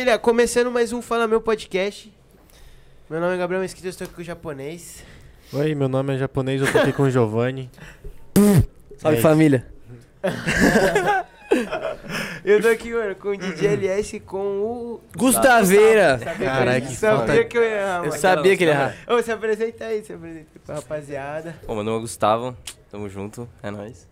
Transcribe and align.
Família, 0.00 0.18
começando 0.18 0.70
mais 0.70 0.94
um 0.94 1.02
Fala 1.02 1.28
Meu 1.28 1.42
Podcast. 1.42 2.10
Meu 3.10 3.20
nome 3.20 3.34
é 3.34 3.36
Gabriel 3.36 3.60
Mesquita, 3.60 3.86
eu 3.86 3.90
estou 3.90 4.06
aqui 4.06 4.14
com 4.14 4.22
o 4.22 4.24
japonês. 4.24 5.04
Oi, 5.52 5.74
meu 5.74 5.90
nome 5.90 6.14
é 6.14 6.18
japonês, 6.18 6.62
eu 6.62 6.72
tô 6.72 6.78
aqui 6.78 6.90
com 6.94 7.02
o 7.02 7.10
Giovanni. 7.10 7.70
Salve 8.96 9.18
É. 9.18 9.20
família. 9.20 9.66
Eu 12.42 12.62
tô 12.62 12.68
aqui, 12.68 12.94
mano, 12.94 13.14
com 13.16 13.28
o 13.28 13.36
DJ 13.36 13.68
LS 13.74 14.16
e 14.16 14.20
com 14.20 14.38
o. 14.38 15.00
Gustaveira. 15.14 16.18
Sabia 16.18 16.46
Caralho, 16.46 16.86
que, 16.86 16.94
sabia 16.94 17.44
que 17.44 17.58
eu 17.58 17.62
ia 17.62 17.68
errar, 17.80 17.96
Eu 17.98 18.04
mano. 18.08 18.12
sabia 18.18 18.56
que 18.56 18.64
ele 18.64 18.70
ia 18.70 18.76
errar. 18.76 18.96
Ô, 19.06 19.22
se 19.22 19.30
apresenta 19.32 19.84
aí, 19.84 20.02
se 20.02 20.12
apresenta 20.14 20.46
aí 20.54 20.60
pra 20.64 20.74
rapaziada. 20.76 21.54
Pô, 21.66 21.74
meu 21.74 21.84
nome 21.84 21.98
é 21.98 22.00
Gustavo, 22.00 22.56
tamo 22.90 23.06
junto, 23.10 23.46
é 23.62 23.70
nóis. 23.70 24.08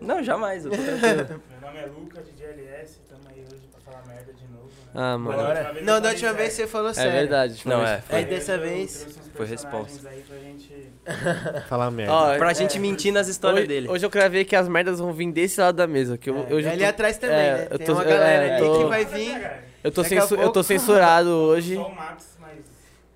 Não, 0.00 0.22
jamais, 0.22 0.66
eu 0.66 0.72
tô 0.72 0.76
tranquilo. 0.82 1.40
Meu 1.50 1.60
nome 1.70 1.78
é 1.78 1.86
Lucas, 1.86 2.26
de 2.26 2.32
GLS, 2.32 2.98
tamo 3.08 3.22
aí 3.30 3.42
hoje 3.50 3.62
falar 3.84 4.02
merda 4.06 4.32
de 4.32 4.46
novo, 4.52 4.68
né? 4.68 4.92
Ah, 4.94 5.18
mano. 5.18 5.42
Não, 5.82 6.00
da 6.00 6.10
última 6.10 6.32
vez 6.32 6.52
você 6.52 6.66
falou 6.66 6.90
É 6.90 6.94
sério. 6.94 7.12
verdade. 7.12 7.62
Não, 7.66 7.80
foi- 7.80 7.88
é, 7.88 7.94
Aí 7.94 8.00
foi. 8.02 8.24
dessa 8.24 8.52
Eu 8.52 8.60
vez. 8.60 9.06
Foi 9.34 9.46
responsa. 9.46 10.08
aí 10.08 10.22
pra 10.28 10.38
gente... 10.38 10.92
Falar 11.68 11.90
merda. 11.90 12.12
Ó, 12.12 12.38
Pra 12.38 12.52
gente 12.54 12.78
mentir 12.78 13.12
nas 13.12 13.28
histórias 13.28 13.58
hoje, 13.60 13.68
dele. 13.68 13.88
hoje 13.88 14.06
eu 14.06 14.10
cravei 14.10 14.44
que 14.44 14.56
as 14.56 14.66
merdas 14.68 14.98
vão 15.00 15.12
vir 15.12 15.30
desse 15.32 15.60
lado 15.60 15.74
da 15.76 15.86
mesa. 15.86 16.16
Que 16.16 16.30
eu, 16.30 16.46
É, 16.48 16.54
e 16.54 16.62
já 16.62 16.70
ali 16.70 16.80
tô, 16.82 16.86
atrás 16.88 17.18
também, 17.18 17.36
é, 17.36 17.52
né? 17.56 17.66
eu 17.70 17.78
Tem 17.78 17.86
tô- 17.86 17.92
uma 17.92 18.04
galera 18.04 18.44
é, 18.44 18.56
ali 18.56 18.64
tô- 18.64 18.78
que 18.78 18.84
vai 18.86 19.04
vir. 19.04 19.50
eu, 19.82 19.90
tô 19.92 20.02
censu- 20.04 20.36
eu 20.36 20.50
tô 20.50 20.62
censurado 20.62 21.28
hoje. 21.50 21.74
Só 21.74 21.86
o 21.88 21.94
Max, 21.94 22.38
mas 22.40 22.58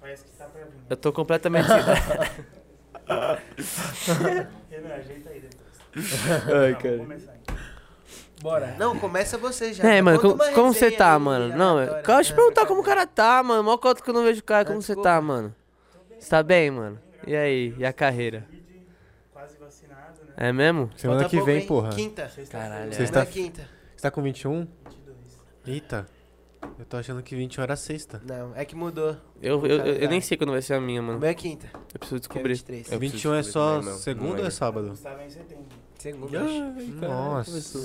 parece 0.00 0.24
que 0.24 0.30
tá 0.32 0.44
pra 0.46 0.64
vir. 0.64 0.70
Eu 0.90 0.96
tô 0.96 1.12
completamente. 1.12 1.68
Renan, 4.70 4.94
ajeita 4.94 5.30
aí 5.30 5.40
depois. 5.40 6.52
Ai, 6.54 6.74
cara. 6.74 7.06
Bora. 8.40 8.74
Não, 8.78 8.98
começa 8.98 9.36
você 9.36 9.72
já. 9.72 9.84
É, 9.88 10.00
mano, 10.00 10.18
conta 10.20 10.28
como, 10.36 10.42
uma 10.50 10.54
como 10.54 10.72
você 10.72 10.90
tá, 10.90 11.14
aí, 11.14 11.20
mano? 11.20 11.56
Não, 11.56 11.80
eu 11.80 12.02
quero 12.02 12.22
te 12.24 12.32
perguntar 12.34 12.66
como 12.66 12.80
o 12.80 12.84
cara 12.84 13.06
tá, 13.06 13.42
mano. 13.42 13.62
Mó 13.64 13.76
cota 13.76 14.02
que 14.02 14.08
eu 14.08 14.14
não 14.14 14.22
vejo 14.22 14.40
o 14.40 14.44
cara. 14.44 14.64
Como 14.64 14.80
você 14.80 14.94
tá, 14.94 15.20
mano? 15.20 15.54
Você 16.18 16.30
tá 16.30 16.42
bem, 16.42 16.70
mano? 16.70 16.98
E 17.26 17.34
aí? 17.34 17.74
E 17.78 17.84
a 17.84 17.92
carreira? 17.92 18.46
Quase 19.32 19.56
vacinado, 19.58 20.24
né? 20.26 20.32
É 20.36 20.52
mesmo? 20.52 20.90
Semana 20.96 21.20
Falta 21.20 21.30
que 21.30 21.36
pouco, 21.36 21.46
vem, 21.52 21.60
hein? 21.60 21.66
porra. 21.66 21.90
Quinta. 21.90 22.30
Caralho. 22.50 22.94
Sexta- 22.94 23.16
Não 23.16 23.22
é 23.22 23.26
quinta. 23.26 23.68
Você 23.96 24.02
tá 24.02 24.10
com 24.10 24.22
21? 24.22 24.66
22. 24.84 25.16
Eita. 25.66 26.06
Eu 26.78 26.84
tô 26.84 26.96
achando 26.96 27.22
que 27.22 27.34
21 27.36 27.62
era 27.62 27.76
sexta. 27.76 28.20
Não, 28.24 28.52
é 28.54 28.64
que 28.64 28.74
mudou. 28.74 29.16
Eu, 29.40 29.64
eu, 29.66 29.78
eu, 29.78 29.94
eu 29.94 30.08
nem 30.08 30.20
sei 30.20 30.36
quando 30.36 30.50
vai 30.50 30.62
ser 30.62 30.74
a 30.74 30.80
minha, 30.80 31.00
mano. 31.02 31.18
meu 31.18 31.28
é 31.28 31.34
quinta. 31.34 31.68
Eu 31.92 31.98
preciso 31.98 32.16
é 32.16 32.18
descobrir. 32.18 32.54
23. 32.54 32.92
Eu 32.92 32.98
21 32.98 33.34
é 33.34 33.42
só 33.42 33.82
segunda 33.82 34.42
ou 34.42 34.46
é 34.46 34.50
sábado? 34.50 34.88
Gustavo 34.90 35.20
é 35.20 35.26
em 35.26 35.30
setembro. 35.30 35.64
Segunda. 35.98 36.40
Nossa. 37.06 37.78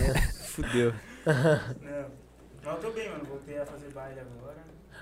Fudeu. 0.48 0.92
Não. 1.26 2.10
Não, 2.64 2.72
eu 2.72 2.78
tô 2.80 2.90
bem, 2.90 3.08
mano. 3.10 3.24
Voltei 3.24 3.58
a 3.58 3.66
fazer 3.66 3.88
baile 3.90 4.20
agora. 4.20 4.56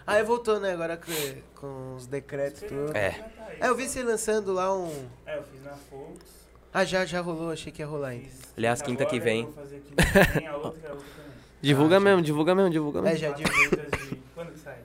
Ah, 0.07 0.19
eu 0.19 0.27
voltou, 0.27 0.61
né? 0.61 0.73
Agora 0.73 0.97
com, 0.97 1.13
com 1.61 1.95
os 1.97 2.07
decretos 2.07 2.63
e 2.63 2.67
tudo. 2.67 2.97
É. 2.97 3.25
É, 3.61 3.69
eu 3.69 3.75
vi 3.75 3.89
você 3.89 4.03
lançando 4.03 4.53
lá 4.53 4.77
um. 4.77 5.09
É, 5.25 5.37
eu 5.39 5.43
fiz 5.45 5.63
na 5.65 5.73
Folks. 5.73 6.27
Ah, 6.73 6.85
já, 6.85 7.05
já 7.07 7.21
rolou, 7.21 7.51
achei 7.51 7.73
que 7.73 7.81
ia 7.83 7.87
rolar 7.87 8.09
ainda. 8.09 8.27
Fiz 8.29 8.53
Aliás, 8.57 8.83
quinta 8.83 9.05
que 9.07 9.17
agora, 9.17 9.31
vem. 9.31 9.41
eu 9.41 9.51
Vou 9.51 9.55
fazer 9.65 9.81
quinta 9.81 10.05
que 10.05 10.39
vem, 10.39 10.47
a 10.47 10.57
outra, 10.57 10.89
a 10.91 10.93
outra 10.93 11.09
também. 11.17 11.33
Divulga 11.63 11.97
Ah, 11.97 11.99
já. 11.99 12.05
mesmo, 12.05 12.23
divulga 12.23 12.55
mesmo, 12.55 12.71
divulga 12.71 12.99
É, 12.99 13.03
mesmo. 13.03 13.19
já 13.19 13.29
Quatro 13.33 13.45
divulga. 13.55 13.97
de... 13.97 14.17
Quando 14.35 14.53
que 14.53 14.59
sai? 14.59 14.79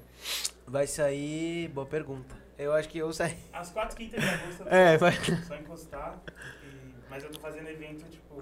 Vai 0.66 0.88
sair. 0.88 1.68
Boa 1.68 1.86
pergunta. 1.86 2.36
Eu 2.58 2.74
acho 2.74 2.88
que 2.90 2.98
eu 3.00 3.12
saí. 3.12 3.36
As 3.52 3.69
quatro 3.72 3.96
quintas 3.98 4.22
de 4.22 4.28
agosto 4.30 4.63
É, 4.68 4.98
vai. 4.98 5.12
só 5.48 5.56
encostar. 5.56 6.19
Mas 7.12 7.24
eu 7.26 7.30
tô 7.30 7.40
fazendo 7.40 7.68
evento, 7.68 8.06
tipo. 8.10 8.42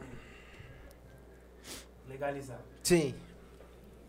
legalizado. 2.08 2.62
Sim, 2.84 3.14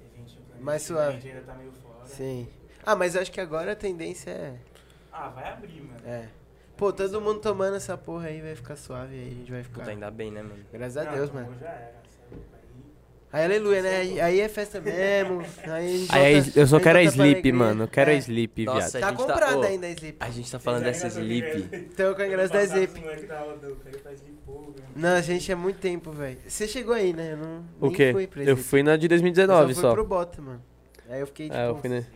Evento 0.00 0.32
Mais 0.60 0.86
clandestino, 0.86 0.96
suave. 1.22 1.28
ainda 1.30 1.40
tá 1.42 1.54
meio 1.54 1.72
fora. 1.72 2.06
sim. 2.06 2.46
Ah, 2.84 2.94
mas 2.96 3.14
eu 3.14 3.20
acho 3.22 3.30
que 3.32 3.40
agora 3.40 3.72
a 3.72 3.76
tendência 3.76 4.30
é. 4.30 4.54
Ah, 5.12 5.28
vai 5.28 5.48
abrir, 5.48 5.80
mano. 5.82 6.00
É. 6.06 6.28
Pô, 6.76 6.92
todo 6.92 7.20
mundo 7.20 7.40
tomando 7.40 7.76
essa 7.76 7.96
porra 7.96 8.28
aí 8.28 8.40
vai 8.40 8.54
ficar 8.54 8.76
suave 8.76 9.14
aí, 9.14 9.26
a 9.28 9.34
gente 9.34 9.50
vai 9.50 9.62
ficar. 9.62 9.80
Puta, 9.80 9.90
ainda 9.90 10.10
bem, 10.10 10.30
né, 10.30 10.42
mano? 10.42 10.64
Graças 10.72 10.96
a 10.98 11.04
Não, 11.04 11.12
Deus, 11.12 11.30
acabou, 11.30 11.42
mano. 11.50 11.58
Já 11.60 11.68
era. 11.68 12.00
aí. 13.32 13.44
Aleluia, 13.44 13.82
né? 13.82 13.96
Aí, 13.98 14.20
aí 14.20 14.40
é 14.40 14.48
festa 14.48 14.80
mesmo. 14.80 15.40
Aí, 15.70 15.94
a 15.94 15.98
gente 15.98 16.12
Aí, 16.16 16.40
volta- 16.40 16.58
eu 16.60 16.66
só 16.66 16.80
quero 16.80 16.98
a 16.98 17.02
Sleep, 17.04 17.52
mano. 17.52 17.84
Eu 17.84 17.88
quero 17.88 18.10
a 18.10 18.14
É. 18.14 18.16
Sleep, 18.16 18.64
Nossa, 18.64 18.78
viado. 18.80 18.96
a 18.96 19.00
Tá 19.00 19.08
gente 19.10 19.18
tá- 19.18 19.32
comprada 19.34 19.58
ô, 19.58 19.62
ainda 19.62 19.86
a 19.86 19.90
Sleep. 19.90 20.16
A 20.18 20.30
gente 20.30 20.50
tá 20.50 20.58
falando 20.58 20.82
dessa 20.84 21.06
Sleep. 21.08 21.68
Então 21.92 22.14
com 22.14 22.22
a 22.22 22.26
graça 22.26 22.52
da 22.54 22.64
Sleep. 22.64 23.00
Não, 24.96 25.10
a 25.16 25.20
gente 25.20 25.50
é 25.50 25.54
muito 25.54 25.78
tempo, 25.78 26.10
velho. 26.12 26.38
Você 26.46 26.66
chegou 26.66 26.94
aí, 26.94 27.12
né? 27.12 27.32
Eu 27.32 27.36
não 27.36 27.64
O 27.80 27.90
quê? 27.90 28.12
fui 28.12 28.26
pra 28.26 28.42
Eu 28.42 28.56
fui 28.56 28.82
na 28.82 28.96
de 28.96 29.06
Eu 29.06 29.10
2019 29.10 29.74
só. 29.74 29.80
só. 29.80 29.86
fui 29.88 29.94
pro 29.96 30.04
Bota, 30.04 30.42
mano. 30.42 30.62
Aí 31.08 31.20
eu 31.20 31.26
fiquei 31.26 31.46
tipo... 31.48 31.58
É, 31.58 31.68
eu 31.68 31.76
fui, 31.76 31.88
né? 31.88 32.06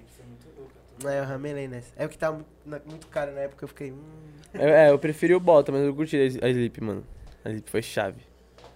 Não, 1.02 1.10
eu 1.10 1.24
ramelei 1.24 1.66
nessa. 1.68 1.92
É 1.96 2.06
o 2.06 2.08
que 2.08 2.16
tava 2.16 2.36
muito, 2.36 2.48
na- 2.64 2.80
muito 2.86 3.06
caro 3.08 3.32
na 3.32 3.40
época, 3.40 3.64
eu 3.64 3.68
fiquei... 3.68 3.90
Hum... 3.92 3.98
É, 4.54 4.86
é, 4.86 4.90
eu 4.90 4.98
preferi 4.98 5.34
o 5.34 5.40
Bota, 5.40 5.72
mas 5.72 5.82
eu 5.82 5.94
curti 5.94 6.16
a 6.16 6.46
a 6.46 6.48
Sleep, 6.50 6.80
mano. 6.82 7.04
A 7.44 7.48
Sleep 7.48 7.68
foi 7.70 7.82
chave. 7.82 8.22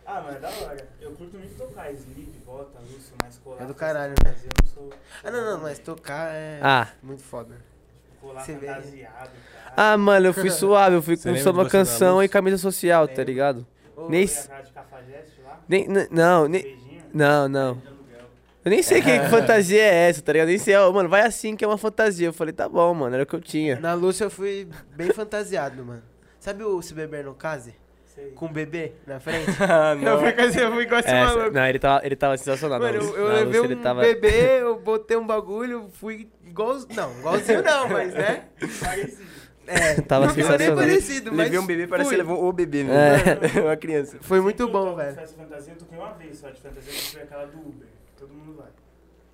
Ah, 0.04 0.20
mano, 0.22 0.36
é 0.36 0.40
da 0.40 0.48
hora. 0.48 0.88
Eu 1.00 1.12
curto 1.12 1.36
muito 1.38 1.56
tocar 1.56 1.92
Sleep, 1.92 2.30
Bota, 2.44 2.78
Lúcio, 2.80 3.14
mas 3.22 3.38
colar. 3.38 3.62
É 3.62 3.66
do 3.66 3.74
caralho, 3.74 4.14
né? 4.24 4.34
Eu 4.42 4.50
não 4.62 4.68
sou. 4.68 4.90
Ah, 5.22 5.30
não, 5.30 5.44
não, 5.44 5.60
mas 5.62 5.78
tocar 5.78 6.32
é 6.34 6.58
Ah. 6.62 6.88
muito 7.02 7.22
foda. 7.22 7.54
Você 8.20 8.54
vê. 8.54 8.68
fantasiado, 8.68 9.30
cara. 9.52 9.74
Ah, 9.76 9.96
mano, 9.96 10.26
eu 10.26 10.34
fui 10.34 10.50
suave, 10.50 10.96
eu 10.96 11.02
fui 11.02 11.16
Você 11.16 11.30
com 11.30 11.36
só 11.38 11.50
uma 11.50 11.68
canção 11.68 12.22
e 12.22 12.28
camisa 12.28 12.58
social, 12.58 13.06
tá 13.08 13.22
ligado? 13.22 13.66
Ô, 13.96 14.08
nem 14.08 14.26
lá? 15.44 15.60
Nem, 15.68 15.88
não, 16.10 16.48
nem, 16.48 16.62
Beijinho? 16.62 17.02
não, 17.12 17.48
não. 17.48 17.82
Eu 18.64 18.70
nem 18.70 18.82
sei 18.82 19.00
que 19.00 19.18
fantasia 19.30 19.82
é 19.82 20.08
essa, 20.10 20.20
tá 20.20 20.32
ligado? 20.32 20.48
Nem 20.48 20.58
sei, 20.58 20.76
ó, 20.76 20.92
mano, 20.92 21.08
vai 21.08 21.22
assim 21.22 21.56
que 21.56 21.64
é 21.64 21.68
uma 21.68 21.78
fantasia. 21.78 22.26
Eu 22.28 22.32
falei, 22.32 22.52
tá 22.52 22.68
bom, 22.68 22.92
mano, 22.92 23.14
era 23.14 23.22
o 23.22 23.26
que 23.26 23.34
eu 23.34 23.40
tinha. 23.40 23.80
Na 23.80 23.94
Lúcia 23.94 24.24
eu 24.24 24.30
fui 24.30 24.68
bem 24.94 25.10
fantasiado, 25.10 25.84
mano. 25.84 26.02
Sabe 26.38 26.64
o 26.64 26.82
Se 26.82 26.92
Beber 26.92 27.24
No 27.24 27.34
Case? 27.34 27.74
Sei. 28.18 28.30
Com 28.32 28.46
o 28.46 28.48
bebê 28.48 28.92
na 29.06 29.20
frente? 29.20 29.46
Ah, 29.62 29.94
Eu 29.94 30.18
fui, 30.18 30.28
assim, 30.44 30.58
eu 30.58 30.72
fui 30.72 30.82
igual 30.82 30.98
esse 31.00 31.08
Essa- 31.08 31.36
maluco. 31.36 31.54
não, 31.54 31.66
ele 31.66 31.78
tava, 31.78 32.04
ele 32.06 32.16
tava 32.16 32.36
sensacional. 32.36 32.80
Mano, 32.80 32.98
na 32.98 33.04
eu, 33.04 33.16
eu 33.16 33.28
na 33.28 33.34
levei 33.34 33.60
um 33.60 33.80
tava... 33.82 34.00
bebê, 34.00 34.60
eu 34.60 34.80
botei 34.80 35.16
um 35.16 35.26
bagulho, 35.26 35.88
fui 35.92 36.28
igual... 36.44 36.76
Não, 36.96 37.16
igualzinho 37.18 37.62
não, 37.62 37.88
mas 37.88 38.12
né? 38.14 38.44
Parecido. 38.82 39.28
É, 39.70 40.00
Tava 40.00 40.28
não 40.28 40.34
sensacional. 40.34 40.76
parecido, 40.78 41.30
mas 41.30 41.40
Levei 41.40 41.58
um 41.58 41.66
bebê, 41.66 41.86
parece 41.86 42.08
que 42.08 42.16
levou 42.16 42.42
o 42.42 42.50
bebê, 42.54 42.84
mesmo. 42.84 42.98
É. 42.98 43.60
uma 43.60 43.76
criança. 43.76 44.16
Foi 44.22 44.40
muito 44.40 44.66
bom, 44.66 44.96
velho. 44.96 45.14
Festa 45.14 45.36
fantasia, 45.36 45.74
eu 45.74 45.76
toquei 45.78 45.98
uma 45.98 46.14
vez 46.14 46.38
só 46.38 46.48
de 46.48 46.58
fantasia, 46.58 46.90
que 46.90 47.10
foi 47.12 47.22
aquela 47.24 47.44
do 47.44 47.58
Uber. 47.58 47.86
Todo 48.18 48.32
mundo 48.32 48.56
vai. 48.56 48.68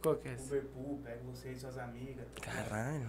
Qual 0.02 0.16
que 0.16 0.26
é 0.26 0.32
essa? 0.32 0.46
Uber 0.56 0.64
Pool, 0.74 1.00
pega 1.04 1.18
você 1.32 1.50
e 1.50 1.56
suas 1.56 1.78
amigas. 1.78 2.24
Caralho. 2.42 3.06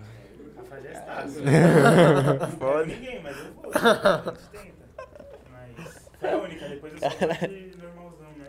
Cafajestaço. 0.55 1.39
Não 1.41 2.51
pego 2.59 2.85
ninguém, 2.85 3.23
mas 3.23 3.37
eu 3.39 3.53
vou. 3.55 3.71
A 3.73 4.17
gente 4.27 4.49
tenta. 4.51 4.84
Foi 6.19 6.29
a 6.31 6.37
única, 6.37 6.67
depois 6.69 6.93
eu 6.93 6.99
só 6.99 7.07
de 7.47 7.77
normalzão, 7.77 8.27
né? 8.37 8.45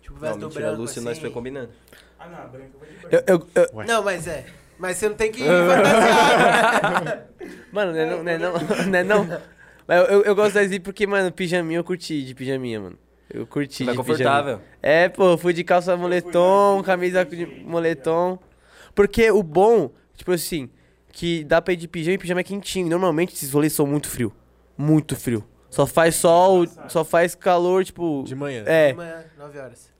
Tipo, 0.00 0.14
Não, 0.14 0.20
veste 0.20 0.38
do 0.38 0.46
mentira, 0.46 0.64
a 0.64 0.68
branco, 0.68 0.80
Lúcia 0.82 1.02
nós 1.02 1.12
assim. 1.12 1.20
foi 1.20 1.30
combinando. 1.30 1.70
Ah, 2.18 2.28
não, 2.28 2.38
a 2.38 2.46
branca 2.46 2.70
eu 2.74 2.78
vou 2.78 2.88
de 2.88 3.16
Eu, 3.16 3.22
branco. 3.24 3.48
eu, 3.54 3.62
eu- 3.80 3.84
Não, 3.86 4.02
mas 4.02 4.26
é. 4.26 4.46
Mas 4.78 4.96
você 4.96 5.08
não 5.08 5.16
tem 5.16 5.30
que 5.30 5.42
ir 5.42 5.46
fantasiado. 5.46 7.22
mano, 7.72 7.92
não 7.92 7.98
é 8.00 8.06
não, 8.06 8.22
não, 8.22 8.32
é 8.32 8.38
não, 8.38 8.52
não 8.86 8.98
é 8.98 9.04
não. 9.04 9.24
Mas 9.86 9.98
eu, 10.00 10.04
eu, 10.06 10.22
eu 10.24 10.34
gosto 10.34 10.54
da 10.54 10.62
Sleep 10.62 10.84
porque, 10.84 11.06
mano, 11.06 11.30
pijaminha 11.32 11.78
eu 11.78 11.84
curti 11.84 12.22
de 12.24 12.34
pijaminha, 12.34 12.80
mano. 12.80 12.98
Eu 13.32 13.46
curti 13.46 13.84
Vai 13.84 13.94
de 13.94 13.98
confortável. 13.98 14.58
pijaminha. 14.58 14.78
É, 14.82 15.08
pô, 15.08 15.36
fui 15.38 15.52
de 15.52 15.62
calça 15.64 15.96
moletom, 15.96 16.82
camisa 16.84 17.24
de 17.24 17.46
moletom. 17.64 18.38
Porque 18.94 19.30
o 19.30 19.42
bom, 19.42 19.90
tipo 20.16 20.32
assim, 20.32 20.68
que 21.12 21.44
dá 21.44 21.62
pra 21.62 21.72
ir 21.74 21.76
de 21.76 21.88
pijama 21.88 22.14
e 22.14 22.18
pijama 22.18 22.40
é 22.40 22.44
quentinho. 22.44 22.88
Normalmente 22.88 23.34
esses 23.34 23.52
rolês 23.52 23.72
são 23.72 23.86
muito 23.86 24.08
frio. 24.08 24.32
Muito 24.76 25.14
frio. 25.16 25.44
Só 25.72 25.86
faz 25.86 26.14
sol, 26.16 26.66
só 26.88 27.02
faz 27.04 27.34
calor, 27.34 27.84
tipo. 27.84 28.22
De 28.24 28.34
manhã. 28.34 28.62
É. 28.66 28.90
De 28.90 28.96
manhã, 28.96 29.24
9 29.38 29.58
horas. 29.58 29.90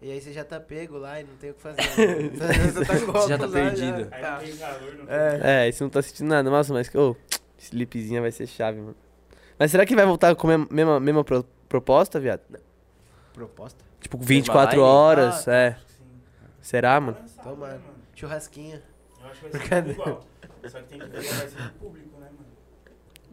E 0.00 0.10
aí 0.10 0.20
você 0.20 0.32
já 0.32 0.44
tá 0.44 0.58
pego 0.58 0.96
lá 0.96 1.20
e 1.20 1.24
não 1.24 1.34
tem 1.36 1.50
o 1.50 1.54
que 1.54 1.60
fazer. 1.60 1.82
né? 1.82 2.30
você, 2.72 2.84
tá 2.84 2.94
Você 3.12 3.28
já 3.28 3.38
tá 3.38 3.48
perdido. 3.48 4.08
Aí 4.10 4.22
Tá. 4.22 4.30
não 4.32 4.38
tem 4.38 4.56
calor, 4.56 4.94
não 4.96 5.06
tem. 5.06 5.14
É. 5.16 5.40
É, 5.42 5.58
aí 5.64 5.72
você 5.72 5.84
não 5.84 5.90
tá 5.90 6.00
sentindo 6.02 6.28
nada. 6.28 6.48
Nossa, 6.48 6.72
mas, 6.72 6.92
ô, 6.94 7.14
Sleepzinha 7.58 8.20
vai 8.20 8.30
ser 8.32 8.46
chave, 8.46 8.78
mano. 8.80 8.96
Mas 9.58 9.70
será 9.70 9.84
que 9.84 9.94
vai 9.94 10.06
voltar 10.06 10.34
com 10.36 10.48
a 10.50 10.56
mesma, 10.58 10.98
mesma, 11.00 11.24
pro- 11.24 11.44
proposta, 11.68 12.18
viado? 12.20 12.40
Proposta? 13.34 13.84
Tipo, 14.00 14.16
24 14.18 14.76
line? 14.76 14.82
horas, 14.88 15.46
Ah, 15.48 15.52
é. 15.54 15.72
Sim. 15.72 16.04
Será, 16.60 17.00
mano? 17.00 17.16
Tomara. 17.42 17.74
né, 17.74 17.80
mano? 17.84 17.94
Churrasquinho. 18.14 18.80
Eu 19.20 19.26
acho 19.30 19.40
que 19.44 19.48
vai 19.50 19.66
ser 19.66 19.88
igual. 19.90 20.20
Só 20.68 20.78
que 20.80 20.84
tem 20.88 20.98
que 21.00 21.06
ver 21.06 21.22
vai 21.22 21.48
ser 21.48 21.60
o 21.62 21.70
público, 21.80 22.20
né, 22.20 22.26
mano? 22.30 22.46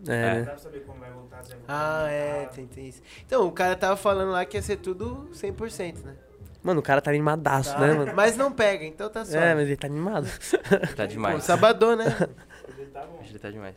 É, 0.08 0.30
Não 0.30 0.36
né? 0.36 0.40
dá 0.42 0.46
pra 0.52 0.58
saber 0.58 0.80
como 0.86 1.00
vai 1.00 1.12
voltar, 1.12 1.44
se 1.44 1.50
vai 1.52 1.58
voltar 1.60 2.04
Ah, 2.06 2.10
é, 2.10 2.46
tem, 2.48 2.68
tem 2.68 2.88
isso. 2.88 3.02
Então, 3.26 3.48
o 3.48 3.52
cara 3.52 3.76
tava 3.76 3.96
falando 3.96 4.32
lá 4.32 4.46
que 4.46 4.58
ia 4.58 4.62
ser 4.62 4.78
tudo 4.78 5.30
100%, 5.34 6.04
né? 6.04 6.16
Mano, 6.62 6.80
o 6.80 6.84
cara 6.84 7.00
tá 7.02 7.12
animadaço, 7.12 7.74
Tá. 7.74 7.80
né, 7.80 7.94
mano? 7.94 8.14
Mas 8.16 8.36
não 8.36 8.52
pega, 8.52 8.84
então 8.86 9.10
tá 9.10 9.24
só. 9.24 9.38
É, 9.38 9.54
mas 9.56 9.68
ele 9.68 9.78
tá 9.78 9.88
animado. 9.88 10.26
Tá 10.96 11.04
Pô, 11.04 11.08
demais. 11.08 11.44
sabadão, 11.44 11.96
né? 11.96 12.06
Hoje 12.06 12.82
ele 12.82 12.92
tá 12.92 13.06
bom. 13.06 13.20
Hoje 13.20 13.30
ele 13.32 13.40
tá 13.40 13.50
demais. 13.52 13.76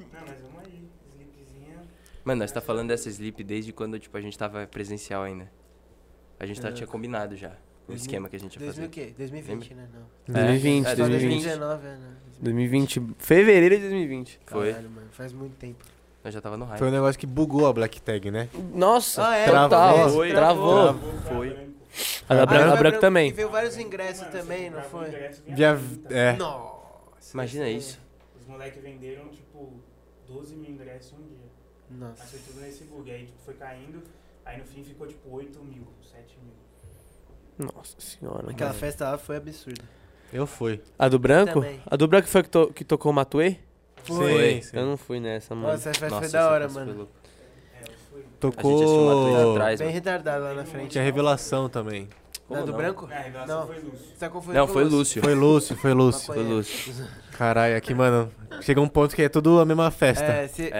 Não, 0.00 0.06
mas 0.26 0.40
vamos 0.40 0.58
aí. 0.64 0.88
Sleepzinha. 1.12 1.82
Mano, 2.24 2.38
nós 2.40 2.50
tá 2.52 2.60
falando 2.60 2.88
dessa 2.88 3.08
sleep 3.10 3.44
desde 3.44 3.72
quando, 3.72 3.98
tipo, 3.98 4.16
a 4.16 4.20
gente 4.20 4.36
tava 4.38 4.66
presencial 4.66 5.22
ainda. 5.22 5.50
A 6.40 6.46
gente 6.46 6.60
tá, 6.60 6.68
É. 6.68 6.72
tinha 6.72 6.86
combinado 6.86 7.36
já. 7.36 7.52
O 7.86 7.92
esquema 7.92 8.28
que 8.28 8.36
a 8.36 8.38
gente 8.40 8.54
ia 8.54 8.60
2000 8.66 8.84
o 8.86 8.88
fazer. 8.88 9.06
quê? 9.08 9.14
2020, 9.16 9.74
né? 9.74 9.88
Não. 9.92 10.34
2020, 10.34 10.86
É, 10.86 10.90
Só 10.90 10.96
2020. 10.96 11.30
2019, 11.44 11.86
é, 11.86 11.90
né? 11.96 12.10
2020. 12.40 13.02
Fevereiro 13.18 13.74
de 13.76 13.80
2020. 13.82 14.40
Foi. 14.46 14.70
Caralho, 14.70 14.90
mano, 14.90 15.06
faz 15.10 15.32
muito 15.32 15.56
tempo. 15.56 15.84
Eu 16.24 16.30
já 16.30 16.40
tava 16.40 16.56
no 16.56 16.64
hype. 16.64 16.78
Foi 16.78 16.88
um 16.88 16.90
negócio 16.90 17.18
que 17.20 17.26
bugou 17.26 17.66
a 17.66 17.72
Black 17.72 18.00
Tag, 18.00 18.30
né? 18.30 18.48
Nossa, 18.74 19.28
Ah, 19.28 19.36
é? 19.36 19.44
total. 19.44 19.68
Travou. 19.68 20.10
Foi. 20.14 20.30
Travou. 20.32 20.94
Foi. 21.28 21.74
A 22.28 22.34
da 22.34 22.42
Ah, 22.42 22.46
branca, 22.46 22.64
foi 22.64 22.72
a 22.72 22.76
branca 22.76 22.96
E 22.96 23.00
também. 23.00 23.32
veio 23.32 23.50
vários 23.50 23.76
ingressos 23.76 24.26
também, 24.28 24.70
não 24.70 24.82
foi? 24.82 25.10
Via, 25.46 25.78
é. 26.08 26.32
Nossa. 26.36 27.34
Imagina 27.34 27.68
isso. 27.68 28.00
Os 28.40 28.46
moleques 28.46 28.82
venderam, 28.82 29.28
tipo, 29.28 29.74
12 30.26 30.56
mil 30.56 30.70
ingressos 30.70 31.12
em 31.12 31.16
um 31.16 31.26
dia. 31.28 31.44
Nossa. 32.08 32.38
Tudo 32.46 32.60
nesse 32.62 32.84
bug. 32.84 33.10
Aí, 33.10 33.26
tipo, 33.26 33.38
foi 33.44 33.54
caindo. 33.54 34.02
Aí 34.46 34.58
no 34.58 34.64
fim 34.64 34.82
ficou, 34.82 35.06
tipo, 35.06 35.28
8 35.30 35.62
mil, 35.62 35.86
7 36.02 36.36
mil. 36.42 36.54
Nossa 37.58 37.96
senhora. 37.98 38.50
Aquela 38.50 38.70
mano. 38.70 38.80
festa 38.80 39.10
lá 39.10 39.18
foi 39.18 39.36
absurda. 39.36 39.82
Eu 40.32 40.46
fui. 40.46 40.80
A 40.98 41.08
do 41.08 41.18
branco? 41.18 41.54
Também. 41.60 41.80
A 41.86 41.96
do 41.96 42.08
branco 42.08 42.26
foi 42.28 42.42
que, 42.42 42.48
to- 42.48 42.72
que 42.74 42.84
tocou 42.84 43.12
o 43.12 43.14
Matuê? 43.14 43.56
Foi. 44.02 44.54
Sim, 44.56 44.62
sim. 44.62 44.76
Eu 44.76 44.86
não 44.86 44.96
fui 44.96 45.20
nessa, 45.20 45.54
mano. 45.54 45.68
Nossa, 45.68 45.90
essa 45.90 46.00
festa 46.00 46.14
Nossa, 46.16 46.28
foi 46.28 46.32
da 46.32 46.50
hora, 46.50 46.68
mano. 46.68 46.92
louca. 46.94 47.12
É, 47.80 47.82
eu 47.88 47.92
fui. 48.10 48.24
Tocou. 48.40 48.72
A 49.28 49.30
gente 49.36 49.50
atrás, 49.52 49.78
Bem 49.78 49.86
mano. 49.88 49.94
retardado 49.94 50.44
lá 50.44 50.54
na 50.54 50.64
frente. 50.64 50.90
Tinha 50.90 51.04
revelação 51.04 51.68
também. 51.68 52.08
Na 52.54 52.60
Como 52.60 52.66
do 52.66 52.72
não? 52.72 52.78
branco? 52.78 53.06
Na 53.06 53.18
revelação 53.18 53.60
Não. 53.60 53.66
foi 53.66 53.76
Lúcio. 53.78 54.06
Tá 54.18 54.28
confundindo 54.30 54.58
Não, 54.58 54.68
foi 54.68 54.84
Lúcio. 54.84 55.22
Foi 55.22 55.34
Lúcio, 55.34 55.76
foi 55.76 55.92
Lúcio. 55.94 56.26
Foi. 56.34 56.42
Lúcio. 56.42 56.94
Caralho, 57.36 57.76
aqui, 57.76 57.92
mano, 57.92 58.30
chega 58.60 58.80
um 58.80 58.86
ponto 58.86 59.14
que 59.16 59.20
é 59.22 59.28
tudo 59.28 59.58
a 59.58 59.64
mesma 59.64 59.90
festa. 59.90 60.24
É, 60.24 60.46
você 60.46 60.70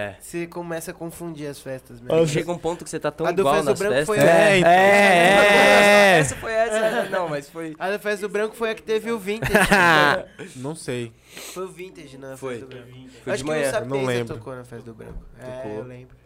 É. 0.42 0.46
começa 0.46 0.92
a 0.92 0.94
confundir 0.94 1.48
as 1.48 1.58
festas 1.58 2.00
mesmo. 2.00 2.26
Chega 2.28 2.52
um 2.52 2.58
ponto 2.58 2.84
que 2.84 2.90
você 2.90 3.00
tá 3.00 3.10
tão 3.10 3.26
A 3.26 3.32
do 3.32 3.42
igual 3.42 3.54
Festa 3.56 3.64
do 3.66 3.70
nas 3.70 3.78
Branco 3.80 3.94
festas. 3.94 4.16
foi- 4.16 4.18
É, 4.24 4.58
então. 4.58 4.70
É, 4.70 6.14
é. 6.14 6.18
Essa 6.20 6.36
foi 6.36 6.52
essa. 6.52 7.08
Não, 7.10 7.28
mas 7.28 7.50
foi... 7.50 7.74
A 7.76 7.90
da 7.90 7.98
festa 7.98 8.28
do 8.28 8.32
branco 8.32 8.54
foi 8.54 8.70
a 8.70 8.74
que 8.76 8.82
teve 8.82 9.10
o 9.10 9.18
vintage. 9.18 9.52
Não 10.56 10.76
sei. 10.76 11.12
foi 11.52 11.64
o 11.64 11.68
vintage 11.68 12.16
na 12.18 12.36
Foi. 12.36 12.54
festa 12.60 12.66
do 12.66 12.76
branco. 12.76 12.92
Foi 13.24 13.32
Acho 13.32 13.38
de 13.42 13.44
que 13.44 13.50
manhã. 13.50 13.62
o 13.68 13.72
Sapiência 13.72 13.98
não 13.98 14.04
lembro. 14.06 14.34
tocou 14.36 14.54
na 14.54 14.64
festa 14.64 14.84
do 14.84 14.94
branco. 14.94 15.18
É, 15.40 15.50
Tocou. 15.56 15.70
eu 15.72 15.84
lembro. 15.84 16.16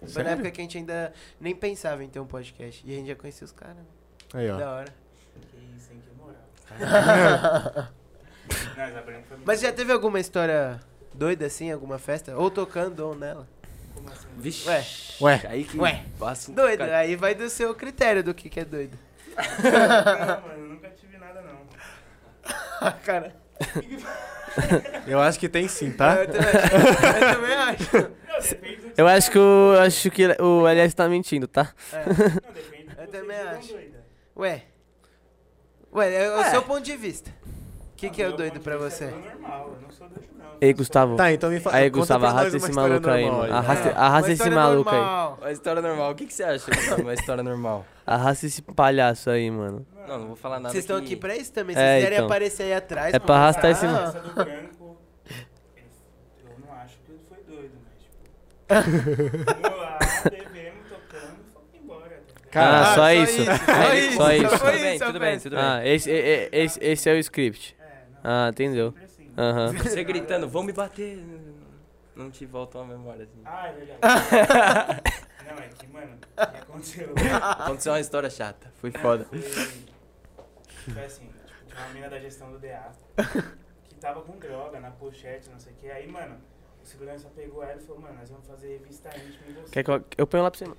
Foi 0.00 0.06
na 0.08 0.12
Sério? 0.14 0.30
época 0.30 0.50
que 0.50 0.60
a 0.60 0.64
gente 0.64 0.78
ainda 0.78 1.12
nem 1.40 1.54
pensava 1.54 2.02
em 2.02 2.08
ter 2.08 2.18
um 2.20 2.26
podcast. 2.26 2.82
E 2.84 2.92
a 2.92 2.96
gente 2.96 3.06
já 3.08 3.14
conhecia 3.14 3.44
os 3.44 3.52
caras. 3.52 3.76
né? 3.76 3.82
Aí, 4.34 4.50
ó. 4.50 4.56
Da 4.56 4.70
hora. 4.72 4.94
Que 5.50 5.76
isso, 5.76 5.92
hein? 5.92 6.02
Que 6.06 6.12
moral. 6.16 7.88
Mas 9.44 9.60
já 9.60 9.72
teve 9.72 9.92
alguma 9.92 10.20
história 10.20 10.80
doida 11.14 11.46
assim, 11.46 11.70
alguma 11.72 11.98
festa? 11.98 12.36
Ou 12.36 12.50
tocando 12.50 13.00
ou 13.00 13.14
nela? 13.14 13.48
Como 13.94 14.08
assim? 14.10 14.26
Vixe. 14.36 14.68
Ué, 14.68 14.84
Ué, 15.20 15.40
Aí 15.48 15.64
que 15.64 15.78
Ué, 15.78 16.02
passa 16.18 16.50
um 16.50 16.54
doido. 16.54 16.78
cara- 16.78 16.98
Aí 16.98 17.16
vai 17.16 17.34
do 17.34 17.48
seu 17.50 17.74
critério 17.74 18.22
do 18.22 18.32
que, 18.34 18.48
que 18.48 18.60
é 18.60 18.64
doido. 18.64 18.96
Não, 19.36 20.40
mano, 20.48 20.62
eu 20.62 20.68
nunca 20.68 20.88
tive 20.90 21.16
nada, 21.18 21.42
não. 21.42 22.92
cara. 23.04 23.34
eu 25.06 25.20
acho 25.20 25.38
que 25.38 25.48
tem 25.48 25.66
sim, 25.68 25.90
tá? 25.92 26.16
Eu 26.16 26.26
também 26.28 26.48
acho. 26.50 26.76
Eu 27.16 27.34
também 27.34 27.54
acho. 27.56 27.96
Não, 27.96 28.92
Eu 28.96 29.06
acho 29.08 29.30
que 29.30 29.38
o, 29.38 29.76
acho 29.80 30.10
que 30.10 30.26
o 30.40 30.66
LS 30.68 30.94
tá 30.94 31.08
mentindo, 31.08 31.46
tá? 31.48 31.72
É. 31.92 32.04
Não, 32.06 32.52
depende 32.52 32.84
do 32.84 32.90
Eu 32.90 32.96
vocês 32.96 33.10
também 33.10 33.36
julgam 33.36 33.58
acho. 33.58 33.72
doida. 33.72 33.97
Ué. 34.38 34.62
Ué, 35.92 36.14
é 36.14 36.30
o 36.30 36.40
É. 36.40 36.50
seu 36.50 36.62
ponto 36.62 36.82
de 36.82 36.96
vista. 36.96 37.30
O 37.92 37.96
que, 37.96 38.06
Ah, 38.06 38.10
que 38.10 38.22
é 38.22 38.28
o 38.28 38.36
doido 38.36 38.60
pra 38.60 38.76
vista 38.76 38.90
você? 38.90 39.04
É 39.06 39.10
normal, 39.10 39.72
eu 39.74 39.80
não 39.82 39.90
sou 39.90 40.08
doido, 40.08 40.28
não. 40.38 40.46
Ei, 40.60 40.72
Gustavo. 40.72 41.16
Tá, 41.16 41.32
então 41.32 41.50
me 41.50 41.58
fala. 41.60 41.76
Aí, 41.76 41.90
conta 41.90 41.98
Gustavo, 42.00 42.20
pra 42.20 42.28
nós 42.28 42.38
arrasta 42.38 42.56
uma 42.56 42.58
esse 42.58 42.68
história 42.70 42.88
maluco 42.90 43.10
aí, 43.10 43.22
normal 43.24 43.40
mano. 43.40 43.52
aí. 43.52 43.58
Arrasta, 43.58 43.88
É, 43.88 44.20
esse 44.20 44.32
história 44.32 44.54
maluco 44.56 44.90
aí. 44.90 45.00
Uma 45.40 45.52
história 45.52 45.82
normal. 45.82 46.10
O 46.10 46.14
que, 46.14 46.26
que 46.26 46.34
você 46.34 46.42
acha 46.44 46.70
de 46.70 47.02
uma 47.02 47.14
história 47.14 47.42
normal? 47.42 47.86
Arrasta 48.06 48.46
esse 48.46 48.62
palhaço 48.62 49.30
aí, 49.30 49.50
mano. 49.50 49.84
Não, 50.06 50.18
não 50.20 50.26
vou 50.28 50.36
falar 50.36 50.60
nada 50.60 50.72
Vocês 50.72 50.84
estão 50.84 50.98
que- 51.00 51.04
aqui 51.06 51.16
pra 51.16 51.36
isso 51.36 51.52
também. 51.52 51.74
Se 51.74 51.82
É, 51.82 51.84
vocês 51.84 51.96
quiserem 51.96 52.16
então. 52.18 52.26
aparecer 52.26 52.62
aí 52.64 52.72
atrás. 52.74 53.14
É 53.14 53.18
pra 53.18 53.34
arrastar 53.34 53.70
esse- 53.72 53.86
Ah, 53.86 54.04
Essa 54.08 54.20
do 54.20 54.32
branco, 54.34 54.96
ele- 55.26 55.46
eu 56.44 56.58
não 56.66 56.72
acho 56.76 56.94
que 57.04 57.12
ele 57.12 57.20
foi 57.28 57.38
doido, 57.42 57.72
mas 57.84 57.98
tipo. 58.00 58.16
Vamos 59.62 59.78
lá, 59.78 59.98
bebemos, 60.30 60.88
tocando 60.88 61.36
e 61.40 61.52
fomos 61.52 61.68
embora. 61.74 62.00
tá 62.08 62.14
ligado? 62.16 62.37
Cara, 62.50 62.78
Ah, 62.78 62.92
Ah, 62.92 62.94
só 62.94 63.12
isso. 63.12 63.44
Só 63.44 63.94
isso. 63.94 64.16
Só 64.16 64.32
isso. 64.32 64.48
Só 64.48 64.58
Tudo 64.58 64.70
isso, 64.72 64.80
bem, 64.82 64.96
a 65.02 65.06
tudo 65.06 65.20
bem, 65.20 65.38
tudo 65.38 65.56
bem. 65.56 65.64
Ah, 65.64 65.86
esse, 65.86 66.10
e- 66.10 66.14
e- 66.14 66.48
esse, 66.52 66.78
esse 66.82 67.10
é 67.10 67.12
o 67.12 67.18
script. 67.18 67.76
É, 67.78 67.84
não. 68.10 68.18
Ah, 68.24 68.48
entendeu. 68.50 68.94
Assim. 69.04 69.30
Aham. 69.36 69.72
Você 69.84 70.02
gritando, 70.04 70.48
vão 70.48 70.62
me 70.62 70.72
bater. 70.72 71.22
Não 72.16 72.30
te 72.30 72.46
voltou 72.46 72.80
a 72.80 72.84
memória. 72.86 73.24
Assim. 73.24 73.42
Ah, 73.44 73.68
é 73.68 73.72
verdade. 73.72 74.00
não, 75.46 75.62
é 75.62 75.68
que, 75.68 75.86
mano, 75.88 76.16
o 76.16 76.46
que 76.50 76.56
aconteceu? 76.58 77.14
Aconteceu 77.42 77.92
uma 77.92 78.00
história 78.00 78.30
chata. 78.30 78.72
Foi 78.80 78.90
foda. 78.90 79.24
Foi, 79.26 79.40
foi 79.40 81.04
assim, 81.04 81.26
tipo, 81.26 81.64
tinha 81.66 81.80
uma 81.84 81.94
mina 81.94 82.08
da 82.08 82.18
gestão 82.18 82.50
do 82.50 82.58
DA 82.58 82.90
que 83.88 83.94
tava 83.96 84.22
com 84.22 84.38
droga 84.38 84.80
na 84.80 84.90
pochete, 84.90 85.48
não 85.50 85.58
sei 85.58 85.72
o 85.72 85.76
que. 85.76 85.90
Aí, 85.90 86.08
mano, 86.10 86.36
o 86.82 86.86
segurança 86.86 87.28
pegou 87.36 87.62
ela 87.62 87.78
e 87.80 87.84
falou, 87.84 88.00
mano, 88.00 88.14
nós 88.18 88.30
vamos 88.30 88.46
fazer 88.46 88.78
revista 88.78 89.10
íntima 89.10 89.50
em 89.50 89.52
você. 89.52 89.70
Quer 89.70 89.84
que 89.84 89.90
eu, 89.90 90.04
eu 90.16 90.26
ponho 90.26 90.42
lá 90.42 90.50
pra 90.50 90.58
você? 90.58 90.64
mano? 90.64 90.78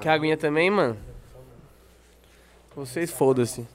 Quer 0.00 0.10
aguinha 0.10 0.36
também, 0.36 0.70
mano? 0.70 0.98
Vocês 2.74 3.10
foda-se. 3.10 3.66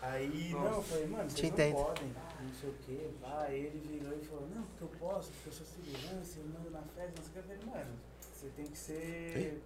Aí, 0.00 0.50
não, 0.50 0.64
eu 0.64 0.82
falei, 0.82 1.06
mano, 1.06 1.28
Te 1.28 1.34
vocês 1.34 1.42
não 1.42 1.48
entendo. 1.50 1.74
podem, 1.76 2.08
não 2.40 2.54
sei 2.60 2.70
o 2.70 2.72
que, 2.74 3.10
pá. 3.20 3.44
Aí 3.46 3.60
ele 3.66 3.78
virou 3.78 4.18
e 4.18 4.24
falou, 4.26 4.48
não, 4.52 4.62
porque 4.64 4.82
eu 4.82 4.88
posso, 4.98 5.30
porque 5.30 5.48
eu 5.48 5.52
sou 5.52 5.66
segurança, 5.66 6.38
eu 6.40 6.46
mando 6.46 6.70
na 6.70 6.82
festa, 6.82 7.12
não 7.16 7.22
sei 7.22 7.28
o 7.28 7.32
que. 7.32 7.38
Eu 7.38 7.42
falei, 7.58 7.84
mano, 7.84 7.96
você 8.32 8.48
tem 8.56 8.66
que 8.66 8.78
ser... 8.78 9.62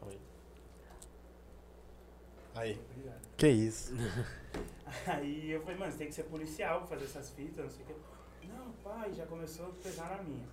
Aí. 2.55 2.81
Obrigado. 2.91 3.21
Que 3.37 3.49
isso? 3.49 3.95
Aí 5.07 5.51
eu 5.51 5.61
falei, 5.63 5.77
mano, 5.79 5.93
você 5.93 5.99
tem 5.99 6.09
que 6.09 6.15
ser 6.15 6.25
policial 6.25 6.81
pra 6.81 6.89
fazer 6.89 7.05
essas 7.05 7.31
fitas, 7.31 7.65
não 7.65 7.71
sei 7.71 7.85
o 7.85 7.87
que. 7.87 7.95
Não, 8.49 8.71
pai, 8.85 9.13
já 9.15 9.27
começou 9.27 9.67
a 9.67 9.73
pesar 9.83 10.17
na 10.17 10.23
minha. 10.23 10.47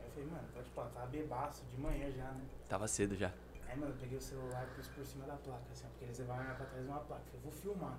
Aí 0.00 0.06
eu 0.06 0.10
falei, 0.10 0.28
mano, 0.30 0.48
pode 0.54 0.68
pá, 0.70 0.84
tava 0.94 1.06
bebaço 1.06 1.62
de 1.74 1.80
manhã 1.80 2.10
já, 2.10 2.30
né? 2.32 2.44
Tava 2.68 2.88
cedo 2.88 3.14
já. 3.14 3.32
Aí, 3.68 3.76
mano, 3.78 3.92
eu 3.92 3.96
peguei 4.00 4.16
o 4.18 4.20
celular 4.20 4.66
e 4.70 4.74
pus 4.76 4.88
por 4.88 5.04
cima 5.04 5.26
da 5.26 5.34
placa, 5.34 5.62
assim, 5.72 5.84
ó, 5.86 5.90
porque 5.90 6.04
eles 6.04 6.18
levaram 6.18 6.44
pra 6.54 6.66
trás 6.66 6.82
de 6.84 6.88
uma 6.90 7.00
placa. 7.00 7.22
Eu 7.22 7.26
falei, 7.26 7.40
vou 7.42 7.52
filmar. 7.52 7.98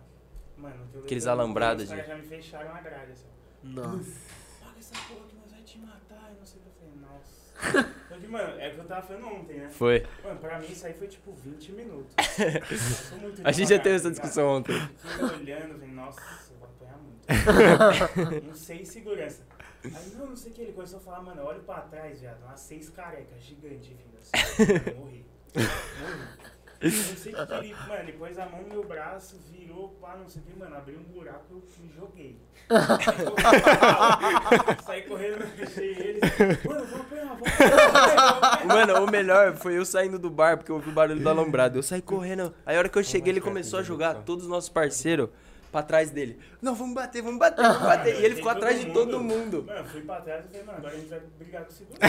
Mano, 0.57 0.88
eu 0.93 1.01
Aqueles 1.01 1.27
alambrados 1.27 1.83
Os 1.83 1.89
caras 1.89 2.05
de- 2.05 2.12
já 2.12 2.17
me 2.17 2.24
fecharam 2.27 2.74
a 2.75 2.81
grade, 2.81 3.12
assim, 3.12 3.27
ó. 3.27 3.67
Nossa. 3.67 4.12
Paga 4.63 4.79
essa 4.79 4.95
porra 5.07 5.27
que 5.27 5.36
nós 5.36 5.51
vai 5.51 5.62
te 5.62 5.77
matar, 5.79 6.31
e 6.36 6.39
não 6.39 6.45
sei 6.45 6.59
o 6.59 6.63
que. 6.63 6.69
Eu 6.69 6.74
falei, 6.74 6.95
nossa. 7.01 7.47
Eu 8.09 8.15
falei, 8.15 8.29
mano, 8.29 8.59
é 8.59 8.69
o 8.69 8.74
que 8.74 8.79
eu 8.79 8.86
tava 8.86 9.01
falando 9.05 9.27
ontem, 9.27 9.59
né? 9.59 9.69
Foi. 9.69 10.07
Mano, 10.24 10.39
pra 10.39 10.59
mim 10.59 10.67
isso 10.71 10.86
aí 10.88 10.93
foi 10.93 11.07
tipo 11.07 11.33
20 11.33 11.71
minutos. 11.74 12.15
Muito 13.21 13.41
A 13.43 13.51
gente 13.51 13.69
já 13.69 13.79
teve 13.79 13.95
essa 13.95 14.03
tá 14.05 14.09
ligado? 14.09 14.12
discussão 14.12 14.47
ontem. 14.57 14.79
Fiquei 14.97 15.25
olhando, 15.25 15.74
falei, 15.74 15.91
nossa, 15.91 16.21
eu 16.51 16.57
vou 16.59 16.67
apanhar 16.69 16.97
muito. 16.97 17.27
não 18.47 18.55
sei 18.55 18.86
segurança. 18.86 19.43
Aí, 19.83 20.09
não, 20.15 20.27
não 20.27 20.36
sei 20.36 20.51
o 20.51 20.55
que, 20.55 20.62
ele 20.62 20.74
começou 20.74 21.00
a 21.00 21.01
falar, 21.01 21.21
mano, 21.21 21.41
olha 21.43 21.59
pra 21.59 21.81
trás, 21.81 22.19
viado, 22.21 22.41
umas 22.43 22.59
seis 22.59 22.89
carecas 22.89 23.43
gigantes 23.43 23.88
vindo 23.88 24.17
assim. 24.19 24.31
Eu 24.89 24.95
morri. 24.97 25.25
Eu 26.80 26.92
não 26.92 26.92
sei 26.92 27.34
o 27.34 27.48
que 27.48 27.54
ele, 27.54 27.74
mano, 27.74 27.94
ele 28.04 28.12
pôs 28.13 28.38
a 28.38 28.46
mão 28.46 28.62
no 28.62 28.70
meu 28.70 28.84
braço, 28.84 29.36
virou, 29.51 29.89
pá, 30.00 30.16
não 30.16 30.30
sei 30.30 30.44
o 30.44 30.46
que, 30.46 30.60
mano, 30.60 30.75
abriu 30.75 31.00
um 31.00 31.04
buraco 31.12 31.46
eu 31.50 31.63
me 31.80 31.92
joguei. 31.92 32.39
Saí 34.86 35.01
correndo, 35.04 35.44
deixei 35.56 35.89
eles, 35.89 36.22
mano, 36.63 36.86
vou 36.86 37.01
apanhar, 37.01 37.36
vou 37.36 37.48
apanhar, 37.48 37.89
vou 37.89 37.98
apanhar. 37.98 38.68
Mano, 38.68 39.04
o 39.06 39.10
melhor 39.10 39.56
foi 39.56 39.75
eu 39.75 39.84
saindo 39.86 40.20
do 40.20 40.30
bar, 40.30 40.56
porque 40.58 40.72
eu 40.72 40.75
ouvi 40.75 40.89
o 40.89 40.94
barulho 40.94 41.20
do 41.20 41.30
alambrado. 41.30 41.80
Eu 41.80 41.84
saí 41.84 42.00
correndo. 42.01 42.54
Aí 42.63 42.75
a 42.75 42.80
hora 42.80 42.89
que 42.89 43.00
eu 43.00 43.04
cheguei, 43.04 43.34
ele 43.34 43.42
começou 43.42 43.80
a 43.80 43.84
jogar 43.84 44.13
todos 44.24 44.44
os 44.44 44.50
nossos 44.50 44.70
parceiros 44.70 45.30
pra 45.71 45.83
trás 45.83 46.09
dele. 46.12 46.39
Não, 46.62 46.74
vamos 46.75 46.93
bater, 46.95 47.21
vamos 47.21 47.39
bater, 47.39 47.62
vamos 47.63 47.81
bater. 47.81 48.19
E 48.19 48.25
ele 48.25 48.36
ficou 48.36 48.51
atrás 48.51 48.79
de 48.79 48.91
todo 48.91 49.19
mundo. 49.21 49.63
Mano, 49.63 49.79
eu 49.79 49.86
fui 49.86 50.01
pra 50.01 50.21
trás 50.21 50.45
e 50.45 50.47
falei, 50.47 50.63
mano, 50.63 50.77
agora 50.79 50.93
a 50.93 50.97
gente 50.97 51.09
vai 51.09 51.19
brigar 51.39 51.65
com 51.65 51.71
o 51.71 51.74
segurança. 51.74 52.07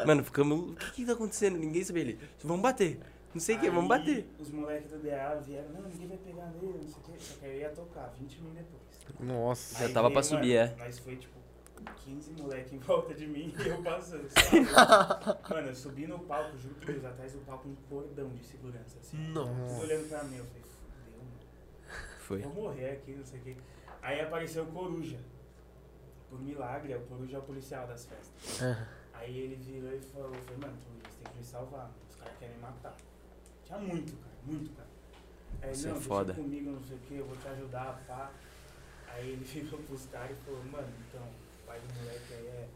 Mano, 0.06 0.24
ficamos. 0.24 0.70
O 0.70 0.74
que 0.74 0.90
que 0.92 1.06
tá 1.06 1.12
acontecendo? 1.12 1.58
Ninguém 1.58 1.84
sabia 1.84 2.02
ele. 2.02 2.18
Vamos 2.42 2.62
bater. 2.62 2.98
Não 3.32 3.40
sei 3.40 3.56
o 3.56 3.60
que, 3.60 3.70
vamos 3.70 3.88
bater. 3.88 4.26
Os 4.40 4.50
moleques 4.50 4.90
do 4.90 4.98
DA 4.98 5.40
vieram, 5.46 5.68
não, 5.70 5.82
ninguém 5.88 6.08
vai 6.08 6.18
pegar 6.18 6.46
nele, 6.46 6.80
não 6.82 6.88
sei 6.88 6.98
o 6.98 7.16
que. 7.16 7.22
Só 7.24 7.34
que 7.38 7.46
eu 7.46 7.54
ia 7.54 7.68
tocar 7.68 8.12
20 8.18 8.40
mil 8.42 8.50
depois. 8.52 8.82
Nossa. 9.20 9.78
Já 9.78 9.86
Aí 9.86 9.92
tava 9.92 10.08
veio, 10.08 10.14
pra 10.14 10.22
subir, 10.22 10.58
mano, 10.58 10.72
é. 10.72 10.84
Nós 10.84 10.98
foi 10.98 11.16
tipo 11.16 11.38
15 12.04 12.32
moleque 12.32 12.74
em 12.74 12.78
volta 12.78 13.14
de 13.14 13.26
mim 13.28 13.54
e 13.64 13.68
eu 13.68 13.82
passando. 13.82 14.28
sabe? 14.30 14.60
mano, 15.54 15.68
eu 15.68 15.74
subi 15.74 16.06
no 16.08 16.18
palco, 16.20 16.58
juro 16.58 16.74
por 16.74 16.86
Deus, 16.86 17.04
atrás 17.04 17.32
do 17.32 17.38
palco 17.40 17.68
um 17.68 17.76
cordão 17.88 18.28
de 18.30 18.44
segurança. 18.44 18.98
Assim. 19.00 19.16
Nossa. 19.28 19.50
Tudo 19.52 19.80
olhando 19.82 20.08
pra 20.08 20.24
mim, 20.24 20.36
eu 20.38 20.44
falei. 20.44 20.69
Foi. 22.30 22.38
Vou 22.42 22.54
morrer 22.54 22.92
aqui, 22.92 23.10
não 23.10 23.24
sei 23.24 23.40
o 23.40 23.42
que. 23.42 23.56
Aí 24.00 24.20
apareceu 24.20 24.62
o 24.62 24.66
Coruja. 24.68 25.18
Por 26.28 26.40
milagre, 26.40 26.94
o 26.94 27.00
Coruja 27.00 27.38
é 27.38 27.40
o 27.40 27.42
policial 27.42 27.88
das 27.88 28.06
festas. 28.06 28.62
Aí 29.12 29.36
ele 29.36 29.56
virou 29.56 29.92
e 29.92 30.00
falou, 30.00 30.32
falei, 30.32 30.60
mano, 30.60 30.78
Coruja, 30.86 31.08
você 31.10 31.24
tem 31.24 31.32
que 31.32 31.38
me 31.38 31.44
salvar. 31.44 31.90
Os 32.08 32.14
caras 32.14 32.38
querem 32.38 32.56
matar. 32.58 32.94
Tinha 33.64 33.78
muito, 33.80 34.12
cara, 34.12 34.34
muito, 34.46 34.70
cara. 34.76 34.88
Aí, 35.60 35.74
Você 35.74 35.88
é 35.88 35.92
não, 35.92 36.00
foda. 36.00 36.32
deixa 36.32 36.40
comigo, 36.40 36.70
não 36.70 36.84
sei 36.84 36.96
o 36.96 37.00
que, 37.00 37.16
eu 37.16 37.26
vou 37.26 37.36
te 37.36 37.48
ajudar, 37.48 38.00
pá. 38.06 38.30
Aí 39.08 39.30
ele 39.30 39.42
virou 39.52 39.80
pros 39.80 40.06
caras 40.06 40.30
e 40.30 40.44
falou, 40.44 40.62
mano, 40.66 40.88
então, 41.08 41.22
o 41.22 41.66
pai 41.66 41.80
do 41.80 41.94
moleque 41.98 42.32
aí 42.32 42.46
é, 42.46 42.68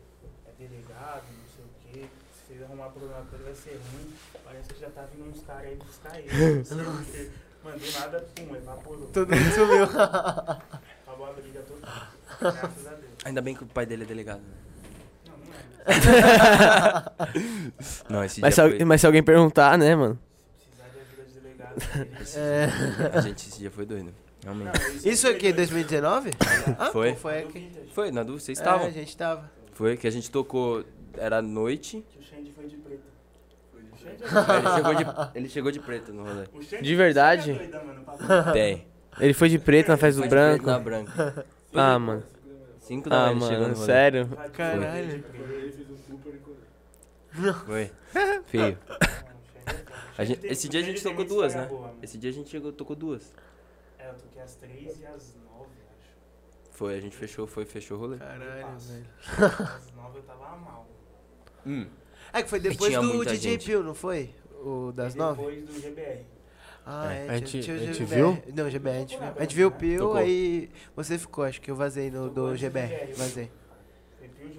é 0.48 0.52
delegado, 0.58 1.26
não 1.30 1.46
sei 1.46 1.64
o 1.64 1.68
que. 1.80 2.10
Se 2.34 2.48
vocês 2.48 2.62
arrumar 2.62 2.88
problema 2.88 3.24
com 3.24 3.36
ele 3.36 3.44
vai 3.44 3.54
ser 3.54 3.80
ruim. 3.92 4.12
Parece 4.42 4.74
que 4.74 4.80
já 4.80 4.90
tá 4.90 5.06
vindo 5.06 5.30
uns 5.30 5.44
caras 5.44 5.66
aí 5.68 5.76
buscar 5.76 6.18
ele. 6.18 6.28
não 6.58 6.64
sei 6.64 6.76
o 6.76 7.04
quê. 7.04 7.30
Mano, 7.64 7.78
do 7.78 7.92
nada, 7.98 8.26
pum, 8.34 8.54
evaporou. 8.56 9.06
Todo 9.12 9.34
mundo 9.34 9.50
sumiu. 9.54 9.84
Acabou 9.84 11.26
a 11.28 11.32
briga 11.32 11.60
toda. 11.60 11.80
Graças 12.40 12.86
a 12.86 12.90
Deus. 12.90 13.02
Ainda 13.24 13.40
bem 13.40 13.54
que 13.54 13.64
o 13.64 13.66
pai 13.66 13.86
dele 13.86 14.02
é 14.04 14.06
delegado. 14.06 14.40
né? 14.40 14.54
Não, 15.26 15.36
não 15.38 15.52
é. 15.54 17.04
Não, 18.08 18.24
esse 18.24 18.40
Mas 18.40 18.54
se, 18.54 18.60
al- 18.60 18.86
mas 18.86 19.00
se 19.00 19.06
alguém 19.06 19.22
perguntar, 19.22 19.76
né, 19.78 19.94
mano? 19.96 20.18
Se 20.58 20.66
precisar 20.66 20.88
de 20.88 21.00
ajuda 21.00 21.24
de 21.24 21.40
delegado, 21.40 21.82
ele 21.94 22.10
É. 22.36 22.68
foi... 23.10 23.18
A 23.18 23.20
gente 23.20 23.48
esse 23.48 23.58
dia 23.58 23.70
foi 23.70 23.86
doido. 23.86 24.12
Realmente. 24.42 25.08
Isso 25.08 25.26
aqui, 25.26 25.52
2019? 25.54 26.30
Ah, 26.78 26.90
Foi. 26.92 27.12
pô, 27.14 27.18
foi 27.20 27.38
aqui. 27.38 27.70
Foi, 27.94 28.10
na 28.10 28.22
dúvida, 28.22 28.44
vocês 28.44 28.58
É, 28.58 28.60
estavam. 28.62 28.86
a 28.86 28.90
gente 28.90 29.16
tava. 29.16 29.50
Foi 29.72 29.96
que 29.96 30.06
a 30.06 30.10
gente 30.10 30.30
tocou, 30.30 30.84
era 31.16 31.40
noite. 31.40 32.04
Que 32.10 32.18
o 32.18 32.22
Xande 32.22 32.52
foi 32.52 32.66
de 32.66 32.76
Ele 34.04 34.68
chegou 34.74 34.94
de, 34.94 35.04
ele 35.38 35.48
chegou 35.48 35.72
de 35.72 35.80
preto 35.80 36.12
no 36.12 36.24
rolê. 36.24 36.46
De 36.82 36.94
verdade? 36.94 37.50
é 37.52 37.68
pra- 37.68 38.52
Tem. 38.52 38.86
Ele 39.20 39.32
foi 39.34 39.48
de 39.48 39.58
preto 39.58 39.88
na 39.88 39.96
festa 39.96 40.20
do 40.22 40.28
branco. 40.28 40.66
na 40.66 40.78
branca. 40.78 41.46
Ah, 41.72 41.98
mano. 41.98 42.22
5 42.80 43.08
da 43.08 43.16
Ah, 43.28 43.34
manhã 43.34 43.36
ele 43.36 43.40
chegou 43.40 43.56
no 43.56 43.62
mano, 43.62 43.74
rolê. 43.74 43.86
sério? 43.86 44.28
Caralho. 44.52 45.24
Foi. 47.66 47.90
Feio. 48.46 48.78
Gente- 50.20 50.46
esse 50.46 50.68
dia 50.68 50.80
a 50.80 50.82
gente 50.84 51.02
tocou 51.02 51.24
duas, 51.24 51.54
né? 51.54 51.66
boa. 51.66 51.92
Esse 52.02 52.16
dia 52.16 52.30
a 52.30 52.32
gente 52.32 52.48
chegou, 52.48 52.72
tocou 52.72 52.94
duas. 52.94 53.32
É, 53.98 54.08
eu 54.10 54.14
toquei 54.14 54.40
às 54.42 54.54
3 54.54 55.00
e 55.00 55.06
às 55.06 55.34
9, 55.44 55.64
acho. 55.90 56.10
Foi, 56.70 56.94
a 56.96 57.00
gente 57.00 57.16
fechou, 57.16 57.46
foi, 57.48 57.64
fechou 57.64 57.96
o 57.96 58.00
rolê. 58.00 58.18
Caralho, 58.18 58.78
velho. 58.78 59.06
Às 59.28 59.92
9 59.96 60.18
eu 60.18 60.22
tava 60.22 60.56
mal. 60.56 60.86
Hum. 61.66 61.86
É 62.34 62.42
que 62.42 62.50
foi 62.50 62.60
depois 62.60 62.92
do 62.94 63.24
DJ 63.24 63.36
gente. 63.52 63.66
Pio, 63.66 63.82
não 63.82 63.94
foi? 63.94 64.30
O 64.64 64.92
das 64.92 65.14
E 65.14 65.18
nove? 65.18 65.38
Depois 65.38 65.64
do 65.64 65.80
GBR. 65.80 66.20
Ah, 66.86 67.14
É. 67.14 67.26
é. 67.26 67.30
A 67.30 67.36
gente- 67.38 67.60
tinha 67.62 67.76
o 67.76 67.78
a 67.80 67.82
gente 67.82 67.98
GBR. 67.98 68.14
viu? 68.16 68.42
Não, 68.54 68.70
GBR, 68.70 68.96
a 68.96 69.00
gente 69.00 69.16
viu. 69.16 69.26
A 69.36 69.40
gente 69.40 69.54
viu 69.56 69.68
o 69.68 69.70
Pio, 69.70 69.98
Tocou. 70.00 70.16
aí 70.16 70.70
você 70.94 71.16
ficou, 71.18 71.44
acho 71.44 71.60
que 71.60 71.70
eu 71.70 71.76
vazei 71.76 72.10
no 72.10 72.28
Tocou 72.28 72.50
do 72.50 72.56
GBR. 72.56 73.12
Vazei. 73.16 73.50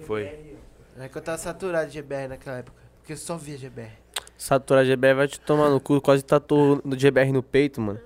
Foi 0.04 0.22
e. 0.24 0.56
É 0.98 1.08
que 1.08 1.16
eu 1.18 1.22
tava 1.22 1.36
saturado 1.38 1.86
de 1.88 1.92
GBR 1.94 2.28
naquela 2.28 2.58
época. 2.58 2.76
Porque 2.98 3.12
eu 3.12 3.16
só 3.16 3.36
via 3.36 3.56
GBR. 3.58 3.92
Satura 4.38 4.84
GBR 4.84 5.14
vai 5.14 5.28
te 5.28 5.38
tomar 5.40 5.70
no 5.70 5.80
cu, 5.80 6.00
quase 6.00 6.22
tatuou 6.24 6.80
no 6.84 6.98
GBR 6.98 7.32
no 7.32 7.42
peito, 7.42 7.80
mano. 7.80 8.00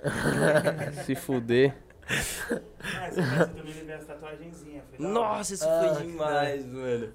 Se 1.06 1.14
fuder. 1.14 1.74
Ah, 2.10 3.06
essa 3.06 3.46
também 3.46 3.92
as 3.92 4.04
tatuagenzinhas. 4.04 4.84
Nossa, 4.98 5.54
isso 5.54 5.64
Ah, 5.68 5.78
foi 5.94 6.04
demais, 6.06 6.66
mano. 6.66 7.12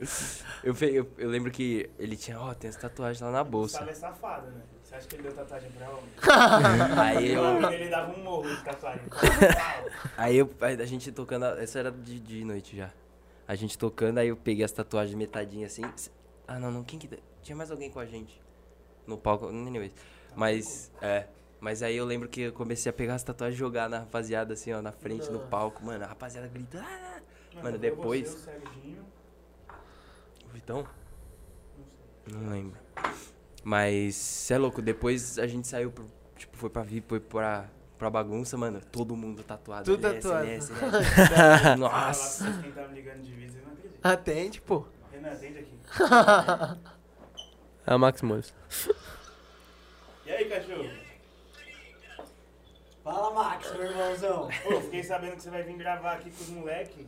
Eu, 0.63 0.73
fe- 0.75 0.91
eu, 0.93 1.09
eu 1.17 1.29
lembro 1.29 1.51
que 1.51 1.89
ele 1.99 2.15
tinha, 2.15 2.39
ó, 2.39 2.53
tem 2.53 2.69
as 2.69 2.75
tatuagens 2.75 3.21
lá 3.21 3.31
na 3.31 3.41
O 3.41 3.45
bolsa. 3.45 3.79
Gustavo 3.83 3.91
é 3.91 3.93
safado, 3.93 4.47
né? 4.51 4.61
Você 4.83 4.95
acha 4.95 5.07
que 5.07 5.15
ele 5.15 5.23
deu 5.23 5.33
tatuagem 5.33 5.69
pra 5.71 5.89
homem? 5.89 6.09
Aí 7.01 7.31
eu, 7.31 7.71
ele 7.71 7.89
dava 7.89 8.13
um 8.13 8.23
morro 8.23 8.55
de 8.55 8.63
tatuagem. 8.63 9.01
Aí 10.17 10.37
eu, 10.37 10.49
aí 10.61 10.81
a 10.81 10.85
gente 10.85 11.11
tocando, 11.11 11.43
a- 11.45 11.61
essa 11.61 11.79
era 11.79 11.91
de, 11.91 12.19
de 12.19 12.43
noite 12.45 12.77
já. 12.77 12.91
A 13.47 13.55
gente 13.55 13.77
tocando, 13.77 14.17
aí 14.19 14.27
eu 14.29 14.37
peguei 14.37 14.63
as 14.63 14.71
tatuagens 14.71 15.15
metadinha 15.15 15.67
assim. 15.67 15.83
Ah, 16.47 16.57
não, 16.59 16.71
não, 16.71 16.83
quem 16.83 16.97
que. 16.97 17.09
Tinha 17.41 17.55
mais 17.55 17.69
alguém 17.69 17.89
com 17.91 17.99
a 17.99 18.05
gente 18.05 18.41
no 19.05 19.17
palco, 19.17 19.47
anyways. 19.47 19.91
Mas, 20.35 20.91
é. 21.01 21.27
Mas 21.65 21.81
aí 21.81 21.97
eu 21.97 22.05
lembro 22.05 22.29
que 22.29 22.41
eu 22.41 22.53
comecei 22.53 22.91
a 22.91 22.93
pegar 22.93 23.15
as 23.15 23.23
tatuagens 23.23 23.55
e 23.55 23.59
jogar 23.59 23.89
na 23.89 23.97
rapaziada 23.97 24.53
assim, 24.53 24.71
ó, 24.71 24.83
na 24.83 24.91
frente 24.91 25.31
do 25.31 25.39
palco. 25.39 25.83
Mano, 25.83 26.03
a 26.03 26.07
rapaziada 26.07 26.47
grita. 26.47 26.79
Ah! 26.79 27.19
Mano, 27.63 27.79
depois- 27.79 28.29
Você, 28.29 28.51
o 28.51 30.45
O 30.45 30.49
Vitão? 30.53 30.87
não 32.27 32.33
sei. 32.33 32.39
Não 32.39 32.49
lembro. 32.51 32.79
Mas, 33.63 34.13
cê 34.15 34.53
é 34.53 34.57
louco, 34.59 34.79
depois 34.79 35.39
a 35.39 35.47
gente 35.47 35.67
saiu, 35.67 35.89
pro, 35.91 36.05
tipo, 36.37 36.55
foi 36.55 36.69
pra 36.69 36.83
vir, 36.83 37.03
foi 37.07 37.19
pra, 37.19 37.67
pra 37.97 38.11
bagunça, 38.11 38.55
mano. 38.55 38.79
Todo 38.91 39.15
mundo 39.15 39.41
tatuado. 39.41 39.85
Tudo 39.85 40.05
LS, 40.05 40.21
tatuado. 40.21 40.45
LS, 40.45 40.71
LS. 40.71 41.29
Falar 41.33 41.77
Nossa. 41.77 42.43
pra 42.43 42.53
vocês 42.53 42.61
quem 42.63 42.71
tá 42.73 42.87
me 42.87 42.93
ligando 42.93 43.21
de 43.23 43.31
visa, 43.33 43.57
eu 43.57 43.65
não 43.65 43.71
acredito. 43.73 44.05
Atende, 44.05 44.61
pô. 44.61 44.85
Renan, 45.11 45.31
atende 45.31 45.57
aqui. 45.57 45.79
É 47.87 47.95
o 47.95 47.99
Max 47.99 48.21
Moura. 48.23 48.43
E 50.27 50.31
aí, 50.31 50.45
cachorro? 50.45 51.04
Fala, 53.05 53.31
Max, 53.35 53.71
meu 53.73 53.83
irmãozão. 53.83 54.49
Ô, 54.65 54.81
fiquei 54.81 55.03
sabendo 55.03 55.35
que 55.35 55.43
você 55.43 55.51
vai 55.51 55.61
vir 55.61 55.77
gravar 55.77 56.13
aqui 56.13 56.31
com 56.31 56.43
os 56.43 56.49
moleques. 56.49 57.05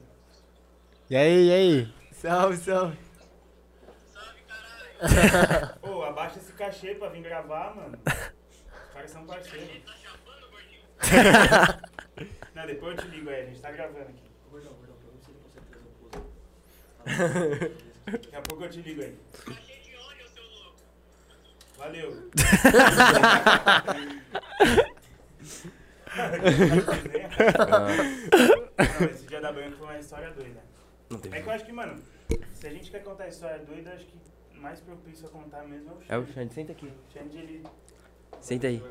E 1.10 1.18
aí, 1.18 1.48
e 1.48 1.52
aí? 1.52 1.92
Salve, 2.12 2.58
salve. 2.58 2.96
Ô, 5.82 6.04
abaixa 6.04 6.38
esse 6.38 6.54
cachê 6.54 6.94
pra 6.94 7.10
vir 7.10 7.24
gravar, 7.24 7.76
mano. 7.76 7.98
Os 8.06 8.94
caras 8.94 9.10
são 9.10 9.26
parceiros. 9.26 9.82
Não, 12.54 12.68
depois 12.68 12.96
eu 12.96 13.04
te 13.04 13.10
ligo 13.10 13.32
aí, 13.32 13.42
a 13.42 13.46
gente 13.46 13.60
tá 13.60 13.72
gravando 13.72 14.10
aqui. 14.10 14.30
Gordão, 14.52 14.74
gordão, 14.74 14.96
pra 14.98 15.10
você 15.10 15.32
com 15.32 15.50
certeza 15.50 15.84
pose. 16.00 16.22
Daqui 18.06 18.36
a 18.36 18.42
pouco 18.44 18.66
eu 18.66 18.70
te 18.70 18.84
ligo 18.84 19.02
aí. 19.02 19.18
Valeu. 21.76 22.30
Não, 29.00 29.08
esse 29.08 29.26
dia 29.26 29.42
da 29.42 29.52
banha 29.52 29.72
foi 29.72 29.88
uma 29.88 29.98
história 30.00 30.32
doida. 30.32 30.62
Não 31.10 31.20
teve. 31.20 31.38
É 31.38 31.42
que 31.42 31.48
eu 31.48 31.54
acho 31.54 31.66
que, 31.66 31.72
mano, 31.72 32.02
se 32.54 32.68
a 32.68 32.70
gente 32.70 32.92
quer 32.92 33.04
contar 33.04 33.28
história 33.28 33.60
doida, 33.60 33.92
acho 33.94 34.06
que 34.06 34.18
mais 34.56 34.80
propício 34.80 35.28
a 35.28 35.30
contar 35.30 35.64
mesmo 35.64 35.90
é 36.10 36.16
o 36.16 36.16
É 36.16 36.18
o 36.18 36.22
Xande. 36.26 36.34
Xande, 36.34 36.54
senta 36.54 36.72
aqui. 36.72 36.92
Xande, 37.14 37.38
ele... 37.38 37.64
Senta 38.42 38.68
aí. 38.68 38.84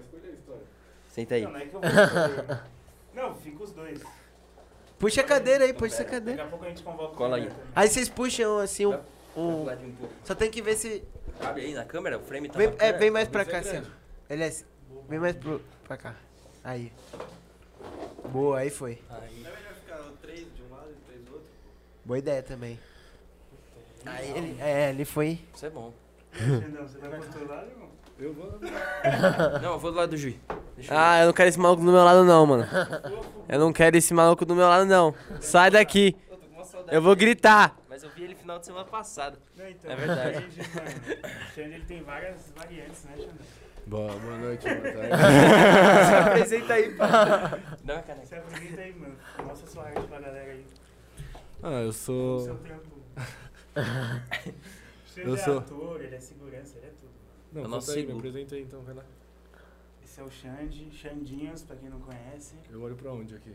Senta 1.08 1.34
aí. 1.34 1.42
Não, 1.42 1.50
não 1.52 1.58
é 1.60 1.66
que 1.66 1.74
eu 1.74 1.80
vou 1.80 1.90
escolher. 1.90 2.60
Não, 3.14 3.34
fica 3.34 3.62
os 3.64 3.72
dois. 3.72 4.02
Puxa 4.98 5.20
a 5.20 5.24
cadeira 5.24 5.64
aí, 5.64 5.72
puxa 5.72 5.94
essa 5.94 6.04
Daqui 6.04 6.10
cadeira. 6.16 6.44
a 6.44 6.46
pouco 6.46 6.64
a 6.64 6.68
gente 6.68 6.82
convoca 6.82 7.12
o 7.12 7.16
Cola 7.16 7.36
aí. 7.36 7.46
também. 7.48 7.62
Aí 7.74 7.88
vocês 7.88 8.08
puxam 8.08 8.58
assim 8.58 8.86
um. 8.86 8.98
um-. 9.36 9.66
Só 10.24 10.34
tem 10.34 10.50
que 10.50 10.62
ver 10.62 10.74
se. 10.76 11.04
Abre 11.40 11.62
aí 11.66 11.74
na 11.74 11.84
câmera, 11.84 12.16
o 12.18 12.22
frame 12.22 12.48
tá 12.48 12.58
Vem, 12.58 12.72
é, 12.78 12.92
vem 12.92 13.10
mais 13.10 13.28
pra 13.28 13.44
cá, 13.44 13.58
assim, 13.58 13.78
ó. 13.78 14.32
LS, 14.32 14.64
vem 15.06 15.18
mais 15.18 15.36
pro, 15.36 15.60
pra 15.84 15.98
cá. 15.98 16.14
Aí. 16.66 16.92
Boa, 18.30 18.58
aí 18.58 18.70
foi. 18.70 18.98
Aí. 19.08 19.46
três 20.20 20.40
de 20.52 20.62
um 20.64 20.74
lado 20.74 20.90
e 20.90 21.06
três 21.08 21.24
do 21.24 21.34
outro. 21.34 21.48
Boa 22.04 22.18
ideia 22.18 22.42
também. 22.42 22.76
Aí 24.04 24.32
ele. 24.36 24.60
É, 24.60 24.90
ele 24.90 25.04
foi. 25.04 25.38
Isso 25.54 25.64
é 25.64 25.70
bom. 25.70 25.92
Xandão, 26.32 26.88
você 26.88 26.98
vai 26.98 27.10
pro 27.10 27.22
outro 27.22 27.48
lado, 27.48 27.70
irmão? 27.70 27.88
Eu 28.18 28.34
vou. 28.34 28.58
Não, 29.62 29.74
eu 29.74 29.78
vou 29.78 29.92
do 29.92 29.96
lado 29.96 30.10
do 30.10 30.16
juiz. 30.16 30.34
Deixa 30.74 30.92
eu 30.92 30.98
Ah, 30.98 31.20
eu 31.20 31.26
não 31.26 31.32
quero 31.32 31.48
esse 31.50 31.58
maluco 31.58 31.82
do 31.84 31.92
meu 31.92 32.02
lado, 32.02 32.24
não, 32.24 32.44
mano. 32.46 32.66
Eu 33.48 33.58
não 33.60 33.72
quero 33.72 33.96
esse 33.96 34.12
maluco 34.12 34.44
do 34.44 34.54
meu 34.56 34.66
lado, 34.66 34.86
não. 34.86 35.14
Sai 35.40 35.70
daqui. 35.70 36.16
ver. 36.16 36.32
Eu 36.32 36.36
tô 36.36 36.46
com 36.46 36.54
uma 36.54 36.64
saudade 36.64 36.96
Eu 36.96 37.00
vou 37.02 37.14
gritar. 37.14 37.76
Mas 37.88 38.02
eu 38.02 38.10
vi 38.10 38.24
ele 38.24 38.34
final 38.34 38.58
de 38.58 38.66
semana 38.66 38.84
passada. 38.84 39.38
Não, 39.56 39.68
então, 39.68 39.90
É 39.90 39.96
verdade. 39.96 40.34
Xande, 40.50 40.68
mano, 40.74 41.22
Xande, 41.54 41.74
ele 41.74 41.84
tem 41.84 42.02
várias 42.02 42.52
variantes, 42.56 43.04
né, 43.04 43.12
Xandão? 43.16 43.65
Boa, 43.86 44.12
boa 44.12 44.36
noite, 44.38 44.64
boa 44.64 44.80
tarde. 44.92 46.06
Se 46.06 46.14
apresenta 46.14 46.74
aí, 46.74 46.94
pá. 46.94 47.58
Dá 47.84 47.94
uma 47.94 48.02
caneca. 48.02 48.26
Você 48.26 48.34
aproveita 48.34 48.80
aí, 48.80 48.94
mano. 48.94 49.16
Mostra 49.44 49.70
sua 49.70 49.84
arte 49.84 50.06
pra 50.08 50.18
galera 50.20 50.50
aí. 50.52 50.66
Ah, 51.62 51.82
eu 51.82 51.88
O 51.88 51.92
sou. 51.92 52.40
seu 52.40 52.56
trampo. 52.58 52.96
Xande 55.14 55.28
Eu 55.28 55.34
é 55.34 55.38
sou- 55.38 55.58
ator, 55.58 56.00
ele 56.02 56.16
é 56.16 56.20
segurança, 56.20 56.76
ele 56.78 56.86
é 56.86 56.90
tudo. 56.90 57.12
Não, 57.52 57.60
o 57.62 57.64
conta 57.64 57.76
nosso 57.76 57.90
aí, 57.92 58.06
me 58.06 58.12
apresenta 58.12 58.54
aí 58.56 58.62
então, 58.62 58.82
vai 58.82 58.94
lá. 58.94 59.04
Esse 60.04 60.20
é 60.20 60.24
o 60.24 60.30
Xande, 60.30 60.90
Xandinhos, 60.92 61.62
pra 61.62 61.76
quem 61.76 61.88
não 61.88 62.00
conhece. 62.00 62.54
Eu 62.70 62.82
olho 62.82 62.96
pra 62.96 63.12
onde 63.12 63.34
aqui? 63.36 63.54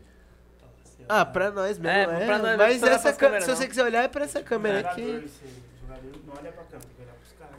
Você 0.82 1.04
Ah, 1.08 1.24
pra 1.24 1.50
nós 1.50 1.78
mesmo. 1.78 1.88
É, 2.12 2.22
É, 2.22 2.26
pra 2.26 2.38
nós 2.38 2.42
mesmo, 2.56 2.58
Mas 2.58 2.80
não 2.80 2.88
essa 2.88 3.12
câmera, 3.12 3.40
se 3.42 3.48
não. 3.48 3.56
você 3.56 3.68
quiser 3.68 3.84
olhar, 3.84 4.02
é 4.02 4.08
pra 4.08 4.24
essa 4.24 4.42
câmera 4.42 4.80
aqui. 4.90 5.28
jogador 5.80 6.12
não 6.26 6.34
olha 6.38 6.52
pra 6.52 6.64
câmera, 6.64 6.88
tem 6.88 6.96
que 6.96 7.02
olhar 7.02 7.14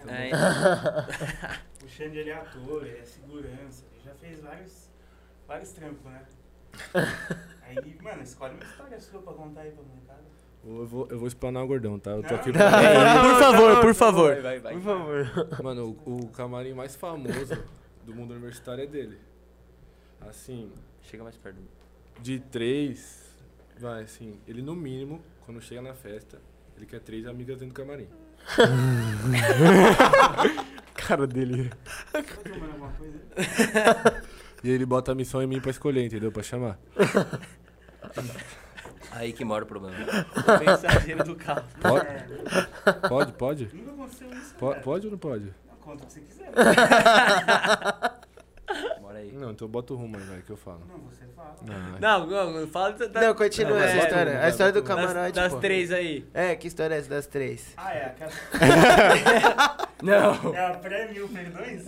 É, 0.08 1.84
O 1.84 1.88
Xande, 1.88 2.18
ele 2.18 2.30
é 2.30 2.34
ator, 2.36 2.86
ele 2.86 3.00
é 3.00 3.06
segurança, 3.06 3.86
ele 3.94 4.02
já 4.04 4.14
fez 4.16 4.40
vários, 4.42 4.90
vários 5.48 5.72
trampos, 5.72 6.04
né? 6.06 6.26
Aí, 7.64 7.98
mano, 8.02 8.22
escolhe 8.24 8.54
uma 8.56 8.64
história 8.64 9.00
sua 9.00 9.22
pra 9.22 9.34
contar 9.34 9.62
aí 9.62 9.72
pra 9.72 9.84
molecada. 9.84 10.24
Eu 10.66 10.86
vou, 10.88 11.08
eu 11.10 11.20
vou 11.20 11.28
explanar 11.28 11.64
o 11.64 11.68
gordão, 11.68 12.00
tá? 12.00 12.12
Eu 12.12 12.24
tô 12.24 12.36
aqui 12.36 12.52
pra. 12.52 12.70
por 13.22 13.40
favor, 13.40 13.82
por 13.82 13.94
favor. 13.96 14.34
Vai, 14.34 14.42
vai, 14.42 14.60
vai. 14.60 14.74
Por 14.74 14.82
favor. 14.82 15.64
Mano, 15.64 15.98
o, 16.06 16.22
o 16.24 16.30
camarim 16.30 16.74
mais 16.74 16.96
famoso 16.96 17.62
do 18.06 18.14
mundo 18.16 18.32
universitário 18.32 18.84
é 18.84 18.88
dele. 18.88 19.20
Assim, 20.22 20.72
Chega 21.02 21.24
mais 21.24 21.36
perto. 21.36 21.58
de 22.22 22.40
três, 22.40 23.36
vai 23.78 24.04
assim, 24.04 24.40
ele 24.48 24.62
no 24.62 24.76
mínimo, 24.76 25.22
quando 25.46 25.62
chega 25.62 25.82
na 25.82 25.94
festa, 25.94 26.42
ele 26.78 26.86
quer 26.86 27.02
três 27.02 27.28
amigas 27.28 27.60
dentro 27.60 27.74
do 27.74 27.78
camarim. 27.78 28.08
Cara 30.96 31.28
dele. 31.28 31.72
E 34.64 34.70
ele 34.70 34.86
bota 34.86 35.12
a 35.12 35.16
missão 35.16 35.42
em 35.42 35.48
mim 35.48 35.60
pra 35.60 35.72
escolher, 35.72 36.06
entendeu? 36.06 36.32
Pra 36.32 36.44
chamar. 36.44 36.78
Aí 39.12 39.34
que 39.34 39.44
mora 39.46 39.64
o 39.64 39.68
problema. 39.68 39.96
Mensageiro 40.60 41.24
do 41.24 41.36
carro. 41.36 41.64
Pode, 41.82 42.08
É, 42.08 42.26
pode, 43.10 43.32
pode? 43.34 43.70
nunca 43.74 43.92
aconteceu 43.92 44.30
isso, 44.34 44.54
Po- 44.56 44.70
cara. 44.70 44.82
Pode 44.82 45.06
ou 45.08 45.12
não 45.12 45.18
pode? 45.20 45.54
Conta 45.82 46.04
o 46.04 46.08
que 46.08 46.14
você 46.14 46.22
quiser. 46.22 46.52
Aí. 49.16 49.32
Não, 49.32 49.52
então 49.52 49.68
bota 49.68 49.94
o 49.94 49.98
rumo 49.98 50.18
aí, 50.18 50.24
vai, 50.24 50.42
que 50.42 50.50
eu 50.50 50.58
falo. 50.58 50.82
Não, 50.88 50.98
você 51.00 51.26
fala. 51.36 51.56
Não, 51.62 51.92
vai. 51.92 52.00
Não, 52.62 52.68
fala 52.68 52.92
da, 52.94 53.22
Não, 53.22 53.36
continua 53.36 53.72
Não, 53.72 53.78
essa 53.80 53.96
vai, 53.96 54.06
história. 54.08 54.40
A 54.42 54.50
história 54.50 54.74
do 54.74 54.82
das, 54.82 54.88
camarote, 54.88 55.32
das 55.36 55.54
pô. 55.54 55.60
três 55.60 55.92
aí. 55.92 56.26
É, 56.34 56.56
que 56.56 56.68
história 56.68 56.96
é 56.96 56.98
essa 57.00 57.10
das 57.10 57.28
três? 57.28 57.74
Ah, 57.78 57.94
é 57.94 58.06
aquela. 58.06 58.32
Não. 60.04 60.54
É 60.54 60.66
a 60.66 60.74
pré-mil 60.78 61.30
perdões? 61.30 61.88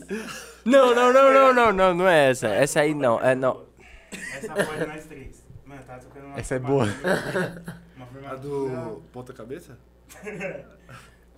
Não, 0.64 0.96
não, 0.96 1.12
não, 1.12 1.34
não, 1.34 1.54
não, 1.54 1.74
não, 1.74 1.94
não 1.94 2.08
é 2.08 2.30
essa. 2.30 2.48
Essa 2.48 2.80
aí 2.82 2.94
não, 2.94 3.20
é 3.20 3.36
não. 3.36 3.66
Essa 4.34 4.54
pode 4.54 4.86
nós 4.86 5.06
três. 5.06 5.44
Mano, 5.66 5.82
tá 5.84 5.98
tocando 5.98 6.28
uma 6.28 6.40
Essa 6.40 6.56
é 6.56 6.60
boa. 6.60 6.86
Uma 6.86 8.06
A 8.06 8.08
formatura. 8.08 8.40
do 8.40 9.02
ponta 9.12 9.34
cabeça? 9.34 9.78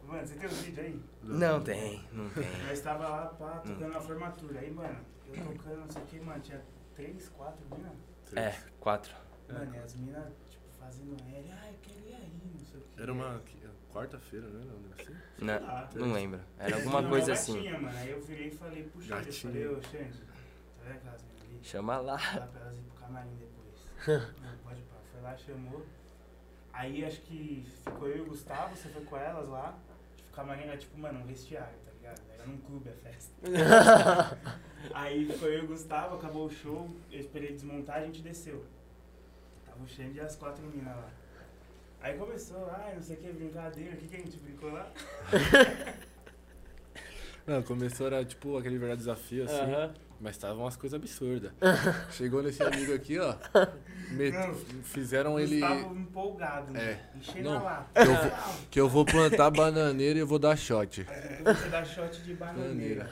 Mano, 0.08 0.26
você 0.26 0.36
tem 0.36 0.48
os 0.48 0.58
vídeos 0.62 0.86
aí? 0.86 1.02
Não 1.24 1.60
tem, 1.62 2.02
não 2.14 2.30
tem. 2.30 2.48
Nós 2.68 2.80
tava 2.80 3.08
lá, 3.08 3.26
pá, 3.26 3.62
tocando 3.66 3.92
uma 3.92 4.00
formatura. 4.02 4.60
Aí, 4.60 4.72
mano, 4.72 4.96
eu 5.34 5.46
tocando, 5.46 5.78
não 5.82 5.90
sei 5.90 6.02
o 6.02 6.06
que, 6.06 6.20
mano, 6.20 6.42
tinha 6.42 6.62
três, 6.96 7.30
quatro 7.30 7.66
minas. 7.76 7.94
É, 8.36 8.56
quatro. 8.80 9.14
Mano, 9.50 9.76
e 9.76 9.80
as 9.80 9.96
minas, 9.96 10.34
tipo, 10.50 10.64
fazendo 10.80 11.16
L. 11.22 11.52
Ai, 11.52 11.70
eu 11.70 11.76
quero 11.82 12.00
ir 12.10 12.14
aí, 12.16 12.42
não 12.54 12.60
sei 12.66 12.80
o 12.80 12.84
que. 12.84 13.02
Era 13.02 13.14
uma 13.14 13.40
que- 13.40 13.68
quarta-feira, 13.94 14.48
né? 14.48 14.64
Não, 14.66 14.94
assim? 14.94 15.16
Não, 15.40 15.54
Ah, 15.56 15.90
não 15.96 16.12
lembro. 16.14 16.40
Era 16.60 16.76
alguma 16.76 17.00
Tinha 17.00 17.10
coisa 17.10 17.34
assim. 17.34 17.56
gatinha, 17.56 17.80
mano. 17.80 17.98
Aí 17.98 18.10
eu 18.12 18.22
virei 18.22 18.48
e 18.48 18.52
falei 18.52 18.84
pro 18.84 19.02
Xande, 19.02 19.12
eu 19.12 19.18
Gatinha. 19.18 19.54
falei, 19.54 19.68
ô 19.68 19.82
Xande, 19.82 20.20
tá 20.22 20.34
vendo 20.84 20.96
aquelas 20.98 21.22
minas 21.24 21.42
ali? 21.44 21.60
Chama 21.64 21.98
lá. 21.98 22.14
Lá 22.16 22.48
pra 22.48 22.62
elas 22.62 22.78
ir 22.78 22.82
pro 22.82 22.96
camarim 22.96 23.36
depois. 23.38 23.78
não, 24.42 24.58
pode 24.60 24.82
pá. 24.84 24.96
Foi 25.12 25.22
lá, 25.22 25.38
chamou. 25.38 25.86
Aí 26.74 27.04
acho 27.06 27.22
que 27.22 27.66
ficou 27.84 28.08
eu 28.08 28.18
e 28.18 28.22
o 28.22 28.26
Gustavo, 28.26 28.76
você 28.76 28.90
foi 28.90 29.04
com 29.06 29.18
elas 29.18 29.48
lá. 29.48 29.76
Tipo, 30.16 30.30
o 30.30 30.36
camarim 30.36 30.64
era 30.64 30.78
tipo, 30.78 30.98
mano, 30.98 31.20
um 31.22 31.26
vestiário, 31.26 31.74
ligado? 32.08 32.22
Era 32.34 32.46
num 32.46 32.58
clube 32.58 32.90
a 32.90 32.94
festa. 32.94 33.34
Aí 34.94 35.26
ficou 35.26 35.50
eu 35.50 35.60
e 35.60 35.66
o 35.66 35.68
Gustavo, 35.68 36.16
acabou 36.16 36.46
o 36.46 36.50
show, 36.50 36.90
eu 37.12 37.20
esperei 37.20 37.52
desmontar, 37.52 37.98
a 37.98 38.06
gente 38.06 38.22
desceu. 38.22 38.64
Tava 39.66 39.84
o 39.84 39.88
Xande 39.88 40.18
e 40.18 40.22
as 40.22 40.36
quatro 40.36 40.64
meninas 40.64 40.96
lá. 40.96 41.10
Aí 42.00 42.18
começou, 42.18 42.70
ai, 42.72 42.96
não 42.96 43.02
sei 43.02 43.18
o 43.18 43.20
que, 43.20 43.32
brincadeira, 43.34 43.96
o 43.96 43.98
que, 43.98 44.08
que 44.08 44.16
a 44.16 44.20
gente 44.20 44.38
brincou 44.38 44.72
lá? 44.72 44.92
Não, 47.46 47.64
começou, 47.64 48.08
era 48.08 48.26
tipo 48.26 48.58
aquele 48.58 48.78
verdadeiro 48.78 49.00
desafio, 49.00 49.46
assim. 49.46 49.56
Aham. 49.56 49.94
Mas 50.20 50.36
tava 50.38 50.56
umas 50.60 50.76
coisas 50.76 51.00
absurdas. 51.00 51.52
Chegou 52.12 52.42
nesse 52.42 52.64
amigo 52.64 52.94
aqui, 52.94 53.20
ó. 53.20 53.36
met- 54.10 54.34
Não, 54.34 54.54
Fizeram 54.84 55.40
ele. 55.40 55.60
Gustavo 55.60 55.96
empolgado, 55.96 56.76
É. 56.76 56.94
mano, 56.96 57.00
enchendo 57.16 57.50
Não, 57.52 57.58
a 57.60 57.62
lata. 57.64 58.02
eu 58.02 58.06
vou- 58.16 58.56
Que 58.72 58.80
eu 58.82 58.90
vou 58.90 59.06
plantar 59.06 59.52
bananeira 59.52 60.18
e 60.18 60.22
eu 60.22 60.28
vou 60.28 60.40
dar 60.40 60.58
shot. 60.58 61.06
Aí 61.08 61.44
você 61.54 61.70
dá 61.70 61.86
shot 61.86 62.20
de 62.24 62.34
bananeira. 62.34 63.10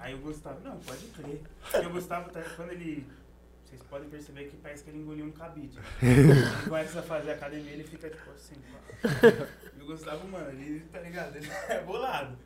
Aí 0.00 0.14
o 0.14 0.18
Gustavo, 0.18 0.60
não, 0.62 0.76
pode 0.78 1.04
crer. 1.06 1.40
Porque 1.70 1.86
o 1.86 1.90
Gustavo, 1.90 2.30
tá, 2.30 2.40
quando 2.56 2.70
ele. 2.70 3.04
Vocês 3.64 3.82
podem 3.88 4.08
perceber 4.08 4.44
que 4.44 4.56
parece 4.58 4.84
que 4.84 4.90
ele 4.90 4.98
engoliu 4.98 5.24
um 5.24 5.32
cabide. 5.32 5.76
né? 5.78 5.82
Ele 6.02 6.64
começa 6.68 7.00
a 7.00 7.02
fazer 7.02 7.30
academia, 7.32 7.72
ele 7.72 7.84
fica 7.84 8.08
tipo 8.10 8.30
assim, 8.30 8.54
pá. 8.54 9.46
E 9.76 9.82
o 9.82 9.86
Gustavo, 9.86 10.28
mano, 10.28 10.50
ele 10.50 10.80
tá 10.92 11.00
ligado? 11.00 11.34
Ele 11.36 11.48
é 11.68 11.80
bolado. 11.80 12.36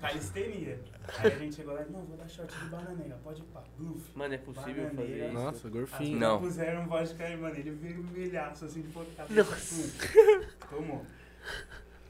Calistenia. 0.00 0.78
Aí 1.18 1.32
a 1.32 1.38
gente 1.38 1.56
chegou 1.56 1.74
lá 1.74 1.82
e, 1.82 1.90
não, 1.90 2.04
vou 2.04 2.16
dar 2.16 2.28
shot 2.28 2.46
de 2.46 2.64
bananeira, 2.66 3.18
pode 3.22 3.40
ir 3.40 3.44
pá. 3.44 3.62
Bluff. 3.76 4.10
Mano, 4.14 4.34
é 4.34 4.38
possível 4.38 4.90
fazer 4.90 5.26
isso? 5.26 5.34
Nossa, 5.34 5.68
gorfinho. 5.68 6.18
Não. 6.18 6.40
puseram 6.40 6.86
vodka 6.86 7.24
aí, 7.24 7.36
mano, 7.36 7.56
ele 7.56 7.70
vermelhaço 7.70 8.64
assim 8.64 8.82
de 8.82 8.88
botar. 8.88 9.26
Tomou. 10.70 11.04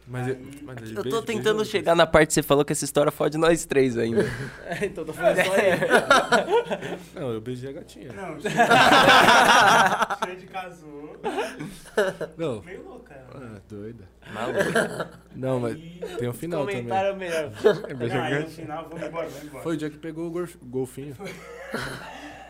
Mas, 0.07 0.29
Aí- 0.29 0.39
mas 0.63 0.91
Eu 0.91 1.03
tô 1.03 1.23
tentando 1.23 1.57
beijou- 1.57 1.65
chegar 1.65 1.95
na 1.95 2.07
parte 2.07 2.29
que 2.29 2.35
você 2.35 2.43
falou 2.43 2.63
que 2.63 2.73
essa 2.73 2.85
história 2.85 3.11
fode 3.11 3.39
nós 3.39 3.65
três 3.65 3.97
ainda. 3.97 4.23
É, 4.67 4.85
então 4.87 5.03
tô 5.05 5.13
falando 5.15 5.37
só 5.37 5.57
ele. 5.57 5.81
Não, 7.15 7.31
eu 7.33 7.41
beijei 7.41 7.71
a 7.71 7.73
gatinha. 7.73 8.13
Não, 8.13 8.37
Xande 10.29 10.47
casou. 10.47 11.17
Não. 12.37 12.61
Meio 12.63 12.83
louca 12.85 13.15
ela. 13.15 13.57
Ah, 13.57 13.61
doida. 13.69 14.05
Maluco. 14.33 15.11
Não, 15.35 15.61
mas 15.61 15.75
Aí- 15.75 16.01
tem 16.19 16.29
um 16.29 16.33
final 16.35 16.61
também. 16.61 16.77
Comentário 16.85 17.17
melhor. 17.17 17.51
É, 17.89 17.95
beijei 17.95 18.17
Não, 18.19 18.25
a 18.25 18.27
aí 18.29 18.35
no 18.35 18.41
gatinha. 18.41 18.51
final, 18.67 18.89
vamos 18.91 19.07
embora, 19.07 19.29
vamos 19.29 19.45
embora. 19.45 19.63
Foi 19.63 19.75
o 19.75 19.77
dia 19.79 19.89
que 19.91 19.99
pegou 19.99 20.27
o 20.29 20.49
golfinho. 20.67 21.17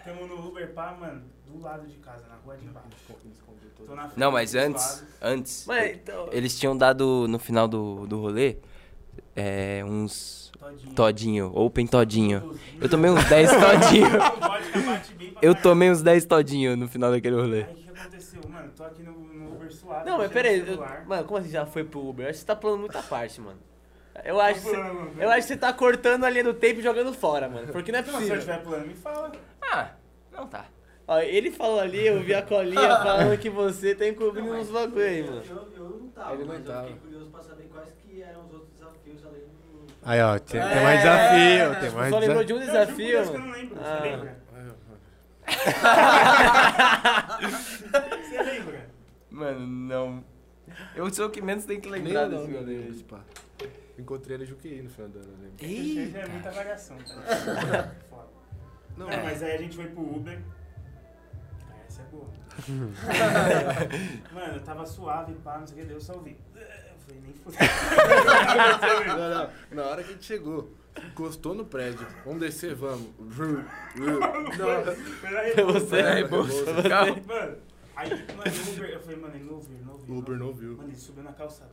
Tamo 0.04 0.26
no 0.26 0.48
Uber, 0.48 0.72
pá, 0.72 0.94
mano, 0.98 1.22
do 1.46 1.60
lado 1.62 1.86
de 1.86 1.96
casa, 1.98 2.24
na 2.28 2.34
rua 2.44 2.56
de 2.56 2.66
baixo. 2.66 2.88
Tô 3.86 3.94
na 3.94 4.02
frente 4.02 4.18
Não, 4.20 4.30
mas 4.30 4.52
dos 4.52 4.62
antes, 4.62 4.82
lados. 4.84 5.04
antes, 5.22 5.64
Mas 5.66 5.90
então. 5.96 6.28
eles 6.32 6.58
tinham 6.58 6.76
dado 6.76 7.26
no 7.28 7.38
final 7.38 7.66
do, 7.68 8.06
do 8.06 8.20
rolê 8.20 8.56
é, 9.36 9.82
uns 9.86 10.52
Todinho. 10.58 10.94
todinho, 10.94 11.52
open 11.54 11.86
todinho. 11.86 12.58
Eu 12.80 12.88
tomei 12.88 13.10
uns 13.10 13.24
10 13.24 13.50
todinho. 13.50 14.08
Vodka 14.10 14.80
bate 14.80 15.14
bem 15.14 15.30
pra 15.32 15.38
Eu 15.42 15.52
caralho. 15.54 15.62
tomei 15.62 15.90
uns 15.90 16.02
10 16.02 16.24
todinho 16.26 16.76
no 16.76 16.88
final 16.88 17.10
daquele 17.10 17.36
rolê. 17.36 17.64
Aí 17.64 17.72
o 17.72 17.76
que 17.76 17.90
aconteceu? 17.98 18.40
Mano, 18.48 18.70
tô 18.76 18.84
aqui 18.84 19.02
no, 19.02 19.12
no 19.12 19.52
Uber 19.54 19.72
suave. 19.72 20.04
Não, 20.08 20.18
mas 20.18 20.28
mexendo 20.28 20.32
peraí. 20.42 20.56
no 20.60 20.62
eu- 20.66 20.66
celular. 20.74 21.04
Mano, 21.06 21.24
como 21.24 21.38
assim 21.40 21.50
já 21.50 21.66
foi 21.66 21.84
pro 21.84 22.06
Uber? 22.08 22.26
Eu 22.26 22.30
acho 22.30 22.38
que 22.38 22.40
você 22.40 22.46
tá 22.46 22.56
pulando 22.56 22.80
muita 22.80 23.02
parte, 23.02 23.40
mano. 23.40 23.58
Eu 24.24 24.40
acho, 24.40 24.54
que 24.60 24.66
você, 24.66 24.76
pulando, 24.76 24.94
mano. 24.94 25.12
eu 25.22 25.28
acho 25.28 25.40
que 25.40 25.48
você 25.48 25.56
tá 25.56 25.72
cortando 25.72 26.24
a 26.24 26.30
linha 26.30 26.44
do 26.44 26.54
tempo 26.54 26.78
e 26.78 26.82
jogando 26.82 27.12
fora, 27.12 27.48
mano. 27.48 27.66
Porque 27.72 27.90
não 27.90 27.98
é 27.98 28.02
Não, 28.02 28.06
se 28.08 28.12
eu 28.14 28.18
possível. 28.20 28.38
estiver 28.38 28.62
pulando, 28.62 28.86
me 28.86 28.94
fala. 28.94 29.32
Ah, 29.72 29.90
não 30.32 30.46
tá. 30.46 30.66
Ó, 31.06 31.18
ele 31.20 31.50
falou 31.50 31.80
ali, 31.80 32.06
eu 32.06 32.20
vi 32.22 32.34
a 32.34 32.42
colinha 32.42 32.96
falando 33.02 33.38
que 33.38 33.50
você 33.50 33.94
tá 33.94 34.06
encobrindo 34.08 34.52
uns 34.52 34.70
bagulho 34.70 35.04
aí, 35.04 35.22
mano. 35.22 35.42
Eu, 35.48 35.68
eu 35.76 35.88
não 36.00 36.08
tava, 36.08 36.32
Ele 36.32 36.44
não 36.44 36.54
mas 36.54 36.64
tava. 36.64 36.80
eu 36.80 36.84
fiquei 36.94 37.00
curioso 37.00 37.30
pra 37.30 37.42
saber 37.42 37.64
quais 37.72 37.92
que 38.02 38.22
eram 38.22 38.44
os 38.46 38.52
outros 38.52 38.70
desafios 38.72 39.24
além 39.26 39.40
do... 39.40 39.54
Aí, 40.02 40.20
ó, 40.22 40.38
tem, 40.38 40.60
tem 40.60 40.82
mais 40.82 41.00
desafio, 41.00 41.80
tem 41.80 42.10
Só 42.10 42.18
lembrou 42.18 42.44
de 42.44 42.52
um 42.52 42.56
eu 42.60 42.66
desafio, 42.66 43.08
eu 43.18 43.24
mano. 43.32 43.38
não 43.38 43.50
lembro, 43.52 43.78
Ah. 43.80 43.96
você 43.96 44.02
lembra? 44.10 44.44
Você 48.24 48.42
lembra? 48.42 48.88
Mano, 49.30 49.66
não. 49.66 50.24
Eu 50.96 51.12
sou 51.12 51.26
o 51.26 51.30
que 51.30 51.40
menos 51.42 51.64
tem 51.66 51.78
que 51.80 51.88
lembrar 51.88 52.22
eu 52.22 52.30
desse 52.30 52.52
rolê. 52.52 52.78
Deus, 52.78 53.02
pá. 53.02 53.20
Encontrei 53.98 54.36
ele 54.36 54.46
Juqueí 54.46 54.82
no 54.82 54.88
final 54.90 55.08
do 55.10 55.18
ano, 55.18 55.28
eu 55.28 55.42
lembro. 55.44 55.64
Ih, 55.66 56.14
é 56.16 56.26
muita 56.26 56.50
variação, 56.50 56.96
tá? 56.96 57.92
Foda. 58.08 58.28
Não, 58.96 59.08
Não, 59.08 59.22
mas 59.22 59.42
aí 59.42 59.52
a 59.52 59.58
gente 59.58 59.76
foi 59.76 59.86
pro 59.86 60.02
Uber. 60.02 60.38
Ah, 61.68 61.74
essa 61.88 62.02
é 62.02 62.04
boa. 62.06 62.28
Mano, 64.32 64.54
eu 64.54 64.60
tava 64.62 64.86
suave, 64.86 65.34
pá, 65.42 65.58
não 65.58 65.66
sei 65.66 65.76
o 65.76 65.80
que, 65.80 65.86
deu, 65.86 65.96
eu 65.96 66.00
só 66.00 66.14
ouvi. 66.14 66.38
Eu 66.54 66.98
falei, 66.98 67.20
nem 67.22 67.34
fudeu. 67.34 67.58
Não, 69.06 69.30
não. 69.30 69.50
Na 69.72 69.82
hora 69.90 70.02
que 70.02 70.10
a 70.10 70.12
gente 70.12 70.24
chegou, 70.24 70.72
encostou 71.08 71.54
no 71.54 71.64
prédio. 71.64 72.06
Vamos 72.24 72.40
descer, 72.40 72.74
vamos. 72.74 73.08
Peraí, 75.20 75.54
Você 75.64 75.96
é 75.96 76.14
Rebouça. 76.14 76.64
Mano, 77.26 77.56
aí, 77.96 78.10
mano, 78.10 78.42
o 78.44 78.72
Uber, 78.72 78.90
eu 78.90 79.00
falei, 79.00 79.16
mano, 79.16 79.34
ele 79.34 79.44
não 79.44 79.54
ouviu, 79.54 79.78
não 79.84 79.92
ouviu. 79.92 80.14
O 80.14 80.18
Uber 80.18 80.36
não 80.38 80.46
ouviu. 80.46 80.76
Mano, 80.76 80.88
ele 80.88 80.96
subiu 80.96 81.24
na 81.24 81.32
calçada. 81.32 81.70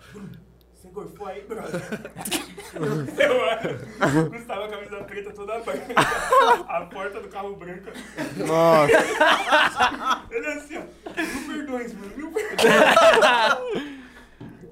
Você 0.82 0.90
gorfou 0.90 1.28
aí, 1.28 1.44
brother? 1.44 1.80
eu, 2.74 4.30
Gustavo, 4.32 4.64
a 4.64 4.68
camisa 4.68 5.04
preta 5.04 5.32
toda 5.32 5.60
branca. 5.60 5.94
A 6.68 6.86
porta 6.88 7.22
do 7.22 7.30
carro 7.30 7.56
branca. 7.56 7.94
Nossa. 8.36 10.26
Ele 10.32 10.48
é 10.48 10.54
assim, 10.54 10.78
ó. 10.78 10.84
Mil 11.22 11.48
perdões, 11.48 11.94
mano. 11.94 12.18
Mil 12.18 12.32
perdões. 12.32 12.74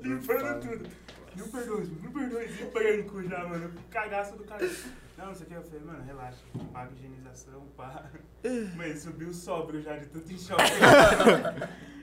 Limpando 0.01 0.61
tudo. 0.61 0.89
Mil 1.35 1.47
perdões, 1.47 1.89
mano. 1.89 2.01
Mil 2.01 2.11
perdões. 2.11 2.59
E 2.59 2.65
branco 2.65 3.23
já, 3.29 3.47
mano. 3.47 3.71
Cagaço 3.91 4.35
do 4.35 4.45
cara. 4.45 4.67
Não, 5.15 5.27
não 5.27 5.35
sei 5.35 5.45
o 5.45 5.49
que. 5.49 5.53
Eu 5.53 5.61
falei, 5.61 5.81
mano, 5.81 6.03
relaxa. 6.05 6.43
Paga 6.73 6.91
higienização, 6.91 7.67
pá. 7.77 8.05
Mãe, 8.75 8.97
subiu 8.97 9.31
sóbrio 9.31 9.79
já 9.83 9.95
de 9.95 10.07
tanto 10.07 10.33
em 10.33 10.39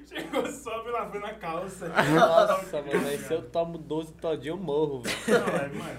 Chegou 0.06 0.46
sóbrio 0.46 0.92
lavando 0.92 1.26
a 1.26 1.34
calça. 1.34 1.88
Nossa, 1.88 2.82
mano, 2.82 3.06
aí 3.08 3.18
se 3.18 3.32
eu 3.34 3.42
tomo 3.42 3.76
12 3.78 4.12
todinho, 4.14 4.52
eu 4.52 4.56
morro, 4.58 5.02
velho. 5.02 5.16
Não, 5.28 5.52
mas, 5.52 5.74
mano, 5.76 5.98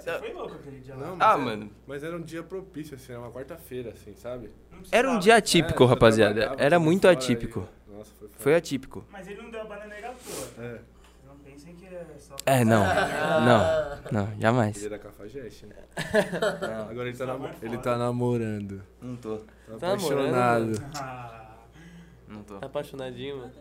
você 0.00 0.18
foi 0.18 0.32
louco 0.32 0.54
aquele 0.56 0.80
dia 0.80 0.94
lá. 0.96 1.06
Não, 1.06 1.16
Ah, 1.20 1.28
era- 1.30 1.38
mano. 1.38 1.70
Mas 1.86 2.02
era 2.04 2.16
um 2.16 2.20
dia 2.22 2.42
propício, 2.42 2.96
assim, 2.96 3.12
era 3.12 3.20
uma 3.20 3.30
quarta-feira, 3.30 3.90
assim, 3.90 4.14
sabe? 4.16 4.50
Era 4.90 5.10
um 5.10 5.18
dia 5.18 5.36
atípico, 5.36 5.84
É, 5.84 5.86
rapaziada. 5.86 6.54
Era 6.58 6.78
muito 6.78 7.06
atípico. 7.08 7.60
aí. 7.88 7.96
Nossa, 7.96 8.12
foi 8.18 8.28
foda. 8.28 8.40
Foi 8.42 8.54
atípico. 8.54 9.04
Mas 9.10 9.26
ele 9.28 9.40
não 9.40 9.50
deu 9.50 9.60
a 9.62 9.64
bananeira 9.64 10.08
à 10.10 10.12
toa. 10.12 10.64
É, 10.64 10.78
Não 11.26 11.36
pensem 11.38 11.74
que 11.76 11.86
é 11.86 12.04
só... 12.18 12.34
É, 12.44 12.64
não. 12.64 12.84
Não, 12.84 13.98
não, 14.12 14.40
jamais. 14.40 14.76
ele 14.76 14.86
é 14.86 14.90
da 14.90 14.98
Cafajeste, 14.98 15.66
né? 15.66 15.76
Não, 16.60 16.88
Agora 16.90 17.08
ele 17.08 17.16
tá, 17.16 17.26
namo- 17.26 17.46
é 17.46 17.50
ele 17.62 17.78
tá 17.78 17.96
namorando. 17.96 18.82
não 19.00 19.16
tô. 19.16 19.36
Tá, 19.38 19.44
Tá 19.78 19.88
namorando, 19.96 20.34
apaixonado. 20.34 20.82
Ah. 20.96 21.42
Não 22.28 22.42
tô. 22.42 22.58
Tá 22.58 22.66
apaixonadinho, 22.66 23.38
mano. 23.38 23.52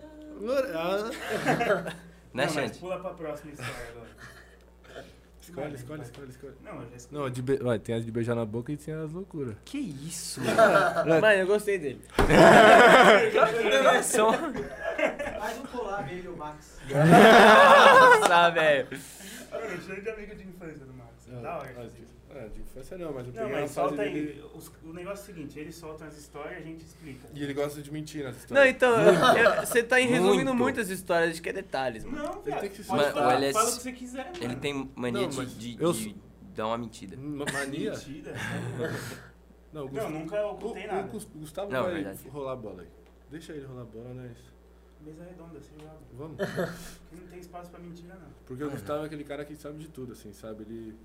Ah, 0.73 1.93
Né, 2.34 2.47
Xande? 2.49 2.78
pula 2.80 2.99
pra 2.99 3.12
próxima 3.12 3.51
história 3.51 3.73
agora. 3.91 4.06
Escolhe, 5.41 5.75
escolhe, 5.75 6.01
escolhe, 6.01 6.30
escolhe. 6.32 6.54
Não, 6.63 6.82
eu 6.82 6.89
já 6.89 6.95
escolhi. 6.97 7.21
Não, 7.21 7.30
de 7.30 7.41
be... 7.43 7.54
Ué, 7.63 7.78
tem 7.78 7.95
as 7.95 8.04
de 8.04 8.12
beijar 8.12 8.36
na 8.36 8.43
boca 8.45 8.71
e 8.71 8.78
tem 8.78 8.93
as 8.95 9.12
loucuras. 9.12 9.56
Que 9.63 9.78
isso? 9.78 10.41
Mano, 11.06 11.28
eu 11.28 11.45
gostei 11.47 11.78
dele. 11.78 12.01
Faz 15.39 15.60
um 15.60 15.65
collab 15.67 16.12
ele 16.12 16.25
e 16.25 16.28
o 16.30 16.36
Max. 16.38 16.80
Nossa, 16.89 18.49
velho. 18.51 18.88
Mano, 19.51 19.82
cheio 19.82 20.01
de 20.01 20.10
amigo 20.10 20.36
de 20.36 20.43
infância 20.47 20.86
do 20.86 20.93
Max. 20.93 21.12
Ah, 21.32 21.41
Da 21.41 21.58
hora. 21.58 21.89
Assim. 22.39 22.48
isso. 22.48 22.48
Ah, 22.48 22.48
de 22.48 22.62
infância 22.62 22.98
não, 22.98 23.13
mas 23.13 23.28
eu 23.28 23.34
Não, 23.34 23.41
peguei 23.41 23.54
uma 23.56 23.62
mas 23.62 23.71
solta 23.71 24.02
aí. 24.02 24.13
dele... 24.13 24.43
Os- 24.54 24.71
o 24.84 24.93
negócio 24.93 25.19
é 25.19 25.24
o 25.24 25.36
seguinte, 25.36 25.60
eles 25.60 25.76
soltam 25.76 26.08
as 26.08 26.17
histórias 26.17 26.54
e 26.60 26.62
a 26.62 26.65
gente 26.65 26.86
explica. 26.86 27.28
E 27.34 27.43
ele 27.43 27.54
gosta 27.54 27.82
de 27.82 27.91
mentir 27.91 28.24
nas 28.24 28.36
Não, 28.36 28.41
histórias. 28.41 28.76
então, 28.76 29.02
eu- 29.02 29.13
eu- 29.56 29.65
você 29.65 29.84
tá 29.84 30.00
em 30.02 30.08
resumindo 30.08 30.45
Muito. 30.45 30.56
muitas 30.56 30.89
histórias, 30.89 31.32
acho 31.32 31.41
que 31.41 31.50
é 31.50 31.54
detalhes, 31.54 32.04
mano. 32.04 32.17
Não, 32.17 32.34
Ele 32.34 32.41
viado, 32.43 32.60
tem 32.62 32.69
que 32.69 32.84
se 32.84 32.89
Mas 32.91 33.12
falar, 33.13 33.28
o 33.28 33.32
LS 33.32 33.54
fala 33.54 33.69
o 33.69 33.74
que 33.76 33.82
você 33.82 33.91
quiser, 33.91 34.26
mano. 34.26 34.38
Ele 34.41 34.56
tem 34.56 34.91
mania 34.95 35.21
Não, 35.21 35.30
de, 35.30 35.76
de- 35.76 35.84
eu 35.84 35.93
de 35.93 36.15
dar 36.56 36.67
uma 36.67 36.78
mentira. 36.78 37.17
Uma 37.17 37.45
mania? 37.52 37.91
Mentira. 37.91 38.34
Não, 39.74 39.82
o 39.82 39.86
Não, 39.86 39.91
Gustavo, 39.91 40.13
nunca 40.13 40.45
ocultei 40.48 40.84
o 40.86 40.88
nada. 40.88 41.08
O 41.17 41.39
Gustavo 41.39 41.71
Não, 41.71 41.84
vai 41.84 41.93
verdade. 41.95 42.30
rolar 42.30 42.54
a 42.54 42.56
bola 42.56 42.82
aí. 42.82 42.88
Deixa 43.30 43.52
ele 43.52 43.65
rolar 43.65 43.82
a 43.82 43.86
bola, 43.86 44.13
né? 44.13 44.32
Mesa 45.02 45.24
redonda, 45.24 45.60
você 45.60 45.71
joga. 45.78 45.98
Vamos. 46.13 46.39
Aqui 46.39 47.15
não 47.21 47.28
tem 47.28 47.39
espaço 47.39 47.69
pra 47.69 47.80
mentira, 47.80 48.15
não. 48.15 48.28
Porque 48.45 48.63
o 48.63 48.71
Gustavo 48.71 49.04
é 49.04 49.06
aquele 49.08 49.24
cara 49.26 49.43
que 49.43 49.54
sabe 49.56 49.78
de 49.80 49.89
tudo, 49.89 50.13
assim, 50.13 50.32
sabe? 50.32 50.63
Ele, 50.63 50.95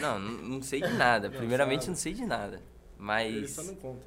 Não, 0.00 0.18
não, 0.18 0.32
não 0.42 0.62
sei 0.62 0.80
de 0.80 0.92
nada. 0.94 1.30
Primeiramente, 1.30 1.88
não 1.88 1.94
sei 1.96 2.12
de 2.12 2.24
nada. 2.24 2.56
ele 2.56 2.62
Mas 2.98 3.50
só 3.50 3.62
não 3.62 3.74
conta. 3.76 4.02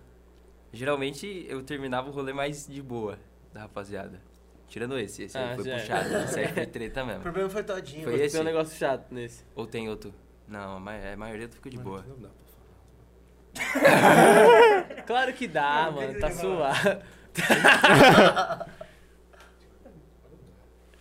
geralmente 0.73 1.45
eu 1.49 1.61
terminava 1.63 2.09
o 2.09 2.11
rolê 2.11 2.33
mais 2.33 2.67
de 2.67 2.81
boa 2.81 3.17
da 3.53 3.61
rapaziada. 3.61 4.21
Tirando 4.67 4.97
esse, 4.99 5.23
esse 5.23 5.35
Ah, 5.37 5.49
aí 5.49 5.55
foi 5.55 5.65
já 5.65 5.77
puxado. 5.79 6.15
Esse 6.17 6.39
aí 6.39 6.47
foi 6.53 6.65
treta 6.67 7.03
O 7.03 7.07
mesmo. 7.07 7.21
problema 7.23 7.49
foi 7.49 7.63
todinho. 7.63 8.03
Foi 8.03 8.21
esse? 8.21 8.33
Tem 8.35 8.41
um 8.41 8.43
negócio 8.45 8.77
chato 8.77 9.11
nesse. 9.11 9.43
Ou 9.55 9.65
tem 9.65 9.89
outro? 9.89 10.13
Não, 10.47 10.77
a 10.77 10.79
ma- 10.79 11.11
a 11.13 11.17
maioria 11.17 11.49
fica 11.49 11.69
de 11.69 11.77
boa. 11.77 12.05
Não 12.07 12.17
dá 12.19 12.29
pra 12.29 13.65
falar. 13.65 15.03
Claro 15.07 15.33
que 15.33 15.47
dá, 15.47 15.85
Não, 15.85 15.89
o 15.91 15.93
que 15.95 16.01
mano, 16.01 16.13
que 16.13 16.19
tá 16.19 16.31
suave. 16.31 16.99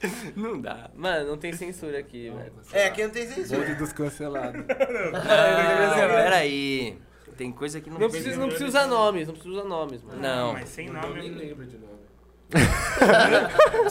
Não 0.37 0.61
dá. 0.61 0.91
Mano, 0.95 1.31
não 1.31 1.37
tem 1.39 1.53
censura 1.53 1.99
aqui, 1.99 2.31
velho. 2.31 2.53
É, 2.73 2.87
aqui 2.87 3.03
não 3.03 3.11
tem 3.11 3.27
censura. 3.27 3.59
Bonde 3.61 3.75
dos 3.75 3.93
cancelados. 3.93 4.61
Não, 4.65 6.09
peraí. 6.09 6.97
Tem 7.37 7.51
coisa 7.53 7.81
que 7.81 7.89
não, 7.91 7.99
Não 8.01 8.11
precisa, 8.11 8.37
não 8.37 8.47
precisa 8.49 8.69
usar 8.69 8.87
nomes, 8.89 9.27
não 9.29 9.35
precisa 9.35 9.55
usar 9.59 9.69
nomes, 9.69 10.03
mano. 10.03 10.21
Não. 10.21 10.53
Mas 10.55 10.69
sem 10.71 10.87
Eu 10.89 10.93
nome. 10.93 11.21
nem 11.21 11.31
eu- 11.33 11.37
lembro 11.39 11.67
de 11.67 11.79
nome. 11.79 11.99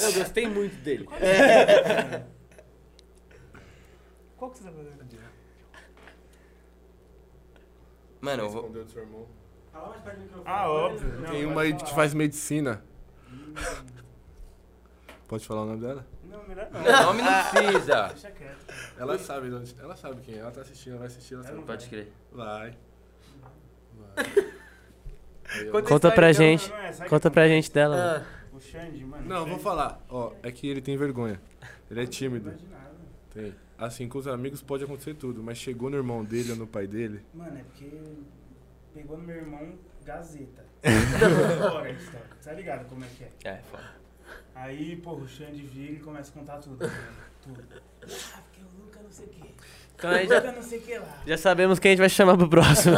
Eu 0.04 0.14
gostei 0.14 0.48
muito 0.50 0.76
dele. 0.84 1.08
Qual 4.38 4.52
que 4.52 4.58
você 4.58 4.64
tá 4.66 4.72
fazendo? 4.72 4.98
Mano, 8.20 8.44
eu 8.44 8.50
vou. 8.50 8.72
Ah, 10.46 10.70
óbvio. 10.70 11.08
Não, 11.20 11.30
Tem 11.32 11.46
uma 11.46 11.62
aí 11.62 11.74
que 11.74 11.94
faz 11.94 12.14
medicina. 12.14 12.84
Hum, 13.32 13.54
Pode 15.28 15.46
falar 15.46 15.64
o 15.64 15.66
nome 15.66 15.82
dela? 15.82 16.06
Não, 16.24 16.48
melhor 16.48 16.70
não. 16.72 16.82
Não, 16.84 17.04
nome 17.06 17.22
não 17.22 17.44
precisa. 17.50 18.08
Deixa 18.08 18.32
quieto. 18.32 18.74
Ela 18.98 19.20
sabe, 19.20 19.48
ela 19.80 19.96
sabe 19.96 20.22
quem 20.22 20.36
é. 20.36 20.38
Ela 20.40 20.52
tá 20.52 20.62
assistindo, 20.62 20.92
ela 20.92 21.00
vai 21.00 21.08
assistir, 21.08 21.34
ela 21.34 21.44
sabe. 21.44 21.62
Pode 21.64 21.90
crer. 21.90 22.12
Vai. 22.32 22.78
Vai. 24.16 24.26
Conta 25.72 25.90
Conta 25.90 26.08
a 26.08 26.12
pra 26.12 26.32
gente. 26.32 26.70
Não, 26.70 26.78
não 26.78 26.84
é, 26.84 27.10
Conta 27.10 27.32
pra 27.32 27.48
gente 27.48 27.72
dela. 27.72 28.26
Ah? 28.26 28.56
O 28.56 28.60
Xande, 28.60 29.04
mano. 29.06 29.28
Não, 29.28 29.44
o 29.44 29.48
vou 29.48 29.60
falar. 29.60 30.02
Ó, 30.10 30.34
é 30.42 30.52
que 30.52 30.68
ele 30.68 30.82
tem 30.82 30.98
vergonha. 30.98 31.42
Ele 31.92 32.04
é 32.04 32.06
tímido. 32.06 32.54
Tem. 33.34 33.54
Assim, 33.78 34.08
com 34.08 34.18
os 34.18 34.28
amigos 34.28 34.62
pode 34.62 34.84
acontecer 34.84 35.14
tudo, 35.14 35.44
mas 35.44 35.58
chegou 35.58 35.90
no 35.90 35.98
irmão 35.98 36.24
dele 36.24 36.52
ou 36.52 36.58
no 36.58 36.68
pai 36.68 36.88
dele. 36.88 37.24
Mano, 37.34 37.58
é 37.58 37.64
porque 37.64 37.92
pegou 38.94 39.18
no 39.18 39.24
meu 39.24 39.36
irmão 39.36 39.78
Gazeta. 40.04 40.66
Fora 41.70 41.92
história. 41.92 42.28
Tá 42.44 42.54
ligado 42.54 42.88
como 42.88 43.04
é 43.04 43.08
que 43.08 43.24
é? 43.26 43.52
É, 43.52 43.58
foda. 43.70 44.07
Aí, 44.56 44.96
porra, 44.98 45.24
o 45.24 45.28
Xande 45.28 45.62
vira 45.62 45.94
e 45.94 46.00
começa 46.00 46.32
a 46.32 46.34
contar 46.34 46.58
tudo. 46.58 46.86
né? 46.86 46.94
Tudo. 47.44 47.64
Ah, 47.74 48.42
porque 48.44 48.62
eu 48.62 48.68
nunca 48.84 49.02
não 49.02 49.12
sei 49.12 49.26
o 49.26 49.30
quê. 49.30 49.44
Então 49.96 50.12
aí 50.12 50.28
já, 50.28 50.52
não 50.52 50.62
sei 50.62 50.78
o 50.78 50.82
que 50.84 50.98
lá. 50.98 51.24
já 51.26 51.38
sabemos 51.38 51.80
quem 51.80 51.90
a 51.90 51.92
gente 51.94 52.00
vai 52.00 52.10
chamar 52.10 52.38
pro 52.38 52.48
próximo. 52.48 52.98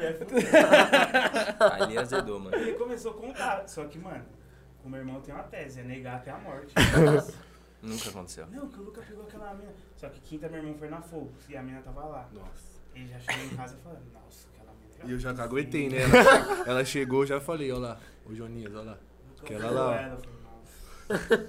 É. 0.00 1.80
Ali 1.82 1.98
azedou, 1.98 2.40
mano. 2.40 2.56
Ele 2.56 2.72
começou 2.72 3.12
a 3.12 3.14
contar. 3.14 3.68
Só 3.68 3.84
que, 3.84 3.98
mano, 3.98 4.24
o 4.84 4.88
meu 4.88 5.00
irmão 5.00 5.20
tem 5.20 5.32
uma 5.34 5.44
tese, 5.44 5.80
é 5.80 5.84
negar 5.84 6.16
até 6.16 6.30
a 6.30 6.38
morte. 6.38 6.74
Nunca 7.82 8.08
aconteceu. 8.08 8.46
Não, 8.48 8.68
que 8.68 8.80
o 8.80 8.82
Luca 8.84 9.00
pegou 9.02 9.24
aquela 9.24 9.54
mina. 9.54 9.70
Só 9.96 10.08
que 10.08 10.20
quinta 10.20 10.48
meu 10.48 10.58
irmão 10.58 10.74
foi 10.74 10.88
na 10.88 11.00
fogo 11.00 11.32
e 11.48 11.56
a 11.56 11.62
mina 11.62 11.80
tava 11.82 12.04
lá. 12.04 12.28
Nossa. 12.32 12.76
Ele 12.94 13.06
já 13.08 13.18
chegou 13.20 13.44
em 13.44 13.56
casa 13.56 13.76
falando, 13.84 14.02
nossa, 14.12 14.48
aquela 14.54 14.72
mina. 14.72 15.04
E 15.04 15.12
eu 15.12 15.18
já 15.18 15.32
caguetei, 15.34 15.88
né? 15.88 15.98
Ela, 16.02 16.68
ela 16.68 16.84
chegou, 16.84 17.24
já 17.24 17.40
falei, 17.40 17.70
ó 17.70 17.78
lá. 17.78 17.98
Ô 18.28 18.34
Joninhas, 18.34 18.74
ó 18.74 18.82
lá. 18.82 18.98
Lá. 19.42 19.96
ela, 20.00 20.18
nossa. 20.42 21.48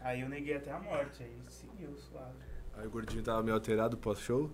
Aí 0.00 0.20
eu 0.20 0.28
neguei 0.28 0.56
até 0.56 0.70
a 0.72 0.78
morte, 0.78 1.22
aí 1.22 1.36
seguiu, 1.48 1.96
suave. 1.96 2.34
Aí 2.76 2.86
o 2.86 2.90
gordinho 2.90 3.22
tava 3.22 3.42
meio 3.42 3.54
alterado 3.54 3.96
pós-show. 3.96 4.50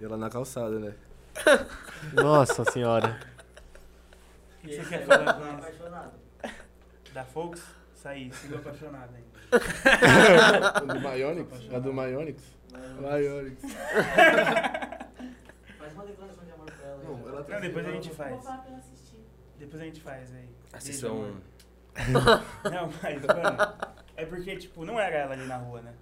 E 0.00 0.04
ela 0.04 0.16
na 0.16 0.30
calçada, 0.30 0.78
né? 0.78 0.94
Nossa 2.14 2.64
senhora. 2.70 3.20
O 4.62 4.66
que 4.66 4.76
você 4.76 4.84
quer 4.88 5.06
falar 5.06 5.34
com 5.34 5.44
apaixonado. 5.58 6.12
Da 7.12 7.24
Fox? 7.24 7.62
Saí, 7.94 8.32
sigo 8.32 8.56
apaixonado 8.56 9.10
ainda. 9.14 9.30
A 10.74 10.80
do 10.80 11.00
Myonix? 11.00 11.72
A 11.74 11.78
do 11.78 11.92
Myonix? 11.92 12.42
Myonix. 13.00 13.62
Faz 15.78 15.92
uma 15.94 16.04
declaração 16.06 16.44
de 16.44 16.52
amor 16.52 16.66
pra 16.66 16.86
ela. 16.86 17.02
Não, 17.04 17.28
ela 17.28 17.44
tá 17.44 17.54
Não, 17.54 17.60
depois 17.60 17.86
a 17.86 17.90
gente 17.92 18.10
faz. 18.10 18.44
falar 18.44 18.58
pra 18.58 18.70
ela 18.70 18.78
assistir. 18.78 19.20
Depois 19.58 19.82
a 19.82 19.84
gente 19.84 20.00
faz 20.00 20.34
aí. 20.34 20.48
Assistam. 20.72 21.34
Não, 22.64 22.90
mas, 23.02 23.22
mano, 23.22 23.74
é 24.16 24.24
porque, 24.24 24.56
tipo, 24.56 24.84
não 24.84 24.98
era 24.98 25.16
ela 25.16 25.32
ali 25.34 25.46
na 25.46 25.56
rua, 25.56 25.82
né? 25.82 25.94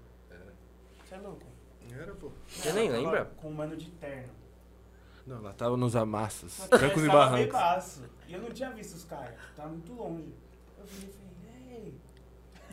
Você 1.05 1.15
é 1.15 1.19
louco? 1.19 1.47
Era, 1.93 2.15
pô. 2.15 2.31
Você 2.47 2.73
nem 2.73 2.89
lembra? 2.89 3.25
Com 3.37 3.49
um 3.49 3.55
mano 3.55 3.77
de 3.77 3.91
terno. 3.91 4.33
Não, 5.27 5.39
ela 5.39 5.53
tava 5.53 5.77
nos 5.77 5.97
amassos. 5.97 6.57
Trancos 6.69 7.05
e 7.05 7.09
barrancos. 7.09 7.47
bebaço. 7.47 8.05
E 8.29 8.35
eu 8.35 8.41
não 8.41 8.51
tinha 8.51 8.71
visto 8.71 8.95
os 8.95 9.05
caras. 9.05 9.35
Tava 9.57 9.69
muito 9.69 9.93
longe. 9.93 10.33
Eu 10.79 10.85
virei 10.87 11.11
e 11.11 11.13
falei, 11.13 11.85
ei. 11.85 11.95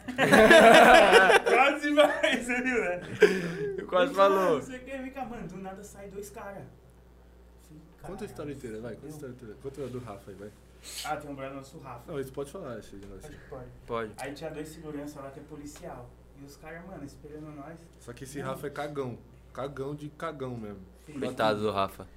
Quase 1.46 1.90
mais, 1.92 2.46
você 2.46 2.62
viu, 2.62 2.80
né? 2.82 3.02
Quase 3.90 4.12
Ele 4.12 4.16
falou. 4.16 4.56
Não 4.56 4.62
sei 4.62 4.78
o 4.78 4.84
que, 4.84 4.98
vem 4.98 5.12
cá, 5.12 5.26
mano. 5.26 5.48
Do 5.48 5.58
nada 5.58 5.84
sai 5.84 6.10
dois 6.10 6.30
caras. 6.30 6.64
Conta 8.02 8.24
a 8.24 8.28
história 8.28 8.54
inteira, 8.54 8.80
vai. 8.80 8.94
Conta 8.96 9.08
a 9.08 9.10
história 9.10 9.34
inteira. 9.34 9.56
Conta 9.62 9.84
a 9.84 9.88
do 9.88 10.00
Rafa 10.00 10.32
aí, 10.32 10.36
vai. 10.36 10.52
Ah, 11.06 11.18
tem 11.18 11.30
um 11.30 11.36
brother 11.36 11.56
nosso 11.56 11.78
Rafa. 11.80 12.12
Não, 12.12 12.20
isso 12.20 12.32
pode 12.32 12.52
falar, 12.52 12.80
esse 12.80 12.96
de 12.96 13.06
nós. 13.06 13.24
Acho 13.24 13.34
que 13.34 13.50
pode. 13.50 13.70
Pode. 13.86 14.14
Aí 14.18 14.34
tinha 14.34 14.50
dois 14.50 14.68
segurança 14.68 15.20
lá 15.20 15.32
que 15.32 15.40
é 15.40 15.44
policial. 15.44 16.10
E 16.40 16.46
os 16.46 16.56
caras, 16.58 16.86
mano, 16.86 17.04
esperando 17.04 17.56
nós. 17.56 17.80
Só 18.00 18.14
que 18.14 18.24
esse 18.24 18.40
Rafa 18.40 18.68
é 18.68 18.70
cagão. 18.70 19.18
Cagão 19.54 19.96
de 19.96 20.10
cagão 20.10 20.56
mesmo. 20.56 20.82
Coitado 21.20 21.62
do 21.62 21.72
Rafa. 21.72 22.08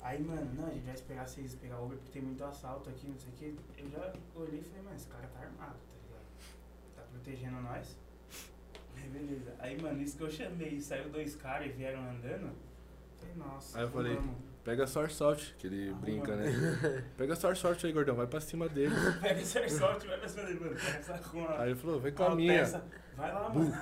Aí, 0.00 0.20
mano, 0.22 0.52
não, 0.54 0.66
a 0.66 0.70
gente 0.70 0.84
vai 0.84 0.94
esperar 0.94 1.28
vocês 1.28 1.54
pegar 1.54 1.80
Uber 1.80 1.96
porque 1.96 2.12
tem 2.12 2.22
muito 2.22 2.42
assalto 2.44 2.90
aqui, 2.90 3.06
não 3.06 3.16
sei 3.16 3.28
o 3.30 3.32
que. 3.36 3.58
Eu 3.78 3.88
já 3.88 4.12
olhei 4.34 4.60
e 4.60 4.62
falei, 4.64 4.82
mano, 4.82 4.96
esse 4.96 5.06
cara 5.06 5.28
tá 5.28 5.40
armado, 5.40 5.76
tá 5.76 5.94
ligado? 6.04 6.96
Tá 6.96 7.02
protegendo 7.10 7.60
nós. 7.62 7.96
Aí, 8.96 9.08
beleza. 9.08 9.54
Aí, 9.60 9.80
mano, 9.80 10.02
isso 10.02 10.16
que 10.16 10.24
eu 10.24 10.30
chamei, 10.30 10.80
saiu 10.80 11.08
dois 11.08 11.36
caras 11.36 11.68
e 11.68 11.70
vieram 11.70 12.00
andando. 12.00 12.52
Falei, 13.18 13.36
nossa, 13.36 13.78
Aí 13.78 13.84
eu 13.84 13.90
falei, 13.90 14.16
vamos. 14.16 14.51
Pega 14.64 14.84
a 14.84 15.00
Airsoft, 15.00 15.54
que 15.58 15.66
ele 15.66 15.92
brinca, 15.94 16.36
né? 16.36 16.52
Pega 17.18 17.34
a 17.34 17.46
Airsoft 17.48 17.84
aí, 17.84 17.92
gordão. 17.92 18.14
Vai 18.14 18.28
pra 18.28 18.40
cima 18.40 18.68
dele. 18.68 18.94
Pega 19.20 19.40
esse 19.40 19.58
airsoft, 19.58 20.06
vai 20.06 20.16
pra 20.18 20.28
cima 20.28 20.44
dele, 20.46 20.60
mano. 20.60 20.76
Pega 20.76 20.98
essa 20.98 21.18
com 21.18 21.44
a. 21.44 21.62
Aí 21.62 21.70
ele 21.70 21.78
falou, 21.78 21.98
vem 21.98 22.12
com 22.12 22.24
com 22.24 22.32
a 22.32 22.36
minha. 22.36 22.60
peça. 22.60 22.84
Vai 23.16 23.32
lá, 23.32 23.48
mano. 23.48 23.74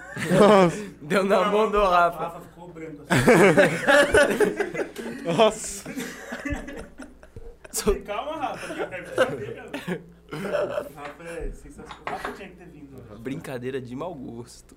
Deu 1.03 1.25
na 1.25 1.45
mão 1.51 1.71
do 1.71 1.79
O 1.79 1.85
Rafa. 1.88 2.19
Rafa 2.19 2.40
ficou 2.40 2.69
branco 2.69 3.03
assim. 3.09 5.25
Nossa. 5.25 5.90
Calma, 8.05 8.37
Rafa, 8.37 8.75
que 8.75 8.81
eu 8.81 8.88
quero 8.88 9.14
saber, 9.14 9.55
cara. 9.55 9.71
Rafa 10.33 11.25
é 11.25 11.51
sensacional. 11.53 12.03
O 12.07 12.11
Rafa 12.11 12.33
tinha 12.33 12.49
que 12.49 12.57
ter 12.57 12.66
vindo. 12.66 12.90
Brincadeira 13.19 13.81
de 13.81 13.95
mau 13.97 14.14
gosto. 14.14 14.77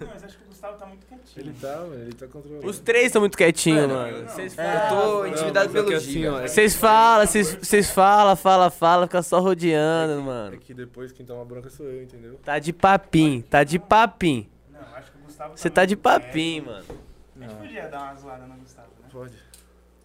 Não, 0.00 0.06
mas 0.06 0.24
acho 0.24 0.38
que 0.38 0.44
o 0.44 0.46
Gustavo 0.48 0.78
tá 0.78 0.86
muito 0.86 1.06
quietinho. 1.06 1.44
Ele 1.46 1.54
tá, 1.60 1.76
mano, 1.76 1.94
ele 1.94 2.12
tá 2.12 2.26
controlando. 2.26 2.66
Os 2.66 2.78
três 2.80 3.06
estão 3.06 3.20
muito 3.20 3.36
quietinhos, 3.36 3.82
Mano, 3.82 3.94
mano. 3.94 4.08
eu 4.16 4.22
não. 4.22 4.28
Vocês 4.28 4.52
Eu 4.58 4.64
falam, 4.64 4.88
tô 4.88 5.18
Não, 5.18 5.26
intimidado 5.28 5.66
mas 5.66 5.74
é 5.74 5.78
que 5.78 5.84
pelo 5.84 5.96
assim, 5.96 6.26
ó, 6.26 6.40
é- 6.40 6.48
vocês 6.48 6.74
falam, 6.76 7.26
vocês 7.26 7.90
falam, 7.90 8.34
fala, 8.36 8.70
fala, 8.70 9.06
fica 9.06 9.22
só 9.22 9.38
rodeando, 9.40 10.20
É 10.20 10.22
mano. 10.24 10.58
que 10.58 10.72
depois 10.74 11.12
quem 11.12 11.24
toma 11.26 11.44
bronca 11.44 11.68
sou 11.70 11.86
eu, 11.86 12.02
entendeu? 12.02 12.34
Tá 12.42 12.58
de 12.58 12.72
papim, 12.72 13.42
tá 13.42 13.62
de 13.62 13.78
papim. 13.78 14.48
Não, 14.70 14.80
acho 14.96 15.12
que 15.12 15.18
o 15.18 15.20
Gustavo 15.22 15.56
Você 15.56 15.70
tá 15.70 15.84
de 15.84 15.94
muito 15.94 16.02
papim, 16.02 16.62
quieto. 16.62 16.66
mano. 16.66 16.84
A 17.36 17.40
gente 17.44 17.54
podia 17.54 17.88
dar 17.88 18.02
uma 18.02 18.14
zoada 18.16 18.46
no 18.46 18.54
Gustavo, 18.56 18.88
né? 19.00 19.08
Pode. 19.12 19.47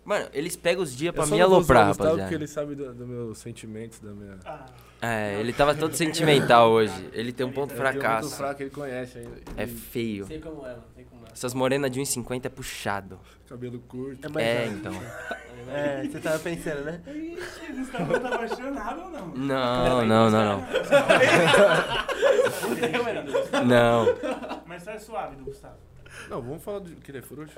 Mano, 0.06 0.28
eles 0.34 0.56
pegam 0.56 0.84
os 0.84 0.96
dias 0.96 1.14
pra 1.16 1.26
me 1.26 1.38
não 1.38 1.46
aloprar, 1.46 1.88
rapaziada. 1.88 2.22
Porque 2.24 2.36
ele 2.36 2.48
sabe 2.48 2.76
dos 2.76 2.96
do 2.96 3.08
meus 3.08 3.38
sentimentos, 3.38 4.00
da 4.00 4.12
minha... 4.12 4.38
Ah, 4.46 4.66
É, 5.02 5.40
ele 5.40 5.54
tava 5.54 5.74
todo 5.76 5.96
sentimental 5.96 6.72
hoje. 6.72 7.10
Ele 7.14 7.32
tem 7.32 7.46
um 7.46 7.52
ponto 7.52 7.74
Eu 7.74 7.78
tenho 7.82 7.92
fracasso. 7.92 8.28
muito 8.28 8.38
fraco, 8.38 8.62
ele 8.64 8.70
conhece 8.70 9.18
ainda. 9.20 9.36
É 9.58 9.66
feio. 9.68 10.26
Sei 10.28 10.40
como 10.40 10.66
é, 10.66 10.70
mano, 10.72 10.84
sei 10.96 11.06
como 11.06 11.26
é. 11.26 11.30
Essas 11.32 11.54
morenas 11.54 11.90
de 11.92 12.00
1,50 12.02 12.46
é 12.46 12.50
puxado. 12.50 13.20
Cabelo 13.48 13.80
curto. 13.80 14.30
mais 14.32 14.46
É, 14.46 14.66
fácil. 14.66 14.78
então. 14.78 14.94
É, 15.70 16.04
você 16.06 16.20
tava 16.20 16.40
pensando, 16.40 16.82
né? 16.84 17.02
ixi, 17.08 17.72
Gustavo 17.74 18.20
tá 18.20 18.28
apaixonado 18.36 19.02
ou 19.04 19.10
não? 19.10 19.28
Não, 19.30 20.06
não, 20.06 20.30
não, 20.30 20.60
não. 20.60 20.68
Não. 23.66 24.06
Mas 24.66 24.84
tá 24.84 25.00
suave 25.00 25.36
do 25.38 25.46
Gustavo. 25.46 25.76
Não, 26.30 26.42
vamos 26.42 26.64
falar 26.64 26.80
do 26.80 26.92
que 26.98 27.12
ele 27.12 27.20
é 27.20 27.22
frouxo. 27.22 27.58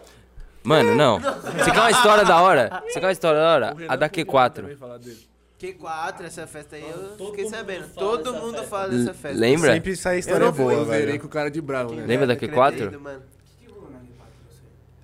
Mano, 0.65 0.95
não. 0.95 1.19
Você 1.58 1.71
quer 1.71 1.80
uma 1.80 1.91
história 1.91 2.25
da 2.25 2.41
hora? 2.41 2.84
Você 2.88 2.99
quer 2.99 3.06
uma 3.06 3.12
história 3.12 3.39
da 3.39 3.54
hora? 3.54 3.75
A 3.88 3.95
da 3.95 4.10
Q4. 4.10 4.54
Também 4.54 4.75
falar 4.75 4.97
dele. 4.97 5.19
Q4, 5.60 6.21
essa 6.25 6.45
festa 6.45 6.75
aí, 6.75 6.84
eu 6.84 7.15
Todo 7.17 7.30
fiquei 7.30 7.45
mundo 7.45 7.56
sabendo. 7.56 7.84
fala 7.88 8.08
Todo 8.08 8.23
dessa 8.34 8.45
mundo 8.45 8.54
festa. 8.58 8.69
fala 8.69 8.89
dessa 8.89 9.13
festa. 9.13 9.39
Lembra? 9.39 9.73
Sempre 9.73 9.95
sai 9.95 10.15
Eu 10.15 10.19
história 10.19 10.45
não 10.47 10.54
fui, 10.54 10.63
boa, 10.65 10.73
Eu 10.73 10.86
verei 10.86 11.06
velho. 11.06 11.19
com 11.21 11.28
o 11.28 11.30
cara 11.30 11.49
de 11.49 11.62
bravo, 11.62 11.93
né? 11.95 12.06
Lembra 12.06 12.28
da 12.28 12.34
Eu 12.34 12.38
queria 12.38 12.56
Q4? 12.56 12.71
ter 12.78 12.84
ido, 12.88 12.99
mano. 12.99 13.19
O 13.19 13.21
que, 13.60 13.65
que 13.65 13.71
rolou 13.71 13.89
na 13.89 13.99
Q4 13.99 14.04
pra 14.04 14.25
você? 14.49 14.62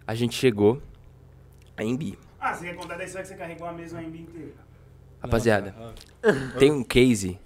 A 0.07 0.15
gente 0.15 0.35
chegou. 0.35 0.81
A 1.77 1.83
Embi. 1.83 2.19
Ah, 2.39 2.53
você 2.53 2.65
quer 2.65 2.75
contar 2.75 2.97
da 2.97 3.05
história 3.05 3.23
que 3.23 3.29
você 3.33 3.35
carregou 3.39 3.67
a 3.67 3.71
mesma 3.71 4.01
MB 4.01 4.17
inteira? 4.19 4.51
Rapaziada, 5.21 5.75
tem 6.57 6.71
um 6.71 6.83
case. 6.83 7.39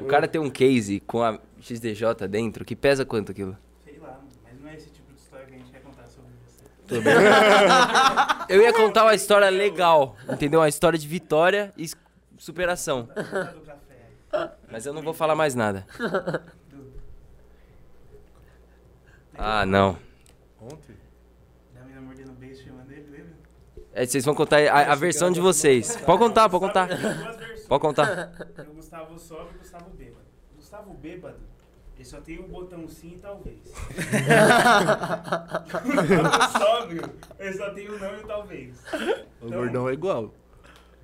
O 0.00 0.04
cara 0.04 0.28
tem 0.28 0.38
um 0.40 0.50
case 0.50 1.00
com 1.00 1.22
a 1.22 1.38
XDJ 1.60 2.28
dentro 2.28 2.64
que 2.64 2.76
pesa 2.76 3.04
quanto 3.04 3.32
aquilo? 3.32 3.56
Sei 3.82 3.98
lá, 3.98 4.08
mano, 4.08 4.28
mas 4.44 4.60
não 4.60 4.68
é 4.68 4.74
esse 4.74 4.90
tipo 4.90 5.10
de 5.12 5.18
história 5.18 5.46
que 5.46 5.54
a 5.54 5.58
gente 5.58 5.70
quer 5.72 5.80
contar 5.80 6.06
sobre 6.06 6.30
você. 6.88 7.02
Eu 8.48 8.60
ia 8.60 8.72
contar 8.72 9.04
uma 9.04 9.14
história 9.14 9.48
legal, 9.48 10.16
entendeu? 10.30 10.60
Uma 10.60 10.68
história 10.68 10.98
de 10.98 11.08
vitória 11.08 11.72
e 11.76 11.88
superação. 12.38 13.08
Mas 14.70 14.84
eu 14.84 14.92
não 14.92 15.00
vou 15.02 15.14
falar 15.14 15.34
mais 15.34 15.54
nada. 15.54 15.86
Ah, 19.36 19.64
não. 19.64 19.96
Ontem? 20.60 20.96
Da 21.74 21.82
mina 21.82 22.00
mordendo 22.00 22.30
o 22.30 22.34
beijo 22.34 22.64
chamando 22.64 22.90
ele, 22.90 23.10
lembra? 23.10 23.32
É, 23.92 24.06
vocês 24.06 24.24
vão 24.24 24.34
contar 24.34 24.58
a, 24.66 24.92
a 24.92 24.94
versão 24.94 25.30
de 25.30 25.40
vocês. 25.40 25.96
Pode 25.96 26.18
contar, 26.18 26.48
pode 26.48 26.64
contar. 26.66 26.88
Tem 26.88 26.98
duas 26.98 27.36
versões. 27.36 27.66
Pode 27.66 27.80
contar. 27.80 28.32
O 28.58 28.74
Gustavo 28.74 29.18
sóbrio 29.18 29.50
e 29.52 29.56
o 29.56 29.58
Gustavo 29.58 29.90
bêbado. 29.90 30.24
O 30.52 30.56
Gustavo 30.56 30.94
bêbado, 30.94 31.38
ele 31.96 32.04
só 32.04 32.20
tem 32.20 32.38
um 32.40 32.48
botão 32.48 32.86
sim 32.88 33.14
e 33.16 33.18
talvez. 33.18 33.58
o 35.84 36.58
sóbrio, 36.58 37.02
ele 37.38 37.52
só 37.52 37.70
tem 37.70 37.90
um 37.90 37.98
não 37.98 38.16
e 38.18 38.24
talvez. 38.26 38.76
O 39.40 39.46
Então- 39.46 39.58
gordão 39.58 39.88
é 39.88 39.92
igual. 39.92 40.34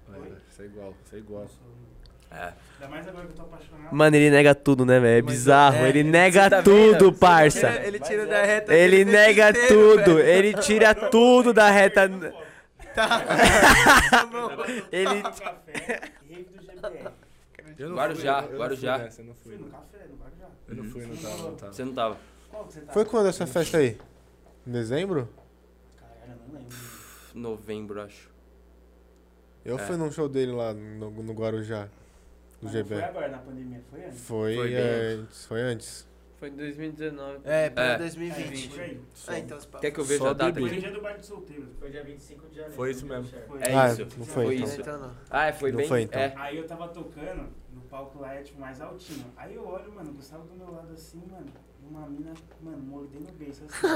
Oi? 0.08 0.32
Isso 0.50 0.62
é 0.62 0.64
igual, 0.66 0.94
isso 1.04 1.14
é 1.14 1.18
igual. 1.18 1.46
É. 2.32 2.52
Ainda 2.80 2.88
mais 2.88 3.08
agora 3.08 3.26
que 3.26 3.32
eu 3.32 3.36
tô 3.36 3.42
apaixonado. 3.42 3.92
Mano, 3.92 4.16
ele 4.16 4.30
nega 4.30 4.54
tudo, 4.54 4.86
né, 4.86 5.00
velho? 5.00 5.18
É 5.18 5.22
bizarro. 5.22 5.76
é, 5.84 5.88
ele 5.88 6.02
você 6.04 6.10
nega 6.10 6.48
tá 6.50 6.62
tudo, 6.62 7.06
vendo? 7.06 7.18
parça. 7.18 7.68
Ele, 7.68 7.86
ele 7.88 7.98
tira 8.00 8.24
da 8.26 8.42
reta. 8.44 8.72
Ele 8.72 8.96
aquele 9.02 9.10
nega 9.10 9.50
inteiro, 9.50 9.68
tudo. 9.96 10.14
velho. 10.16 10.28
Ele 10.28 10.54
tira 10.54 10.94
tudo 10.94 11.52
da 11.52 11.68
reta. 11.70 12.02
Ele. 14.92 15.22
Café, 15.22 16.00
rave 16.28 16.44
do 16.44 16.62
GBR. 16.62 17.09
Eu 17.80 17.88
não 17.88 17.96
Guarujá, 17.96 18.42
fui, 18.42 18.46
eu 18.48 18.52
não 18.52 18.58
Guarujá. 18.60 18.94
fui 18.96 19.04
nessa, 19.04 19.20
eu 19.22 19.24
não 19.26 19.34
fui. 19.34 19.56
Fui 19.56 19.64
no 19.64 19.70
café, 19.70 20.06
no 20.08 20.16
Guarujá. 20.16 20.46
Eu 20.68 20.74
não 20.76 20.84
fui, 20.84 21.06
não 21.06 21.16
tava, 21.16 21.36
não 21.42 21.54
tava. 21.56 21.72
Você 21.72 21.84
não 21.84 21.94
tava. 21.94 22.18
Qual 22.50 22.64
que 22.66 22.72
você 22.74 22.80
tá? 22.82 22.92
Foi 22.92 23.04
quando 23.06 23.26
essa 23.28 23.46
festa 23.46 23.78
aí? 23.78 23.98
Em 24.66 24.70
dezembro? 24.72 25.28
Caralho, 25.98 26.32
eu 26.32 26.36
não 26.52 26.60
lembro. 26.60 26.76
Novembro, 27.34 28.02
acho. 28.02 28.28
Eu 29.64 29.78
É. 29.78 29.86
fui 29.86 29.96
num 29.96 30.10
show 30.10 30.28
dele 30.28 30.52
lá 30.52 30.74
no, 30.74 31.10
no 31.10 31.32
Guarujá, 31.32 31.84
do 31.84 31.90
Mas 32.62 32.64
não 32.64 32.70
GB. 32.72 32.94
Foi 32.96 33.04
agora, 33.04 33.28
na 33.28 33.38
pandemia, 33.38 33.82
foi 33.90 34.04
antes? 34.04 34.20
Foi, 34.20 34.54
Foi 34.56 34.68
bem 34.68 34.76
antes, 35.22 35.46
foi 35.46 35.60
antes. 35.62 36.10
Foi 36.38 36.48
em 36.48 36.56
2019. 36.56 37.40
É, 37.44 37.68
pra 37.70 37.84
É. 37.84 37.98
2020. 37.98 38.68
Por 38.70 38.80
aí. 38.80 39.00
Ah, 39.28 39.38
então. 39.38 39.58
Quer 39.80 39.90
que 39.90 40.00
eu 40.00 40.04
veja 40.04 40.18
Só 40.24 40.30
a 40.30 40.32
data 40.32 40.52
bebê. 40.52 40.60
Foi 40.60 40.68
no 40.70 40.72
aqui? 40.72 40.80
dia 40.86 40.90
do 40.94 41.02
baile 41.02 41.18
de 41.20 41.26
solteiro. 41.26 41.68
Foi 41.78 41.90
dia 41.90 42.02
25 42.02 42.48
de 42.48 42.54
janeiro. 42.56 42.74
Foi 42.74 42.90
isso 42.90 43.06
mesmo. 43.06 43.28
Foi. 43.46 43.60
É 43.60 43.74
Ah, 43.74 43.88
isso. 43.92 44.00
não 44.02 44.08
Foi 44.26 44.44
foi, 44.46 44.54
então. 44.56 44.66
isso. 44.68 45.16
Ah, 45.30 45.46
é, 45.46 45.52
foi 45.52 45.70
Não 45.70 45.76
bem. 45.78 45.88
foi, 45.88 46.00
então. 46.02 46.18
É. 46.20 46.32
Aí 46.36 46.56
eu 46.56 46.66
tava 46.66 46.88
tocando, 46.88 47.48
no 47.80 47.88
palco 47.88 48.20
lá 48.20 48.34
é 48.34 48.42
tipo 48.42 48.60
mais 48.60 48.80
altinho. 48.80 49.26
Aí 49.36 49.54
eu 49.54 49.66
olho, 49.66 49.92
mano, 49.94 50.10
o 50.10 50.14
Gustavo 50.14 50.44
do 50.46 50.54
meu 50.54 50.70
lado 50.72 50.92
assim, 50.92 51.22
mano, 51.30 51.46
e 51.82 51.86
uma 51.86 52.06
mina, 52.08 52.32
mano, 52.60 52.78
mordendo 52.78 53.28
o 53.28 53.32
beijo 53.32 53.64
assim. 53.64 53.86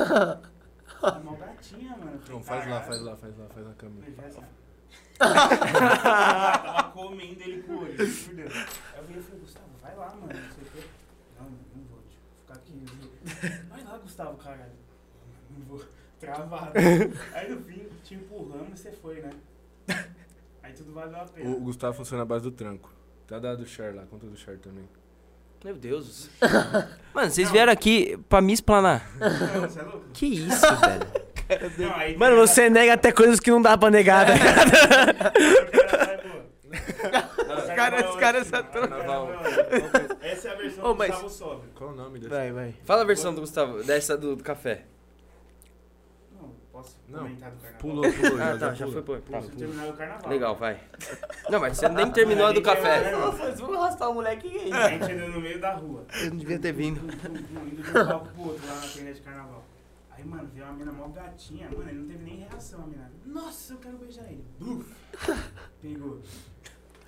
Uma 1.02 1.20
mó 1.20 1.36
gatinha, 1.36 1.96
mano. 1.96 2.20
Não, 2.28 2.42
faz 2.42 2.68
lá, 2.68 2.80
faz 2.82 3.00
lá, 3.02 3.16
faz 3.16 3.36
lá, 3.38 3.46
faz 3.48 3.66
na 3.66 3.74
câmera. 3.74 4.06
Ele 4.06 4.16
faz 4.16 4.36
assim. 4.36 4.46
tava 6.02 6.90
comendo 6.90 7.40
ele 7.42 7.62
com 7.62 7.72
o 7.72 7.80
olho, 7.82 7.96
por 7.96 8.34
Deus. 8.34 8.54
Aí 8.54 8.98
eu 8.98 9.04
virei 9.04 9.20
e 9.20 9.24
falei, 9.24 9.40
Gustavo, 9.40 9.66
vai 9.80 9.96
lá, 9.96 10.06
mano, 10.14 10.26
não 10.26 10.52
sei 10.52 10.64
o 10.64 10.70
quê. 10.72 10.88
Não, 11.38 11.46
não 11.46 11.84
vou, 11.90 11.98
tio, 12.08 12.18
vou 12.28 12.36
ficar 12.38 12.54
aqui. 12.54 12.84
vou- 12.84 13.68
Vai 13.68 13.84
lá, 13.84 13.98
Gustavo, 13.98 14.36
caralho. 14.38 14.72
Não 15.50 15.64
vou. 15.66 15.84
Travado. 16.20 16.72
Aí 17.34 17.50
no 17.54 17.60
fim, 17.62 17.86
te 18.02 18.14
empurramos 18.14 18.80
e 18.80 18.82
você 18.82 18.92
foi, 18.92 19.20
né? 19.20 19.30
Aí 20.62 20.72
tudo 20.72 20.92
valeu 20.94 21.16
a 21.20 21.24
pena. 21.26 21.50
O 21.50 21.60
Gustavo 21.60 21.94
funciona 21.94 22.22
à 22.22 22.26
base 22.26 22.44
do 22.44 22.50
tranco. 22.50 22.90
Tá 23.26 23.38
dado 23.38 23.58
do 23.58 23.66
Cher 23.66 23.94
lá, 23.94 24.02
conta 24.10 24.26
do 24.26 24.36
Cher 24.36 24.58
também. 24.58 24.88
Meu 25.64 25.74
Deus. 25.74 26.28
Mano, 27.14 27.30
vocês 27.30 27.50
vieram 27.50 27.72
aqui 27.72 28.18
pra 28.28 28.40
me 28.42 28.52
explanar. 28.52 29.10
Não, 29.18 29.60
você 29.62 29.80
é 29.80 29.82
louco? 29.82 30.04
Que 30.12 30.26
isso, 30.26 30.60
velho? 30.80 31.24
Não, 31.78 31.94
aí 31.96 32.16
Mano, 32.16 32.36
você 32.36 32.68
nega 32.70 32.92
até 32.94 33.10
coisas 33.12 33.40
que 33.40 33.50
não 33.50 33.60
dá 33.62 33.76
pra 33.76 33.90
negar, 33.90 34.26
né? 34.28 34.34
Os 37.56 37.76
caras- 37.76 38.10
os 38.10 38.16
caras 38.16 38.46
saturam. 38.46 38.88
Essa 40.20 40.48
é 40.48 40.52
a 40.52 40.54
versão 40.54 40.84
Ô, 40.84 40.88
do 40.92 40.98
mas- 40.98 41.10
Gustavo 41.10 41.28
Sobre. 41.30 41.68
Qual 41.74 41.90
o 41.90 41.94
nome 41.94 42.18
desse? 42.18 42.30
Vai, 42.30 42.52
vai. 42.52 42.74
Fala 42.84 43.02
a 43.02 43.04
versão 43.04 43.34
do 43.34 43.40
Gustavo, 43.40 43.82
dessa 43.82 44.16
do, 44.16 44.36
do 44.36 44.42
café. 44.44 44.84
Não, 46.84 46.90
posso 46.90 46.98
Não, 47.08 47.18
comentar 47.18 47.50
do 47.50 47.56
carnaval? 47.56 47.80
Pulou, 47.80 48.12
pulou. 48.12 48.42
Ah, 48.42 48.58
tá, 48.58 48.74
já 48.74 48.86
pula. 48.86 49.02
foi, 49.02 49.02
pô. 49.02 49.16
Tá. 49.16 49.38
Posso 49.38 49.50
terminar 49.50 49.88
o 49.88 49.92
carnaval. 49.94 50.30
Legal, 50.30 50.56
vai. 50.56 50.80
Não, 51.50 51.60
mas 51.60 51.76
você 51.78 51.88
nem 51.88 52.10
terminou 52.10 52.46
a 52.46 52.52
do 52.52 52.62
café. 52.62 53.12
Vocês 53.14 53.60
vão 53.60 53.82
arrastar 53.82 54.10
o 54.10 54.14
moleque 54.14 54.48
aí. 54.48 54.72
A 54.72 54.88
gente 54.88 55.12
andando 55.12 55.32
no 55.32 55.40
meio 55.40 55.60
da 55.60 55.74
rua. 55.74 56.04
Eu 56.20 56.30
não 56.30 56.36
devia 56.36 56.58
ter 56.58 56.72
vindo. 56.72 57.00
Indo 57.00 57.82
de 57.82 57.90
um 57.90 57.92
palco 57.92 58.28
pro 58.28 58.42
outro 58.42 58.66
lá 58.66 58.74
na 58.74 58.80
trilha 58.88 59.14
de 59.14 59.20
carnaval. 59.20 59.64
Aí, 60.10 60.24
mano, 60.24 60.48
veio 60.52 60.64
uma 60.66 60.74
mina 60.74 60.92
mó 60.92 61.08
gatinha. 61.08 61.68
Mano, 61.70 61.88
ele 61.88 61.98
não 61.98 62.06
teve 62.08 62.24
nem 62.24 62.36
reação, 62.48 62.84
a 62.84 62.86
mina. 62.86 63.10
Nossa, 63.24 63.74
eu 63.74 63.78
quero 63.78 63.96
beijar 63.98 64.24
ele. 64.24 64.44
Buf. 64.58 64.94
Pegou. 65.82 66.20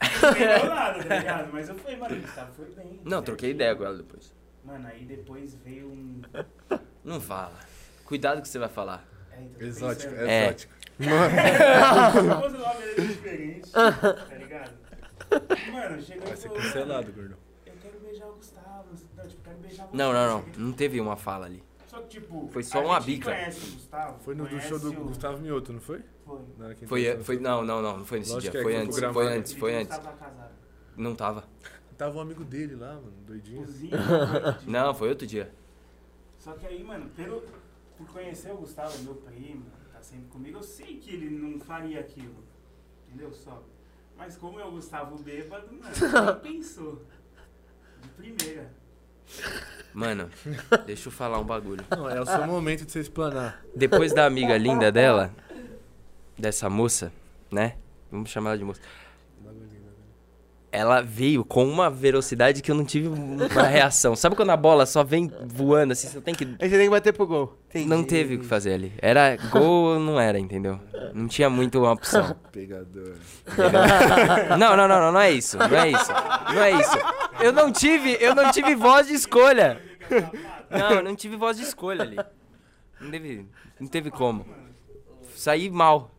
Não 0.02 0.34
pegou 0.34 0.68
nada, 0.74 1.04
tá 1.04 1.16
ligado? 1.18 1.52
Mas 1.52 1.68
eu 1.68 1.74
falei, 1.76 1.96
mano, 1.96 2.20
Gustavo 2.20 2.52
foi 2.52 2.66
bem. 2.66 3.00
Não, 3.04 3.22
troquei 3.22 3.50
ideia 3.50 3.74
com 3.74 3.84
ela 3.84 3.96
depois. 3.96 4.34
Mano, 4.64 4.86
aí 4.88 5.04
depois 5.04 5.54
veio 5.54 5.86
um. 5.88 6.20
Não 7.04 7.20
fala. 7.20 7.54
Cuidado 8.04 8.42
que 8.42 8.48
você 8.48 8.58
vai 8.58 8.68
falar. 8.68 9.04
É, 9.36 9.42
então, 9.42 9.66
Exótico, 9.68 10.10
pensando. 10.12 10.28
É. 10.28 10.44
exótico. 10.44 10.72
Nomes 12.22 12.96
dele 12.96 13.08
diferentes, 13.08 13.70
tá 13.70 14.34
ligado? 14.38 14.72
Mano, 15.72 16.02
chegou 16.02 16.26
Vai 16.28 16.36
ser 16.36 16.48
cancelado, 16.50 16.92
mano, 17.08 17.12
gordão. 17.14 17.38
eu 17.66 17.72
quero 17.82 17.98
beijar 18.00 18.26
o 18.28 18.32
Gustavo. 18.34 18.84
Não, 19.16 19.26
tipo, 19.28 19.42
quero 19.44 19.58
beijar 19.58 19.86
você. 19.86 19.96
Não, 19.96 20.12
não, 20.12 20.28
não. 20.28 20.44
Cheguei- 20.44 20.62
Não 20.64 20.72
teve 20.72 21.00
uma 21.00 21.16
fala 21.16 21.46
ali. 21.46 21.62
Só 21.86 22.00
que, 22.00 22.08
tipo, 22.08 22.48
Foi 22.52 22.62
só 22.62 22.78
a 22.78 22.82
uma 22.82 23.00
bica. 23.00 23.30
conhece 23.30 23.68
o 23.68 23.72
Gustavo, 23.74 24.18
Foi 24.22 24.34
no 24.34 24.46
do 24.48 24.60
show 24.60 24.78
do 24.78 24.90
o- 24.90 25.04
Gustavo 25.06 25.38
Mioto, 25.40 25.72
não 25.72 25.80
foi? 25.80 26.02
Foi. 26.24 26.74
Que 26.74 26.86
Foi, 26.86 27.22
foi, 27.22 27.38
não, 27.38 27.64
não, 27.64 27.82
não, 27.82 27.98
não 27.98 28.04
foi 28.06 28.18
nesse 28.20 28.32
Lógico 28.32 28.52
dia. 28.52 28.60
é 28.60 28.62
Foi 28.62 28.72
foi 28.72 28.82
antes, 28.82 28.98
foi 28.98 29.00
gramado. 29.12 29.28
antes, 29.38 29.52
foi 29.54 29.74
antes. 29.74 29.96
tava 29.98 30.16
casado. 30.16 30.50
Não 30.96 31.14
tava. 31.14 31.44
Tava 31.98 32.18
um 32.18 32.20
amigo 32.20 32.44
dele 32.44 32.74
lá, 32.74 32.94
mano, 32.94 33.12
doidinho. 33.26 33.58
Cozinha, 33.64 33.96
Não, 34.66 34.94
foi 34.94 35.08
outro 35.08 35.26
dia. 35.26 35.50
Só 36.38 36.52
que 36.52 36.66
aí, 36.66 36.82
mano, 36.84 37.08
pelo, 37.16 37.42
por 37.96 38.06
conhecer 38.08 38.52
o 38.52 38.58
Gustavo, 38.58 38.98
meu 39.02 39.14
primo, 39.14 39.66
tá 39.92 40.02
sempre 40.02 40.28
comigo, 40.28 40.58
eu 40.58 40.62
sei 40.62 40.98
que 40.98 41.10
ele 41.14 41.30
não 41.30 41.58
faria 41.58 42.00
aquilo. 42.00 42.44
Entendeu? 43.06 43.32
Só. 43.32 43.62
Mas 44.16 44.36
como 44.36 44.58
é 44.60 44.64
o 44.64 44.70
Gustavo 44.70 45.18
bêbado, 45.18 45.68
mano, 45.72 46.40
nem 46.42 46.54
pensou. 46.54 47.02
De 48.02 48.08
primeira. 48.08 48.70
Mano, 49.92 50.30
deixa 50.84 51.08
eu 51.08 51.12
falar 51.12 51.38
um 51.38 51.44
bagulho. 51.44 51.84
Não, 51.90 52.08
é 52.08 52.20
o 52.20 52.26
seu 52.26 52.46
momento 52.46 52.84
de 52.84 52.92
você 52.92 53.00
explanar. 53.00 53.64
Depois 53.74 54.12
da 54.12 54.26
amiga 54.26 54.56
linda 54.56 54.92
dela, 54.92 55.34
dessa 56.38 56.68
moça, 56.68 57.12
né? 57.50 57.76
Vamos 58.10 58.30
chamar 58.30 58.50
ela 58.50 58.58
de 58.58 58.64
moça. 58.64 58.80
Ela 60.72 61.00
veio 61.00 61.44
com 61.44 61.64
uma 61.64 61.88
velocidade 61.88 62.60
que 62.60 62.70
eu 62.70 62.74
não 62.74 62.84
tive 62.84 63.08
uma 63.08 63.62
reação. 63.62 64.14
Sabe 64.14 64.36
quando 64.36 64.50
a 64.50 64.56
bola 64.56 64.84
só 64.84 65.02
vem 65.02 65.30
voando 65.46 65.92
assim, 65.92 66.08
você 66.08 66.20
tem 66.20 66.34
que. 66.34 66.44
Aí 66.44 66.68
você 66.68 66.76
tem 66.76 66.86
que 66.86 66.90
bater 66.90 67.12
pro 67.12 67.26
gol. 67.26 67.56
Entendi. 67.70 67.88
Não 67.88 68.04
teve 68.04 68.34
o 68.34 68.40
que 68.40 68.44
fazer 68.44 68.74
ali. 68.74 68.92
Era 68.98 69.36
gol 69.50 69.94
ou 69.94 69.98
não 69.98 70.20
era, 70.20 70.38
entendeu? 70.38 70.78
Não 71.14 71.28
tinha 71.28 71.48
muito 71.48 71.78
uma 71.78 71.92
opção. 71.92 72.36
Pegador. 72.52 73.14
entendeu? 73.46 74.56
Não, 74.58 74.76
não, 74.76 74.88
não, 74.88 75.00
não, 75.00 75.12
não 75.12 75.20
é 75.20 75.30
isso. 75.30 75.56
Não 75.56 75.78
é 75.78 75.90
isso. 75.90 76.12
Não 76.54 76.62
é 76.62 76.70
isso. 76.72 76.96
Eu 77.40 77.52
não 77.52 77.72
tive, 77.72 78.16
eu 78.20 78.34
não 78.34 78.50
tive 78.50 78.74
voz 78.74 79.06
de 79.06 79.14
escolha. 79.14 79.80
Não, 80.70 80.90
eu 80.92 81.02
não 81.02 81.14
tive 81.14 81.36
voz 81.36 81.56
de 81.56 81.62
escolha 81.62 82.02
ali. 82.02 82.16
Não 83.00 83.10
teve, 83.10 83.46
não 83.78 83.88
teve 83.88 84.10
como. 84.10 84.46
Saí 85.34 85.70
mal. 85.70 86.10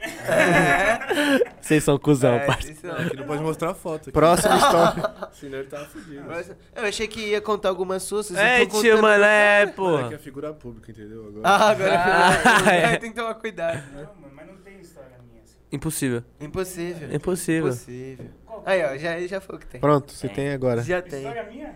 Vocês 1.60 1.84
são 1.84 1.98
cuzão, 1.98 2.34
É, 2.34 2.46
parça. 2.46 2.70
isso 2.72 2.86
não. 2.86 2.94
Aqui 2.96 3.16
não 3.16 3.24
pode 3.26 3.42
mostrar 3.42 3.74
foto. 3.74 4.02
Aqui. 4.02 4.12
Próxima 4.12 4.56
história. 4.58 5.28
Senão 5.32 5.58
ele 5.58 5.68
tava 5.68 5.84
fudido. 5.86 6.24
Mas 6.26 6.50
Eu 6.74 6.84
achei 6.84 7.06
que 7.06 7.20
ia 7.20 7.40
contar 7.40 7.68
algumas 7.68 8.02
suas. 8.02 8.26
vocês 8.28 8.38
É, 8.38 8.66
tio, 8.66 9.00
mano, 9.02 9.24
é, 9.24 9.64
Mano, 9.66 9.76
porra. 9.76 10.04
aqui 10.06 10.14
é 10.14 10.18
figura 10.18 10.52
pública, 10.52 10.90
entendeu? 10.90 11.26
Agora. 11.28 11.48
Ah, 11.48 11.70
agora 11.70 11.94
Ah, 12.66 12.74
é. 12.74 12.94
é. 12.94 12.96
tem 12.96 13.10
que 13.10 13.16
tomar 13.16 13.34
cuidado. 13.34 13.82
Não, 13.92 14.00
mano, 14.02 14.32
mas 14.34 14.46
não 14.46 14.56
tem 14.56 14.80
história 14.80 15.16
minha 15.30 15.42
assim. 15.42 15.56
Impossível. 15.72 16.24
Impossível. 16.40 17.14
Impossível. 17.14 17.68
Impossível. 17.68 18.26
Aí, 18.66 18.84
ó, 18.84 18.96
já, 18.98 19.18
já 19.26 19.40
foi 19.40 19.56
o 19.56 19.58
que 19.58 19.66
tem. 19.66 19.80
Pronto, 19.80 20.12
você 20.12 20.28
tem 20.28 20.50
agora. 20.50 20.82
Já 20.82 21.00
tem. 21.00 21.20
História 21.20 21.44
minha? 21.50 21.74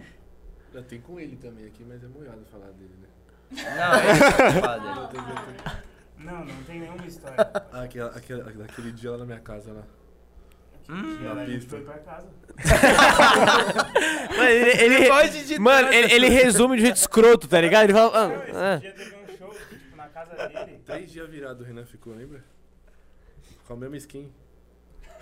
Já 0.72 0.82
tem 0.82 1.00
com 1.00 1.20
ele 1.20 1.36
também 1.36 1.66
aqui, 1.66 1.84
mas 1.88 2.02
é 2.02 2.06
molhado 2.08 2.44
falar 2.50 2.66
dele, 2.72 2.90
né? 3.00 3.08
Não, 3.52 3.94
é 3.94 4.52
foda. 4.60 5.84
Não, 6.24 6.44
não 6.44 6.62
tem 6.64 6.80
nenhuma 6.80 7.06
história. 7.06 7.36
Ah, 7.72 7.82
aquele, 7.82 8.04
aquele, 8.04 8.42
daquele 8.42 8.92
dia 8.92 9.10
lá 9.12 9.18
na 9.18 9.24
minha 9.26 9.40
casa 9.40 9.72
lá. 9.72 9.82
Hum, 10.88 11.18
na 11.22 11.32
a 11.42 11.46
gente 11.46 11.66
pista. 11.66 11.76
foi 11.76 11.84
pra 11.84 11.98
casa. 11.98 12.28
Mano, 14.36 14.48
ele, 14.50 14.70
ele- 14.96 15.08
Pode 15.08 15.46
de 15.46 15.58
mano, 15.58 15.92
ele, 15.92 16.12
ele 16.12 16.28
resume 16.28 16.76
de 16.76 16.82
um 16.82 16.86
jeito 16.86 16.96
escroto, 16.96 17.48
tá 17.48 17.60
ligado? 17.60 17.84
Ele 17.84 17.92
fala. 17.94 18.12
Ah, 18.14 18.74
ah. 18.74 18.76
dia 18.76 18.92
teve 18.92 19.14
um 19.16 19.26
show, 19.38 19.50
tipo, 19.70 19.96
na 19.96 20.08
casa 20.08 20.48
dele. 20.48 20.80
Três 20.84 21.10
dias 21.10 21.28
virado 21.30 21.62
o 21.62 21.66
Renan 21.66 21.86
ficou, 21.86 22.14
lembra? 22.14 22.44
Com 23.66 23.72
a 23.72 23.76
mesma 23.76 23.96
skin. 23.96 24.30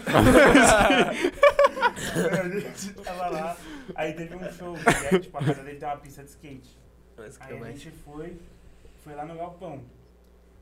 a 0.06 1.12
gente 2.58 2.92
tava 2.94 3.28
lá, 3.28 3.56
aí 3.94 4.12
teve 4.14 4.34
um 4.34 4.52
show, 4.52 4.74
que 4.74 5.14
é, 5.14 5.18
tipo, 5.18 5.38
a 5.38 5.44
casa 5.44 5.62
dele 5.62 5.78
tem 5.78 5.88
uma 5.88 5.96
pista 5.98 6.22
de 6.24 6.30
skate. 6.30 6.76
Aí 7.40 7.60
a 7.60 7.64
gente 7.66 7.90
foi, 8.04 8.36
foi 9.04 9.14
lá 9.14 9.24
no 9.24 9.36
galpão. 9.36 9.82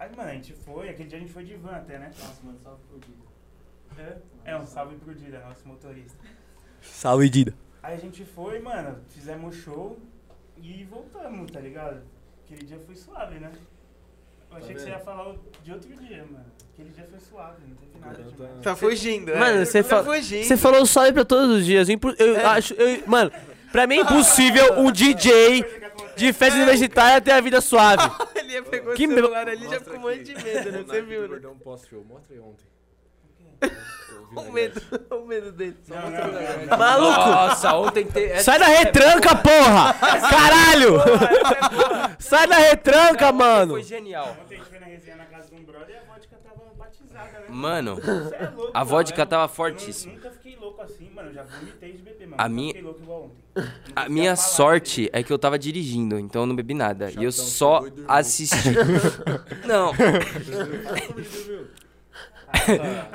Aí, 0.00 0.08
mano, 0.16 0.30
a 0.30 0.32
gente 0.32 0.52
foi, 0.54 0.88
aquele 0.88 1.08
dia 1.08 1.18
a 1.18 1.20
gente 1.20 1.32
foi 1.32 1.44
de 1.44 1.54
van 1.56 1.76
até, 1.76 1.98
né? 1.98 2.10
Nossa, 2.18 2.42
mano, 2.42 2.58
salve 2.64 2.80
pro 2.88 2.98
Dida. 2.98 4.18
É, 4.44 4.50
é 4.52 4.56
um 4.56 4.64
salve 4.66 4.96
pro 4.96 5.14
Dida, 5.14 5.40
nosso 5.40 5.68
motorista. 5.68 6.16
Salve, 6.80 7.28
Dida. 7.28 7.54
Aí 7.82 7.94
a 7.94 7.98
gente 7.98 8.24
foi, 8.24 8.58
mano, 8.60 8.98
fizemos 9.10 9.54
o 9.54 9.60
show 9.60 9.98
e 10.56 10.84
voltamos, 10.84 11.50
tá 11.50 11.60
ligado? 11.60 12.00
Aquele 12.44 12.64
dia 12.64 12.78
foi 12.86 12.96
suave, 12.96 13.38
né? 13.38 13.52
Eu 14.50 14.56
achei 14.56 14.74
que 14.74 14.80
você 14.80 14.88
ia 14.88 14.98
falar 14.98 15.34
de 15.62 15.72
outro 15.72 15.94
dia, 15.96 16.24
mano. 16.24 16.44
Aquele 16.72 16.88
dia 16.88 17.06
foi 17.08 17.20
suave, 17.20 17.62
não 17.68 17.76
teve 17.76 17.98
nada 18.00 18.22
demais. 18.22 18.54
tá- 18.54 18.70
Tá 18.70 18.76
fugindo, 18.76 19.32
Mano, 19.36 19.58
é. 19.60 19.64
você 19.66 19.82
tá 19.82 19.88
fa- 19.88 20.04
fugindo. 20.04 20.44
Você 20.44 20.56
falou 20.56 20.86
salve 20.86 21.12
pra 21.12 21.24
todos 21.26 21.58
os 21.58 21.64
dias. 21.66 21.88
Impo- 21.90 22.14
Eu 22.18 22.48
acho. 22.48 22.72
eu- 22.74 23.06
mano, 23.06 23.30
pra 23.72 23.86
mim 23.86 23.98
é 23.98 24.00
impossível 24.00 24.78
um 24.80 24.90
DJ 24.90 25.64
de 26.16 26.32
festa 26.32 26.56
universitária 26.56 27.20
ter 27.20 27.32
a 27.32 27.40
vida 27.40 27.60
suave. 27.60 28.02
Ele 28.34 28.62
pegou 28.62 28.94
Que 28.94 29.06
o 29.06 29.14
celular 29.14 29.48
ali 29.48 29.68
já 29.68 29.80
com 29.80 29.96
um 29.96 30.00
monte 30.00 30.22
de 30.22 30.34
medo, 30.34 30.72
né? 30.72 30.84
Você 30.86 31.02
viu, 31.02 31.22
do 31.22 31.22
né? 31.22 31.28
Gordão 31.28 31.58
pós-show. 31.58 32.04
Mostra 32.04 32.34
aí 32.34 32.40
ontem. 32.40 32.70
O 34.34 34.42
medo, 34.52 34.80
o 35.10 35.20
medo 35.26 35.52
dele. 35.52 35.76
Não, 35.88 36.02
não, 36.02 36.10
não, 36.10 36.66
não. 36.66 36.78
Maluco! 36.78 37.30
Nossa, 37.30 37.74
ontem 37.76 38.06
teve. 38.06 38.40
Sai 38.42 38.58
da 38.58 38.66
retranca, 38.66 39.36
porra! 39.36 39.94
Caralho! 39.94 40.98
Sai 42.18 42.46
da 42.46 42.56
retranca, 42.56 43.32
mano! 43.32 43.74
Foi 43.74 43.82
genial. 43.82 44.36
Ontem 44.42 44.54
a 44.54 44.58
gente 44.58 44.70
foi 44.70 44.78
na 44.78 44.86
resenha 44.86 45.16
na 45.16 45.24
casa 45.24 45.48
de 45.48 45.54
um 45.56 45.64
brother 45.64 45.90
e 45.90 45.98
a 45.98 46.12
vodka 46.14 46.36
tava 46.42 46.62
batizada, 46.78 47.38
né? 47.40 47.44
Mano, 47.48 48.00
é 48.32 48.46
louco, 48.56 48.70
a 48.72 48.84
vodka 48.84 49.18
né? 49.18 49.26
tava 49.26 49.44
Eu 49.44 49.48
fortíssima. 49.48 50.14
Assim, 50.94 51.10
mano. 51.14 51.28
Eu 51.28 51.34
já 51.34 51.42
vomitei 51.44 51.92
de 51.92 52.02
beber, 52.02 52.26
mano. 52.28 52.42
A 52.42 52.48
minha- 52.48 52.68
fiquei 52.68 52.82
louco 52.82 53.02
igual 53.02 53.22
ontem. 53.24 53.36
Não 53.56 53.64
A 53.96 54.08
minha 54.08 54.36
sorte 54.36 55.08
é 55.12 55.22
que 55.22 55.32
eu 55.32 55.38
tava 55.38 55.58
dirigindo, 55.58 56.18
então 56.18 56.42
eu 56.42 56.46
não 56.46 56.54
bebi 56.56 56.74
nada. 56.74 57.10
E 57.10 57.24
eu 57.24 57.32
Chatão 57.32 57.46
só 57.46 57.84
assisti. 58.08 58.70
Não, 59.66 59.92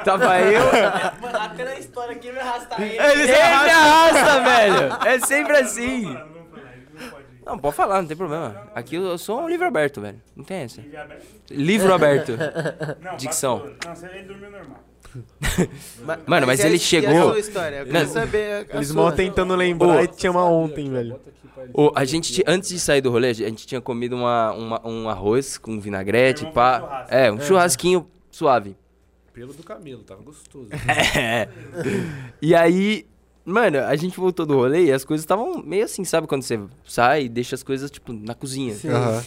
tava 0.04 0.40
eu. 0.42 0.62
Mano, 1.22 1.38
até 1.38 1.64
na 1.66 1.80
história 1.80 2.16
aqui 2.16 2.32
me 2.32 2.40
arrastar 2.40 2.82
ele. 2.82 2.98
Ele 2.98 3.26
me 3.26 3.32
arrasta, 3.34 4.42
velho! 4.44 5.08
É 5.08 5.20
sempre 5.20 5.58
assim! 5.58 6.04
não 6.06 7.10
pode 7.10 7.26
ir. 7.26 7.42
Não, 7.46 7.60
pode 7.60 7.76
falar, 7.76 8.02
não 8.02 8.08
tem 8.08 8.18
problema. 8.18 8.70
Aqui 8.74 8.96
eu 8.96 9.18
sou 9.18 9.42
um 9.42 9.50
livro 9.50 9.68
aberto, 9.68 10.00
velho. 10.02 10.22
Não 10.36 10.44
tem 10.44 10.58
essa. 10.64 10.82
Livre 10.82 10.98
aberto. 10.98 11.26
Livro 11.52 11.94
aberto. 11.94 12.38
Não, 13.02 13.18
Dicção. 13.18 13.72
Não, 13.86 13.96
você 13.96 14.08
dormiu 14.24 14.52
normal. 14.52 14.84
Mano, 16.28 16.48
mas 16.48 16.60
a- 16.62 16.68
ele 16.68 16.76
a 16.76 16.80
chegou- 16.80 17.34
quero 17.34 18.08
saber 18.10 18.68
Eles 18.74 18.92
mal 18.92 19.12
tentando 19.12 19.56
lembrar 19.56 20.00
Ô. 20.00 20.02
e 20.04 20.08
tinha 20.08 20.32
uma 20.32 20.44
ontem, 20.46 20.90
velho. 20.90 21.20
Ô, 21.74 21.92
a 21.96 22.06
gente, 22.06 22.44
antes 22.46 22.70
de 22.70 22.80
sair 22.80 23.02
do 23.02 23.10
rolê, 23.10 23.30
a 23.30 23.34
gente 23.34 23.66
tinha 23.66 23.82
comido 23.82 24.16
uma, 24.16 24.52
uma- 24.54 24.88
um 24.88 25.10
arroz 25.10 25.58
com 25.58 25.80
vinagrete, 25.80 26.46
pá. 26.52 27.06
É, 27.10 27.32
um 27.32 27.40
churrasquinho 27.40 28.08
suave. 28.30 28.76
Pelo 29.34 29.54
do 29.54 29.64
camelo, 29.64 30.04
tava 30.04 30.22
gostoso. 30.22 30.70
É. 31.18 31.48
E 32.42 32.54
aí, 32.56 33.06
mano, 33.44 33.80
a 33.80 33.96
gente 33.96 34.18
voltou 34.18 34.46
do 34.46 34.54
rolê 34.56 34.86
e 34.86 34.92
as 34.92 35.04
coisas 35.04 35.24
estavam 35.24 35.62
meio 35.64 35.86
assim, 35.86 36.04
sabe? 36.06 36.28
Quando 36.28 36.44
você 36.44 36.60
sai 36.86 37.24
e 37.26 37.30
deixa 37.30 37.56
as 37.56 37.64
coisas, 37.64 37.90
tipo, 37.92 38.14
na 38.14 38.34
cozinha. 38.34 38.76
Aham. 38.86 39.24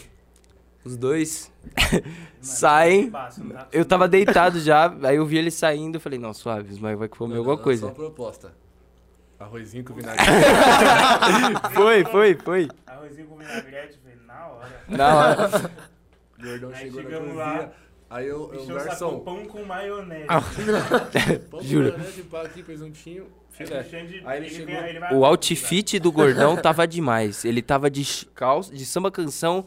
Os 0.85 0.97
dois 0.97 1.51
saem. 2.41 3.11
Eu 3.73 3.85
tava 3.85 4.09
deitado 4.09 4.61
já, 4.61 4.95
aí 5.03 5.17
eu 5.17 5.27
vi 5.27 5.39
ele 5.39 5.51
saindo, 5.51 5.97
eu 5.97 6.01
falei, 6.01 6.19
não, 6.19 6.33
suave, 6.33 6.79
mas 6.81 6.99
vai 6.99 7.09
comer 7.09 7.33
Não, 7.35 7.39
alguma 7.39 7.57
não, 7.57 7.63
coisa. 7.63 7.87
Só 7.89 7.93
proposta. 7.93 8.53
Arrozinho 9.39 9.85
com 9.85 9.95
vinagre. 9.95 10.25
Foi, 11.73 12.05
foi, 12.05 12.35
foi. 12.35 12.69
Arrozinho 12.87 13.27
com 13.29 13.37
vinagrete, 13.37 13.99
velho, 14.05 14.21
na 14.27 14.47
hora. 14.49 14.83
Na 14.89 15.17
hora. 15.17 15.71
Gordão 16.41 16.71
Aí 16.71 16.77
chegou 16.77 17.03
na 17.03 17.09
chegamos 17.09 17.29
cozinha. 17.35 17.45
lá, 17.45 17.69
Aí 18.11 18.27
eu, 18.27 18.53
eu 18.55 18.67
garçom. 18.75 19.21
pão 19.21 19.45
com 19.47 19.63
maionese. 19.65 20.27
Pão 21.51 21.63
Juro. 21.63 21.93
com 21.93 21.99
maionese, 21.99 22.23
pá 22.23 22.43
aqui, 22.43 22.63
presuntinho, 22.65 23.27
filé. 23.51 23.81
o 23.81 23.85
Xande- 23.85 24.23
Aí 24.25 24.39
ele 24.39 24.47
ele 24.47 24.55
chegou- 24.57 24.75
vem- 24.75 24.89
ele 24.91 24.99
vai 24.99 25.13
O 25.13 25.17
abrir, 25.25 25.27
outfit 25.29 25.99
do 26.01 26.11
gordão 26.11 26.57
tava 26.57 26.87
demais. 26.89 27.45
Ele 27.45 27.61
tava 27.63 27.89
de 27.91 28.27
calça, 28.35 28.73
de 28.75 28.85
samba 28.87 29.11
canção 29.11 29.67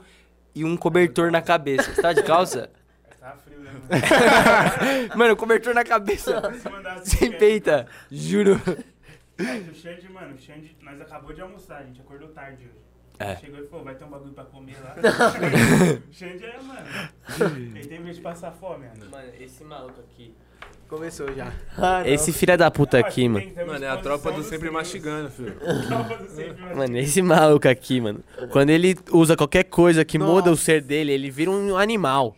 e 0.54 0.64
um 0.64 0.76
cobertor 0.76 1.32
na 1.32 1.42
cabeça. 1.42 1.94
Você 1.94 2.02
tá 2.02 2.14
de 2.14 2.24
calça? 2.24 2.70
tá? 3.20 3.36
Frio, 3.38 3.60
né, 3.60 3.72
mano? 3.72 5.12
Mano, 5.16 5.36
cobertor 5.36 5.74
na 5.74 5.84
cabeça. 5.84 6.42
Sem 7.04 7.32
peita. 7.38 7.88
Juro. 8.10 8.62
Aí 9.38 9.70
o 9.70 9.74
Xande, 9.74 10.10
mano, 10.10 10.36
o 10.36 10.38
Xande, 10.38 10.76
nós 10.82 11.02
acabou 11.02 11.34
de 11.34 11.42
almoçar, 11.42 11.78
a 11.80 11.84
gente 11.84 12.00
acordou 12.02 12.30
tarde 12.30 12.64
hoje. 12.64 12.82
É. 13.20 13.36
Chegou 13.36 13.60
e 13.60 13.68
falou, 13.68 13.86
vai 13.86 13.96
ter 13.96 14.04
um 14.04 14.10
bagulho 14.10 14.34
pra 14.34 14.46
comer 14.46 14.78
lá. 14.82 14.96
o 16.10 16.14
Xande 16.14 16.46
é, 16.46 16.62
mano. 16.62 16.88
Ele 17.76 17.88
tem 17.88 18.00
medo 18.00 18.16
de 18.16 18.22
passar 18.22 18.52
fome, 18.52 18.88
mano. 18.88 19.10
Mano, 19.12 19.30
esse 19.40 19.64
maluco 19.64 20.00
aqui. 20.02 20.36
Começou 20.88 21.34
já. 21.34 21.54
Esse 22.06 22.34
filho 22.34 22.58
da 22.58 22.70
puta 22.70 23.00
aqui, 23.00 23.30
mano. 23.30 23.50
Mano, 23.66 23.86
é 23.86 23.88
a 23.90 23.96
tropa 23.96 24.30
do 24.30 24.44
sempre 24.44 24.70
mastigando, 24.70 25.30
filho. 25.30 25.56
Tropa 25.56 26.18
do 26.18 26.28
sempre 26.30 26.48
mastigando. 26.52 26.76
Mano, 26.76 26.98
esse 26.98 27.22
maluco 27.22 27.68
aqui, 27.70 28.02
mano. 28.02 28.22
Quando 28.52 28.72
ele 28.72 28.98
usa 29.10 29.38
qualquer 29.38 29.64
coisa 29.64 30.04
que 30.04 30.20
muda 30.20 30.52
o 30.52 30.58
ser 30.58 30.82
dele, 30.82 31.14
ele 31.14 31.32
vira 31.32 31.50
um 31.50 31.78
animal. 31.78 32.36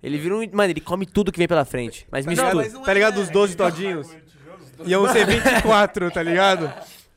Ele 0.00 0.18
vira 0.18 0.36
um. 0.36 0.48
Mano, 0.52 0.70
ele 0.70 0.80
come 0.80 1.04
tudo 1.04 1.32
que 1.32 1.38
vem 1.38 1.48
pela 1.48 1.64
frente. 1.64 2.06
Mas 2.08 2.24
ligado? 2.24 2.44
mistura. 2.44 2.64
mas 2.64 2.72
não 2.72 2.82
Tá 2.82 2.92
é, 2.92 2.94
ligado 2.94 3.20
os 3.20 3.28
12 3.28 3.56
todinhos? 3.56 4.08
Iam 4.84 5.08
ser 5.08 5.26
24, 5.26 6.10
tá 6.12 6.22
ligado? 6.22 6.72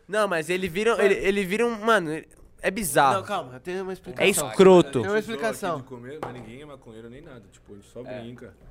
Não, 0.07 0.27
mas 0.27 0.49
ele 0.49 0.67
vira. 0.67 0.95
Ele, 1.03 1.13
ele 1.13 1.45
vira 1.45 1.67
um. 1.67 1.79
Mano, 1.79 2.11
ele- 2.11 2.27
é 2.61 2.69
Não, 2.71 2.75
bizarro. 2.75 3.23
calma, 3.23 3.53
eu 3.53 3.59
tenho 3.59 3.83
uma 3.83 3.93
explicação. 3.93 4.25
É 4.25 4.29
escroto. 4.29 5.01
Tem 5.01 5.09
uma 5.11 5.19
explicação. 5.19 5.77
De 5.77 5.83
comer, 5.83 6.17
mas 6.19 6.33
ninguém 6.33 6.61
é 6.61 6.65
maconheiro 6.65 7.09
nem 7.09 7.21
nada. 7.21 7.43
Tipo, 7.51 7.75
gente 7.75 7.87
só 7.93 8.01
brinca. 8.01 8.47
É. 8.47 8.69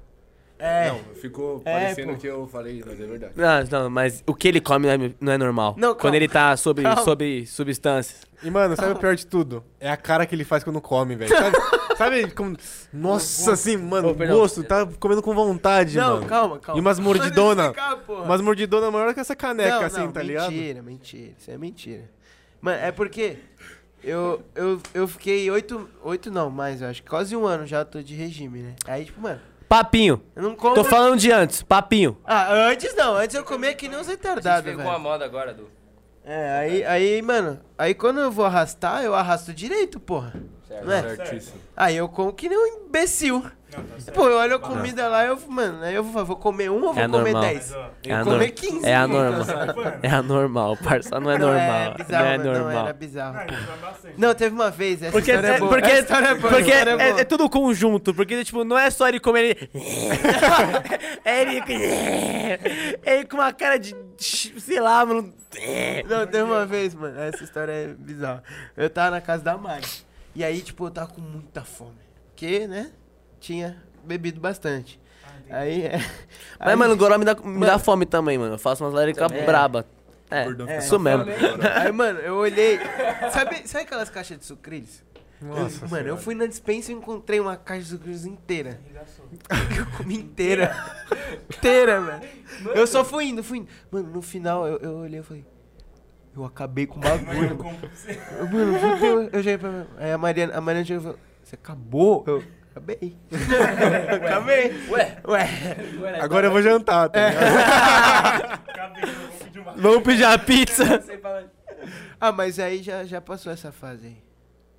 Não, 0.60 1.14
ficou 1.14 1.62
É, 1.64 1.72
parecendo 1.72 2.12
pô. 2.14 2.18
que 2.18 2.26
eu 2.26 2.46
falei, 2.48 2.82
mas 2.84 3.00
é 3.00 3.06
verdade. 3.06 3.32
Não, 3.36 3.82
não, 3.84 3.90
mas 3.90 4.22
o 4.26 4.34
que 4.34 4.48
ele 4.48 4.60
come 4.60 4.86
não 4.86 5.04
é, 5.06 5.12
não 5.20 5.32
é 5.32 5.38
normal. 5.38 5.74
Não, 5.78 5.90
Quando 5.94 6.00
calma. 6.02 6.16
ele 6.16 6.28
tá 6.28 6.56
sob, 6.56 6.82
sob 7.04 7.46
substâncias. 7.46 8.26
E, 8.42 8.50
mano, 8.50 8.76
sabe 8.76 8.92
o 8.92 8.96
pior 8.96 9.14
de 9.16 9.26
tudo? 9.26 9.64
É 9.80 9.90
a 9.90 9.96
cara 9.96 10.24
que 10.26 10.34
ele 10.34 10.44
faz 10.44 10.62
quando 10.64 10.80
come, 10.80 11.16
velho. 11.16 11.28
Sabe, 11.36 11.56
sabe 11.96 12.30
como... 12.32 12.56
Nossa, 12.92 13.52
assim, 13.52 13.76
mano, 13.76 14.14
perdão. 14.14 14.36
gosto, 14.38 14.62
tá 14.64 14.86
comendo 14.98 15.22
com 15.22 15.34
vontade, 15.34 15.96
Não, 15.96 16.14
mano. 16.16 16.26
calma, 16.26 16.58
calma. 16.58 16.78
E 16.78 16.80
umas 16.80 16.98
mordidona. 17.00 17.72
Umas 18.08 18.40
mordidona 18.40 18.90
maior 18.90 19.12
que 19.14 19.20
essa 19.20 19.34
caneca, 19.36 19.78
não, 19.80 19.82
assim, 19.86 20.00
não, 20.00 20.12
tá 20.12 20.22
ligado? 20.22 20.50
Mentira, 20.52 20.82
mentira. 20.82 21.32
Isso 21.38 21.50
é 21.50 21.58
mentira. 21.58 22.10
Mano, 22.60 22.78
é 22.80 22.92
porque 22.92 23.38
eu, 24.02 24.42
eu, 24.54 24.80
eu 24.94 25.08
fiquei 25.08 25.50
oito, 25.50 25.88
oito 26.04 26.30
não, 26.30 26.48
mais, 26.50 26.80
eu 26.82 26.88
acho 26.88 27.02
que 27.02 27.08
quase 27.08 27.34
um 27.36 27.44
ano 27.46 27.66
já 27.66 27.84
tô 27.84 28.00
de 28.02 28.14
regime, 28.14 28.60
né? 28.60 28.74
Aí, 28.86 29.04
tipo, 29.04 29.20
mano, 29.20 29.40
Papinho. 29.68 30.22
eu 30.34 30.42
não 30.42 30.56
como... 30.56 30.74
Tô 30.74 30.82
falando 30.82 31.18
de 31.18 31.30
antes, 31.30 31.62
papinho. 31.62 32.16
Ah, 32.24 32.52
antes 32.70 32.94
não, 32.94 33.14
antes 33.14 33.36
eu 33.36 33.44
comia 33.44 33.74
que 33.74 33.88
nem 33.88 33.98
uns 33.98 34.06
retardados, 34.06 34.74
velho. 34.74 34.88
a 34.88 34.98
moda 34.98 35.24
agora, 35.24 35.52
Du. 35.52 35.68
É, 36.24 36.58
aí, 36.58 36.84
aí, 36.84 37.22
mano, 37.22 37.58
aí 37.76 37.94
quando 37.94 38.20
eu 38.20 38.30
vou 38.30 38.44
arrastar, 38.44 39.02
eu 39.02 39.14
arrasto 39.14 39.52
direito, 39.52 39.98
porra. 40.00 40.34
Não 40.84 40.92
é? 40.92 41.02
Certíssimo. 41.16 41.60
Aí 41.76 41.96
eu 41.96 42.08
como 42.08 42.32
que 42.32 42.48
nem 42.48 42.58
um 42.58 42.86
imbecil. 42.86 43.44
Não, 43.76 43.84
tá 43.84 44.00
certo. 44.00 44.16
Pô, 44.16 44.26
eu 44.26 44.38
olho 44.38 44.56
a 44.56 44.58
comida 44.58 45.08
lá, 45.08 45.26
eu, 45.26 45.38
mano, 45.46 45.82
aí 45.84 45.94
eu 45.94 46.02
vou, 46.02 46.24
vou 46.24 46.36
comer 46.36 46.70
um 46.70 46.82
ou 46.82 46.94
vou 46.94 47.02
É 47.02 47.06
comer 47.06 47.32
normal. 47.34 47.42
dez? 47.42 47.70
Mas, 47.70 47.74
ó, 47.76 47.90
É, 48.02 48.10
Eu 48.12 48.16
anor- 48.16 48.32
comer 48.32 48.50
15. 48.52 48.86
é 48.88 48.96
anormal. 48.96 49.46
É 50.02 50.08
anormal, 50.08 50.76
parça. 50.78 51.20
Não 51.20 51.30
é 51.30 51.38
Não, 51.38 51.46
normal. 51.48 51.82
É 51.82 51.94
bizarro, 52.02 52.24
não 52.24 52.30
é 52.32 52.38
normal. 52.38 52.72
Não, 52.72 52.80
era 52.84 52.92
bizarro. 52.94 53.36
Ah, 53.38 53.42
é 53.42 53.76
bastante. 53.86 54.14
Não, 54.16 54.34
teve 54.34 54.54
uma 54.54 54.70
vez, 54.70 55.02
essa 55.02 55.12
Porque, 55.12 55.30
história 55.32 55.48
é 55.52 55.56
é, 55.56 55.58
boa. 55.58 55.68
porque, 55.70 55.90
é 55.90 56.02
boa, 56.02 56.36
porque 56.36 56.70
essa 56.70 56.78
história 56.78 56.90
é, 57.02 57.08
boa. 57.10 57.20
é 57.20 57.24
tudo 57.24 57.50
conjunto. 57.50 58.14
Porque, 58.14 58.42
tipo, 58.42 58.64
não 58.64 58.78
é 58.78 58.88
só 58.88 59.06
ele 59.06 59.20
comer 59.20 59.44
ele. 59.44 59.70
é 61.26 61.40
ele. 61.42 61.60
ele 63.04 63.24
com 63.26 63.36
uma 63.36 63.52
cara 63.52 63.78
de. 63.78 63.94
Sei 64.18 64.80
lá, 64.80 65.04
mano. 65.04 65.34
Não, 66.08 66.26
teve 66.26 66.42
uma 66.42 66.64
vez, 66.64 66.94
mano, 66.94 67.18
essa 67.20 67.44
história 67.44 67.72
é 67.72 67.86
bizarra. 67.88 68.42
Eu 68.76 68.88
tava 68.88 69.10
na 69.10 69.20
casa 69.20 69.44
da 69.44 69.56
Mari. 69.58 69.86
E 70.38 70.44
aí, 70.44 70.60
tipo, 70.60 70.86
eu 70.86 70.90
tava 70.92 71.08
com 71.12 71.20
muita 71.20 71.64
fome. 71.64 71.98
Porque, 72.28 72.68
né, 72.68 72.92
tinha 73.40 73.82
bebido 74.04 74.40
bastante. 74.40 75.00
Aí, 75.50 75.82
é... 75.82 75.96
Mas, 76.60 76.68
aí- 76.68 76.76
mano, 76.76 76.94
o 76.94 76.96
Goró 76.96 77.18
me 77.18 77.24
dá, 77.24 77.34
me 77.34 77.66
dá 77.66 77.76
fome 77.76 78.06
também, 78.06 78.38
mano. 78.38 78.54
Eu 78.54 78.58
faço 78.58 78.84
umas 78.84 78.94
léricas 78.94 79.32
É. 79.32 79.44
braba. 79.44 79.84
É, 80.30 80.44
Gordão 80.44 80.68
É, 80.68 80.78
isso 80.78 80.96
mesmo. 80.96 81.24
Aí, 81.74 81.90
mano, 81.90 82.20
eu 82.20 82.36
olhei... 82.36 82.78
Sabe, 83.32 83.66
sabe 83.66 83.82
aquelas 83.82 84.08
caixas 84.10 84.38
de 84.38 84.44
sucrilhos? 84.44 85.02
Nossa 85.42 85.84
Eu- 85.86 85.88
mano, 85.88 86.06
eu 86.08 86.16
fui 86.16 86.36
na 86.36 86.46
dispensa 86.46 86.92
e 86.92 86.94
encontrei 86.94 87.40
uma 87.40 87.56
caixa 87.56 87.82
de 87.82 87.88
sucrilhos 87.88 88.24
inteira. 88.24 88.80
Arregaçou. 88.84 89.26
Eu 89.76 89.86
comi 89.96 90.18
inteira. 90.18 90.72
inteira, 91.52 92.00
velho. 92.00 92.22
Eu 92.76 92.86
só 92.86 93.04
fui 93.04 93.24
indo, 93.24 93.42
fui 93.42 93.58
indo. 93.58 93.68
Mano, 93.90 94.08
no 94.12 94.22
final 94.22 94.66
eu, 94.68 94.78
eu 94.78 94.96
olhei 94.98 95.18
e 95.18 95.22
falei. 95.24 95.44
Eu 96.38 96.44
acabei 96.44 96.86
com 96.86 97.00
o 97.00 97.02
eu 97.04 97.18
bagulho. 97.18 97.58
Eu, 98.38 98.48
Mano, 98.48 98.78
fudeu. 98.78 99.28
Eu 99.32 99.42
já 99.42 99.50
ia 99.50 99.58
pra. 99.58 99.86
Aí 99.98 100.12
a 100.12 100.18
Mariana, 100.18 100.56
a 100.56 100.60
Mariana 100.60 100.86
chegou 100.86 101.00
e 101.00 101.04
falou: 101.04 101.18
Você 101.42 101.54
acabou? 101.56 102.24
Eu 102.26 102.44
acabei. 102.70 103.16
acabei. 104.24 104.88
Ué, 104.88 105.18
Ué. 105.26 105.48
Agora 106.20 106.46
eu 106.46 106.52
vou 106.52 106.62
jantar, 106.62 107.08
tá 107.08 107.28
ligado? 107.28 108.60
Acabei, 108.68 109.02
eu 109.02 109.08
vou 109.08 109.38
pedir 109.38 109.58
uma. 109.58 109.72
Vamos 109.72 110.02
pedir 110.04 110.24
a 110.24 110.38
pizza. 110.38 111.02
Ah, 112.20 112.30
mas 112.30 112.60
aí 112.60 112.82
já, 112.82 113.04
já 113.04 113.20
passou 113.20 113.52
essa 113.52 113.72
fase 113.72 114.06
aí. 114.06 114.27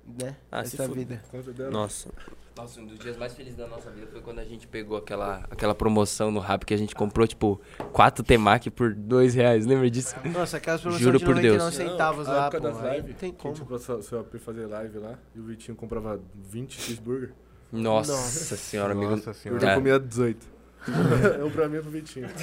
Né? 0.06 0.36
Ah, 0.50 0.64
se 0.64 0.74
essa 0.80 0.88
vida. 0.92 1.22
Nossa. 1.70 2.10
Nossa, 2.56 2.80
um 2.80 2.86
dos 2.86 2.98
dias 2.98 3.16
mais 3.16 3.32
felizes 3.32 3.56
da 3.56 3.66
nossa 3.68 3.90
vida 3.90 4.08
foi 4.10 4.20
quando 4.20 4.40
a 4.40 4.44
gente 4.44 4.66
pegou 4.66 4.98
aquela, 4.98 5.44
aquela 5.50 5.74
promoção 5.74 6.30
no 6.30 6.40
Rap 6.40 6.64
que 6.66 6.74
a 6.74 6.76
gente 6.76 6.94
comprou, 6.94 7.26
tipo, 7.26 7.60
quatro 7.92 8.22
temaki 8.24 8.70
por 8.70 8.92
dois 8.92 9.34
reais. 9.34 9.64
Lembra 9.64 9.88
disso? 9.90 10.14
Nossa, 10.24 10.56
aquelas 10.56 10.80
promoções 10.82 11.02
Juro 11.04 11.18
de 11.18 11.24
por 11.24 11.36
99 11.36 11.76
Deus. 11.76 11.90
centavos 11.90 12.26
Na 12.26 12.32
lá, 12.34 12.46
época 12.48 12.60
pô. 12.60 12.68
das 12.68 13.04
Não 13.06 13.14
tem 13.14 13.32
como. 13.32 13.54
tipo, 13.54 13.74
AP 13.76 14.36
fazer 14.40 14.66
live 14.66 14.98
lá, 14.98 15.18
e 15.34 15.38
o 15.38 15.44
Vitinho 15.44 15.76
comprava 15.76 16.20
20 16.34 16.80
cheeseburger. 16.80 17.32
Nossa, 17.72 18.10
Nossa. 18.12 18.56
senhora, 18.56 18.92
amigo. 18.92 19.12
Nossa 19.12 19.30
Eu 19.30 19.34
senhora. 19.34 19.60
já 19.60 19.70
É. 19.70 19.74
comia 19.76 19.98
18. 20.00 20.46
um 21.46 21.50
pra 21.50 21.68
mim 21.68 21.76
e 21.76 21.80
pro 21.82 21.90
Vitinho. 21.90 22.28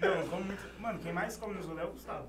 Não, 0.00 0.08
eu 0.08 0.26
como 0.28 0.44
muito. 0.44 0.62
Mano, 0.80 0.98
quem 1.00 1.12
mais 1.12 1.36
come 1.36 1.54
nos 1.54 1.66
rolê 1.66 1.82
é 1.82 1.84
o 1.84 1.90
Gustavo. 1.90 2.24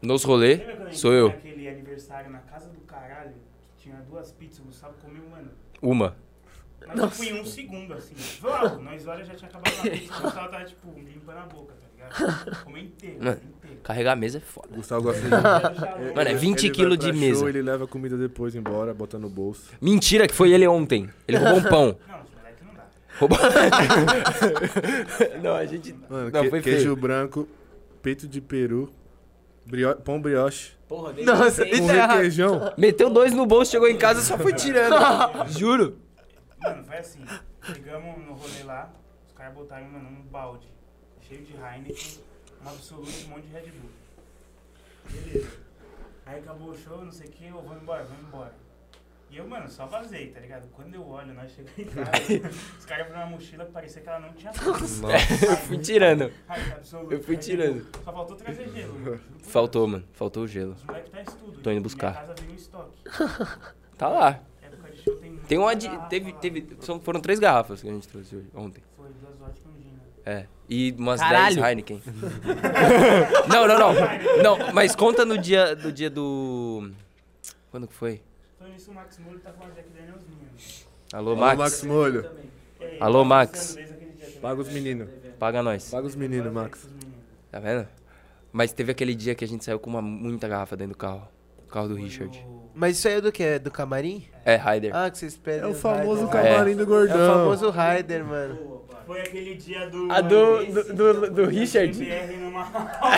Nos 0.00 0.22
rolê, 0.24 0.60
sou 0.92 1.12
eu. 1.12 1.28
naquele 1.28 1.68
aniversário 1.68 2.30
na 2.30 2.38
casa 2.38 2.68
do 2.68 2.80
caralho, 2.82 3.32
que 3.76 3.84
tinha 3.84 3.96
duas 4.08 4.30
pizzas, 4.32 4.60
o 4.60 4.62
Gustavo 4.64 4.94
comeu, 5.02 5.22
mano. 5.30 5.48
Uma. 5.82 6.16
Mas 6.86 7.10
tipo 7.18 7.24
em 7.24 7.40
um 7.40 7.44
segundo, 7.44 7.92
assim. 7.94 8.14
Logo, 8.42 8.80
nós 8.80 9.06
olha 9.06 9.24
já 9.24 9.34
tinha 9.34 9.50
acabado 9.50 9.74
a 9.78 9.82
pizza, 9.90 10.18
o 10.18 10.22
Gustavo 10.22 10.48
tava, 10.50 10.64
tipo, 10.64 10.88
limpando 10.96 11.36
a 11.38 11.46
boca, 11.46 11.74
tá 11.74 11.86
ligado? 11.92 12.64
Comeu 12.64 12.82
inteiro, 12.82 13.24
Mano. 13.24 13.40
inteiro. 13.58 13.80
Carregar 13.82 14.12
a 14.12 14.16
mesa 14.16 14.38
é 14.38 14.40
foda. 14.40 14.68
O 14.70 14.76
Gustavo 14.76 15.02
gosta 15.02 15.20
de... 15.20 15.28
Mano, 16.14 16.28
é 16.30 16.34
20 16.34 16.58
Ele 16.64 16.68
vai 16.68 16.76
quilos 16.76 16.98
de 16.98 17.06
show, 17.10 17.14
mesa. 17.20 17.48
Ele 17.48 17.62
leva 17.62 17.84
a 17.84 17.88
comida 17.88 18.16
depois 18.16 18.54
embora, 18.54 18.94
bota 18.94 19.18
no 19.18 19.28
bolso. 19.28 19.70
Mentira 19.80 20.26
que 20.28 20.34
foi 20.34 20.52
ele 20.52 20.66
ontem. 20.66 21.10
Ele 21.26 21.36
roubou 21.36 21.58
um 21.58 21.62
pão. 21.64 21.98
Não, 22.08 22.18
não 22.68 22.74
dá. 22.74 22.86
Roubou. 23.18 23.38
não, 25.42 25.54
a 25.56 25.66
gente. 25.66 25.92
Mano, 26.08 26.30
Não, 26.30 26.42
que- 26.42 26.50
foi 26.50 26.62
queijo 26.62 26.82
feio. 26.82 26.96
branco, 26.96 27.48
peito 28.02 28.26
de 28.28 28.40
peru, 28.40 28.92
brio- 29.68 29.96
pão 29.96 30.20
brioche, 30.20 30.72
Porra, 30.88 31.12
Nossa, 31.22 31.64
com 31.66 31.70
é 31.74 31.76
errado. 31.96 32.10
requeijão. 32.12 32.72
Meteu 32.78 33.10
dois 33.10 33.32
no 33.34 33.44
bolso, 33.44 33.70
chegou 33.70 33.88
em 33.88 33.98
casa 33.98 34.20
e 34.20 34.24
só 34.24 34.38
foi 34.38 34.54
tirando. 34.54 34.94
Juro. 35.52 35.98
Mano, 36.58 36.82
foi 36.84 36.96
assim. 36.96 37.24
Chegamos 37.62 38.24
no 38.26 38.32
rolê 38.32 38.62
lá, 38.64 38.90
os 39.26 39.32
caras 39.34 39.52
botaram, 39.54 39.86
mano, 39.90 40.08
um 40.08 40.22
balde 40.30 40.66
cheio 41.20 41.42
de 41.44 41.52
Heineken, 41.52 42.18
um 42.64 42.68
absoluto 42.70 43.10
um 43.26 43.28
monte 43.28 43.42
de 43.46 43.52
Red 43.52 43.70
Bull. 43.72 43.90
Beleza. 45.10 45.48
Aí 46.24 46.38
acabou 46.38 46.70
o 46.70 46.76
show, 46.78 47.04
não 47.04 47.12
sei 47.12 47.26
o 47.28 47.30
que, 47.32 47.46
eu 47.46 47.60
vou 47.60 47.76
embora, 47.76 48.04
vou 48.04 48.16
embora. 48.26 48.54
E 49.30 49.36
eu, 49.36 49.46
mano, 49.46 49.68
só 49.68 49.84
vazei, 49.86 50.28
tá 50.28 50.40
ligado? 50.40 50.68
Quando 50.72 50.94
eu 50.94 51.06
olho, 51.06 51.34
nós 51.34 51.50
chegamos 51.52 51.78
em 51.78 51.84
casa, 51.92 52.50
os 52.78 52.84
caras 52.86 53.06
abriram 53.06 53.22
uma 53.26 53.30
mochila 53.32 53.64
que 53.66 53.72
parecia 53.72 54.00
que 54.00 54.08
ela 54.08 54.20
não 54.20 54.32
tinha 54.32 54.50
nada. 54.52 54.68
Eu 55.50 55.56
fui 55.58 55.78
tirando. 55.78 56.32
Absoluto, 56.48 57.12
Eu 57.12 57.22
fui 57.22 57.36
tirando. 57.36 57.82
Bull. 57.84 58.02
Só 58.04 58.12
faltou 58.12 58.36
trazer 58.36 58.68
gelo, 58.70 58.98
mano. 58.98 59.20
Faltou, 59.42 59.86
mano. 59.86 60.04
Faltou 60.12 60.44
o 60.44 60.46
gelo. 60.48 60.72
Os 60.72 60.84
moleques 60.84 61.10
tá 61.12 61.20
estudo. 61.20 61.52
Tô 61.52 61.58
indo 61.58 61.66
Minha 61.70 61.80
buscar. 61.82 62.14
casa 62.14 62.34
veio 62.40 62.52
em 62.52 62.54
estoque. 62.54 62.98
Tá 63.98 64.08
lá. 64.08 64.30
De 64.94 65.10
tem 65.16 65.36
Tem 65.48 65.58
um 65.58 65.66
adi... 65.66 65.88
garrafa 65.88 66.06
teve, 66.08 66.32
lá. 66.32 66.38
teve, 66.38 66.76
são- 66.80 67.00
foram 67.00 67.20
três 67.20 67.38
garrafas 67.40 67.82
que 67.82 67.88
a 67.88 67.92
gente 67.92 68.06
trouxe 68.06 68.36
hoje, 68.36 68.46
ontem. 68.54 68.80
Foi 68.96 69.08
duas 69.20 69.36
vodka 69.36 69.60
e 69.66 69.68
um 69.68 69.82
gin? 69.82 69.92
É. 70.24 70.46
E 70.70 70.94
umas 70.96 71.18
Caralho. 71.20 71.56
10 71.56 71.66
Heineken. 71.66 72.02
não, 73.48 73.66
não, 73.66 73.78
não. 73.78 73.92
Não, 74.58 74.72
mas 74.72 74.94
conta 74.94 75.24
no 75.24 75.36
dia 75.36 75.74
do 75.74 75.90
dia 75.92 76.08
do. 76.08 76.90
Quando 77.70 77.88
que 77.88 77.94
foi? 77.94 78.22
Nisso 78.78 78.92
o 78.92 78.94
Max 78.94 79.18
Mulho 79.18 79.40
tá 79.40 79.50
com 79.50 79.64
a 79.64 79.70
Jack 79.70 79.88
Daniels 79.90 80.22
minha. 80.28 80.48
Alô, 81.12 81.30
Alô, 81.32 81.36
Max. 81.40 81.58
Max 81.58 81.82
Molho. 81.82 82.22
também. 82.22 82.44
E 82.80 82.84
aí, 82.84 82.96
Alô, 83.00 83.18
tá 83.18 83.24
Max. 83.24 83.74
dia? 83.74 84.38
Paga 84.40 84.60
os 84.60 84.68
meninos. 84.72 85.08
Paga 85.36 85.62
nós. 85.64 85.90
Paga 85.90 86.06
os 86.06 86.14
meninos, 86.14 86.52
Max. 86.52 86.88
Tá 87.50 87.58
vendo? 87.58 87.88
Mas 88.52 88.72
teve 88.72 88.92
aquele 88.92 89.16
dia 89.16 89.34
que 89.34 89.44
a 89.44 89.48
gente 89.48 89.64
saiu 89.64 89.80
com 89.80 89.90
uma 89.90 90.00
muita 90.00 90.46
garrafa 90.46 90.76
dentro 90.76 90.92
do 90.94 90.96
carro. 90.96 91.26
O 91.66 91.68
carro 91.68 91.88
do 91.88 91.94
Foi 91.94 92.04
Richard. 92.04 92.38
o- 92.46 92.70
Mas 92.72 92.96
isso 92.98 93.08
aí 93.08 93.14
é 93.14 93.20
do 93.20 93.32
que? 93.32 93.42
É 93.42 93.58
do 93.58 93.68
camarim? 93.68 94.24
É, 94.44 94.54
Ryder. 94.54 94.94
Ah, 94.94 95.10
que 95.10 95.18
vocês 95.18 95.36
pedem. 95.36 95.62
É 95.62 95.66
o 95.66 95.70
os 95.72 95.80
famoso 95.80 96.26
Raider. 96.26 96.52
camarim 96.52 96.76
do 96.76 96.80
É 96.82 96.84
o 96.84 96.86
gordão. 96.86 97.34
famoso 97.36 97.70
Raider, 97.70 98.24
mano. 98.24 98.84
Foi 99.04 99.20
aquele 99.22 99.56
dia 99.56 99.90
do. 99.90 100.08
A 100.12 100.20
do- 100.20 100.62
esse, 100.62 100.72
do- 100.92 100.94
do- 100.94 101.30
do 101.34 101.40
eu 101.42 101.48
Richard? 101.48 101.98
numa. 102.38 102.64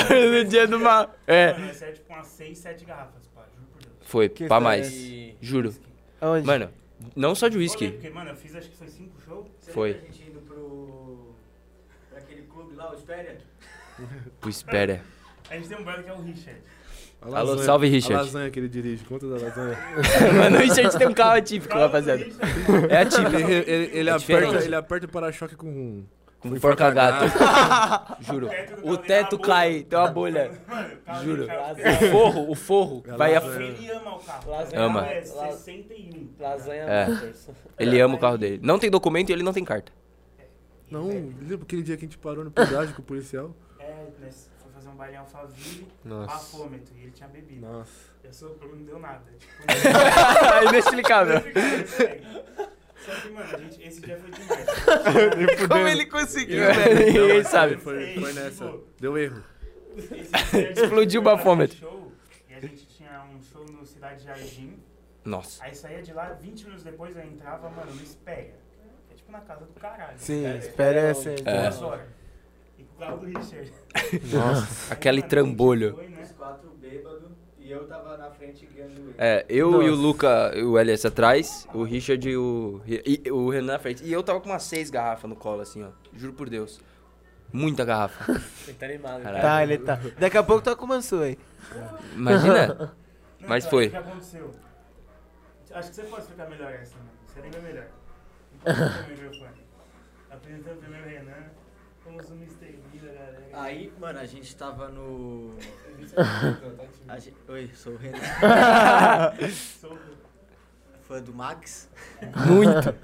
no 0.08 0.44
dia 0.46 0.66
do 0.66 0.80
mal. 0.80 1.14
É. 1.26 1.52
Mano, 1.52 1.66
é 1.66 1.92
tipo 1.92 2.10
umas 2.14 2.26
6, 2.28 2.56
7 2.58 2.84
garrafas, 2.86 3.26
pá. 3.34 3.42
Juro 3.54 3.66
por 3.74 3.82
Deus. 3.82 3.99
Foi, 4.10 4.28
Que 4.28 4.46
pra 4.48 4.58
mais. 4.58 4.92
E- 4.92 5.36
Juro. 5.40 5.72
Aonde? 6.20 6.44
Mano, 6.44 6.68
não 7.14 7.32
só 7.32 7.46
de 7.46 7.56
whisky. 7.56 7.90
Porque, 7.92 8.10
mano, 8.10 8.30
eu 8.30 8.36
fiz 8.36 8.56
acho 8.56 8.68
que 8.68 8.76
foi 8.76 8.88
5 8.88 9.10
shows. 9.24 9.46
Você 9.60 9.70
Foi. 9.70 9.92
lembra 9.92 10.02
a 10.02 10.12
gente 10.12 10.28
indo 10.28 10.40
pro. 10.40 11.34
pra 12.10 12.18
aquele 12.18 12.42
clube 12.42 12.74
lá, 12.74 12.90
o 12.90 12.94
Espéria? 12.96 13.38
Tu 14.40 14.48
espera. 14.48 15.00
A 15.48 15.54
gente 15.56 15.68
tem 15.68 15.78
um 15.78 15.84
brother 15.84 16.02
que 16.02 16.10
é 16.10 16.12
o 16.12 16.20
Richard. 16.22 16.60
A 17.22 17.26
Alô, 17.26 17.34
lasanha- 17.50 17.64
salve, 17.66 17.86
A 17.86 17.90
Richard. 17.90 18.24
lasanha 18.24 18.50
que 18.50 18.58
ele 18.58 18.68
dirige. 18.68 19.04
Conta 19.04 19.28
da 19.28 19.34
lasanha. 19.36 19.78
Mano, 20.36 20.56
o 20.56 20.60
Richard 20.60 20.98
tem 20.98 21.06
um 21.06 21.14
carro 21.14 21.36
atípico, 21.38 21.74
rapaziada. 21.74 22.26
É 22.88 22.96
atípico. 23.02 23.36
Ele, 23.36 23.52
ele, 23.70 23.90
ele 23.98 24.10
É 24.10 24.12
aperta, 24.12 24.64
ele 24.64 24.74
aperta 24.74 25.06
o 25.06 25.08
para-choque 25.08 25.54
com 25.54 25.68
um... 25.68 26.04
Com 26.40 26.56
forca 26.58 26.90
gato. 26.90 27.26
Juro. 28.20 28.48
O 28.82 28.96
teto 28.96 29.38
cai, 29.38 29.82
tem 29.82 29.98
uma 29.98 30.08
bolha. 30.10 30.50
Carro 31.04 31.24
Juro. 31.24 31.46
O 31.46 32.10
forro, 32.10 32.50
o 32.50 32.54
forro 32.54 33.02
vai 33.16 33.36
a... 33.36 33.40
Lasanha. 33.40 33.66
Ele 33.66 33.90
ama 33.90 34.16
o 34.16 34.20
carro. 34.20 34.50
Lasanha. 34.50 34.82
Ama. 34.82 35.06
É 35.06 35.24
La- 35.36 35.52
61. 35.52 36.28
Lasanha 36.38 36.84
É. 36.88 37.06
Ele 37.78 38.00
ama 38.00 38.14
o 38.14 38.18
carro 38.18 38.38
dele. 38.38 38.58
Não 38.62 38.78
tem 38.78 38.90
documento 38.90 39.28
e 39.28 39.32
ele 39.34 39.42
não 39.42 39.52
tem 39.52 39.64
carta. 39.64 39.92
Não, 40.90 41.06
lembra 41.08 41.62
aquele 41.62 41.82
dia 41.82 41.96
que 41.96 42.04
a 42.04 42.08
gente 42.08 42.18
parou 42.18 42.42
no 42.42 42.50
pedágio 42.50 42.94
com 42.96 43.02
o 43.02 43.04
policial? 43.04 43.54
É, 43.78 44.06
nós 44.20 44.50
foi 44.60 44.72
fazer 44.72 44.88
um 44.88 44.94
baile 44.96 45.14
em 45.14 45.18
Alphaville, 45.18 45.86
Nossa. 46.04 46.26
bafômetro, 46.32 46.94
e 46.98 47.02
ele 47.02 47.10
tinha 47.12 47.28
bebido. 47.28 47.60
Nossa. 47.64 48.10
Eu 48.24 48.32
soprou, 48.32 48.74
não 48.74 48.82
deu 48.82 48.98
nada. 48.98 49.22
Tipo, 49.38 49.62
É 50.64 50.68
inexplicável. 50.68 51.40
Só 53.04 53.14
que, 53.20 53.28
mano, 53.30 53.54
a 53.54 53.58
gente, 53.58 53.82
esse 53.82 54.00
dia 54.00 54.18
foi 54.18 54.30
demais. 54.30 54.66
Como 55.68 55.88
ele 55.88 56.06
conseguiu, 56.06 56.60
Não, 56.64 56.74
velho? 56.74 57.06
Ninguém 57.06 57.38
mas 57.38 57.48
sabe. 57.48 57.76
Foi, 57.76 58.14
foi 58.14 58.32
nessa. 58.32 58.74
Deu 58.98 59.16
erro. 59.18 59.42
Explodiu 60.76 61.20
o 61.20 61.24
bafômetro. 61.24 61.76
show, 61.76 62.12
E 62.48 62.54
a 62.54 62.60
gente 62.60 62.86
tinha 62.86 63.22
um 63.34 63.42
show 63.42 63.64
no 63.64 63.84
Cidade 63.86 64.24
Jardim. 64.24 64.78
Nossa. 65.24 65.62
Aí 65.64 65.74
saía 65.74 66.02
de 66.02 66.12
lá, 66.12 66.32
20 66.40 66.62
minutos 66.64 66.84
depois 66.84 67.16
eu 67.16 67.22
entrava, 67.22 67.68
mano, 67.70 67.92
no 67.94 68.02
Espera. 68.02 68.54
É 69.10 69.14
tipo 69.14 69.32
na 69.32 69.40
casa 69.40 69.64
do 69.64 69.72
caralho. 69.80 70.18
Sim, 70.18 70.46
Espera. 70.56 71.00
É. 71.00 71.12
Duas 71.12 71.82
horas. 71.82 72.06
E 72.78 72.82
com 72.84 72.94
o 72.94 72.98
carro 72.98 73.16
do 73.18 73.26
Richard. 73.26 73.72
Nossa. 74.32 74.92
Aquele 74.94 75.16
Aí, 75.16 75.20
mano, 75.22 75.28
trambolho. 75.30 75.86
a 75.86 75.90
gente 75.90 75.96
foi, 75.96 76.08
né? 76.08 76.22
Os 76.22 76.32
quatro 76.32 76.70
bêbados 76.80 77.30
e 77.70 77.72
eu 77.72 77.86
tava 77.86 78.16
na 78.16 78.28
frente 78.32 78.66
guiando 78.66 79.00
ele. 79.00 79.14
É, 79.16 79.46
eu 79.48 79.80
e 79.80 79.86
o 79.86 79.90
Nossa. 79.92 80.02
Luca, 80.02 80.52
o 80.56 80.76
LS 80.76 81.06
atrás, 81.06 81.68
o 81.72 81.84
Richard 81.84 82.28
e 82.28 82.36
o, 82.36 82.82
e, 82.84 83.30
o 83.30 83.48
Renan 83.48 83.74
na 83.74 83.78
frente. 83.78 84.02
E 84.04 84.12
eu 84.12 84.24
tava 84.24 84.40
com 84.40 84.48
umas 84.48 84.64
seis 84.64 84.90
garrafas 84.90 85.30
no 85.30 85.36
colo, 85.36 85.60
assim, 85.60 85.84
ó. 85.84 85.90
Juro 86.12 86.32
por 86.32 86.50
Deus. 86.50 86.80
Muita 87.52 87.84
garrafa. 87.84 88.32
Ele 88.66 88.76
tá 88.76 88.86
animado. 88.86 89.22
Caralho. 89.22 89.42
Tá, 89.42 89.62
ele 89.62 89.78
tá. 89.78 90.00
Daqui 90.18 90.36
a 90.36 90.42
pouco 90.42 90.62
tá 90.62 90.74
com 90.74 90.84
o 90.84 90.88
Mansu 90.88 91.20
aí. 91.20 91.38
Imagina. 92.12 92.74
Não, 92.74 92.90
Mas 93.48 93.66
foi. 93.66 93.86
O 93.86 93.90
que 93.90 93.96
aconteceu? 93.96 94.50
Acho 95.72 95.88
que 95.90 95.94
você 95.94 96.02
pode 96.02 96.22
explicar 96.22 96.50
melhor 96.50 96.72
essa, 96.72 96.96
mano. 96.96 97.10
Você 97.26 97.40
lembra 97.40 97.60
melhor. 97.60 97.86
Então. 99.30 99.48
Apresentando 100.28 100.78
primeiro 100.78 101.06
o 101.06 101.08
Renan, 101.08 101.50
como 102.18 102.34
o 102.34 102.36
Mr. 102.42 102.78
Vida, 102.92 103.06
galera. 103.12 103.48
Aí, 103.52 103.92
mano, 103.98 104.18
a 104.18 104.26
gente 104.26 104.54
tava 104.56 104.88
no. 104.88 105.54
a 107.08 107.18
gente- 107.18 107.36
Oi, 107.48 107.70
sou 107.74 107.92
o 107.94 107.96
Renan, 107.96 108.18
Sou 109.80 109.98
fã 111.06 111.20
do 111.22 111.32
Max. 111.34 111.88
Muito. 112.46 112.94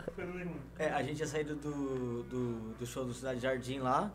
É, 0.79 0.89
a 0.91 1.03
gente 1.03 1.17
tinha 1.17 1.27
saído 1.29 1.55
do, 1.57 2.23
do, 2.25 2.53
do 2.79 2.87
show 2.87 3.05
do 3.05 3.15
Cidade 3.15 3.41
Jardim 3.41 3.79
lá. 3.79 4.11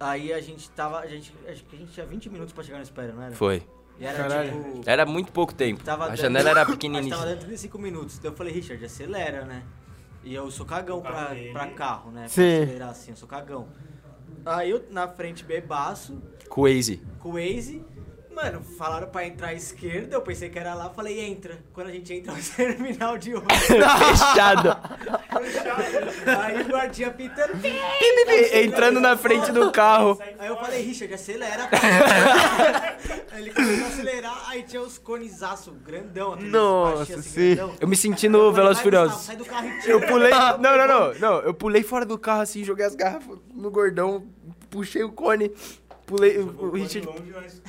Aí 0.00 0.32
a 0.32 0.40
gente 0.40 0.68
tava. 0.70 0.98
A 1.00 1.06
gente, 1.06 1.32
acho 1.48 1.64
que 1.64 1.76
a 1.76 1.78
gente 1.78 1.92
tinha 1.92 2.06
20 2.06 2.28
minutos 2.30 2.52
pra 2.52 2.62
chegar 2.64 2.78
no 2.78 2.82
espera, 2.84 3.12
não 3.12 3.22
era? 3.22 3.34
Foi. 3.34 3.62
E 3.98 4.04
era 4.04 4.16
Caralho. 4.18 4.50
tipo. 4.74 4.82
Era 4.90 5.06
muito 5.06 5.32
pouco 5.32 5.54
tempo. 5.54 5.82
Tava 5.84 6.04
A 6.04 6.08
dando- 6.08 6.16
janela 6.18 6.50
era 6.50 6.60
que 6.66 6.66
tava 6.66 6.76
pequenininha. 6.76 7.16
dando 7.16 7.38
35 7.38 7.78
minutos. 7.78 8.18
Daí 8.18 8.30
eu 8.30 8.34
falei, 8.36 8.52
Richard, 8.52 8.84
acelera, 8.84 9.44
né? 9.44 9.62
E 10.24 10.34
eu 10.34 10.50
sou 10.50 10.64
cagão 10.66 11.00
pra, 11.00 11.32
pra 11.52 11.66
carro, 11.68 12.10
né? 12.10 12.20
Pra 12.22 12.28
Sim. 12.28 12.62
acelerar 12.62 12.88
assim, 12.90 13.10
eu 13.12 13.16
sou 13.16 13.28
cagão. 13.28 13.68
Aí 14.44 14.70
eu 14.70 14.84
na 14.90 15.06
frente 15.08 15.44
bebaço, 15.44 16.20
Crazy. 16.50 17.00
com 17.18 17.30
o 17.30 17.32
Waze. 17.32 17.84
Mano, 18.34 18.62
falaram 18.78 19.08
pra 19.08 19.26
entrar 19.26 19.48
à 19.48 19.54
esquerda, 19.54 20.16
eu 20.16 20.22
pensei 20.22 20.48
que 20.48 20.58
era 20.58 20.72
lá, 20.72 20.88
falei, 20.88 21.20
entra. 21.20 21.58
Quando 21.74 21.88
a 21.88 21.92
gente 21.92 22.14
entra 22.14 22.32
no 22.34 22.42
terminal 22.42 23.18
de 23.18 23.34
ônibus, 23.34 23.58
Fechado. 23.66 24.76
aí 26.40 26.62
o 26.62 26.64
guardinha 26.64 27.10
pitando. 27.10 27.52
Entrando 28.54 29.00
na 29.00 29.16
frente 29.18 29.52
do 29.52 29.70
carro. 29.70 30.18
Aí 30.38 30.48
eu 30.48 30.56
falei, 30.56 30.82
Richard, 30.82 31.12
acelera. 31.12 31.68
aí 33.30 33.42
ele 33.42 33.52
começou 33.52 33.84
a 33.84 33.88
acelerar, 33.88 34.44
aí 34.48 34.62
tinha 34.62 34.80
os 34.80 34.96
conesaço 34.96 35.70
grandão. 35.72 36.34
Nossa, 36.36 37.14
assim, 37.14 37.22
sim. 37.22 37.54
grandão. 37.54 37.76
Eu 37.80 37.88
me 37.88 37.96
senti 37.96 38.28
no 38.30 38.48
e 38.48 38.52
Gustavo, 38.52 38.74
Furiosos. 38.76 39.22
Sai 39.22 39.36
do 39.36 39.44
carro 39.44 39.68
e 39.68 39.80
tira. 39.80 39.92
Eu 39.92 40.00
pulei. 40.00 40.30
Não, 40.30 40.58
não, 40.58 40.88
não, 40.88 41.14
não. 41.14 41.40
Eu 41.40 41.52
pulei 41.52 41.82
fora 41.82 42.06
do 42.06 42.18
carro 42.18 42.40
assim, 42.40 42.64
joguei 42.64 42.86
as 42.86 42.94
garrafas 42.94 43.38
no 43.52 43.70
gordão, 43.70 44.26
puxei 44.70 45.02
o 45.04 45.12
cone, 45.12 45.52
pulei. 46.12 46.38
O, 46.38 46.70
Richard. 46.70 47.08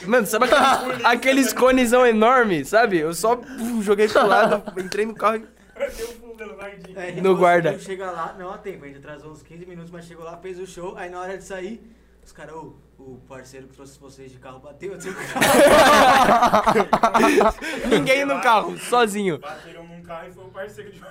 Mano, 0.05 0.27
sabe 0.27 0.45
aqueles, 0.45 1.05
aqueles 1.05 1.53
conezão 1.53 2.05
enormes, 2.05 2.67
sabe? 2.69 2.97
Eu 2.99 3.13
só 3.13 3.35
uh, 3.35 3.81
joguei 3.81 4.09
pro 4.09 4.27
lado, 4.27 4.61
entrei 4.79 5.05
no 5.05 5.15
carro 5.15 5.37
e. 5.37 5.47
É, 6.95 7.21
No 7.21 7.35
guarda. 7.35 7.79
Chega 7.79 8.11
lá, 8.11 8.35
não 8.37 8.51
há 8.51 8.57
tempo, 8.57 8.83
a 8.83 8.87
gente 8.87 8.99
atrasou 8.99 9.31
uns 9.31 9.41
15 9.41 9.65
minutos, 9.65 9.89
mas 9.91 10.05
chegou 10.05 10.25
lá, 10.25 10.37
fez 10.37 10.59
o 10.59 10.67
show, 10.67 10.95
aí 10.97 11.09
na 11.09 11.19
hora 11.19 11.35
de 11.37 11.43
sair, 11.43 11.81
os 12.23 12.31
caras, 12.31 12.53
ô, 12.53 12.75
o 12.99 13.19
parceiro 13.27 13.67
que 13.67 13.73
trouxe 13.73 13.99
vocês 13.99 14.31
de 14.31 14.37
carro 14.37 14.59
bateu, 14.59 14.93
eu 14.93 14.99
tenho 14.99 15.15
carro. 15.15 15.41
Ninguém 17.89 18.23
no 18.25 18.39
carro, 18.41 18.77
sozinho. 18.77 19.39
Bateram 19.39 19.87
num 19.87 20.03
carro 20.03 20.27
e 20.29 20.33
foi 20.33 20.43
o 20.43 20.49
parceiro 20.49 20.91
de 20.91 20.99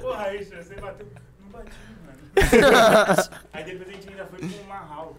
Porra, 0.00 0.24
aí, 0.24 0.44
você 0.44 0.74
bateu. 0.76 1.06
Mano. 1.52 1.64
aí 3.52 3.64
depois 3.64 3.88
a 3.88 3.92
gente 3.92 4.08
ainda 4.08 4.24
foi 4.26 4.38
pro 4.38 4.64
Marral. 4.68 5.16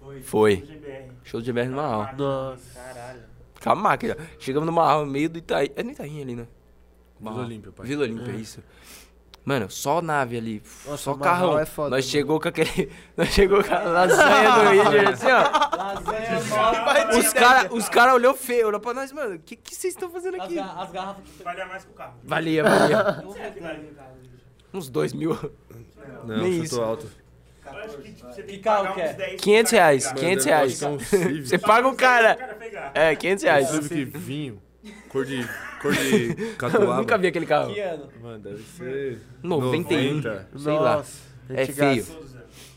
Foi. 0.00 0.22
Foi. 0.22 0.80
Show 1.24 1.40
de 1.40 1.46
GBR 1.46 1.68
no 1.68 1.76
Marral. 1.76 2.16
Nossa. 2.16 2.62
Caralho. 2.80 3.20
Com 3.62 3.70
a 3.70 3.74
máquina. 3.74 4.16
Chegamos 4.38 4.66
no 4.66 4.72
Marral, 4.72 5.04
no 5.04 5.12
meio 5.12 5.28
do 5.28 5.38
Itaí. 5.38 5.70
É 5.76 5.82
no 5.82 5.90
Itaí 5.90 6.22
ali, 6.22 6.34
né? 6.34 6.46
Vila 7.18 7.30
Marral. 7.32 7.44
Olímpia, 7.46 7.72
pai. 7.72 7.86
Vila 7.86 8.02
Olímpia, 8.04 8.32
isso. 8.32 8.62
Mano, 9.44 9.70
só 9.70 10.02
nave 10.02 10.36
ali. 10.36 10.62
Nossa, 10.86 10.96
só 11.02 11.14
carrão. 11.14 11.58
é 11.58 11.64
foda, 11.66 11.90
Nós 11.90 12.04
mano. 12.04 12.10
chegou 12.12 12.40
com 12.40 12.48
aquele. 12.48 12.90
Nós 13.16 13.28
chegou 13.28 13.62
com 13.64 13.74
a 13.74 13.78
lasanha 13.80 14.50
do 14.50 14.60
Richard, 14.70 15.06
assim, 15.12 15.26
ó. 15.26 15.76
Lasanha, 15.76 17.18
Os 17.18 17.32
caras 17.32 17.72
os 17.72 17.88
cara 17.88 18.14
olhou 18.14 18.34
feio, 18.34 18.68
olhou 18.68 18.80
pra 18.80 18.92
nós, 18.94 19.10
mano. 19.12 19.36
O 19.36 19.38
que 19.38 19.58
vocês 19.64 19.94
estão 19.94 20.10
fazendo 20.10 20.36
as, 20.36 20.42
aqui? 20.44 20.54
ga- 20.56 20.74
as 20.78 20.90
garrafas 20.92 21.24
que 21.24 21.42
Valia 21.42 21.66
mais 21.66 21.84
que 21.84 21.90
o 21.90 21.94
carro. 21.94 22.14
Valia, 22.22 22.62
valia. 22.62 23.12
Não 23.22 23.32
sei 23.32 23.50
que 23.50 23.60
valia 23.60 23.90
o 23.90 23.94
carro. 23.94 24.10
Uns 24.72 24.88
dois 24.88 25.12
mil. 25.12 25.36
Não, 26.24 26.36
Nem 26.38 26.52
chutou 26.52 26.64
isso. 26.64 26.82
alto. 26.82 27.06
Que 28.02 28.12
Que 28.34 28.42
que 28.42 28.58
carro 28.58 28.94
que 28.94 29.00
é? 29.00 29.10
uns 29.10 29.16
10 29.16 29.40
500 29.40 29.72
reais, 29.72 30.04
pra 30.04 30.14
500 30.14 30.44
Mano, 30.46 30.56
reais. 30.56 30.78
que 30.78 30.84
é 30.84 30.88
um. 30.88 30.98
Você 31.44 31.58
paga 31.58 31.88
o 31.88 31.94
cara. 31.94 32.90
É, 32.94 33.14
500 33.16 33.44
reais. 33.44 33.68
Civic 33.68 34.18
vinho. 34.18 34.62
Cor 35.08 35.24
de. 35.24 35.46
Cor 35.80 35.92
de 35.92 36.34
catuaba. 36.56 36.96
Nunca 37.00 37.18
vi 37.18 37.26
aquele 37.28 37.46
carro. 37.46 37.72
que 37.72 37.80
ano? 37.80 38.08
Mano, 38.20 38.38
deve 38.38 38.62
ser. 38.62 39.20
91. 39.42 40.14
90. 40.20 40.48
Sei 40.56 40.72
lá. 40.72 40.96
Nossa, 40.96 41.18
É 41.50 41.66
feio. 41.66 42.04
Todos. 42.06 42.30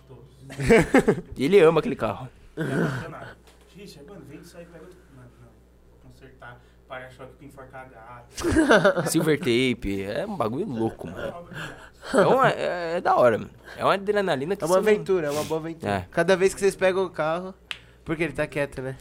Todos. 0.08 1.24
Ele 1.38 1.60
ama 1.60 1.80
aquele 1.80 1.96
carro. 1.96 2.30
Richard, 3.76 4.08
mano, 4.08 4.22
vem 4.30 4.40
isso 4.40 4.58
aí, 4.58 4.66
pega 4.66 4.84
outro. 4.84 4.98
Mano, 5.16 5.30
não. 5.42 5.48
Vou 6.04 6.12
gato. 7.00 8.46
Silver 9.10 9.40
tape. 9.40 10.04
É 10.04 10.26
um 10.26 10.36
bagulho 10.36 10.66
louco, 10.68 11.08
mano. 11.08 11.48
É, 12.14 12.18
uma- 12.28 12.50
é- 12.50 12.98
é 12.98 13.02
da 13.02 13.16
hora, 13.16 13.38
mano. 13.38 13.50
É 13.78 13.84
uma 13.84 13.94
adrenalina 13.94 14.56
que 14.56 14.64
É 14.64 14.68
uma 14.68 14.76
você 14.76 14.82
não- 14.82 14.90
aventura, 14.92 15.28
é 15.28 15.32
uma 15.32 15.44
boa 15.44 15.60
aventura. 15.60 15.92
É. 15.92 16.08
Cada 16.12 16.36
vez 16.36 16.54
que 16.54 16.60
vocês 16.60 16.76
pegam 16.76 17.06
o 17.06 17.10
carro. 17.10 17.54
Porque 18.06 18.24
ele 18.24 18.34
tá 18.34 18.46
quieto, 18.46 18.82
né? 18.82 18.98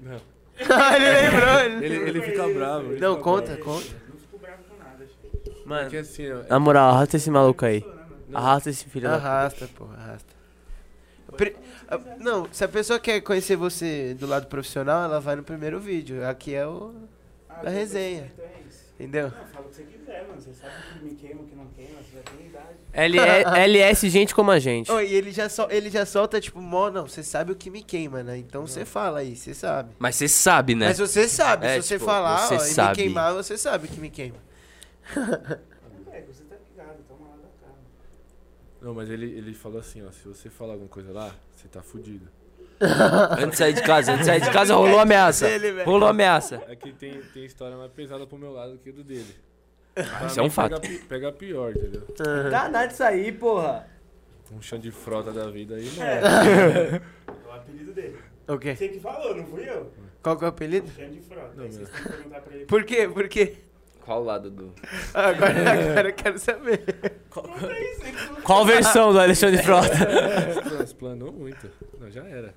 Não. 0.00 0.18
ele 0.56 1.28
lembrou, 1.28 1.58
ele 1.60 1.84
Ele, 1.86 1.96
ele 2.08 2.22
fica 2.22 2.48
bravo. 2.48 2.92
ele 2.92 3.00
Não, 3.00 3.12
fica 3.12 3.24
conta, 3.24 3.46
bravo. 3.48 3.62
conta. 3.64 3.86
Não 4.08 4.16
fico 4.18 4.38
bravo 4.38 4.62
com 4.64 4.76
nada. 4.82 5.04
acho. 5.04 5.68
Mano, 5.68 5.82
Porque 5.82 5.96
assim, 5.98 6.32
ó, 6.32 6.42
na 6.48 6.58
moral, 6.58 6.90
arrasta 6.94 7.16
esse 7.18 7.30
maluco 7.30 7.66
aí. 7.66 7.84
Arrasta 8.32 8.70
esse 8.70 8.86
filho 8.86 9.08
da 9.08 9.16
Arrasta, 9.16 9.68
pô, 9.76 9.84
arrasta. 9.84 10.34
Pri- 11.36 11.54
ah, 11.88 11.98
Não, 12.18 12.48
se 12.50 12.64
a 12.64 12.68
pessoa 12.68 12.98
quer 12.98 13.20
conhecer 13.20 13.56
você 13.56 14.14
do 14.14 14.26
lado 14.26 14.46
profissional, 14.46 15.04
ela 15.04 15.20
vai 15.20 15.36
no 15.36 15.42
primeiro 15.42 15.78
vídeo. 15.78 16.26
Aqui 16.26 16.54
é 16.54 16.66
o. 16.66 16.94
Ah, 17.56 17.62
Da 17.64 17.70
resenha. 17.70 18.30
Então 18.34 18.44
é 18.44 18.68
isso. 18.68 18.84
Entendeu? 18.94 19.24
Não, 19.30 19.46
fala 19.46 19.66
o 19.66 19.68
que 19.68 19.76
você 19.76 19.82
quiser, 19.84 20.26
mano. 20.28 20.40
Você 20.40 20.52
sabe 20.54 20.74
o 20.74 20.98
que 20.98 21.04
me 21.04 21.14
queima, 21.14 21.42
o 21.42 21.46
que 21.46 21.54
não 21.54 21.66
queima. 21.66 21.98
Você 22.02 22.16
já 22.16 22.22
tem 22.22 22.46
idade. 22.46 22.76
LS, 22.92 23.44
LS 23.56 24.08
gente 24.08 24.34
como 24.34 24.50
a 24.50 24.58
gente. 24.58 24.90
Oh, 24.90 25.00
e 25.00 25.14
ele 25.14 25.32
já, 25.32 25.48
sol, 25.48 25.68
ele 25.70 25.90
já 25.90 26.06
solta, 26.06 26.40
tipo, 26.40 26.60
mó, 26.60 26.90
não, 26.90 27.06
você 27.06 27.22
sabe 27.22 27.52
o 27.52 27.56
que 27.56 27.68
me 27.70 27.82
queima, 27.82 28.22
né? 28.22 28.38
Então 28.38 28.66
você 28.66 28.84
fala 28.84 29.18
aí, 29.20 29.36
você 29.36 29.52
sabe. 29.54 29.94
Mas 29.98 30.16
você 30.16 30.28
sabe, 30.28 30.74
né? 30.74 30.86
Mas 30.88 30.98
você 30.98 31.28
sabe, 31.28 31.66
É, 31.66 31.80
se 31.80 31.88
você 31.88 31.94
tipo, 31.96 32.06
falar 32.06 32.46
você 32.46 32.54
ó, 32.54 32.56
e 32.56 32.60
sabe. 32.60 32.88
me 32.90 32.94
queimar, 33.04 33.34
você 33.34 33.58
sabe 33.58 33.86
o 33.86 33.90
que 33.90 34.00
me 34.00 34.08
queima. 34.10 34.36
É, 36.12 36.22
você 36.22 36.42
tá 36.44 36.56
ligado. 36.70 36.98
Toma 37.06 37.28
lá 37.28 37.36
da 37.36 37.48
cara. 37.60 37.74
Não, 38.80 38.94
mas 38.94 39.10
ele, 39.10 39.26
ele 39.26 39.52
falou 39.54 39.78
assim, 39.78 40.02
ó, 40.06 40.10
se 40.10 40.26
você 40.26 40.48
falar 40.48 40.72
alguma 40.72 40.88
coisa 40.88 41.12
lá, 41.12 41.34
você 41.54 41.68
tá 41.68 41.82
fudido. 41.82 42.28
Antes 43.38 43.50
de 43.52 43.56
sair 43.56 43.72
de 43.72 43.82
casa, 43.82 44.12
antes 44.12 44.26
de 44.26 44.32
sair 44.32 44.40
de 44.42 44.50
casa 44.50 44.74
rolou 44.74 44.98
ameaça. 45.00 45.48
Velho. 45.48 45.84
Rolou 45.84 46.08
ameaça. 46.08 46.62
É 46.68 46.76
que 46.76 46.92
tem, 46.92 47.20
tem 47.32 47.44
história 47.44 47.76
mais 47.76 47.90
pesada 47.92 48.26
pro 48.26 48.36
meu 48.38 48.52
lado 48.52 48.78
que 48.78 48.92
do 48.92 49.02
dele. 49.02 49.34
Pra 49.94 50.26
Isso 50.26 50.38
é 50.40 50.42
um 50.42 50.50
fato. 50.50 50.80
Pega, 50.80 51.00
pega 51.08 51.32
pior, 51.32 51.70
entendeu? 51.70 52.02
Danado 52.50 52.92
isso 52.92 53.02
aí, 53.02 53.32
porra. 53.32 53.86
Um 54.52 54.60
chão 54.60 54.78
de 54.78 54.90
frota 54.90 55.32
da 55.32 55.48
vida 55.50 55.74
aí, 55.76 55.90
não. 55.96 56.04
É 57.46 57.48
o 57.48 57.52
apelido 57.52 57.92
dele. 57.92 58.18
O 58.46 58.58
quê? 58.58 58.76
Você 58.76 58.88
que 58.88 59.00
falou, 59.00 59.34
não 59.34 59.46
fui 59.46 59.68
eu. 59.68 59.90
Qual 60.22 60.36
que 60.36 60.44
é 60.44 60.46
o 60.46 60.50
apelido? 60.50 60.88
Chão 60.94 61.08
de 61.08 61.20
frota. 61.20 61.52
Não, 61.56 61.66
vocês 61.66 61.88
têm 61.88 62.02
que 62.02 62.08
perguntar 62.08 62.40
pra 62.42 62.54
ele. 62.54 62.66
Por 62.66 62.84
quê? 62.84 63.08
Por 63.08 63.28
quê? 63.28 63.56
Qual 64.04 64.22
lado 64.22 64.50
do. 64.50 64.72
Ah, 65.12 65.30
Agora, 65.30 65.50
agora 65.90 66.08
eu 66.10 66.14
quero 66.14 66.38
saber. 66.38 66.80
Qual 68.44 68.64
versão 68.64 69.12
do 69.12 69.18
Alexandre 69.18 69.60
Frota? 69.60 69.88
Explanou 70.84 71.32
muito. 71.32 71.68
Não, 71.98 72.08
já 72.08 72.22
era. 72.24 72.54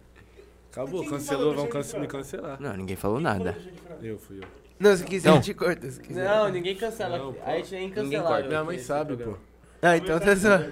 Acabou, 0.83 1.05
cancelou, 1.09 1.53
vão 1.53 1.67
cance- 1.67 1.97
me 1.99 2.07
cancelar. 2.07 2.59
Não, 2.61 2.75
ninguém 2.75 2.95
falou 2.95 3.19
nada. 3.19 3.57
Eu 4.01 4.17
fui 4.17 4.37
eu. 4.39 4.43
Não, 4.79 4.95
se 4.95 5.03
quiser, 5.03 5.29
Não. 5.29 5.35
eu 5.37 5.41
te 5.41 5.53
corto. 5.53 5.89
Se 5.91 5.99
quiser. 5.99 6.23
Não, 6.25 6.49
ninguém 6.49 6.75
cancela. 6.75 7.17
Não, 7.17 7.35
a 7.45 7.57
gente 7.57 7.75
é 7.75 7.79
Ninguém 7.79 7.87
incancelável. 7.89 8.27
corta. 8.29 8.47
Minha 8.47 8.63
mãe 8.63 8.79
sabe, 8.79 9.17
pô. 9.17 9.35
Ah, 9.81 9.97
então 9.97 10.19
tá? 10.19 10.31
É, 10.31 10.35
sabe? 10.35 10.71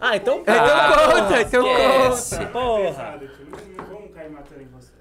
Ah, 0.00 0.16
então 0.16 0.40
Então 0.40 0.54
Ah, 0.54 1.12
conta, 1.12 1.42
então 1.42 1.62
conta. 1.64 2.46
Porra. 2.46 3.20
Não, 3.76 3.84
vamos 3.86 4.14
cair 4.14 4.30
matando 4.30 4.62
em 4.62 4.66
você. 4.68 4.92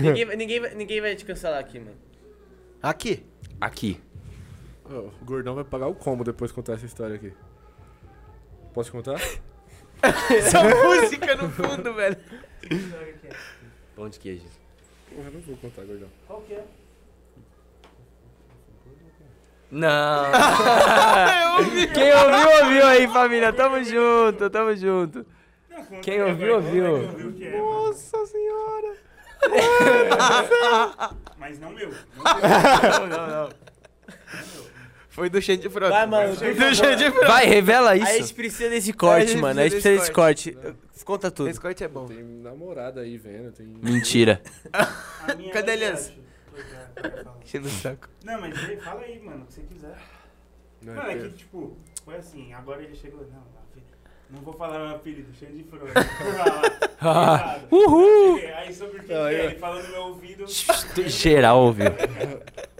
ninguém, 0.00 0.24
vai- 0.24 0.36
ninguém, 0.36 0.60
vai- 0.60 0.74
ninguém 0.74 1.00
vai 1.00 1.14
te 1.14 1.24
cancelar 1.24 1.58
aqui, 1.60 1.78
mano. 1.78 1.96
Aqui. 2.82 3.24
Aqui. 3.60 4.00
Ó, 4.84 4.98
o 5.20 5.24
gordão 5.24 5.54
vai 5.54 5.64
pagar 5.64 5.86
o 5.86 5.94
combo 5.94 6.24
depois 6.24 6.50
de 6.50 6.54
contar 6.54 6.74
essa 6.74 6.86
história 6.86 7.14
aqui. 7.16 7.32
Posso 8.72 8.90
contar? 8.92 9.20
Essa 10.30 10.62
música 10.62 11.34
no 11.36 11.48
fundo, 11.48 11.94
velho. 11.94 12.16
Que 12.68 12.74
história 12.74 13.12
que 13.14 13.26
é? 13.26 13.30
Pão 13.94 14.08
de 14.08 14.18
queijo. 14.18 14.46
Porra, 15.14 15.30
não 15.30 15.40
vou 15.40 15.56
contar, 15.56 15.84
gordão. 15.84 16.08
Qual 16.26 16.40
que 16.42 16.54
é? 16.54 16.64
Não. 19.70 20.30
Quem 21.92 22.12
ouviu, 22.12 22.48
ouviu 22.62 22.86
aí, 22.86 23.08
família. 23.08 23.52
Tamo 23.52 23.82
junto, 23.82 24.48
tamo 24.50 24.76
junto. 24.76 25.26
Não, 25.68 26.00
Quem 26.00 26.22
ouviu, 26.22 26.54
ouviu. 26.56 27.12
Nossa 27.58 28.26
senhora. 28.26 28.96
Mas 31.36 31.58
não 31.58 31.70
meu. 31.70 31.90
Não, 32.24 33.06
não, 33.06 33.26
não. 33.26 33.50
Foi 35.14 35.30
do 35.30 35.40
Xande 35.40 35.68
Frota. 35.70 35.90
Vai, 35.90 36.06
mano. 36.06 36.34
Do 36.34 36.74
Xande 36.74 37.10
Frota. 37.10 37.26
Vai, 37.28 37.46
revela 37.46 37.90
A 37.90 37.96
gente 37.96 38.20
isso. 38.20 38.34
precisa 38.34 38.68
desse 38.68 38.92
corte, 38.92 39.36
mano. 39.36 39.60
A 39.60 39.62
gente 39.62 39.72
precisa 39.80 39.96
desse 39.96 40.10
corte. 40.12 40.58
Conta 41.04 41.30
tudo. 41.30 41.50
Esse 41.50 41.60
corte 41.60 41.84
é 41.84 41.88
bom. 41.88 42.06
Tem 42.06 42.22
namorada 42.22 43.02
aí 43.02 43.16
vendo, 43.16 43.52
tem. 43.52 43.66
Mentira. 43.66 44.42
Cadê 45.52 45.70
é 45.70 45.74
a 45.74 45.76
aliança? 45.76 46.12
é, 46.96 47.00
vai 47.02 47.10
falar. 47.22 47.36
Enchendo 47.44 47.68
o 47.68 47.70
saco. 47.70 48.08
Não, 48.24 48.40
mas 48.40 48.58
fala 48.82 49.02
aí, 49.02 49.20
mano, 49.20 49.42
o 49.42 49.46
que 49.46 49.52
você 49.54 49.60
quiser. 49.62 49.96
Não, 50.82 50.94
Mano, 50.94 51.10
é 51.10 51.14
tem- 51.16 51.30
que, 51.30 51.36
tipo, 51.36 51.76
foi 52.04 52.16
assim, 52.16 52.52
agora 52.52 52.82
ele 52.82 52.94
chegou, 52.96 53.20
não, 53.32 53.42
não 54.30 54.40
vou 54.42 54.52
falar 54.54 54.78
meu 54.80 54.96
apelido, 54.96 55.32
cheio 55.38 55.52
de 55.52 55.62
flor. 55.64 55.82
Uhul! 57.70 58.40
Aí 58.56 58.74
sobre 58.74 58.98
o 59.00 59.04
que 59.04 59.12
Ah, 59.12 59.32
é, 59.32 59.34
é. 59.34 59.44
ele 59.46 59.54
falou 59.58 59.82
no 59.82 59.88
meu 59.90 60.02
ouvido, 60.02 60.44
Geral 61.06 61.60
ouviu. 61.60 61.86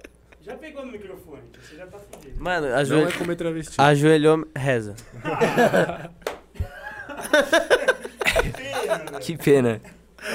já 0.44 0.56
pegou 0.58 0.84
no 0.84 0.92
microfone, 0.92 1.42
você 1.58 1.76
já 1.76 1.86
tá 1.86 1.98
fudido. 1.98 2.42
Mano, 2.42 2.68
Não 2.68 2.76
ajoelhou, 2.76 3.08
é 3.08 3.12
comer 3.16 3.36
travesti. 3.36 3.80
ajoelhou, 3.80 4.46
reza. 4.54 4.94
Que 9.22 9.36
pena. 9.38 9.80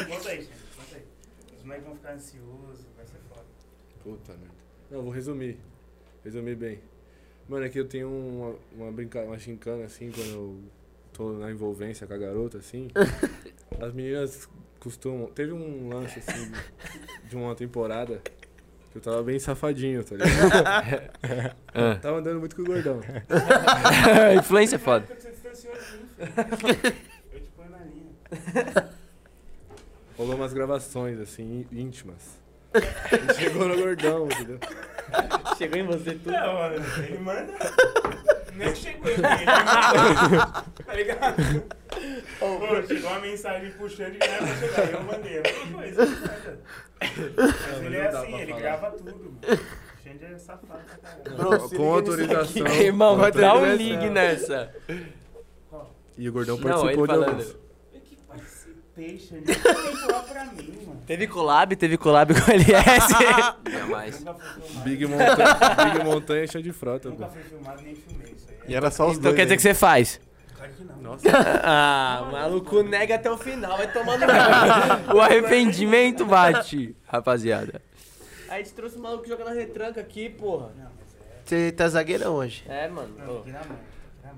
Conta 0.08 0.30
aí, 0.30 0.38
gente, 0.42 0.50
conta 0.76 0.96
aí. 0.96 1.04
Os 1.56 1.64
moleques 1.64 1.86
vão 1.86 1.96
ficar 1.96 2.14
ansiosos, 2.14 2.86
vai 2.98 3.06
ser 3.06 3.20
foda. 3.30 3.46
Puta 4.04 4.32
merda. 4.34 4.56
Não, 4.90 5.04
vou 5.04 5.12
resumir. 5.12 5.60
Resumir 6.24 6.56
bem. 6.56 6.80
Mano, 7.48 7.66
é 7.66 7.70
que 7.70 7.80
eu 7.80 7.88
tenho 7.88 8.10
uma, 8.10 8.56
uma 8.76 8.92
brincadeira, 8.92 9.32
uma 9.32 9.38
gincana 9.40 9.86
assim, 9.86 10.12
quando 10.12 10.30
eu 10.32 10.60
tô 11.14 11.34
na 11.34 11.52
envolvência 11.52 12.08
com 12.08 12.14
a 12.14 12.18
garota, 12.18 12.58
assim. 12.58 12.88
as 13.80 13.94
meninas 13.94 14.50
costumam. 14.80 15.28
Teve 15.28 15.52
um 15.52 15.90
lance 15.90 16.18
assim 16.20 16.52
de 17.28 17.36
uma 17.36 17.54
temporada 17.56 18.22
que 18.92 18.98
eu 18.98 19.02
tava 19.02 19.22
bem 19.24 19.40
safadinho, 19.40 20.04
tá 20.04 20.16
ligado? 20.16 21.60
Ah. 21.72 21.96
Tava 22.02 22.18
andando 22.18 22.40
muito 22.40 22.56
com 22.56 22.64
o 22.64 22.66
gordão. 22.66 23.00
Influência 24.40 24.78
é 24.78 24.80
foda. 24.80 25.06
Eu 25.08 25.16
te 27.40 27.50
ponho 27.56 27.70
na 27.70 27.78
linha. 27.78 28.90
Rolou 30.18 30.36
umas 30.36 30.52
gravações 30.52 31.20
assim, 31.20 31.66
íntimas. 31.72 32.39
Chegou 33.38 33.68
no 33.68 33.76
gordão, 33.78 34.26
entendeu? 34.28 34.60
Chegou 35.58 35.78
em 35.80 35.86
você 35.88 36.12
tudo. 36.12 36.32
Não, 36.32 36.54
mano, 36.54 36.76
ele 37.00 37.18
manda. 37.20 37.54
Nem 38.54 38.76
chegou 38.76 39.10
em 39.12 39.18
mim, 39.18 39.24
ele 39.24 39.46
manda. 39.46 40.64
Tá 40.86 40.94
ligado? 40.94 41.64
Pô, 42.40 42.88
chegou 42.88 43.10
uma 43.10 43.20
mensagem 43.20 43.72
puxando 43.72 44.16
e 44.16 44.20
já 44.20 44.40
vai 44.40 44.56
chegar. 44.58 44.92
Eu 44.94 45.04
mandei. 45.04 45.38
É 45.38 45.40
a 45.40 45.44
mesma 45.44 45.78
coisa. 45.80 46.08
Mas 47.02 47.86
ele 47.86 47.96
é 47.98 48.12
não 48.12 48.22
assim, 48.22 48.32
pra 48.32 48.42
ele 48.42 48.52
falar. 48.52 48.62
grava 48.62 48.92
tudo. 48.92 49.16
mano. 49.16 49.60
Xande 50.04 50.26
é 50.26 50.38
safado 50.38 50.84
pra 51.02 51.12
caralho. 51.12 51.36
Bro, 51.60 51.70
Com 51.78 51.94
autorização. 51.94 52.68
Irmão, 52.80 53.18
dá 53.32 53.56
um 53.56 53.74
ligue 53.76 54.10
nessa. 54.10 54.74
E 56.18 56.28
o 56.30 56.34
gordão 56.34 56.58
Não, 56.58 56.64
participou 56.64 57.08
de 57.08 57.14
falando. 57.14 57.30
alguns. 57.30 57.58
Que 59.00 59.18
participei, 59.18 59.20
Xande. 59.20 59.52
Ele 59.52 59.98
que 59.98 60.30
pra 60.34 60.46
mim, 60.46 60.86
mano. 60.86 61.02
Teve 61.08 61.28
collab, 61.28 61.76
teve 61.76 61.98
collab 61.98 62.34
com 62.34 62.52
o 62.52 62.54
LS. 62.54 63.08
Jamais. 63.72 64.20
Nunca 64.20 64.34
foi 64.36 64.62
filmado. 64.62 64.84
Big 64.90 65.06
Montanha, 65.08 65.92
Big 65.94 66.04
Montanha 66.06 66.48
cheio 66.48 66.64
de 66.64 66.72
frota, 66.74 67.10
Nunca 67.10 67.26
pô. 67.26 67.32
foi 67.34 67.44
filmado 67.44 67.82
nem 67.82 67.96
filmei 67.96 68.34
isso 68.34 68.48
aí. 68.50 68.58
E 68.68 68.76
era 68.76 68.92
só 68.92 69.06
os 69.08 69.14
então 69.18 69.24
dois. 69.24 69.36
quer 69.36 69.44
dizer 69.46 69.56
que 69.56 69.62
você 69.62 69.74
faz? 69.74 70.20
Claro 70.56 70.72
que 70.74 70.84
não. 70.84 70.98
Nossa, 70.98 71.28
Ah, 71.64 72.26
o 72.28 72.32
maluco 72.32 72.84
nega 72.84 73.16
até 73.16 73.32
o 73.32 73.38
final, 73.38 73.78
vai 73.78 73.92
tomando. 73.92 74.24
O 75.16 75.20
arrependimento 75.22 76.26
bate, 76.26 76.96
rapaziada. 77.08 77.82
A 78.50 78.58
gente 78.58 78.74
trouxe 78.74 78.98
o 78.98 79.02
maluco 79.02 79.28
jogando 79.28 79.54
retranca 79.56 80.02
aqui, 80.02 80.30
porra. 80.30 80.72
Não, 80.78 80.84
mas 81.00 81.16
é. 81.16 81.42
Você 81.46 81.72
tá 81.72 81.88
zagueirão 81.88 82.34
hoje. 82.36 82.64
É, 82.68 82.88
mano. 82.88 83.14
Não, 83.18 83.40
aqui 83.40 83.52
na 83.52 83.60
mãe. 83.60 83.78
Aqui 84.24 84.26
na 84.26 84.32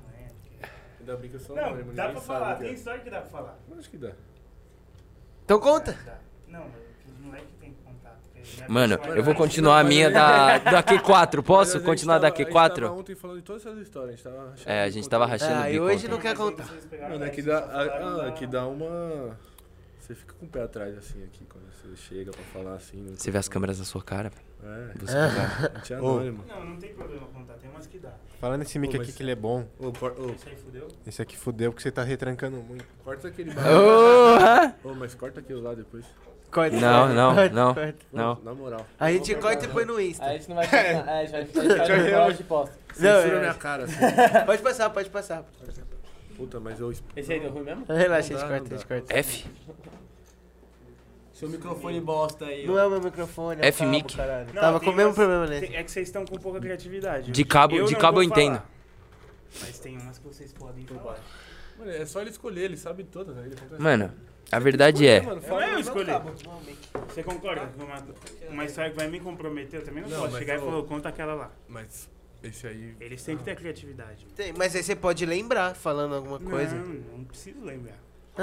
aqui. 0.67 0.73
ainda 0.99 1.15
bem 1.17 1.29
que 1.29 1.35
eu 1.35 1.39
sou 1.39 1.55
Não, 1.55 1.63
dá 1.63 1.69
ninguém 1.71 1.93
pra 1.95 2.03
sabe 2.05 2.21
falar. 2.25 2.53
o 2.53 2.57
que 2.57 2.63
é. 2.63 2.65
Tem 2.67 2.75
história 2.75 2.99
que 3.01 3.09
dá 3.09 3.21
pra 3.21 3.29
falar. 3.29 3.57
Acho 3.77 3.89
que 3.89 3.97
dá. 3.97 4.11
Então 5.51 5.59
conta. 5.59 5.91
Dá. 6.05 6.13
Não, 6.47 6.61
mas 6.61 7.13
os 7.13 7.25
moleques 7.25 7.49
têm 7.59 7.73
contato. 7.83 8.15
porque 8.23 8.41
minha 8.41 8.69
Mano, 8.69 8.93
eu 9.17 9.21
vou 9.21 9.33
é- 9.33 9.35
continuar 9.37 9.79
a 9.79 9.83
minha 9.83 10.09
da, 10.09 10.57
da 10.63 10.81
Q4. 10.81 11.35
Mas 11.35 11.45
Posso 11.45 11.81
continuar 11.81 12.21
tava- 12.21 12.29
da 12.31 12.33
A 12.33 12.37
gente 12.37 12.53
tava 12.53 12.69
Q4? 12.69 12.91
ontem 12.99 13.15
falando 13.15 13.37
de 13.37 13.43
todas 13.43 13.65
essas 13.65 13.79
histórias. 13.79 14.13
A 14.13 14.15
gente 14.15 14.23
tava 14.23 14.49
rachando 14.49 14.69
É, 14.69 14.83
a 14.83 14.89
gente 14.89 15.09
tava 15.09 15.25
rachando 15.25 15.53
Ah, 15.63 15.67
o 15.67 15.69
e 15.69 15.79
hoje 15.81 16.07
não 16.07 16.19
quer 16.19 16.37
contar. 16.37 16.69
Mano, 17.09 17.25
é 17.25 17.29
vocês 17.29 17.41
dá, 17.41 17.57
ah, 17.69 18.27
é 18.29 18.31
que 18.31 18.47
dá 18.47 18.65
uma... 18.65 19.37
Você 19.99 20.15
fica 20.15 20.33
com 20.39 20.45
o 20.45 20.49
pé 20.49 20.63
atrás, 20.63 20.97
assim, 20.97 21.21
aqui, 21.25 21.45
quando 21.49 21.65
você 21.69 21.97
chega 21.97 22.31
pra 22.31 22.43
falar 22.45 22.75
assim. 22.75 23.13
Você 23.13 23.29
vê 23.29 23.37
as 23.37 23.49
câmeras 23.49 23.77
na 23.77 23.83
sua 23.85 24.01
cara? 24.01 24.31
É, 24.63 24.93
Você 24.99 25.29
fica- 25.29 25.71
a 25.73 25.77
gente 25.79 25.93
é 25.93 25.95
anônimo. 25.97 26.43
Não, 26.47 26.65
não 26.65 26.77
tem 26.77 26.93
problema 26.93 27.25
contar. 27.27 27.53
Tem 27.55 27.69
umas 27.69 27.87
que 27.87 27.97
dá. 27.99 28.11
Falando 28.39 28.59
nesse 28.59 28.77
mic 28.79 28.89
Ô, 28.93 28.97
aqui 28.97 29.07
mas- 29.07 29.15
que 29.15 29.23
ele 29.23 29.31
é 29.31 29.35
bom. 29.35 29.65
Ô, 29.79 29.91
cor- 29.91 30.15
ô, 30.19 30.31
Esse 30.31 30.49
aí 30.49 30.55
fudeu? 30.55 30.87
Esse 31.05 31.21
aqui 31.21 31.37
fudeu 31.37 31.71
porque 31.71 31.81
você 31.83 31.91
tá 31.91 32.03
retrancando 32.03 32.57
muito. 32.57 32.85
corta 33.03 33.27
aquele... 33.27 33.51
Ô, 34.83 34.89
Ô, 34.89 34.93
mas 34.95 35.15
corta 35.15 35.39
aquilo 35.39 35.61
lá 35.61 35.73
depois. 35.73 36.05
Corta, 36.51 36.75
Não, 36.75 36.99
corta, 37.07 37.13
não, 37.13 37.35
corta, 37.35 37.55
não. 37.55 37.73
corta. 37.73 37.95
Não. 38.11 38.39
Na 38.43 38.53
moral. 38.53 38.85
A 38.99 39.09
gente 39.11 39.33
corta 39.35 39.65
e 39.65 39.67
põe 39.69 39.85
no 39.85 39.99
Insta. 40.01 40.25
A 40.25 40.33
gente 40.33 40.49
não 40.49 40.55
vai 40.57 40.65
postar. 40.67 41.07
É, 41.07 41.21
a 41.21 41.25
gente 41.25 41.31
vai, 41.31 41.67
vai 41.87 41.97
no 42.03 42.09
blog 42.09 42.33
de 42.33 42.43
posta. 42.43 42.75
Não, 42.99 43.21
Censura 43.21 43.37
é- 43.37 43.39
minha 43.39 43.53
cara, 43.53 43.83
assim. 43.85 43.95
Pode 44.45 44.61
passar, 44.61 44.89
pode 44.89 45.09
passar. 45.09 45.43
Puta, 46.35 46.59
mas 46.59 46.79
eu... 46.79 46.91
Esse 47.15 47.33
aí 47.33 47.39
deu 47.39 47.51
ruim 47.51 47.63
mesmo? 47.63 47.85
Relaxa, 47.87 48.01
a 48.07 48.09
Não 48.09 48.21
gente 48.21 48.31
dá, 48.33 48.47
corta, 48.47 48.55
a 48.55 48.59
não 48.69 48.77
gente 48.77 48.87
corta. 48.87 49.13
F? 49.17 49.45
Seu 51.41 51.49
microfone 51.49 51.99
bosta 51.99 52.45
aí, 52.45 52.67
Não 52.67 52.75
ó. 52.75 52.77
é 52.77 52.85
o 52.85 52.89
meu 52.91 53.01
microfone, 53.01 53.61
é 53.61 53.65
o 53.65 53.67
F 53.69 53.79
cabo, 53.79 53.89
mic. 53.89 54.15
caralho. 54.15 54.45
Não, 54.53 54.61
Tava 54.61 54.79
com 54.79 54.91
o 54.91 54.93
mesmo 54.93 55.07
umas- 55.09 55.15
problema 55.15 55.47
tem- 55.47 55.75
É 55.75 55.83
que 55.83 55.89
vocês 55.91 56.07
estão 56.07 56.23
com 56.23 56.37
pouca 56.37 56.59
criatividade. 56.59 57.31
De 57.31 57.43
cabo- 57.43 57.75
Eu 57.75 57.85
de 57.85 57.95
cabo 57.95 58.19
eu 58.19 58.23
entendo. 58.23 58.57
falar. 58.57 58.69
Mas 59.59 59.79
tem 59.79 59.97
umas 59.97 60.19
que 60.19 60.23
vocês 60.27 60.53
podem 60.53 60.85
falar. 60.85 61.17
Mano, 61.79 61.89
é 61.89 62.05
só 62.05 62.21
ele 62.21 62.29
escolher, 62.29 62.65
ele 62.65 62.77
sabe 62.77 63.03
todas. 63.05 63.35
Né? 63.35 63.49
Mano, 63.79 64.13
a 64.51 64.59
verdade 64.59 65.07
é. 65.07 65.19
Mano, 65.21 65.41
fala, 65.41 65.65
é 65.65 65.81
eu 65.81 66.05
cabo. 66.05 66.31
Você 67.09 67.23
concorda 67.23 67.71
uma, 67.75 68.05
uma 68.51 68.65
história 68.65 68.91
que 68.91 68.97
vai 68.97 69.07
me 69.07 69.19
comprometer? 69.19 69.79
Eu 69.79 69.83
também 69.83 70.03
não, 70.03 70.09
Não, 70.11 70.19
posso 70.21 70.37
chegar 70.37 70.53
e 70.53 70.57
eu- 70.57 70.65
falar, 70.69 70.83
conta 70.83 71.09
aquela 71.09 71.33
lá. 71.33 71.51
Mas 71.67 72.07
esse 72.43 72.67
aí... 72.67 72.95
Eles 72.99 73.23
têm 73.23 73.35
que 73.35 73.43
ter 73.43 73.55
criatividade. 73.55 74.27
Tem, 74.35 74.53
mas 74.53 74.75
aí 74.75 74.83
você 74.83 74.95
pode 74.95 75.25
lembrar 75.25 75.73
falando 75.75 76.13
alguma 76.13 76.39
coisa. 76.39 76.75
Não, 76.75 77.17
não 77.17 77.23
preciso 77.23 77.61
lembrar. 77.65 77.97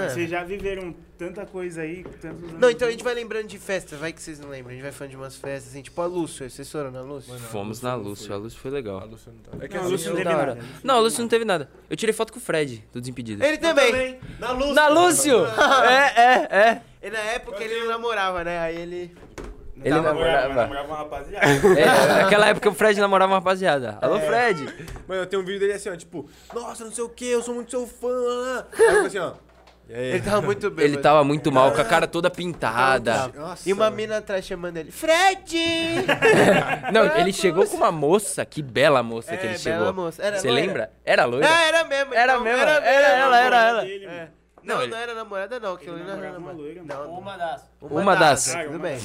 Mas 0.04 0.12
Vocês 0.12 0.30
já 0.30 0.44
viveram 0.44 0.94
tanta 1.18 1.44
coisa 1.46 1.82
aí, 1.82 2.04
tantos 2.20 2.44
anos. 2.48 2.60
Não, 2.60 2.70
então 2.70 2.86
a 2.86 2.90
gente 2.90 3.02
vai 3.02 3.14
lembrando 3.14 3.46
de 3.46 3.58
festa, 3.58 3.96
vai 3.96 4.12
que 4.12 4.22
vocês 4.22 4.38
não 4.38 4.48
lembram. 4.48 4.70
A 4.70 4.74
gente 4.74 4.82
vai 4.82 4.92
falando 4.92 5.10
de 5.10 5.16
umas 5.16 5.36
festas, 5.36 5.72
assim, 5.72 5.82
tipo 5.82 6.00
a 6.00 6.06
Lúcio. 6.06 6.48
Vocês 6.48 6.70
foram 6.70 6.90
na 6.90 7.00
Lúcio? 7.00 7.32
Mano, 7.32 7.44
Fomos 7.46 7.82
na 7.82 7.94
Lúcio, 7.94 8.32
a 8.32 8.36
Lúcio 8.36 8.58
foi 8.60 8.70
A 8.70 8.74
legal. 8.74 9.06
Lúcia 9.06 9.32
não 9.32 9.58
tá. 9.58 9.64
É 9.64 9.68
que 9.68 9.76
Não, 9.76 9.88
Lúcio 9.88 10.06
eu- 10.10 10.14
não 10.14 10.22
teve 10.22 10.34
nada. 10.36 10.58
Não, 10.84 10.94
a 10.96 11.00
Lúcio 11.00 11.20
não 11.22 11.28
teve 11.28 11.44
nada. 11.44 11.70
Eu 11.90 11.96
tirei 11.96 12.12
foto 12.12 12.32
com 12.32 12.38
o 12.38 12.42
Fred, 12.42 12.84
do 12.92 13.00
Desimpedidos. 13.00 13.44
Ele 13.46 13.58
também. 13.58 14.18
Na 14.38 14.52
luz! 14.52 14.74
Na 14.74 14.88
Lúcio! 14.88 15.38
É, 15.88 16.20
é, 16.20 16.58
é. 16.68 16.82
E 17.02 17.10
na 17.10 17.18
época 17.18 17.62
ele 17.62 17.80
não 17.80 17.88
namorava, 17.88 18.44
né? 18.44 18.58
Aí 18.60 18.76
ele. 18.76 19.16
Ele 19.80 19.94
namorava. 19.94 20.54
namorava 20.54 20.88
uma 20.88 20.96
rapaziada. 20.96 21.46
É, 21.78 22.22
naquela 22.22 22.48
época 22.48 22.68
o 22.68 22.74
Fred 22.74 22.98
namorava 23.00 23.30
uma 23.32 23.38
rapaziada. 23.38 23.96
Alô, 24.02 24.18
Fred! 24.20 24.64
Mano, 25.06 25.22
eu 25.22 25.26
tenho 25.26 25.40
um 25.42 25.44
vídeo 25.44 25.60
dele 25.60 25.74
assim, 25.74 25.88
ó, 25.88 25.94
tipo, 25.96 26.28
nossa, 26.52 26.84
não 26.84 26.90
sei 26.92 27.04
o 27.04 27.08
que, 27.08 27.26
eu 27.26 27.40
sou 27.42 27.54
muito 27.54 27.70
seu 27.70 27.86
fã. 27.86 28.08
lá, 28.08 28.34
lá." 28.56 28.66
Aí 28.76 28.96
eu 28.96 29.06
assim, 29.06 29.18
ó. 29.18 29.34
Aí? 29.88 30.06
Ele 30.14 30.20
tava 30.22 30.42
muito 30.42 30.70
bem. 30.70 30.84
Ele 30.84 30.96
tava 30.98 31.24
muito 31.24 31.50
mal, 31.50 31.72
com 31.72 31.80
a 31.80 31.84
cara 31.84 32.06
toda 32.06 32.30
pintada. 32.30 33.28
Nossa, 33.34 33.68
E 33.68 33.72
uma 33.72 33.84
mano. 33.86 33.96
mina 33.96 34.18
atrás 34.18 34.44
chamando 34.44 34.76
ele. 34.76 34.90
Fred! 34.90 35.56
Não, 36.92 37.16
ele 37.16 37.32
chegou 37.32 37.66
com 37.66 37.76
uma 37.76 37.90
moça, 37.90 38.44
que 38.44 38.60
bela 38.62 39.02
moça 39.02 39.36
que 39.36 39.46
É, 39.46 39.50
ele 39.50 39.58
bela 39.58 39.78
chegou. 39.86 39.92
moça. 40.04 40.22
Era 40.22 40.38
Você 40.38 40.48
loira? 40.48 40.66
lembra? 40.66 40.90
Era 41.04 41.24
loira? 41.24 41.46
Ah, 41.48 41.62
era 41.64 41.84
mesmo. 41.84 42.14
Era 42.14 42.32
então, 42.32 42.44
mesmo, 42.44 42.60
Era, 42.62 42.70
era 42.84 43.08
ela, 43.08 43.40
era 43.40 43.64
ela. 43.64 43.82
Dele, 43.82 44.04
É. 44.06 44.28
Não, 44.62 44.74
Não, 44.74 44.76
não, 44.76 44.82
ele- 44.96 45.02
era 45.02 45.14
namorada, 45.14 45.58
não. 45.60 45.72
Aquilo 45.74 45.96
Ele 45.96 46.04
não 46.04 46.10
era 46.12 46.32
namorava 46.32 46.38
uma 46.38 46.52
namorada. 46.52 47.04
Não, 47.04 47.12
Uma 47.18 47.36
das. 47.36 47.62
Uma 47.80 48.14
das. 48.16 48.54
Tudo 48.66 48.78
bem. 48.78 48.98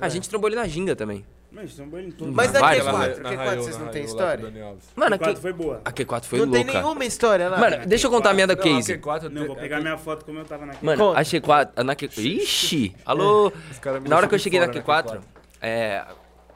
A 0.00 0.08
gente 0.08 0.28
trombou 0.28 0.48
ele 0.50 0.56
na 0.56 0.66
ginga 0.68 0.94
também. 0.94 1.24
Mas 1.50 1.72
são 1.72 1.88
bem 1.88 2.10
todos. 2.10 2.34
Mas 2.34 2.52
na 2.52 2.60
Várias, 2.60 2.84
Q4, 2.84 2.90
Na- 2.92 2.98
Q4 2.98 2.98
na 2.98 3.10
vocês 3.14 3.38
Raio, 3.38 3.38
não 3.48 3.56
na 3.56 3.56
tem 3.58 3.76
Raio, 3.76 3.78
lá 3.82 3.86
com 3.86 3.98
o 3.98 4.04
história? 4.04 4.64
Alves. 4.64 4.84
Mano, 4.94 5.14
a, 5.14 5.18
4 5.18 5.34
Q... 5.34 5.40
foi 5.40 5.52
boa. 5.54 5.80
a 5.84 5.92
Q4 5.92 6.24
foi 6.24 6.38
não 6.40 6.46
louca. 6.46 6.64
tem 6.64 6.74
nenhuma 6.74 7.04
história 7.06 7.48
lá. 7.48 7.58
Mano, 7.58 7.86
deixa 7.86 8.06
eu 8.06 8.10
contar 8.10 8.30
a 8.30 8.34
minha 8.34 8.46
da 8.46 8.54
Não, 8.54 8.60
a 8.60 8.64
Case. 8.64 8.98
Q4 8.98 9.22
Não, 9.30 9.46
vou 9.46 9.56
é 9.56 9.60
pegar 9.60 9.80
minha 9.80 9.96
foto 9.96 10.24
como 10.26 10.38
eu 10.38 10.44
tava 10.44 10.66
naquele. 10.66 10.84
Mano, 10.86 11.04
Conta. 11.06 11.20
a 11.20 11.22
Q4. 11.22 11.82
Na 11.82 11.94
Q... 11.94 12.06
Ixi! 12.18 12.94
Alô! 13.04 13.50
Caras 13.80 14.02
me 14.02 14.08
Na 14.08 14.16
hora 14.16 14.28
que 14.28 14.34
eu 14.34 14.38
cheguei 14.38 14.60
na 14.60 14.66
fora 14.70 15.02
Q4, 15.04 15.20
é, 15.62 16.04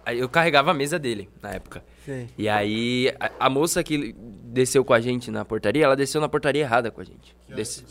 aí 0.04 0.18
eu 0.18 0.28
carregava 0.28 0.70
a 0.72 0.74
mesa 0.74 0.98
dele 0.98 1.30
na 1.42 1.52
época. 1.52 1.82
Sim. 2.04 2.28
E 2.36 2.48
aí, 2.48 3.14
a, 3.18 3.46
a 3.46 3.48
moça 3.48 3.82
que 3.82 4.14
desceu 4.44 4.84
com 4.84 4.92
a 4.92 5.00
gente 5.00 5.30
na 5.30 5.42
portaria, 5.44 5.84
ela 5.84 5.96
desceu 5.96 6.20
na 6.20 6.28
portaria 6.28 6.62
errada 6.62 6.90
com 6.90 7.00
a 7.00 7.04
gente. 7.04 7.34
Desce- 7.48 7.84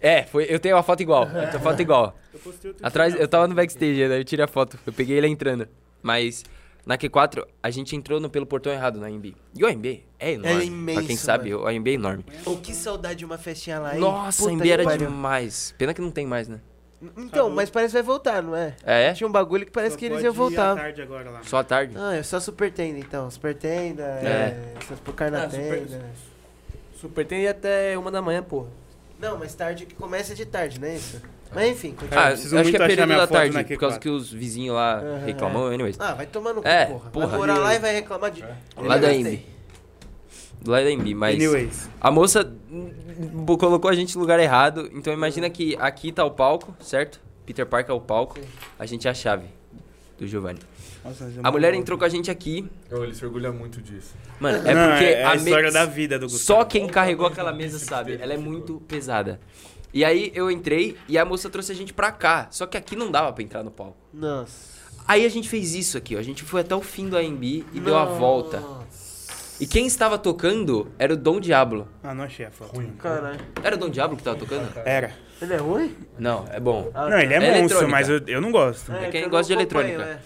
É, 0.00 0.22
foi, 0.24 0.46
eu 0.48 0.58
tenho 0.58 0.76
uma 0.76 0.82
foto 0.82 1.00
igual. 1.00 1.24
Eu 1.24 1.30
tenho 1.32 1.50
uma 1.52 1.60
foto 1.60 1.80
igual. 1.80 2.16
Eu 2.34 2.74
Atrás, 2.82 3.14
eu 3.14 3.28
tava 3.28 3.46
no 3.46 3.54
backstage, 3.54 4.08
né? 4.08 4.18
Eu 4.18 4.24
tirei 4.24 4.44
a 4.44 4.48
foto. 4.48 4.76
Eu 4.84 4.92
peguei 4.92 5.16
ele 5.16 5.28
entrando. 5.28 5.68
Mas 6.02 6.44
na 6.84 6.98
Q4, 6.98 7.46
a 7.62 7.70
gente 7.70 7.96
entrou 7.96 8.20
no, 8.20 8.28
pelo 8.28 8.44
portão 8.44 8.72
errado 8.72 8.98
na 9.00 9.06
AMB. 9.06 9.34
E 9.54 9.64
o 9.64 9.66
AMB 9.66 10.04
é 10.18 10.32
enorme. 10.32 10.66
imenso, 10.66 10.98
pra 10.98 11.06
quem 11.06 11.16
sabe, 11.16 11.54
o 11.54 11.66
AMB 11.66 11.88
é 11.88 11.92
enorme. 11.92 12.24
Ô, 12.44 12.56
que 12.56 12.74
saudade 12.74 13.20
de 13.20 13.24
uma 13.24 13.38
festinha 13.38 13.78
lá, 13.78 13.94
hein? 13.94 14.00
Nossa, 14.00 14.48
a 14.48 14.52
AMB 14.52 14.66
era 14.68 14.84
pariu. 14.84 15.06
demais. 15.06 15.74
Pena 15.78 15.94
que 15.94 16.00
não 16.00 16.10
tem 16.10 16.26
mais, 16.26 16.48
né? 16.48 16.60
Então, 17.16 17.50
mas 17.50 17.70
parece 17.70 17.92
que 17.92 18.02
vai 18.02 18.02
voltar, 18.02 18.42
não 18.42 18.56
é? 18.56 18.74
É? 18.82 19.12
Tinha 19.12 19.26
um 19.28 19.32
bagulho 19.32 19.64
que 19.64 19.72
parece 19.72 19.92
Só 19.94 19.98
que 19.98 20.06
eles 20.06 20.22
iam 20.22 20.32
voltar. 20.32 20.72
à 20.72 20.76
tarde 20.76 21.02
agora 21.02 21.30
lá. 21.30 21.42
Só 21.42 21.58
à 21.58 21.64
tarde. 21.64 21.94
Ah, 21.98 22.14
é 22.14 22.22
só 22.22 22.40
Super 22.40 22.72
Tenda, 22.72 22.98
então. 22.98 23.30
Super 23.30 23.54
Tenda, 23.54 24.02
é. 24.02 24.26
é 24.26 24.74
Super 24.82 25.30
na 25.30 25.44
Ah, 25.44 25.50
Super- 25.50 25.86
Tenda. 25.86 26.04
Super 27.00 27.26
tem 27.26 27.46
até 27.46 27.96
uma 27.98 28.10
da 28.10 28.22
manhã, 28.22 28.42
porra. 28.42 28.68
Não, 29.24 29.38
mas 29.38 29.54
tarde 29.54 29.86
que 29.86 29.94
começa 29.94 30.34
de 30.34 30.44
tarde, 30.44 30.78
não 30.78 30.86
é 30.86 30.96
isso? 30.96 31.20
Mas 31.54 31.70
enfim, 31.70 31.92
Cara, 31.92 32.32
continua. 32.32 32.58
Ah, 32.58 32.60
acho 32.60 32.70
que 32.70 32.76
é 32.76 32.86
período 32.86 33.06
minha 33.06 33.18
da 33.18 33.26
tarde, 33.26 33.64
por 33.64 33.78
causa 33.78 33.96
Q4. 33.96 34.00
que 34.00 34.08
os 34.08 34.30
vizinhos 34.32 34.74
lá 34.74 34.96
Aham, 34.98 35.24
reclamam, 35.24 35.66
anyways. 35.68 35.96
Ah, 36.00 36.12
vai 36.14 36.26
tomar 36.26 36.52
no 36.52 36.60
É, 36.66 36.86
cu, 36.86 36.92
porra. 36.94 37.10
porra. 37.10 37.26
Vai 37.28 37.38
morar 37.38 37.58
lá 37.58 37.74
e 37.74 37.78
vai 37.78 37.94
reclamar 37.94 38.30
de. 38.30 38.42
Lá 38.76 38.98
da. 38.98 39.08
Do 40.60 40.70
lado 40.70 40.84
da 40.84 40.90
AMB, 40.90 41.14
mas... 41.14 41.34
Anyways. 41.36 41.90
A 42.00 42.10
moça 42.10 42.50
colocou 43.58 43.90
a 43.90 43.94
gente 43.94 44.14
no 44.14 44.20
lugar 44.22 44.40
errado. 44.40 44.90
Então 44.94 45.12
imagina 45.12 45.48
que 45.50 45.76
aqui 45.78 46.10
tá 46.10 46.24
o 46.24 46.30
palco, 46.30 46.74
certo? 46.80 47.20
Peter 47.44 47.66
Parker 47.66 47.92
é 47.94 47.96
o 47.96 48.00
palco. 48.00 48.38
A 48.78 48.86
gente 48.86 49.06
é 49.06 49.10
a 49.10 49.14
chave 49.14 49.46
do 50.18 50.26
Giovanni. 50.26 50.60
Nossa, 51.04 51.24
é 51.24 51.28
A 51.42 51.50
mulher 51.50 51.72
boa. 51.72 51.80
entrou 51.80 51.98
com 51.98 52.04
a 52.04 52.08
gente 52.08 52.30
aqui. 52.30 52.68
Oh, 52.90 53.04
ele 53.04 53.14
se 53.14 53.24
orgulha 53.24 53.52
muito 53.52 53.80
disso. 53.82 54.14
Mano, 54.40 54.58
é 54.66 54.74
Não, 54.74 54.88
porque 54.90 55.04
é 55.04 55.24
a 55.24 55.30
me- 55.34 55.36
história 55.36 55.70
da 55.70 55.84
vida 55.84 56.18
do 56.18 56.26
Gustavo. 56.26 56.60
Só 56.60 56.64
quem 56.64 56.86
carregou 56.86 57.26
aquela 57.26 57.52
mesa 57.52 57.78
sabe. 57.78 58.18
Ela 58.20 58.32
é 58.34 58.38
muito 58.38 58.80
pesada. 58.88 59.38
E 59.92 60.04
aí 60.04 60.32
eu 60.34 60.50
entrei 60.50 60.96
e 61.08 61.16
a 61.18 61.24
moça 61.24 61.48
trouxe 61.50 61.70
a 61.70 61.74
gente 61.74 61.92
pra 61.92 62.10
cá. 62.10 62.48
Só 62.50 62.66
que 62.66 62.76
aqui 62.76 62.96
não 62.96 63.10
dava 63.10 63.32
pra 63.32 63.44
entrar 63.44 63.62
no 63.62 63.70
palco. 63.70 63.96
Nossa. 64.12 64.74
Aí 65.06 65.24
a 65.26 65.28
gente 65.28 65.48
fez 65.48 65.74
isso 65.74 65.98
aqui, 65.98 66.16
ó. 66.16 66.18
A 66.18 66.22
gente 66.22 66.42
foi 66.42 66.62
até 66.62 66.74
o 66.74 66.80
fim 66.80 67.08
do 67.08 67.16
AMB 67.16 67.44
e 67.44 67.80
deu 67.80 67.96
a 67.96 68.04
volta. 68.06 68.62
E 69.60 69.66
quem 69.68 69.86
estava 69.86 70.18
tocando 70.18 70.90
era 70.98 71.12
o 71.14 71.16
Dom 71.16 71.38
Diablo. 71.38 71.86
Ah, 72.02 72.12
não 72.12 72.24
achei 72.24 72.44
a 72.46 72.50
foto. 72.50 72.80
Caralho. 72.98 73.38
Era 73.62 73.76
o 73.76 73.78
Dom 73.78 73.88
Diablo 73.88 74.16
que 74.16 74.22
tava 74.22 74.36
tocando? 74.36 74.68
Era. 74.84 75.12
Ele 75.40 75.52
é 75.52 75.56
ruim? 75.58 75.94
Não, 76.18 76.44
é 76.50 76.58
bom. 76.58 76.90
Ah, 76.94 77.08
Não, 77.08 77.18
ele 77.20 77.34
é, 77.34 77.36
É 77.36 77.60
monstro, 77.60 77.88
mas 77.88 78.08
eu, 78.08 78.20
eu 78.26 78.40
não 78.40 78.50
gosto. 78.50 78.90
É 78.92 79.10
quem 79.10 79.20
que 79.20 79.26
eu 79.26 79.30
gosta 79.30 79.46
de 79.46 79.52
eletrônica. 79.52 80.02
é. 80.02 80.18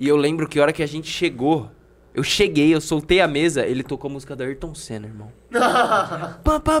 E 0.00 0.08
eu 0.08 0.16
lembro 0.16 0.48
que 0.48 0.58
a 0.58 0.62
hora 0.62 0.72
que 0.72 0.82
a 0.82 0.86
gente 0.86 1.08
chegou, 1.08 1.70
eu 2.14 2.22
cheguei, 2.22 2.74
eu 2.74 2.80
soltei 2.80 3.20
a 3.20 3.28
mesa, 3.28 3.66
ele 3.66 3.82
tocou 3.82 4.08
a 4.08 4.12
música 4.14 4.34
da 4.34 4.44
Ayrton 4.46 4.74
Senna, 4.74 5.06
irmão. 5.06 5.30
Pá, 5.52 6.58
pá, 6.58 6.80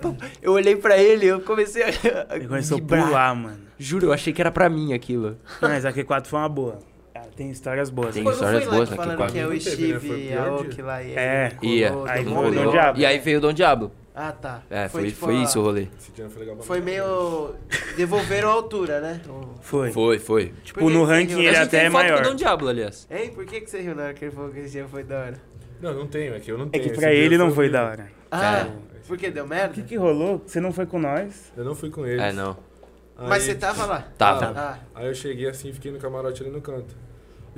pá. 0.00 0.14
Eu 0.40 0.52
olhei 0.52 0.76
pra 0.76 0.96
ele, 0.96 1.26
eu 1.26 1.40
comecei 1.40 1.82
a. 1.82 1.88
Ele 2.36 2.46
começou 2.46 2.78
a 2.78 2.80
pular, 2.80 3.34
mano. 3.34 3.58
Juro, 3.78 4.06
eu 4.06 4.12
achei 4.12 4.32
que 4.32 4.40
era 4.40 4.50
pra 4.52 4.68
mim 4.68 4.92
aquilo. 4.92 5.36
Mas 5.60 5.84
a 5.84 5.92
Q4 5.92 6.26
foi 6.26 6.38
uma 6.38 6.48
boa. 6.48 6.78
Ah, 7.14 7.22
Tem 7.34 7.50
histórias 7.50 7.90
boas. 7.90 8.14
Tem 8.14 8.22
né? 8.22 8.30
Histórias 8.30 8.64
boas 8.66 8.88
que 8.88 8.94
aqui, 8.94 9.02
falando 9.02 9.16
quase. 9.16 9.32
que 9.32 9.38
é 9.40 9.46
o 9.46 9.50
né? 9.50 9.60
Steve, 9.60 10.12
a 10.12 10.16
dia. 10.16 10.52
Oak 10.52 10.82
lá. 10.82 11.02
e 11.02 11.14
É. 11.14 11.50
todo 11.88 12.08
Aí 12.08 12.24
foi 12.24 12.48
o 12.48 12.50
Dom. 12.54 12.70
Diablo. 12.70 13.00
E 13.02 13.06
aí 13.06 13.18
veio 13.18 13.38
o 13.38 13.40
Dom 13.40 13.52
Diablo. 13.52 13.92
Ah, 14.20 14.32
tá. 14.32 14.62
É, 14.68 14.88
foi, 14.88 15.06
tipo, 15.10 15.26
foi 15.26 15.36
a- 15.36 15.42
isso 15.44 15.60
o 15.60 15.62
rolê. 15.62 15.86
Esse 15.96 16.10
dia 16.10 16.28
foi 16.28 16.40
legal 16.40 16.56
pra 16.56 16.64
Foi 16.64 16.80
caralho. 16.80 17.04
meio... 17.04 17.54
Devolveram 17.96 18.48
a 18.48 18.52
altura, 18.52 19.00
né? 19.00 19.20
Foi. 19.60 19.92
Foi, 19.92 20.18
foi. 20.18 20.46
Por 20.46 20.60
Tipo, 20.64 20.80
que 20.80 20.92
no 20.92 21.06
que 21.06 21.12
ranking 21.12 21.40
ele 21.44 21.56
até 21.56 21.84
é 21.84 21.90
foto 21.90 21.92
maior. 22.02 22.22
com 22.24 22.30
o 22.32 22.34
Diablo, 22.34 22.68
aliás. 22.68 23.06
Hein? 23.08 23.30
Por 23.32 23.44
que, 23.46 23.60
que 23.60 23.70
você 23.70 23.80
riu 23.80 23.94
na 23.94 24.02
hora 24.04 24.14
que 24.14 24.24
ele 24.24 24.32
falou 24.32 24.50
que 24.50 24.58
esse 24.58 24.72
dia 24.72 24.88
foi 24.88 25.04
da 25.04 25.18
hora? 25.20 25.34
Não, 25.80 25.94
não 25.94 26.06
tenho, 26.08 26.34
é 26.34 26.40
que 26.40 26.50
eu 26.50 26.58
não 26.58 26.66
É 26.66 26.70
tenho. 26.70 26.82
que 26.84 26.90
Esse 26.90 27.00
pra 27.00 27.10
dia 27.10 27.18
ele 27.20 27.38
não 27.38 27.52
foi 27.52 27.66
horrível. 27.66 27.80
da 27.80 27.86
hora. 27.90 28.08
Ah, 28.30 28.58
É. 28.66 28.70
porque 29.06 29.30
deu 29.30 29.44
O 29.44 29.48
merda? 29.48 29.72
que 29.74 29.82
que 29.82 29.94
rolou? 29.96 30.42
Você 30.44 30.58
não 30.60 30.72
foi 30.72 30.84
com 30.86 30.98
nós? 30.98 31.52
Eu 31.56 31.64
não 31.64 31.76
fui 31.76 31.88
com 31.88 32.04
eles. 32.04 32.20
É, 32.20 32.32
não. 32.32 32.56
Mas 33.16 33.30
Aí- 33.44 33.50
você 33.50 33.54
tava 33.54 33.86
lá? 33.86 34.04
Tava. 34.18 34.52
Ah, 34.56 34.78
Aí 34.96 35.06
eu 35.06 35.14
cheguei 35.14 35.48
assim, 35.48 35.72
fiquei 35.72 35.92
no 35.92 35.98
camarote 36.00 36.42
ali 36.42 36.50
no 36.50 36.60
canto. 36.60 36.94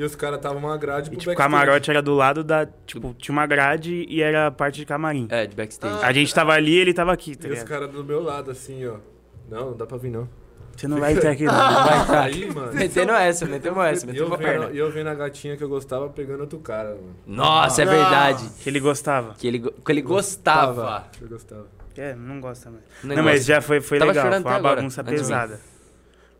E 0.00 0.04
os 0.04 0.14
caras 0.16 0.36
estavam 0.38 0.58
uma 0.58 0.76
grade 0.78 1.08
E, 1.08 1.10
pro 1.10 1.18
tipo, 1.18 1.30
o 1.30 1.34
backstage. 1.34 1.36
camarote 1.64 1.90
era 1.90 2.00
do 2.00 2.14
lado 2.14 2.42
da. 2.42 2.66
Tipo, 2.86 3.12
tinha 3.18 3.32
uma 3.34 3.46
grade 3.46 4.06
e 4.08 4.22
era 4.22 4.50
parte 4.50 4.76
de 4.76 4.86
camarim. 4.86 5.26
É, 5.30 5.46
de 5.46 5.54
backstage. 5.54 5.98
Ah. 6.02 6.06
A 6.06 6.12
gente 6.12 6.34
tava 6.34 6.52
ali 6.52 6.72
e 6.72 6.78
ele 6.78 6.94
tava 6.94 7.12
aqui, 7.12 7.36
tá 7.36 7.46
E 7.48 7.52
os 7.52 7.62
caras 7.64 7.90
do 7.90 8.02
meu 8.02 8.22
lado, 8.22 8.50
assim, 8.50 8.86
ó. 8.86 8.94
Não, 9.50 9.70
não 9.72 9.76
dá 9.76 9.84
pra 9.84 9.98
vir, 9.98 10.10
não. 10.10 10.26
Você 10.74 10.88
não 10.88 10.98
vai 10.98 11.14
ter 11.14 11.26
aqui, 11.28 11.44
não. 11.44 11.52
Não 11.52 11.84
vai 11.84 12.00
estar. 12.00 12.22
Aí, 12.22 12.54
mano. 12.54 12.72
Metendo 12.72 13.12
essa, 13.12 13.44
metemos 13.44 13.84
essa, 13.84 14.06
E 14.06 14.16
eu, 14.16 14.30
metemos 14.30 14.32
a 14.32 14.38
perna. 14.38 14.70
e 14.72 14.78
eu 14.78 14.90
vendo 14.90 15.08
a 15.08 15.14
gatinha 15.14 15.54
que 15.54 15.62
eu 15.62 15.68
gostava 15.68 16.08
pegando 16.08 16.40
outro 16.40 16.58
cara, 16.60 16.90
mano. 16.94 17.16
Nossa, 17.26 17.82
é 17.82 17.84
verdade. 17.84 18.48
Que 18.62 18.70
ele 18.70 18.80
gostava. 18.80 19.34
Que 19.34 19.46
ele, 19.46 19.58
go- 19.58 19.72
que 19.72 19.92
ele 19.92 20.00
gostava. 20.00 21.04
Eu 21.20 21.28
gostava. 21.28 21.66
É, 21.94 22.14
não 22.14 22.40
gosta 22.40 22.70
mais. 22.70 22.82
Não 23.04 23.16
Não, 23.16 23.22
mas 23.22 23.44
já 23.44 23.60
foi, 23.60 23.82
foi 23.82 23.98
Tava 23.98 24.12
legal. 24.12 24.24
Foi 24.30 24.38
uma 24.38 24.38
até 24.48 24.58
agora, 24.58 24.76
bagunça 24.76 25.02
antes 25.02 25.12
de 25.12 25.20
mim. 25.20 25.22
pesada. 25.28 25.60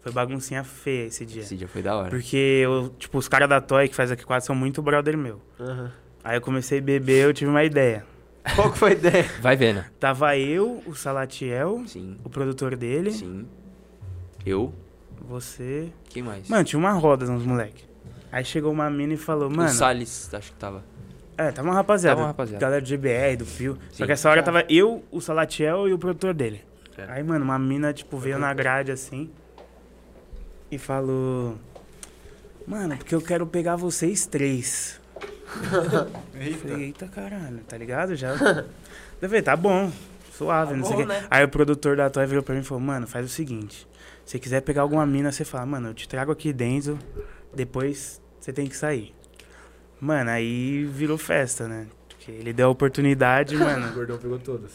Foi 0.03 0.13
baguncinha 0.13 0.65
feia 0.65 1.07
esse 1.07 1.27
dia. 1.27 1.43
Esse 1.43 1.57
dia 1.57 1.69
foi 1.69 1.83
da 1.83 1.95
hora. 1.95 2.09
Porque 2.11 2.37
eu, 2.37 2.89
tipo, 2.99 3.19
os 3.19 3.29
caras 3.29 3.49
da 3.49 3.61
Toy 3.61 3.89
que 3.89 3.95
faz 3.95 4.11
aqui 4.11 4.25
quatro 4.25 4.47
são 4.47 4.55
muito 4.55 4.81
brother 4.83 5.17
meu. 5.17 5.41
aham. 5.59 5.93
Aí 6.23 6.37
eu 6.37 6.41
comecei 6.41 6.79
a 6.79 6.83
beber, 6.83 7.25
eu 7.25 7.33
tive 7.33 7.51
uma 7.51 7.65
ideia. 7.65 8.05
Qual 8.55 8.71
que 8.71 8.79
foi 8.79 8.91
a 8.91 8.95
ideia? 8.95 9.25
Vai 9.41 9.57
vendo. 9.57 9.85
Tava 9.99 10.37
eu, 10.37 10.83
o 10.87 10.95
Salatiel, 10.95 11.83
Sim, 11.87 12.17
o 12.25 12.29
produtor 12.29 12.77
dele, 12.77 13.11
sim. 13.11 13.47
Eu. 14.45 14.73
você. 15.21 15.91
Quem 16.09 16.23
mais? 16.23 16.49
Mano, 16.49 16.65
tinha 16.65 16.79
uma 16.79 16.93
roda 16.93 17.27
nos 17.27 17.45
moleque. 17.45 17.85
Aí 18.33 18.45
chegou 18.45 18.71
uma 18.73 18.89
mina 18.91 19.15
e 19.15 19.17
falou, 19.17 19.49
o 19.49 19.57
mano. 19.57 19.69
Salles, 19.71 20.33
acho 20.33 20.53
que 20.53 20.59
tava. 20.59 20.85
É, 21.37 21.51
tava 21.51 21.69
uma 21.69 21.75
rapaziada. 21.75 22.17
Tava 22.17 22.23
uma 22.23 22.29
rapaziada. 22.29 22.61
Galera 22.61 22.83
do 22.83 22.89
GBR, 22.89 23.37
do 23.37 23.47
Fio. 23.47 23.79
Só 23.91 24.05
que 24.07 24.13
essa 24.13 24.29
hora 24.31 24.43
tava 24.43 24.65
eu, 24.69 25.03
o 25.11 25.21
Salatiel 25.21 25.89
e 25.89 25.93
o 25.93 25.99
produtor 25.99 26.35
dele. 26.35 26.63
Certo. 26.95 27.11
Aí, 27.11 27.23
mano, 27.23 27.45
uma 27.45 27.59
mina, 27.59 27.93
tipo, 27.93 28.19
veio 28.19 28.39
na 28.39 28.53
grade 28.53 28.93
assim 28.93 29.31
e 30.71 30.79
falou: 30.79 31.57
Mano, 32.67 32.97
porque 32.97 33.15
eu 33.15 33.21
quero 33.21 33.47
pegar 33.47 33.77
vocês 33.77 34.27
três. 34.27 35.01
Eu 36.33 36.55
falei, 36.55 36.85
eita 36.85 37.09
caralho, 37.09 37.59
tá 37.67 37.77
ligado? 37.77 38.15
Já. 38.15 38.31
Eu 39.21 39.29
falei, 39.29 39.43
tá 39.43 39.57
bom, 39.57 39.91
suave, 40.33 40.75
não 40.75 40.85
sei 40.85 40.95
o 40.95 40.97
bom, 40.99 41.03
quê. 41.03 41.09
né? 41.09 41.27
Aí 41.29 41.45
o 41.45 41.49
produtor 41.49 41.97
da 41.97 42.09
Toy 42.09 42.25
virou 42.25 42.43
pra 42.43 42.55
mim 42.55 42.61
e 42.61 42.65
falou, 42.65 42.81
mano, 42.81 43.07
faz 43.07 43.27
o 43.27 43.29
seguinte. 43.29 43.87
Se 44.25 44.33
você 44.33 44.39
quiser 44.39 44.61
pegar 44.63 44.83
alguma 44.83 45.05
mina, 45.05 45.33
você 45.33 45.45
fala, 45.45 45.67
mano, 45.67 45.89
eu 45.89 45.95
te 45.95 46.09
trago 46.09 46.31
aqui 46.31 46.53
dentro, 46.53 46.97
depois 47.53 48.21
você 48.39 48.53
tem 48.53 48.69
que 48.69 48.77
sair. 48.77 49.13
Mano, 50.01 50.31
aí 50.31 50.85
virou 50.85 51.19
festa, 51.19 51.67
né? 51.67 51.89
Porque 52.09 52.31
ele 52.31 52.53
deu 52.53 52.69
a 52.69 52.71
oportunidade, 52.71 53.57
O 53.57 53.59
mano. 53.59 53.91
gordão 53.93 54.17
pegou 54.19 54.39
todas. 54.39 54.71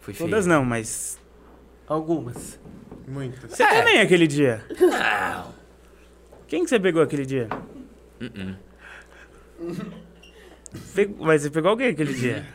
Foi 0.00 0.14
feio. 0.14 0.30
Todas 0.30 0.46
não, 0.46 0.64
mas. 0.64 1.18
Algumas. 1.88 2.58
Muitas. 3.10 3.50
Você 3.50 3.66
também 3.66 4.00
aquele 4.00 4.26
dia. 4.26 4.64
Quem 6.46 6.64
que 6.64 6.70
você 6.70 6.78
pegou 6.80 7.02
aquele 7.02 7.26
dia? 7.26 7.48
Uh-uh. 8.20 8.56
Pe- 10.94 11.14
Mas 11.18 11.42
você 11.42 11.50
pegou 11.50 11.70
alguém 11.70 11.88
aquele 11.88 12.14
dia? 12.14 12.46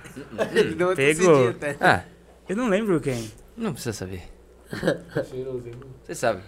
Pegou. 0.96 1.50
até. 1.50 1.76
Ah, 1.82 2.04
Eu 2.48 2.56
não 2.56 2.70
lembro 2.70 3.00
quem. 3.02 3.30
não 3.58 3.74
precisa 3.74 3.94
saber. 3.94 4.24
Você 6.04 6.16
sabe. 6.16 6.42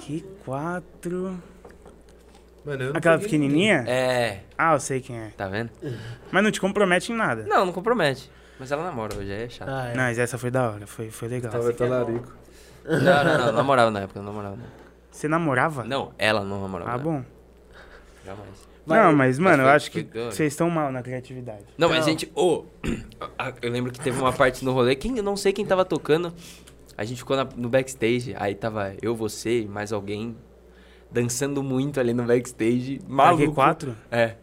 Que 0.00 0.20
quatro. 0.44 1.40
Mano, 2.64 2.82
eu 2.84 2.88
não 2.92 2.96
Aquela 2.96 3.18
pequenininha? 3.18 3.84
É, 3.88 4.40
Ah, 4.56 4.74
eu 4.74 4.80
sei 4.80 5.00
quem 5.00 5.18
é. 5.18 5.30
tá 5.36 5.48
vendo? 5.48 5.70
Mas 6.30 6.44
não 6.44 6.50
te 6.50 6.60
compromete 6.60 7.10
em 7.12 7.16
nada. 7.16 7.44
Não, 7.44 7.64
não 7.66 7.72
compromete. 7.72 8.30
Mas 8.58 8.70
ela 8.70 8.84
namora 8.84 9.16
hoje, 9.16 9.32
aí 9.32 9.42
é 9.44 9.48
chato. 9.48 9.68
Ah, 9.68 9.88
é. 9.88 9.94
Não, 9.96 10.02
mas 10.04 10.18
essa 10.18 10.38
foi 10.38 10.50
da 10.50 10.70
hora, 10.70 10.86
foi, 10.86 11.10
foi 11.10 11.28
legal. 11.28 11.50
Tava 11.50 11.72
talarico. 11.72 12.32
Não, 12.84 13.24
não, 13.24 13.46
não, 13.46 13.52
namorava 13.52 13.90
na 13.90 14.00
época, 14.00 14.20
não 14.20 14.26
namorava. 14.26 14.56
Não, 14.56 14.64
Você 15.10 15.28
namorava? 15.28 15.84
não 15.84 16.12
ela 16.18 16.42
não 16.44 16.60
namorava. 16.62 16.90
Ah, 16.92 16.96
na 16.96 17.02
bom. 17.02 17.14
época, 17.16 17.30
Jamais. 18.24 18.68
não, 18.86 19.12
mas, 19.16 19.38
mano, 19.38 19.62
eu 19.62 19.66
foi- 19.66 19.76
acho 19.76 19.90
que 19.90 20.02
vocês 20.02 20.52
estão 20.52 20.68
mal 20.70 20.90
na 20.92 21.02
criatividade. 21.02 21.64
Não, 21.78 21.88
mas 21.88 22.04
gente. 22.04 22.30
Ô, 22.34 22.64
a- 23.38 23.52
eu 23.62 23.70
lembro 23.70 23.92
que 23.92 24.00
teve 24.00 24.20
uma 24.20 24.32
parte 24.32 24.64
no 24.64 24.72
rolê, 24.72 24.94
quem, 24.96 25.16
eu 25.16 25.22
não 25.22 25.36
sei 25.36 25.52
quem 25.52 25.64
tava 25.66 25.84
tocando. 25.84 26.32
A 26.96 27.04
gente 27.04 27.18
ficou 27.18 27.36
na- 27.36 27.48
no 27.56 27.68
backstage, 27.68 28.34
aí 28.38 28.54
tava 28.54 28.94
eu, 29.00 29.14
você 29.16 29.62
e 29.62 29.68
mais 29.68 29.92
alguém 29.92 30.36
dançando 31.10 31.62
muito 31.62 31.98
ali 32.00 32.12
no 32.14 32.24
backstage. 32.24 33.00
Maluco. 33.08 33.52
Q4? 33.60 33.94
É. 34.10 34.34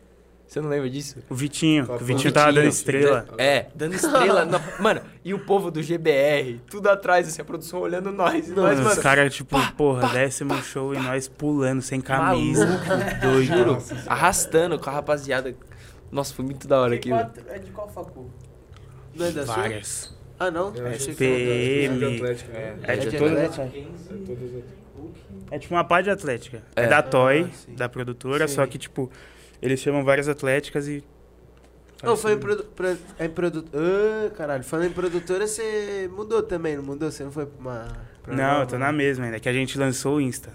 Você 0.50 0.60
não 0.62 0.68
lembra 0.68 0.89
disso? 0.89 1.20
O 1.30 1.36
Vitinho. 1.36 1.86
O? 1.88 1.97
Vitinho 2.00 2.34
tava 2.34 2.52
dando 2.52 2.66
estrela. 2.68 3.24
É, 3.38 3.68
dando 3.76 3.93
estrela. 3.93 4.45
na- 4.45 4.60
Mano, 4.82 5.00
e 5.24 5.32
o 5.32 5.38
povo 5.45 5.70
do 5.70 5.80
GBR, 5.84 6.60
tudo 6.68 6.89
atrás, 6.89 7.28
assim, 7.28 7.39
a 7.39 7.45
produção 7.45 7.80
olhando 7.82 8.12
nós. 8.12 8.47
E 8.47 8.52
nós, 8.54 8.80
Mano, 8.80 8.89
os 8.89 8.97
caras, 8.97 9.32
tipo, 9.36 9.56
porra, 9.74 10.08
décimo 10.10 10.56
show 10.64 10.95
e 10.95 10.97
nós 10.97 11.28
pulando 11.28 11.84
sem 11.84 12.02
camisa. 12.02 12.66
Doido. 13.22 13.45
Juro, 13.45 13.78
arrastando 14.08 14.80
com 14.80 14.89
a 14.89 14.93
rapaziada. 14.93 15.54
Nossa, 16.12 16.34
foi 16.34 16.43
muito 16.43 16.68
da 16.68 16.82
hora 16.82 16.95
aquilo. 16.95 17.16
Q4 17.18 17.32
é 17.50 17.60
de 17.60 17.70
qual 17.70 17.88
facu? 17.88 18.32
Não 19.16 19.26
é 19.28 19.32
da 19.32 19.45
sua? 19.45 19.56
Várias. 19.56 20.18
Ah, 20.39 20.50
não? 20.50 20.70
É, 20.70 20.72
achei 20.72 20.84
achei 20.93 21.08
que 21.08 21.12
que 21.14 21.16
PM. 21.16 21.86
era 21.86 22.10
de 22.10 22.16
Atlético, 22.16 22.52
né? 22.54 22.76
É, 22.82 22.93
É 22.93 22.95
de 22.97 23.10
de 23.12 23.18
todas 23.20 23.34
Atlético? 23.34 23.62
É 23.62 23.66
as- 23.68 24.80
é 25.52 25.60
tipo 25.60 25.74
uma 25.76 25.84
pá 25.84 26.02
de 26.02 26.10
atlética. 26.10 26.64
É, 26.76 26.84
É. 26.84 26.88
da 26.88 27.02
Toy, 27.04 27.43
Ah, 27.52 27.72
da 27.78 27.88
produtora, 27.89 28.47
Sim. 28.47 28.56
só 28.56 28.66
que, 28.66 28.78
tipo, 28.80 29.12
eles 29.62 29.80
chamam 29.80 30.03
várias 30.03 30.28
atléticas 30.28 30.88
e. 30.88 31.03
Não, 32.01 32.16
foi 32.16 32.34
em 32.34 32.38
produ... 32.38 32.64
pro- 32.64 32.97
é 33.20 33.26
em 33.26 33.30
produto... 33.30 33.70
Ah, 33.76 34.30
caralho. 34.30 34.64
Falando 34.64 34.88
em 34.88 34.93
produtora, 34.93 35.45
você 35.45 36.10
mudou 36.16 36.41
também, 36.41 36.78
não 36.78 36.84
mudou? 36.84 37.12
Você 37.12 37.26
não 37.26 37.32
foi 37.32 37.45
pra 37.45 37.60
uma... 37.60 37.88
pra 38.24 38.34
Não, 38.34 38.62
eu 38.62 38.68
tô 38.68 38.78
na 38.78 38.89
mesma 38.91 39.26
ainda, 39.26 39.38
que 39.38 39.49
a 39.49 39.53
gente 39.53 39.78
lançou 39.78 40.16
o 40.16 40.22
Insta. 40.22 40.53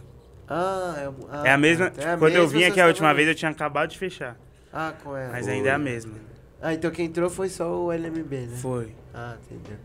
Ah, 0.48 0.94
é, 0.96 1.10
ah, 1.30 1.42
é 1.48 1.50
a 1.52 1.58
mesma. 1.58 1.90
tá. 1.90 2.02
É 2.02 2.12
a 2.14 2.16
quando 2.16 2.34
eu 2.34 2.42
mesma, 2.44 2.58
vim 2.58 2.64
só 2.64 2.70
aqui 2.70 2.80
a 2.80 2.86
última 2.86 3.12
vez, 3.12 3.28
eu 3.28 3.34
tinha 3.34 3.50
acabado 3.50 3.90
de 3.90 3.98
fechar. 3.98 4.38
Ah, 4.72 4.94
com 5.02 5.14
ela. 5.16 5.32
Mas 5.32 5.46
ainda 5.46 5.68
é 5.68 5.72
a 5.72 5.78
mesma. 5.78 6.14
Ah, 6.62 6.72
então 6.72 6.90
quem 6.90 7.06
entrou 7.06 7.28
foi 7.28 7.50
só 7.50 7.70
o 7.70 7.92
LMB, 7.92 8.32
né? 8.32 8.56
Foi. 8.56 8.94
Ah, 9.12 9.36
entendeu. 9.44 9.76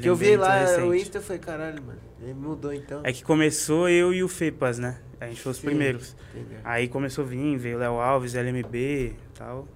Que 0.00 0.08
eu 0.08 0.12
é 0.14 0.16
vi 0.16 0.28
muito 0.28 0.40
lá 0.40 0.58
recente. 0.58 0.82
o 0.82 0.94
Insta, 0.94 1.18
eu 1.18 1.22
falei, 1.22 1.40
caralho, 1.40 1.82
mano. 1.82 1.98
Ele 2.20 2.34
mudou 2.34 2.72
então. 2.72 3.00
É 3.04 3.12
que 3.12 3.22
começou 3.24 3.88
eu 3.88 4.12
e 4.12 4.22
o 4.22 4.28
Fepas, 4.28 4.78
né? 4.78 4.98
A 5.20 5.26
gente 5.26 5.40
foi 5.40 5.52
os 5.52 5.58
Sim. 5.58 5.66
primeiros. 5.66 6.16
Entendeu? 6.34 6.58
Aí 6.64 6.88
começou 6.88 7.24
a 7.24 7.26
vir, 7.26 7.56
veio 7.56 7.76
o 7.76 7.80
Léo 7.80 7.94
Alves, 8.00 8.34
LMB 8.34 8.74
e 8.74 9.16
tal. 9.34 9.66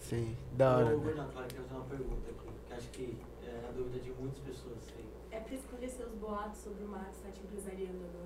Sim, 0.00 0.36
da 0.56 0.76
hora. 0.76 0.86
Ô, 0.86 0.88
né? 0.98 1.04
Gordão, 1.04 1.28
claro, 1.32 1.48
quero 1.48 1.62
fazer 1.64 1.74
uma 1.76 1.84
pergunta 1.86 2.30
aqui, 2.30 2.48
que 2.68 2.74
acho 2.74 2.88
que 2.90 3.16
é 3.46 3.68
a 3.68 3.72
dúvida 3.72 3.98
de 3.98 4.10
muitas 4.20 4.38
pessoas. 4.40 4.76
aí. 4.96 5.04
É 5.32 5.40
pra 5.40 5.54
esclarecer 5.54 6.06
os 6.06 6.14
boatos 6.14 6.60
sobre 6.60 6.84
o 6.84 6.88
Max 6.88 7.06
tá 7.22 7.30
te 7.30 7.40
empresariando 7.40 7.98
agora. 8.04 8.24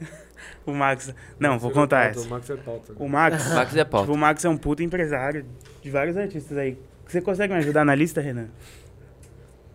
O 0.64 0.72
Max. 0.72 1.12
Não, 1.40 1.58
vou 1.58 1.70
Você 1.70 1.74
contar 1.74 2.04
pauta, 2.04 2.18
essa. 2.20 2.26
O 2.26 2.30
Max 2.30 2.50
é 2.50 2.56
pauta. 2.56 2.92
O 2.98 3.08
Max. 3.08 3.48
Max 3.54 3.74
é 3.74 3.78
Tipo, 3.78 3.90
pauta. 3.90 4.12
o 4.12 4.16
Max 4.16 4.44
é 4.44 4.48
um 4.48 4.56
puta 4.56 4.82
empresário 4.84 5.44
de 5.82 5.90
vários 5.90 6.16
artistas 6.16 6.56
aí. 6.56 6.78
Você 7.06 7.20
consegue 7.22 7.52
me 7.52 7.58
ajudar 7.58 7.84
na 7.84 7.94
lista, 7.94 8.20
Renan? 8.20 8.48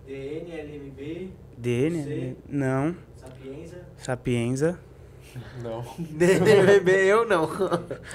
DN, 0.05 0.51
LMB, 0.51 1.32
DN? 1.57 2.38
Não. 2.47 2.95
Sapienza. 3.17 3.82
Sapienza. 3.97 4.80
Não. 5.61 5.79
LMB 5.79 6.89
eu 7.07 7.25
não. 7.27 7.49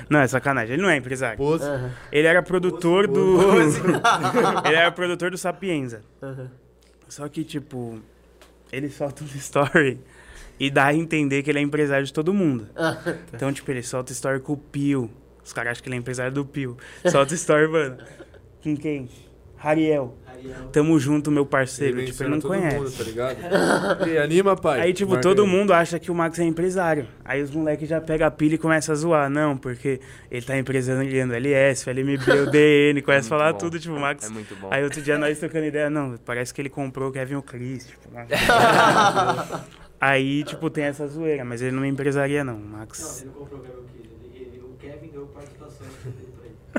Não, 0.09 0.21
é 0.21 0.29
sacanagem. 0.29 0.75
Ele 0.75 0.83
não 0.83 0.91
é 0.91 0.97
empresário. 0.97 1.37
Pose. 1.37 1.65
Aham, 1.65 1.91
Ele 2.13 2.27
era 2.27 2.43
produtor 2.43 3.07
do. 3.07 3.39
Pose. 3.39 3.81
ele 4.67 4.77
era 4.77 4.91
produtor 4.93 5.31
do 5.31 5.39
Sapienza. 5.39 6.03
aham. 6.23 6.51
Só 7.09 7.27
que, 7.29 7.43
tipo, 7.43 8.01
ele 8.71 8.91
solta 8.91 9.25
um 9.25 9.27
story 9.37 9.99
e 10.61 10.71
dá 10.71 10.87
a 10.87 10.95
entender 10.95 11.43
que 11.43 11.51
ele 11.51 11.59
é 11.59 11.63
empresário 11.63 12.05
de 12.05 12.13
todo 12.13 12.35
mundo. 12.35 12.69
Ah, 12.77 12.99
Então, 13.33 13.51
tipo, 13.53 13.71
ele 13.71 13.83
solta 13.83 14.13
story 14.13 14.41
com 14.41 14.53
o 14.53 14.57
Pio. 14.59 15.11
Os 15.43 15.53
caras 15.53 15.71
acham 15.73 15.83
que 15.83 15.89
ele 15.89 15.97
é 15.97 15.99
empresário 15.99 16.33
do 16.33 16.45
Pio. 16.45 16.77
Solta 17.11 17.33
story, 17.35 17.67
mano. 17.69 17.97
Com 18.63 18.77
quem? 18.77 19.09
Rariel. 19.57 20.15
Tamo 20.73 20.99
junto, 20.99 21.31
meu 21.31 21.45
parceiro. 21.47 21.99
Ele 21.99 22.11
tipo, 22.11 22.23
ele 22.23 22.31
não 22.31 22.41
todo 22.41 22.51
conhece. 22.55 22.77
mundo, 22.77 22.91
tá 22.91 23.05
ligado? 23.05 24.09
E 24.09 24.19
anima, 24.19 24.57
pai. 24.57 24.81
Aí, 24.81 24.93
tipo, 24.93 25.13
Marca 25.13 25.23
todo 25.29 25.47
mundo 25.47 25.73
acha 25.73 25.99
que 25.99 26.11
o 26.11 26.15
Max 26.15 26.39
é 26.39 26.45
empresário. 26.45 27.07
Aí 27.25 27.43
os 27.43 27.51
moleques 27.51 27.89
já 27.89 28.01
pegam 28.01 28.27
a 28.27 28.31
pilha 28.31 28.55
e 28.55 28.59
começam 28.59 28.93
a 28.93 28.97
zoar. 28.97 29.31
Não, 29.31 29.57
porque 29.57 30.01
ele 30.31 30.45
tá 30.45 30.57
empresariando 30.59 31.35
LS, 31.35 31.89
LMB, 31.91 32.31
o 32.47 32.51
DN, 32.51 33.03
começa 33.03 33.27
a 33.27 33.31
falar 33.31 33.53
bom. 33.53 33.59
tudo, 33.59 33.79
tipo, 33.81 33.95
o 33.95 34.01
Max. 34.01 34.27
É 34.27 34.29
muito 34.29 34.55
bom. 34.57 34.69
Aí 34.71 34.83
outro 34.85 35.01
dia 35.03 35.19
nós 35.19 35.39
trocando 35.39 35.67
ideia, 35.67 35.89
não, 35.91 36.17
parece 36.25 36.53
que 36.55 36.61
ele 36.61 36.71
comprou 36.71 37.09
o 37.11 37.13
Kevin 37.13 37.37
o 37.37 37.43
Chris. 37.43 37.87
Tipo, 37.87 38.09
lá. 38.15 38.27
Aí, 40.01 40.45
tipo, 40.45 40.71
tem 40.71 40.85
essa 40.85 41.09
zoeira, 41.09 41.45
mas 41.45 41.61
ele 41.61 41.73
não 41.73 41.81
me 41.83 41.89
empresaria, 41.89 42.45
não. 42.45 42.55
O 42.55 42.59
Não, 42.61 42.79
Max. 42.79 43.23
ele 43.23 43.31
não 43.31 43.35
comprou 43.41 43.61
o. 43.61 43.65
Ele, 43.65 44.49
ele, 44.53 44.61
o 44.61 44.77
Kevin 44.79 45.09
deu 45.09 45.27
participação 45.27 45.87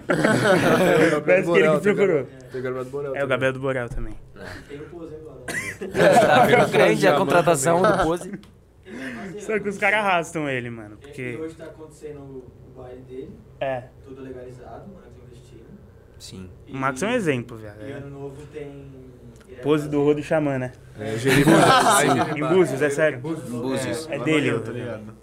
Parece 0.07 1.51
que 1.51 1.57
ele 1.57 1.67
Borel, 1.67 1.77
que 1.77 1.83
tem 1.83 1.91
o 1.91 1.95
procurou. 1.95 2.23
Gabriel- 2.23 2.25
Tem 2.51 2.59
o 2.59 2.63
Gabriel 2.63 2.85
Borel. 2.85 3.15
É 3.15 3.23
o. 3.23 3.27
Gabriel 3.27 3.53
do 3.53 3.59
Borel 3.59 3.89
também. 3.89 4.15
Tem 4.67 4.79
o 4.79 4.83
Pose 4.85 5.15
agora. 5.15 5.39
Tá 6.59 6.65
grande 6.67 7.07
a 7.07 7.15
contratação 7.15 7.81
do 7.81 8.03
Pose? 8.03 8.31
Só 9.39 9.59
que 9.59 9.69
os 9.69 9.77
caras 9.77 9.99
arrastam 9.99 10.49
ele, 10.49 10.69
mano. 10.69 10.97
E 11.01 11.05
Porque. 11.05 11.37
hoje 11.41 11.55
tá 11.55 11.65
acontecendo 11.65 12.19
o 12.19 12.51
baile 12.75 13.01
dele, 13.01 13.31
É. 13.61 13.83
tudo 14.03 14.21
legalizado, 14.21 14.91
o 14.91 14.95
Max 14.95 15.07
investindo. 15.27 15.63
Sim. 16.19 16.49
E- 16.67 16.73
O 16.73 16.75
Max 16.75 17.01
é 17.01 17.07
um 17.07 17.11
exemplo, 17.11 17.57
viado. 17.57 17.81
E 17.81 17.91
É. 17.91 17.95
ano 17.95 18.09
novo 18.09 18.41
tem. 18.53 18.99
Pose 19.63 19.89
do 19.89 20.01
Rodo 20.03 20.21
Xamã, 20.23 20.57
né? 20.57 20.71
É. 20.97 21.15
Em 22.37 22.47
Búzios, 22.47 22.81
é 22.81 22.89
sério. 22.89 23.19
Búzios. 23.19 24.07
É 24.09 24.19
dele, 24.19 24.57
tá? 24.59 24.71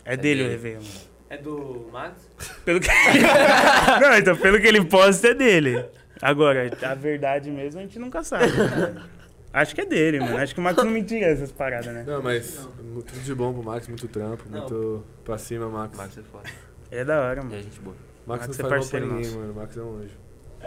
É 0.04 0.16
dele 0.16 0.44
o. 0.44 0.48
Réveillon. 0.48 0.80
É 1.28 1.36
do 1.36 1.88
Max? 1.92 2.28
Pelo 2.64 2.80
que... 2.80 2.88
não, 4.00 4.14
então, 4.16 4.36
pelo 4.36 4.60
que 4.60 4.66
ele 4.66 4.84
posta 4.84 5.28
é 5.28 5.34
dele. 5.34 5.84
Agora, 6.22 6.70
a 6.82 6.94
verdade 6.94 7.50
mesmo 7.50 7.80
a 7.80 7.82
gente 7.82 7.98
nunca 7.98 8.22
sabe. 8.24 8.44
Acho 9.52 9.74
que 9.74 9.80
é 9.80 9.84
dele, 9.86 10.20
mano. 10.20 10.36
Acho 10.38 10.54
que 10.54 10.60
o 10.60 10.62
Max 10.62 10.76
não 10.82 10.90
mentira 10.90 11.26
essas 11.26 11.50
paradas, 11.52 11.92
né? 11.92 12.04
Não, 12.06 12.22
mas 12.22 12.68
tudo 12.78 13.20
de 13.22 13.34
bom 13.34 13.52
pro 13.52 13.62
Max, 13.62 13.88
muito 13.88 14.06
trampo, 14.08 14.44
Não. 14.48 14.60
muito 14.60 15.04
pra 15.24 15.36
cima, 15.38 15.68
Max. 15.68 15.96
Max 15.96 16.18
é 16.18 16.22
foda. 16.22 16.48
Ele 16.90 17.00
é 17.00 17.04
da 17.04 17.20
hora, 17.20 17.42
mano. 17.42 17.56
gente 17.62 17.80
boa. 17.80 17.96
Max, 18.26 18.46
Max 18.46 18.58
não 18.58 18.66
é 18.66 18.70
faz 18.70 18.70
mal 18.70 18.70
pra 18.70 18.78
parceiro 18.78 19.06
ninguém, 19.06 19.24
nosso. 19.26 19.38
mano. 19.38 19.54
Max 19.54 19.76
é 19.76 19.82
um 19.82 19.96
anjo. 19.98 20.14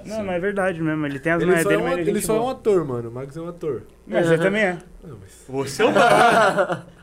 Não, 0.05 0.23
mas 0.23 0.35
é 0.35 0.39
verdade 0.39 0.81
mesmo. 0.81 1.05
Ele 1.05 1.19
tem 1.19 1.31
as 1.31 1.41
Ele 1.41 1.51
manhas 1.51 1.65
é 1.65 1.69
dele, 1.69 1.81
um, 1.81 1.83
mas 1.85 1.93
ele, 1.93 2.01
ele 2.01 2.13
gente 2.15 2.25
só 2.25 2.33
é 2.33 2.37
um 2.37 2.39
boa. 2.41 2.51
ator, 2.53 2.85
mano. 2.85 3.09
O 3.09 3.11
Max 3.11 3.37
é 3.37 3.41
um 3.41 3.47
ator. 3.49 3.83
Mas 4.07 4.27
você 4.27 4.37
também 4.37 4.61
é. 4.63 4.77
Não, 5.03 5.17
mas... 5.19 5.43
Você 5.47 5.83
é 5.83 5.85
o 5.85 5.89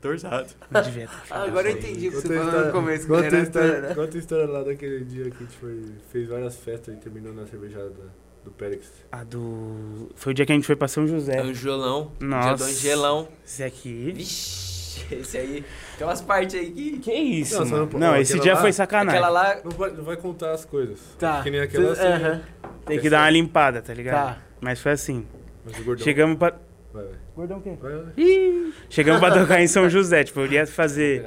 Devia 0.00 1.06
ter. 1.06 1.14
Ah, 1.30 1.42
agora 1.44 1.70
eu 1.70 1.76
entendi 1.76 2.08
o 2.08 2.10
que 2.12 2.16
você 2.20 2.38
falou 2.38 2.66
no 2.66 2.72
começo. 2.72 3.06
que 3.06 3.12
Conta 3.12 3.36
a 3.36 3.40
história, 3.40 3.80
né? 3.80 3.94
conta 3.94 4.16
a 4.16 4.20
história 4.20 4.46
lá 4.46 4.62
daquele 4.62 5.04
dia 5.04 5.24
que 5.30 5.36
a 5.36 5.40
gente 5.46 5.56
foi, 5.58 5.84
fez 6.10 6.28
várias 6.28 6.56
festas 6.56 6.94
e 6.94 6.96
terminou 6.98 7.32
na 7.34 7.46
cervejada 7.46 7.90
da- 7.90 8.20
do 8.44 8.50
Périx. 8.50 8.90
A 9.12 9.22
do... 9.22 10.08
Foi 10.14 10.32
o 10.32 10.34
dia 10.34 10.46
que 10.46 10.52
a 10.52 10.54
gente 10.54 10.66
foi 10.66 10.74
pra 10.76 10.88
São 10.88 11.06
José. 11.06 11.38
Angelão. 11.38 12.10
Dia 12.18 12.28
Nossa. 12.28 12.64
do 12.64 12.70
Angelão. 12.70 13.28
Esse 13.44 13.62
aqui... 13.62 14.12
Vixe, 14.16 15.14
esse 15.14 15.36
aí. 15.36 15.64
Tem 15.98 16.06
umas 16.06 16.22
partes 16.22 16.54
aí 16.58 16.70
que. 16.70 16.98
Que 17.00 17.12
isso, 17.12 17.58
Não, 17.60 17.66
mano? 17.66 17.88
não- 17.92 18.00
Não, 18.00 18.16
esse 18.16 18.38
dia 18.40 18.54
lá- 18.54 18.60
foi 18.62 18.72
sacanagem. 18.72 19.20
Aquela 19.20 19.28
lá. 19.28 19.60
Não 19.62 19.70
vai, 19.72 19.90
não 19.90 20.04
vai 20.04 20.16
contar 20.16 20.52
as 20.52 20.64
coisas. 20.64 20.98
Tá. 21.18 21.42
Que 21.42 21.50
nem 21.50 21.60
aquela 21.60 21.92
assim. 21.92 22.02
aham. 22.02 22.42
Tem 22.86 22.98
que 22.98 23.10
dar 23.10 23.22
uma 23.24 23.30
limpada, 23.30 23.82
tá 23.82 23.92
ligado? 23.92 24.34
Tá. 24.36 24.42
Mas 24.60 24.80
foi 24.80 24.92
assim. 24.92 25.26
Mas 25.64 25.78
o 25.78 25.84
gordão. 25.84 26.02
Chegamos 26.04 26.38
pra... 26.38 26.56
Vai, 26.94 27.04
vai. 27.04 27.14
Gordão 27.40 27.58
o 27.58 27.62
quê? 27.62 28.72
Chegamos 28.90 29.18
pra 29.18 29.32
tocar 29.40 29.62
em 29.62 29.66
São 29.66 29.88
José. 29.88 30.24
Tipo, 30.24 30.40
eu 30.40 30.52
ia 30.52 30.66
fazer... 30.66 31.26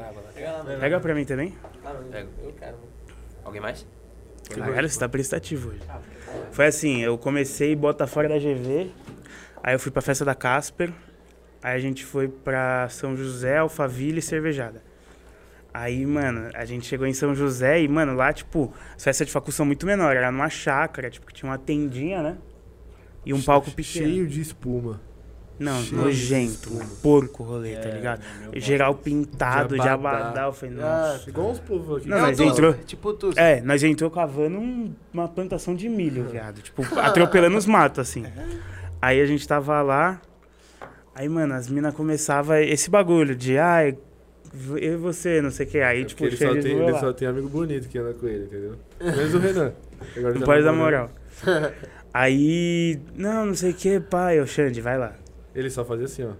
Pega 0.79 0.99
pra 0.99 1.15
mim 1.15 1.25
também. 1.25 1.53
Pega. 2.11 2.29
Eu 2.43 2.53
quero. 2.53 2.77
Alguém 3.43 3.61
mais? 3.61 3.85
Caralho, 4.49 4.89
você 4.89 4.99
tá 4.99 5.09
prestativo 5.09 5.69
hoje. 5.69 5.81
Foi 6.51 6.67
assim, 6.67 7.01
eu 7.01 7.17
comecei 7.17 7.75
Bota 7.75 8.05
Fora 8.05 8.29
da 8.29 8.37
GV, 8.37 8.91
aí 9.63 9.73
eu 9.73 9.79
fui 9.79 9.91
pra 9.91 10.01
festa 10.01 10.23
da 10.23 10.35
Casper, 10.35 10.91
aí 11.61 11.75
a 11.75 11.79
gente 11.79 12.05
foi 12.05 12.27
pra 12.27 12.87
São 12.89 13.15
José, 13.15 13.57
Alphaville 13.57 14.19
e 14.19 14.21
Cervejada. 14.21 14.83
Aí, 15.73 16.05
mano, 16.05 16.49
a 16.53 16.65
gente 16.65 16.85
chegou 16.85 17.07
em 17.07 17.13
São 17.13 17.33
José 17.33 17.81
e, 17.81 17.87
mano, 17.87 18.13
lá, 18.15 18.31
tipo, 18.31 18.71
as 18.95 19.03
festas 19.03 19.25
de 19.25 19.33
facu 19.33 19.51
são 19.51 19.65
muito 19.65 19.85
menores, 19.85 20.17
era 20.17 20.31
numa 20.31 20.49
chácara, 20.49 21.09
tipo, 21.09 21.25
que 21.25 21.33
tinha 21.33 21.49
uma 21.49 21.57
tendinha, 21.57 22.21
né? 22.21 22.37
E 23.25 23.33
um 23.33 23.41
palco 23.41 23.71
pequeno. 23.71 24.05
Cheio 24.05 24.27
de 24.27 24.41
espuma. 24.41 25.01
Não, 25.63 25.81
de 25.81 25.95
nojento, 25.95 26.69
espuma. 26.69 26.85
porco 27.01 27.43
rolê, 27.43 27.75
tá 27.77 27.89
ligado? 27.89 28.21
Geral 28.55 28.93
pintado, 28.95 29.75
de 29.75 29.81
De 29.81 29.87
abadá. 29.87 30.17
abadá, 30.27 30.43
eu 30.45 30.53
falei, 30.53 30.75
Ah, 30.79 31.11
nossa. 31.13 31.29
Igual 31.29 31.49
uns 31.51 31.59
povos 31.59 31.97
aqui. 31.97 32.09
Não, 32.09 32.17
É 32.17 32.21
mas 32.21 32.39
o 32.39 32.43
Tusk, 32.43 32.53
entrou- 32.53 32.73
Tipo 32.85 33.13
tu. 33.13 33.31
É, 33.35 33.61
nós 33.61 33.81
entrou 33.83 34.11
cavando 34.11 34.57
um- 34.57 34.93
uma 35.13 35.27
plantação 35.27 35.75
de 35.75 35.87
milho, 35.89 36.23
viado. 36.29 36.61
Tipo, 36.61 36.83
atropelando 36.99 37.57
os 37.57 37.65
matos, 37.65 37.99
assim. 37.99 38.25
Aí 39.01 39.19
a 39.21 39.25
gente 39.25 39.47
tava 39.47 39.81
lá. 39.81 40.21
Aí, 41.15 41.29
mano, 41.29 41.53
as 41.53 41.67
minas 41.69 41.93
começavam 41.93 42.57
esse 42.57 42.89
bagulho 42.89 43.35
de, 43.35 43.57
ai, 43.57 43.95
eu 44.77 44.93
e 44.93 44.95
você, 44.97 45.41
não 45.41 45.51
sei 45.51 45.65
o 45.65 45.69
que. 45.69 45.79
Aí, 45.79 46.01
É 46.01 46.05
tipo, 46.05 46.25
ele, 46.25 46.35
cheio 46.35 46.49
só 46.51 46.55
de 46.55 46.61
tem, 46.63 46.77
ele 46.77 46.99
só 46.99 47.13
tem 47.13 47.27
amigo 47.27 47.47
bonito 47.49 47.87
que 47.87 47.97
anda 47.99 48.13
com 48.13 48.27
ele, 48.27 48.45
entendeu? 48.45 48.75
Menos 48.99 49.33
o 49.33 49.39
Renan. 49.39 49.73
Agora 50.17 50.33
Não 50.39 50.41
pode 50.41 50.63
dar 50.63 50.71
namora. 50.71 51.09
moral. 51.45 51.71
Aí, 52.13 52.99
não, 53.15 53.47
não 53.47 53.55
sei 53.55 53.71
o 53.71 53.73
que, 53.73 53.99
pai, 53.99 54.39
ô 54.39 54.45
Xande, 54.45 54.79
vai 54.81 54.97
lá. 54.97 55.13
Ele 55.55 55.69
só 55.69 55.85
fazia 55.85 56.05
assim, 56.05 56.23
ó. 56.23 56.31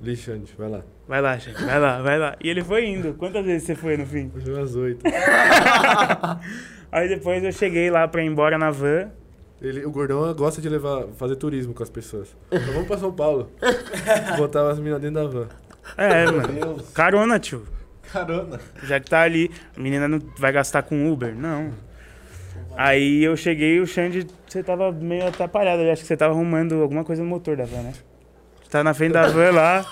Lixante, 0.00 0.54
vai 0.58 0.68
lá. 0.68 0.82
Vai 1.08 1.22
lá, 1.22 1.38
Xande, 1.38 1.64
vai 1.64 1.80
lá, 1.80 2.02
vai 2.02 2.18
lá. 2.18 2.36
E 2.42 2.50
ele 2.50 2.62
foi 2.62 2.86
indo. 2.86 3.14
Quantas 3.14 3.44
vezes 3.44 3.66
você 3.66 3.74
foi 3.74 3.96
no 3.96 4.04
fim? 4.04 4.30
É 4.46 4.50
umas 4.50 4.76
oito. 4.76 5.02
Aí 6.92 7.08
depois 7.08 7.42
eu 7.42 7.52
cheguei 7.52 7.90
lá 7.90 8.06
pra 8.06 8.22
ir 8.22 8.26
embora 8.26 8.58
na 8.58 8.70
van. 8.70 9.10
Ele, 9.60 9.86
o 9.86 9.90
gordão 9.90 10.34
gosta 10.34 10.60
de 10.60 10.68
levar, 10.68 11.06
fazer 11.16 11.36
turismo 11.36 11.72
com 11.72 11.82
as 11.82 11.88
pessoas. 11.88 12.36
Então 12.50 12.72
vamos 12.74 12.86
pra 12.86 12.98
São 12.98 13.10
Paulo. 13.10 13.50
Botava 14.36 14.70
as 14.70 14.78
minas 14.78 15.00
dentro 15.00 15.22
da 15.22 15.26
van. 15.26 15.48
É, 15.96 16.26
mano. 16.26 16.82
Carona, 16.92 17.38
tio. 17.38 17.66
Carona. 18.12 18.60
Já 18.82 19.00
que 19.00 19.08
tá 19.08 19.22
ali, 19.22 19.50
a 19.74 19.80
menina 19.80 20.06
não 20.06 20.20
vai 20.36 20.52
gastar 20.52 20.82
com 20.82 21.10
Uber? 21.10 21.34
Não. 21.34 21.72
Aí 22.76 23.24
eu 23.24 23.34
cheguei 23.34 23.76
e 23.76 23.80
o 23.80 23.86
Xande, 23.86 24.26
você 24.46 24.62
tava 24.62 24.92
meio 24.92 25.26
atrapalhado. 25.26 25.82
Eu 25.82 25.92
acho 25.92 26.02
que 26.02 26.08
você 26.08 26.16
tava 26.16 26.34
arrumando 26.34 26.82
alguma 26.82 27.02
coisa 27.02 27.22
no 27.22 27.28
motor 27.28 27.56
da 27.56 27.64
van, 27.64 27.82
né? 27.82 27.94
Tava 28.76 28.84
na 28.84 28.92
frente 28.92 29.12
da 29.12 29.26
van 29.28 29.52
lá, 29.52 29.86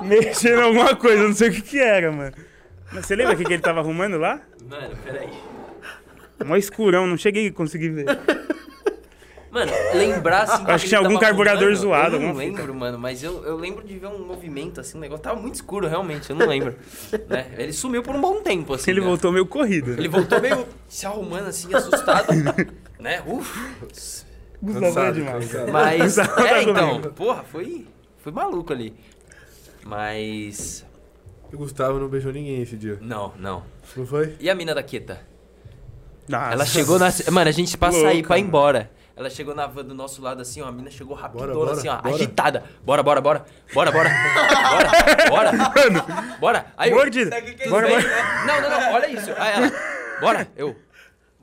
mexendo 0.00 0.60
em 0.60 0.62
alguma 0.62 0.94
coisa, 0.94 1.24
eu 1.24 1.28
não 1.28 1.34
sei 1.34 1.48
o 1.48 1.52
que 1.52 1.60
que 1.60 1.80
era, 1.80 2.12
mano. 2.12 2.32
Mas 2.92 3.04
você 3.04 3.16
lembra 3.16 3.34
o 3.34 3.36
que, 3.36 3.44
que 3.44 3.52
ele 3.52 3.62
tava 3.62 3.80
arrumando 3.80 4.16
lá? 4.16 4.40
Mano, 4.64 4.96
peraí. 5.04 5.28
Mó 6.44 6.54
escurão, 6.54 7.04
não 7.04 7.16
cheguei 7.16 7.48
a 7.48 7.52
conseguir 7.52 7.88
ver. 7.88 8.06
Mano, 9.50 9.72
lembrar 9.94 10.42
assim. 10.42 10.64
Acho 10.68 10.84
que 10.84 10.88
tinha 10.90 11.00
algum 11.00 11.18
carburador 11.18 11.74
zoado, 11.74 12.14
Eu 12.14 12.20
não 12.20 12.34
lembro, 12.34 12.72
mano, 12.74 12.96
mas 12.96 13.24
eu, 13.24 13.42
eu 13.44 13.56
lembro 13.56 13.82
de 13.82 13.98
ver 13.98 14.06
um 14.06 14.24
movimento 14.24 14.80
assim, 14.80 14.98
um 14.98 15.00
negócio. 15.00 15.24
Tava 15.24 15.40
muito 15.40 15.54
escuro, 15.54 15.88
realmente, 15.88 16.30
eu 16.30 16.36
não 16.36 16.46
lembro. 16.46 16.76
né? 17.28 17.46
Ele 17.58 17.72
sumiu 17.72 18.04
por 18.04 18.14
um 18.14 18.20
bom 18.20 18.40
tempo, 18.40 18.74
assim. 18.74 18.90
Ele 18.90 19.00
né? 19.00 19.06
voltou 19.06 19.32
meio 19.32 19.46
corrido. 19.46 19.92
Ele 19.92 20.08
voltou 20.08 20.40
meio 20.40 20.64
se 20.86 21.06
arrumando 21.06 21.48
assim, 21.48 21.74
assustado. 21.74 22.28
né? 23.00 23.20
Uf. 23.26 24.24
Gustavo 24.62 25.00
é 25.00 25.12
demais. 25.12 25.52
Mas. 25.72 26.02
Gustavo 26.02 26.34
tá 26.34 26.48
é, 26.48 26.62
então, 26.62 27.00
porra, 27.16 27.42
foi. 27.42 27.86
Foi 28.26 28.32
maluco 28.32 28.72
ali. 28.72 28.92
Mas. 29.84 30.84
O 31.52 31.56
Gustavo 31.58 32.00
não 32.00 32.08
beijou 32.08 32.32
ninguém 32.32 32.60
esse 32.60 32.76
dia. 32.76 32.98
Não, 33.00 33.32
não. 33.38 33.62
Não 33.96 34.04
foi? 34.04 34.34
E 34.40 34.50
a 34.50 34.54
mina 34.56 34.74
da 34.74 34.82
Queta? 34.82 35.20
Nossa. 36.28 36.52
Ela 36.54 36.66
chegou 36.66 36.98
na. 36.98 37.06
Mano, 37.30 37.48
a 37.48 37.52
gente 37.52 37.78
pra 37.78 37.92
sair, 37.92 38.02
Louca, 38.02 38.26
pra 38.26 38.38
ir 38.38 38.40
mano. 38.40 38.48
embora. 38.48 38.90
Ela 39.14 39.30
chegou 39.30 39.54
na 39.54 39.68
van 39.68 39.84
do 39.84 39.94
nosso 39.94 40.20
lado 40.20 40.42
assim, 40.42 40.60
ó. 40.60 40.66
A 40.66 40.72
mina 40.72 40.90
chegou 40.90 41.14
rapidona, 41.14 41.52
Bora, 41.54 41.66
bora, 41.66 41.78
assim, 41.78 41.86
ó. 41.88 42.02
bora. 42.02 42.14
Agitada. 42.16 42.64
Bora, 42.84 43.02
bora, 43.04 43.20
bora. 43.20 43.44
Bora, 43.72 43.92
bora. 43.92 44.10
Bora, 45.30 45.52
bora. 45.52 46.02
Bora. 46.40 46.66
Aí 46.76 46.90
eu. 46.90 46.96
Mordida. 46.96 47.30
Bora, 47.70 47.88
bora. 47.88 48.02
Não, 48.44 48.60
não, 48.60 48.70
não. 48.70 48.92
Olha 48.92 49.06
isso. 49.08 49.30
Aí 49.38 49.52
ela. 49.54 49.72
Bora. 50.20 50.48
Eu. 50.56 50.74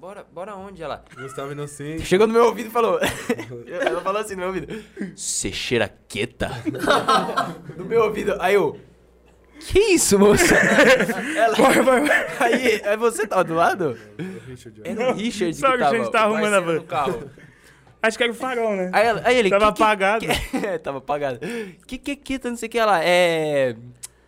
Bora, 0.04 0.26
bora 0.34 0.54
onde 0.58 0.84
ela? 0.84 1.02
Gustavo 1.16 1.54
inocente. 1.54 2.04
Chegou 2.06 2.28
no 2.28 2.34
meu 2.34 2.44
ouvido 2.48 2.68
e 2.68 2.70
falou. 2.70 3.00
Ela 3.66 4.02
falou 4.02 4.20
assim 4.20 4.34
no 4.34 4.40
meu 4.40 4.48
ouvido. 4.50 4.84
Você 5.16 5.50
cheira 5.50 5.90
queta? 6.10 6.52
no 7.78 7.86
meu 7.86 8.02
ouvido. 8.04 8.36
Aí 8.42 8.56
eu. 8.56 8.78
Que 9.62 9.80
isso, 9.94 10.20
moça? 10.20 10.56
Ela. 11.38 11.56
Aí, 12.38 12.82
aí 12.84 12.98
você 12.98 13.26
tava 13.26 13.46
do 13.46 13.54
lado? 13.54 13.98
O 14.20 14.50
Richard, 14.50 14.82
ó. 14.82 14.90
Era 14.90 15.10
o 15.10 15.14
Richard 15.14 15.54
Só 15.56 15.72
que 15.72 15.78
que 15.78 15.84
a 15.86 15.92
gente 15.92 16.12
tá 16.12 16.24
arrumando 16.24 16.54
a 16.54 16.60
van. 16.60 16.76
do 16.76 16.84
carro. 16.84 17.24
Acho 18.02 18.18
que 18.18 18.24
era 18.26 18.34
o 18.34 18.36
farol, 18.36 18.76
né? 18.76 18.90
Aí, 18.92 19.08
ela, 19.08 19.22
aí 19.24 19.38
ele. 19.38 19.50
Tava 19.50 19.68
que, 19.68 19.78
que- 19.78 19.84
apagado. 19.84 20.26
que- 20.28 20.80
tava 20.80 20.98
apagado. 20.98 21.40
Que 21.88 21.98
que 21.98 22.18
que 22.18 22.42
não 22.44 22.58
sei 22.58 22.68
o 22.68 22.70
que 22.70 22.78
ela. 22.78 23.02
É. 23.02 23.74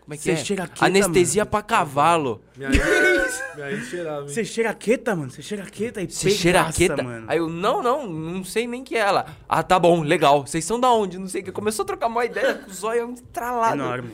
Como 0.06 0.14
é 0.14 0.18
que 0.18 0.24
Você 0.24 0.32
é? 0.32 0.36
cheira 0.36 0.68
queta, 0.68 0.86
Anestesia 0.86 1.46
pra 1.48 1.64
cavalo. 1.64 2.40
Minha 2.56 2.70
ex, 2.70 3.44
minha 3.56 3.72
ex 3.72 3.88
cheirava? 3.88 4.22
Você 4.28 4.46
cheira 4.46 4.74
queta, 4.76 5.16
mano. 5.16 5.32
Você 5.32 5.42
cheira 5.42 5.64
queta 5.66 6.00
e 6.02 6.08
Você 6.10 6.30
cheira 6.30 6.72
queta? 6.72 7.02
mano. 7.02 7.26
Aí 7.28 7.40
eu, 7.40 7.50
não, 7.50 7.82
não, 7.82 8.06
não 8.08 8.44
sei 8.44 8.68
nem 8.68 8.84
que 8.84 8.96
é 8.96 9.00
ela. 9.00 9.26
Ah, 9.50 9.64
tá 9.64 9.80
bom, 9.80 10.04
legal. 10.04 10.46
Vocês 10.46 10.64
são 10.64 10.80
da 10.80 10.92
onde? 10.92 11.18
Não 11.18 11.28
sei 11.28 11.42
o 11.42 11.46
que. 11.46 11.52
Começou 11.52 11.82
a 11.84 11.86
trocar 11.88 12.06
uma 12.08 12.24
ideia 12.24 12.54
com 12.54 12.70
o 12.70 12.74
zóio 12.74 13.12
estralado. 13.16 13.76
Enorme. 13.82 14.12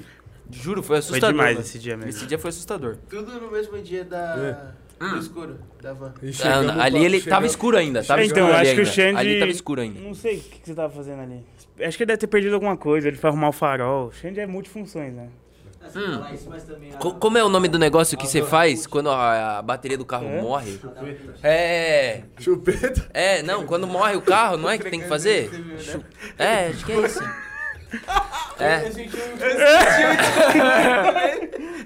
Juro, 0.50 0.82
foi 0.82 0.88
Foi 0.96 0.98
assustador. 1.00 1.32
demais 1.32 1.56
mano. 1.56 1.66
esse 1.68 1.78
dia 1.80 1.98
mesmo. 1.98 2.10
Esse 2.10 2.26
dia 2.26 2.40
foi 2.40 2.50
assustador. 2.50 2.98
Tudo 3.10 3.40
no 3.42 3.52
mesmo 3.52 3.78
dia 3.82 4.04
da... 4.06 4.74
do 5.00 5.18
escuro, 5.18 5.60
da 5.82 5.92
van. 5.94 6.14
Ah, 6.44 6.84
ali 6.84 7.04
ele 7.04 7.20
tava 7.22 7.46
escuro 7.46 7.76
ainda. 7.78 8.02
Tava 8.04 8.24
Então, 8.24 8.48
escuro 8.50 8.62
acho 8.62 8.76
que 8.76 8.82
o. 8.82 8.86
Xande- 8.86 9.18
Ali 9.18 9.40
tava 9.40 9.52
escuro 9.52 9.82
ainda. 9.82 10.00
Não 10.00 10.14
sei 10.14 10.38
o 10.38 10.42
que, 10.42 10.60
que 10.60 10.68
você 10.68 10.74
tava 10.76 10.94
fazendo 10.94 11.22
ali. 11.22 11.46
Acho 11.82 11.98
que 11.98 12.04
ele 12.04 12.08
deve 12.08 12.18
ter 12.20 12.28
perdido 12.28 12.54
alguma 12.54 12.78
coisa, 12.78 13.08
ele 13.08 13.18
foi 13.18 13.30
arrumar 13.30 13.50
o 13.50 13.52
farol. 13.54 14.08
O 14.08 14.12
Xande 14.12 14.40
é 14.40 14.46
multifunções, 14.46 15.14
né? 15.14 15.30
Assim, 16.00 16.10
Hum. 16.10 16.14
falar 16.20 16.34
isso, 16.34 16.50
mas 16.50 16.64
também 16.64 16.94
a- 16.94 16.98
Co- 16.98 17.14
como 17.16 17.38
é 17.38 17.44
o 17.44 17.50
nome 17.50 17.68
do 17.68 17.78
negócio 17.80 18.18
que 18.18 18.28
você 18.28 18.42
faz 18.44 18.86
quando 18.88 19.10
a, 19.10 19.58
a 19.60 19.62
bateria 19.62 19.98
do 19.98 20.06
carro 20.06 20.28
É? 20.28 20.42
morre? 20.42 20.80
É. 21.44 22.22
Chupeta. 22.40 23.10
É, 23.14 23.42
não, 23.44 23.66
quando 23.66 23.86
morre 23.88 24.16
o 24.16 24.22
carro, 24.22 24.58
não 24.58 24.70
é 24.70 24.78
que 24.78 24.90
tem 24.90 25.02
que 25.02 25.08
fazer? 25.08 25.50
É, 26.40 26.68
acho 26.68 26.86
que 26.86 26.92
é 26.94 27.00
isso. 27.02 27.22
É. 28.60 28.84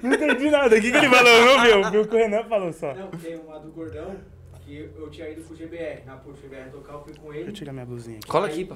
Não 0.03 0.13
entendi 0.13 0.49
nada. 0.49 0.75
O 0.77 0.81
que, 0.81 0.91
que 0.91 0.97
ele 0.97 1.09
falou? 1.09 1.45
Não 1.45 1.61
viu? 1.63 1.91
Viu 1.91 2.01
o 2.01 2.07
que 2.07 2.15
o 2.15 2.17
Renan 2.17 2.43
falou 2.43 2.73
só. 2.73 2.93
Não, 2.93 3.07
tem 3.09 3.35
uma 3.37 3.59
do 3.59 3.69
Gordão, 3.71 4.15
que 4.65 4.89
eu 4.97 5.09
tinha 5.09 5.29
ido 5.29 5.41
pro 5.41 5.55
GBR. 5.55 6.03
Na 6.05 6.15
pro 6.17 6.33
GBR 6.35 6.69
tocar, 6.69 6.93
eu 6.93 7.01
fui 7.01 7.13
com 7.15 7.27
Deixa 7.29 7.39
eu 7.39 7.43
ele. 7.45 7.51
tirar 7.53 7.73
minha 7.73 7.85
blusinha 7.85 8.17
aqui. 8.17 8.27
Cola 8.27 8.47
aqui, 8.47 8.65
pá. 8.65 8.75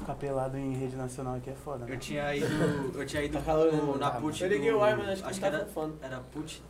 Ficar 0.00 0.14
pelado 0.14 0.56
em 0.56 0.72
rede 0.74 0.96
nacional 0.96 1.36
aqui 1.36 1.50
é 1.50 1.54
foda, 1.54 1.84
né? 1.86 1.94
Eu 1.94 1.98
tinha 1.98 2.34
ido. 2.34 2.46
Eu 2.98 3.06
tinha 3.06 3.22
ido 3.22 3.38
Tá 3.40 3.54
no- 3.54 3.98
na. 3.98 4.10
Put. 4.12 4.42
Eu 4.42 4.48
liguei 4.48 4.72
o 4.72 4.82
ar, 4.82 4.96
mas 4.96 5.08
acho 5.10 5.22
que 5.22 5.28
acho 5.28 5.40
que 5.40 5.50
tá 5.50 5.56
era, 5.56 5.66
fone. 5.66 5.94
era 6.02 6.18
Put. 6.32 6.62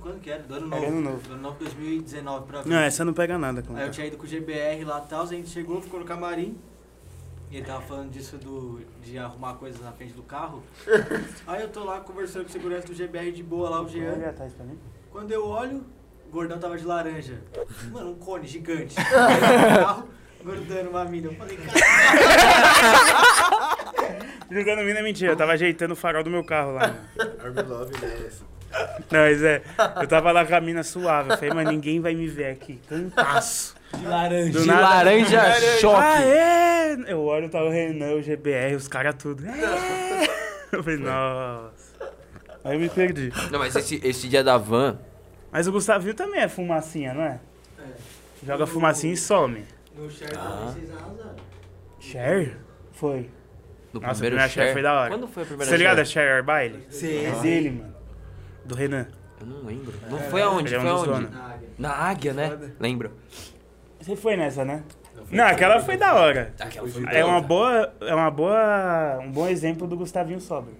Quando 0.00 0.20
que 0.20 0.30
era? 0.30 0.42
Do 0.42 0.54
ano 0.54 0.74
Era 0.74 0.80
novo. 0.90 0.92
ano 0.98 1.10
novo. 1.10 1.28
Do 1.28 1.32
ano 1.34 1.42
novo 1.42 1.56
2019 1.58 2.46
pra 2.46 2.64
Não, 2.64 2.76
essa 2.78 3.04
não 3.04 3.12
pega 3.14 3.38
nada. 3.38 3.62
Com 3.62 3.74
Aí 3.76 3.86
eu 3.86 3.90
tinha 3.90 4.06
ido 4.06 4.16
com 4.16 4.24
o 4.24 4.26
GBR 4.26 4.84
lá 4.84 5.02
e 5.04 5.08
tal, 5.08 5.22
a 5.22 5.26
gente 5.26 5.48
chegou, 5.48 5.80
ficou 5.80 6.00
no 6.00 6.06
camarim. 6.06 6.58
E 7.50 7.56
ele 7.56 7.66
tava 7.66 7.80
falando 7.82 8.10
disso 8.10 8.36
do, 8.38 8.80
de 9.02 9.18
arrumar 9.18 9.54
coisas 9.54 9.80
na 9.80 9.90
frente 9.92 10.12
do 10.12 10.22
carro. 10.22 10.62
Aí 11.46 11.62
eu 11.62 11.68
tô 11.68 11.82
lá 11.84 12.00
conversando 12.00 12.42
com 12.44 12.48
o 12.48 12.52
segurança 12.52 12.86
do 12.86 12.94
GBR 12.94 13.32
de 13.32 13.42
boa 13.42 13.68
lá, 13.68 13.82
o 13.82 13.88
Jean. 13.88 14.12
ali 14.12 14.24
atrás 14.24 14.52
pra 14.54 14.64
mim. 14.64 14.78
Quando 15.10 15.32
eu 15.32 15.44
olho, 15.46 15.84
o 16.28 16.30
gordão 16.30 16.58
tava 16.60 16.78
de 16.78 16.84
laranja. 16.84 17.40
Mano, 17.90 18.10
um 18.12 18.14
cone 18.14 18.46
gigante. 18.46 18.94
Aí 19.00 19.80
carro, 19.82 20.08
gordando 20.44 20.90
uma 20.90 21.04
mina. 21.04 21.28
Eu 21.28 21.34
falei, 21.34 21.56
cara, 21.56 21.80
Jogando 24.50 24.82
mina 24.82 24.98
é 24.98 25.02
mentira, 25.02 25.32
eu 25.32 25.36
tava 25.36 25.52
ajeitando 25.52 25.92
o 25.92 25.96
farol 25.96 26.24
do 26.24 26.30
meu 26.30 26.42
carro 26.42 26.72
lá. 26.72 26.88
né? 26.88 26.96
Army 27.44 27.62
Love, 27.62 27.92
né? 28.00 28.28
Não, 29.10 29.20
mas 29.20 29.42
é, 29.42 29.62
eu 30.00 30.06
tava 30.08 30.30
lá 30.32 30.44
com 30.44 30.54
a 30.54 30.60
mina 30.60 30.82
suave. 30.82 31.30
Eu 31.30 31.36
falei, 31.36 31.52
mas 31.54 31.68
ninguém 31.68 32.00
vai 32.00 32.14
me 32.14 32.26
ver 32.28 32.50
aqui. 32.52 32.80
Cantaço. 32.88 33.74
De 33.96 34.06
laranja. 34.06 34.52
Do 34.52 34.60
De 34.60 34.66
nada- 34.66 34.80
laranja 34.80 35.40
Ah, 35.42 35.60
choque. 35.80 36.22
é! 36.22 36.96
Eu 37.08 37.20
olho, 37.24 37.48
tá 37.48 37.62
o 37.62 37.70
Renan, 37.70 38.14
o 38.14 38.22
GBR, 38.22 38.74
os 38.76 38.86
caras 38.88 39.14
tudo. 39.16 39.44
É! 39.46 40.30
Eu 40.72 40.84
falei, 40.84 40.98
nossa. 41.00 41.70
Aí 42.62 42.74
eu 42.74 42.78
me 42.80 42.88
perdi. 42.88 43.32
Não, 43.50 43.58
mas 43.58 43.74
esse, 43.74 44.00
esse 44.04 44.28
dia 44.28 44.44
da 44.44 44.56
van, 44.56 44.98
Mas 45.50 45.66
o 45.66 45.72
Gustavinho 45.72 46.14
também 46.14 46.40
é 46.42 46.48
fumacinha, 46.48 47.12
não 47.12 47.22
é? 47.22 47.40
Joga 48.46 48.68
fumacinha 48.68 49.12
e 49.12 49.16
some. 49.16 49.64
No 50.00 50.10
share 50.10 50.32
Ah. 50.36 50.40
também 50.48 50.66
vocês 50.74 50.90
arrasaram. 50.90 51.36
Cher? 51.98 52.58
Foi. 52.92 53.30
no 53.92 54.00
Nossa, 54.00 54.12
a 54.12 54.14
primeiro 54.14 54.36
primeira 54.36 54.48
share 54.48 54.52
share. 54.66 54.72
foi 54.72 54.82
da 54.82 54.94
hora. 55.00 55.10
Quando 55.10 55.28
foi 55.28 55.42
a 55.42 55.46
primeira 55.46 55.64
Você 55.64 55.70
tá 55.72 55.76
ligado 55.78 55.98
a 55.98 56.04
share? 56.04 56.26
Cher 56.26 56.34
Air 56.36 56.44
Baile? 56.44 56.86
Sim, 56.90 57.24
É 57.26 57.32
dele, 57.40 57.70
mano. 57.70 57.94
Do 58.64 58.74
Renan. 58.74 59.06
Eu 59.40 59.46
não 59.46 59.64
lembro. 59.64 59.92
Não 60.10 60.18
foi 60.18 60.42
aonde? 60.42 60.68
Ele 60.68 60.76
é 60.76 60.80
Foi 60.80 60.88
aonde? 60.90 61.28
Na 61.30 61.44
águia. 61.48 61.68
Na 61.78 61.90
Águia, 61.90 62.32
né? 62.34 62.72
Lembro. 62.78 63.10
Você 64.00 64.14
foi 64.16 64.36
nessa, 64.36 64.64
né? 64.64 64.82
Não, 65.30 65.44
aquela 65.44 65.80
foi 65.80 65.96
da 65.96 66.14
hora. 66.14 66.54
Aquela 66.58 66.88
foi 66.88 67.04
É 67.14 67.24
uma 67.24 67.40
boa, 67.40 67.92
é 68.00 68.14
uma 68.14 68.30
boa, 68.30 69.18
um 69.22 69.30
bom 69.30 69.46
exemplo 69.48 69.86
do 69.86 69.96
Gustavinho 69.96 70.40
Sobra. 70.40 70.72